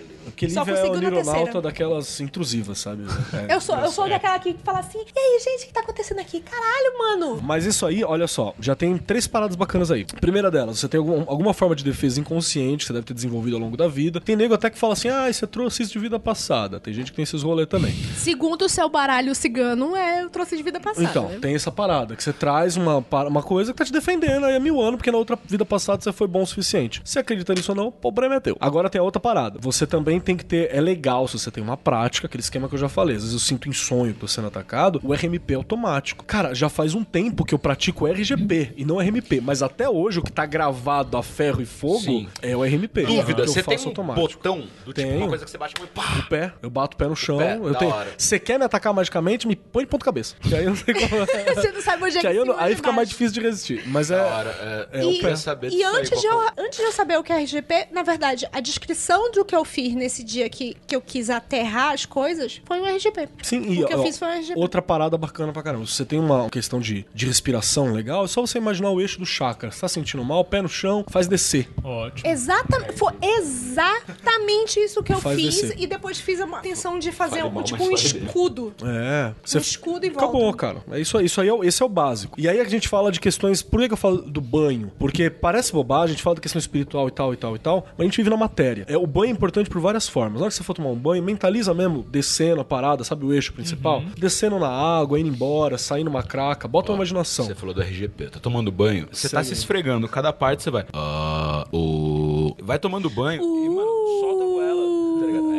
Só 0.50 0.62
Lívia 0.64 0.74
é 0.74 0.76
o 0.76 1.24
terceira. 1.24 1.62
daquelas 1.62 2.20
intrusivas, 2.20 2.78
sabe? 2.80 3.04
É. 3.48 3.54
Eu 3.56 3.62
sou, 3.62 3.76
eu 3.78 3.90
sou 3.90 4.08
daquela 4.10 4.38
que 4.40 4.56
fala 4.64 4.80
assim: 4.80 5.00
e 5.00 5.20
aí, 5.20 5.40
gente, 5.44 5.64
o 5.64 5.68
que 5.68 5.74
tá 5.74 5.82
acontecendo 5.82 6.20
aqui? 6.20 6.40
Caralho, 6.42 6.98
mano. 6.98 7.40
Mas 7.42 7.66
isso 7.66 7.86
aí, 7.86 8.04
olha 8.04 8.28
só, 8.28 8.54
já 8.60 8.76
tem 8.76 8.98
três 8.98 9.28
paradas 9.28 9.56
bacanas 9.56 9.92
aí. 9.92 10.06
Primeira 10.20 10.50
delas, 10.52 10.80
você 10.80 10.88
tem 10.88 10.98
algum- 11.00 11.24
alguma 11.28 11.54
forma 11.54 11.76
de 11.76 11.84
defesa 11.84 12.20
inconsciente 12.20 12.80
que 12.80 12.88
você 12.88 12.94
deve 12.94 13.06
ter 13.06 13.14
desenvolvido 13.14 13.56
ao 13.56 13.62
longo 13.62 13.78
da 13.78 13.88
vida. 13.88 14.20
Tem 14.20 14.36
nego 14.36 14.54
até 14.54 14.70
que 14.70 14.78
fala 14.78 14.94
assim, 14.94 15.08
ah, 15.10 15.32
você 15.32 15.46
trouxe 15.48 15.84
isso 15.84 15.94
de 15.94 16.00
vida 16.00 16.20
passada. 16.20 16.80
Tem 16.80 16.94
gente 16.94 17.12
que 17.12 17.16
tem 17.16 17.24
esses 17.24 17.44
rolês 17.44 17.68
também. 17.68 17.94
Segundo 18.18 18.64
o 18.64 18.70
seu 18.70 18.90
baralho 18.90 19.34
cigano, 19.36 19.96
é 19.96 20.24
eu 20.24 20.30
trouxe 20.30 20.58
de 20.58 20.64
vida 20.64 20.80
passada. 20.80 21.04
Então, 21.06 21.30
né? 21.30 21.40
tem 21.42 21.56
essa 21.56 21.72
parada, 21.72 22.16
que 22.16 22.24
você 22.24 22.34
traz 22.34 22.76
uma, 22.78 23.04
uma 23.28 23.44
coisa 23.44 23.72
que 23.72 23.78
tá 23.78 23.86
te 23.86 23.92
defendendo 23.92 24.46
aí 24.46 24.56
há 24.56 24.60
mil 24.60 24.82
anos, 24.82 24.98
porque 24.98 25.12
na 25.12 25.18
outra 25.18 25.38
vida 25.46 25.66
passada 25.66 26.02
você 26.02 26.12
foi 26.12 26.28
bom 26.28 26.42
o 26.44 26.48
suficiente. 26.48 27.02
Se 27.04 27.20
acredita 27.20 27.54
nisso 27.54 27.72
ou 27.72 27.76
não, 27.76 27.88
o 27.88 27.92
problema 27.92 28.36
é 28.36 28.40
teu. 28.40 28.56
Agora 28.60 28.90
tem 28.90 29.00
a 29.00 29.04
outra 29.04 29.20
parada. 29.20 29.60
Você 29.62 29.86
também 29.86 30.20
tem 30.26 30.36
que 30.36 30.44
ter. 30.46 30.70
É 30.76 30.82
legal 30.82 31.28
se 31.28 31.38
você 31.40 31.50
tem 31.52 31.64
uma 31.64 31.78
prática, 31.78 32.28
aquele 32.28 32.42
esquema 32.42 32.68
que 32.68 32.76
eu 32.76 32.80
já 32.80 32.90
falei. 32.90 33.16
Às 33.16 33.22
vezes 33.24 33.34
eu 33.34 33.40
sinto 33.40 33.70
insônia 33.70 34.14
que 34.14 34.20
tô 34.20 34.28
sendo 34.28 34.48
atacado, 34.48 35.00
o 35.04 35.14
RMP 35.14 35.52
é 35.52 35.56
automático. 35.56 36.26
Cara, 36.26 36.54
já 36.54 36.68
faz 36.70 36.94
um 36.94 37.04
tempo 37.04 37.46
que 37.46 37.54
eu 37.54 37.60
pratico 37.60 38.06
RGP 38.08 38.74
e 38.76 38.84
não 38.86 38.98
RMP, 38.98 39.40
mas 39.42 39.62
até 39.62 39.88
hoje 39.90 40.20
o 40.20 40.24
que 40.24 40.32
tá 40.32 40.46
gravado 40.46 41.16
a 41.18 41.24
ferro 41.24 41.62
e 41.62 41.66
fogo 41.66 42.00
Sim. 42.02 42.28
é 42.42 42.56
o 42.56 42.64
RMP. 42.64 43.04
Dúvida, 43.06 43.34
que 43.36 43.42
eu 43.42 43.48
você 43.54 43.64
tem 43.64 43.78
faço 43.78 43.88
um 43.88 43.92
automático. 43.92 44.28
botão 44.28 44.60
do 44.84 44.94
tipo 44.94 44.94
Tenho. 44.94 45.18
uma 45.18 45.28
coisa 45.28 45.46
que 45.46 45.52
você 45.52 45.58
bate 45.58 45.74
e 45.82 45.88
pá. 45.88 46.04
O 46.20 46.30
pé, 46.30 46.54
eu 46.62 46.70
bato 46.70 46.96
o 46.96 46.98
pé 46.98 47.08
no 47.08 47.16
chão. 47.16 47.38
pé, 47.38 47.56
eu 47.58 47.76
tenho. 47.76 47.94
Você 48.18 48.40
quer 48.40 48.58
me 48.58 48.66
atacar 48.66 48.94
magicamente, 48.94 49.48
me 49.48 49.56
põe 49.56 49.84
de 49.84 49.90
ponta 49.90 50.04
cabeça. 50.04 50.36
Que 50.42 50.56
aí 50.56 50.64
eu 50.64 50.72
não 50.72 50.78
sei 50.78 50.94
como. 51.08 51.26
Você 51.56 51.72
não 51.72 51.82
sabe 51.82 52.04
onde 52.04 52.18
é 52.18 52.20
Que 52.20 52.22
que 52.22 52.28
aí, 52.28 52.38
eu 52.38 52.46
não- 52.46 52.58
aí 52.58 52.76
fica 52.76 52.92
mais 52.92 53.10
difícil 53.10 53.34
de 53.34 53.42
resistir. 53.42 53.84
Mas 53.88 54.10
é. 54.12 54.20
Hora, 54.20 54.88
é, 54.92 55.00
é 55.00 55.04
eu 55.04 55.10
o 55.10 55.20
pé. 55.22 55.36
saber 55.36 55.68
E 55.68 55.72
disso 55.72 55.86
aí, 55.88 55.96
antes 56.00 56.20
de, 56.22 56.26
eu, 56.28 56.42
é 56.44 56.48
antes 56.58 56.80
de 56.80 56.84
eu 56.86 56.92
saber 56.92 57.18
o 57.20 57.24
que 57.24 57.32
é 57.32 57.38
RGP, 57.42 57.88
na 57.92 58.02
verdade, 58.04 58.48
a 58.52 58.60
descrição 58.60 59.32
do 59.32 59.44
que 59.46 59.56
eu 59.56 59.64
fiz 59.66 59.94
nesse 59.94 60.15
dia 60.24 60.50
que, 60.50 60.76
que 60.88 60.96
eu 60.96 61.02
quis 61.02 61.30
aterrar 61.30 61.94
as 61.94 62.06
coisas 62.06 62.62
foi 62.66 62.80
um 62.80 62.86
RGP. 62.86 63.28
Sim, 63.44 63.62
e 63.72 63.84
o 63.84 63.88
que 63.88 63.94
eu 63.94 64.00
ó, 64.00 64.04
fiz 64.04 64.18
foi 64.18 64.28
um 64.28 64.32
RGP. 64.40 64.60
outra 64.60 64.82
parada 64.82 65.18
bacana 65.18 65.52
pra 65.54 65.62
caramba. 65.64 65.86
Se 65.86 65.94
você 65.94 66.06
tem 66.06 66.20
uma 66.20 66.50
questão 66.50 66.80
de, 66.80 67.06
de 67.14 67.26
respiração 67.26 67.92
legal, 67.92 68.26
é 68.26 68.28
só 68.28 68.42
você 68.42 68.58
imaginar 68.58 68.90
o 68.92 69.02
eixo 69.02 69.20
do 69.20 69.26
chakra. 69.26 69.72
Você 69.72 69.82
tá 69.82 69.88
sentindo 69.88 70.24
mal, 70.24 70.44
pé 70.44 70.62
no 70.62 70.70
chão, 70.70 71.04
faz 71.10 71.28
descer. 71.28 71.70
Ótimo. 71.84 72.30
Exatamente, 72.30 72.94
foi 72.98 73.14
exatamente 73.22 74.80
isso 74.80 75.04
que 75.04 75.14
eu 75.14 75.20
Faz 75.20 75.36
fiz 75.40 75.62
descer. 75.62 75.76
e 75.80 75.88
depois 75.88 76.20
fiz 76.20 76.40
uma 76.40 76.60
intenção 76.60 76.98
de 77.00 77.12
fazer 77.12 77.44
um, 77.44 77.50
mal, 77.52 77.64
tipo 77.64 77.84
um 77.84 77.92
escudo. 77.94 78.74
É. 78.84 79.34
Você 79.44 79.58
Um 79.58 79.62
escudo 79.62 80.06
em 80.06 80.10
volta. 80.10 80.26
Acabou, 80.26 80.54
cara. 80.54 80.78
É 80.92 81.00
isso 81.00 81.18
aí. 81.18 81.26
Isso 81.26 81.42
aí 81.42 81.48
é, 81.48 81.54
o- 81.54 81.64
esse 81.64 81.82
é 81.82 81.86
o 81.86 81.90
básico. 81.90 82.40
E 82.40 82.48
aí 82.48 82.60
a 82.60 82.64
gente 82.66 82.88
fala 82.88 83.12
de 83.12 83.20
questões. 83.20 83.62
Por 83.62 83.80
que, 83.80 83.88
que 83.88 83.94
eu 83.94 83.98
falo 83.98 84.18
do 84.22 84.42
banho? 84.42 84.92
Porque 85.00 85.30
parece 85.30 85.72
bobagem, 85.74 86.06
a 86.06 86.14
gente 86.14 86.24
fala 86.24 86.36
da 86.36 86.42
questão 86.42 86.60
espiritual 86.60 87.08
e 87.08 87.12
tal, 87.12 87.34
e 87.34 87.38
tal, 87.38 87.56
e 87.56 87.60
tal, 87.60 87.86
mas 87.98 88.00
a 88.00 88.04
gente 88.04 88.18
vive 88.18 88.30
na 88.30 88.38
matéria. 88.38 88.86
É, 88.88 88.98
o 88.98 89.08
banho 89.08 89.30
é 89.30 89.32
importante 89.32 89.70
por 89.70 89.80
várias 89.82 90.05
formas. 90.08 90.34
Na 90.36 90.42
hora 90.42 90.50
que 90.50 90.56
você 90.58 90.64
for 90.64 90.74
tomar 90.74 90.90
um 90.90 90.96
banho, 90.96 91.24
mentaliza 91.24 91.74
mesmo, 91.74 92.04
descendo 92.10 92.62
a 92.62 92.66
parada, 92.66 93.04
sabe 93.04 93.26
o 93.26 93.34
eixo 93.34 93.54
principal? 93.54 94.04
Descendo 94.18 94.60
na 94.60 94.70
água, 94.70 95.20
indo 95.20 95.30
embora, 95.30 95.78
saindo 95.78 96.10
uma 96.10 96.24
craca, 96.24 96.68
bota 96.68 96.92
uma 96.92 96.98
imaginação. 96.98 97.46
Você 97.46 97.56
falou 97.56 97.74
do 97.74 97.82
RGP, 97.82 98.30
tá 98.30 98.40
tomando 98.40 98.72
banho, 98.72 99.08
você 99.12 99.30
tá 99.30 99.44
Segue. 99.44 99.56
se 99.56 99.62
esfregando, 99.62 100.08
cada 100.08 100.32
parte 100.34 100.64
você 100.64 100.72
vai. 100.72 100.86
Ah, 100.94 101.68
o. 101.72 102.56
Vai 102.62 102.80
tomando 102.80 103.10
banho 103.10 103.42
e, 103.42 103.70
mano, 103.70 103.92
solta 104.22 104.44
a 104.44 104.48
goela. 104.48 105.20
Tá 105.20 105.26
ligado? 105.26 105.52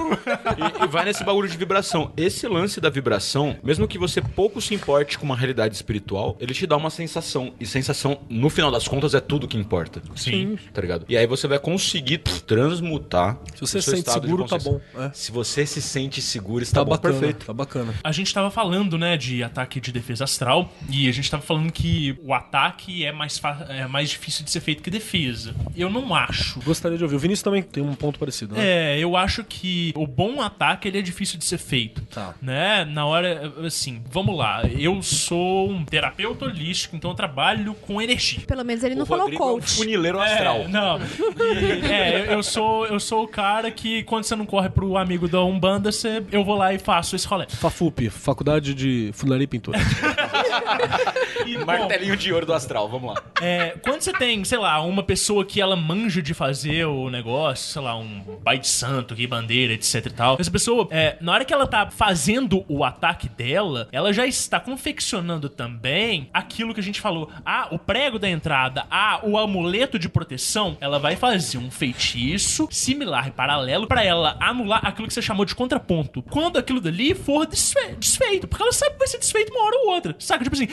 É. 0.00 0.03
E, 0.14 0.84
e 0.84 0.86
vai 0.88 1.04
nesse 1.04 1.24
bagulho 1.24 1.48
de 1.48 1.56
vibração. 1.56 2.12
Esse 2.16 2.46
lance 2.46 2.80
da 2.80 2.90
vibração, 2.90 3.56
mesmo 3.62 3.86
que 3.88 3.98
você 3.98 4.20
pouco 4.20 4.60
se 4.60 4.74
importe 4.74 5.18
com 5.18 5.24
uma 5.26 5.36
realidade 5.36 5.74
espiritual, 5.74 6.36
ele 6.40 6.54
te 6.54 6.66
dá 6.66 6.76
uma 6.76 6.90
sensação. 6.90 7.52
E 7.60 7.66
sensação, 7.66 8.18
no 8.28 8.48
final 8.50 8.70
das 8.70 8.86
contas, 8.88 9.14
é 9.14 9.20
tudo 9.20 9.46
que 9.48 9.56
importa. 9.56 10.02
Sim. 10.16 10.58
Tá 10.72 10.80
ligado? 10.80 11.04
E 11.08 11.16
aí 11.16 11.26
você 11.26 11.46
vai 11.46 11.58
conseguir 11.58 12.18
pff, 12.18 12.42
transmutar. 12.42 13.38
Se 13.54 13.60
você 13.60 13.64
o 13.64 13.66
se 13.66 13.82
seu 13.82 13.96
sente 13.96 14.08
estado 14.08 14.20
de 14.22 14.26
seguro, 14.28 14.44
tá 14.48 14.56
consciência. 14.56 14.80
bom, 14.94 15.02
é. 15.02 15.10
Se 15.12 15.32
você 15.32 15.66
se 15.66 15.82
sente 15.82 16.20
seguro, 16.22 16.62
está 16.62 16.80
Tá 16.80 16.84
bom, 16.84 16.90
bacana. 16.90 17.14
perfeito. 17.14 17.46
Tá 17.46 17.52
bacana. 17.52 17.94
A 18.02 18.12
gente 18.12 18.32
tava 18.34 18.50
falando, 18.50 18.98
né, 18.98 19.16
de 19.16 19.42
ataque 19.42 19.80
de 19.80 19.92
defesa 19.92 20.24
astral, 20.24 20.72
e 20.90 21.08
a 21.08 21.12
gente 21.12 21.30
tava 21.30 21.42
falando 21.42 21.70
que 21.72 22.18
o 22.22 22.34
ataque 22.34 23.04
é 23.04 23.12
mais, 23.12 23.40
é 23.68 23.86
mais 23.86 24.10
difícil 24.10 24.44
de 24.44 24.50
ser 24.50 24.60
feito 24.60 24.82
que 24.82 24.90
defesa. 24.90 25.54
Eu 25.76 25.88
não 25.90 26.14
acho. 26.14 26.60
Gostaria 26.60 26.98
de 26.98 27.04
ouvir. 27.04 27.16
O 27.16 27.18
Vinícius 27.18 27.42
também 27.42 27.62
tem 27.62 27.82
um 27.82 27.94
ponto 27.94 28.18
parecido, 28.18 28.54
né? 28.54 28.94
É, 28.94 28.98
eu 28.98 29.16
acho 29.16 29.44
que 29.44 29.92
o 30.04 30.06
bom 30.06 30.40
ataque 30.40 30.86
ele 30.88 30.98
é 30.98 31.02
difícil 31.02 31.38
de 31.38 31.44
ser 31.44 31.58
feito. 31.58 32.02
Tá. 32.06 32.34
Né? 32.40 32.84
Na 32.84 33.06
hora, 33.06 33.52
assim, 33.66 34.02
vamos 34.10 34.36
lá. 34.36 34.62
Eu 34.78 35.02
sou 35.02 35.70
um 35.70 35.84
terapeuta 35.84 36.44
holístico, 36.44 36.94
então 36.96 37.10
eu 37.10 37.14
trabalho 37.16 37.74
com 37.74 38.00
energia. 38.00 38.40
Pelo 38.46 38.64
menos 38.64 38.84
ele 38.84 38.94
não 38.94 39.04
O 39.04 39.06
falou 39.06 39.22
Rodrigo 39.24 39.42
é 39.42 39.46
um 39.46 39.50
coach. 39.54 39.74
funileiro 39.76 40.20
astral. 40.20 40.56
É, 40.58 40.68
não. 40.68 40.98
E, 41.00 41.92
é, 41.92 42.20
eu- 42.20 42.24
eu 42.34 42.42
sou, 42.42 42.86
eu 42.86 43.00
sou 43.00 43.24
o 43.24 43.28
cara 43.28 43.70
que 43.70 44.02
quando 44.04 44.24
você 44.24 44.36
não 44.36 44.46
corre 44.46 44.68
pro 44.68 44.96
amigo 44.96 45.28
da 45.28 45.42
Umbanda, 45.42 45.90
você, 45.90 46.22
eu 46.30 46.44
vou 46.44 46.56
lá 46.56 46.72
e 46.74 46.78
faço 46.78 47.16
esse 47.16 47.26
rolê. 47.26 47.46
FAFUP, 47.48 48.10
Faculdade 48.10 48.74
de 48.74 49.10
Funilaria 49.14 49.44
e 49.44 49.48
Pintura. 49.48 49.78
E, 51.54 51.58
Martelinho 51.64 52.16
de 52.16 52.32
ouro 52.32 52.46
do 52.46 52.52
astral, 52.52 52.88
vamos 52.88 53.14
lá. 53.14 53.22
É, 53.40 53.70
quando 53.82 54.00
você 54.00 54.12
tem, 54.12 54.42
sei 54.44 54.58
lá, 54.58 54.80
uma 54.80 55.02
pessoa 55.02 55.44
que 55.44 55.60
ela 55.60 55.76
manja 55.76 56.22
de 56.22 56.32
fazer 56.34 56.84
o 56.86 57.10
negócio, 57.10 57.72
sei 57.72 57.82
lá, 57.82 57.96
um 57.96 58.20
pai 58.42 58.58
de 58.58 58.66
santo, 58.68 59.14
que 59.14 59.26
bandeira, 59.26 59.72
etc 59.72 60.06
e 60.06 60.10
tal. 60.10 60.36
Essa 60.40 60.50
pessoa, 60.50 60.88
é, 60.90 61.16
na 61.20 61.32
hora 61.32 61.44
que 61.44 61.52
ela 61.52 61.66
tá 61.66 61.90
fazendo 61.90 62.64
o 62.68 62.84
ataque 62.84 63.28
dela, 63.28 63.88
ela 63.92 64.12
já 64.12 64.26
está 64.26 64.58
confeccionando 64.60 65.48
também 65.48 66.28
aquilo 66.32 66.72
que 66.74 66.80
a 66.80 66.82
gente 66.82 67.00
falou. 67.00 67.30
Ah, 67.44 67.68
o 67.70 67.78
prego 67.78 68.18
da 68.18 68.28
entrada, 68.28 68.86
ah, 68.90 69.20
o 69.22 69.36
amuleto 69.38 69.98
de 69.98 70.08
proteção. 70.08 70.76
Ela 70.80 70.98
vai 70.98 71.16
fazer 71.16 71.58
um 71.58 71.70
feitiço 71.70 72.68
similar 72.70 73.28
e 73.28 73.30
paralelo 73.30 73.86
pra 73.86 74.04
ela 74.04 74.36
anular 74.40 74.80
aquilo 74.86 75.06
que 75.08 75.14
você 75.14 75.22
chamou 75.22 75.44
de 75.44 75.54
contraponto. 75.54 76.22
Quando 76.22 76.58
aquilo 76.58 76.80
dali 76.80 77.14
for 77.14 77.46
desfe- 77.46 77.94
desfeito, 77.98 78.46
porque 78.48 78.62
ela 78.62 78.72
sabe 78.72 78.92
que 78.92 78.98
vai 78.98 79.08
ser 79.08 79.18
desfeito 79.18 79.52
uma 79.52 79.64
hora 79.64 79.76
ou 79.84 79.94
outra. 79.94 80.14
Saca? 80.18 80.42
Tipo 80.44 80.56
assim, 80.56 80.68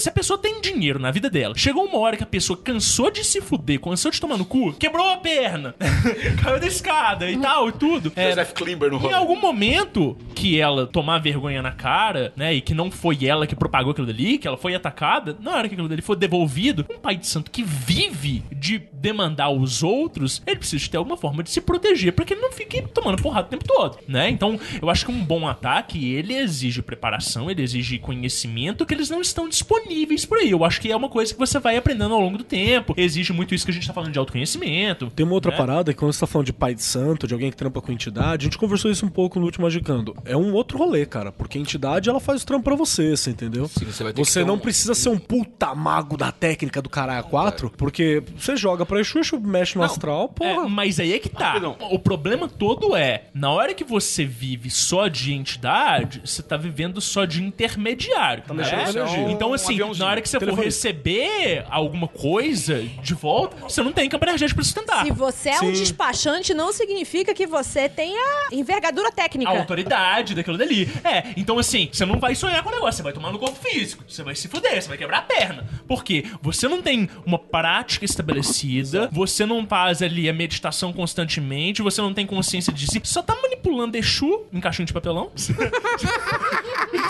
se 0.00 0.08
a 0.08 0.12
pessoa 0.12 0.38
tem 0.38 0.60
dinheiro 0.60 0.98
na 0.98 1.10
vida 1.10 1.28
dela, 1.28 1.54
chegou 1.56 1.84
uma 1.84 1.98
hora 1.98 2.16
que 2.16 2.22
a 2.22 2.26
pessoa 2.26 2.56
cansou 2.56 3.10
de 3.10 3.22
se 3.24 3.40
fuder, 3.40 3.80
cansou 3.80 4.10
de 4.10 4.20
tomar 4.20 4.36
no 4.36 4.44
cu, 4.44 4.72
quebrou 4.72 5.08
a 5.08 5.16
perna, 5.16 5.74
caiu 6.42 6.58
da 6.58 6.66
escada 6.66 7.30
e 7.30 7.36
tal 7.36 7.68
e 7.68 7.72
tudo. 7.72 8.12
É, 8.16 8.30
Joseph 8.30 8.52
Klimber 8.52 8.90
no 8.90 9.00
em 9.06 9.12
algum 9.12 9.38
momento 9.38 10.16
que 10.34 10.58
ela 10.58 10.86
tomar 10.86 11.18
vergonha 11.18 11.62
na 11.62 11.72
cara, 11.72 12.32
né, 12.36 12.54
e 12.54 12.60
que 12.60 12.74
não 12.74 12.90
foi 12.90 13.26
ela 13.26 13.46
que 13.46 13.54
propagou 13.54 13.92
aquilo 13.92 14.06
dali, 14.06 14.38
que 14.38 14.48
ela 14.48 14.56
foi 14.56 14.74
atacada, 14.74 15.36
na 15.40 15.52
hora 15.52 15.68
que 15.68 15.74
aquilo 15.74 15.88
dali 15.88 16.02
for 16.02 16.16
devolvido, 16.16 16.86
um 16.90 16.98
pai 16.98 17.16
de 17.16 17.26
santo 17.26 17.50
que 17.50 17.62
vive 17.62 18.42
de 18.52 18.78
demandar 18.92 19.50
os 19.50 19.82
outros, 19.82 20.42
ele 20.46 20.56
precisa 20.56 20.90
ter 20.90 20.96
alguma 20.96 21.16
forma 21.16 21.42
de 21.42 21.50
se 21.50 21.60
proteger 21.60 22.12
para 22.12 22.24
que 22.24 22.34
ele 22.34 22.40
não 22.40 22.52
fique 22.52 22.82
tomando 22.82 23.20
porrada 23.20 23.46
o 23.46 23.50
tempo 23.50 23.64
todo, 23.64 23.98
né? 24.08 24.30
Então, 24.30 24.58
eu 24.80 24.88
acho 24.88 25.04
que 25.04 25.12
um 25.12 25.22
bom 25.22 25.46
ataque, 25.46 26.12
ele 26.12 26.34
exige 26.34 26.82
preparação, 26.82 27.50
ele 27.50 27.62
exige 27.62 27.98
conhecimento 27.98 28.86
que 28.86 28.94
eles 28.94 29.10
não 29.10 29.20
estão 29.20 29.48
disponíveis 29.48 29.89
níveis 29.90 30.24
por 30.24 30.38
aí. 30.38 30.50
Eu 30.50 30.64
acho 30.64 30.80
que 30.80 30.90
é 30.90 30.96
uma 30.96 31.08
coisa 31.08 31.32
que 31.32 31.38
você 31.38 31.58
vai 31.58 31.76
aprendendo 31.76 32.14
ao 32.14 32.20
longo 32.20 32.38
do 32.38 32.44
tempo. 32.44 32.94
Exige 32.96 33.32
muito 33.32 33.54
isso 33.54 33.64
que 33.64 33.70
a 33.70 33.74
gente 33.74 33.86
tá 33.86 33.92
falando 33.92 34.12
de 34.12 34.18
autoconhecimento. 34.18 35.10
Tem 35.14 35.24
uma 35.26 35.34
outra 35.34 35.50
né? 35.50 35.56
parada 35.56 35.92
que 35.92 35.98
quando 35.98 36.12
você 36.12 36.20
tá 36.20 36.26
falando 36.26 36.46
de 36.46 36.52
pai 36.52 36.74
de 36.74 36.82
santo, 36.82 37.26
de 37.26 37.34
alguém 37.34 37.50
que 37.50 37.56
trampa 37.56 37.80
com 37.80 37.92
entidade, 37.92 38.44
a 38.44 38.48
gente 38.48 38.58
conversou 38.58 38.90
isso 38.90 39.04
um 39.04 39.08
pouco 39.10 39.38
no 39.38 39.44
último 39.46 39.64
Magicando. 39.64 40.16
É 40.24 40.36
um 40.36 40.52
outro 40.54 40.78
rolê, 40.78 41.04
cara, 41.04 41.30
porque 41.32 41.58
a 41.58 41.60
entidade 41.60 42.08
ela 42.08 42.20
faz 42.20 42.42
o 42.42 42.46
trampo 42.46 42.64
pra 42.64 42.74
você, 42.76 43.16
você 43.16 43.30
entendeu? 43.30 43.68
Sim, 43.68 43.84
você 43.84 44.02
vai 44.02 44.12
ter 44.12 44.22
que 44.22 44.28
Você 44.28 44.44
não 44.44 44.54
um- 44.54 44.58
precisa 44.58 44.94
ser 44.94 45.08
um 45.10 45.18
puta 45.18 45.74
mago 45.74 46.16
da 46.16 46.32
técnica 46.32 46.80
do 46.80 46.88
caralho 46.88 47.24
4, 47.24 47.70
porque 47.76 48.22
você 48.36 48.56
joga 48.56 48.86
pra 48.86 49.00
Exu, 49.00 49.18
Exu 49.18 49.38
mexe 49.40 49.76
no 49.76 49.84
astral, 49.84 50.32
É, 50.40 50.54
porra. 50.54 50.68
mas 50.68 50.98
aí 51.00 51.12
é 51.12 51.18
que 51.18 51.28
tá. 51.28 51.48
Rapidão. 51.48 51.76
O 51.90 51.98
problema 51.98 52.48
todo 52.48 52.96
é, 52.96 53.24
na 53.34 53.50
hora 53.50 53.74
que 53.74 53.84
você 53.84 54.24
vive 54.24 54.70
só 54.70 55.08
de 55.08 55.32
entidade, 55.32 56.20
você 56.24 56.42
tá 56.42 56.56
vivendo 56.56 57.00
só 57.00 57.24
de 57.24 57.42
intermediário. 57.42 58.42
né? 58.54 58.64
com 58.64 58.90
energia. 58.90 59.30
Então, 59.30 59.52
assim. 59.54 59.79
Na 59.98 60.06
hora 60.06 60.20
que 60.20 60.28
você 60.28 60.38
for 60.38 60.54
receber 60.54 61.64
alguma 61.70 62.06
coisa 62.08 62.82
de 63.02 63.14
volta, 63.14 63.56
você 63.68 63.82
não 63.82 63.92
tem 63.92 64.08
campo 64.08 64.24
energético 64.24 64.56
pra 64.56 64.64
sustentar. 64.64 65.04
Se 65.04 65.10
você 65.10 65.50
é 65.50 65.56
um 65.60 65.72
Sim. 65.74 65.80
despachante, 65.80 66.54
não 66.54 66.72
significa 66.72 67.34
que 67.34 67.46
você 67.46 67.88
tenha 67.88 68.48
envergadura 68.52 69.10
técnica. 69.10 69.50
A 69.50 69.58
autoridade 69.58 70.34
daquilo 70.34 70.58
dali. 70.58 70.88
É, 71.04 71.32
então 71.36 71.58
assim, 71.58 71.88
você 71.92 72.04
não 72.04 72.18
vai 72.18 72.34
sonhar 72.34 72.62
com 72.62 72.68
o 72.68 72.72
negócio, 72.72 72.98
você 72.98 73.02
vai 73.02 73.12
tomar 73.12 73.32
no 73.32 73.38
corpo 73.38 73.58
físico, 73.58 74.04
você 74.06 74.22
vai 74.22 74.34
se 74.34 74.48
fuder, 74.48 74.80
você 74.80 74.88
vai 74.88 74.98
quebrar 74.98 75.18
a 75.18 75.22
perna. 75.22 75.66
Por 75.86 76.04
quê? 76.04 76.24
Você 76.42 76.68
não 76.68 76.82
tem 76.82 77.08
uma 77.24 77.38
prática 77.38 78.04
estabelecida, 78.04 79.08
você 79.12 79.46
não 79.46 79.66
faz 79.66 80.02
ali 80.02 80.28
a 80.28 80.32
meditação 80.32 80.92
constantemente, 80.92 81.82
você 81.82 82.00
não 82.00 82.12
tem 82.14 82.26
consciência 82.26 82.72
de 82.72 82.86
si, 82.86 83.00
só 83.04 83.22
tá 83.22 83.36
manipulando 83.40 83.96
Exu 83.96 84.46
em 84.52 84.60
caixinha 84.60 84.86
de 84.86 84.92
papelão. 84.92 85.30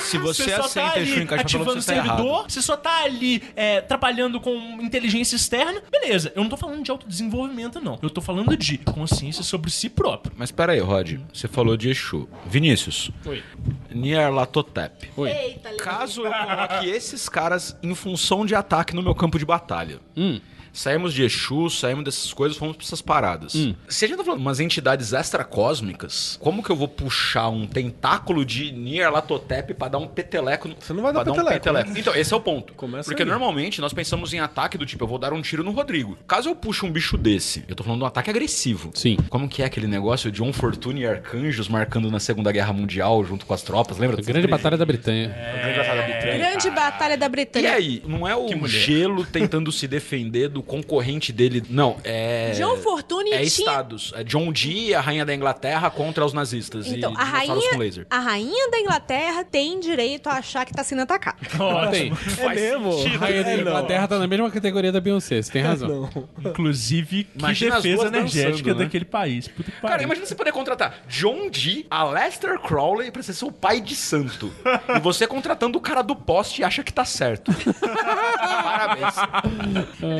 Se 0.00 0.18
você, 0.18 0.56
só 0.56 0.62
aceita 0.62 0.90
tá 0.90 1.00
Exu 1.00 1.20
em 1.20 1.26
caixa 1.26 1.44
de 1.44 1.58
papelão, 1.58 1.80
você 1.80 1.86
tá 1.86 2.02
servidor, 2.02 2.26
errado. 2.26 2.50
você 2.50 2.59
só 2.62 2.76
tá 2.76 3.04
ali 3.04 3.42
é, 3.56 3.80
trabalhando 3.80 4.40
com 4.40 4.54
inteligência 4.80 5.36
externa, 5.36 5.82
beleza. 5.90 6.32
Eu 6.34 6.42
não 6.42 6.50
tô 6.50 6.56
falando 6.56 6.82
de 6.82 6.90
autodesenvolvimento, 6.90 7.80
não. 7.80 7.98
Eu 8.02 8.10
tô 8.10 8.20
falando 8.20 8.56
de 8.56 8.78
consciência 8.78 9.42
sobre 9.42 9.70
si 9.70 9.88
próprio. 9.88 10.32
Mas 10.36 10.50
pera 10.50 10.72
aí, 10.72 10.80
Rod. 10.80 11.18
Você 11.32 11.48
falou 11.48 11.76
de 11.76 11.90
Exu. 11.90 12.28
Vinícius. 12.46 13.10
Oi. 13.26 13.42
Nyarlathotep. 13.94 15.10
Oi. 15.16 15.30
Eita, 15.30 15.70
Caso 15.76 16.24
eu 16.24 16.32
coloque 16.32 16.88
esses 16.88 17.28
caras 17.28 17.76
em 17.82 17.94
função 17.94 18.44
de 18.44 18.54
ataque 18.54 18.94
no 18.94 19.02
meu 19.02 19.14
campo 19.14 19.38
de 19.38 19.44
batalha. 19.44 20.00
Hum. 20.16 20.40
Saímos 20.72 21.12
de 21.12 21.22
Exu, 21.22 21.68
saímos 21.70 22.04
dessas 22.04 22.32
coisas, 22.32 22.56
fomos 22.56 22.76
pra 22.76 22.84
essas 22.84 23.02
paradas. 23.02 23.52
Se 23.88 24.04
a 24.04 24.08
gente 24.08 24.16
tá 24.16 24.24
falando 24.24 24.38
de 24.38 24.44
umas 24.44 24.60
entidades 24.60 25.12
extracósmicas, 25.12 26.38
como 26.40 26.62
que 26.62 26.70
eu 26.70 26.76
vou 26.76 26.88
puxar 26.88 27.48
um 27.48 27.66
tentáculo 27.66 28.44
de 28.44 28.72
Nyarlathotep 28.72 29.74
pra 29.74 29.88
dar 29.88 29.98
um 29.98 30.06
peteleco? 30.06 30.68
No... 30.68 30.76
Você 30.78 30.92
não 30.92 31.02
vai 31.02 31.12
dar 31.12 31.24
peteleco, 31.24 31.90
um 31.90 31.96
Então, 31.96 32.14
esse 32.14 32.32
é 32.32 32.36
o 32.36 32.40
ponto. 32.40 32.72
Começa 32.74 33.08
Porque 33.08 33.22
aí. 33.22 33.28
normalmente 33.28 33.80
nós 33.80 33.92
pensamos 33.92 34.32
em 34.32 34.40
ataque 34.40 34.78
do 34.78 34.86
tipo, 34.86 35.04
eu 35.04 35.08
vou 35.08 35.18
dar 35.18 35.32
um 35.32 35.42
tiro 35.42 35.62
no 35.62 35.70
Rodrigo. 35.70 36.16
Caso 36.26 36.48
eu 36.48 36.54
puxe 36.54 36.84
um 36.84 36.90
bicho 36.90 37.16
desse, 37.16 37.64
eu 37.68 37.74
tô 37.74 37.82
falando 37.82 38.00
de 38.00 38.04
um 38.04 38.08
ataque 38.08 38.30
agressivo. 38.30 38.90
Sim. 38.94 39.16
Como 39.28 39.48
que 39.48 39.62
é 39.62 39.66
aquele 39.66 39.86
negócio 39.86 40.30
de 40.30 40.38
John 40.38 40.52
Fortune 40.52 41.02
e 41.02 41.06
arcanjos 41.06 41.68
marcando 41.68 42.10
na 42.10 42.20
Segunda 42.20 42.52
Guerra 42.52 42.72
Mundial 42.72 43.24
junto 43.24 43.46
com 43.46 43.54
as 43.54 43.62
tropas? 43.62 43.98
Lembra? 43.98 44.18
A 44.20 44.24
grande 44.24 44.46
batalha 44.46 44.76
da 44.76 44.84
Bretanha. 44.84 45.34
A 46.20 46.36
grande 46.36 46.70
batalha 46.70 47.16
da 47.16 47.28
Britânia. 47.28 47.70
Da 47.72 47.78
E 47.78 47.82
aí, 47.82 48.02
não 48.06 48.26
é 48.26 48.34
o 48.36 48.66
gelo 48.66 49.24
tentando 49.24 49.70
se 49.72 49.86
defender 49.88 50.48
do 50.48 50.62
concorrente 50.62 51.32
dele. 51.32 51.62
Não, 51.68 51.96
é. 52.04 52.52
John 52.56 52.76
Fortune 52.78 53.30
É 53.30 53.36
tinha- 53.38 53.44
estados. 53.44 54.12
É 54.16 54.22
John 54.24 54.52
Dee, 54.52 54.94
a 54.94 55.00
rainha 55.00 55.24
da 55.24 55.34
Inglaterra, 55.34 55.90
contra 55.90 56.24
os 56.24 56.32
nazistas. 56.32 56.86
Então, 56.86 57.12
e 57.12 57.16
a 57.16 57.24
rainha, 57.24 57.70
com 57.70 57.78
laser. 57.78 58.06
a 58.10 58.18
rainha 58.18 58.70
da 58.70 58.78
Inglaterra 58.78 59.44
tem 59.44 59.78
direito 59.80 60.28
a 60.28 60.34
achar 60.34 60.64
que 60.64 60.72
tá 60.72 60.82
sendo 60.84 61.02
atacada. 61.02 61.38
Tem. 61.90 62.12
É 62.38 62.48
mesmo? 62.54 62.90
A 62.92 63.18
rainha 63.18 63.44
da 63.44 63.50
É, 63.50 63.54
não. 63.56 63.60
Inglaterra 63.62 64.08
tá 64.08 64.18
na 64.18 64.26
mesma 64.26 64.50
categoria 64.50 64.92
da 64.92 65.00
Beyoncé, 65.00 65.40
você 65.42 65.50
tem 65.52 65.62
razão. 65.62 66.10
Não. 66.14 66.28
Inclusive, 66.50 67.24
que 67.24 67.38
Imagina 67.38 67.76
defesa 67.80 68.06
energética 68.06 68.50
dançando, 68.50 68.78
né? 68.78 68.84
daquele 68.84 69.04
país. 69.04 69.48
Puta 69.48 69.70
que 69.70 69.80
Cara, 69.80 70.02
imagina 70.02 70.26
você 70.26 70.34
poder 70.34 70.52
contratar 70.52 71.00
John 71.08 71.48
Dee, 71.50 71.86
a 71.90 72.04
Lester 72.04 72.58
Crowley 72.60 73.10
pra 73.10 73.22
ser 73.22 73.32
seu 73.32 73.50
pai 73.50 73.80
de 73.80 73.94
santo. 73.96 74.52
e 74.96 75.00
você 75.00 75.26
contratando 75.26 75.78
o 75.78 75.80
cara 75.80 76.02
do 76.02 76.09
poste 76.16 76.60
e 76.62 76.64
acha 76.64 76.82
que 76.82 76.92
tá 76.92 77.04
certo. 77.04 77.52
Parabéns. 78.62 79.14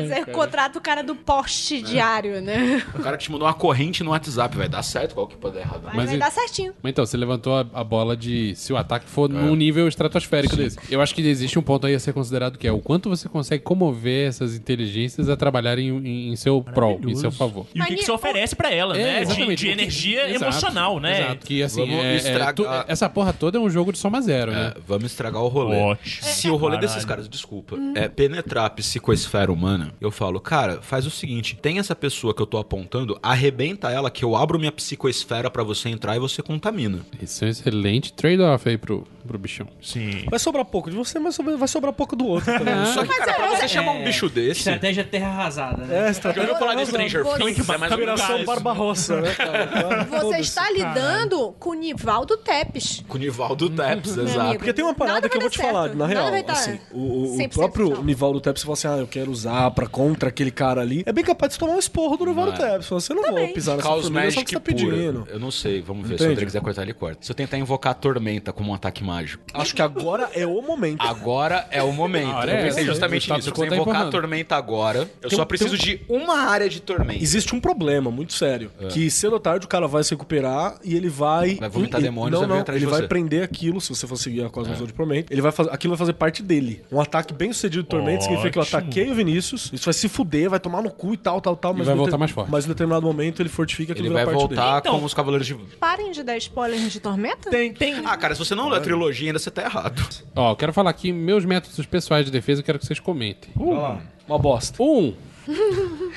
Você 0.09 0.25
contrata 0.25 0.77
o 0.77 0.81
cara 0.81 1.03
do 1.03 1.15
poste 1.15 1.81
diário, 1.81 2.41
né? 2.41 2.83
O 2.95 2.99
cara 2.99 3.17
que 3.17 3.23
te 3.23 3.31
mandou 3.31 3.47
uma 3.47 3.53
corrente 3.53 4.03
no 4.03 4.11
WhatsApp. 4.11 4.55
Vai 4.57 4.67
dar 4.69 4.83
certo, 4.83 5.13
qual 5.15 5.27
que 5.27 5.35
pode 5.37 5.55
dar 5.55 5.61
errado? 5.61 5.81
Mas, 5.85 5.95
Mas 5.95 6.05
vai 6.07 6.15
e- 6.15 6.19
dar 6.19 6.31
certinho. 6.31 6.73
Mas 6.81 6.91
então, 6.91 7.05
você 7.05 7.17
levantou 7.17 7.55
a, 7.57 7.65
a 7.73 7.83
bola 7.83 8.15
de 8.15 8.55
se 8.55 8.71
o 8.73 8.77
ataque 8.77 9.05
for 9.07 9.29
num 9.29 9.55
nível 9.55 9.87
estratosférico 9.87 10.55
desse. 10.55 10.77
Eu 10.89 11.01
acho 11.01 11.13
que 11.15 11.21
existe 11.21 11.57
um 11.57 11.61
ponto 11.61 11.87
aí 11.87 11.95
a 11.95 11.99
ser 11.99 12.13
considerado 12.13 12.57
que 12.57 12.67
é 12.67 12.71
o 12.71 12.79
quanto 12.79 13.09
você 13.09 13.27
consegue 13.29 13.63
comover 13.63 14.27
essas 14.27 14.55
inteligências 14.55 15.29
a 15.29 15.35
trabalharem 15.37 15.89
em, 15.89 16.31
em 16.31 16.35
seu 16.35 16.61
prol, 16.61 16.99
em 17.05 17.15
seu 17.15 17.31
favor. 17.31 17.65
E 17.73 17.81
o 17.81 17.85
que, 17.85 17.95
que 17.95 18.05
você 18.05 18.11
oferece 18.11 18.55
pra 18.55 18.71
ela, 18.71 18.93
né? 18.93 19.23
De, 19.25 19.45
de 19.47 19.55
que- 19.55 19.69
energia 19.69 20.29
Exato, 20.29 20.43
emocional, 20.45 20.99
né? 20.99 21.21
Exato, 21.21 21.45
que 21.45 21.63
assim, 21.63 21.93
é- 21.93 22.15
é 22.17 22.53
tu- 22.53 22.65
essa 22.87 23.09
porra 23.09 23.33
toda 23.33 23.57
é 23.57 23.61
um 23.61 23.69
jogo 23.69 23.91
de 23.91 23.97
soma 23.97 24.21
zero, 24.21 24.51
né? 24.51 24.73
É, 24.75 24.79
vamos 24.87 25.05
estragar 25.05 25.41
o 25.41 25.47
rolê. 25.47 25.77
Ótimo. 25.81 26.23
Se 26.23 26.49
o 26.49 26.55
rolê 26.55 26.75
Caralho. 26.75 26.87
desses 26.87 27.05
caras, 27.05 27.27
desculpa, 27.29 27.75
é 27.95 28.07
penetrar 28.07 28.65
a 28.65 28.69
psicoesfera 28.69 29.51
humana, 29.51 29.91
eu 29.99 30.11
falo, 30.11 30.39
cara, 30.39 30.81
faz 30.81 31.05
o 31.05 31.11
seguinte: 31.11 31.57
tem 31.61 31.79
essa 31.79 31.95
pessoa 31.95 32.33
que 32.33 32.41
eu 32.41 32.45
tô 32.45 32.57
apontando, 32.57 33.17
arrebenta 33.21 33.89
ela 33.89 34.09
que 34.11 34.23
eu 34.23 34.35
abro 34.35 34.59
minha 34.59 34.71
psicoesfera 34.71 35.49
pra 35.49 35.63
você 35.63 35.89
entrar 35.89 36.15
e 36.15 36.19
você 36.19 36.41
contamina. 36.41 36.99
Isso 37.21 37.43
é 37.43 37.47
um 37.47 37.51
excelente 37.51 38.13
trade-off 38.13 38.67
aí 38.69 38.77
pro, 38.77 39.05
pro 39.27 39.37
bichão. 39.37 39.67
Sim. 39.81 40.25
Vai 40.29 40.39
sobrar 40.39 40.65
pouco 40.65 40.89
de 40.89 40.95
você, 40.95 41.19
mas 41.19 41.35
sobra- 41.35 41.57
vai 41.57 41.67
sobrar 41.67 41.93
pouco 41.93 42.15
do 42.15 42.25
outro 42.27 42.51
também. 42.57 42.85
Só 42.93 43.03
que, 43.05 43.15
cara, 43.17 43.33
pra 43.33 43.49
você 43.57 43.67
chamar 43.67 43.91
um 43.93 44.03
bicho 44.03 44.29
desse. 44.29 44.59
Estratégia 44.61 45.03
terra 45.03 45.27
arrasada, 45.29 45.83
né? 45.85 45.95
É, 45.97 46.03
Já 46.05 46.11
estratégia 46.11 46.49
ouviu 46.51 46.59
falar 46.67 46.75
de 46.75 46.85
Stranger 46.87 47.23
Você- 47.23 47.37
Things? 47.43 47.69
É 47.69 47.77
mais 47.77 47.91
ou 47.91 47.97
menos 47.97 48.13
Operação 48.21 48.37
isso. 48.37 48.45
Barbarossa, 48.45 49.21
né, 49.21 49.33
cara? 49.35 50.03
Você 50.05 50.19
Foda-se. 50.21 50.41
está 50.41 50.69
lidando 50.71 51.51
com 51.59 51.69
o 51.69 51.73
Nivaldo 51.73 52.37
Tepes. 52.37 53.03
Com 53.07 53.15
o 53.17 53.19
Nivaldo 53.19 53.69
Tepes, 53.69 54.15
Meu 54.15 54.25
exato. 54.25 54.57
Porque 54.57 54.73
tem 54.73 54.83
uma 54.85 54.93
parada 54.93 55.15
Nada 55.15 55.29
que 55.29 55.35
eu 55.37 55.41
vai 55.41 55.49
vou 55.49 55.51
te 55.51 55.57
dar 55.61 55.70
falar, 55.71 55.83
certo. 55.83 55.97
na 55.97 56.05
real. 56.07 56.31
dar 56.43 56.53
Assim, 56.53 56.79
o, 56.91 56.97
o- 56.99 57.33
o 57.35 57.37
100% 57.37 57.53
próprio 57.53 57.85
funcional. 57.85 58.03
Nivaldo 58.05 58.41
Tepes 58.41 58.63
fala 58.63 58.73
assim: 58.73 58.87
ah, 58.87 58.97
eu 58.97 59.07
quero 59.07 59.31
usar 59.31 59.71
pra 59.71 59.87
contra 59.87 60.29
aquele 60.29 60.51
cara 60.51 60.81
ali. 60.81 61.03
É 61.05 61.11
bem 61.11 61.23
capaz 61.23 61.53
de 61.53 61.59
tomar 61.59 61.73
um 61.73 61.79
esporro 61.79 62.17
do 62.17 62.25
Nivaldo 62.25 62.51
Não 62.57 62.65
é. 62.65 62.71
Tepes. 62.71 62.87
Você 62.87 63.13
não 63.13 63.21
vai 63.33 63.47
pisar 63.47 63.75
nessa 63.77 63.87
Caos 63.87 64.03
formiga 64.03 64.31
só 64.31 64.41
que 64.43 64.49
você 64.49 64.55
tá 64.55 64.59
pedindo. 64.59 65.27
Eu 65.29 65.39
não 65.39 65.51
sei, 65.51 65.81
vamos 65.81 66.07
ver. 66.07 66.17
Se 66.17 66.25
o? 66.25 66.31
André 66.31 66.45
quiser 66.45 66.61
cortar, 66.61 66.81
ele 66.83 66.93
corta. 66.93 67.17
Se 67.21 67.31
eu 67.31 67.35
tentar 67.35 67.57
invocar 67.57 67.91
a 67.91 67.95
Tormenta 67.95 68.51
como 68.53 68.71
um 68.71 68.73
ataque 68.73 69.03
mágico. 69.03 69.43
Acho 69.53 69.75
que 69.75 69.81
agora 69.81 70.29
é 70.33 70.45
o 70.45 70.61
momento. 70.61 71.01
Agora 71.01 71.67
é 71.71 71.81
o 71.83 71.91
momento. 71.91 72.31
Eu 72.31 72.49
é 72.49 72.63
pensei 72.63 72.83
essa. 72.83 72.91
justamente 72.91 73.23
status 73.23 73.45
nisso. 73.45 73.49
Eu 73.49 73.53
quiser 73.53 73.69
tá 73.69 73.75
invocar 73.75 74.07
a. 74.07 74.09
Tormenta 74.09 74.55
agora. 74.55 75.09
Eu 75.21 75.29
Tem 75.29 75.37
só 75.37 75.45
preciso 75.45 75.77
de 75.77 76.01
uma 76.09 76.39
área 76.39 76.69
de 76.69 76.79
Tormenta. 76.81 77.21
Existe 77.23 77.55
um 77.55 77.59
problema 77.59 78.09
muito 78.11 78.33
sério. 78.33 78.71
É. 78.79 78.87
Que 78.87 79.09
cedo 79.11 79.33
ou 79.33 79.39
tarde 79.39 79.65
o 79.65 79.69
cara 79.69 79.87
vai 79.87 80.03
se 80.03 80.11
recuperar 80.11 80.77
e 80.83 80.95
ele 80.95 81.09
vai. 81.09 81.55
Vai 81.55 81.69
vomitar 81.69 81.99
e- 81.99 82.03
demônios 82.03 82.39
Não, 82.41 82.47
e 82.47 82.49
não. 82.49 82.59
atrás 82.59 82.81
Ele 82.81 82.89
vai. 82.89 83.01
É. 83.03 83.07
prender 83.07 83.43
aquilo, 83.43 83.81
se 83.81 83.89
você 83.89 84.05
for 84.07 84.15
seguir 84.15 84.43
a 84.45 84.49
Cosmos 84.49 84.77
de 84.77 84.93
Tormenta. 84.93 85.33
Ele 85.33 85.41
vai 85.41 85.51
fazer, 85.63 85.75
aquilo 85.75 85.91
vai 85.93 85.97
fazer 85.97 86.13
parte 86.13 86.43
dele. 86.43 86.81
Um 86.91 86.99
ataque 86.99 87.33
bem 87.33 87.51
sucedido 87.53 87.83
de 87.83 87.89
Tormenta 87.89 88.21
significa 88.23 88.49
que 88.51 88.57
eu 88.59 88.63
ataquei 88.63 89.09
o 89.09 89.15
Vinícius. 89.15 89.69
Isso 89.73 89.85
vai 89.85 89.93
se 89.93 90.07
fuder, 90.09 90.49
vai 90.49 90.59
tomar 90.59 90.81
no 90.81 90.89
cu 90.91 91.13
e 91.13 91.17
tal, 91.17 91.39
tal, 91.41 91.55
tal. 91.55 91.73
Mas 91.73 91.85
vai 91.87 91.95
em 91.95 91.97
voltar 91.97 92.17
mais 92.17 92.31
forte. 92.31 92.51
Mas 92.51 92.65
em 92.65 92.67
determinado 92.69 93.05
momento 93.05 93.41
ele 93.41 93.49
fortifica 93.49 93.93
aquilo 93.93 94.07
Ele 94.07 94.13
vai 94.13 94.25
parte 94.25 94.37
dele. 94.47 94.55
voltar 94.55 94.79
Então- 94.79 94.93
como 94.93 95.05
os 95.05 95.13
Cavaleiros 95.13 95.47
de... 95.47 95.55
Parem 95.79 96.11
de 96.11 96.23
dar 96.23 96.37
spoilers 96.37 96.91
de 96.91 96.99
Tormenta? 96.99 97.49
Tem, 97.49 97.73
tem. 97.73 97.95
Ah, 98.05 98.17
cara, 98.17 98.33
se 98.35 98.39
você 98.39 98.53
não 98.55 98.67
leu 98.69 98.77
a 98.77 98.81
trilogia 98.81 99.29
ainda, 99.29 99.39
você 99.39 99.51
tá 99.51 99.63
errado. 99.63 100.01
Ó, 100.35 100.51
eu 100.51 100.55
quero 100.55 100.73
falar 100.73 100.89
aqui 100.89 101.11
meus 101.11 101.45
métodos 101.45 101.85
pessoais 101.85 102.25
de 102.25 102.31
defesa, 102.31 102.61
eu 102.61 102.65
quero 102.65 102.79
que 102.79 102.85
vocês 102.85 102.99
comentem. 102.99 103.49
Uma 103.55 104.37
bosta. 104.37 104.81
Um, 104.81 105.13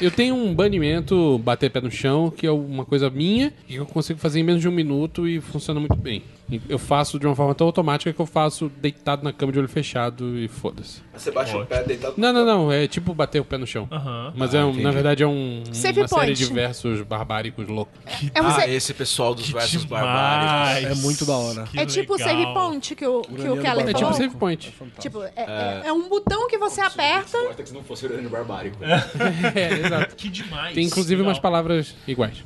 eu 0.01 0.11
tenho 0.11 0.35
um 0.35 0.55
banimento, 0.55 1.39
bater 1.39 1.71
pé 1.71 1.81
no 1.81 1.91
chão, 1.91 2.31
que 2.31 2.47
é 2.47 2.51
uma 2.51 2.85
coisa 2.85 3.09
minha, 3.11 3.53
e 3.69 3.77
eu 3.77 3.87
consigo 3.87 4.19
fazer 4.21 4.41
em 4.41 4.43
menos 4.43 4.61
de 4.61 4.69
um 4.69 4.73
minuto 4.73 5.27
e 5.27 5.41
funciona 5.41 5.81
muito 5.81 5.97
bem. 5.97 6.23
Eu 6.69 6.79
faço 6.79 7.19
de 7.19 7.27
uma 7.27 7.35
forma 7.35 7.55
tão 7.55 7.66
automática 7.66 8.12
que 8.12 8.21
eu 8.21 8.27
faço 8.27 8.71
deitado 8.81 9.25
na 9.25 9.33
cama 9.33 9.51
de 9.51 9.59
olho 9.59 9.69
fechado 9.69 10.39
e 10.39 10.47
foda-se. 10.47 11.01
Você 11.16 11.31
baixa 11.31 11.57
o 11.57 11.65
pé 11.65 11.83
deitado... 11.83 12.15
Não, 12.19 12.33
não, 12.35 12.45
não, 12.45 12.71
é 12.73 12.87
tipo 12.87 13.15
bater 13.15 13.41
o 13.41 13.45
pé 13.45 13.57
no 13.57 13.66
chão. 13.66 13.89
Mas 14.37 14.53
é 14.55 14.62
um- 14.65 14.75
na 14.81 14.91
verdade 14.91 15.23
é 15.23 15.27
um, 15.27 15.62
Save 15.73 16.01
uma 16.01 16.09
série 16.09 16.27
point. 16.27 16.35
de 16.47 16.53
versos 16.53 17.01
barbáricos 17.03 17.66
loucos. 17.66 17.99
É, 18.35 18.43
um 18.43 18.47
Ah, 18.47 18.69
esse 18.69 18.93
pessoal 18.93 19.35
dos 19.35 19.49
versos 19.51 19.85
Demais. 19.85 20.05
barbáricos. 20.05 20.99
É 20.99 21.03
muito 21.03 21.25
da 21.25 21.37
hora. 21.37 21.65
Que 21.65 21.81
é 21.81 21.87
tipo 21.87 22.12
o 22.12 22.16
legal. 22.19 22.29
save 22.37 22.53
point 22.55 22.95
que 22.95 23.07
o, 23.07 23.23
que 23.23 23.49
o 23.49 23.61
Keller 23.61 23.85
É 23.85 23.87
tipo 23.95 24.01
falou. 24.01 24.12
save 24.15 24.37
point. 24.37 24.75
Tipo, 25.01 25.23
é, 25.23 25.33
é- 25.37 25.83
é 25.87 25.93
um 25.93 26.09
botão 26.09 26.47
que 26.47 26.59
você 26.59 26.81
aperta. 26.83 27.39
Que 27.57 27.66
se 27.66 27.73
não 27.75 27.83
fosse 27.83 28.05
urânio 28.07 28.29
barbárico. 28.29 28.77
É, 29.55 29.73
exato. 29.87 30.15
Que 30.16 30.29
demais. 30.29 30.75
Tem 30.75 30.85
inclusive 30.85 31.16
Legal. 31.16 31.29
umas 31.31 31.39
palavras 31.39 31.95
iguais. 32.07 32.45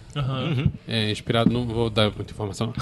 É 0.86 1.10
inspirado, 1.10 1.50
não 1.50 1.66
vou 1.66 1.90
dar 1.90 2.10
muita 2.14 2.32
informação. 2.32 2.72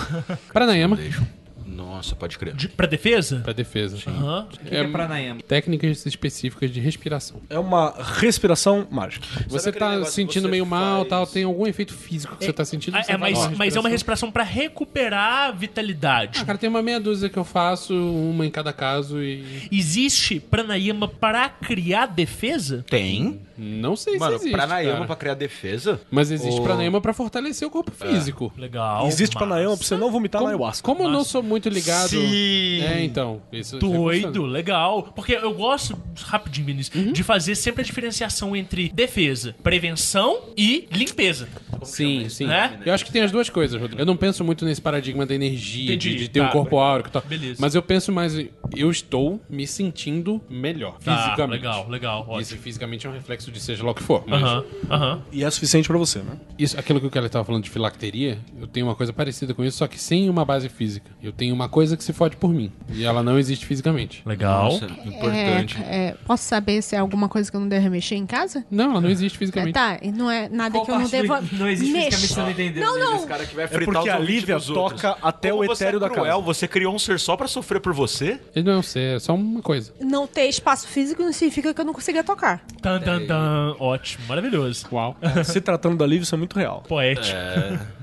Paranayama. 0.52 0.98
Foundation. 1.10 1.45
Nossa, 1.76 2.16
pode 2.16 2.38
crer. 2.38 2.54
De, 2.54 2.68
pra 2.68 2.86
defesa? 2.86 3.40
Pra 3.44 3.52
defesa. 3.52 3.98
Aham. 4.08 4.40
O 4.40 4.46
que 4.56 4.58
que 4.64 4.74
é 4.76 4.84
pranayama? 4.88 5.40
Técnicas 5.46 6.06
específicas 6.06 6.70
de 6.70 6.80
respiração. 6.80 7.40
É 7.50 7.58
uma 7.58 7.94
respiração 8.18 8.86
mágica. 8.90 9.26
Você 9.48 9.68
aquele 9.68 9.84
tá 9.84 9.90
negócio 9.90 10.12
se 10.12 10.20
que 10.24 10.26
sentindo 10.26 10.42
você 10.44 10.50
meio 10.50 10.66
mal, 10.66 10.98
faz- 10.98 11.08
tal, 11.08 11.26
tem 11.26 11.44
algum 11.44 11.66
efeito 11.66 11.92
físico 11.94 12.34
que 12.36 12.44
você 12.44 12.52
tá 12.52 12.64
sentindo? 12.64 12.96
Ah, 12.96 13.02
você 13.02 13.12
é, 13.12 13.16
mas, 13.16 13.56
mas 13.56 13.76
é 13.76 13.80
uma 13.80 13.88
respiração. 13.88 14.30
pra 14.32 14.42
recuperar 14.42 15.48
a 15.48 15.50
vitalidade. 15.52 16.38
Ah, 16.40 16.44
cara, 16.44 16.58
tem 16.58 16.68
uma 16.68 16.82
meia 16.82 16.98
dúzia 17.00 17.28
que 17.28 17.38
eu 17.38 17.44
faço, 17.44 17.94
uma 17.94 18.46
em 18.46 18.50
cada 18.50 18.72
caso 18.72 19.22
e. 19.22 19.44
Existe 19.70 20.40
pranayama 20.40 21.08
pra 21.08 21.48
criar 21.48 22.06
defesa? 22.06 22.84
Tem. 22.88 23.40
Não 23.58 23.96
sei 23.96 24.18
Mano, 24.18 24.32
se 24.32 24.36
existe. 24.44 24.52
pranayama 24.52 24.92
cara. 24.96 25.06
pra 25.06 25.16
criar 25.16 25.34
defesa? 25.34 25.98
Mas 26.10 26.30
existe 26.30 26.60
pranayama 26.60 27.00
pra 27.00 27.14
fortalecer 27.14 27.66
o 27.66 27.70
corpo 27.70 27.90
físico. 27.90 28.52
Legal. 28.56 29.06
Existe 29.06 29.34
massa. 29.34 29.46
pranayama 29.46 29.76
pra 29.78 29.86
você 29.86 29.96
não 29.96 30.10
vomitar 30.10 30.42
na 30.42 30.48
ayahuasca. 30.48 30.84
Como 30.84 31.04
eu 31.04 31.08
não 31.10 31.24
sou 31.24 31.42
muito 31.42 31.65
ligado. 31.70 32.08
Sim. 32.10 32.80
É, 32.82 33.02
então. 33.02 33.42
Isso, 33.52 33.76
isso 33.76 33.78
Doido, 33.78 34.44
legal. 34.44 35.12
Porque 35.14 35.32
eu 35.34 35.52
gosto, 35.54 35.96
rapidinho, 36.24 36.66
Vinícius, 36.66 37.12
de 37.12 37.22
fazer 37.22 37.54
sempre 37.54 37.82
a 37.82 37.84
diferenciação 37.84 38.54
entre 38.56 38.88
defesa, 38.90 39.54
prevenção 39.62 40.40
e 40.56 40.88
limpeza. 40.92 41.48
Sim, 41.82 42.28
sim. 42.28 42.46
Né? 42.46 42.80
Eu 42.84 42.92
acho 42.94 43.04
que 43.04 43.12
tem 43.12 43.22
as 43.22 43.30
duas 43.30 43.48
coisas, 43.50 43.80
Rodrigo. 43.80 44.00
Eu 44.00 44.06
não 44.06 44.16
penso 44.16 44.42
muito 44.42 44.64
nesse 44.64 44.80
paradigma 44.80 45.26
da 45.26 45.34
energia, 45.34 45.96
de, 45.96 46.14
de 46.16 46.28
ter 46.28 46.40
tá. 46.40 46.48
um 46.48 46.50
corpo 46.50 46.78
áureo 46.78 47.06
e 47.06 47.10
tal. 47.10 47.22
Beleza. 47.22 47.56
Mas 47.60 47.74
eu 47.74 47.82
penso 47.82 48.10
mais. 48.12 48.38
em- 48.38 48.48
Eu 48.74 48.90
estou 48.90 49.40
me 49.48 49.66
sentindo 49.66 50.40
melhor, 50.48 50.98
Tá, 50.98 51.16
fisicamente. 51.24 51.60
legal, 51.60 51.88
legal, 51.88 52.20
ótimo. 52.22 52.40
Esse 52.40 52.56
fisicamente 52.56 53.06
é 53.06 53.10
um 53.10 53.12
reflexo 53.12 53.50
de 53.52 53.60
seja 53.60 53.84
lá 53.84 53.90
o 53.90 53.94
que 53.94 54.02
for. 54.02 54.24
Mas 54.26 54.42
Aham, 54.42 54.64
aham. 54.90 55.22
E 55.32 55.44
é 55.44 55.50
suficiente 55.50 55.86
pra 55.88 55.98
você, 55.98 56.18
né? 56.20 56.36
isso, 56.58 56.78
aquilo 56.78 57.00
que 57.00 57.06
o 57.06 57.10
Kelly 57.10 57.26
estava 57.26 57.44
falando 57.44 57.62
de 57.64 57.70
filacteria, 57.70 58.38
eu 58.60 58.66
tenho 58.66 58.86
uma 58.86 58.94
coisa 58.94 59.12
parecida 59.12 59.52
com 59.54 59.64
isso, 59.64 59.76
só 59.78 59.86
que 59.86 59.98
sem 59.98 60.28
uma 60.28 60.44
base 60.44 60.68
física. 60.68 61.10
Eu 61.22 61.32
tenho 61.32 61.54
uma 61.56 61.68
coisa 61.68 61.96
que 61.96 62.04
se 62.04 62.12
fode 62.12 62.36
por 62.36 62.52
mim. 62.52 62.70
E 62.90 63.04
ela 63.04 63.22
não 63.22 63.38
existe 63.38 63.64
fisicamente. 63.66 64.22
Legal. 64.26 64.64
Nossa, 64.64 64.84
importante. 65.04 65.76
É, 65.82 66.06
é, 66.08 66.16
posso 66.26 66.44
saber 66.44 66.82
se 66.82 66.94
é 66.94 66.98
alguma 66.98 67.28
coisa 67.28 67.50
que 67.50 67.56
eu 67.56 67.60
não 67.60 67.68
devo 67.68 67.90
mexer 67.90 68.14
em 68.16 68.26
casa? 68.26 68.64
Não, 68.70 68.90
ela 68.92 69.00
não 69.00 69.08
existe 69.10 69.36
É, 69.36 69.38
fisicamente. 69.38 69.74
tá, 69.74 69.98
e 70.02 70.12
não 70.12 70.30
é 70.30 70.48
nada 70.48 70.72
Qual 70.72 70.84
que 70.84 70.90
eu 70.92 70.98
não 70.98 71.08
devo 71.08 71.28
não- 71.28 71.42
não 71.52 71.68
existe 71.68 71.92
fisicamente, 71.92 72.16
você 72.28 72.40
não 72.40 72.50
entendeu, 72.50 72.82
Não, 72.84 72.98
não. 72.98 73.16
Esse 73.16 73.26
cara 73.26 73.46
que 73.46 73.54
vai 73.54 73.64
É 73.64 73.68
fritar 73.68 73.94
porque 73.94 74.08
os 74.10 74.14
a 74.14 74.18
Lívia 74.18 74.60
toca 74.60 75.16
até 75.22 75.50
Como 75.50 75.62
o 75.62 75.66
você 75.66 75.84
etéreo 75.84 75.96
é 75.96 76.00
da 76.00 76.10
cruel, 76.10 76.32
casa. 76.40 76.42
Você 76.46 76.68
criou 76.68 76.94
um 76.94 76.98
ser 76.98 77.18
só 77.18 77.36
pra 77.36 77.48
sofrer 77.48 77.80
por 77.80 77.92
você? 77.94 78.38
Ele 78.54 78.64
não 78.66 78.74
é 78.74 78.78
um 78.78 78.82
ser, 78.82 79.16
é 79.16 79.18
só 79.18 79.34
uma 79.34 79.62
coisa. 79.62 79.92
Não 80.00 80.26
ter 80.26 80.46
espaço 80.48 80.86
físico 80.86 81.22
não 81.22 81.32
significa 81.32 81.72
que 81.72 81.80
eu 81.80 81.84
não 81.84 81.92
consiga 81.94 82.22
tocar. 82.22 82.62
Tan, 82.82 83.00
tan, 83.00 83.26
tan. 83.26 83.74
Ótimo, 83.78 84.24
maravilhoso. 84.28 84.86
Uau. 84.92 85.16
Se 85.44 85.60
tratando 85.60 85.96
da 85.96 86.06
Lívia, 86.06 86.24
isso 86.24 86.34
é 86.34 86.38
muito 86.38 86.56
real. 86.58 86.82
Poético. 86.88 87.36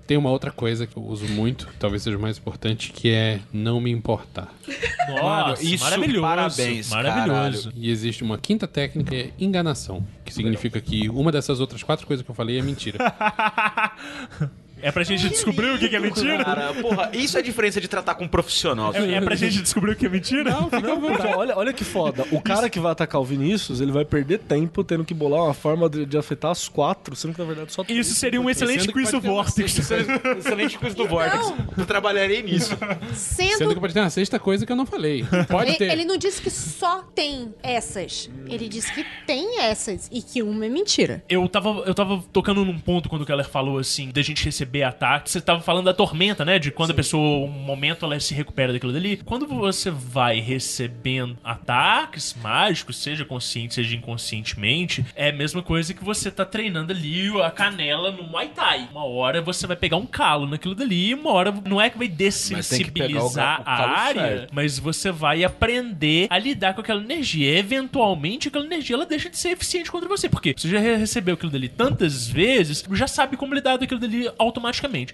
Tem 0.05 0.17
uma 0.17 0.29
outra 0.29 0.51
coisa 0.51 0.85
que 0.85 0.97
eu 0.97 1.03
uso 1.03 1.25
muito, 1.25 1.67
talvez 1.79 2.03
seja 2.03 2.17
o 2.17 2.19
mais 2.19 2.37
importante, 2.37 2.91
que 2.91 3.09
é 3.09 3.39
não 3.53 3.79
me 3.79 3.89
importar. 3.91 4.53
Nossa, 5.07 5.63
isso, 5.63 5.83
maravilhoso. 5.83 6.21
parabéns, 6.21 6.89
Maravilhoso. 6.89 7.73
E 7.75 7.89
existe 7.89 8.23
uma 8.23 8.37
quinta 8.37 8.67
técnica, 8.67 9.09
que 9.11 9.15
é 9.15 9.31
enganação. 9.39 10.05
Que 10.25 10.33
significa 10.33 10.79
que 10.81 11.09
uma 11.09 11.31
dessas 11.31 11.59
outras 11.59 11.83
quatro 11.83 12.05
coisas 12.05 12.23
que 12.23 12.29
eu 12.29 12.35
falei 12.35 12.59
é 12.59 12.61
mentira. 12.61 12.99
É 14.83 14.91
pra 14.91 15.03
gente 15.03 15.29
descobrir 15.29 15.71
o 15.71 15.79
que 15.79 15.87
que 15.87 15.95
é 15.95 15.99
mentira? 15.99 16.43
Cara, 16.43 16.73
porra, 16.73 17.09
isso 17.13 17.37
é 17.37 17.39
a 17.39 17.43
diferença 17.43 17.79
de 17.79 17.87
tratar 17.87 18.15
com 18.15 18.25
um 18.25 18.27
profissional. 18.27 18.93
É, 18.93 19.13
é 19.13 19.21
pra 19.21 19.33
gente 19.35 19.61
descobrir 19.61 19.93
o 19.93 19.95
que 19.95 20.05
é 20.05 20.09
mentira? 20.09 20.51
Não, 20.51 20.69
porque 20.69 21.27
olha, 21.27 21.57
olha 21.57 21.71
que 21.71 21.85
foda. 21.85 22.25
O 22.31 22.41
cara 22.41 22.69
que 22.69 22.79
vai 22.79 22.91
atacar 22.91 23.21
o 23.21 23.23
Vinícius, 23.23 23.79
ele 23.79 23.93
vai 23.93 24.03
perder 24.03 24.39
tempo 24.39 24.83
tendo 24.83 25.05
que 25.05 25.13
bolar 25.13 25.45
uma 25.45 25.53
forma 25.53 25.89
de, 25.89 26.05
de 26.05 26.17
afetar 26.17 26.51
as 26.51 26.67
quatro, 26.67 27.15
sendo 27.15 27.33
que 27.33 27.39
na 27.39 27.45
verdade 27.45 27.71
só 27.71 27.83
três. 27.83 28.05
Isso 28.07 28.19
seria 28.19 28.41
um 28.41 28.49
excelente 28.49 28.81
Sendo 28.81 28.93
que 28.93 28.99
quiz 28.99 29.11
do 29.11 29.21
Vortex. 29.21 29.89
Excelente 30.37 30.77
coisa 30.77 30.95
do 30.95 31.07
Vortex. 31.07 31.53
Eu 31.77 31.85
trabalharei 31.85 32.43
nisso. 32.43 32.77
Sendo 33.13 33.57
Sendo. 33.57 33.73
que 33.73 33.79
pode 33.79 33.93
ter 33.93 34.01
uma 34.01 34.09
sexta 34.09 34.37
coisa 34.37 34.65
que 34.65 34.71
eu 34.71 34.75
não 34.75 34.85
falei. 34.85 35.25
Pode 35.49 35.69
Ele, 35.69 35.77
ter. 35.77 35.91
ele 35.91 36.03
não 36.05 36.17
disse 36.17 36.41
que 36.41 36.49
só 36.49 37.03
tem 37.15 37.53
essas. 37.63 38.29
Ele 38.49 38.67
disse 38.67 38.91
que 38.93 39.05
tem 39.25 39.61
essas 39.61 40.09
e 40.11 40.21
que 40.21 40.41
uma 40.43 40.65
é 40.65 40.69
mentira. 40.69 41.23
Eu 41.29 41.47
tava, 41.47 41.69
eu 41.85 41.93
tava 41.93 42.21
tocando 42.33 42.65
num 42.65 42.77
ponto 42.77 43.07
quando 43.07 43.21
o 43.21 43.25
Keller 43.25 43.47
falou 43.47 43.77
assim, 43.77 44.09
da 44.11 44.21
gente 44.21 44.43
receber 44.43 44.72
ataque. 44.81 45.29
Você 45.29 45.41
tava 45.41 45.61
falando 45.61 45.85
da 45.85 45.93
tormenta, 45.93 46.43
né? 46.45 46.57
De 46.57 46.71
quando 46.71 46.91
a 46.91 46.93
pessoa, 46.93 47.45
um 47.45 47.49
momento, 47.51 48.05
ela 48.05 48.19
se 48.19 48.33
recupera 48.33 48.71
daquilo 48.71 48.93
dali. 48.93 49.17
Quando 49.17 49.45
você 49.45 49.91
vai 49.91 50.39
recebendo 50.39 51.37
ataques 51.43 52.35
mágicos, 52.41 52.95
seja 52.97 53.25
consciente, 53.25 53.75
seja 53.75 53.95
inconscientemente, 53.95 55.05
é 55.15 55.29
a 55.29 55.33
mesma 55.33 55.61
coisa 55.61 55.93
que 55.93 56.03
você 56.03 56.31
tá 56.31 56.45
treinando 56.45 56.91
ali 56.93 57.29
a 57.41 57.51
canela 57.51 58.11
no 58.11 58.23
Muay 58.23 58.49
Thai. 58.49 58.87
Uma 58.91 59.05
hora 59.05 59.41
você 59.41 59.67
vai 59.67 59.75
pegar 59.75 59.97
um 59.97 60.05
calo 60.05 60.47
naquilo 60.47 60.73
dali, 60.73 61.09
e 61.09 61.13
uma 61.13 61.31
hora 61.31 61.53
não 61.65 61.79
é 61.81 61.89
que 61.89 61.97
vai 61.97 62.07
o 62.07 62.09
dessensibilizar 62.09 63.61
o 63.61 63.63
a 63.65 63.73
área, 63.73 64.21
certo. 64.21 64.55
mas 64.55 64.79
você 64.79 65.11
vai 65.11 65.43
aprender 65.43 66.27
a 66.29 66.37
lidar 66.37 66.73
com 66.73 66.81
aquela 66.81 67.01
energia. 67.01 67.57
Eventualmente, 67.57 68.47
aquela 68.47 68.65
energia 68.65 68.95
ela 68.95 69.05
deixa 69.05 69.29
de 69.29 69.37
ser 69.37 69.49
eficiente 69.49 69.91
contra 69.91 70.07
você. 70.07 70.29
Porque 70.29 70.53
você 70.55 70.69
já 70.69 70.79
re- 70.79 70.95
recebeu 70.95 71.33
aquilo 71.35 71.51
dali 71.51 71.67
tantas 71.67 72.27
vezes, 72.27 72.83
já 72.93 73.07
sabe 73.07 73.35
como 73.37 73.53
lidar 73.53 73.77
com 73.77 73.83
aquilo 73.83 73.99
dali 73.99 74.27
automaticamente. 74.37 74.62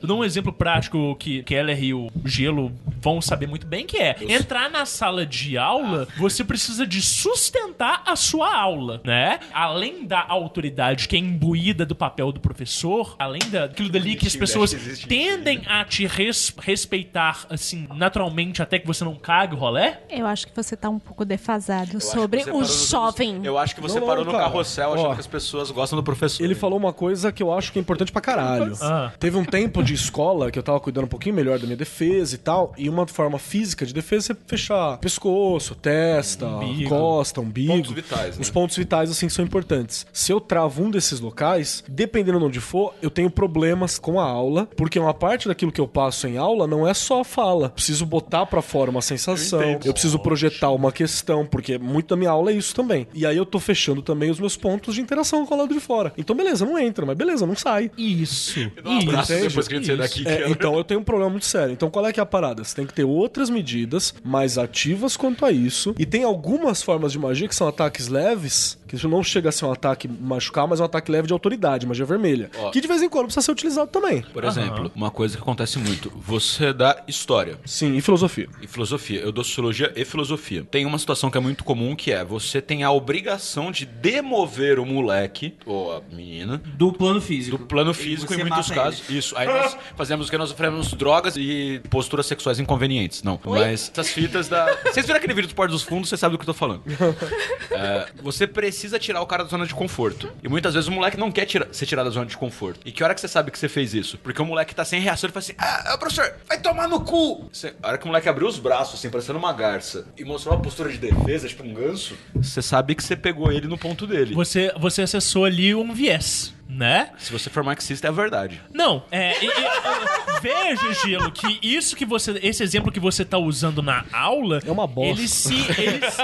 Eu 0.01 0.07
dou 0.07 0.19
um 0.19 0.23
exemplo 0.23 0.51
prático 0.53 1.15
que 1.17 1.43
Keller 1.43 1.81
e 1.83 1.93
o 1.93 2.09
Gelo 2.25 2.71
vão 3.01 3.21
saber 3.21 3.47
muito 3.47 3.65
bem, 3.65 3.85
que 3.85 3.97
é 3.97 4.15
entrar 4.27 4.69
na 4.69 4.85
sala 4.85 5.25
de 5.25 5.57
aula, 5.57 6.07
você 6.17 6.43
precisa 6.43 6.85
de 6.85 7.01
sustentar 7.01 8.03
a 8.05 8.15
sua 8.15 8.53
aula, 8.55 9.01
né? 9.05 9.39
Além 9.53 10.05
da 10.05 10.25
autoridade 10.27 11.07
que 11.07 11.15
é 11.15 11.19
imbuída 11.19 11.85
do 11.85 11.95
papel 11.95 12.31
do 12.31 12.39
professor, 12.39 13.15
além 13.17 13.41
daquilo 13.49 13.89
dali 13.89 14.15
que 14.15 14.27
as 14.27 14.35
pessoas 14.35 14.73
tendem 15.07 15.61
a 15.67 15.83
te 15.85 16.05
res- 16.05 16.53
respeitar, 16.59 17.45
assim, 17.49 17.87
naturalmente, 17.95 18.61
até 18.61 18.77
que 18.79 18.85
você 18.87 19.03
não 19.03 19.15
cague 19.15 19.55
o 19.55 19.57
rolé, 19.57 20.01
Eu 20.09 20.25
acho 20.27 20.47
que 20.47 20.55
você 20.55 20.75
tá 20.75 20.89
um 20.89 20.99
pouco 20.99 21.23
defasado 21.23 21.91
Eu 21.93 21.99
sobre 22.01 22.41
o 22.51 22.63
jovem. 22.63 23.35
anos- 23.35 23.45
Eu 23.45 23.57
acho 23.57 23.75
que 23.75 23.81
você 23.81 23.95
Não, 23.95 24.01
não, 24.01 24.07
parou 24.07 24.25
no 24.25 24.31
cara. 24.31 24.43
carrossel 24.45 24.93
achando 24.93 25.09
Ó. 25.09 25.13
que 25.13 25.19
as 25.21 25.27
pessoas 25.27 25.71
gostam 25.71 25.97
do 25.97 26.03
professor. 26.03 26.43
Ele 26.43 26.55
falou 26.55 26.77
uma 26.77 26.91
coisa 26.93 27.31
que 27.31 27.41
eu 27.41 27.53
acho 27.53 27.71
que 27.71 27.79
é 27.79 27.81
importante 27.81 28.11
pra 28.11 28.21
caralho. 28.21 28.73
Ah. 28.81 29.11
Teve 29.19 29.37
um 29.37 29.38
tempo 29.45 29.83
de 29.83 29.93
escola 29.93 30.51
que 30.51 30.59
eu 30.59 30.63
tava 30.63 30.79
cuidando 30.79 31.05
um 31.05 31.09
pouquinho 31.09 31.35
melhor 31.35 31.59
da 31.59 31.65
minha 31.65 31.77
defesa 31.77 32.35
e 32.35 32.37
tal, 32.37 32.73
e 32.77 32.89
uma 32.89 33.07
forma 33.07 33.39
física 33.39 33.85
de 33.85 33.93
defesa 33.93 34.33
é 34.33 34.37
fechar 34.47 34.97
pescoço, 34.97 35.75
testa, 35.75 36.47
costa, 36.87 37.41
umbigo. 37.41 37.73
Pontos 37.73 37.91
vitais, 37.91 38.37
né? 38.37 38.41
Os 38.41 38.49
pontos 38.49 38.77
vitais, 38.77 39.11
assim, 39.11 39.29
são 39.29 39.43
importantes. 39.43 40.05
Se 40.13 40.31
eu 40.31 40.39
travo 40.39 40.83
um 40.83 40.91
desses 40.91 41.19
locais, 41.19 41.83
dependendo 41.87 42.39
de 42.39 42.45
onde 42.45 42.59
for, 42.59 42.93
eu 43.01 43.09
tenho 43.09 43.29
problemas 43.29 43.97
com 43.97 44.19
a 44.19 44.25
aula, 44.25 44.67
porque 44.75 44.99
uma 44.99 45.13
parte 45.13 45.47
daquilo 45.47 45.71
que 45.71 45.81
eu 45.81 45.87
passo 45.87 46.27
em 46.27 46.37
aula 46.37 46.67
não 46.67 46.87
é 46.87 46.93
só 46.93 47.23
fala. 47.23 47.69
Preciso 47.69 48.05
botar 48.05 48.45
pra 48.45 48.61
fora 48.61 48.91
uma 48.91 49.01
sensação, 49.01 49.61
Eu 49.61 49.79
eu, 49.85 49.93
preciso 49.93 50.19
projetar 50.19 50.71
uma 50.71 50.91
questão, 50.91 51.45
porque 51.45 51.77
muito 51.77 52.09
da 52.09 52.15
minha 52.15 52.29
aula 52.31 52.51
é 52.51 52.55
isso 52.55 52.75
também. 52.75 53.07
E 53.13 53.25
aí 53.25 53.37
eu 53.37 53.45
tô 53.45 53.59
fechando 53.59 54.01
também 54.01 54.29
os 54.29 54.39
meus 54.39 54.55
pontos 54.55 54.95
de 54.95 55.01
interação 55.01 55.45
com 55.45 55.55
o 55.55 55.57
lado 55.57 55.73
de 55.73 55.79
fora. 55.79 56.13
Então, 56.17 56.35
beleza, 56.35 56.65
não 56.65 56.77
entra, 56.77 57.05
mas 57.05 57.17
beleza, 57.17 57.45
não 57.45 57.55
sai. 57.55 57.91
Isso. 57.97 58.71
Dá 58.83 58.89
um 58.89 58.99
abraço 58.99 59.28
Entende? 59.33 59.49
depois 59.49 59.67
que 59.67 59.73
a 59.73 59.77
gente 59.77 59.87
sair 59.87 59.97
daqui. 59.97 60.21
É, 60.21 60.37
Keller. 60.37 60.51
então 60.51 60.75
eu 60.75 60.83
tenho 60.83 60.99
um 60.99 61.03
problema 61.03 61.29
muito 61.29 61.45
sério. 61.45 61.73
Então 61.73 61.89
qual 61.89 62.05
é 62.07 62.13
que 62.13 62.19
é 62.19 62.23
a 62.23 62.25
parada? 62.25 62.63
Você 62.63 62.75
tem 62.75 62.85
que 62.85 62.93
ter 62.93 63.03
outras 63.03 63.49
medidas 63.49 64.13
mais 64.23 64.57
ativas 64.57 65.15
quanto 65.15 65.45
a 65.45 65.51
isso. 65.51 65.93
E 65.97 66.05
tem 66.05 66.23
algumas 66.23 66.81
formas 66.81 67.11
de 67.11 67.19
magia 67.19 67.47
que 67.47 67.55
são 67.55 67.67
ataques 67.67 68.07
leves, 68.07 68.77
que 68.89 68.95
isso 68.95 69.07
não 69.07 69.23
chega 69.23 69.49
a 69.49 69.51
ser 69.51 69.65
um 69.65 69.71
ataque 69.71 70.07
machucar, 70.07 70.67
mas 70.67 70.79
é 70.79 70.83
um 70.83 70.85
ataque 70.87 71.11
leve 71.11 71.27
de 71.27 71.33
autoridade, 71.33 71.85
magia 71.85 72.05
vermelha. 72.05 72.49
Ó. 72.57 72.71
Que 72.71 72.81
de 72.81 72.87
vez 72.87 73.01
em 73.03 73.07
quando 73.07 73.25
precisa 73.25 73.45
ser 73.45 73.51
utilizado 73.51 73.89
também. 73.91 74.21
Por 74.33 74.43
exemplo, 74.43 74.91
uma 74.95 75.11
coisa 75.11 75.37
que 75.37 75.41
acontece 75.43 75.77
muito. 75.77 76.11
Você 76.17 76.73
dá 76.73 77.03
história 77.07 77.59
Sim, 77.63 77.95
e 77.95 78.01
filosofia. 78.01 78.49
e 78.61 78.65
filosofia. 78.67 79.19
Eu 79.19 79.31
dou 79.31 79.43
sociologia 79.43 79.93
e 79.95 80.03
filosofia. 80.03 80.65
Tem 80.69 80.85
uma 80.87 80.97
situação 80.97 81.29
que 81.29 81.37
é 81.37 81.41
muito 81.41 81.63
comum 81.63 81.95
que 81.95 82.11
é 82.11 82.25
você 82.25 82.59
tem 82.61 82.83
a 82.83 82.91
obrigação 82.91 83.71
de 83.71 83.85
demover 83.85 84.79
o 84.79 84.85
moleque 84.85 85.55
ou 85.67 85.95
a 85.97 86.01
menina 86.11 86.59
Do 86.75 86.91
plano 86.91 87.21
físico. 87.21 87.57
do 87.59 87.65
plano 87.67 87.93
físico 87.93 88.33
você 88.33 88.41
em 88.41 88.45
muitos 88.45 88.69
mata 88.69 88.81
casos. 88.81 89.07
Isso. 89.07 89.37
Aí 89.37 89.45
nós 89.47 89.77
fazemos 89.95 90.27
o 90.27 90.31
que 90.31 90.37
nós 90.37 90.49
sofremos 90.49 90.93
drogas 90.93 91.35
e 91.37 91.79
posturas 91.91 92.25
sexuais 92.25 92.59
inconvenientes. 92.59 93.21
Não. 93.21 93.39
Mas 93.45 93.91
essas 93.93 94.09
fitas 94.09 94.47
da. 94.47 94.65
Vocês 94.83 95.05
viram 95.05 95.17
aquele 95.17 95.33
vídeo 95.35 95.47
dos 95.47 95.53
Portos 95.53 95.79
dos 95.79 95.87
Fundos, 95.87 96.09
você 96.09 96.17
sabe 96.17 96.31
do 96.33 96.37
que 96.39 96.43
eu 96.43 96.47
tô 96.47 96.53
falando. 96.53 96.81
É, 97.71 98.07
você 98.21 98.47
precisa 98.47 98.78
tirar 98.99 99.21
o 99.21 99.25
cara 99.25 99.43
da 99.43 99.49
zona 99.49 99.65
de 99.65 99.73
conforto. 99.73 100.31
E 100.43 100.47
muitas 100.47 100.73
vezes 100.73 100.87
o 100.87 100.91
moleque 100.91 101.17
não 101.17 101.31
quer 101.31 101.45
tira- 101.45 101.67
ser 101.71 101.85
tirado 101.85 102.05
da 102.05 102.11
zona 102.11 102.25
de 102.27 102.37
conforto. 102.37 102.79
E 102.85 102.91
que 102.91 103.03
hora 103.03 103.13
que 103.15 103.19
você 103.21 103.27
sabe 103.27 103.51
que 103.51 103.59
você 103.59 103.67
fez 103.67 103.93
isso? 103.93 104.17
Porque 104.19 104.41
o 104.41 104.45
moleque 104.45 104.73
tá 104.75 104.85
sem 104.85 105.01
reação, 105.01 105.27
ele 105.27 105.33
fala 105.33 105.43
assim: 105.43 105.53
Ah, 105.57 105.97
professor, 105.97 106.33
vai 106.47 106.59
tomar 106.59 106.87
no 106.87 107.01
cu! 107.01 107.49
Você- 107.51 107.73
a 107.81 107.87
hora 107.89 107.97
que 107.97 108.05
o 108.05 108.07
moleque 108.07 108.29
abriu 108.29 108.47
os 108.47 108.59
braços, 108.59 108.99
assim, 108.99 109.09
parecendo 109.09 109.39
uma 109.39 109.51
garça, 109.51 110.07
e 110.17 110.23
mostrou 110.23 110.53
uma 110.55 110.61
postura 110.61 110.89
de 110.89 110.97
defesa, 110.97 111.47
tipo 111.47 111.63
um 111.63 111.73
ganso, 111.73 112.15
você 112.35 112.61
sabe 112.61 112.95
que 112.95 113.03
você 113.03 113.15
pegou 113.15 113.51
ele 113.51 113.67
no 113.67 113.77
ponto 113.77 114.05
dele. 114.07 114.33
Você, 114.35 114.71
você 114.79 115.01
acessou 115.01 115.45
ali 115.45 115.73
um 115.75 115.93
viés. 115.93 116.53
Né? 116.69 117.09
Se 117.17 117.31
você 117.31 117.49
for 117.49 117.63
marxista, 117.63 118.05
é 118.05 118.09
a 118.09 118.13
verdade. 118.13 118.61
Não, 118.71 119.03
é. 119.11 119.43
e- 119.43 119.47
e- 119.47 119.49
e- 119.49 120.39
veja, 120.39 120.93
Gelo, 121.03 121.31
que 121.31 121.57
isso 121.63 121.95
que 121.95 122.05
você. 122.05 122.39
Esse 122.43 122.61
exemplo 122.61 122.91
que 122.91 122.99
você 122.99 123.25
tá 123.25 123.39
usando 123.39 123.81
na 123.81 124.05
aula. 124.13 124.61
É 124.63 124.71
uma 124.71 124.85
bosta. 124.85 125.19
Ele 125.19 125.27
se, 125.27 125.55
ele 125.81 126.11
se, 126.11 126.21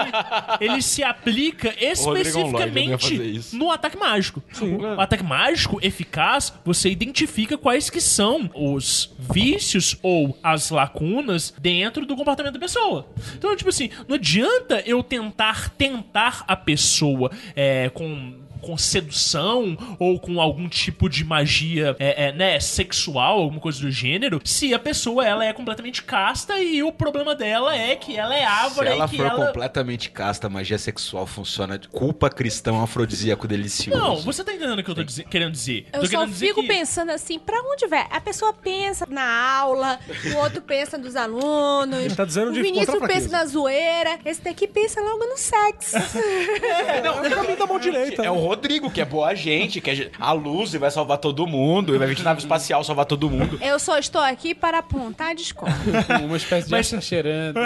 ele 0.61 0.81
se 0.83 1.03
aplica 1.03 1.73
especificamente 1.83 3.41
no 3.53 3.71
ataque 3.71 3.97
mágico. 3.97 4.43
O 4.61 5.01
ataque 5.01 5.23
mágico 5.23 5.79
eficaz, 5.81 6.53
você 6.63 6.89
identifica 6.89 7.57
quais 7.57 7.89
que 7.89 7.99
são 7.99 8.49
os 8.53 9.13
vícios 9.17 9.97
ou 10.03 10.37
as 10.43 10.69
lacunas 10.69 11.53
dentro 11.59 12.05
do 12.05 12.15
comportamento 12.15 12.53
da 12.53 12.59
pessoa. 12.59 13.07
Então, 13.35 13.55
tipo 13.55 13.69
assim, 13.69 13.89
não 14.07 14.15
adianta 14.15 14.83
eu 14.85 15.01
tentar 15.01 15.69
tentar 15.71 16.43
a 16.47 16.55
pessoa 16.55 17.31
é, 17.55 17.89
com 17.89 18.44
com 18.65 18.77
sedução 18.77 19.77
ou 19.99 20.19
com 20.19 20.41
algum 20.41 20.67
tipo 20.67 21.07
de 21.07 21.23
magia 21.23 21.95
é, 21.99 22.27
é, 22.27 22.31
né, 22.31 22.59
sexual, 22.59 23.39
alguma 23.39 23.59
coisa 23.59 23.79
do 23.79 23.91
gênero, 23.91 24.41
se 24.43 24.73
a 24.73 24.79
pessoa 24.79 25.25
ela 25.25 25.45
é 25.45 25.53
completamente 25.53 26.01
casta 26.01 26.59
e 26.59 26.81
o 26.81 26.91
problema 26.91 27.35
dela 27.35 27.75
é 27.75 27.95
que 27.95 28.17
ela 28.17 28.35
é 28.35 28.39
Se 28.39 28.45
ávora 28.45 28.89
ela 28.89 29.05
e 29.05 29.09
que 29.09 29.17
for 29.17 29.27
ela... 29.27 29.45
completamente 29.45 30.09
casta, 30.09 30.47
a 30.47 30.49
magia 30.49 30.77
sexual 30.77 31.27
funciona. 31.27 31.79
Culpa 31.91 32.29
cristão 32.29 32.81
afrodisíaco 32.81 33.47
delicioso. 33.47 33.99
Não, 33.99 34.15
você 34.17 34.43
tá 34.43 34.53
entendendo 34.53 34.79
o 34.79 34.83
que 34.83 34.89
eu 34.89 34.95
tô 34.95 35.03
dize- 35.03 35.23
querendo 35.25 35.51
dizer. 35.51 35.85
Eu 35.93 35.99
tô 35.99 36.05
só 36.05 36.11
querendo 36.11 36.29
dizer 36.31 36.47
fico 36.47 36.61
que... 36.61 36.67
pensando 36.67 37.11
assim, 37.11 37.37
pra 37.37 37.59
onde 37.61 37.85
vai? 37.87 38.07
A 38.09 38.19
pessoa 38.19 38.51
pensa 38.51 39.05
na 39.09 39.57
aula, 39.59 39.99
o 40.33 40.37
outro 40.37 40.61
pensa 40.61 40.97
dos 40.97 41.15
alunos. 41.15 41.99
Ele 41.99 42.15
tá 42.15 42.25
dizendo 42.25 42.49
o 42.49 42.53
de 42.53 42.61
Vinícius 42.61 42.97
pensa 43.07 43.29
na 43.29 43.45
zoeira. 43.45 44.19
Esse 44.25 44.41
daqui 44.41 44.67
pensa 44.67 44.99
logo 45.01 45.25
no 45.25 45.37
sexo. 45.37 45.97
Não, 47.03 47.23
é 47.23 47.29
pra 47.29 47.43
mim 47.43 47.55
da 47.55 47.65
mão 47.65 47.79
direita. 47.79 48.23
É 48.23 48.31
o 48.31 48.35
Rodrigo, 48.55 48.89
que 48.89 49.01
é 49.01 49.05
boa 49.05 49.35
gente, 49.35 49.79
que 49.81 49.89
é 49.91 50.09
a 50.19 50.31
luz 50.31 50.73
e 50.73 50.77
vai 50.77 50.89
salvar 50.89 51.17
todo 51.17 51.45
mundo, 51.45 51.93
e 51.93 51.97
vai 51.97 52.07
vir 52.07 52.15
de 52.15 52.23
nave 52.23 52.39
espacial 52.39 52.83
salvar 52.83 53.05
todo 53.05 53.29
mundo. 53.29 53.57
Eu 53.61 53.77
só 53.79 53.97
estou 53.97 54.21
aqui 54.21 54.55
para 54.55 54.79
apontar 54.79 55.31
a 55.31 55.33
discórdia. 55.33 55.75
Uma 56.25 56.37
espécie 56.37 56.65
de 56.65 56.71
Mas- 56.71 56.87
acha 56.87 57.01
cheirando. 57.01 57.59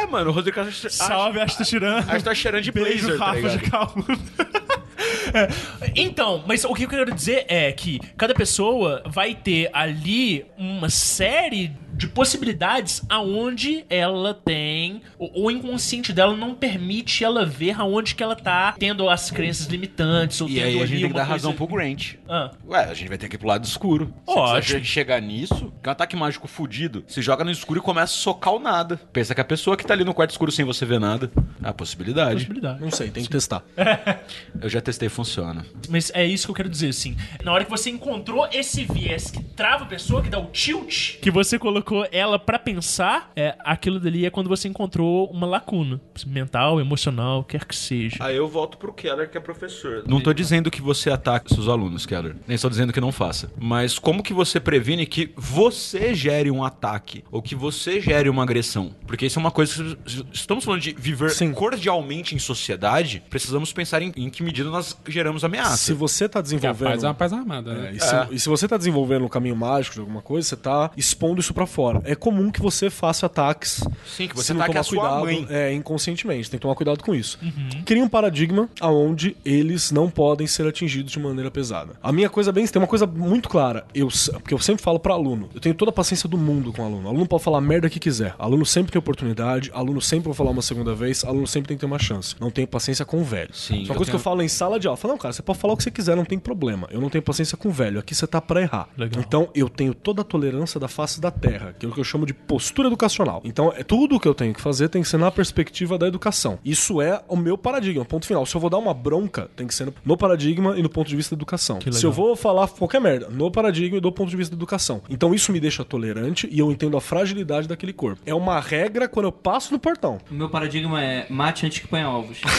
É, 0.00 0.06
mano, 0.06 0.30
o 0.30 0.32
Rodrigo 0.32 0.60
Salve, 0.72 1.40
acha 1.40 1.56
que 1.56 2.22
tá 2.24 2.34
cheirando 2.34 2.62
de 2.62 2.72
Beijo, 2.72 3.16
blazer, 3.16 3.18
tá 3.18 3.26
Rafa 3.26 3.38
ligado? 3.40 3.94
de. 4.16 4.89
É, 5.34 5.48
Então, 5.96 6.42
mas 6.46 6.64
o 6.64 6.74
que 6.74 6.84
eu 6.84 6.88
quero 6.88 7.14
dizer 7.14 7.44
é 7.48 7.70
que 7.72 7.98
cada 8.16 8.34
pessoa 8.34 9.02
vai 9.06 9.34
ter 9.34 9.70
ali 9.72 10.44
uma 10.58 10.88
série 10.90 11.72
de 11.92 12.06
possibilidades 12.08 13.02
aonde 13.10 13.84
ela 13.90 14.32
tem 14.32 15.02
o, 15.18 15.46
o 15.46 15.50
inconsciente 15.50 16.12
dela 16.14 16.34
não 16.34 16.54
permite 16.54 17.22
ela 17.24 17.44
ver 17.44 17.78
aonde 17.78 18.14
que 18.14 18.22
ela 18.22 18.34
tá 18.36 18.74
tendo 18.78 19.10
as 19.10 19.30
crenças 19.30 19.66
limitantes 19.66 20.40
ou 20.40 20.48
E 20.48 20.54
tendo 20.54 20.64
aí 20.66 20.82
a 20.82 20.86
gente 20.86 21.00
tem 21.00 21.08
que 21.08 21.14
dar 21.14 21.24
razão 21.24 21.52
coisa- 21.52 21.66
pro 21.66 21.76
Grant. 21.76 22.14
Ah. 22.28 22.50
Ué, 22.66 22.84
a 22.84 22.94
gente 22.94 23.08
vai 23.08 23.18
ter 23.18 23.28
que 23.28 23.34
ir 23.34 23.38
pro 23.38 23.48
lado 23.48 23.64
escuro. 23.66 24.14
Se 24.26 24.38
a 24.38 24.60
gente 24.60 24.86
chegar 24.86 25.20
nisso, 25.20 25.72
que 25.82 25.88
é 25.88 25.90
um 25.90 25.92
ataque 25.92 26.16
mágico 26.16 26.48
fudido, 26.48 27.04
se 27.06 27.20
joga 27.20 27.44
no 27.44 27.50
escuro 27.50 27.80
e 27.80 27.82
começa 27.82 28.14
a 28.14 28.16
socar 28.16 28.54
o 28.54 28.58
nada. 28.58 28.98
Pensa 29.12 29.34
que 29.34 29.40
a 29.40 29.44
pessoa 29.44 29.76
que 29.76 29.84
tá 29.84 29.92
ali 29.92 30.04
no 30.04 30.14
quarto 30.14 30.30
escuro 30.30 30.50
sem 30.50 30.64
você 30.64 30.86
ver 30.86 31.00
nada. 31.00 31.30
É 31.62 31.68
a 31.68 31.72
possibilidade. 31.74 32.34
possibilidade. 32.46 32.80
Não 32.80 32.90
sei, 32.90 33.10
tem 33.10 33.24
que 33.24 33.28
testar. 33.30 33.62
Eu 34.60 34.68
já 34.70 34.80
testei, 34.80 34.89
funciona. 35.08 35.64
Mas 35.88 36.10
é 36.14 36.24
isso 36.24 36.46
que 36.46 36.50
eu 36.50 36.54
quero 36.54 36.68
dizer, 36.68 36.88
assim. 36.88 37.16
Na 37.44 37.52
hora 37.52 37.64
que 37.64 37.70
você 37.70 37.90
encontrou 37.90 38.48
esse 38.52 38.84
viés 38.84 39.30
que 39.30 39.42
trava 39.42 39.84
a 39.84 39.86
pessoa, 39.86 40.22
que 40.22 40.28
dá 40.28 40.38
o 40.38 40.46
tilt, 40.46 41.18
que 41.20 41.30
você 41.30 41.58
colocou 41.58 42.06
ela 42.12 42.38
pra 42.38 42.58
pensar, 42.58 43.30
é, 43.36 43.56
aquilo 43.60 44.00
dali 44.00 44.26
é 44.26 44.30
quando 44.30 44.48
você 44.48 44.68
encontrou 44.68 45.30
uma 45.30 45.46
lacuna. 45.46 46.00
Mental, 46.26 46.80
emocional, 46.80 47.44
quer 47.44 47.64
que 47.64 47.74
seja. 47.74 48.16
Aí 48.20 48.36
eu 48.36 48.48
volto 48.48 48.78
pro 48.78 48.92
Keller, 48.92 49.30
que 49.30 49.38
é 49.38 49.40
professor. 49.40 50.04
Não 50.06 50.20
tô 50.20 50.32
dizendo 50.32 50.70
que 50.70 50.80
você 50.80 51.10
ataque 51.10 51.54
seus 51.54 51.68
alunos, 51.68 52.06
Keller. 52.06 52.36
Nem 52.46 52.54
estou 52.54 52.70
dizendo 52.70 52.92
que 52.92 53.00
não 53.00 53.12
faça. 53.12 53.50
Mas 53.58 53.98
como 53.98 54.22
que 54.22 54.32
você 54.32 54.60
previne 54.60 55.06
que 55.06 55.32
você 55.36 56.14
gere 56.14 56.50
um 56.50 56.64
ataque? 56.64 57.24
Ou 57.30 57.42
que 57.42 57.54
você 57.54 58.00
gere 58.00 58.28
uma 58.28 58.42
agressão? 58.42 58.94
Porque 59.06 59.26
isso 59.26 59.38
é 59.38 59.40
uma 59.40 59.50
coisa 59.50 59.96
que... 59.96 60.12
se 60.12 60.24
Estamos 60.32 60.64
falando 60.64 60.80
de 60.80 60.92
viver 60.92 61.30
Sim. 61.30 61.52
cordialmente 61.52 62.34
em 62.34 62.38
sociedade. 62.38 63.22
Precisamos 63.30 63.72
pensar 63.72 64.02
em, 64.02 64.12
em 64.16 64.30
que 64.30 64.42
medida 64.42 64.68
nós 64.70 64.79
geramos 65.06 65.44
ameaça. 65.44 65.76
Se 65.76 65.92
você 65.92 66.28
tá 66.28 66.34
Que 66.34 66.38
a 66.38 66.42
desenvolvendo. 66.42 66.88
paz 66.88 67.04
é 67.04 67.06
uma 67.06 67.14
paz 67.14 67.32
armada, 67.32 67.72
né? 67.74 67.90
É, 67.90 67.94
e, 67.94 68.00
se, 68.00 68.14
e 68.32 68.40
se 68.40 68.48
você 68.48 68.66
tá 68.68 68.76
desenvolvendo 68.76 69.24
um 69.24 69.28
caminho 69.28 69.56
mágico 69.56 69.94
de 69.94 70.00
alguma 70.00 70.22
coisa, 70.22 70.48
você 70.48 70.56
tá 70.56 70.90
expondo 70.96 71.40
isso 71.40 71.52
pra 71.54 71.66
fora. 71.66 72.00
É 72.04 72.14
comum 72.14 72.50
que 72.50 72.60
você 72.60 72.90
faça 72.90 73.26
ataques. 73.26 73.82
Sim, 74.06 74.28
que 74.28 74.36
você 74.36 74.52
não 74.52 74.60
ataque 74.62 74.72
tomar 74.72 74.80
a 74.80 74.84
sua 74.84 75.00
cuidado, 75.20 75.24
mãe. 75.24 75.46
É, 75.50 75.72
inconscientemente. 75.72 76.50
Tem 76.50 76.58
que 76.58 76.62
tomar 76.62 76.74
cuidado 76.74 77.02
com 77.02 77.14
isso. 77.14 77.38
Cria 77.84 78.02
um 78.02 78.08
paradigma 78.08 78.68
aonde 78.80 79.36
eles 79.44 79.90
não 79.90 80.08
podem 80.10 80.46
ser 80.46 80.66
atingidos 80.66 81.12
de 81.12 81.18
maneira 81.18 81.50
pesada. 81.50 81.92
A 82.02 82.12
minha 82.12 82.28
coisa 82.28 82.52
bem, 82.52 82.66
tem 82.66 82.80
uma 82.80 82.88
coisa 82.88 83.06
muito 83.06 83.48
clara. 83.48 83.84
Eu, 83.94 84.08
porque 84.34 84.54
eu 84.54 84.58
sempre 84.58 84.82
falo 84.82 84.98
pra 84.98 85.14
aluno. 85.14 85.48
Eu 85.54 85.60
tenho 85.60 85.74
toda 85.74 85.90
a 85.90 85.94
paciência 85.94 86.28
do 86.28 86.38
mundo 86.38 86.72
com 86.72 86.82
o 86.82 86.84
aluno. 86.84 87.06
O 87.06 87.08
aluno 87.10 87.26
pode 87.26 87.42
falar 87.42 87.58
a 87.58 87.60
merda 87.60 87.88
que 87.90 87.98
quiser. 87.98 88.34
Aluno 88.38 88.64
sempre 88.64 88.92
tem 88.92 88.98
oportunidade. 88.98 89.70
Aluno 89.74 90.00
sempre 90.00 90.26
vai 90.28 90.34
falar 90.34 90.50
uma 90.50 90.62
segunda 90.62 90.94
vez. 90.94 91.24
Aluno 91.24 91.46
sempre 91.46 91.68
tem 91.68 91.76
que 91.76 91.80
ter 91.80 91.86
uma 91.86 91.98
chance. 91.98 92.34
Não 92.40 92.50
tenho 92.50 92.66
paciência 92.68 93.04
com 93.04 93.20
o 93.20 93.24
velho. 93.24 93.50
Sim, 93.54 93.74
é 93.74 93.76
uma 93.78 93.94
coisa 93.94 93.96
que 93.96 94.00
eu 94.02 94.04
tenho- 94.06 94.18
falo 94.18 94.42
em 94.42 94.48
sala 94.48 94.69
de 94.78 94.86
aula. 94.86 94.96
Eu 94.96 95.00
falo, 95.00 95.12
não, 95.14 95.18
cara, 95.18 95.32
você 95.32 95.42
pode 95.42 95.58
falar 95.58 95.74
o 95.74 95.76
que 95.76 95.82
você 95.82 95.90
quiser, 95.90 96.16
não 96.16 96.24
tem 96.24 96.38
problema. 96.38 96.88
Eu 96.90 97.00
não 97.00 97.08
tenho 97.08 97.22
paciência 97.22 97.56
com 97.56 97.68
o 97.68 97.72
velho. 97.72 97.98
Aqui 97.98 98.14
você 98.14 98.26
tá 98.26 98.40
pra 98.40 98.60
errar. 98.60 98.88
Legal. 98.96 99.22
Então, 99.22 99.48
eu 99.54 99.68
tenho 99.68 99.94
toda 99.94 100.22
a 100.22 100.24
tolerância 100.24 100.78
da 100.78 100.88
face 100.88 101.20
da 101.20 101.30
terra, 101.30 101.70
aquilo 101.70 101.92
que 101.92 102.00
eu 102.00 102.04
chamo 102.04 102.26
de 102.26 102.34
postura 102.34 102.88
educacional. 102.88 103.40
Então, 103.44 103.72
é 103.76 103.82
tudo 103.82 104.18
que 104.20 104.28
eu 104.28 104.34
tenho 104.34 104.54
que 104.54 104.60
fazer 104.60 104.88
tem 104.88 105.02
que 105.02 105.08
ser 105.08 105.18
na 105.18 105.30
perspectiva 105.30 105.98
da 105.98 106.06
educação. 106.06 106.58
Isso 106.64 107.00
é 107.00 107.22
o 107.28 107.36
meu 107.36 107.56
paradigma, 107.56 108.04
ponto 108.04 108.26
final. 108.26 108.44
Se 108.46 108.54
eu 108.54 108.60
vou 108.60 108.70
dar 108.70 108.78
uma 108.78 108.94
bronca, 108.94 109.50
tem 109.56 109.66
que 109.66 109.74
ser 109.74 109.92
no, 110.04 110.16
paradigma 110.16 110.78
e 110.78 110.82
no 110.82 110.88
ponto 110.88 111.08
de 111.08 111.16
vista 111.16 111.34
da 111.34 111.38
educação. 111.38 111.78
Se 111.92 112.04
eu 112.04 112.12
vou 112.12 112.36
falar 112.36 112.68
qualquer 112.68 113.00
merda, 113.00 113.28
no 113.28 113.50
paradigma 113.50 113.98
e 113.98 114.00
do 114.00 114.12
ponto 114.12 114.30
de 114.30 114.36
vista 114.36 114.54
da 114.54 114.58
educação. 114.58 115.02
Então, 115.08 115.34
isso 115.34 115.52
me 115.52 115.60
deixa 115.60 115.84
tolerante 115.84 116.48
e 116.50 116.58
eu 116.58 116.70
entendo 116.70 116.96
a 116.96 117.00
fragilidade 117.00 117.68
daquele 117.68 117.92
corpo. 117.92 118.20
É 118.26 118.34
uma 118.34 118.60
regra 118.60 119.08
quando 119.08 119.26
eu 119.26 119.32
passo 119.32 119.72
no 119.72 119.78
portão. 119.78 120.18
O 120.30 120.34
meu 120.34 120.48
paradigma 120.48 121.02
é 121.02 121.26
mate 121.30 121.66
antes 121.66 121.78
que 121.78 121.88
ponha 121.88 122.08
ovos. 122.08 122.40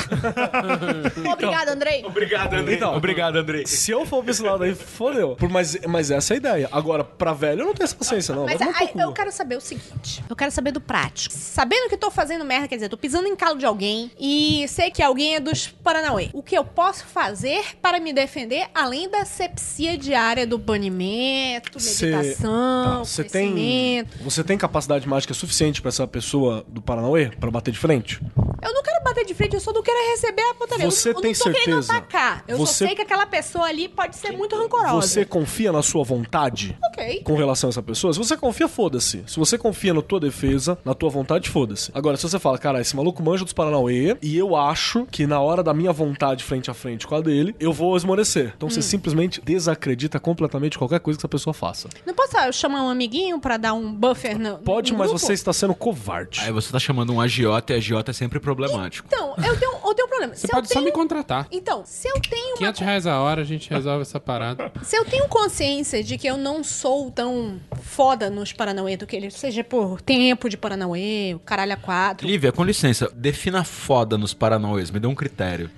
Obrigado, 1.31 1.69
Andrei. 1.99 2.05
Obrigado, 2.05 2.53
Andrei. 2.53 2.75
Então, 2.75 2.95
Obrigado, 2.95 3.35
Andrei. 3.37 3.65
Se 3.65 3.91
eu 3.91 4.05
for 4.05 4.23
pra 4.23 4.31
esse 4.31 4.41
lado 4.41 4.63
aí, 4.63 4.73
fodeu. 4.75 5.35
Por- 5.35 5.49
Mas, 5.49 5.77
mas 5.87 6.11
essa 6.11 6.33
é 6.33 6.35
a 6.35 6.37
ideia. 6.37 6.69
Agora, 6.71 7.03
pra 7.03 7.33
velho, 7.33 7.61
eu 7.61 7.65
não 7.65 7.73
tenho 7.73 7.85
essa 7.85 7.95
paciência, 7.95 8.33
não. 8.35 8.45
Mas 8.45 8.57
Vai 8.59 8.67
tomar 8.67 8.79
aí, 8.79 8.87
cu. 8.87 8.99
eu 8.99 9.11
quero 9.13 9.31
saber 9.31 9.57
o 9.57 9.61
seguinte. 9.61 10.23
Eu 10.29 10.35
quero 10.35 10.51
saber 10.51 10.71
do 10.71 10.79
prático. 10.81 11.33
Sabendo 11.35 11.89
que 11.89 11.97
tô 11.97 12.09
fazendo 12.11 12.45
merda, 12.45 12.67
quer 12.67 12.75
dizer, 12.75 12.89
tô 12.89 12.97
pisando 12.97 13.27
em 13.27 13.35
calo 13.35 13.57
de 13.57 13.65
alguém 13.65 14.11
e 14.19 14.65
sei 14.67 14.89
que 14.91 15.01
alguém 15.03 15.35
é 15.35 15.39
dos 15.39 15.67
Paranauê. 15.67 16.29
O 16.33 16.41
que 16.41 16.57
eu 16.57 16.63
posso 16.63 17.05
fazer 17.05 17.63
para 17.81 17.99
me 17.99 18.13
defender, 18.13 18.67
além 18.73 19.09
da 19.09 19.25
sepsia 19.25 19.97
diária 19.97 20.45
do 20.47 20.57
banimento, 20.57 21.79
Cê- 21.79 22.07
meditação, 22.15 22.83
tá, 22.83 22.99
Você 22.99 23.23
tem, 23.23 23.51
crescimento? 23.51 24.23
você 24.23 24.43
tem 24.43 24.57
capacidade 24.57 25.07
mágica 25.07 25.33
suficiente 25.33 25.81
pra 25.81 25.89
essa 25.89 26.07
pessoa 26.07 26.63
do 26.67 26.81
Paranauê 26.81 27.29
pra 27.39 27.49
bater 27.51 27.71
de 27.71 27.79
frente? 27.79 28.19
Eu 28.61 28.73
não 28.73 28.83
quero 28.83 29.03
bater 29.03 29.25
de 29.25 29.33
frente, 29.33 29.53
eu 29.55 29.59
só 29.59 29.71
não 29.73 29.81
quero 29.81 29.97
receber 30.11 30.41
a 30.43 30.53
putaria. 30.53 30.89
Você 30.89 31.09
eu, 31.09 31.13
não- 31.13 31.19
eu 31.19 31.21
tem 31.21 31.31
não 31.33 31.37
tô 31.39 31.43
querendo 31.45 31.83
certeza? 31.83 31.93
atacar. 31.93 32.43
Eu 32.47 32.57
Você- 32.57 32.73
só 32.73 32.85
sei 32.87 32.95
que 32.95 33.01
aquela 33.01 33.25
pessoa 33.25 33.65
ali 33.65 33.87
pode 33.89 34.15
ser 34.15 34.31
muito 34.31 34.55
rancorosa. 34.55 34.93
Você 35.07 35.25
confia 35.25 35.71
na 35.71 35.81
sua 35.81 36.03
vontade 36.03 36.77
Ok. 36.91 37.21
com 37.23 37.35
relação 37.35 37.69
a 37.69 37.71
essa 37.71 37.81
pessoa? 37.83 38.13
Se 38.13 38.19
você 38.19 38.37
confia, 38.37 38.67
foda-se. 38.67 39.23
Se 39.27 39.37
você 39.39 39.57
confia 39.57 39.93
na 39.93 40.01
tua 40.01 40.19
defesa, 40.19 40.77
na 40.85 40.93
tua 40.93 41.09
vontade, 41.09 41.49
foda-se. 41.49 41.91
Agora, 41.93 42.17
se 42.17 42.23
você 42.23 42.37
fala, 42.39 42.57
cara, 42.57 42.79
esse 42.81 42.95
maluco 42.95 43.21
manja 43.23 43.43
dos 43.43 43.53
Paranauê 43.53 44.15
e 44.21 44.37
eu 44.37 44.55
acho 44.55 45.05
que 45.11 45.25
na 45.25 45.39
hora 45.39 45.63
da 45.63 45.73
minha 45.73 45.91
vontade 45.91 46.43
frente 46.43 46.69
a 46.69 46.73
frente 46.73 47.07
com 47.07 47.15
a 47.15 47.21
dele, 47.21 47.55
eu 47.59 47.73
vou 47.73 47.95
esmorecer. 47.97 48.53
Então 48.55 48.67
Hum. 48.67 48.69
você 48.71 48.81
simplesmente 48.81 49.41
desacredita 49.41 50.19
completamente 50.19 50.77
qualquer 50.77 50.99
coisa 50.99 51.17
que 51.17 51.21
essa 51.21 51.27
pessoa 51.29 51.53
faça. 51.53 51.89
Não 52.05 52.13
posso 52.13 52.37
ah, 52.37 52.47
eu 52.47 52.53
chamar 52.53 52.83
um 52.83 52.89
amiguinho 52.89 53.39
pra 53.39 53.57
dar 53.57 53.73
um 53.73 53.93
buffer 53.93 54.37
no 54.39 54.57
Pode, 54.59 54.91
no 54.93 54.97
mas 54.99 55.09
grupo? 55.09 55.25
você 55.25 55.33
está 55.33 55.51
sendo 55.51 55.73
covarde. 55.75 56.39
Aí 56.41 56.51
você 56.51 56.71
tá 56.71 56.79
chamando 56.79 57.11
um 57.13 57.19
agiota 57.21 57.73
e 57.73 57.75
agiota 57.77 58.11
é 58.11 58.13
sempre 58.13 58.39
problemático. 58.55 59.07
Então, 59.07 59.33
eu 59.37 59.57
tenho, 59.57 59.71
eu 59.71 59.93
tenho 59.93 60.05
um 60.05 60.09
problema. 60.09 60.35
Você 60.35 60.41
se 60.41 60.47
pode 60.47 60.67
eu 60.67 60.69
só 60.69 60.73
tenho... 60.75 60.85
me 60.85 60.91
contratar. 60.91 61.47
Então, 61.51 61.83
se 61.85 62.07
eu 62.07 62.19
tenho 62.21 62.49
uma 62.49 62.57
500 62.57 62.81
reais 62.81 63.07
a 63.07 63.19
hora, 63.19 63.41
a 63.41 63.45
gente 63.45 63.69
resolve 63.69 64.01
essa 64.01 64.19
parada. 64.19 64.71
Se 64.83 64.95
eu 64.95 65.05
tenho 65.05 65.27
consciência 65.27 66.03
de 66.03 66.17
que 66.17 66.27
eu 66.27 66.37
não 66.37 66.63
sou 66.63 67.11
tão 67.11 67.59
foda 67.81 68.29
nos 68.29 68.53
Paranauê 68.53 68.97
do 68.97 69.07
que 69.07 69.15
ele, 69.15 69.31
seja 69.31 69.63
por 69.63 70.01
tempo 70.01 70.49
de 70.49 70.57
Paranauê, 70.57 71.33
o 71.35 71.39
caralho 71.39 71.73
a 71.73 71.77
quatro. 71.77 72.27
Lívia, 72.27 72.51
com 72.51 72.63
licença, 72.63 73.11
defina 73.13 73.63
foda 73.63 74.17
nos 74.17 74.33
Paranauês, 74.33 74.91
me 74.91 74.99
dê 74.99 75.07
um 75.07 75.15
critério. 75.15 75.69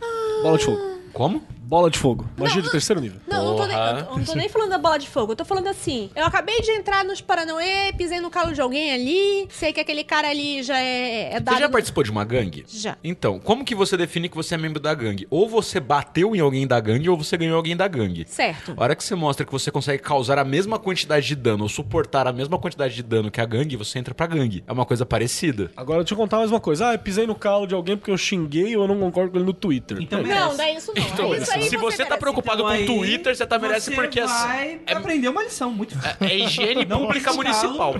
Bola 0.41 0.57
de 0.57 0.65
fogo. 0.65 0.93
Como? 1.13 1.43
Bola 1.73 1.89
de 1.89 1.97
fogo. 1.97 2.29
Magia 2.37 2.61
de 2.61 2.69
terceiro 2.69 3.01
nível. 3.01 3.19
Não, 3.27 3.45
não 3.45 3.55
tô, 3.55 3.65
nem, 3.65 3.75
eu 3.75 4.05
tô- 4.05 4.17
não 4.17 4.23
tô 4.25 4.35
nem 4.35 4.47
falando 4.47 4.69
da 4.69 4.77
bola 4.77 4.99
de 4.99 5.09
fogo. 5.09 5.31
Eu 5.31 5.35
tô 5.35 5.43
falando 5.43 5.65
assim. 5.65 6.07
Eu 6.15 6.23
acabei 6.23 6.61
de 6.61 6.69
entrar 6.69 7.03
nos 7.03 7.19
Paranauê, 7.19 7.91
pisei 7.97 8.19
no 8.19 8.29
calo 8.29 8.53
de 8.53 8.61
alguém 8.61 8.93
ali. 8.93 9.47
Sei 9.49 9.73
que 9.73 9.79
aquele 9.79 10.03
cara 10.03 10.29
ali 10.29 10.61
já 10.61 10.79
é, 10.79 11.33
é 11.33 11.39
dado. 11.39 11.55
Você 11.55 11.61
já 11.61 11.67
no- 11.67 11.71
participou 11.71 12.03
de 12.03 12.11
uma 12.11 12.23
gangue? 12.23 12.63
Já. 12.69 12.95
Então, 13.03 13.39
como 13.39 13.65
que 13.65 13.73
você 13.73 13.97
define 13.97 14.29
que 14.29 14.35
você 14.35 14.53
é 14.53 14.57
membro 14.59 14.79
da 14.79 14.93
gangue? 14.93 15.25
Ou 15.31 15.49
você 15.49 15.79
bateu 15.79 16.35
em 16.35 16.39
alguém 16.39 16.67
da 16.67 16.79
gangue, 16.79 17.09
ou 17.09 17.17
você 17.17 17.35
ganhou 17.37 17.57
alguém 17.57 17.75
da 17.75 17.87
gangue. 17.87 18.23
Certo. 18.29 18.75
A 18.77 18.83
hora 18.83 18.95
que 18.95 19.03
você 19.03 19.15
mostra 19.15 19.43
que 19.43 19.51
você 19.51 19.71
consegue 19.71 20.03
causar 20.03 20.37
a 20.37 20.43
mesma 20.43 20.77
quantidade 20.77 21.25
de 21.25 21.35
dano, 21.35 21.63
ou 21.63 21.69
suportar 21.69 22.27
a 22.27 22.31
mesma 22.31 22.59
quantidade 22.59 22.93
de 22.93 23.01
dano 23.01 23.31
que 23.31 23.41
a 23.41 23.45
gangue, 23.45 23.75
você 23.75 23.97
entra 23.97 24.13
pra 24.13 24.27
gangue. 24.27 24.63
É 24.67 24.71
uma 24.71 24.85
coisa 24.85 25.07
parecida. 25.07 25.71
Agora, 25.75 26.01
deixa 26.03 26.13
eu 26.13 26.17
contar 26.19 26.37
mais 26.37 26.51
uma 26.51 26.59
coisa. 26.59 26.89
Ah, 26.89 26.93
eu 26.93 26.99
pisei 26.99 27.25
no 27.25 27.33
calo 27.33 27.65
de 27.65 27.73
alguém 27.73 27.97
porque 27.97 28.11
eu 28.11 28.17
xinguei 28.17 28.77
ou 28.77 28.83
eu 28.83 28.87
não 28.87 28.99
concordo 28.99 29.31
com 29.31 29.37
ele 29.37 29.45
no 29.45 29.53
Twitter. 29.53 29.97
Então 29.99 30.21
Não, 30.21 30.53
não 30.55 30.63
é 30.63 30.75
isso 30.75 30.93
não. 30.95 31.03
Então, 31.03 31.33
isso 31.35 31.51
aí 31.51 31.62
aí 31.62 31.62
Se 31.69 31.77
você 31.77 31.97
tá 31.97 32.03
merece. 32.03 32.19
preocupado 32.19 32.63
Então 32.63 32.75
com 32.75 32.83
o 32.83 32.85
Twitter, 32.85 33.35
você 33.35 33.45
tá 33.45 33.59
merece 33.59 33.89
você 33.89 33.95
porque 33.95 34.19
assim, 34.19 34.47
vai 34.47 34.81
é, 34.85 34.93
aprender 34.93 35.27
uma 35.29 35.43
lição 35.43 35.71
muito 35.71 35.95
é 36.19 36.37
higiene 36.37 36.85
Não 36.85 37.01
pública 37.01 37.33
municipal. 37.33 37.95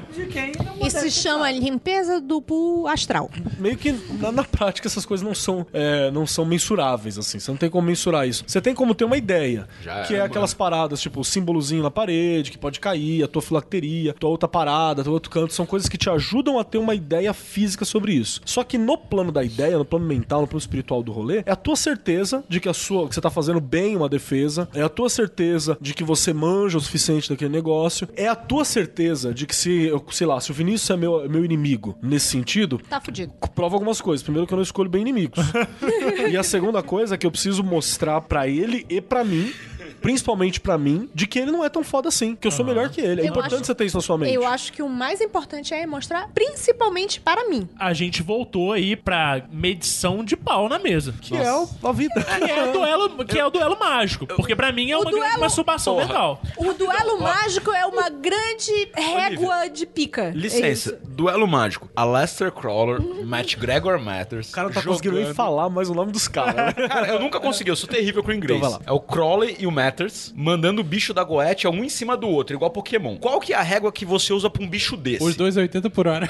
Isso 0.85 0.99
se 0.99 1.11
chama 1.11 1.51
limpeza 1.51 2.19
do 2.19 2.41
pool 2.41 2.87
astral. 2.87 3.29
meio 3.59 3.77
que 3.77 3.91
na, 4.19 4.31
na 4.31 4.43
prática 4.43 4.87
essas 4.87 5.05
coisas 5.05 5.25
não 5.25 5.35
são, 5.35 5.65
é, 5.73 6.11
não 6.11 6.25
são 6.25 6.45
mensuráveis, 6.45 7.17
assim. 7.17 7.39
Você 7.39 7.51
não 7.51 7.57
tem 7.57 7.69
como 7.69 7.87
mensurar 7.87 8.27
isso. 8.27 8.43
Você 8.45 8.61
tem 8.61 8.73
como 8.73 8.93
ter 8.95 9.05
uma 9.05 9.17
ideia. 9.17 9.67
Já 9.81 10.03
que 10.03 10.15
é, 10.15 10.17
é 10.17 10.21
aquelas 10.21 10.53
paradas, 10.53 11.01
tipo, 11.01 11.19
o 11.19 11.23
símbolozinho 11.23 11.83
na 11.83 11.91
parede, 11.91 12.51
que 12.51 12.57
pode 12.57 12.79
cair, 12.79 13.23
a 13.23 13.27
tua 13.27 13.41
filacteria, 13.41 14.11
a 14.11 14.13
tua 14.13 14.29
outra 14.29 14.47
parada, 14.47 15.03
teu 15.03 15.13
outro 15.13 15.29
canto. 15.31 15.53
São 15.53 15.65
coisas 15.65 15.87
que 15.89 15.97
te 15.97 16.09
ajudam 16.09 16.59
a 16.59 16.63
ter 16.63 16.77
uma 16.77 16.95
ideia 16.95 17.33
física 17.33 17.85
sobre 17.85 18.13
isso. 18.13 18.41
Só 18.45 18.63
que 18.63 18.77
no 18.77 18.97
plano 18.97 19.31
da 19.31 19.43
ideia, 19.43 19.77
no 19.77 19.85
plano 19.85 20.05
mental, 20.05 20.41
no 20.41 20.47
plano 20.47 20.59
espiritual 20.59 21.03
do 21.03 21.11
rolê, 21.11 21.43
é 21.45 21.51
a 21.51 21.55
tua 21.55 21.75
certeza 21.75 22.43
de 22.47 22.59
que 22.59 22.69
a 22.69 22.73
sua, 22.73 23.07
que 23.07 23.15
você 23.15 23.21
tá 23.21 23.29
fazendo 23.29 23.42
bem 23.61 23.95
uma 23.95 24.07
defesa, 24.09 24.67
é 24.73 24.81
a 24.81 24.89
tua 24.89 25.09
certeza 25.09 25.77
de 25.81 25.93
que 25.93 26.03
você 26.03 26.33
manja 26.33 26.77
o 26.77 26.81
suficiente 26.81 27.29
daquele 27.29 27.51
negócio, 27.51 28.07
é 28.15 28.27
a 28.27 28.35
tua 28.35 28.63
certeza 28.65 29.33
de 29.33 29.45
que 29.45 29.55
se, 29.55 29.85
eu- 29.85 30.03
sei 30.11 30.27
lá, 30.27 30.39
se 30.39 30.51
o 30.51 30.53
Vinícius 30.53 30.89
é 30.89 30.97
meu, 30.97 31.27
meu 31.29 31.43
inimigo 31.43 31.97
nesse 32.01 32.27
sentido, 32.27 32.79
Tá 32.89 32.99
fudido. 33.01 33.33
prova 33.55 33.75
algumas 33.75 33.99
coisas. 34.01 34.23
Primeiro 34.23 34.47
que 34.47 34.53
eu 34.53 34.57
não 34.57 34.63
escolho 34.63 34.89
bem 34.89 35.01
inimigos. 35.01 35.39
e 36.31 36.37
a 36.37 36.43
segunda 36.43 36.81
coisa 36.83 37.15
é 37.15 37.17
que 37.17 37.25
eu 37.25 37.31
preciso 37.31 37.63
mostrar 37.63 38.21
pra 38.21 38.47
ele 38.47 38.85
e 38.89 39.01
pra 39.01 39.23
mim, 39.23 39.51
principalmente 40.03 40.59
pra 40.59 40.77
mim, 40.77 41.09
de 41.15 41.25
que 41.25 41.39
ele 41.39 41.51
não 41.51 41.63
é 41.65 41.69
tão 41.69 41.83
foda 41.83 42.09
assim, 42.09 42.35
que 42.35 42.45
eu 42.45 42.51
sou 42.51 42.63
melhor 42.65 42.89
que 42.89 43.01
ele. 43.01 43.21
É 43.21 43.23
Eu 43.23 43.29
importante 43.29 43.55
acho- 43.55 43.65
você 43.65 43.73
ter 43.75 43.85
isso 43.85 43.97
na 43.97 44.03
sua 44.03 44.17
mente. 44.17 44.33
Eu 44.33 44.45
acho 44.45 44.71
que 44.71 44.83
o 44.83 44.89
mais 44.89 45.21
importante 45.21 45.73
é 45.73 45.85
mostrar, 45.87 46.29
principalmente 46.33 47.19
para 47.19 47.47
mim. 47.49 47.67
A 47.79 47.93
gente 47.93 48.21
voltou 48.21 48.73
aí 48.73 48.95
pra 48.95 49.41
medição 49.51 50.23
de 50.23 50.35
pau 50.37 50.67
na 50.69 50.77
mesa. 50.77 51.13
Que 51.21 51.35
é 51.35 51.51
o- 51.53 51.67
a 51.83 51.91
vida. 51.91 52.21
Que 52.21 52.51
é 52.51 52.63
o 52.69 52.71
duelo, 52.73 53.25
que 53.25 53.39
é 53.39 53.45
o 53.45 53.49
duelo 53.49 53.77
mágico. 53.79 54.27
Porque 54.27 54.55
pra 54.55 54.71
mim 54.71 54.91
é 54.91 54.97
uma 54.97 55.05
grande 55.05 55.19
duelo- 55.19 55.39
masturbação 55.39 55.95
Porra. 55.95 56.05
mental. 56.07 56.41
O 56.57 56.73
duelo 56.73 57.19
mágico 57.21 57.71
é 57.71 57.85
uma 57.85 58.09
grande 58.09 58.89
régua 58.93 59.67
de 59.69 59.85
pica. 59.85 60.23
É 60.23 60.31
Licença, 60.31 60.89
isso. 60.91 60.97
duelo 61.07 61.47
mágico. 61.47 61.89
Aleister 61.95 62.51
Crawler, 62.51 63.01
Matt 63.25 63.55
Gregor 63.55 63.99
Matters. 63.99 64.49
O 64.49 64.51
cara 64.53 64.67
não 64.67 64.73
tá 64.75 64.81
conseguindo 64.81 65.15
nem 65.15 65.33
falar 65.33 65.69
mais 65.69 65.89
o 65.89 65.93
nome 65.93 66.11
dos 66.11 66.27
caras. 66.27 66.53
né? 66.55 66.73
Cara, 66.87 67.07
eu 67.07 67.19
nunca 67.19 67.39
consegui, 67.39 67.69
eu 67.71 67.75
sou 67.75 67.87
terrível 67.87 68.21
com 68.23 68.31
o 68.31 68.33
inglês. 68.33 68.57
Então 68.59 68.69
vai 68.71 68.79
lá. 68.79 68.85
É 68.85 68.91
o 68.91 68.99
Crowley 68.99 69.55
e 69.59 69.65
o 69.67 69.71
Matters 69.71 69.92
mandando 70.35 70.81
o 70.81 70.83
bicho 70.83 71.13
da 71.13 71.23
Goethe 71.23 71.67
um 71.67 71.83
em 71.83 71.89
cima 71.89 72.15
do 72.17 72.27
outro, 72.27 72.55
igual 72.55 72.71
Pokémon. 72.71 73.17
Qual 73.17 73.39
que 73.39 73.53
é 73.53 73.55
a 73.55 73.61
régua 73.61 73.91
que 73.91 74.05
você 74.05 74.33
usa 74.33 74.49
pra 74.49 74.63
um 74.63 74.67
bicho 74.67 74.95
desse? 74.95 75.23
Os 75.23 75.35
dois 75.35 75.57
a 75.57 75.61
80 75.61 75.89
por 75.89 76.07
hora. 76.07 76.29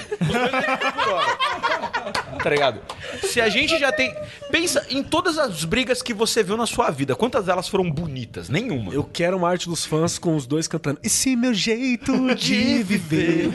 Tá 2.43 2.49
ligado? 2.49 2.81
Se 3.21 3.39
a 3.39 3.47
gente 3.47 3.77
já 3.79 3.91
tem. 3.91 4.13
Pensa 4.51 4.85
em 4.89 5.01
todas 5.01 5.37
as 5.37 5.63
brigas 5.63 6.01
que 6.01 6.13
você 6.13 6.43
viu 6.43 6.57
na 6.57 6.65
sua 6.65 6.89
vida. 6.89 7.15
Quantas 7.15 7.45
delas 7.45 7.69
foram 7.69 7.89
bonitas? 7.89 8.49
Nenhuma. 8.49 8.93
Eu 8.93 9.03
quero 9.03 9.37
uma 9.37 9.47
arte 9.49 9.69
dos 9.69 9.85
fãs 9.85 10.17
com 10.19 10.35
os 10.35 10.45
dois 10.45 10.67
cantando 10.67 10.99
Esse 11.03 11.35
meu 11.37 11.53
jeito 11.53 12.11
de 12.35 12.83
viver. 12.83 13.49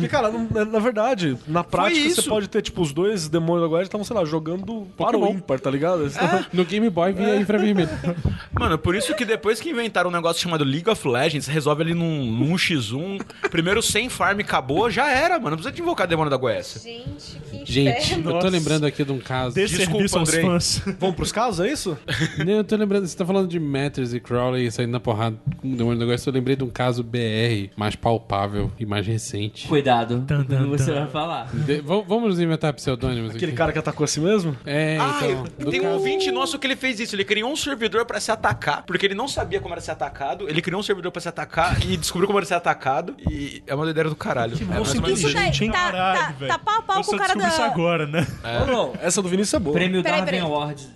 e, 0.00 0.08
cara, 0.08 0.30
na, 0.30 0.64
na 0.64 0.78
verdade, 0.78 1.36
na 1.46 1.62
prática 1.62 2.00
isso. 2.00 2.22
você 2.22 2.28
pode 2.28 2.48
ter, 2.48 2.62
tipo, 2.62 2.80
os 2.80 2.92
dois 2.92 3.28
demônios 3.28 3.62
da 3.62 3.68
Guarda 3.68 3.84
estavam, 3.84 4.04
sei 4.04 4.16
lá, 4.16 4.24
jogando 4.24 4.86
para 4.96 5.18
o 5.18 5.28
ímpar, 5.28 5.60
tá 5.60 5.70
ligado? 5.70 6.10
No 6.52 6.64
Game 6.64 6.88
Boy 6.88 7.12
vinha 7.12 7.36
infravermelho. 7.36 7.90
Mano, 8.58 8.78
por 8.78 8.94
isso 8.94 9.14
que 9.14 9.24
depois 9.24 9.60
que 9.60 9.70
inventaram 9.70 10.08
um 10.08 10.12
negócio 10.12 10.40
chamado 10.42 10.64
League 10.64 10.88
of 10.88 11.06
Legends, 11.06 11.46
resolve 11.46 11.82
ali 11.82 11.94
num, 11.94 12.24
num 12.24 12.54
X1. 12.54 13.20
Primeiro 13.50 13.82
100 13.82 14.08
farm 14.08 14.40
acabou, 14.40 14.90
já 14.90 15.10
era, 15.10 15.34
mano. 15.38 15.50
Não 15.50 15.56
precisa 15.56 15.72
de 15.72 15.82
invocar 15.82 16.06
demônio 16.06 16.30
da 16.30 16.36
Goécia. 16.36 16.80
Gente, 16.80 17.38
que 17.64 17.72
Gente, 17.74 18.20
eu 18.24 18.38
tô 18.38 18.48
lembrando 18.48 18.86
aqui 18.86 19.04
de 19.04 19.12
um 19.12 19.18
caso. 19.18 19.54
Desse 19.54 19.76
Desculpa, 19.76 19.92
serviço 20.08 20.18
aos 20.18 20.28
Andrei. 20.28 20.44
fãs. 20.44 20.82
Vamos 20.98 21.16
pros 21.16 21.32
casos, 21.32 21.64
é 21.64 21.70
isso? 21.72 21.96
Não, 22.44 22.52
eu 22.54 22.64
tô 22.64 22.76
lembrando, 22.76 23.06
você 23.06 23.16
tá 23.16 23.24
falando 23.26 23.48
de 23.48 23.58
Matters 23.58 24.12
e 24.14 24.20
Crowley 24.20 24.70
saindo 24.70 24.90
na 24.92 25.00
porrada 25.00 25.36
com 25.58 25.74
demônio 25.74 25.98
do 25.98 26.06
negócio. 26.06 26.28
Eu 26.28 26.34
lembrei 26.34 26.56
de 26.56 26.64
um 26.64 26.70
caso 26.70 27.02
BR 27.02 27.70
mais 27.76 27.96
palpável 27.96 28.70
e 28.78 28.86
mais 28.86 29.06
recente. 29.06 29.66
Cuidado, 29.68 30.24
Tan, 30.26 30.44
tan, 30.44 30.66
você 30.68 30.86
tan. 30.92 31.00
vai 31.00 31.08
falar. 31.10 31.48
De- 31.52 31.80
vamos 31.80 32.38
inventar 32.40 32.72
pseudônimos 32.72 33.30
Aquele 33.30 33.46
aqui. 33.52 33.56
cara 33.56 33.72
que 33.72 33.78
atacou 33.78 34.04
a 34.04 34.08
si 34.08 34.20
mesmo? 34.20 34.56
É, 34.64 34.98
Ah, 35.00 35.18
então. 35.22 35.70
tem 35.70 35.80
um 35.80 35.84
caso- 35.84 35.94
ouvinte 35.96 36.30
nosso 36.30 36.58
que 36.58 36.66
ele 36.66 36.76
fez 36.76 37.00
isso. 37.00 37.14
Ele 37.16 37.24
criou 37.24 37.50
um 37.50 37.56
servidor 37.56 38.04
pra 38.06 38.20
se 38.20 38.30
atacar, 38.30 38.82
porque 38.86 39.06
ele 39.06 39.14
não 39.14 39.26
sabia 39.28 39.60
como 39.60 39.74
era 39.74 39.80
ser 39.80 39.90
atacado. 39.92 40.48
Ele 40.48 40.60
criou 40.62 40.80
um 40.80 40.82
servidor 40.82 41.10
pra 41.12 41.20
se 41.20 41.28
atacar 41.28 41.80
e 41.86 41.96
descobriu 41.96 42.26
como 42.26 42.38
era 42.38 42.46
ser 42.46 42.54
atacado. 42.54 43.14
E 43.30 43.62
é 43.66 43.74
uma 43.74 43.88
ideia 43.90 44.08
do 44.08 44.16
caralho. 44.16 44.56
é 44.60 44.64
mais 44.64 44.94
ou 44.94 45.00
menos 45.02 45.18
Isso 45.20 45.28
Gente, 45.28 45.64
hein? 45.64 45.70
tá, 45.70 45.78
Caralho, 45.90 46.18
tá, 46.20 46.32
velho. 46.32 46.52
tá 46.52 46.58
pau 46.58 46.78
a 46.78 46.82
pau 46.82 47.02
com 47.04 47.14
o 47.14 47.18
cara 47.18 47.34
da... 47.34 47.50
agora, 47.66 48.06
né? 48.06 48.26
Não, 48.42 48.66
não, 48.66 48.92
essa 49.00 49.20
do 49.22 49.28
Vinícius 49.28 49.54
é 49.54 49.58
boa. 49.58 49.74
Prêmio 49.74 50.02
Peraí, 50.02 50.20
Darwin 50.20 50.32
peraí. 50.32 50.50
Awards. 50.50 50.88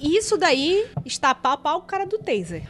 Isso 0.00 0.36
daí 0.36 0.86
está 1.04 1.34
pau 1.34 1.52
a 1.52 1.56
pau 1.56 1.78
com 1.80 1.84
o 1.86 1.88
cara 1.88 2.06
do 2.06 2.18
taser. 2.18 2.62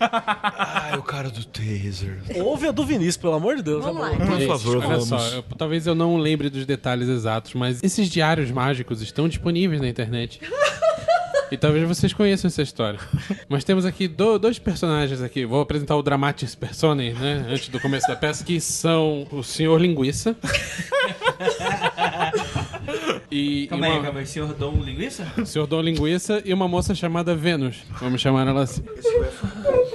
Ai, 0.00 0.96
o 0.98 1.02
cara 1.02 1.30
do 1.30 1.44
taser. 1.44 2.20
Ouve 2.44 2.68
a 2.68 2.72
do 2.72 2.84
Vinícius, 2.84 3.16
pelo 3.16 3.34
amor 3.34 3.56
de 3.56 3.62
Deus. 3.62 3.84
Vamos 3.84 4.06
é 4.06 4.10
lá. 4.10 4.16
Por 4.16 4.46
favor, 4.58 4.76
olha 4.84 5.00
só, 5.00 5.18
eu- 5.28 5.44
talvez 5.56 5.86
eu 5.86 5.94
não 5.94 6.16
lembre 6.16 6.50
dos 6.50 6.66
detalhes 6.66 7.08
exatos, 7.08 7.54
mas 7.54 7.82
esses 7.82 8.08
diários 8.08 8.50
mágicos 8.50 9.00
estão 9.02 9.28
disponíveis 9.28 9.80
na 9.80 9.88
internet. 9.88 10.40
E 11.50 11.56
talvez 11.58 11.86
vocês 11.86 12.14
conheçam 12.14 12.48
essa 12.48 12.62
história. 12.62 12.98
Mas 13.46 13.62
temos 13.62 13.84
aqui 13.84 14.08
do- 14.08 14.38
dois 14.38 14.58
personagens 14.58 15.20
aqui. 15.20 15.44
Vou 15.44 15.60
apresentar 15.60 15.94
o 15.96 16.02
Dramatis 16.02 16.54
Personae, 16.54 17.12
né? 17.12 17.44
Antes 17.46 17.68
do 17.68 17.78
começo 17.78 18.08
da 18.08 18.16
peça, 18.16 18.42
que 18.42 18.58
são 18.58 19.26
o 19.30 19.42
Senhor 19.42 19.78
Linguiça. 19.78 20.34
E, 23.32 23.66
Calma 23.68 23.86
e 23.86 23.90
aí, 23.90 23.96
uma- 23.96 24.04
calma 24.04 24.20
aí. 24.20 24.26
Senhor 24.26 24.52
Dom 24.54 24.76
Linguiça? 24.82 25.26
Senhor 25.44 25.66
Dom 25.66 25.80
Linguiça 25.80 26.42
e 26.44 26.52
uma 26.52 26.68
moça 26.68 26.94
chamada 26.94 27.34
Vênus. 27.34 27.82
Vamos 28.00 28.20
chamar 28.20 28.46
ela 28.46 28.62
assim. 28.62 28.82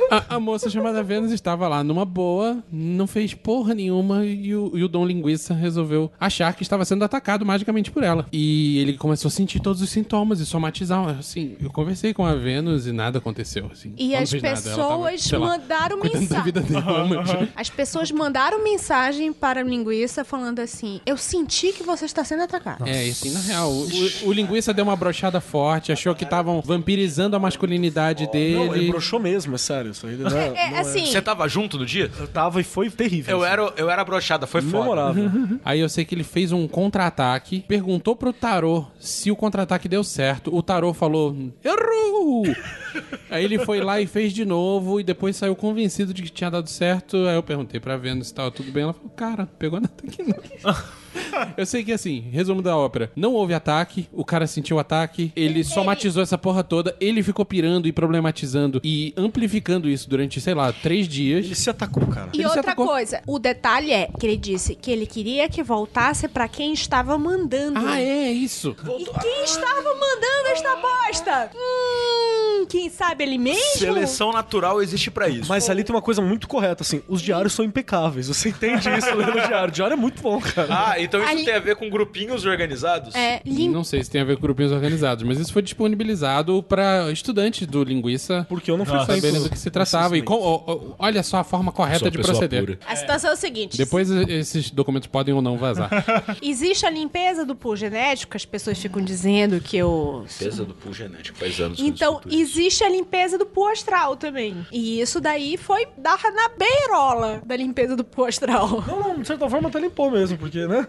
A, 0.09 0.35
a 0.35 0.39
moça 0.39 0.69
chamada 0.69 1.03
Vênus 1.03 1.31
estava 1.31 1.67
lá 1.67 1.83
numa 1.83 2.05
boa, 2.05 2.63
não 2.71 3.05
fez 3.07 3.33
porra 3.33 3.73
nenhuma 3.73 4.25
e 4.25 4.55
o, 4.55 4.71
e 4.77 4.83
o 4.83 4.87
Dom 4.87 5.05
Linguiça 5.05 5.53
resolveu 5.53 6.11
achar 6.19 6.53
que 6.55 6.63
estava 6.63 6.85
sendo 6.85 7.03
atacado 7.03 7.45
magicamente 7.45 7.91
por 7.91 8.03
ela. 8.03 8.25
E 8.31 8.77
ele 8.79 8.93
começou 8.93 9.27
a 9.29 9.31
sentir 9.31 9.59
todos 9.59 9.81
os 9.81 9.89
sintomas 9.89 10.39
e 10.39 10.45
somatizar. 10.45 10.97
Assim, 11.19 11.55
eu 11.61 11.69
conversei 11.69 12.13
com 12.13 12.25
a 12.25 12.33
Vênus 12.35 12.87
e 12.87 12.91
nada 12.91 13.17
aconteceu. 13.19 13.69
Assim, 13.71 13.93
E 13.97 14.15
as 14.15 14.29
tava, 14.29 14.41
pessoas 14.41 15.21
sei 15.23 15.37
lá, 15.37 15.47
mandaram 15.47 15.99
mensagem. 15.99 17.49
As 17.55 17.69
pessoas 17.69 18.11
mandaram 18.11 18.63
mensagem 18.63 19.33
para 19.33 19.63
o 19.63 19.67
linguiça 19.67 20.23
falando 20.23 20.59
assim: 20.59 21.01
Eu 21.05 21.17
senti 21.17 21.73
que 21.73 21.83
você 21.83 22.05
está 22.05 22.23
sendo 22.23 22.43
atacado. 22.43 22.87
É, 22.87 23.07
e 23.07 23.09
assim, 23.11 23.31
na 23.31 23.39
real, 23.39 23.71
o, 23.71 23.87
o- 24.27 24.33
linguiça 24.33 24.73
deu 24.73 24.85
uma 24.85 24.95
brochada 24.95 25.41
forte, 25.41 25.91
achou 25.91 26.13
que 26.15 26.23
estavam 26.23 26.61
vampirizando 26.61 27.35
a 27.35 27.39
masculinidade 27.39 28.27
dele. 28.31 28.55
Não, 28.67 28.75
ele 28.75 28.89
broxou 28.89 29.19
mesmo, 29.19 29.55
é 29.55 29.57
sério. 29.57 29.91
Isso 29.97 30.07
não 30.07 30.37
é, 30.37 30.47
É, 30.47 30.69
não 30.69 30.77
é- 30.77 30.79
assim, 30.79 31.05
Você 31.05 31.21
tava 31.21 31.47
junto 31.47 31.77
no 31.77 31.85
dia? 31.85 32.11
Eu 32.19 32.27
tava 32.27 32.61
e 32.61 32.63
foi 32.63 32.89
terrível. 32.89 33.37
Eu 33.37 33.43
assim. 33.43 33.51
era, 33.53 33.73
eu 33.77 33.89
era 33.89 34.03
brochada, 34.03 34.45
foi 34.45 34.61
foda. 34.61 34.79
memorável. 34.79 35.31
Aí 35.65 35.79
eu 35.79 35.89
sei 35.89 36.05
que 36.05 36.13
ele 36.13 36.23
fez 36.23 36.51
um 36.51 36.67
contra-ataque, 36.67 37.63
perguntou 37.67 38.15
pro 38.15 38.31
Tarô 38.33 38.85
se 38.99 39.31
o 39.31 39.35
contra-ataque 39.35 39.87
deu 39.87 40.03
certo. 40.03 40.53
O 40.55 40.61
Tarô 40.61 40.93
falou: 40.93 41.35
Errou! 41.63 42.43
Aí 43.29 43.43
ele 43.43 43.59
foi 43.59 43.79
lá 43.81 43.99
e 44.01 44.07
fez 44.07 44.33
de 44.33 44.45
novo, 44.45 44.99
e 44.99 45.03
depois 45.03 45.35
saiu 45.35 45.55
convencido 45.55 46.13
de 46.13 46.21
que 46.23 46.29
tinha 46.29 46.49
dado 46.49 46.69
certo. 46.69 47.17
Aí 47.27 47.35
eu 47.35 47.43
perguntei 47.43 47.79
pra 47.79 47.97
Vênus 47.97 48.27
se 48.27 48.33
tava 48.33 48.51
tudo 48.51 48.71
bem. 48.71 48.83
Ela 48.83 48.93
falou: 48.93 49.09
Cara, 49.09 49.43
não 49.43 49.57
pegou 49.57 49.79
nada 49.79 49.93
aqui 50.07 50.23
não. 50.23 50.73
Eu 51.55 51.65
sei 51.65 51.83
que 51.83 51.91
assim, 51.91 52.21
resumo 52.31 52.61
da 52.61 52.75
ópera: 52.77 53.11
não 53.15 53.33
houve 53.33 53.53
ataque, 53.53 54.07
o 54.11 54.23
cara 54.25 54.47
sentiu 54.47 54.77
o 54.77 54.79
ataque, 54.79 55.31
ele 55.35 55.63
somatizou 55.63 56.21
essa 56.23 56.37
porra 56.37 56.63
toda, 56.63 56.95
ele 56.99 57.21
ficou 57.23 57.45
pirando 57.45 57.87
e 57.87 57.91
problematizando 57.91 58.79
e 58.83 59.13
amplificando 59.17 59.89
isso 59.89 60.09
durante, 60.09 60.39
sei 60.41 60.53
lá, 60.53 60.71
três 60.73 61.07
dias. 61.07 61.45
Ele 61.45 61.55
se 61.55 61.69
atacou, 61.69 62.05
cara. 62.07 62.29
E 62.33 62.37
Ele 62.37 62.43
se 62.43 62.47
outra 62.57 62.61
atacou. 62.61 62.87
coisa, 62.87 63.21
o 63.27 63.39
detalhe 63.39 63.91
é 63.91 64.07
que 64.19 64.25
ele 64.25 64.37
disse 64.37 64.75
que 64.75 64.91
ele 64.91 65.05
queria 65.05 65.47
que 65.49 65.63
voltasse 65.63 66.27
pra 66.27 66.47
quem 66.47 66.73
estava 66.73 67.17
mandando. 67.17 67.79
Ah, 67.79 67.99
é 68.01 68.31
isso. 68.31 68.75
E 68.99 69.05
quem 69.21 69.43
estava 69.43 69.83
mandando 69.93 70.47
esta 70.51 70.75
bosta? 70.75 71.51
Hum, 71.55 72.65
quem 72.67 72.89
sabe 72.89 73.23
ele 73.23 73.37
mesmo? 73.37 73.77
Seleção 73.77 74.31
natural 74.31 74.81
existe 74.81 75.09
pra 75.11 75.29
isso. 75.29 75.47
Mas 75.49 75.69
ali 75.69 75.83
tem 75.83 75.95
uma 75.95 76.01
coisa 76.01 76.21
muito 76.21 76.47
correta, 76.47 76.83
assim, 76.83 77.01
os 77.07 77.21
diários 77.21 77.53
são 77.53 77.63
impecáveis. 77.65 78.27
Você 78.27 78.49
entende 78.49 78.89
isso 78.89 79.13
lendo 79.15 79.37
o 79.37 79.47
diário. 79.47 79.69
O 79.69 79.71
diário 79.71 79.93
é 79.93 79.97
muito 79.97 80.21
bom, 80.21 80.39
cara. 80.41 80.67
Ah, 80.69 80.99
então 81.07 81.19
isso 81.21 81.29
Ali- 81.29 81.45
tem 81.45 81.53
a 81.55 81.59
ver 81.59 81.75
com 81.75 81.89
grupinhos 81.89 82.45
organizados? 82.45 83.15
É, 83.15 83.41
lim... 83.45 83.69
Não 83.69 83.83
sei 83.83 84.03
se 84.03 84.09
tem 84.09 84.21
a 84.21 84.23
ver 84.23 84.35
com 84.35 84.41
grupinhos 84.41 84.71
organizados, 84.71 85.23
mas 85.23 85.39
isso 85.39 85.51
foi 85.51 85.61
disponibilizado 85.61 86.61
para 86.63 87.11
estudantes 87.11 87.65
do 87.67 87.83
Linguiça 87.83 88.45
Porque 88.49 88.69
eu 88.69 88.77
não 88.77 88.85
fui 88.85 88.97
saberem 88.99 89.21
tempo 89.33 89.43
do 89.45 89.49
que 89.49 89.57
se 89.59 89.69
tratava. 89.71 90.17
E 90.17 90.21
com- 90.21 90.35
ó, 90.35 90.63
ó, 90.67 90.79
olha 90.99 91.23
só 91.23 91.37
a 91.37 91.43
forma 91.43 91.71
correta 91.71 92.09
de 92.11 92.17
proceder. 92.17 92.65
pura. 92.65 92.79
A 92.85 92.95
situação 92.95 93.31
é 93.31 93.33
o 93.33 93.37
seguinte: 93.37 93.77
Depois 93.77 94.09
esses 94.09 94.69
documentos 94.71 95.07
podem 95.07 95.33
ou 95.33 95.41
não 95.41 95.57
vazar. 95.57 95.89
existe 96.41 96.85
a 96.85 96.89
limpeza 96.89 97.45
do 97.45 97.55
pool 97.55 97.75
genético, 97.75 98.35
as 98.35 98.45
pessoas 98.45 98.77
ficam 98.77 99.01
dizendo 99.01 99.59
que 99.59 99.77
eu. 99.77 100.25
Pesa 100.37 100.63
do 100.65 100.73
pool 100.73 100.93
genético, 100.93 101.37
faz 101.37 101.59
anos. 101.59 101.77
que 101.77 101.83
eu 101.83 101.87
Então, 101.87 102.21
existe 102.29 102.83
a 102.83 102.89
limpeza 102.89 103.37
do 103.37 103.45
pô 103.45 103.67
astral 103.67 104.15
também. 104.15 104.65
E 104.71 104.99
isso 105.01 105.19
daí 105.19 105.57
foi 105.57 105.87
dar 105.97 106.17
na 106.33 106.49
beirola 106.49 107.41
da 107.45 107.55
limpeza 107.55 107.95
do 107.95 108.03
pô 108.03 108.25
astral. 108.25 108.83
Não, 108.87 108.99
não, 108.99 109.19
de 109.19 109.27
certa 109.27 109.49
forma 109.49 109.69
até 109.69 109.79
limpou 109.79 110.09
mesmo, 110.11 110.37
porque, 110.37 110.65
né? 110.67 110.86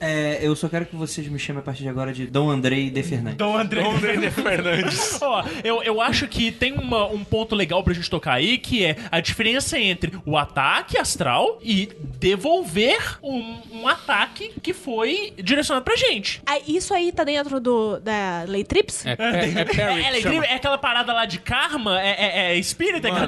É, 0.00 0.38
eu 0.42 0.54
só 0.56 0.68
quero 0.68 0.86
que 0.86 0.96
vocês 0.96 1.26
me 1.28 1.38
chamem 1.38 1.60
a 1.60 1.62
partir 1.62 1.82
de 1.82 1.88
agora 1.88 2.12
de 2.12 2.26
Dom 2.26 2.50
Andrei 2.50 2.90
de 2.90 3.02
Fernandes. 3.02 3.36
Dom 3.38 3.56
André, 3.56 3.82
Fernandes. 4.30 5.20
Ó, 5.22 5.44
eu, 5.64 5.82
eu 5.82 6.00
acho 6.00 6.26
que 6.28 6.50
tem 6.50 6.72
uma- 6.72 7.06
um 7.08 7.24
ponto 7.24 7.54
legal 7.54 7.82
pra 7.82 7.92
gente 7.94 8.08
tocar 8.08 8.34
aí, 8.34 8.58
que 8.58 8.84
é 8.84 8.96
a 9.10 9.20
diferença 9.20 9.78
entre 9.78 10.12
o 10.24 10.36
ataque 10.36 10.98
astral 10.98 11.58
e 11.62 11.88
devolver 12.18 13.18
um, 13.22 13.56
um 13.72 13.88
ataque 13.88 14.52
que 14.62 14.72
foi 14.72 15.32
direcionado 15.42 15.84
pra 15.84 15.96
gente. 15.96 16.42
Ah, 16.46 16.58
Isso 16.66 16.94
aí 16.94 17.10
tá 17.12 17.24
dentro 17.24 17.60
do, 17.60 17.98
da 18.00 18.44
lei 18.46 18.64
Trips? 18.64 19.04
É, 19.06 19.10
é, 19.18 19.60
é 19.60 19.64
Perry. 19.64 20.02
É, 20.02 20.06
ela 20.06 20.44
é, 20.46 20.52
é 20.52 20.54
aquela 20.54 20.78
parada 20.78 21.12
lá 21.12 21.24
de 21.24 21.38
karma, 21.38 22.00
é, 22.00 22.10
é, 22.10 22.52
é 22.52 22.56
espírita, 22.58 23.08
é 23.08 23.10
Calma. 23.10 23.26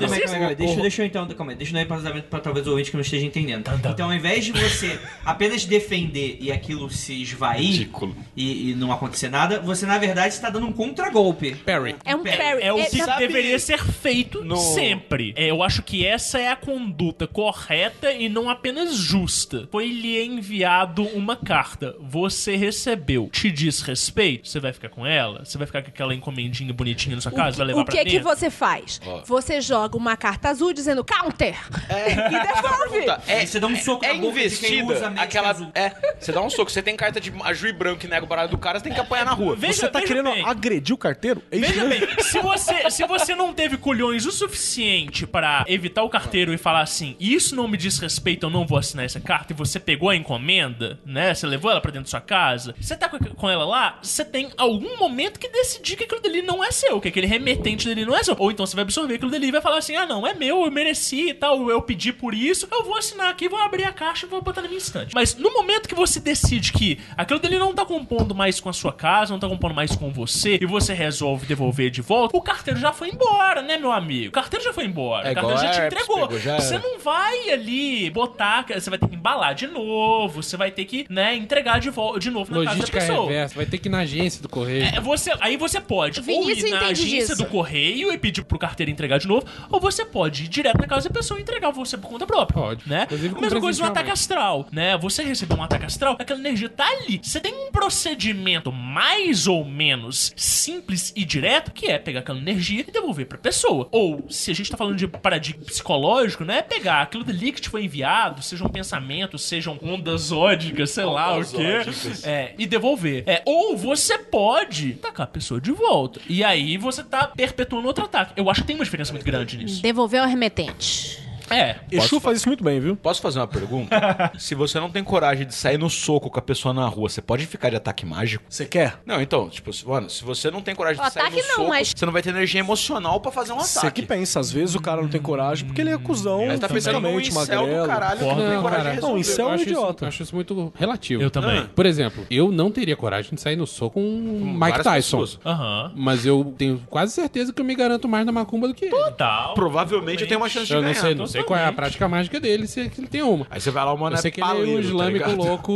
Deixa, 0.55 0.81
deixa 0.81 1.03
eu 1.03 1.07
então, 1.07 1.27
calma 1.29 1.55
deixa 1.55 1.71
eu 1.71 1.75
dar 1.75 1.81
um 1.81 1.85
embasamento 1.85 2.29
pra 2.29 2.41
talvez 2.41 2.67
o 2.67 2.71
ouvinte 2.71 2.91
que 2.91 2.97
não 2.97 3.03
esteja 3.03 3.25
entendendo. 3.27 3.71
Então, 3.85 4.07
ao 4.07 4.15
invés 4.15 4.45
de 4.45 4.53
você 4.53 4.99
apenas 5.25 5.65
defender 5.73 6.37
e 6.41 6.53
aquilo 6.53 6.91
se 6.91 7.23
esvair 7.23 7.61
Ridículo. 7.63 8.15
e, 8.37 8.71
e 8.71 8.75
não 8.75 8.93
acontecer 8.93 9.29
nada, 9.31 9.59
você 9.61 9.87
na 9.87 9.97
verdade 9.99 10.35
está 10.35 10.51
dando 10.51 10.67
um 10.67 10.73
contragolpe. 10.73 11.55
Perry. 11.57 11.97
É 12.05 12.15
um 12.15 12.23
parry. 12.23 12.63
É 12.63 12.73
o 12.73 12.77
que 12.85 12.99
sabe- 12.99 13.27
deveria 13.27 13.59
ser 13.59 13.83
feito 13.83 14.45
no- 14.45 14.57
sempre. 14.57 15.33
É, 15.37 15.51
eu 15.51 15.63
acho 15.63 15.83
que 15.83 16.05
essa 16.07 16.39
é 16.39 16.49
a 16.49 16.57
conduta 16.57 17.27
correta 17.27 18.13
e 18.13 18.29
não 18.29 18.51
apenas 18.51 18.95
justa. 18.95 19.69
Foi-lhe 19.73 20.23
enviado 20.23 21.03
uma 21.15 21.37
carta. 21.37 21.97
Você 22.01 22.55
recebeu. 22.57 23.29
Te 23.33 23.51
diz 23.51 23.81
respeito? 23.81 24.49
Você 24.49 24.61
vai 24.61 24.73
ficar 24.73 24.89
com 24.91 25.07
ela? 25.07 25.45
Você 25.45 25.57
vai 25.57 25.67
ficar 25.67 25.83
com 25.83 25.89
aquela 25.89 26.15
encomendinha 26.15 26.73
bonitinha 26.73 27.17
na 27.17 27.23
sua 27.23 27.33
casa? 27.33 27.57
vai 27.57 27.67
levar 27.69 27.81
o 27.81 27.85
pra 27.85 27.93
que 27.95 27.99
é 28.01 28.05
que 28.05 28.11
dentro? 28.19 28.29
você 28.29 28.51
faz? 28.51 29.01
Você 29.27 29.61
joga 29.61 29.97
uma 29.97 30.17
carta 30.17 30.49
azul 30.51 30.73
dizendo 30.73 31.05
counter 31.05 31.57
e 31.91 32.31
devolve. 32.31 32.91
Pergunta, 32.93 33.23
É, 33.27 33.47
você 33.47 33.59
dá 33.59 33.67
um 33.67 33.77
soco 33.77 34.05
é 34.05 34.09
na 34.13 34.21
boca 34.21 34.33
de 34.49 34.57
quem 34.57 34.81
investida 34.81 34.93
usa 34.93 35.09
aquela. 35.21 35.51
azul. 35.51 35.62
É, 35.75 35.93
você 36.19 36.33
dá 36.33 36.41
um 36.41 36.51
soco. 36.51 36.71
Você 36.71 36.83
tem 36.83 36.97
carta 36.97 37.21
de 37.21 37.33
azul 37.45 37.69
e 37.69 37.73
branco 37.73 38.01
que 38.01 38.09
nega 38.09 38.25
o 38.25 38.29
baralho 38.29 38.51
do 38.51 38.59
cara, 38.59 38.79
você 38.79 38.85
tem 38.85 38.93
que 38.95 39.01
apanhar 39.01 39.25
na 39.25 39.33
rua. 39.33 39.55
Veja- 39.57 39.73
Você 39.83 39.89
tá 39.89 40.01
querendo 40.03 40.31
bem. 40.31 40.45
agredir 40.47 40.95
o 40.95 40.99
carteiro? 40.99 41.43
É 41.51 41.57
isso 41.57 41.69
Veja 41.69 41.85
mesmo? 41.85 42.07
bem, 42.07 42.25
se 42.25 42.39
você, 42.41 42.91
se 42.91 43.07
você 43.07 43.35
não 43.35 43.53
teve 43.53 43.77
culhões 43.77 44.27
o 44.27 44.33
suficiente 44.33 45.27
pra 45.27 45.65
evitar 45.69 46.03
o 46.03 46.09
carteiro 46.09 46.53
e 46.53 46.59
falar 46.59 46.81
assim, 46.83 47.17
isso 47.19 47.55
não 47.55 47.67
me 47.69 47.77
diz 47.77 47.99
respeito, 47.99 48.47
eu 48.47 48.51
não 48.51 48.67
vou 48.67 48.79
assinar 48.79 49.05
essa 49.05 49.21
carta, 49.21 49.53
e 49.53 49.57
você 49.57 49.79
pegou 49.81 50.09
a 50.11 50.17
encomenda, 50.17 50.99
né? 51.05 51.35
Você 51.35 51.47
levou 51.47 51.71
ela 51.71 51.81
pra 51.81 51.91
dentro 51.91 52.05
da 52.05 52.11
sua 52.11 52.21
casa, 52.21 52.75
você 52.81 52.97
tá 52.97 53.09
com, 53.09 53.49
ela 53.51 53.65
lá, 53.65 53.99
você 54.03 54.25
tem 54.25 54.51
algum 54.57 54.97
momento 54.99 55.39
que 55.39 55.49
decidir 55.49 55.97
que 55.97 56.05
aquilo 56.05 56.21
dali 56.21 56.43
não 56.43 56.63
é 56.63 56.71
seu, 56.71 57.01
que 57.01 57.09
aquele 57.09 57.27
remetente 57.27 57.87
dali 57.89 58.05
não 58.05 58.17
é 58.17 58.23
seu. 58.23 58.37
Ou 58.39 58.51
então 58.51 58.65
você 58.67 58.75
vai 58.75 58.83
absorver 58.83 59.15
aquilo 59.15 59.31
dali 59.31 59.49
e 59.49 59.53
vai 59.53 59.61
falar 59.61 59.79
assim, 59.79 59.97
ah 59.97 60.07
não, 60.07 60.27
é 60.27 60.35
meu, 60.35 60.65
eu 60.65 60.71
mereci 60.71 61.29
e 61.31 61.35
tal, 61.35 61.69
eu 61.71 61.83
pedi 61.83 62.13
por 62.13 62.35
isso, 62.35 62.67
eu 62.71 62.83
vou 62.85 62.97
assinar 62.97 63.31
aqui, 63.31 63.49
vou 63.49 63.59
abrir 63.59 63.85
a 63.85 63.93
caixa 63.93 64.27
e 64.27 64.29
vou 64.29 64.41
botar 64.41 64.63
na 64.63 64.69
minha 64.69 64.79
estante. 64.79 65.15
Mas 65.15 65.35
no 65.35 65.52
momento 65.53 65.89
que 65.89 65.95
você 65.95 66.21
decide 66.21 66.73
que 66.73 66.99
aquilo 67.17 67.39
dali 67.39 67.59
não 67.59 67.75
tá 67.75 67.85
compondo 67.85 68.35
mais 68.35 68.61
com 68.61 68.69
a 68.69 68.73
sua 68.73 68.93
casa, 68.93 69.33
não 69.33 69.41
tá 69.41 69.49
compondo 69.49 69.75
mais 69.75 69.95
com 69.95 70.11
você, 70.13 70.59
e 70.61 70.67
você 70.67 70.93
resolve 70.93 71.47
devolver 71.47 71.91
de 71.91 72.03
volta, 72.03 72.37
o 72.37 72.41
carteiro 72.41 72.79
já 72.79 72.93
foi 72.93 73.11
embora, 73.11 73.63
né, 73.63 73.79
meu 73.79 73.93
amigo? 73.93 74.29
O 74.29 74.33
carteiro 74.33 74.65
já 74.65 74.73
foi 74.73 74.85
embora. 74.85 75.29
É 75.29 75.33
o 75.33 75.35
carteiro 75.35 75.61
já 75.61 75.71
te 75.71 75.81
entregou. 75.87 76.21
pegou, 76.29 76.39
já 76.39 76.59
você 76.59 76.79
não 76.79 76.99
vai 76.99 77.51
ali 77.51 78.11
botar, 78.11 78.67
você 78.69 78.91
vai 78.91 78.99
ter 78.99 79.09
que 79.09 79.17
embalar 79.17 79.55
de 79.55 79.67
novo, 79.67 80.43
você 80.43 80.57
vai 80.57 80.71
ter 80.71 80.85
que, 80.85 81.07
né, 81.09 81.35
entregar 81.35 81.81
de, 81.81 81.91
volta, 81.91 82.19
de 82.19 82.31
novo 82.31 82.51
na 82.53 82.59
Logística 82.59 82.99
casa 82.99 83.07
da 83.07 83.13
pessoa. 83.15 83.29
reversa. 83.29 83.55
Vai 83.55 83.67
ter 83.67 83.79
que 83.79 83.89
ir 83.89 83.91
na 83.91 83.99
agência 83.99 84.43
do 84.43 84.49
correio. 84.49 84.85
É, 84.85 85.01
você, 85.01 85.33
aí 85.41 85.57
você 85.57 85.81
pode 85.81 86.21
Vinícius 86.21 86.63
ou 86.63 86.69
ir 86.69 86.73
na 86.73 86.87
agência 86.89 87.35
disso. 87.35 87.37
do 87.37 87.47
correio 87.47 88.13
e 88.13 88.19
pedir 88.19 88.45
pro 88.45 88.59
carteiro 88.59 88.91
entregar 88.91 89.19
de 89.19 89.29
novo, 89.29 89.47
ou 89.71 89.81
você 89.81 90.05
pode 90.05 90.45
ir 90.45 90.49
direto 90.49 90.79
na 90.79 90.87
casa 90.87 91.09
da 91.09 91.15
pessoa 91.15 91.39
e 91.39 91.43
entregar 91.43 91.71
você 91.71 91.97
por 91.97 92.09
conta 92.09 92.27
própria. 92.27 92.63
Pode. 92.63 92.89
Né? 92.89 93.07
Mesma 93.41 93.61
coisa 93.61 93.83
no 93.83 93.89
ataque 93.89 94.11
astral, 94.11 94.67
né? 94.73 94.97
Você 94.99 95.23
recebeu 95.43 95.57
um 95.57 95.63
ataque 95.63 95.85
astral, 95.85 96.17
aquela 96.19 96.39
energia 96.39 96.69
tá 96.69 96.87
ali. 96.87 97.21
Você 97.23 97.41
tem 97.41 97.53
um 97.53 97.71
procedimento 97.71 98.73
mais 98.73 99.47
ou 99.47 99.65
menos 99.65 100.33
simples 100.37 101.13
e 101.17 101.25
direto, 101.25 101.73
que 101.73 101.87
é 101.87 101.99
pegar 101.99 102.21
aquela 102.21 102.39
energia 102.39 102.85
e 102.87 102.91
devolver 102.91 103.27
pra 103.27 103.39
pessoa. 103.39 103.89
Ou, 103.91 104.25
se 104.31 104.51
a 104.51 104.55
gente 104.55 104.71
tá 104.71 104.77
falando 104.77 104.97
de 104.97 105.09
paradigma 105.09 105.65
psicológico, 105.65 106.45
né? 106.45 106.59
É 106.59 106.63
pegar 106.63 107.03
aquilo 107.03 107.25
dali 107.25 107.53
que 107.53 107.61
te 107.61 107.69
foi 107.69 107.85
enviado, 107.85 108.43
sejam 108.43 108.69
pensamentos, 108.69 109.43
sejam 109.43 109.79
ondas 109.83 110.31
ódicas, 110.31 110.91
sei 110.91 111.05
lá 111.05 111.37
o 111.37 111.45
quê. 111.45 111.83
É, 112.25 112.55
e 112.59 112.67
devolver. 112.67 113.25
É, 113.27 113.43
ou 113.45 113.77
você 113.77 114.19
pode 114.19 114.95
tacar 114.95 115.25
a 115.25 115.31
pessoa 115.31 115.61
de 115.61 115.73
volta. 115.73 116.21
E 116.29 116.45
aí 116.45 116.77
você 116.77 117.03
tá 117.03 117.27
perpetuando 117.27 117.89
outro 117.89 118.05
ataque. 118.05 118.33
Eu 118.37 118.49
acho 118.49 118.61
que 118.61 118.67
tem 118.67 118.77
uma 118.77 118.85
diferença 118.85 119.13
muito 119.13 119.25
grande 119.25 119.57
nisso. 119.57 119.83
Devolver 119.83 120.23
o 120.23 120.27
remetente. 120.27 121.22
É. 121.55 121.81
Exu 121.91 122.21
faz 122.21 122.39
isso 122.39 122.49
muito 122.49 122.63
bem, 122.65 122.81
viu? 122.81 122.97
Posso 122.97 123.21
fazer 123.21 123.39
uma 123.41 123.47
pergunta? 123.47 123.97
Se 124.39 124.55
você 124.55 124.79
não 124.81 124.91
tem 124.91 125.03
coragem 125.05 125.47
de 125.47 125.55
sair 125.55 125.79
no 125.79 125.89
soco 125.91 126.31
com 126.31 126.39
a 126.39 126.43
pessoa 126.43 126.73
na 126.75 126.87
rua, 126.87 127.09
você 127.09 127.21
pode 127.23 127.47
ficar 127.47 127.71
de 127.71 127.77
ataque 127.77 128.05
mágico? 128.07 128.45
Você 128.49 128.65
quer? 128.65 129.01
Não, 129.07 129.21
então, 129.21 129.49
tipo, 129.49 129.73
se- 129.73 129.87
mano, 129.87 130.09
se 130.11 130.25
você 130.25 130.51
não 130.51 130.61
tem 130.61 130.75
coragem 130.75 131.03
O 131.03 131.07
de 131.07 131.13
sair 131.13 131.23
ataque 131.23 131.43
no 131.43 131.49
não, 131.49 131.55
soco, 131.57 131.69
mas- 131.69 131.93
você 131.97 132.07
não 132.07 132.13
vai 132.13 132.23
ter 132.23 132.31
energia 132.31 132.61
emocional 132.61 133.21
pra 133.21 133.31
fazer 133.33 133.53
um 133.53 133.59
Você 133.61 133.79
ataque. 133.79 134.01
que 134.03 134.07
pensa, 134.09 134.41
às 134.41 134.51
vezes 134.51 134.75
o 134.75 134.81
cara 134.81 135.01
não 135.03 135.09
tem 135.09 135.21
coragem 135.21 135.67
porque 135.67 135.81
ele 135.81 135.91
é 135.91 135.99
cuzão, 135.99 136.47
Mas 136.47 136.61
tá 136.61 136.69
pensando 136.69 137.01
num 137.01 137.19
fisicamente, 137.19 137.53
incel 137.53 137.83
do 137.83 137.87
caralho 137.87 138.19
que 138.19 138.25
não 138.25 138.35
tem 138.37 138.61
coragem 138.61 138.83
cara. 138.85 138.95
de 138.97 139.01
Não, 139.03 139.19
incel 139.19 139.49
é 139.49 139.53
um 139.53 139.57
idiota. 139.57 139.93
Isso, 139.97 140.05
acho 140.07 140.23
isso 140.23 140.35
muito 140.35 140.73
relativo. 140.77 141.23
Eu 141.23 141.31
também. 141.31 141.67
Por 141.75 141.87
exemplo, 141.87 142.27
eu 142.31 142.51
não 142.51 142.71
teria 142.71 142.97
coragem 142.97 143.35
de 143.35 143.41
sair 143.41 143.57
no 143.57 143.67
soco 143.67 143.93
com 143.93 144.01
um 144.03 144.59
Mike 144.59 144.83
Tyson. 144.83 145.25
Aham. 145.45 145.93
Mas 145.95 146.25
eu 146.25 146.55
tenho 146.57 146.83
quase 146.89 147.13
certeza 147.13 147.53
que 147.53 147.61
eu 147.61 147.65
me 147.65 147.75
garanto 147.75 148.09
mais 148.09 148.25
na 148.25 148.33
macumba 148.33 148.67
do 148.69 148.75
que 148.75 148.87
ele. 148.87 148.95
Total. 148.97 149.53
Provavelmente 149.55 150.23
eu 150.23 150.29
tenho 150.29 150.41
uma 150.41 150.49
chance 150.49 150.67
de 150.67 150.73
Eu 150.73 150.77
não 150.81 150.89
ganhar. 150.89 151.01
sei, 151.01 151.15
não 151.15 151.27
sei 151.27 151.42
qual 151.43 151.59
é 151.59 151.67
a 151.67 151.73
prática 151.73 152.09
mágica 152.09 152.39
dele, 152.41 152.67
se 152.67 152.81
é 152.81 152.89
que 152.89 153.01
ele 153.01 153.09
tem 153.09 153.23
uma. 153.23 153.47
Aí 153.51 153.61
você 153.61 153.71
vai 153.71 153.85
lá, 153.85 153.93
o 153.93 153.99
mano 153.99 154.17
Eu 154.17 154.21
sei 154.21 154.29
é 154.29 154.33
que 154.33 154.41
ele 154.41 154.49
é 154.49 154.53
um 154.53 154.75
tá 154.75 154.81
islâmico 154.81 155.31
ligado? 155.31 155.37
louco 155.37 155.73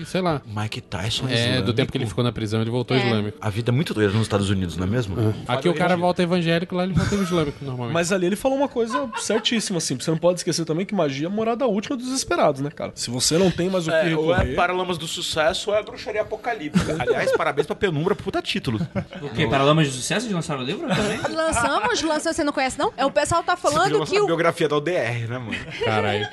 e 0.00 0.04
sei 0.06 0.20
lá. 0.20 0.40
Mike 0.46 0.80
Tyson 0.80 1.28
É, 1.28 1.34
islâmico. 1.34 1.66
do 1.66 1.72
tempo 1.74 1.92
que 1.92 1.98
ele 1.98 2.06
ficou 2.06 2.22
na 2.24 2.32
prisão, 2.32 2.60
ele 2.60 2.70
voltou 2.70 2.96
islâmico. 2.96 3.38
A 3.40 3.50
vida 3.50 3.70
é 3.70 3.74
muito 3.74 3.94
doida 3.94 4.12
nos 4.12 4.22
Estados 4.22 4.50
Unidos, 4.50 4.76
não 4.76 4.86
é 4.86 4.90
mesmo? 4.90 5.16
Aqui 5.46 5.68
o 5.68 5.74
cara 5.74 5.96
volta 5.96 6.22
evangélico, 6.22 6.74
lá 6.74 6.84
ele 6.84 6.92
volta 6.94 7.14
islâmico, 7.14 7.58
normalmente. 7.64 7.94
Mas 7.94 8.12
ali 8.12 8.26
ele 8.26 8.36
falou 8.36 8.56
uma 8.58 8.68
coisa 8.68 9.08
certíssima, 9.18 9.78
assim. 9.78 9.98
Você 9.98 10.10
não 10.10 10.18
pode 10.18 10.40
esquecer 10.40 10.64
também 10.64 10.84
que 10.86 10.94
magia 10.94 11.26
é 11.26 11.30
a 11.30 11.30
morada 11.30 11.66
última 11.66 11.96
dos 11.96 12.06
desesperados, 12.06 12.60
né, 12.60 12.70
cara? 12.70 12.92
Se 12.94 13.10
você 13.10 13.38
não 13.38 13.50
tem 13.50 13.68
mais 13.68 13.86
o 13.86 13.90
que 13.90 13.96
É, 13.96 14.16
ou 14.16 14.32
é 14.32 14.38
recorrer... 14.38 14.54
Paralamas 14.56 14.98
do 14.98 15.06
Sucesso 15.06 15.70
ou 15.70 15.76
é 15.76 15.82
Bruxaria 15.82 16.22
Apocalíptica. 16.22 16.96
Aliás, 17.00 17.32
parabéns 17.36 17.66
pra 17.66 17.76
Penumbra, 17.76 18.14
puta 18.14 18.40
título. 18.42 18.80
O 19.20 19.28
quê? 19.30 19.46
Paralamas 19.46 19.86
de 19.86 19.92
sucesso 19.94 20.28
de 20.28 20.34
lançar 20.34 20.58
o 20.58 20.62
livro 20.62 20.86
também? 20.88 21.18
Lançamos, 21.32 22.02
lançamos, 22.02 22.36
você 22.36 22.44
não 22.44 22.52
conhece, 22.52 22.78
não? 22.78 22.92
É 22.96 23.04
o 23.04 23.10
pessoal 23.10 23.42
tá 23.42 23.56
falando 23.56 24.04
que 24.04 24.16
a 24.16 24.22
o. 24.22 24.26
biografia 24.26 24.68
da 24.68 24.76
ODR, 24.92 25.28
né, 25.28 25.38
mano? 25.38 25.56
Caralho. 25.84 26.28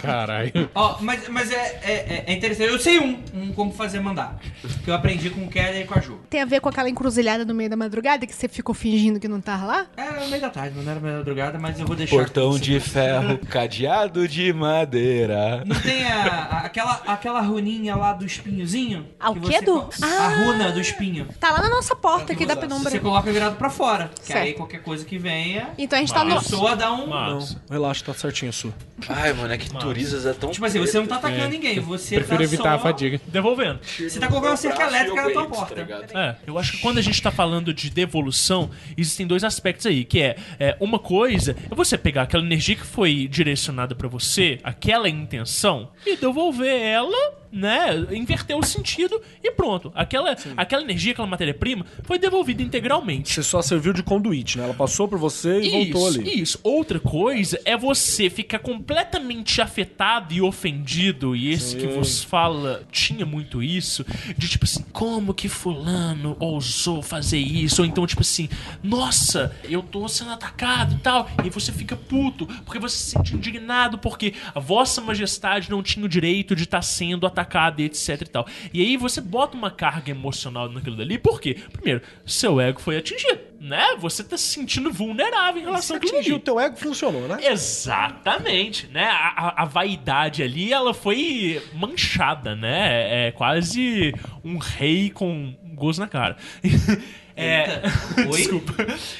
Caralho. 0.00 0.70
Ó, 0.74 0.96
mas, 1.00 1.28
mas 1.28 1.50
é, 1.50 1.80
é, 1.82 2.24
é 2.26 2.32
interessante. 2.32 2.70
Eu 2.70 2.78
sei 2.78 2.98
um, 2.98 3.18
um 3.34 3.52
como 3.52 3.72
fazer 3.72 4.00
mandar. 4.00 4.38
Que 4.84 4.90
eu 4.90 4.94
aprendi 4.94 5.30
com 5.30 5.44
o 5.44 5.48
Kelly 5.48 5.82
e 5.82 5.84
com 5.84 5.98
a 5.98 6.00
Ju. 6.00 6.20
Tem 6.30 6.40
a 6.42 6.44
ver 6.44 6.60
com 6.60 6.68
aquela 6.68 6.88
encruzilhada 6.88 7.44
no 7.44 7.54
meio 7.54 7.68
da 7.70 7.76
madrugada 7.76 8.26
que 8.26 8.34
você 8.34 8.48
ficou 8.48 8.74
fingindo 8.74 9.18
que 9.20 9.28
não 9.28 9.40
tava 9.40 9.66
lá? 9.66 9.86
Era 9.96 10.20
no 10.20 10.28
meio 10.28 10.40
da 10.42 10.50
tarde, 10.50 10.76
não 10.78 10.90
era 10.90 11.00
meio 11.00 11.12
da 11.14 11.18
madrugada, 11.18 11.58
mas 11.58 11.78
eu 11.80 11.86
vou 11.86 11.96
deixar. 11.96 12.16
Portão 12.16 12.58
de 12.58 12.80
você. 12.80 12.88
ferro, 12.90 13.38
cadeado 13.48 14.26
de 14.28 14.52
madeira. 14.52 15.62
Não 15.64 15.76
tem 15.80 16.04
a, 16.06 16.24
a- 16.26 16.58
aquela, 16.66 17.02
aquela 17.06 17.40
runinha 17.40 17.96
lá 17.96 18.12
do 18.12 18.24
espinhozinho? 18.24 19.06
Ah, 19.18 19.30
o 19.30 19.34
Que 19.34 19.40
quê, 19.40 19.58
você 19.58 19.64
co- 19.64 19.90
Ah. 20.02 20.26
A 20.26 20.28
runa 20.44 20.72
do 20.72 20.80
espinho. 20.80 21.26
Tá 21.38 21.50
lá 21.52 21.60
na 21.62 21.68
nossa 21.70 21.94
porta 21.94 22.32
aqui 22.32 22.44
da 22.46 22.56
penumbra. 22.56 22.90
Você 22.90 22.98
coloca 22.98 23.30
virado 23.32 23.56
pra 23.56 23.70
fora. 23.70 24.10
Que 24.20 24.26
Certo. 24.26 24.42
aí 24.44 24.52
qualquer 24.54 24.82
coisa 24.82 25.04
que 25.04 25.18
venha, 25.18 25.68
Então 25.78 25.96
a 25.96 26.00
gente 26.00 26.12
tá 26.12 26.20
a 26.20 26.24
no. 26.24 26.36
pessoa 26.40 26.74
dá 26.76 26.92
um. 26.92 27.06
Massa. 27.46 27.62
Relaxa, 27.70 28.04
tá 28.04 28.14
certinho, 28.14 28.52
Su. 28.52 28.72
Ai, 29.08 29.32
mano, 29.32 29.52
é 29.52 29.58
que 29.58 29.70
Turizas 29.70 30.26
é 30.26 30.32
tão. 30.32 30.50
Tipo 30.50 30.64
assim, 30.66 30.78
você 30.78 30.98
não 30.98 31.06
tá 31.06 31.16
atacando 31.16 31.48
ninguém, 31.48 31.78
você 31.80 32.16
Prefiro 32.16 32.38
tá 32.38 32.44
evitar 32.44 32.62
só... 32.62 32.68
a 32.70 32.78
fadiga. 32.78 33.20
Devolvendo. 33.26 33.80
Você 33.82 34.18
tá 34.18 34.28
colocando 34.28 34.50
uma 34.50 34.56
cerca 34.56 34.82
elétrica 34.84 35.22
na 35.22 35.30
tua 35.30 35.46
porta. 35.46 36.06
É, 36.14 36.36
eu 36.46 36.58
acho 36.58 36.72
que 36.72 36.78
quando 36.78 36.98
a 36.98 37.02
gente 37.02 37.20
tá 37.22 37.30
falando 37.30 37.72
de 37.72 37.90
devolução, 37.90 38.70
existem 38.96 39.26
dois 39.26 39.44
aspectos 39.44 39.86
aí, 39.86 40.04
que 40.04 40.20
é, 40.20 40.36
é, 40.58 40.76
uma 40.80 40.98
coisa 40.98 41.56
é 41.70 41.74
você 41.74 41.96
pegar 41.96 42.22
aquela 42.22 42.44
energia 42.44 42.76
que 42.76 42.86
foi 42.86 43.28
direcionada 43.28 43.94
pra 43.94 44.08
você, 44.08 44.58
aquela 44.62 45.08
intenção, 45.08 45.90
e 46.04 46.16
devolver 46.16 46.80
ela, 46.80 47.34
né, 47.56 48.06
inverter 48.12 48.56
o 48.56 48.62
sentido 48.62 49.20
e 49.42 49.50
pronto. 49.50 49.90
Aquela, 49.94 50.36
aquela 50.56 50.82
energia, 50.82 51.12
aquela 51.12 51.26
matéria-prima 51.26 51.86
foi 52.02 52.18
devolvida 52.18 52.62
integralmente. 52.62 53.32
Você 53.32 53.42
só 53.42 53.62
serviu 53.62 53.94
de 53.94 54.02
conduíte, 54.02 54.58
né? 54.58 54.64
Ela 54.64 54.74
passou 54.74 55.08
por 55.08 55.18
você 55.18 55.60
e 55.60 55.70
voltou 55.70 56.10
Isso, 56.10 56.20
ali. 56.20 56.42
isso. 56.42 56.60
Outra 56.62 57.00
coisa 57.00 57.58
é 57.64 57.76
você 57.76 58.28
ficar 58.28 58.58
completamente 58.58 59.62
afetado 59.62 60.34
e 60.34 60.42
ofendido, 60.42 61.34
e 61.34 61.50
esse 61.50 61.76
que 61.76 61.86
vos 61.86 62.22
fala 62.22 62.82
tinha 62.92 63.24
muito 63.24 63.62
isso, 63.62 64.04
de 64.36 64.48
tipo 64.48 64.64
assim, 64.64 64.84
como 64.92 65.32
que 65.32 65.48
fulano 65.48 66.36
ousou 66.38 67.00
fazer 67.02 67.38
isso? 67.38 67.80
Ou 67.80 67.88
então, 67.88 68.06
tipo 68.06 68.20
assim, 68.20 68.48
nossa, 68.82 69.56
eu 69.64 69.82
tô 69.82 70.06
sendo 70.08 70.32
atacado 70.32 70.94
e 70.94 70.98
tal, 70.98 71.30
e 71.44 71.48
você 71.48 71.72
fica 71.72 71.96
puto, 71.96 72.46
porque 72.64 72.78
você 72.78 72.96
se 72.96 73.10
sente 73.12 73.34
indignado, 73.34 73.96
porque 73.96 74.34
a 74.54 74.60
vossa 74.60 75.00
majestade 75.00 75.70
não 75.70 75.82
tinha 75.82 76.04
o 76.04 76.08
direito 76.08 76.54
de 76.54 76.64
estar 76.64 76.82
sendo 76.82 77.26
atacado 77.26 77.45
e 77.80 77.84
etc 77.84 78.20
e 78.22 78.24
tal. 78.26 78.46
E 78.72 78.82
aí 78.82 78.96
você 78.96 79.20
bota 79.20 79.56
uma 79.56 79.70
carga 79.70 80.10
emocional 80.10 80.68
naquilo 80.68 80.96
dali, 80.96 81.18
por 81.18 81.40
quê? 81.40 81.56
Primeiro, 81.72 82.02
seu 82.26 82.60
ego 82.60 82.80
foi 82.80 82.96
atingido. 82.98 83.40
né? 83.60 83.96
Você 83.98 84.22
tá 84.22 84.36
se 84.36 84.44
sentindo 84.44 84.92
vulnerável 84.92 85.56
em 85.60 85.64
Você 85.64 85.70
relação 85.70 85.96
àquilo 85.96 86.12
atingiu, 86.18 86.38
teu 86.38 86.60
ego 86.60 86.76
funcionou, 86.76 87.26
né? 87.26 87.38
Exatamente, 87.42 88.86
né? 88.88 89.04
A, 89.06 89.28
a- 89.48 89.62
a 89.62 89.64
vaidade 89.64 90.42
ali, 90.42 90.72
ela 90.72 90.92
foi 90.92 91.62
manchada, 91.74 92.54
né? 92.54 93.28
É 93.28 93.32
quase 93.32 94.14
um 94.44 94.58
rei 94.58 95.10
com 95.10 95.54
gozo 95.74 96.00
na 96.00 96.08
cara. 96.08 96.36
É, 97.36 97.82
Oi? 98.30 98.36
desculpa. 98.38 98.74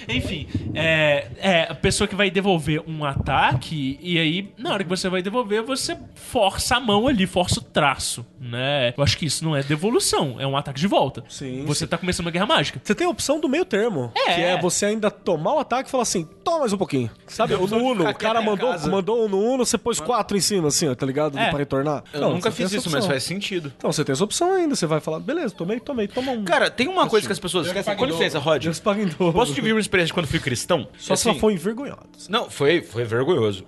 Enfim, 0.09 0.49
é, 0.75 1.29
é 1.39 1.63
a 1.71 1.75
pessoa 1.75 2.09
que 2.09 2.15
vai 2.15 2.31
devolver 2.31 2.83
um 2.89 3.05
ataque 3.05 3.99
e 4.01 4.19
aí, 4.19 4.53
na 4.57 4.73
hora 4.73 4.83
que 4.83 4.89
você 4.89 5.09
vai 5.09 5.21
devolver, 5.23 5.63
você 5.63 5.97
força 6.15 6.77
a 6.77 6.81
mão 6.81 7.07
ali, 7.07 7.27
força 7.27 7.61
o 7.61 7.63
traço, 7.63 8.25
né? 8.41 8.95
Eu 8.97 9.05
acho 9.05 9.19
que 9.19 9.27
isso 9.27 9.45
não 9.45 9.55
é 9.55 9.63
devolução, 9.63 10.37
é 10.39 10.47
um 10.47 10.57
ataque 10.57 10.81
de 10.81 10.87
volta. 10.87 11.23
Sim, 11.29 11.65
Você 11.67 11.81
sim. 11.81 11.87
tá 11.87 11.99
começando 11.99 12.27
uma 12.27 12.31
guerra 12.33 12.47
mágica. 12.47 12.81
Você 12.83 12.95
tem 12.95 13.07
a 13.07 13.11
opção 13.11 13.39
do 13.39 13.49
meio 13.49 13.65
termo. 13.65 14.11
É. 14.17 14.35
Que 14.35 14.41
é 14.41 14.61
você 14.61 14.87
ainda 14.87 15.11
tomar 15.11 15.55
o 15.55 15.59
ataque 15.59 15.89
e 15.89 15.91
falar 15.91 16.03
assim, 16.05 16.27
toma 16.43 16.61
mais 16.61 16.73
um 16.73 16.79
pouquinho. 16.79 17.11
Sabe, 17.27 17.55
o 17.55 17.67
no 17.67 17.77
Uno, 17.77 18.09
o 18.09 18.15
cara 18.15 18.41
mandou, 18.41 18.79
mandou 18.89 19.25
um 19.25 19.29
no 19.29 19.39
Uno, 19.39 19.67
você 19.67 19.77
pôs 19.77 20.01
quatro 20.01 20.37
em 20.37 20.41
cima, 20.41 20.69
assim, 20.69 20.89
ó, 20.89 20.95
tá 20.95 21.05
ligado? 21.05 21.39
É. 21.39 21.51
Pra 21.51 21.59
retornar. 21.59 22.03
Eu 22.13 22.21
Não, 22.21 22.31
nunca 22.35 22.51
fiz 22.51 22.73
isso, 22.73 22.91
mas 22.91 23.05
faz 23.07 23.23
sentido. 23.25 23.73
Então, 23.77 23.93
você 23.93 24.05
tem 24.05 24.13
essa 24.13 24.25
opção 24.25 24.53
ainda. 24.53 24.75
Você 24.75 24.87
vai 24.87 25.01
falar, 25.01 25.21
beleza, 25.21 25.55
tomei, 25.55 25.81
tomei, 25.81 26.09
toma 26.09 26.33
um. 26.33 26.45
Cara, 26.45 26.71
tem 26.71 26.89
uma 26.89 27.07
coisa 27.09 27.27
que 27.27 27.33
as 27.33 27.39
pessoas 27.39 27.67
esquecem. 27.67 27.93
Com 28.13 28.19
licença, 28.19 28.39
Rod. 28.39 28.63
Deus 28.63 28.81
paga 28.81 29.03
em 29.03 29.07
dobro. 29.07 29.33
Posso 29.33 29.53
dividir 29.55 29.75
uma 29.75 29.81
experiência 29.81 30.15
quando 30.15 30.27
fui 30.27 30.39
cristão? 30.39 30.89
Só 30.99 31.15
se 31.17 31.23
Assim, 31.23 31.31
ela 31.31 31.39
for 31.39 31.51
envergonhada. 31.51 32.07
Não, 32.29 32.49
foi, 32.51 32.83
foi 32.83 33.05
vergonhoso. 33.05 33.65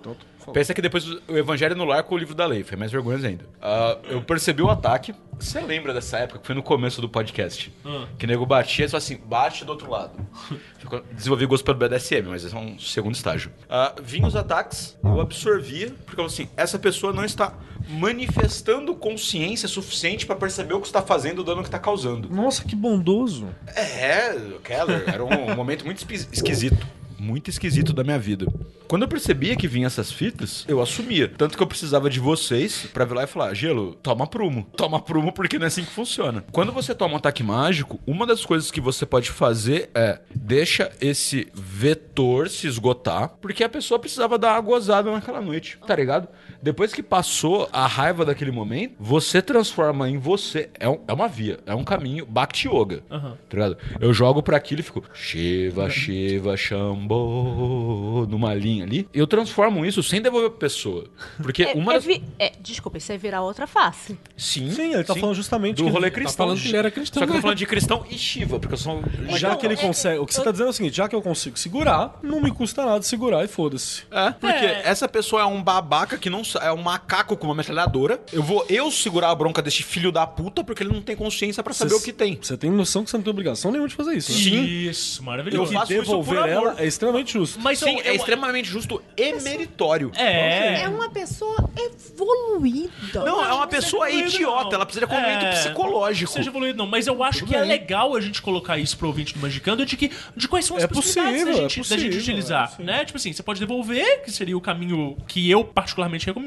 Pensa 0.53 0.73
que 0.73 0.81
depois 0.81 1.05
o 1.05 1.37
Evangelho 1.37 1.75
no 1.75 1.85
lar 1.85 2.03
com 2.03 2.15
o 2.15 2.17
livro 2.17 2.33
da 2.33 2.45
lei, 2.45 2.63
foi 2.63 2.77
mais 2.77 2.91
vergonhoso 2.91 3.25
ainda. 3.25 3.45
Ah, 3.61 3.97
eu 4.09 4.21
percebi 4.21 4.61
o 4.61 4.69
ataque. 4.69 5.13
Você 5.39 5.61
lembra 5.61 5.93
dessa 5.93 6.17
época 6.17 6.39
que 6.39 6.45
foi 6.45 6.55
no 6.55 6.63
começo 6.63 6.99
do 6.99 7.07
podcast? 7.07 7.71
Que 8.17 8.25
o 8.25 8.27
nego 8.27 8.45
batia 8.45 8.85
e 8.85 8.89
falou 8.89 8.97
assim: 8.97 9.17
bate 9.17 9.63
do 9.63 9.71
outro 9.71 9.89
lado. 9.89 10.13
Desenvolvi 11.13 11.45
gosto 11.45 11.63
pelo 11.63 11.77
BDSM, 11.77 12.27
mas 12.27 12.43
esse 12.43 12.55
é 12.55 12.57
um 12.57 12.77
segundo 12.79 13.15
estágio. 13.15 13.51
Ah, 13.69 13.93
vinham 14.01 14.27
os 14.27 14.35
ataques, 14.35 14.97
eu 15.03 15.21
absorvia, 15.21 15.87
porque 16.05 16.19
eu 16.19 16.27
falei 16.27 16.27
assim: 16.27 16.49
essa 16.57 16.77
pessoa 16.79 17.13
não 17.13 17.23
está 17.23 17.53
manifestando 17.87 18.93
consciência 18.95 19.67
suficiente 19.67 20.25
pra 20.25 20.35
perceber 20.35 20.73
o 20.73 20.81
que 20.81 20.87
está 20.87 21.01
fazendo, 21.01 21.39
o 21.39 21.43
dano 21.43 21.61
que 21.61 21.67
está 21.67 21.79
causando. 21.79 22.29
Nossa, 22.29 22.63
que 22.63 22.75
bondoso. 22.75 23.47
É, 23.67 24.35
Keller, 24.63 25.03
era 25.07 25.23
um 25.23 25.55
momento 25.55 25.85
muito 25.85 26.05
esquisito. 26.31 26.85
Muito 27.19 27.49
esquisito 27.49 27.93
da 27.93 28.03
minha 28.03 28.17
vida. 28.17 28.47
Quando 28.87 29.03
eu 29.03 29.07
percebia 29.07 29.55
que 29.55 29.67
vinha 29.67 29.87
essas 29.87 30.11
fitas, 30.11 30.65
eu 30.67 30.81
assumia. 30.81 31.27
Tanto 31.37 31.55
que 31.55 31.61
eu 31.61 31.67
precisava 31.67 32.09
de 32.09 32.19
vocês 32.19 32.87
pra 32.93 33.05
vir 33.05 33.13
lá 33.13 33.23
e 33.23 33.27
falar: 33.27 33.53
Gelo, 33.53 33.93
toma 33.95 34.25
prumo. 34.25 34.67
Toma 34.75 34.99
prumo 34.99 35.31
porque 35.31 35.59
não 35.59 35.65
é 35.65 35.67
assim 35.67 35.83
que 35.83 35.91
funciona. 35.91 36.43
Quando 36.51 36.71
você 36.71 36.95
toma 36.95 37.13
um 37.13 37.17
ataque 37.17 37.43
mágico, 37.43 37.99
uma 38.07 38.25
das 38.25 38.45
coisas 38.45 38.71
que 38.71 38.81
você 38.81 39.05
pode 39.05 39.29
fazer 39.29 39.89
é 39.93 40.19
deixa 40.33 40.91
esse 41.01 41.47
vetor 41.53 42.49
se 42.49 42.67
esgotar, 42.67 43.29
porque 43.41 43.63
a 43.63 43.69
pessoa 43.69 43.99
precisava 43.99 44.37
dar 44.37 44.53
uma 44.53 44.61
gozada 44.61 45.11
naquela 45.11 45.41
noite, 45.41 45.77
tá 45.85 45.95
ligado? 45.95 46.27
Depois 46.61 46.93
que 46.93 47.01
passou 47.01 47.69
a 47.71 47.87
raiva 47.87 48.25
daquele 48.25 48.51
momento, 48.51 48.95
você 48.99 49.41
transforma 49.41 50.09
em 50.09 50.17
você. 50.17 50.69
É, 50.79 50.87
um- 50.89 50.99
é 51.07 51.13
uma 51.13 51.27
via, 51.27 51.59
é 51.65 51.73
um 51.73 51.83
caminho. 51.83 52.25
Bhakti 52.25 52.67
Yoga. 52.67 53.01
Aham. 53.09 53.37
Tá 53.49 53.55
ligado? 53.57 53.77
Eu 53.99 54.13
jogo 54.13 54.43
pra 54.43 54.57
aquilo 54.57 54.81
e 54.81 54.83
fico 54.83 55.03
Shiva, 55.13 55.89
Shiva, 55.89 56.55
Shambho, 56.57 58.27
numa 58.29 58.53
linha 58.53 58.83
ali. 58.83 59.07
Eu 59.13 59.27
transformo 59.27 59.85
isso 59.85 60.01
sem 60.03 60.21
devolver 60.21 60.49
pra 60.51 60.59
pessoa. 60.59 61.05
Porque 61.41 61.63
É, 61.69 61.73
uma 61.73 61.93
é 61.93 61.99
das... 61.99 62.07
é, 62.39 62.51
desculpa, 62.59 62.97
isso 62.97 63.11
é 63.11 63.17
virar 63.17 63.41
outra 63.41 63.67
face. 63.67 64.17
Sim, 64.35 64.71
Sim, 64.71 64.93
ele 64.93 65.03
tá 65.03 65.15
falando 65.15 65.35
justamente 65.35 65.77
do 65.77 65.85
que- 65.85 65.89
rolê 65.91 66.09
tá 66.09 66.15
cristão. 66.15 66.45
falando 66.47 66.61
que 66.61 66.67
ele 66.67 66.77
era 66.77 66.91
cristão, 66.91 67.19
Só 67.21 67.25
que 67.25 67.31
eu 67.31 67.35
tô 67.35 67.41
falando 67.41 67.57
de 67.57 67.65
cristão 67.65 68.05
e 68.09 68.17
Shiva, 68.17 68.59
porque 68.59 68.73
eu 68.73 68.77
sou... 68.77 69.01
Já 69.37 69.49
Então, 69.49 69.59
que 69.59 69.65
ele 69.65 69.73
é- 69.75 69.77
consegue. 69.77 70.19
O 70.19 70.25
que 70.25 70.33
você 70.33 70.43
tá 70.43 70.51
dizendo 70.51 70.67
é 70.67 70.69
o 70.69 70.73
seguinte: 70.73 70.95
já 70.97 71.07
que 71.07 71.15
eu 71.15 71.21
consigo 71.21 71.57
segurar, 71.57 72.19
não 72.23 72.41
me 72.41 72.51
custa 72.51 72.85
nada 72.85 73.01
segurar 73.03 73.43
e 73.43 73.47
foda-se. 73.47 74.03
É, 74.11 74.31
porque 74.31 74.65
É. 74.65 74.81
essa 74.85 75.07
pessoa 75.07 75.41
é 75.41 75.45
um 75.45 75.61
babaca 75.61 76.17
que 76.17 76.29
não 76.29 76.43
é 76.57 76.71
um 76.71 76.81
macaco 76.81 77.37
com 77.37 77.45
uma 77.47 77.55
metralhadora. 77.55 78.19
Eu 78.33 78.41
vou 78.43 78.65
eu 78.69 78.89
segurar 78.91 79.29
a 79.31 79.35
bronca 79.35 79.61
desse 79.61 79.83
filho 79.83 80.11
da 80.11 80.25
puta 80.25 80.63
porque 80.63 80.83
ele 80.83 80.91
não 80.93 81.01
tem 81.01 81.15
consciência 81.15 81.61
pra 81.63 81.73
saber 81.73 81.91
Você- 81.91 81.97
o 81.97 82.03
que 82.03 82.13
tem. 82.13 82.37
Você 82.41 82.57
tem 82.57 82.71
noção 82.71 83.03
que 83.03 83.09
você 83.11 83.17
não 83.17 83.23
tem 83.23 83.31
obrigação 83.31 83.71
nenhuma 83.71 83.87
de 83.87 83.95
fazer 83.95 84.15
isso. 84.15 84.31
Né? 84.31 84.37
Sim. 84.37 84.63
Isso, 84.89 85.23
maravilhoso. 85.23 85.71
Eu 85.73 85.79
faço 85.79 85.93
isso 85.93 86.01
Devolver 86.01 86.39
por 86.41 86.49
amor. 86.49 86.67
ela 86.71 86.75
é 86.81 86.85
extremamente 86.87 87.33
justo. 87.33 87.59
Mas 87.59 87.79
Sim, 87.79 87.97
eu- 87.99 88.05
é 88.05 88.09
eu- 88.11 88.15
extremamente 88.15 88.67
justo 88.69 89.01
e 89.15 89.33
meritório. 89.41 90.11
É. 90.15 90.81
É 90.83 90.89
uma 90.89 91.09
pessoa 91.09 91.69
evoluída. 91.77 93.23
Não, 93.25 93.43
é 93.43 93.53
uma 93.53 93.67
pessoa 93.67 94.09
idiota. 94.09 94.65
não. 94.65 94.73
Ela 94.73 94.85
precisa 94.85 95.05
de 95.05 95.11
acompanhamento 95.11 95.45
É, 95.45 95.51
psicológico. 95.51 96.31
Seja 96.31 96.49
evoluído, 96.49 96.77
não. 96.77 96.87
Mas 96.87 97.07
eu 97.07 97.23
acho 97.23 97.45
que 97.45 97.55
é 97.55 97.59
bem. 97.61 97.69
legal 97.69 98.15
a 98.15 98.21
gente 98.21 98.41
colocar 98.41 98.77
isso 98.77 98.97
pro 98.97 99.07
ouvinte 99.07 99.33
do 99.33 99.39
Magicando 99.39 99.85
de 99.85 99.95
que 99.97 100.11
de 100.35 100.47
quais 100.47 100.65
são 100.65 100.77
as 100.77 100.83
É 100.83 100.87
possibilidades 100.87 101.39
possível, 101.41 101.45
da, 101.45 101.51
é 101.51 101.69
gente, 101.69 101.77
da 101.77 101.83
possível, 101.83 102.11
gente 102.11 102.21
utilizar. 102.21 102.63
é, 102.73 102.77
sim. 102.77 102.83
né? 102.83 103.05
Tipo 103.05 103.17
assim, 103.17 103.33
você 103.33 103.43
pode 103.43 103.59
devolver, 103.59 104.23
que 104.23 104.31
seria 104.31 104.57
o 104.57 104.61
caminho 104.61 105.17
que 105.27 105.49
eu 105.49 105.63
particularmente 105.63 106.25
recomendo. 106.25 106.38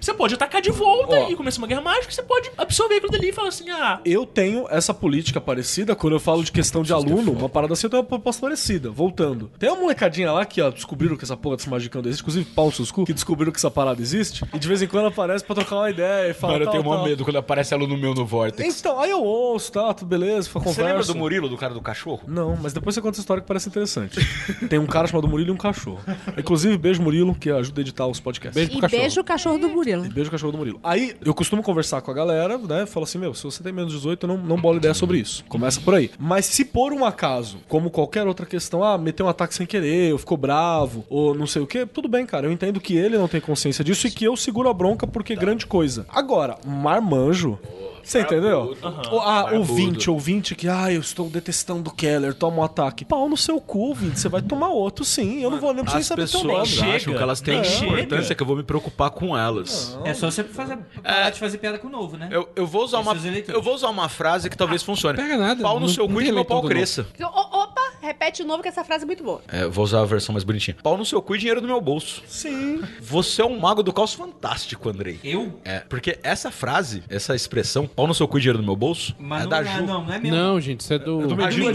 Você 0.00 0.12
pode 0.14 0.34
atacar 0.34 0.60
de 0.60 0.70
volta 0.70 1.16
Ó. 1.16 1.30
e 1.30 1.36
começar 1.36 1.58
uma 1.58 1.66
guerra 1.66 1.80
mágica. 1.80 2.10
Você 2.12 2.22
pode 2.22 2.50
absorver 2.56 2.96
aquilo 2.96 3.12
dali 3.12 3.28
e 3.28 3.32
falar 3.32 3.48
assim: 3.48 3.70
ah, 3.70 4.00
Eu 4.04 4.26
tenho 4.26 4.66
essa 4.70 4.92
política 4.92 5.40
parecida 5.40 5.94
quando 5.94 6.14
eu 6.14 6.20
falo 6.20 6.42
de 6.44 6.52
questão 6.52 6.82
de 6.82 6.92
aluno, 6.92 7.32
uma 7.32 7.48
parada 7.48 7.72
assim, 7.72 7.86
eu 7.86 7.90
tenho 7.90 8.02
uma 8.02 8.08
proposta 8.08 8.42
parecida. 8.42 8.90
Voltando. 8.90 9.50
Tem 9.58 9.70
uma 9.70 9.80
molecadinha 9.80 10.32
lá 10.32 10.44
que, 10.44 10.60
ó, 10.60 10.70
descobriram 10.70 11.16
que 11.16 11.24
essa 11.24 11.36
porra 11.36 11.56
desse 11.56 11.68
magicando 11.68 12.08
existe, 12.08 12.22
inclusive 12.22 12.44
Paulo 12.54 12.72
Suscu, 12.72 13.04
que 13.04 13.12
descobriram 13.12 13.52
que 13.52 13.58
essa 13.58 13.70
parada 13.70 14.00
existe, 14.02 14.44
e 14.52 14.58
de 14.58 14.68
vez 14.68 14.82
em 14.82 14.86
quando 14.86 15.06
aparece 15.06 15.44
pra 15.44 15.54
trocar 15.54 15.76
uma 15.76 15.90
ideia 15.90 16.30
e 16.30 16.34
falar. 16.34 16.54
Mano, 16.54 16.62
eu 16.64 16.66
tal, 16.66 16.72
tenho 16.72 16.84
mó 16.84 16.96
tal. 16.96 17.04
medo 17.04 17.24
quando 17.24 17.36
aparece 17.36 17.74
aluno 17.74 17.96
meu 17.96 18.14
no 18.14 18.24
Vortex. 18.26 18.80
Então, 18.80 18.98
aí 19.00 19.10
eu 19.10 19.22
ouço, 19.22 19.72
tá, 19.72 19.92
tudo 19.94 20.08
beleza, 20.08 20.48
foi 20.48 20.60
Você 20.62 20.68
conversa. 20.68 20.88
lembra 20.92 21.06
do 21.06 21.14
Murilo, 21.14 21.48
do 21.48 21.56
cara 21.56 21.74
do 21.74 21.80
cachorro? 21.80 22.22
Não, 22.26 22.56
mas 22.60 22.72
depois 22.72 22.94
você 22.94 23.00
conta 23.00 23.14
essa 23.14 23.20
história 23.20 23.40
que 23.40 23.46
parece 23.48 23.68
interessante. 23.68 24.18
Tem 24.68 24.78
um 24.78 24.86
cara 24.86 25.06
chamado 25.06 25.28
Murilo 25.28 25.50
e 25.50 25.52
um 25.52 25.56
cachorro. 25.56 26.00
Inclusive, 26.36 26.76
beijo 26.76 27.02
Murilo, 27.02 27.34
que 27.34 27.50
ajuda 27.50 27.80
a 27.80 27.82
editar 27.82 28.06
os 28.06 28.20
podcasts. 28.20 28.54
Beijo 28.54 28.70
pro 28.70 28.78
E 28.78 28.80
cachorro. 28.82 29.00
beijo 29.02 29.24
cachorro 29.28 29.58
do 29.58 29.68
Murilo. 29.68 30.08
Beijo 30.08 30.28
o 30.28 30.30
cachorro 30.30 30.52
do 30.52 30.58
Murilo. 30.58 30.80
Aí, 30.82 31.14
eu 31.24 31.34
costumo 31.34 31.62
conversar 31.62 32.00
com 32.00 32.10
a 32.10 32.14
galera, 32.14 32.56
né? 32.56 32.86
Falo 32.86 33.04
assim, 33.04 33.18
meu, 33.18 33.34
se 33.34 33.44
você 33.44 33.62
tem 33.62 33.72
menos 33.72 33.92
de 33.92 33.98
18, 33.98 34.24
eu 34.24 34.28
não, 34.28 34.38
não 34.38 34.56
bola 34.56 34.78
ideia 34.78 34.94
sobre 34.94 35.18
isso. 35.18 35.44
Começa 35.48 35.80
por 35.80 35.94
aí. 35.94 36.10
Mas 36.18 36.46
se 36.46 36.64
por 36.64 36.92
um 36.92 37.04
acaso, 37.04 37.58
como 37.68 37.90
qualquer 37.90 38.26
outra 38.26 38.46
questão, 38.46 38.82
ah, 38.82 38.96
meteu 38.96 39.26
um 39.26 39.28
ataque 39.28 39.54
sem 39.54 39.66
querer, 39.66 40.12
ou 40.12 40.18
ficou 40.18 40.38
bravo, 40.38 41.04
ou 41.10 41.34
não 41.34 41.46
sei 41.46 41.60
o 41.60 41.66
quê, 41.66 41.84
tudo 41.84 42.08
bem, 42.08 42.24
cara. 42.24 42.46
Eu 42.46 42.52
entendo 42.52 42.80
que 42.80 42.96
ele 42.96 43.18
não 43.18 43.28
tem 43.28 43.40
consciência 43.40 43.84
disso 43.84 44.06
e 44.06 44.10
que 44.10 44.24
eu 44.24 44.36
seguro 44.36 44.68
a 44.68 44.74
bronca 44.74 45.06
porque 45.06 45.34
é 45.34 45.36
grande 45.36 45.66
coisa. 45.66 46.06
Agora, 46.08 46.56
marmanjo. 46.64 47.58
Você 48.02 48.20
entendeu? 48.20 48.76
O, 49.12 49.20
ah, 49.20 49.50
ouvinte, 49.54 50.10
ouvinte 50.10 50.54
que, 50.54 50.68
ah, 50.68 50.92
eu 50.92 51.00
estou 51.00 51.28
detestando 51.28 51.90
o 51.90 51.92
Keller, 51.92 52.34
toma 52.34 52.58
um 52.58 52.62
ataque. 52.62 53.04
Pau 53.04 53.28
no 53.28 53.36
seu 53.36 53.60
cu, 53.60 53.78
ouvinte. 53.88 54.18
Você 54.20 54.28
vai 54.28 54.42
tomar 54.42 54.68
outro, 54.68 55.04
sim. 55.04 55.42
Eu 55.42 55.50
não 55.50 55.58
vou 55.60 55.72
nem 55.72 55.84
precisar 55.84 56.00
As 56.00 56.06
saber 56.06 56.28
teu 56.28 56.44
nome. 56.44 56.60
pessoas 56.60 56.68
Chega. 56.86 56.96
acham 56.96 57.14
que 57.14 57.22
elas 57.22 57.40
têm 57.40 57.60
Nem 57.60 57.84
importância 57.84 58.22
chega. 58.22 58.34
que 58.36 58.42
eu 58.42 58.46
vou 58.46 58.56
me 58.56 58.62
preocupar 58.62 59.10
com 59.10 59.36
elas. 59.36 59.98
É 60.04 60.14
só 60.14 60.30
você 60.30 60.44
fazer, 60.44 60.78
parar 61.02 61.30
de 61.30 61.38
fazer 61.38 61.58
piada 61.58 61.78
com 61.78 61.88
o 61.88 61.90
novo, 61.90 62.16
né? 62.16 62.28
Eu, 62.30 62.48
eu 62.56 62.66
vou 62.66 62.84
usar 62.84 62.98
uma 63.00 63.12
eleitores. 63.12 63.48
eu 63.48 63.62
vou 63.62 63.74
usar 63.74 63.88
uma 63.88 64.08
frase 64.08 64.48
que 64.50 64.56
talvez 64.56 64.82
funcione. 64.82 65.16
pega 65.16 65.36
nada, 65.36 65.62
Pau 65.62 65.74
no 65.80 65.86
não- 65.86 65.88
seu 65.92 66.06
não 66.06 66.14
cu 66.14 66.22
e 66.22 66.32
meu 66.32 66.44
pau 66.44 66.62
cresça. 66.62 67.06
O- 67.20 67.24
opa, 67.62 67.80
repete 68.00 68.42
de 68.42 68.48
novo 68.48 68.62
que 68.62 68.68
essa 68.68 68.84
frase 68.84 69.04
é 69.04 69.06
muito 69.06 69.22
boa. 69.24 69.40
É, 69.48 69.62
eu 69.64 69.70
vou 69.70 69.84
usar 69.84 70.00
a 70.00 70.04
versão 70.04 70.32
mais 70.32 70.44
bonitinha. 70.44 70.76
Pau 70.82 70.96
no 70.96 71.04
seu 71.04 71.20
cu 71.20 71.34
e 71.34 71.38
dinheiro 71.38 71.60
no 71.60 71.66
meu 71.66 71.80
bolso. 71.80 72.22
Sim. 72.26 72.82
Você 73.00 73.42
é 73.42 73.44
um 73.44 73.58
mago 73.58 73.82
do 73.82 73.92
caos 73.92 74.14
fantástico, 74.14 74.88
Andrei. 74.88 75.18
Eu? 75.24 75.58
É, 75.64 75.80
porque 75.80 76.18
essa 76.22 76.50
frase, 76.50 77.02
essa 77.08 77.34
expressão, 77.34 77.87
pau 77.88 78.06
no 78.06 78.14
seu 78.14 78.26
cu 78.28 78.38
e 78.38 78.40
dinheiro 78.40 78.58
no 78.58 78.64
meu 78.64 78.76
bolso, 78.76 79.14
Mas 79.18 79.40
é 79.40 79.42
não, 79.44 79.50
da 79.50 79.58
é, 79.60 79.64
Ju. 79.64 79.82
não, 79.86 80.04
não 80.04 80.12
é 80.14 80.18
mesmo. 80.18 80.36
Não, 80.36 80.60
gente, 80.60 80.80
isso 80.80 80.92
é 80.94 80.98
do. 80.98 81.26
do 81.26 81.34
Ah, 81.34 81.36
mendigo. 81.48 81.68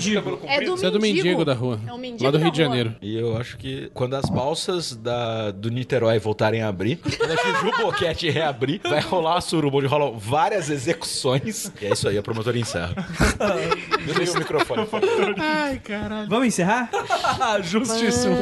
É 0.47 0.61
do 0.61 0.75
Isso 0.75 0.85
é 0.85 0.91
do 0.91 0.99
mendigo 0.99 1.43
da 1.45 1.53
rua. 1.53 1.79
É 1.87 1.93
um 1.93 1.97
mendigo 1.97 2.23
Lá 2.23 2.31
do 2.31 2.37
da 2.37 2.43
Rio 2.43 2.51
de. 2.51 2.57
Janeiro. 2.57 2.95
E 3.01 3.15
eu 3.17 3.35
acho 3.37 3.57
que 3.57 3.89
quando 3.93 4.13
as 4.15 4.29
balsas 4.29 4.95
da, 4.95 5.51
do 5.51 5.69
Niterói 5.69 6.19
voltarem 6.19 6.61
a 6.61 6.67
abrir, 6.67 6.97
quando 7.17 7.31
a 7.31 7.35
Juju 7.35 7.71
Boquete 7.81 8.29
reabrir, 8.29 8.79
vai 8.83 8.99
rolar 9.01 9.37
a 9.37 9.41
suruba, 9.41 9.77
onde 9.77 9.87
rolam 9.87 10.17
várias 10.17 10.69
execuções. 10.69 11.71
E 11.81 11.85
é 11.85 11.93
isso 11.93 12.07
aí, 12.07 12.17
a 12.17 12.23
promotora 12.23 12.57
encerra. 12.57 12.93
Desliga 14.05 14.31
o 14.31 14.37
microfone. 14.39 14.85
por 14.85 15.01
favor. 15.01 15.35
Vamos 16.29 16.47
encerrar? 16.47 16.89
Justíssimo. 17.63 18.35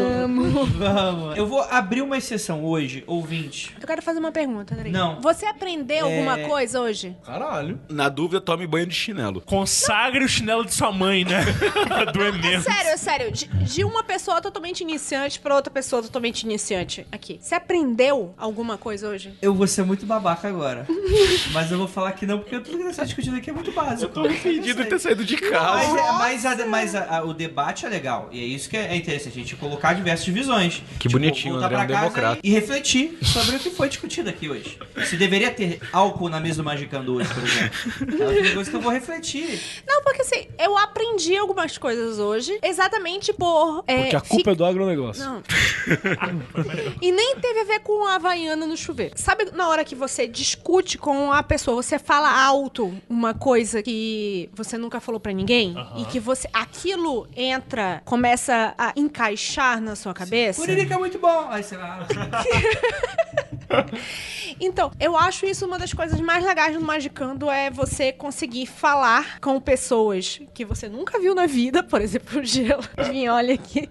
Vamos. 0.78 1.38
Eu 1.38 1.46
vou 1.48 1.62
abrir 1.62 2.02
uma 2.02 2.18
exceção 2.18 2.64
hoje, 2.66 3.04
ouvinte. 3.08 3.76
Eu 3.80 3.88
quero 3.88 4.02
fazer 4.02 4.20
uma 4.20 4.32
pergunta, 4.32 4.74
Andrei. 4.74 4.92
Não. 4.92 5.20
Você 5.22 5.46
aprendeu 5.46 6.06
alguma 6.06 6.40
É. 6.40 6.48
coisa 6.48 6.82
hoje? 6.82 7.16
Caralho. 7.26 7.61
Na 7.90 8.10
dúvida, 8.10 8.40
tome 8.42 8.66
banho 8.68 8.86
de 8.88 8.96
chinelo. 8.96 9.42
consagre 9.42 10.24
o 10.24 10.28
chinelo 10.28 10.66
de 10.66 10.74
sua 10.74 10.92
mãe, 10.92 11.24
né? 11.26 11.44
pra 11.88 12.06
doer 12.06 12.34
menos. 12.34 12.64
Sério, 12.64 12.90
é 12.92 12.98
sério. 12.98 13.32
De, 13.32 13.46
de 13.48 13.84
uma 13.84 14.04
pessoa 14.04 14.42
totalmente 14.42 14.82
iniciante 14.82 15.40
pra 15.40 15.56
outra 15.56 15.72
pessoa 15.72 16.02
totalmente 16.02 16.42
iniciante. 16.44 17.06
Aqui. 17.12 17.40
Você 17.42 17.56
aprendeu 17.56 18.34
alguma 18.38 18.78
coisa 18.78 19.08
hoje? 19.10 19.34
Eu 19.42 19.54
vou 19.54 19.68
ser 19.68 19.84
muito 19.84 20.06
babaca 20.06 20.48
agora. 20.48 20.86
Mas 21.54 21.72
eu 21.72 21.78
vou 21.78 21.88
falar 21.88 22.12
que 22.14 22.26
não, 22.26 22.40
porque 22.40 22.60
tudo 22.60 22.78
que 22.78 22.84
está 22.86 23.04
discutindo 23.04 23.38
aqui 23.38 23.50
é 23.50 23.54
muito 23.54 23.72
básico. 23.72 24.04
Eu 24.04 24.10
tô 24.10 24.26
Arrependido 24.26 24.84
de 24.84 24.90
ter 24.90 25.00
saído 25.00 25.24
de 25.26 25.36
Mas, 25.40 25.50
casa. 25.50 26.00
é, 26.00 26.12
mas, 26.14 26.46
a- 26.46 26.66
mas 26.66 26.96
a- 26.96 27.18
a- 27.18 27.24
o 27.24 27.34
debate 27.34 27.86
é 27.86 27.90
legal. 27.90 28.30
E 28.32 28.40
é 28.40 28.44
isso 28.44 28.70
que 28.70 28.78
é 28.78 28.96
interessante, 28.96 29.34
a 29.38 29.42
gente 29.42 29.56
colocar 29.56 29.94
diversas 29.94 30.26
visões. 30.28 30.82
Que 31.00 31.10
bonitinho, 31.10 31.54
voltar 31.60 31.68
André 31.68 31.94
é 31.94 31.98
um 31.98 32.02
democrata. 32.02 32.40
E, 32.44 32.50
e 32.50 32.54
refletir 32.54 33.18
sobre 33.22 33.56
o 33.56 33.60
que 33.60 33.70
foi 33.70 33.90
discutido 33.90 34.30
aqui 34.30 34.50
hoje. 34.50 34.78
Se 35.06 35.16
deveria 35.18 35.52
ter 35.52 35.80
álcool 35.92 36.30
na 36.30 36.40
mesa 36.40 36.58
do 36.58 36.64
Magicando 36.64 37.16
hoje, 37.16 37.30
por 37.34 37.44
exemplo. 37.44 37.51
É 38.22 38.42
uma 38.42 38.54
coisa 38.54 38.70
que 38.70 38.76
eu 38.76 38.82
vou 38.82 38.92
refletir. 38.92 39.60
Não, 39.88 40.02
porque 40.04 40.22
assim, 40.22 40.48
eu 40.60 40.78
aprendi 40.78 41.36
algumas 41.38 41.78
coisas 41.78 42.20
hoje, 42.20 42.58
exatamente 42.62 43.34
por. 43.34 43.84
é, 43.88 44.02
Porque 44.02 44.16
a 44.16 44.22
culpa 44.22 44.52
é 44.52 44.56
do 44.56 44.66
agronegócio. 44.66 45.24
Não. 45.24 45.44
e 47.02 47.12
nem 47.12 47.36
teve 47.38 47.60
a 47.62 47.64
ver 47.64 47.80
com 47.80 48.06
a 48.06 48.16
Havaiana 48.16 48.66
no 48.66 48.78
chuveiro. 48.78 49.14
Sabe 49.16 49.52
na 49.54 49.68
hora 49.70 49.84
que 49.84 49.96
você 49.96 50.28
discute 50.28 50.98
com 50.98 51.32
a 51.32 51.42
pessoa, 51.44 51.82
você 51.82 51.98
fala 51.98 52.32
alto 52.32 52.94
uma 53.10 53.34
coisa 53.34 53.82
que 53.82 54.50
você 54.54 54.78
nunca 54.78 55.00
falou 55.00 55.20
pra 55.20 55.32
ninguém 55.32 55.76
e 55.98 56.06
que 56.06 56.20
você 56.20 56.48
aquilo 56.54 57.28
entra, 57.36 58.02
começa 58.06 58.74
a 58.78 58.94
encaixar 58.96 59.82
na 59.82 59.96
sua 59.96 60.14
cabeça? 60.14 60.60
Curirica 60.62 60.96
é 60.96 60.98
muito 60.98 61.18
bom. 61.20 61.48
Aí 61.50 61.64
você 61.64 61.78
vai. 61.78 62.06
Então, 64.60 64.92
eu 65.00 65.18
acho 65.18 65.46
isso 65.46 65.66
uma 65.66 65.80
das 65.80 65.92
coisas 65.92 66.20
mais 66.20 66.46
legais 66.46 66.76
do 66.76 66.82
Magicando 66.82 67.50
é 67.50 67.72
você 67.72 68.12
conseguir 68.12 68.68
falar 68.68 69.40
com 69.40 69.60
pessoas 69.60 70.40
que 70.54 70.64
você 70.64 70.88
nunca 70.88 71.20
viu 71.20 71.34
na 71.34 71.48
vida, 71.48 71.82
por 71.82 72.00
exemplo, 72.00 72.40
o 72.40 72.44
Gelo, 72.44 72.84
vim 73.10 73.28
olha 73.28 73.56
aqui. 73.56 73.90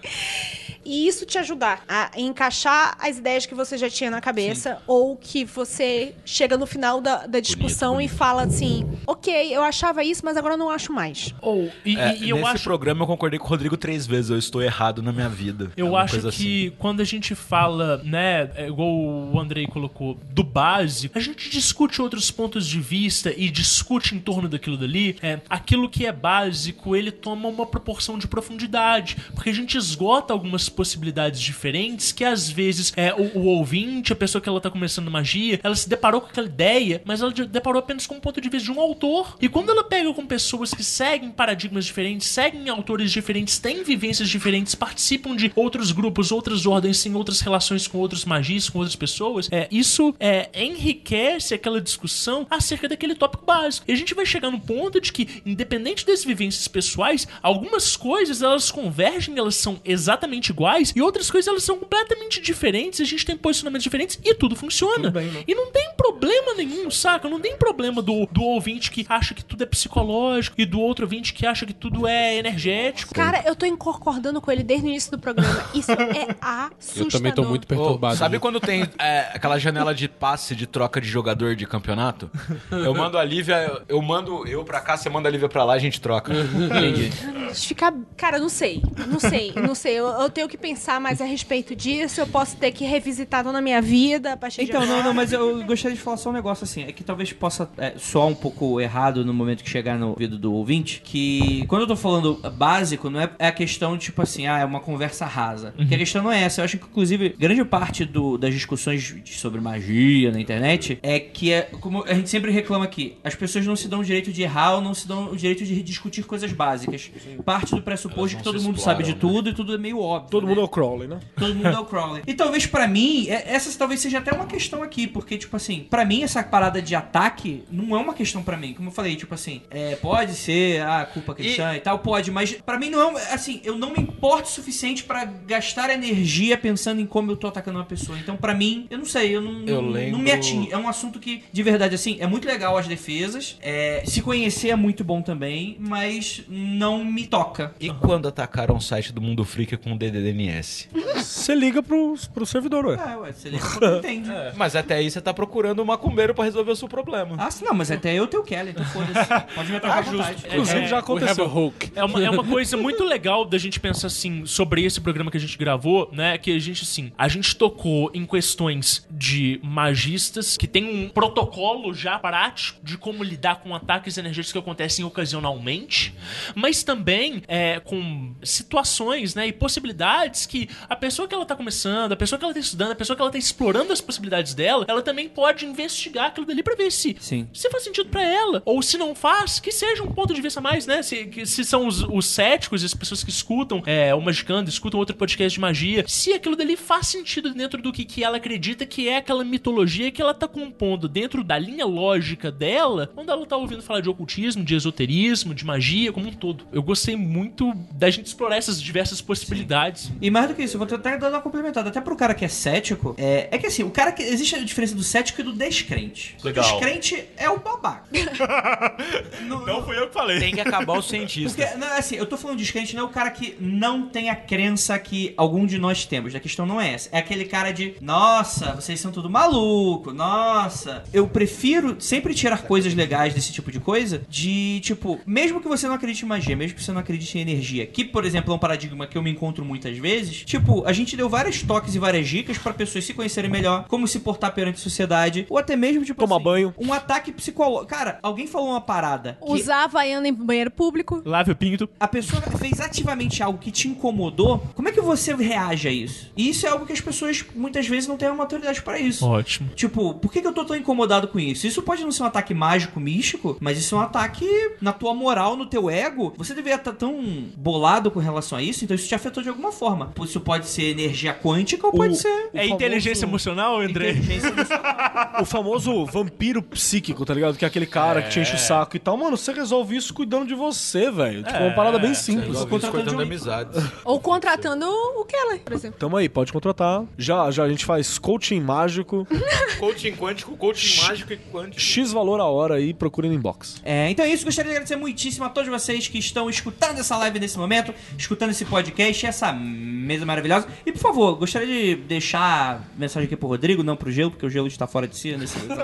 E 0.90 1.06
isso 1.06 1.24
te 1.24 1.38
ajudar 1.38 1.84
a 1.88 2.10
encaixar 2.16 2.96
as 3.00 3.18
ideias 3.18 3.46
que 3.46 3.54
você 3.54 3.78
já 3.78 3.88
tinha 3.88 4.10
na 4.10 4.20
cabeça 4.20 4.78
ou 4.86 5.16
que 5.16 5.44
você 5.44 6.14
chega 6.24 6.58
no 6.58 6.66
final 6.66 7.00
da, 7.00 7.26
da 7.26 7.38
discussão 7.38 8.00
e 8.00 8.08
fala 8.08 8.42
assim: 8.42 8.84
ok, 9.06 9.54
eu 9.54 9.62
achava 9.62 10.02
isso, 10.02 10.22
mas 10.24 10.36
agora 10.36 10.54
eu 10.54 10.58
não 10.58 10.68
acho 10.70 10.92
mais. 10.92 11.32
Ou, 11.40 11.70
e, 11.84 11.96
É, 11.96 12.16
e- 12.16 12.24
e 12.24 12.30
eu 12.30 12.38
nesse 12.38 12.48
acho. 12.48 12.64
programa 12.64 13.02
eu 13.02 13.06
concordei 13.06 13.38
com 13.38 13.46
o 13.46 13.48
Rodrigo 13.48 13.76
três 13.76 14.06
vezes. 14.06 14.30
Eu 14.30 14.38
estou 14.38 14.60
errado 14.62 15.00
na 15.02 15.12
minha 15.12 15.28
vida. 15.28 15.70
É 15.76 15.80
Eu 15.80 15.90
uma 15.90 16.00
acho 16.00 16.20
que 16.22 16.26
assim. 16.68 16.72
quando 16.78 17.00
a 17.00 17.04
gente 17.04 17.34
fala, 17.34 17.98
né, 18.04 18.50
é 18.56 18.66
igual 18.66 18.88
o 18.90 19.38
Andrei 19.38 19.66
colocou, 19.68 20.18
do 20.32 20.42
básico, 20.42 21.16
a 21.16 21.20
gente 21.20 21.50
discute 21.50 22.02
outros 22.02 22.30
pontos 22.30 22.66
de 22.66 22.80
vista 22.80 23.32
e 23.36 23.48
discute 23.50 24.14
em 24.14 24.18
torno 24.18 24.48
daquilo 24.48 24.76
dali. 24.76 25.16
É, 25.22 25.40
aquilo 25.48 25.88
que 25.88 26.04
é 26.06 26.12
básico, 26.12 26.96
ele 26.96 27.12
toma 27.12 27.48
uma 27.48 27.66
proporção 27.66 28.18
de 28.18 28.26
profundidade, 28.26 29.16
porque 29.34 29.50
a 29.50 29.54
gente 29.54 29.76
esgota 29.76 30.32
algumas 30.32 30.68
possibilidades 30.80 31.38
diferentes 31.38 32.10
que 32.10 32.24
às 32.24 32.48
vezes 32.48 32.90
é 32.96 33.12
o, 33.12 33.38
o 33.38 33.44
ouvinte, 33.44 34.14
a 34.14 34.16
pessoa 34.16 34.40
que 34.40 34.48
ela 34.48 34.62
tá 34.62 34.70
começando 34.70 35.10
magia, 35.10 35.60
ela 35.62 35.76
se 35.76 35.86
deparou 35.86 36.22
com 36.22 36.28
aquela 36.28 36.46
ideia, 36.46 37.02
mas 37.04 37.20
ela 37.20 37.30
de- 37.30 37.44
deparou 37.44 37.78
apenas 37.78 38.06
com 38.06 38.14
o 38.14 38.20
ponto 38.20 38.40
de 38.40 38.48
vista 38.48 38.72
de 38.72 38.78
um 38.78 38.80
autor. 38.80 39.36
E 39.42 39.46
quando 39.46 39.68
ela 39.68 39.84
pega 39.84 40.10
com 40.14 40.24
pessoas 40.24 40.72
que 40.72 40.82
seguem 40.82 41.30
paradigmas 41.30 41.84
diferentes, 41.84 42.28
seguem 42.28 42.70
autores 42.70 43.12
diferentes, 43.12 43.58
têm 43.58 43.84
vivências 43.84 44.30
diferentes, 44.30 44.74
participam 44.74 45.36
de 45.36 45.52
outros 45.54 45.92
grupos, 45.92 46.32
outras 46.32 46.64
ordens, 46.64 47.02
têm 47.02 47.14
outras 47.14 47.42
relações 47.42 47.86
com 47.86 47.98
outros 47.98 48.24
magias, 48.24 48.70
com 48.70 48.78
outras 48.78 48.96
pessoas, 48.96 49.50
é, 49.52 49.68
isso 49.70 50.14
é, 50.18 50.48
enriquece 50.54 51.52
aquela 51.52 51.78
discussão 51.78 52.46
acerca 52.48 52.88
daquele 52.88 53.14
tópico 53.14 53.44
básico. 53.44 53.84
E 53.86 53.92
a 53.92 53.96
gente 53.96 54.14
vai 54.14 54.24
chegar 54.24 54.50
no 54.50 54.58
ponto 54.58 54.98
de 54.98 55.12
que, 55.12 55.42
independente 55.44 56.06
das 56.06 56.24
vivências 56.24 56.66
pessoais, 56.66 57.28
algumas 57.42 57.96
coisas 57.98 58.40
elas 58.40 58.70
convergem, 58.70 59.36
elas 59.36 59.56
são 59.56 59.78
exatamente 59.84 60.54
e 60.94 61.02
outras 61.02 61.30
coisas 61.30 61.48
elas 61.48 61.62
são 61.62 61.78
completamente 61.78 62.40
diferentes, 62.40 63.00
a 63.00 63.04
gente 63.04 63.24
tem 63.24 63.36
posicionamentos 63.36 63.84
diferentes 63.84 64.18
e 64.24 64.34
tudo 64.34 64.54
funciona. 64.54 65.12
E 65.46 65.54
não 65.54 65.70
tem 65.70 65.90
problema 65.96 66.54
nenhum, 66.54 66.90
saca? 66.90 67.28
Não 67.28 67.40
tem 67.40 67.56
problema 67.56 68.02
do, 68.02 68.26
do 68.26 68.42
ouvinte 68.42 68.90
que 68.90 69.06
acha 69.08 69.34
que 69.34 69.44
tudo 69.44 69.62
é 69.62 69.66
psicológico 69.66 70.60
e 70.60 70.66
do 70.66 70.80
outro 70.80 71.04
ouvinte 71.04 71.32
que 71.32 71.46
acha 71.46 71.64
que 71.66 71.72
tudo 71.72 72.06
é 72.06 72.36
energético. 72.36 73.14
Cara, 73.14 73.42
eu 73.46 73.54
tô 73.56 73.66
concordando 73.76 74.40
com 74.40 74.50
ele 74.50 74.62
desde 74.62 74.86
o 74.86 74.88
início 74.88 75.10
do 75.10 75.18
programa. 75.18 75.64
Isso 75.74 75.92
é 75.92 76.36
assustador. 76.40 77.06
Eu 77.06 77.10
também 77.10 77.32
tô 77.32 77.44
muito 77.44 77.66
perturbado. 77.66 78.16
sabe 78.16 78.36
né? 78.36 78.40
quando 78.40 78.60
tem 78.60 78.88
é, 78.98 79.30
aquela 79.34 79.58
janela 79.58 79.94
de 79.94 80.08
passe 80.08 80.54
de 80.54 80.66
troca 80.66 81.00
de 81.00 81.08
jogador 81.08 81.56
de 81.56 81.66
campeonato? 81.66 82.30
Eu 82.70 82.94
mando 82.94 83.18
a 83.18 83.24
Lívia, 83.24 83.82
eu 83.88 84.00
mando 84.02 84.46
eu 84.46 84.64
pra 84.64 84.80
cá, 84.80 84.96
você 84.96 85.08
manda 85.08 85.28
a 85.28 85.32
Lívia 85.32 85.48
pra 85.48 85.64
lá, 85.64 85.74
a 85.74 85.78
gente 85.78 86.00
troca. 86.00 86.32
Entendi. 86.32 87.10
Ficar. 87.54 87.94
Cara, 88.16 88.38
não 88.38 88.48
sei. 88.48 88.82
Não 89.06 89.20
sei. 89.20 89.52
Não 89.56 89.74
sei. 89.74 89.94
Eu, 89.94 90.06
eu 90.06 90.30
tenho 90.30 90.48
que 90.50 90.58
pensar 90.58 91.00
mais 91.00 91.20
a 91.20 91.24
respeito 91.24 91.74
disso. 91.74 92.20
Eu 92.20 92.26
posso 92.26 92.56
ter 92.56 92.72
que 92.72 92.84
revisitar 92.84 93.42
toda 93.44 93.58
a 93.58 93.62
minha 93.62 93.80
vida 93.80 94.32
a 94.32 94.36
partir 94.36 94.62
Então, 94.62 94.80
de 94.82 94.86
não, 94.88 95.02
não, 95.02 95.14
mas 95.14 95.32
eu 95.32 95.64
gostaria 95.64 95.96
de 95.96 96.02
falar 96.02 96.16
só 96.16 96.30
um 96.30 96.32
negócio 96.32 96.64
assim. 96.64 96.82
É 96.82 96.92
que 96.92 97.02
talvez 97.04 97.32
possa 97.32 97.70
é, 97.78 97.94
soar 97.96 98.26
um 98.26 98.34
pouco 98.34 98.80
errado 98.80 99.24
no 99.24 99.32
momento 99.32 99.62
que 99.64 99.70
chegar 99.70 99.96
no 99.98 100.08
ouvido 100.10 100.36
do 100.38 100.52
ouvinte. 100.52 101.00
Que 101.04 101.64
quando 101.68 101.82
eu 101.82 101.88
tô 101.88 101.96
falando 101.96 102.34
básico, 102.56 103.08
não 103.08 103.20
é, 103.20 103.30
é 103.38 103.46
a 103.46 103.52
questão, 103.52 103.96
tipo 103.96 104.20
assim, 104.22 104.46
ah, 104.46 104.58
é 104.58 104.64
uma 104.64 104.80
conversa 104.80 105.24
rasa. 105.24 105.72
Que 105.88 105.94
a 105.94 105.98
questão 105.98 106.22
não 106.22 106.32
é 106.32 106.42
essa. 106.42 106.60
Eu 106.60 106.64
acho 106.64 106.78
que, 106.78 106.84
inclusive, 106.84 107.30
grande 107.38 107.64
parte 107.64 108.04
do- 108.04 108.36
das 108.36 108.52
discussões 108.52 109.02
de- 109.02 109.32
sobre 109.34 109.60
magia 109.60 110.30
na 110.32 110.40
internet 110.40 110.98
é 111.02 111.20
que 111.20 111.52
é, 111.52 111.62
como 111.80 112.02
a 112.04 112.14
gente 112.14 112.28
sempre 112.28 112.50
reclama 112.50 112.84
aqui, 112.84 113.16
as 113.22 113.34
pessoas 113.34 113.64
não 113.66 113.76
se 113.76 113.86
dão 113.88 114.00
o 114.00 114.04
direito 114.04 114.32
de 114.32 114.42
errar 114.42 114.74
ou 114.76 114.80
não 114.80 114.94
se 114.94 115.06
dão 115.06 115.30
o 115.30 115.36
direito 115.36 115.64
de 115.64 115.82
discutir 115.82 116.24
coisas 116.24 116.52
básicas. 116.52 117.10
Parte 117.44 117.74
do 117.74 117.82
pressuposto 117.82 118.36
que 118.36 118.42
todo 118.42 118.60
mundo 118.62 118.80
sabe 118.80 119.02
de 119.04 119.14
tudo 119.14 119.50
e 119.50 119.54
tudo 119.54 119.74
é 119.74 119.78
meio 119.78 120.00
óbvio. 120.00 120.30
Todo 120.30 120.39
né? 120.42 120.48
mundo 120.48 120.60
é 120.60 120.64
o 120.64 120.68
Crowley, 120.68 121.08
né? 121.08 121.20
Todo 121.36 121.54
mundo 121.54 121.68
é 121.68 121.78
o 121.78 121.84
Crowley. 121.84 122.22
E 122.26 122.34
talvez 122.34 122.66
pra 122.66 122.86
mim, 122.86 123.28
é- 123.28 123.44
essa 123.54 123.70
talvez 123.78 124.00
seja 124.00 124.18
até 124.18 124.32
uma 124.32 124.46
questão 124.46 124.82
aqui, 124.82 125.06
porque, 125.06 125.38
tipo 125.38 125.56
assim, 125.56 125.86
pra 125.88 126.04
mim 126.04 126.22
essa 126.22 126.42
parada 126.42 126.80
de 126.82 126.94
ataque 126.94 127.62
não 127.70 127.96
é 127.96 128.00
uma 128.00 128.14
questão 128.14 128.42
pra 128.42 128.56
mim. 128.56 128.74
Como 128.74 128.88
eu 128.88 128.92
falei, 128.92 129.16
tipo 129.16 129.34
assim, 129.34 129.62
é, 129.70 129.96
pode 129.96 130.34
ser 130.34 130.82
a 130.82 131.04
culpa 131.04 131.34
cristã 131.34 131.74
e... 131.76 131.80
tal, 131.80 131.98
pode, 132.00 132.30
mas 132.30 132.52
pra 132.52 132.78
mim 132.78 132.90
não 132.90 133.18
é, 133.18 133.32
assim, 133.32 133.60
eu 133.64 133.76
não 133.76 133.92
me 133.92 134.00
importo 134.02 134.44
o 134.48 134.52
suficiente 134.52 135.04
pra 135.04 135.24
gastar 135.24 135.90
energia 135.90 136.56
pensando 136.58 137.00
em 137.00 137.06
como 137.06 137.30
eu 137.30 137.36
tô 137.36 137.46
atacando 137.46 137.78
uma 137.78 137.84
pessoa. 137.84 138.18
Então, 138.18 138.36
pra 138.36 138.54
mim, 138.54 138.86
eu 138.90 138.98
não 138.98 139.04
sei, 139.04 139.34
eu 139.34 139.40
não, 139.40 139.64
Eu 139.66 139.82
não, 139.82 139.90
lembro- 139.90 140.12
não 140.12 140.18
me 140.24 140.30
atinge. 140.32 140.72
É 140.72 140.76
um 140.76 140.88
assunto 140.88 141.18
que, 141.18 141.42
de 141.52 141.62
verdade, 141.62 141.94
assim, 141.94 142.16
é 142.20 142.26
muito 142.26 142.46
legal 142.46 142.76
as 142.76 142.86
defesas, 142.86 143.56
é, 143.60 144.02
se 144.06 144.20
conhecer 144.22 144.68
é 144.70 144.76
muito 144.76 145.02
bom 145.04 145.22
também, 145.22 145.76
mas 145.78 146.42
não 146.48 147.04
me 147.04 147.26
toca. 147.26 147.74
E 147.80 147.90
quando 147.90 148.28
atacaram 148.28 148.76
o 148.76 148.80
site 148.80 149.12
do 149.12 149.20
Mundo 149.20 149.44
Freak 149.44 149.76
com 149.76 149.92
o 149.92 149.96
DDNS? 150.32 150.88
Você 151.16 151.54
liga 151.54 151.82
pro, 151.82 152.14
pro 152.32 152.46
servidor, 152.46 152.86
ué. 152.86 152.96
Ah, 152.98 153.18
ué, 153.18 153.32
você 153.32 153.48
liga 153.50 153.64
quando 153.78 153.98
entende. 153.98 154.30
Mas 154.56 154.76
até 154.76 154.96
aí 154.96 155.10
você 155.10 155.20
tá 155.20 155.32
procurando 155.32 155.82
um 155.82 155.84
macumbeiro 155.84 156.34
pra 156.34 156.44
resolver 156.44 156.72
o 156.72 156.76
seu 156.76 156.88
problema. 156.88 157.36
Ah, 157.38 157.50
sim, 157.50 157.64
não, 157.64 157.74
mas 157.74 157.90
até 157.90 158.14
eu 158.14 158.26
tenho 158.26 158.42
o 158.42 158.46
Kelly, 158.46 158.70
então 158.70 158.84
foda-se. 158.86 159.28
Pode 159.54 159.70
me 159.70 159.76
atacar 159.76 159.98
à 159.98 160.02
vontade. 160.02 160.46
Inclusive, 160.46 160.80
É, 160.80 160.88
já 160.88 160.98
aconteceu. 160.98 161.46
Hulk. 161.46 161.92
É 161.94 162.04
uma, 162.04 162.24
é 162.24 162.30
uma 162.30 162.44
coisa 162.44 162.76
muito 162.76 163.04
legal 163.04 163.44
da 163.44 163.58
gente 163.58 163.80
pensar 163.80 164.06
assim 164.08 164.44
sobre 164.46 164.84
esse 164.84 165.00
programa 165.00 165.30
que 165.30 165.36
a 165.36 165.40
gente 165.40 165.56
gravou, 165.56 166.08
né? 166.12 166.38
Que 166.38 166.54
a 166.54 166.58
gente, 166.58 166.82
assim, 166.82 167.12
a 167.16 167.28
gente 167.28 167.56
tocou 167.56 168.10
em 168.14 168.24
questões 168.26 169.06
de 169.10 169.60
magistas 169.62 170.56
que 170.56 170.66
tem 170.66 170.84
um 170.84 171.08
protocolo 171.08 171.92
já 171.94 172.18
prático 172.18 172.78
de 172.82 172.96
como 172.98 173.22
lidar 173.22 173.56
com 173.60 173.74
ataques 173.74 174.16
energéticos 174.18 174.52
que 174.52 174.58
acontecem 174.58 175.04
ocasionalmente, 175.04 176.14
mas 176.54 176.82
também 176.82 177.42
é, 177.48 177.80
com 177.80 178.34
situações, 178.42 179.34
né? 179.34 179.46
E 179.48 179.52
possibilidades 179.52 180.00
que 180.28 180.68
a 180.88 180.96
pessoa 180.96 181.26
que 181.26 181.34
ela 181.34 181.44
tá 181.46 181.54
começando, 181.56 182.12
a 182.12 182.16
pessoa 182.16 182.38
que 182.38 182.44
ela 182.44 182.54
tá 182.54 182.60
estudando, 182.60 182.92
a 182.92 182.94
pessoa 182.94 183.16
que 183.16 183.22
ela 183.22 183.30
tá 183.30 183.38
explorando 183.38 183.92
as 183.92 184.00
possibilidades 184.00 184.54
dela, 184.54 184.84
ela 184.88 185.02
também 185.02 185.28
pode 185.28 185.64
investigar 185.66 186.26
aquilo 186.26 186.46
dali 186.46 186.62
pra 186.62 186.74
ver 186.74 186.90
se 186.90 187.16
Sim. 187.20 187.48
se 187.52 187.70
faz 187.70 187.84
sentido 187.84 188.08
pra 188.10 188.22
ela. 188.22 188.62
Ou 188.64 188.82
se 188.82 188.96
não 188.98 189.14
faz, 189.14 189.58
que 189.60 189.72
seja 189.72 190.02
um 190.02 190.12
ponto 190.12 190.34
de 190.34 190.40
vista 190.40 190.60
a 190.60 190.62
mais, 190.62 190.86
né? 190.86 191.02
Se, 191.02 191.26
que- 191.26 191.46
se 191.46 191.64
são 191.64 191.86
os, 191.86 192.02
os 192.02 192.26
céticos, 192.26 192.84
as 192.84 192.94
pessoas 192.94 193.22
que 193.24 193.30
escutam 193.30 193.82
é, 193.86 194.14
o 194.14 194.20
Magicando, 194.20 194.68
escutam 194.68 194.98
outro 195.00 195.16
podcast 195.16 195.54
de 195.54 195.60
magia, 195.60 196.04
se 196.06 196.32
aquilo 196.32 196.56
dali 196.56 196.76
faz 196.76 197.06
sentido 197.08 197.52
dentro 197.54 197.80
do 197.80 197.92
que, 197.92 198.04
que 198.04 198.22
ela 198.24 198.36
acredita 198.36 198.84
que 198.86 199.08
é 199.08 199.16
aquela 199.16 199.44
mitologia 199.44 200.10
que 200.10 200.20
ela 200.20 200.34
tá 200.34 200.46
compondo 200.48 201.08
dentro 201.08 201.42
da 201.44 201.58
linha 201.58 201.86
lógica 201.86 202.50
dela, 202.50 203.10
quando 203.14 203.30
ela 203.30 203.44
tá 203.46 203.56
ouvindo 203.56 203.82
falar 203.82 204.00
de 204.00 204.08
ocultismo, 204.08 204.64
de 204.64 204.74
esoterismo, 204.74 205.54
de 205.54 205.64
magia 205.64 206.12
como 206.12 206.28
um 206.28 206.32
todo. 206.32 206.66
Eu 206.72 206.82
gostei 206.82 207.16
muito 207.16 207.72
da 207.92 208.10
gente 208.10 208.26
explorar 208.26 208.56
essas 208.56 208.80
diversas 208.80 209.20
possibilidades. 209.20 210.09
E 210.20 210.30
mais 210.30 210.48
do 210.48 210.54
que 210.54 210.62
isso, 210.62 210.76
eu 210.76 210.78
vou 210.78 210.96
até 210.96 211.16
dar 211.16 211.30
uma 211.30 211.40
complementada. 211.40 211.88
Até 211.88 212.00
pro 212.00 212.16
cara 212.16 212.34
que 212.34 212.44
é 212.44 212.48
cético, 212.48 213.14
é, 213.18 213.48
é 213.50 213.58
que 213.58 213.66
assim, 213.66 213.82
o 213.82 213.90
cara 213.90 214.12
que. 214.12 214.22
Existe 214.22 214.54
a 214.54 214.58
diferença 214.58 214.94
do 214.94 215.02
cético 215.02 215.40
e 215.40 215.44
do 215.44 215.52
descrente. 215.52 216.36
Legal. 216.42 216.64
O 216.64 216.70
descrente 216.70 217.24
é 217.36 217.48
o 217.50 217.58
babaca. 217.58 218.04
Não 219.46 219.84
fui 219.84 219.98
eu 219.98 220.08
que 220.08 220.14
falei. 220.14 220.38
Tem 220.38 220.54
que 220.54 220.60
acabar 220.60 220.98
o 220.98 221.02
cientista. 221.02 221.56
Porque, 221.56 221.78
não, 221.78 221.98
assim, 221.98 222.16
eu 222.16 222.26
tô 222.26 222.36
falando 222.36 222.58
de 222.58 222.64
descrente, 222.64 222.94
não 222.94 223.02
é 223.02 223.06
o 223.06 223.08
cara 223.08 223.30
que 223.30 223.56
não 223.60 224.08
tem 224.08 224.30
a 224.30 224.36
crença 224.36 224.98
que 224.98 225.32
algum 225.36 225.66
de 225.66 225.78
nós 225.78 226.04
temos. 226.04 226.34
A 226.34 226.40
questão 226.40 226.66
não 226.66 226.80
é 226.80 226.94
essa. 226.94 227.08
É 227.12 227.18
aquele 227.18 227.44
cara 227.44 227.72
de, 227.72 227.94
nossa, 228.00 228.74
vocês 228.74 229.00
são 229.00 229.10
tudo 229.10 229.28
maluco, 229.28 230.12
nossa. 230.12 231.04
Eu 231.12 231.26
prefiro 231.26 232.00
sempre 232.00 232.34
tirar 232.34 232.62
coisas 232.62 232.94
legais 232.94 233.34
desse 233.34 233.52
tipo 233.52 233.70
de 233.70 233.80
coisa, 233.80 234.22
de, 234.28 234.80
tipo, 234.80 235.20
mesmo 235.26 235.60
que 235.60 235.68
você 235.68 235.86
não 235.86 235.94
acredite 235.94 236.24
em 236.24 236.28
magia, 236.28 236.56
mesmo 236.56 236.76
que 236.76 236.84
você 236.84 236.92
não 236.92 237.00
acredite 237.00 237.38
em 237.38 237.40
energia, 237.40 237.86
que, 237.86 238.04
por 238.04 238.24
exemplo, 238.24 238.52
é 238.52 238.56
um 238.56 238.58
paradigma 238.58 239.06
que 239.06 239.16
eu 239.16 239.22
me 239.22 239.30
encontro 239.30 239.64
muitas 239.64 239.96
vezes, 240.00 240.44
tipo, 240.44 240.84
a 240.86 240.92
gente 240.92 241.16
deu 241.16 241.28
vários 241.28 241.62
toques 241.62 241.94
e 241.94 241.98
várias 241.98 242.28
dicas 242.28 242.58
pra 242.58 242.72
pessoas 242.72 243.04
se 243.04 243.14
conhecerem 243.14 243.50
melhor, 243.50 243.84
como 243.88 244.08
se 244.08 244.20
portar 244.20 244.52
perante 244.54 244.76
a 244.76 244.82
sociedade, 244.82 245.46
ou 245.48 245.58
até 245.58 245.76
mesmo, 245.76 246.04
tipo 246.04 246.20
Tomar 246.20 246.36
assim, 246.36 246.44
banho. 246.44 246.74
um 246.78 246.92
ataque 246.92 247.30
psicológico. 247.32 247.86
Cara, 247.86 248.18
alguém 248.22 248.46
falou 248.46 248.70
uma 248.70 248.80
parada. 248.80 249.38
que 249.44 249.52
Usar 249.52 249.84
Havaiana 249.84 250.26
em 250.28 250.32
banheiro 250.32 250.70
público. 250.70 251.22
Lave 251.24 251.52
o 251.52 251.56
pinto. 251.56 251.88
a 252.00 252.08
pessoa 252.08 252.40
fez 252.42 252.80
ativamente 252.80 253.42
algo 253.42 253.58
que 253.58 253.70
te 253.70 253.88
incomodou, 253.88 254.58
como 254.74 254.88
é 254.88 254.92
que 254.92 255.00
você 255.00 255.34
reage 255.34 255.88
a 255.88 255.92
isso? 255.92 256.30
E 256.36 256.48
isso 256.48 256.66
é 256.66 256.70
algo 256.70 256.86
que 256.86 256.92
as 256.92 257.00
pessoas 257.00 257.44
muitas 257.54 257.86
vezes 257.86 258.08
não 258.08 258.16
têm 258.16 258.28
uma 258.28 258.36
maturidade 258.38 258.82
pra 258.82 258.98
isso. 258.98 259.26
Ótimo. 259.26 259.68
Tipo, 259.74 260.14
por 260.14 260.32
que, 260.32 260.40
que 260.40 260.46
eu 260.46 260.52
tô 260.52 260.64
tão 260.64 260.76
incomodado 260.76 261.28
com 261.28 261.38
isso? 261.38 261.66
Isso 261.66 261.82
pode 261.82 262.02
não 262.02 262.10
ser 262.12 262.22
um 262.22 262.26
ataque 262.26 262.54
mágico, 262.54 262.98
místico, 262.98 263.56
mas 263.60 263.78
isso 263.78 263.94
é 263.94 263.98
um 263.98 264.02
ataque 264.02 264.46
na 264.80 264.92
tua 264.92 265.14
moral, 265.14 265.56
no 265.56 265.66
teu 265.66 265.90
ego. 265.90 266.32
Você 266.38 266.54
deveria 266.54 266.76
estar 266.76 266.92
tão 266.92 267.44
bolado 267.56 268.10
com 268.10 268.18
relação 268.20 268.58
a 268.58 268.62
isso, 268.62 268.84
então 268.84 268.94
isso 268.94 269.08
te 269.08 269.14
afetou 269.14 269.42
de 269.42 269.48
alguma 269.48 269.72
forma. 269.72 269.89
Isso 270.24 270.40
pode 270.40 270.66
ser 270.66 270.84
energia 270.90 271.32
quântica 271.34 271.86
ou 271.86 271.92
pode 271.92 272.12
O- 272.14 272.16
ser 272.16 272.28
o 272.28 272.58
É 272.58 272.66
inteligência 272.66 273.24
emocional, 273.24 273.80
André? 273.80 274.10
inteligência 274.12 274.48
emocional. 274.48 274.90
O 275.40 275.44
famoso 275.44 276.04
vampiro 276.06 276.62
psíquico, 276.62 277.24
tá 277.24 277.32
ligado? 277.32 277.56
Que 277.56 277.64
é 277.64 277.68
aquele 277.68 277.86
cara 277.86 278.22
que 278.22 278.30
te 278.30 278.40
enche 278.40 278.54
o 278.54 278.58
saco 278.58 278.96
e 278.96 278.98
tal. 278.98 279.16
Mano, 279.16 279.36
você 279.36 279.52
resolve 279.52 279.96
isso 279.96 280.12
cuidando 280.12 280.46
de 280.46 280.54
você, 280.54 281.10
velho. 281.10 281.42
Tipo, 281.42 281.58
uma 281.58 281.74
parada 281.74 281.98
bem 281.98 282.14
simples. 282.14 282.56
Isso 282.58 282.66
cuidando 282.66 283.16
de 283.16 283.22
amizades. 283.22 283.82
Ou 284.04 284.20
contratando 284.20 284.86
o 284.86 285.24
Keller, 285.24 285.60
por 285.60 285.72
exemplo. 285.72 285.98
Tamo 285.98 286.16
aí, 286.16 286.28
pode 286.28 286.52
contratar. 286.52 287.04
Já, 287.16 287.50
já 287.50 287.64
a 287.64 287.68
gente 287.68 287.84
faz 287.84 288.18
coaching 288.18 288.60
mágico, 288.60 289.26
Coaching 289.78 290.12
quântico, 290.16 290.56
coaching 290.56 291.02
mágico 291.06 291.32
e 291.32 291.36
quântico. 291.36 291.80
X 291.80 292.12
valor 292.12 292.40
a 292.40 292.44
hora 292.44 292.74
aí, 292.74 292.92
procure 292.92 293.28
no 293.28 293.34
inbox. 293.34 293.80
É, 293.84 294.10
então 294.10 294.24
é 294.24 294.28
isso. 294.28 294.44
Gostaria 294.44 294.70
de 294.70 294.76
agradecer 294.76 294.96
muitíssimo 294.96 295.44
a 295.44 295.48
todos 295.48 295.68
vocês 295.70 296.06
que 296.08 296.18
estão 296.18 296.50
escutando 296.50 296.98
essa 296.98 297.16
live 297.16 297.38
nesse 297.40 297.56
momento, 297.58 297.94
escutando 298.18 298.50
esse 298.50 298.64
podcast, 298.64 299.26
essa 299.26 299.52
mesa 299.70 300.26
maravilhosa. 300.26 300.66
E, 300.84 300.92
por 300.92 300.98
favor, 300.98 301.36
gostaria 301.36 301.66
de 301.66 302.02
deixar 302.02 302.88
mensagem 302.96 303.26
aqui 303.26 303.36
pro 303.36 303.48
Rodrigo, 303.48 303.82
não 303.82 303.96
pro 303.96 304.10
Gelo, 304.10 304.30
porque 304.30 304.46
o 304.46 304.50
Gelo 304.50 304.66
está 304.66 304.86
fora 304.86 305.06
de 305.06 305.16
si 305.16 305.36
nesse 305.36 305.58
momento. 305.58 305.80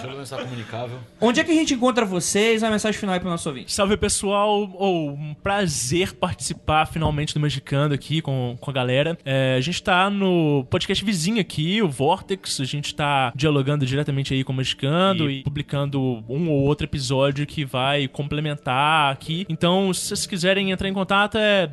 Gelo 0.00 0.16
não 0.16 0.22
está 0.22 0.36
comunicável. 0.38 0.98
Onde 1.20 1.40
é 1.40 1.44
que 1.44 1.50
a 1.50 1.54
gente 1.54 1.74
encontra 1.74 2.04
vocês? 2.04 2.62
Uma 2.62 2.70
mensagem 2.70 2.98
final 2.98 3.14
aí 3.14 3.20
pro 3.20 3.28
nosso 3.28 3.48
ouvinte. 3.48 3.72
Salve 3.72 3.96
pessoal, 3.96 4.70
ou 4.74 5.10
um 5.10 5.34
prazer 5.34 6.12
participar 6.12 6.86
finalmente 6.86 7.32
do 7.34 7.40
Magicando 7.40 7.94
aqui 7.94 8.20
com, 8.20 8.56
com 8.60 8.70
a 8.70 8.74
galera. 8.74 9.18
É, 9.24 9.54
a 9.56 9.60
gente 9.60 9.82
tá 9.82 10.10
no 10.10 10.66
podcast 10.70 11.04
vizinho 11.04 11.40
aqui, 11.40 11.80
o 11.82 11.88
Vortex, 11.88 12.60
a 12.60 12.64
gente 12.64 12.94
tá 12.94 13.32
dialogando 13.34 13.86
diretamente 13.86 14.34
aí 14.34 14.44
com 14.44 14.52
o 14.52 14.56
Magicando 14.56 15.30
e, 15.30 15.42
publicando 15.42 16.24
um 16.28 16.50
ou 16.50 16.62
outro 16.62 16.84
episódio 16.84 17.46
que 17.46 17.64
vai 17.64 18.08
complementar 18.08 19.12
aqui. 19.12 19.46
Então, 19.48 19.92
se 19.92 20.08
vocês 20.08 20.26
quiserem 20.26 20.70
entrar 20.70 20.88
em 20.88 20.94
contato 20.94 21.38
é 21.38 21.66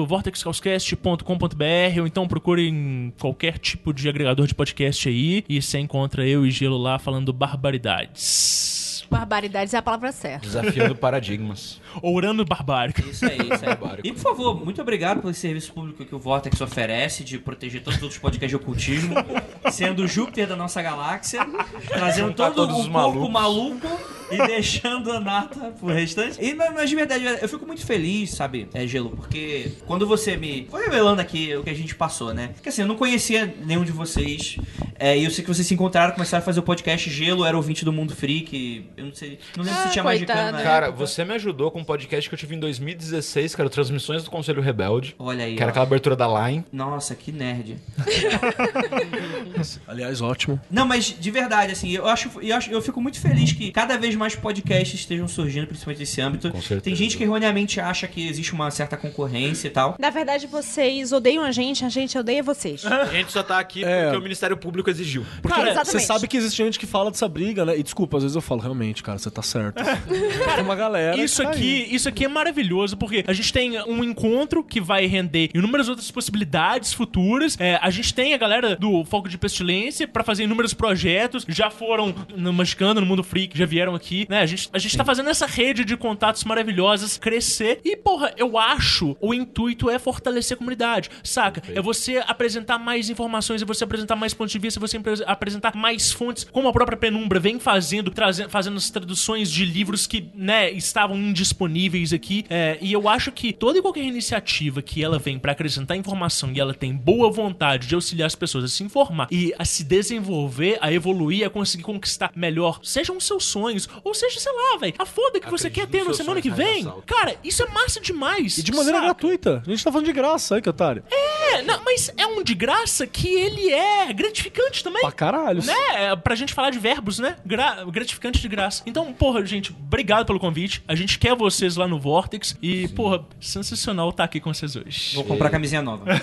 www.vortexcauscast.com.br 0.00 2.00
ou 2.00 2.06
então 2.06 2.28
procurem 2.28 3.12
qualquer 3.18 3.58
tipo 3.58 3.92
de 3.92 4.08
agregador 4.08 4.46
de 4.46 4.54
podcast 4.54 5.06
aí 5.08 5.44
e 5.48 5.60
você 5.60 5.78
encontra 5.78 6.24
eu 6.26 6.46
e 6.46 6.50
Gelo 6.50 6.78
lá 6.78 6.98
falando 6.98 7.32
barbaridades. 7.32 8.69
Barbaridades 9.10 9.74
é 9.74 9.78
a 9.78 9.82
palavra 9.82 10.12
certa. 10.12 10.46
Desafiando 10.46 10.94
paradigmas. 10.94 11.80
Ourano 12.00 12.44
barbárico. 12.44 13.00
Isso 13.00 13.26
aí, 13.26 13.38
isso 13.38 13.64
aí. 13.66 14.00
E 14.04 14.12
por 14.12 14.20
favor, 14.20 14.64
muito 14.64 14.80
obrigado 14.80 15.20
pelo 15.20 15.34
serviço 15.34 15.72
público 15.72 16.04
que 16.04 16.14
o 16.14 16.18
Vortex 16.18 16.60
oferece 16.60 17.24
de 17.24 17.38
proteger 17.38 17.82
todos 17.82 17.96
os 17.96 18.02
outros 18.02 18.20
podcasts 18.20 18.50
de 18.50 18.56
ocultismo, 18.56 19.14
sendo 19.72 20.04
o 20.04 20.08
Júpiter 20.08 20.46
da 20.46 20.54
nossa 20.56 20.80
galáxia, 20.80 21.44
trazendo 21.88 22.32
todo 22.32 22.54
todos 22.54 22.76
o 22.76 22.80
os 22.80 22.88
corpo 22.88 23.28
malucos. 23.28 23.30
maluco 23.30 24.20
e 24.30 24.36
deixando 24.46 25.10
a 25.10 25.18
nata 25.18 25.72
pro 25.78 25.88
restante. 25.88 26.38
E, 26.40 26.54
mas, 26.54 26.72
mas 26.72 26.88
de 26.88 26.94
verdade, 26.94 27.24
eu 27.42 27.48
fico 27.48 27.66
muito 27.66 27.84
feliz, 27.84 28.30
sabe, 28.30 28.68
é, 28.72 28.86
Gelo, 28.86 29.10
porque 29.10 29.72
quando 29.86 30.06
você 30.06 30.36
me 30.36 30.68
foi 30.70 30.84
revelando 30.84 31.20
aqui 31.20 31.56
o 31.56 31.64
que 31.64 31.70
a 31.70 31.74
gente 31.74 31.94
passou, 31.96 32.32
né? 32.32 32.48
Porque 32.54 32.68
assim, 32.68 32.82
eu 32.82 32.88
não 32.88 32.94
conhecia 32.96 33.52
nenhum 33.64 33.82
de 33.84 33.90
vocês, 33.90 34.56
é, 35.00 35.18
e 35.18 35.24
eu 35.24 35.30
sei 35.30 35.42
que 35.42 35.52
vocês 35.52 35.66
se 35.66 35.74
encontraram, 35.74 36.12
começaram 36.12 36.42
a 36.42 36.44
fazer 36.44 36.60
o 36.60 36.62
podcast 36.62 37.10
Gelo, 37.10 37.44
era 37.44 37.56
ouvinte 37.56 37.84
do 37.84 37.92
Mundo 37.92 38.14
Freak, 38.14 38.86
eu 38.96 39.06
não 39.06 39.14
sei, 39.14 39.38
não 39.56 39.64
lembro 39.64 39.80
Ah, 39.80 39.86
se 39.86 39.92
tinha 39.92 40.04
coitado. 40.04 40.34
Magicano 40.52 40.62
Cara, 40.62 40.86
época. 40.86 40.98
você 41.06 41.24
me 41.24 41.34
ajudou 41.34 41.70
com 41.70 41.80
um 41.80 41.84
podcast 41.84 42.28
que 42.28 42.34
eu 42.34 42.38
tive 42.38 42.54
em 42.54 42.60
2016, 42.60 43.54
cara, 43.54 43.68
Transmissões 43.70 44.22
do 44.24 44.30
Conselho 44.30 44.60
Rebelde. 44.62 45.14
Olha 45.18 45.44
aí, 45.44 45.56
Que 45.56 45.62
era 45.62 45.68
ó. 45.68 45.70
aquela 45.70 45.86
abertura 45.86 46.14
da 46.14 46.26
Line. 46.48 46.64
Nossa, 46.72 47.14
que 47.14 47.32
nerd. 47.32 47.76
Aliás, 49.86 50.20
ótimo. 50.20 50.60
Não, 50.70 50.86
mas 50.86 51.14
de 51.18 51.30
verdade, 51.30 51.72
assim, 51.72 51.90
eu 51.90 52.06
acho, 52.06 52.30
eu 52.42 52.56
acho, 52.56 52.70
eu 52.70 52.80
fico 52.82 53.00
muito 53.00 53.18
feliz 53.20 53.52
que 53.52 53.70
cada 53.72 53.96
vez 53.96 54.14
mais 54.14 54.34
podcasts 54.34 55.00
estejam 55.00 55.26
surgindo, 55.28 55.66
principalmente 55.66 56.00
nesse 56.00 56.20
âmbito. 56.20 56.50
Com 56.50 56.60
certeza. 56.60 56.80
Tem 56.82 56.94
gente 56.94 57.16
que 57.16 57.24
erroneamente 57.24 57.80
acha 57.80 58.06
que 58.06 58.28
existe 58.28 58.52
uma 58.52 58.70
certa 58.70 58.96
concorrência 58.96 59.68
e 59.68 59.70
tal. 59.70 59.96
Na 59.98 60.10
verdade, 60.10 60.46
vocês 60.46 61.12
odeiam 61.12 61.44
a 61.44 61.52
gente, 61.52 61.84
a 61.84 61.88
gente 61.88 62.16
odeia 62.18 62.42
vocês. 62.42 62.84
A 62.84 63.06
gente 63.06 63.32
só 63.32 63.42
tá 63.42 63.58
aqui 63.58 63.84
É. 63.84 64.04
porque 64.04 64.18
o 64.18 64.22
Ministério 64.22 64.56
Público 64.56 64.89
exigiu. 64.90 65.24
Porque 65.42 65.56
Cara, 65.56 65.84
você 65.84 66.00
sabe 66.00 66.28
que 66.28 66.36
existe 66.36 66.56
gente 66.56 66.78
que 66.78 66.86
fala 66.86 67.10
dessa 67.10 67.28
briga, 67.28 67.64
né? 67.64 67.78
E 67.78 67.82
desculpa, 67.82 68.16
às 68.16 68.22
vezes 68.22 68.36
eu 68.36 68.42
falo, 68.42 68.60
realmente, 68.60 69.02
cara, 69.02 69.18
você 69.18 69.30
tá 69.30 69.42
certo. 69.42 69.82
Tem 70.54 70.64
uma 70.64 70.74
galera. 70.74 71.16
Isso 71.16 71.42
tá 71.42 71.50
aqui, 71.50 71.88
isso 71.90 72.08
aqui 72.08 72.24
é 72.24 72.28
maravilhoso, 72.28 72.96
porque 72.96 73.24
a 73.26 73.32
gente 73.32 73.52
tem 73.52 73.80
um 73.82 74.02
encontro 74.02 74.62
que 74.62 74.80
vai 74.80 75.06
render 75.06 75.50
inúmeras 75.54 75.88
outras 75.88 76.10
possibilidades 76.10 76.92
futuras. 76.92 77.56
É, 77.58 77.78
a 77.80 77.90
gente 77.90 78.12
tem 78.14 78.34
a 78.34 78.38
galera 78.38 78.76
do 78.76 79.04
Foco 79.04 79.28
de 79.28 79.38
Pestilência 79.38 80.06
pra 80.06 80.24
fazer 80.24 80.44
inúmeros 80.44 80.74
projetos. 80.74 81.44
Já 81.48 81.70
foram 81.70 82.14
no 82.36 82.52
Magicando, 82.52 83.00
no 83.00 83.06
Mundo 83.06 83.22
Freak, 83.22 83.56
já 83.56 83.66
vieram 83.66 83.94
aqui. 83.94 84.26
Né? 84.28 84.40
A, 84.40 84.46
gente, 84.46 84.68
a 84.72 84.78
gente 84.78 84.96
tá 84.96 85.04
fazendo 85.04 85.30
essa 85.30 85.46
rede 85.46 85.84
de 85.84 85.96
contatos 85.96 86.44
maravilhosas 86.44 87.18
crescer. 87.18 87.80
E, 87.84 87.96
porra, 87.96 88.32
eu 88.36 88.58
acho 88.58 89.16
o 89.20 89.34
intuito 89.34 89.90
é 89.90 89.98
fortalecer 89.98 90.54
a 90.54 90.58
comunidade, 90.58 91.10
saca? 91.22 91.62
É 91.74 91.80
você 91.80 92.22
apresentar 92.26 92.78
mais 92.78 93.10
informações, 93.10 93.62
é 93.62 93.64
você 93.64 93.84
apresentar 93.84 94.16
mais 94.16 94.34
pontos 94.34 94.52
de 94.52 94.58
vista, 94.58 94.79
você 94.80 94.96
apre- 94.96 95.24
apresentar 95.26 95.74
mais 95.76 96.10
fontes, 96.12 96.44
como 96.50 96.68
a 96.68 96.72
própria 96.72 96.96
Penumbra 96.96 97.38
vem 97.38 97.58
fazendo, 97.60 98.10
trazendo, 98.10 98.48
fazendo 98.50 98.76
as 98.76 98.90
traduções 98.90 99.50
de 99.50 99.64
livros 99.64 100.06
que, 100.06 100.30
né, 100.34 100.70
estavam 100.70 101.16
indisponíveis 101.16 102.12
aqui. 102.12 102.44
É, 102.48 102.78
e 102.80 102.92
eu 102.92 103.08
acho 103.08 103.30
que 103.32 103.52
toda 103.52 103.78
e 103.78 103.82
qualquer 103.82 104.02
iniciativa 104.04 104.80
que 104.82 105.02
ela 105.02 105.18
vem 105.18 105.38
pra 105.38 105.52
acrescentar 105.52 105.96
informação 105.96 106.52
e 106.52 106.60
ela 106.60 106.74
tem 106.74 106.94
boa 106.94 107.30
vontade 107.30 107.86
de 107.86 107.94
auxiliar 107.94 108.26
as 108.26 108.34
pessoas 108.34 108.64
a 108.64 108.68
se 108.68 108.82
informar 108.82 109.28
e 109.30 109.52
a 109.58 109.64
se 109.64 109.84
desenvolver, 109.84 110.78
a 110.80 110.92
evoluir, 110.92 111.46
a 111.46 111.50
conseguir 111.50 111.82
conquistar 111.82 112.30
melhor, 112.34 112.80
sejam 112.82 113.16
os 113.16 113.24
seus 113.26 113.44
sonhos, 113.44 113.88
ou 114.04 114.14
seja, 114.14 114.40
sei 114.40 114.52
lá, 114.52 114.78
velho, 114.78 114.94
a 114.98 115.06
foda 115.06 115.40
que 115.40 115.50
você 115.50 115.66
Acredite 115.66 115.92
quer 115.92 115.98
ter 115.98 116.04
na 116.04 116.14
semana 116.14 116.40
que 116.40 116.50
vem. 116.50 116.84
Cara, 117.06 117.36
isso 117.44 117.62
é 117.62 117.68
massa 117.68 118.00
demais. 118.00 118.58
E 118.58 118.62
de 118.62 118.72
maneira 118.72 118.98
saca? 118.98 119.04
gratuita. 119.06 119.62
A 119.66 119.70
gente 119.70 119.84
tá 119.84 119.90
falando 119.90 120.06
de 120.06 120.12
graça, 120.12 120.54
aí, 120.56 120.62
que 120.62 120.68
otário. 120.68 121.02
É, 121.10 121.62
não, 121.62 121.82
mas 121.84 122.12
é 122.16 122.26
um 122.26 122.42
de 122.42 122.54
graça 122.54 123.06
que 123.06 123.28
ele 123.28 123.70
é 123.70 124.12
gratificante 124.12 124.59
também. 124.82 125.00
Pra 125.02 125.12
caralho. 125.12 125.64
Né? 125.64 125.74
É, 125.94 126.16
Pra 126.16 126.34
gente 126.34 126.52
falar 126.54 126.70
de 126.70 126.78
verbos, 126.78 127.18
né? 127.18 127.36
Gra- 127.44 127.84
gratificante 127.90 128.40
de 128.40 128.48
graça. 128.48 128.82
Então, 128.86 129.12
porra, 129.12 129.44
gente, 129.44 129.72
obrigado 129.72 130.26
pelo 130.26 130.38
convite. 130.38 130.82
A 130.86 130.94
gente 130.94 131.18
quer 131.18 131.34
vocês 131.34 131.76
lá 131.76 131.86
no 131.88 131.98
Vortex. 131.98 132.56
E, 132.62 132.88
porra, 132.88 133.24
sensacional 133.40 134.10
estar 134.10 134.24
aqui 134.24 134.40
com 134.40 134.52
vocês 134.52 134.76
hoje. 134.76 135.14
Vou 135.14 135.24
comprar 135.24 135.50
camisinha 135.50 135.82
nova. 135.82 136.04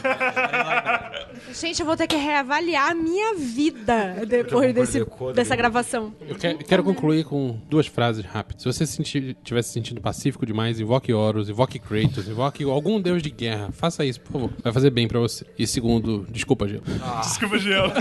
Gente, 1.53 1.79
eu 1.79 1.85
vou 1.85 1.95
ter 1.95 2.07
que 2.07 2.15
reavaliar 2.15 2.91
a 2.91 2.95
minha 2.95 3.35
vida 3.35 4.25
depois 4.27 4.73
desse, 4.73 5.05
dessa 5.33 5.55
gravação. 5.55 6.13
Eu 6.27 6.35
que- 6.35 6.55
quero 6.63 6.83
concluir 6.83 7.25
com 7.25 7.59
duas 7.69 7.87
frases 7.87 8.25
rápidas. 8.25 8.63
Se 8.63 8.71
você 8.71 8.85
se 8.85 8.93
sentir, 8.93 9.35
tiver 9.43 9.61
se 9.61 9.71
sentindo 9.71 10.01
pacífico 10.01 10.45
demais, 10.45 10.79
invoque 10.79 11.13
Horus, 11.13 11.49
invoque 11.49 11.79
Kratos, 11.79 12.27
invoque 12.27 12.63
algum 12.63 12.99
deus 12.99 13.21
de 13.21 13.29
guerra. 13.29 13.69
Faça 13.71 14.03
isso, 14.05 14.19
por 14.21 14.31
favor. 14.33 14.49
Vai 14.63 14.73
fazer 14.73 14.89
bem 14.89 15.07
pra 15.07 15.19
você. 15.19 15.45
E 15.57 15.65
segundo, 15.67 16.25
desculpa, 16.29 16.67
Gelo. 16.67 16.83
Desculpa, 17.21 17.57
Gelo. 17.59 17.91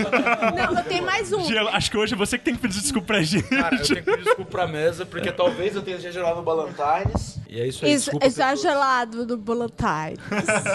Não, 0.57 0.79
eu 0.79 0.85
tenho 0.85 1.05
mais 1.05 1.33
um. 1.33 1.45
Gelo, 1.45 1.69
acho 1.69 1.91
que 1.91 1.97
hoje 1.97 2.15
é 2.15 2.17
você 2.17 2.37
que 2.39 2.45
tem 2.45 2.55
que 2.55 2.61
pedir 2.61 2.81
desculpa 2.81 3.07
pra 3.07 3.23
gente. 3.23 3.49
Cara, 3.49 3.77
eu 3.77 3.83
tenho 3.83 3.97
que 4.03 4.11
pedir 4.11 4.25
desculpa 4.25 4.51
pra 4.51 4.67
mesa, 4.67 5.07
porque 5.07 5.31
talvez 5.33 5.75
eu 5.77 5.83
tenha 5.83 5.97
exagerado 5.97 6.37
no 6.37 6.43
Ballantines. 6.43 7.39
E 7.49 7.61
é 7.61 7.67
isso 7.67 7.85
aí, 7.85 7.93
Ex 7.93 8.03
desculpa. 8.05 8.27
exagerado 8.27 9.25
do 9.25 9.39
pessoas. 9.39 10.17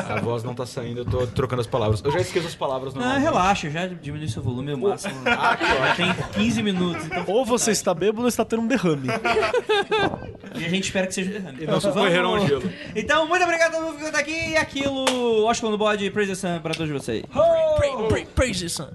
A 0.10 0.19
voz 0.22 0.44
não 0.44 0.53
tá 0.56 0.65
saindo, 0.65 1.02
eu 1.02 1.06
tô 1.06 1.28
trocando 1.28 1.61
as 1.61 1.68
palavras. 1.68 2.02
Eu 2.03 2.11
já 2.11 2.19
esqueço 2.19 2.48
as 2.48 2.56
palavras 2.56 2.94
Ah, 2.95 2.98
normalmente. 2.99 3.23
relaxa, 3.23 3.69
já 3.69 3.88
diminui 3.88 4.28
seu 4.30 4.41
volume 4.41 4.72
ao 4.72 4.78
máximo. 4.78 5.14
Ah, 5.26 5.57
que. 5.57 5.95
Tem 5.98 6.14
15 6.44 6.64
minutos, 6.64 7.06
então. 7.06 7.26
Ou 7.28 7.45
você 7.45 7.72
está 7.72 7.94
bêbado 7.94 8.22
ou 8.22 8.28
está 8.28 8.45
tendo 8.45 8.61
um 8.61 8.68
derrame. 8.68 9.07
E 10.56 10.65
a 10.65 10.69
gente 10.69 10.86
espera 10.86 11.07
que 11.07 11.14
seja 11.14 11.32
derrame. 11.32 11.65
Não 11.65 11.80
socorreram 11.82 12.34
o 12.34 12.48
gelo. 12.48 12.64
Então, 12.95 13.28
muito 13.28 13.44
obrigado 13.44 13.73
a 13.76 13.78
todo 13.78 13.86
mundo 13.91 13.98
que 14.06 14.11
tá 14.11 14.19
aqui. 14.19 14.49
E 14.52 14.57
aquilo, 14.57 15.44
Oscar 15.45 15.69
no 15.69 15.78
bode, 15.78 16.10
Praise 16.11 16.32
the 16.32 16.36
Sun 16.36 16.60
pra 16.61 16.73
todos 16.73 16.91
vocês. 16.91 17.23
Pra- 17.32 18.26
Praise 18.36 18.61
the 18.64 18.69
sun. 18.69 18.88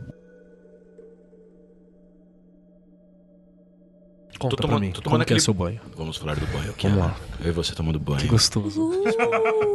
Conta 4.38 4.50
Tô 4.50 4.56
pra 4.56 4.66
tomando- 4.66 4.80
mim, 4.82 4.88
tô 4.90 4.94
como 4.96 5.04
tomando 5.04 5.18
que 5.26 5.32
é 5.32 5.36
aquele- 5.36 5.40
seu 5.40 5.54
banho? 5.54 5.80
Vamos 5.96 6.16
falar 6.16 6.36
do 6.36 6.46
banho 6.46 6.70
aqui. 6.70 6.86
Vamos 6.88 7.04
Ana. 7.04 7.06
lá. 7.12 7.16
Eu 7.40 7.48
e 7.48 7.52
você 7.52 7.74
tomando 7.74 7.98
banho. 7.98 8.26
Gostoso. 8.28 8.90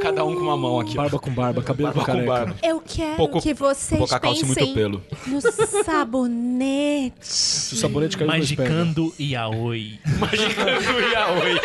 Cada 0.02 0.24
um 0.24 0.36
com 0.36 0.42
uma 0.42 0.58
mão 0.58 0.80
aqui. 0.80 0.96
Barba 0.96 1.20
com 1.20 1.32
barba, 1.32 1.62
cabelo 1.64 1.88
Barba 1.94 2.00
com 2.00 2.06
com 2.06 2.12
careca. 2.12 2.32
barba. 2.32 2.56
Eu 2.64 2.82
quero 2.86 3.16
Pouco- 3.18 3.42
que 3.42 3.54
vocês 3.54 3.98
pouca 3.98 4.20
calça 4.20 4.42
e 4.42 4.46
muito 4.46 4.58
pensem 4.60 4.74
pelo. 4.74 5.04
no 5.28 5.42
sabonete. 5.42 7.16
Se 7.22 7.74
o 7.76 7.78
sabonete 7.78 8.18
nós 8.18 8.28
pega. 8.28 8.32
Magicando 8.72 9.14
e 9.18 9.36
aoi. 9.36 10.00
Magicando 10.20 11.00
e 11.12 11.16
aoi. 11.16 11.60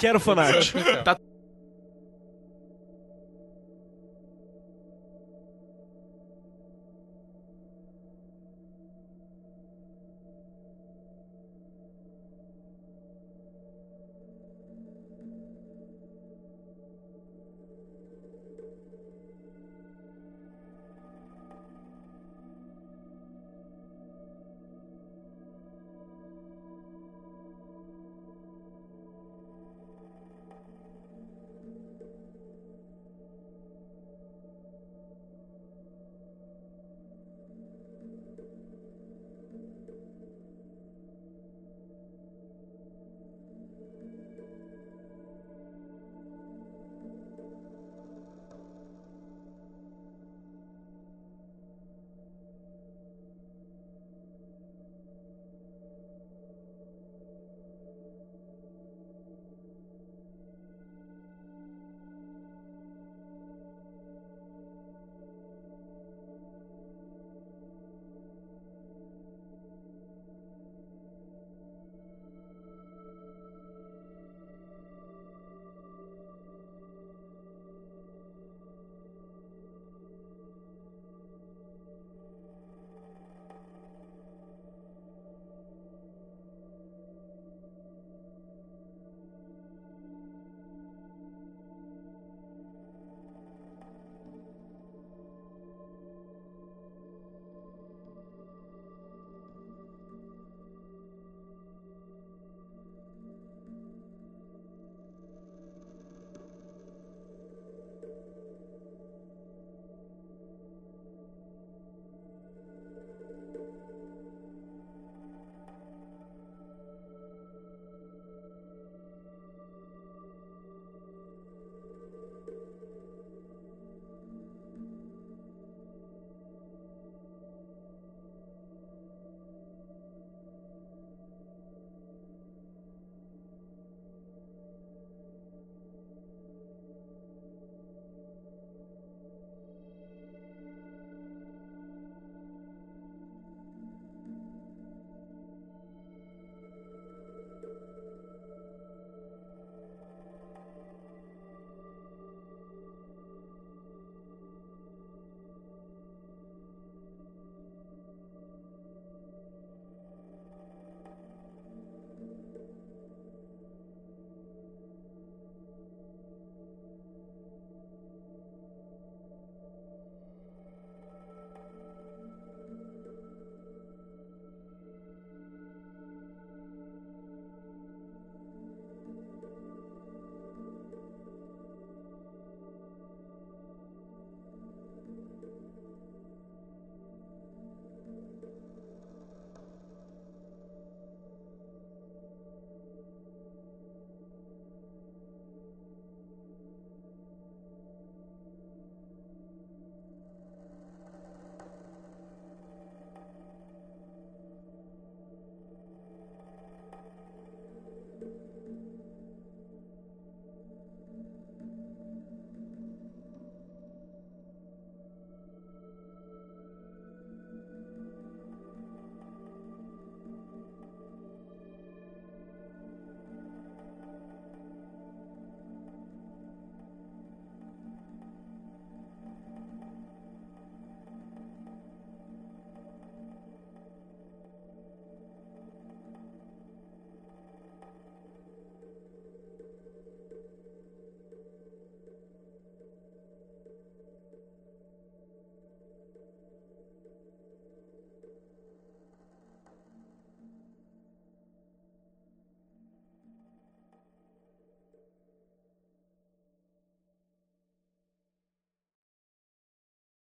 Quero 0.00 0.20
fanart. 0.20 0.72
Tá 1.04 1.16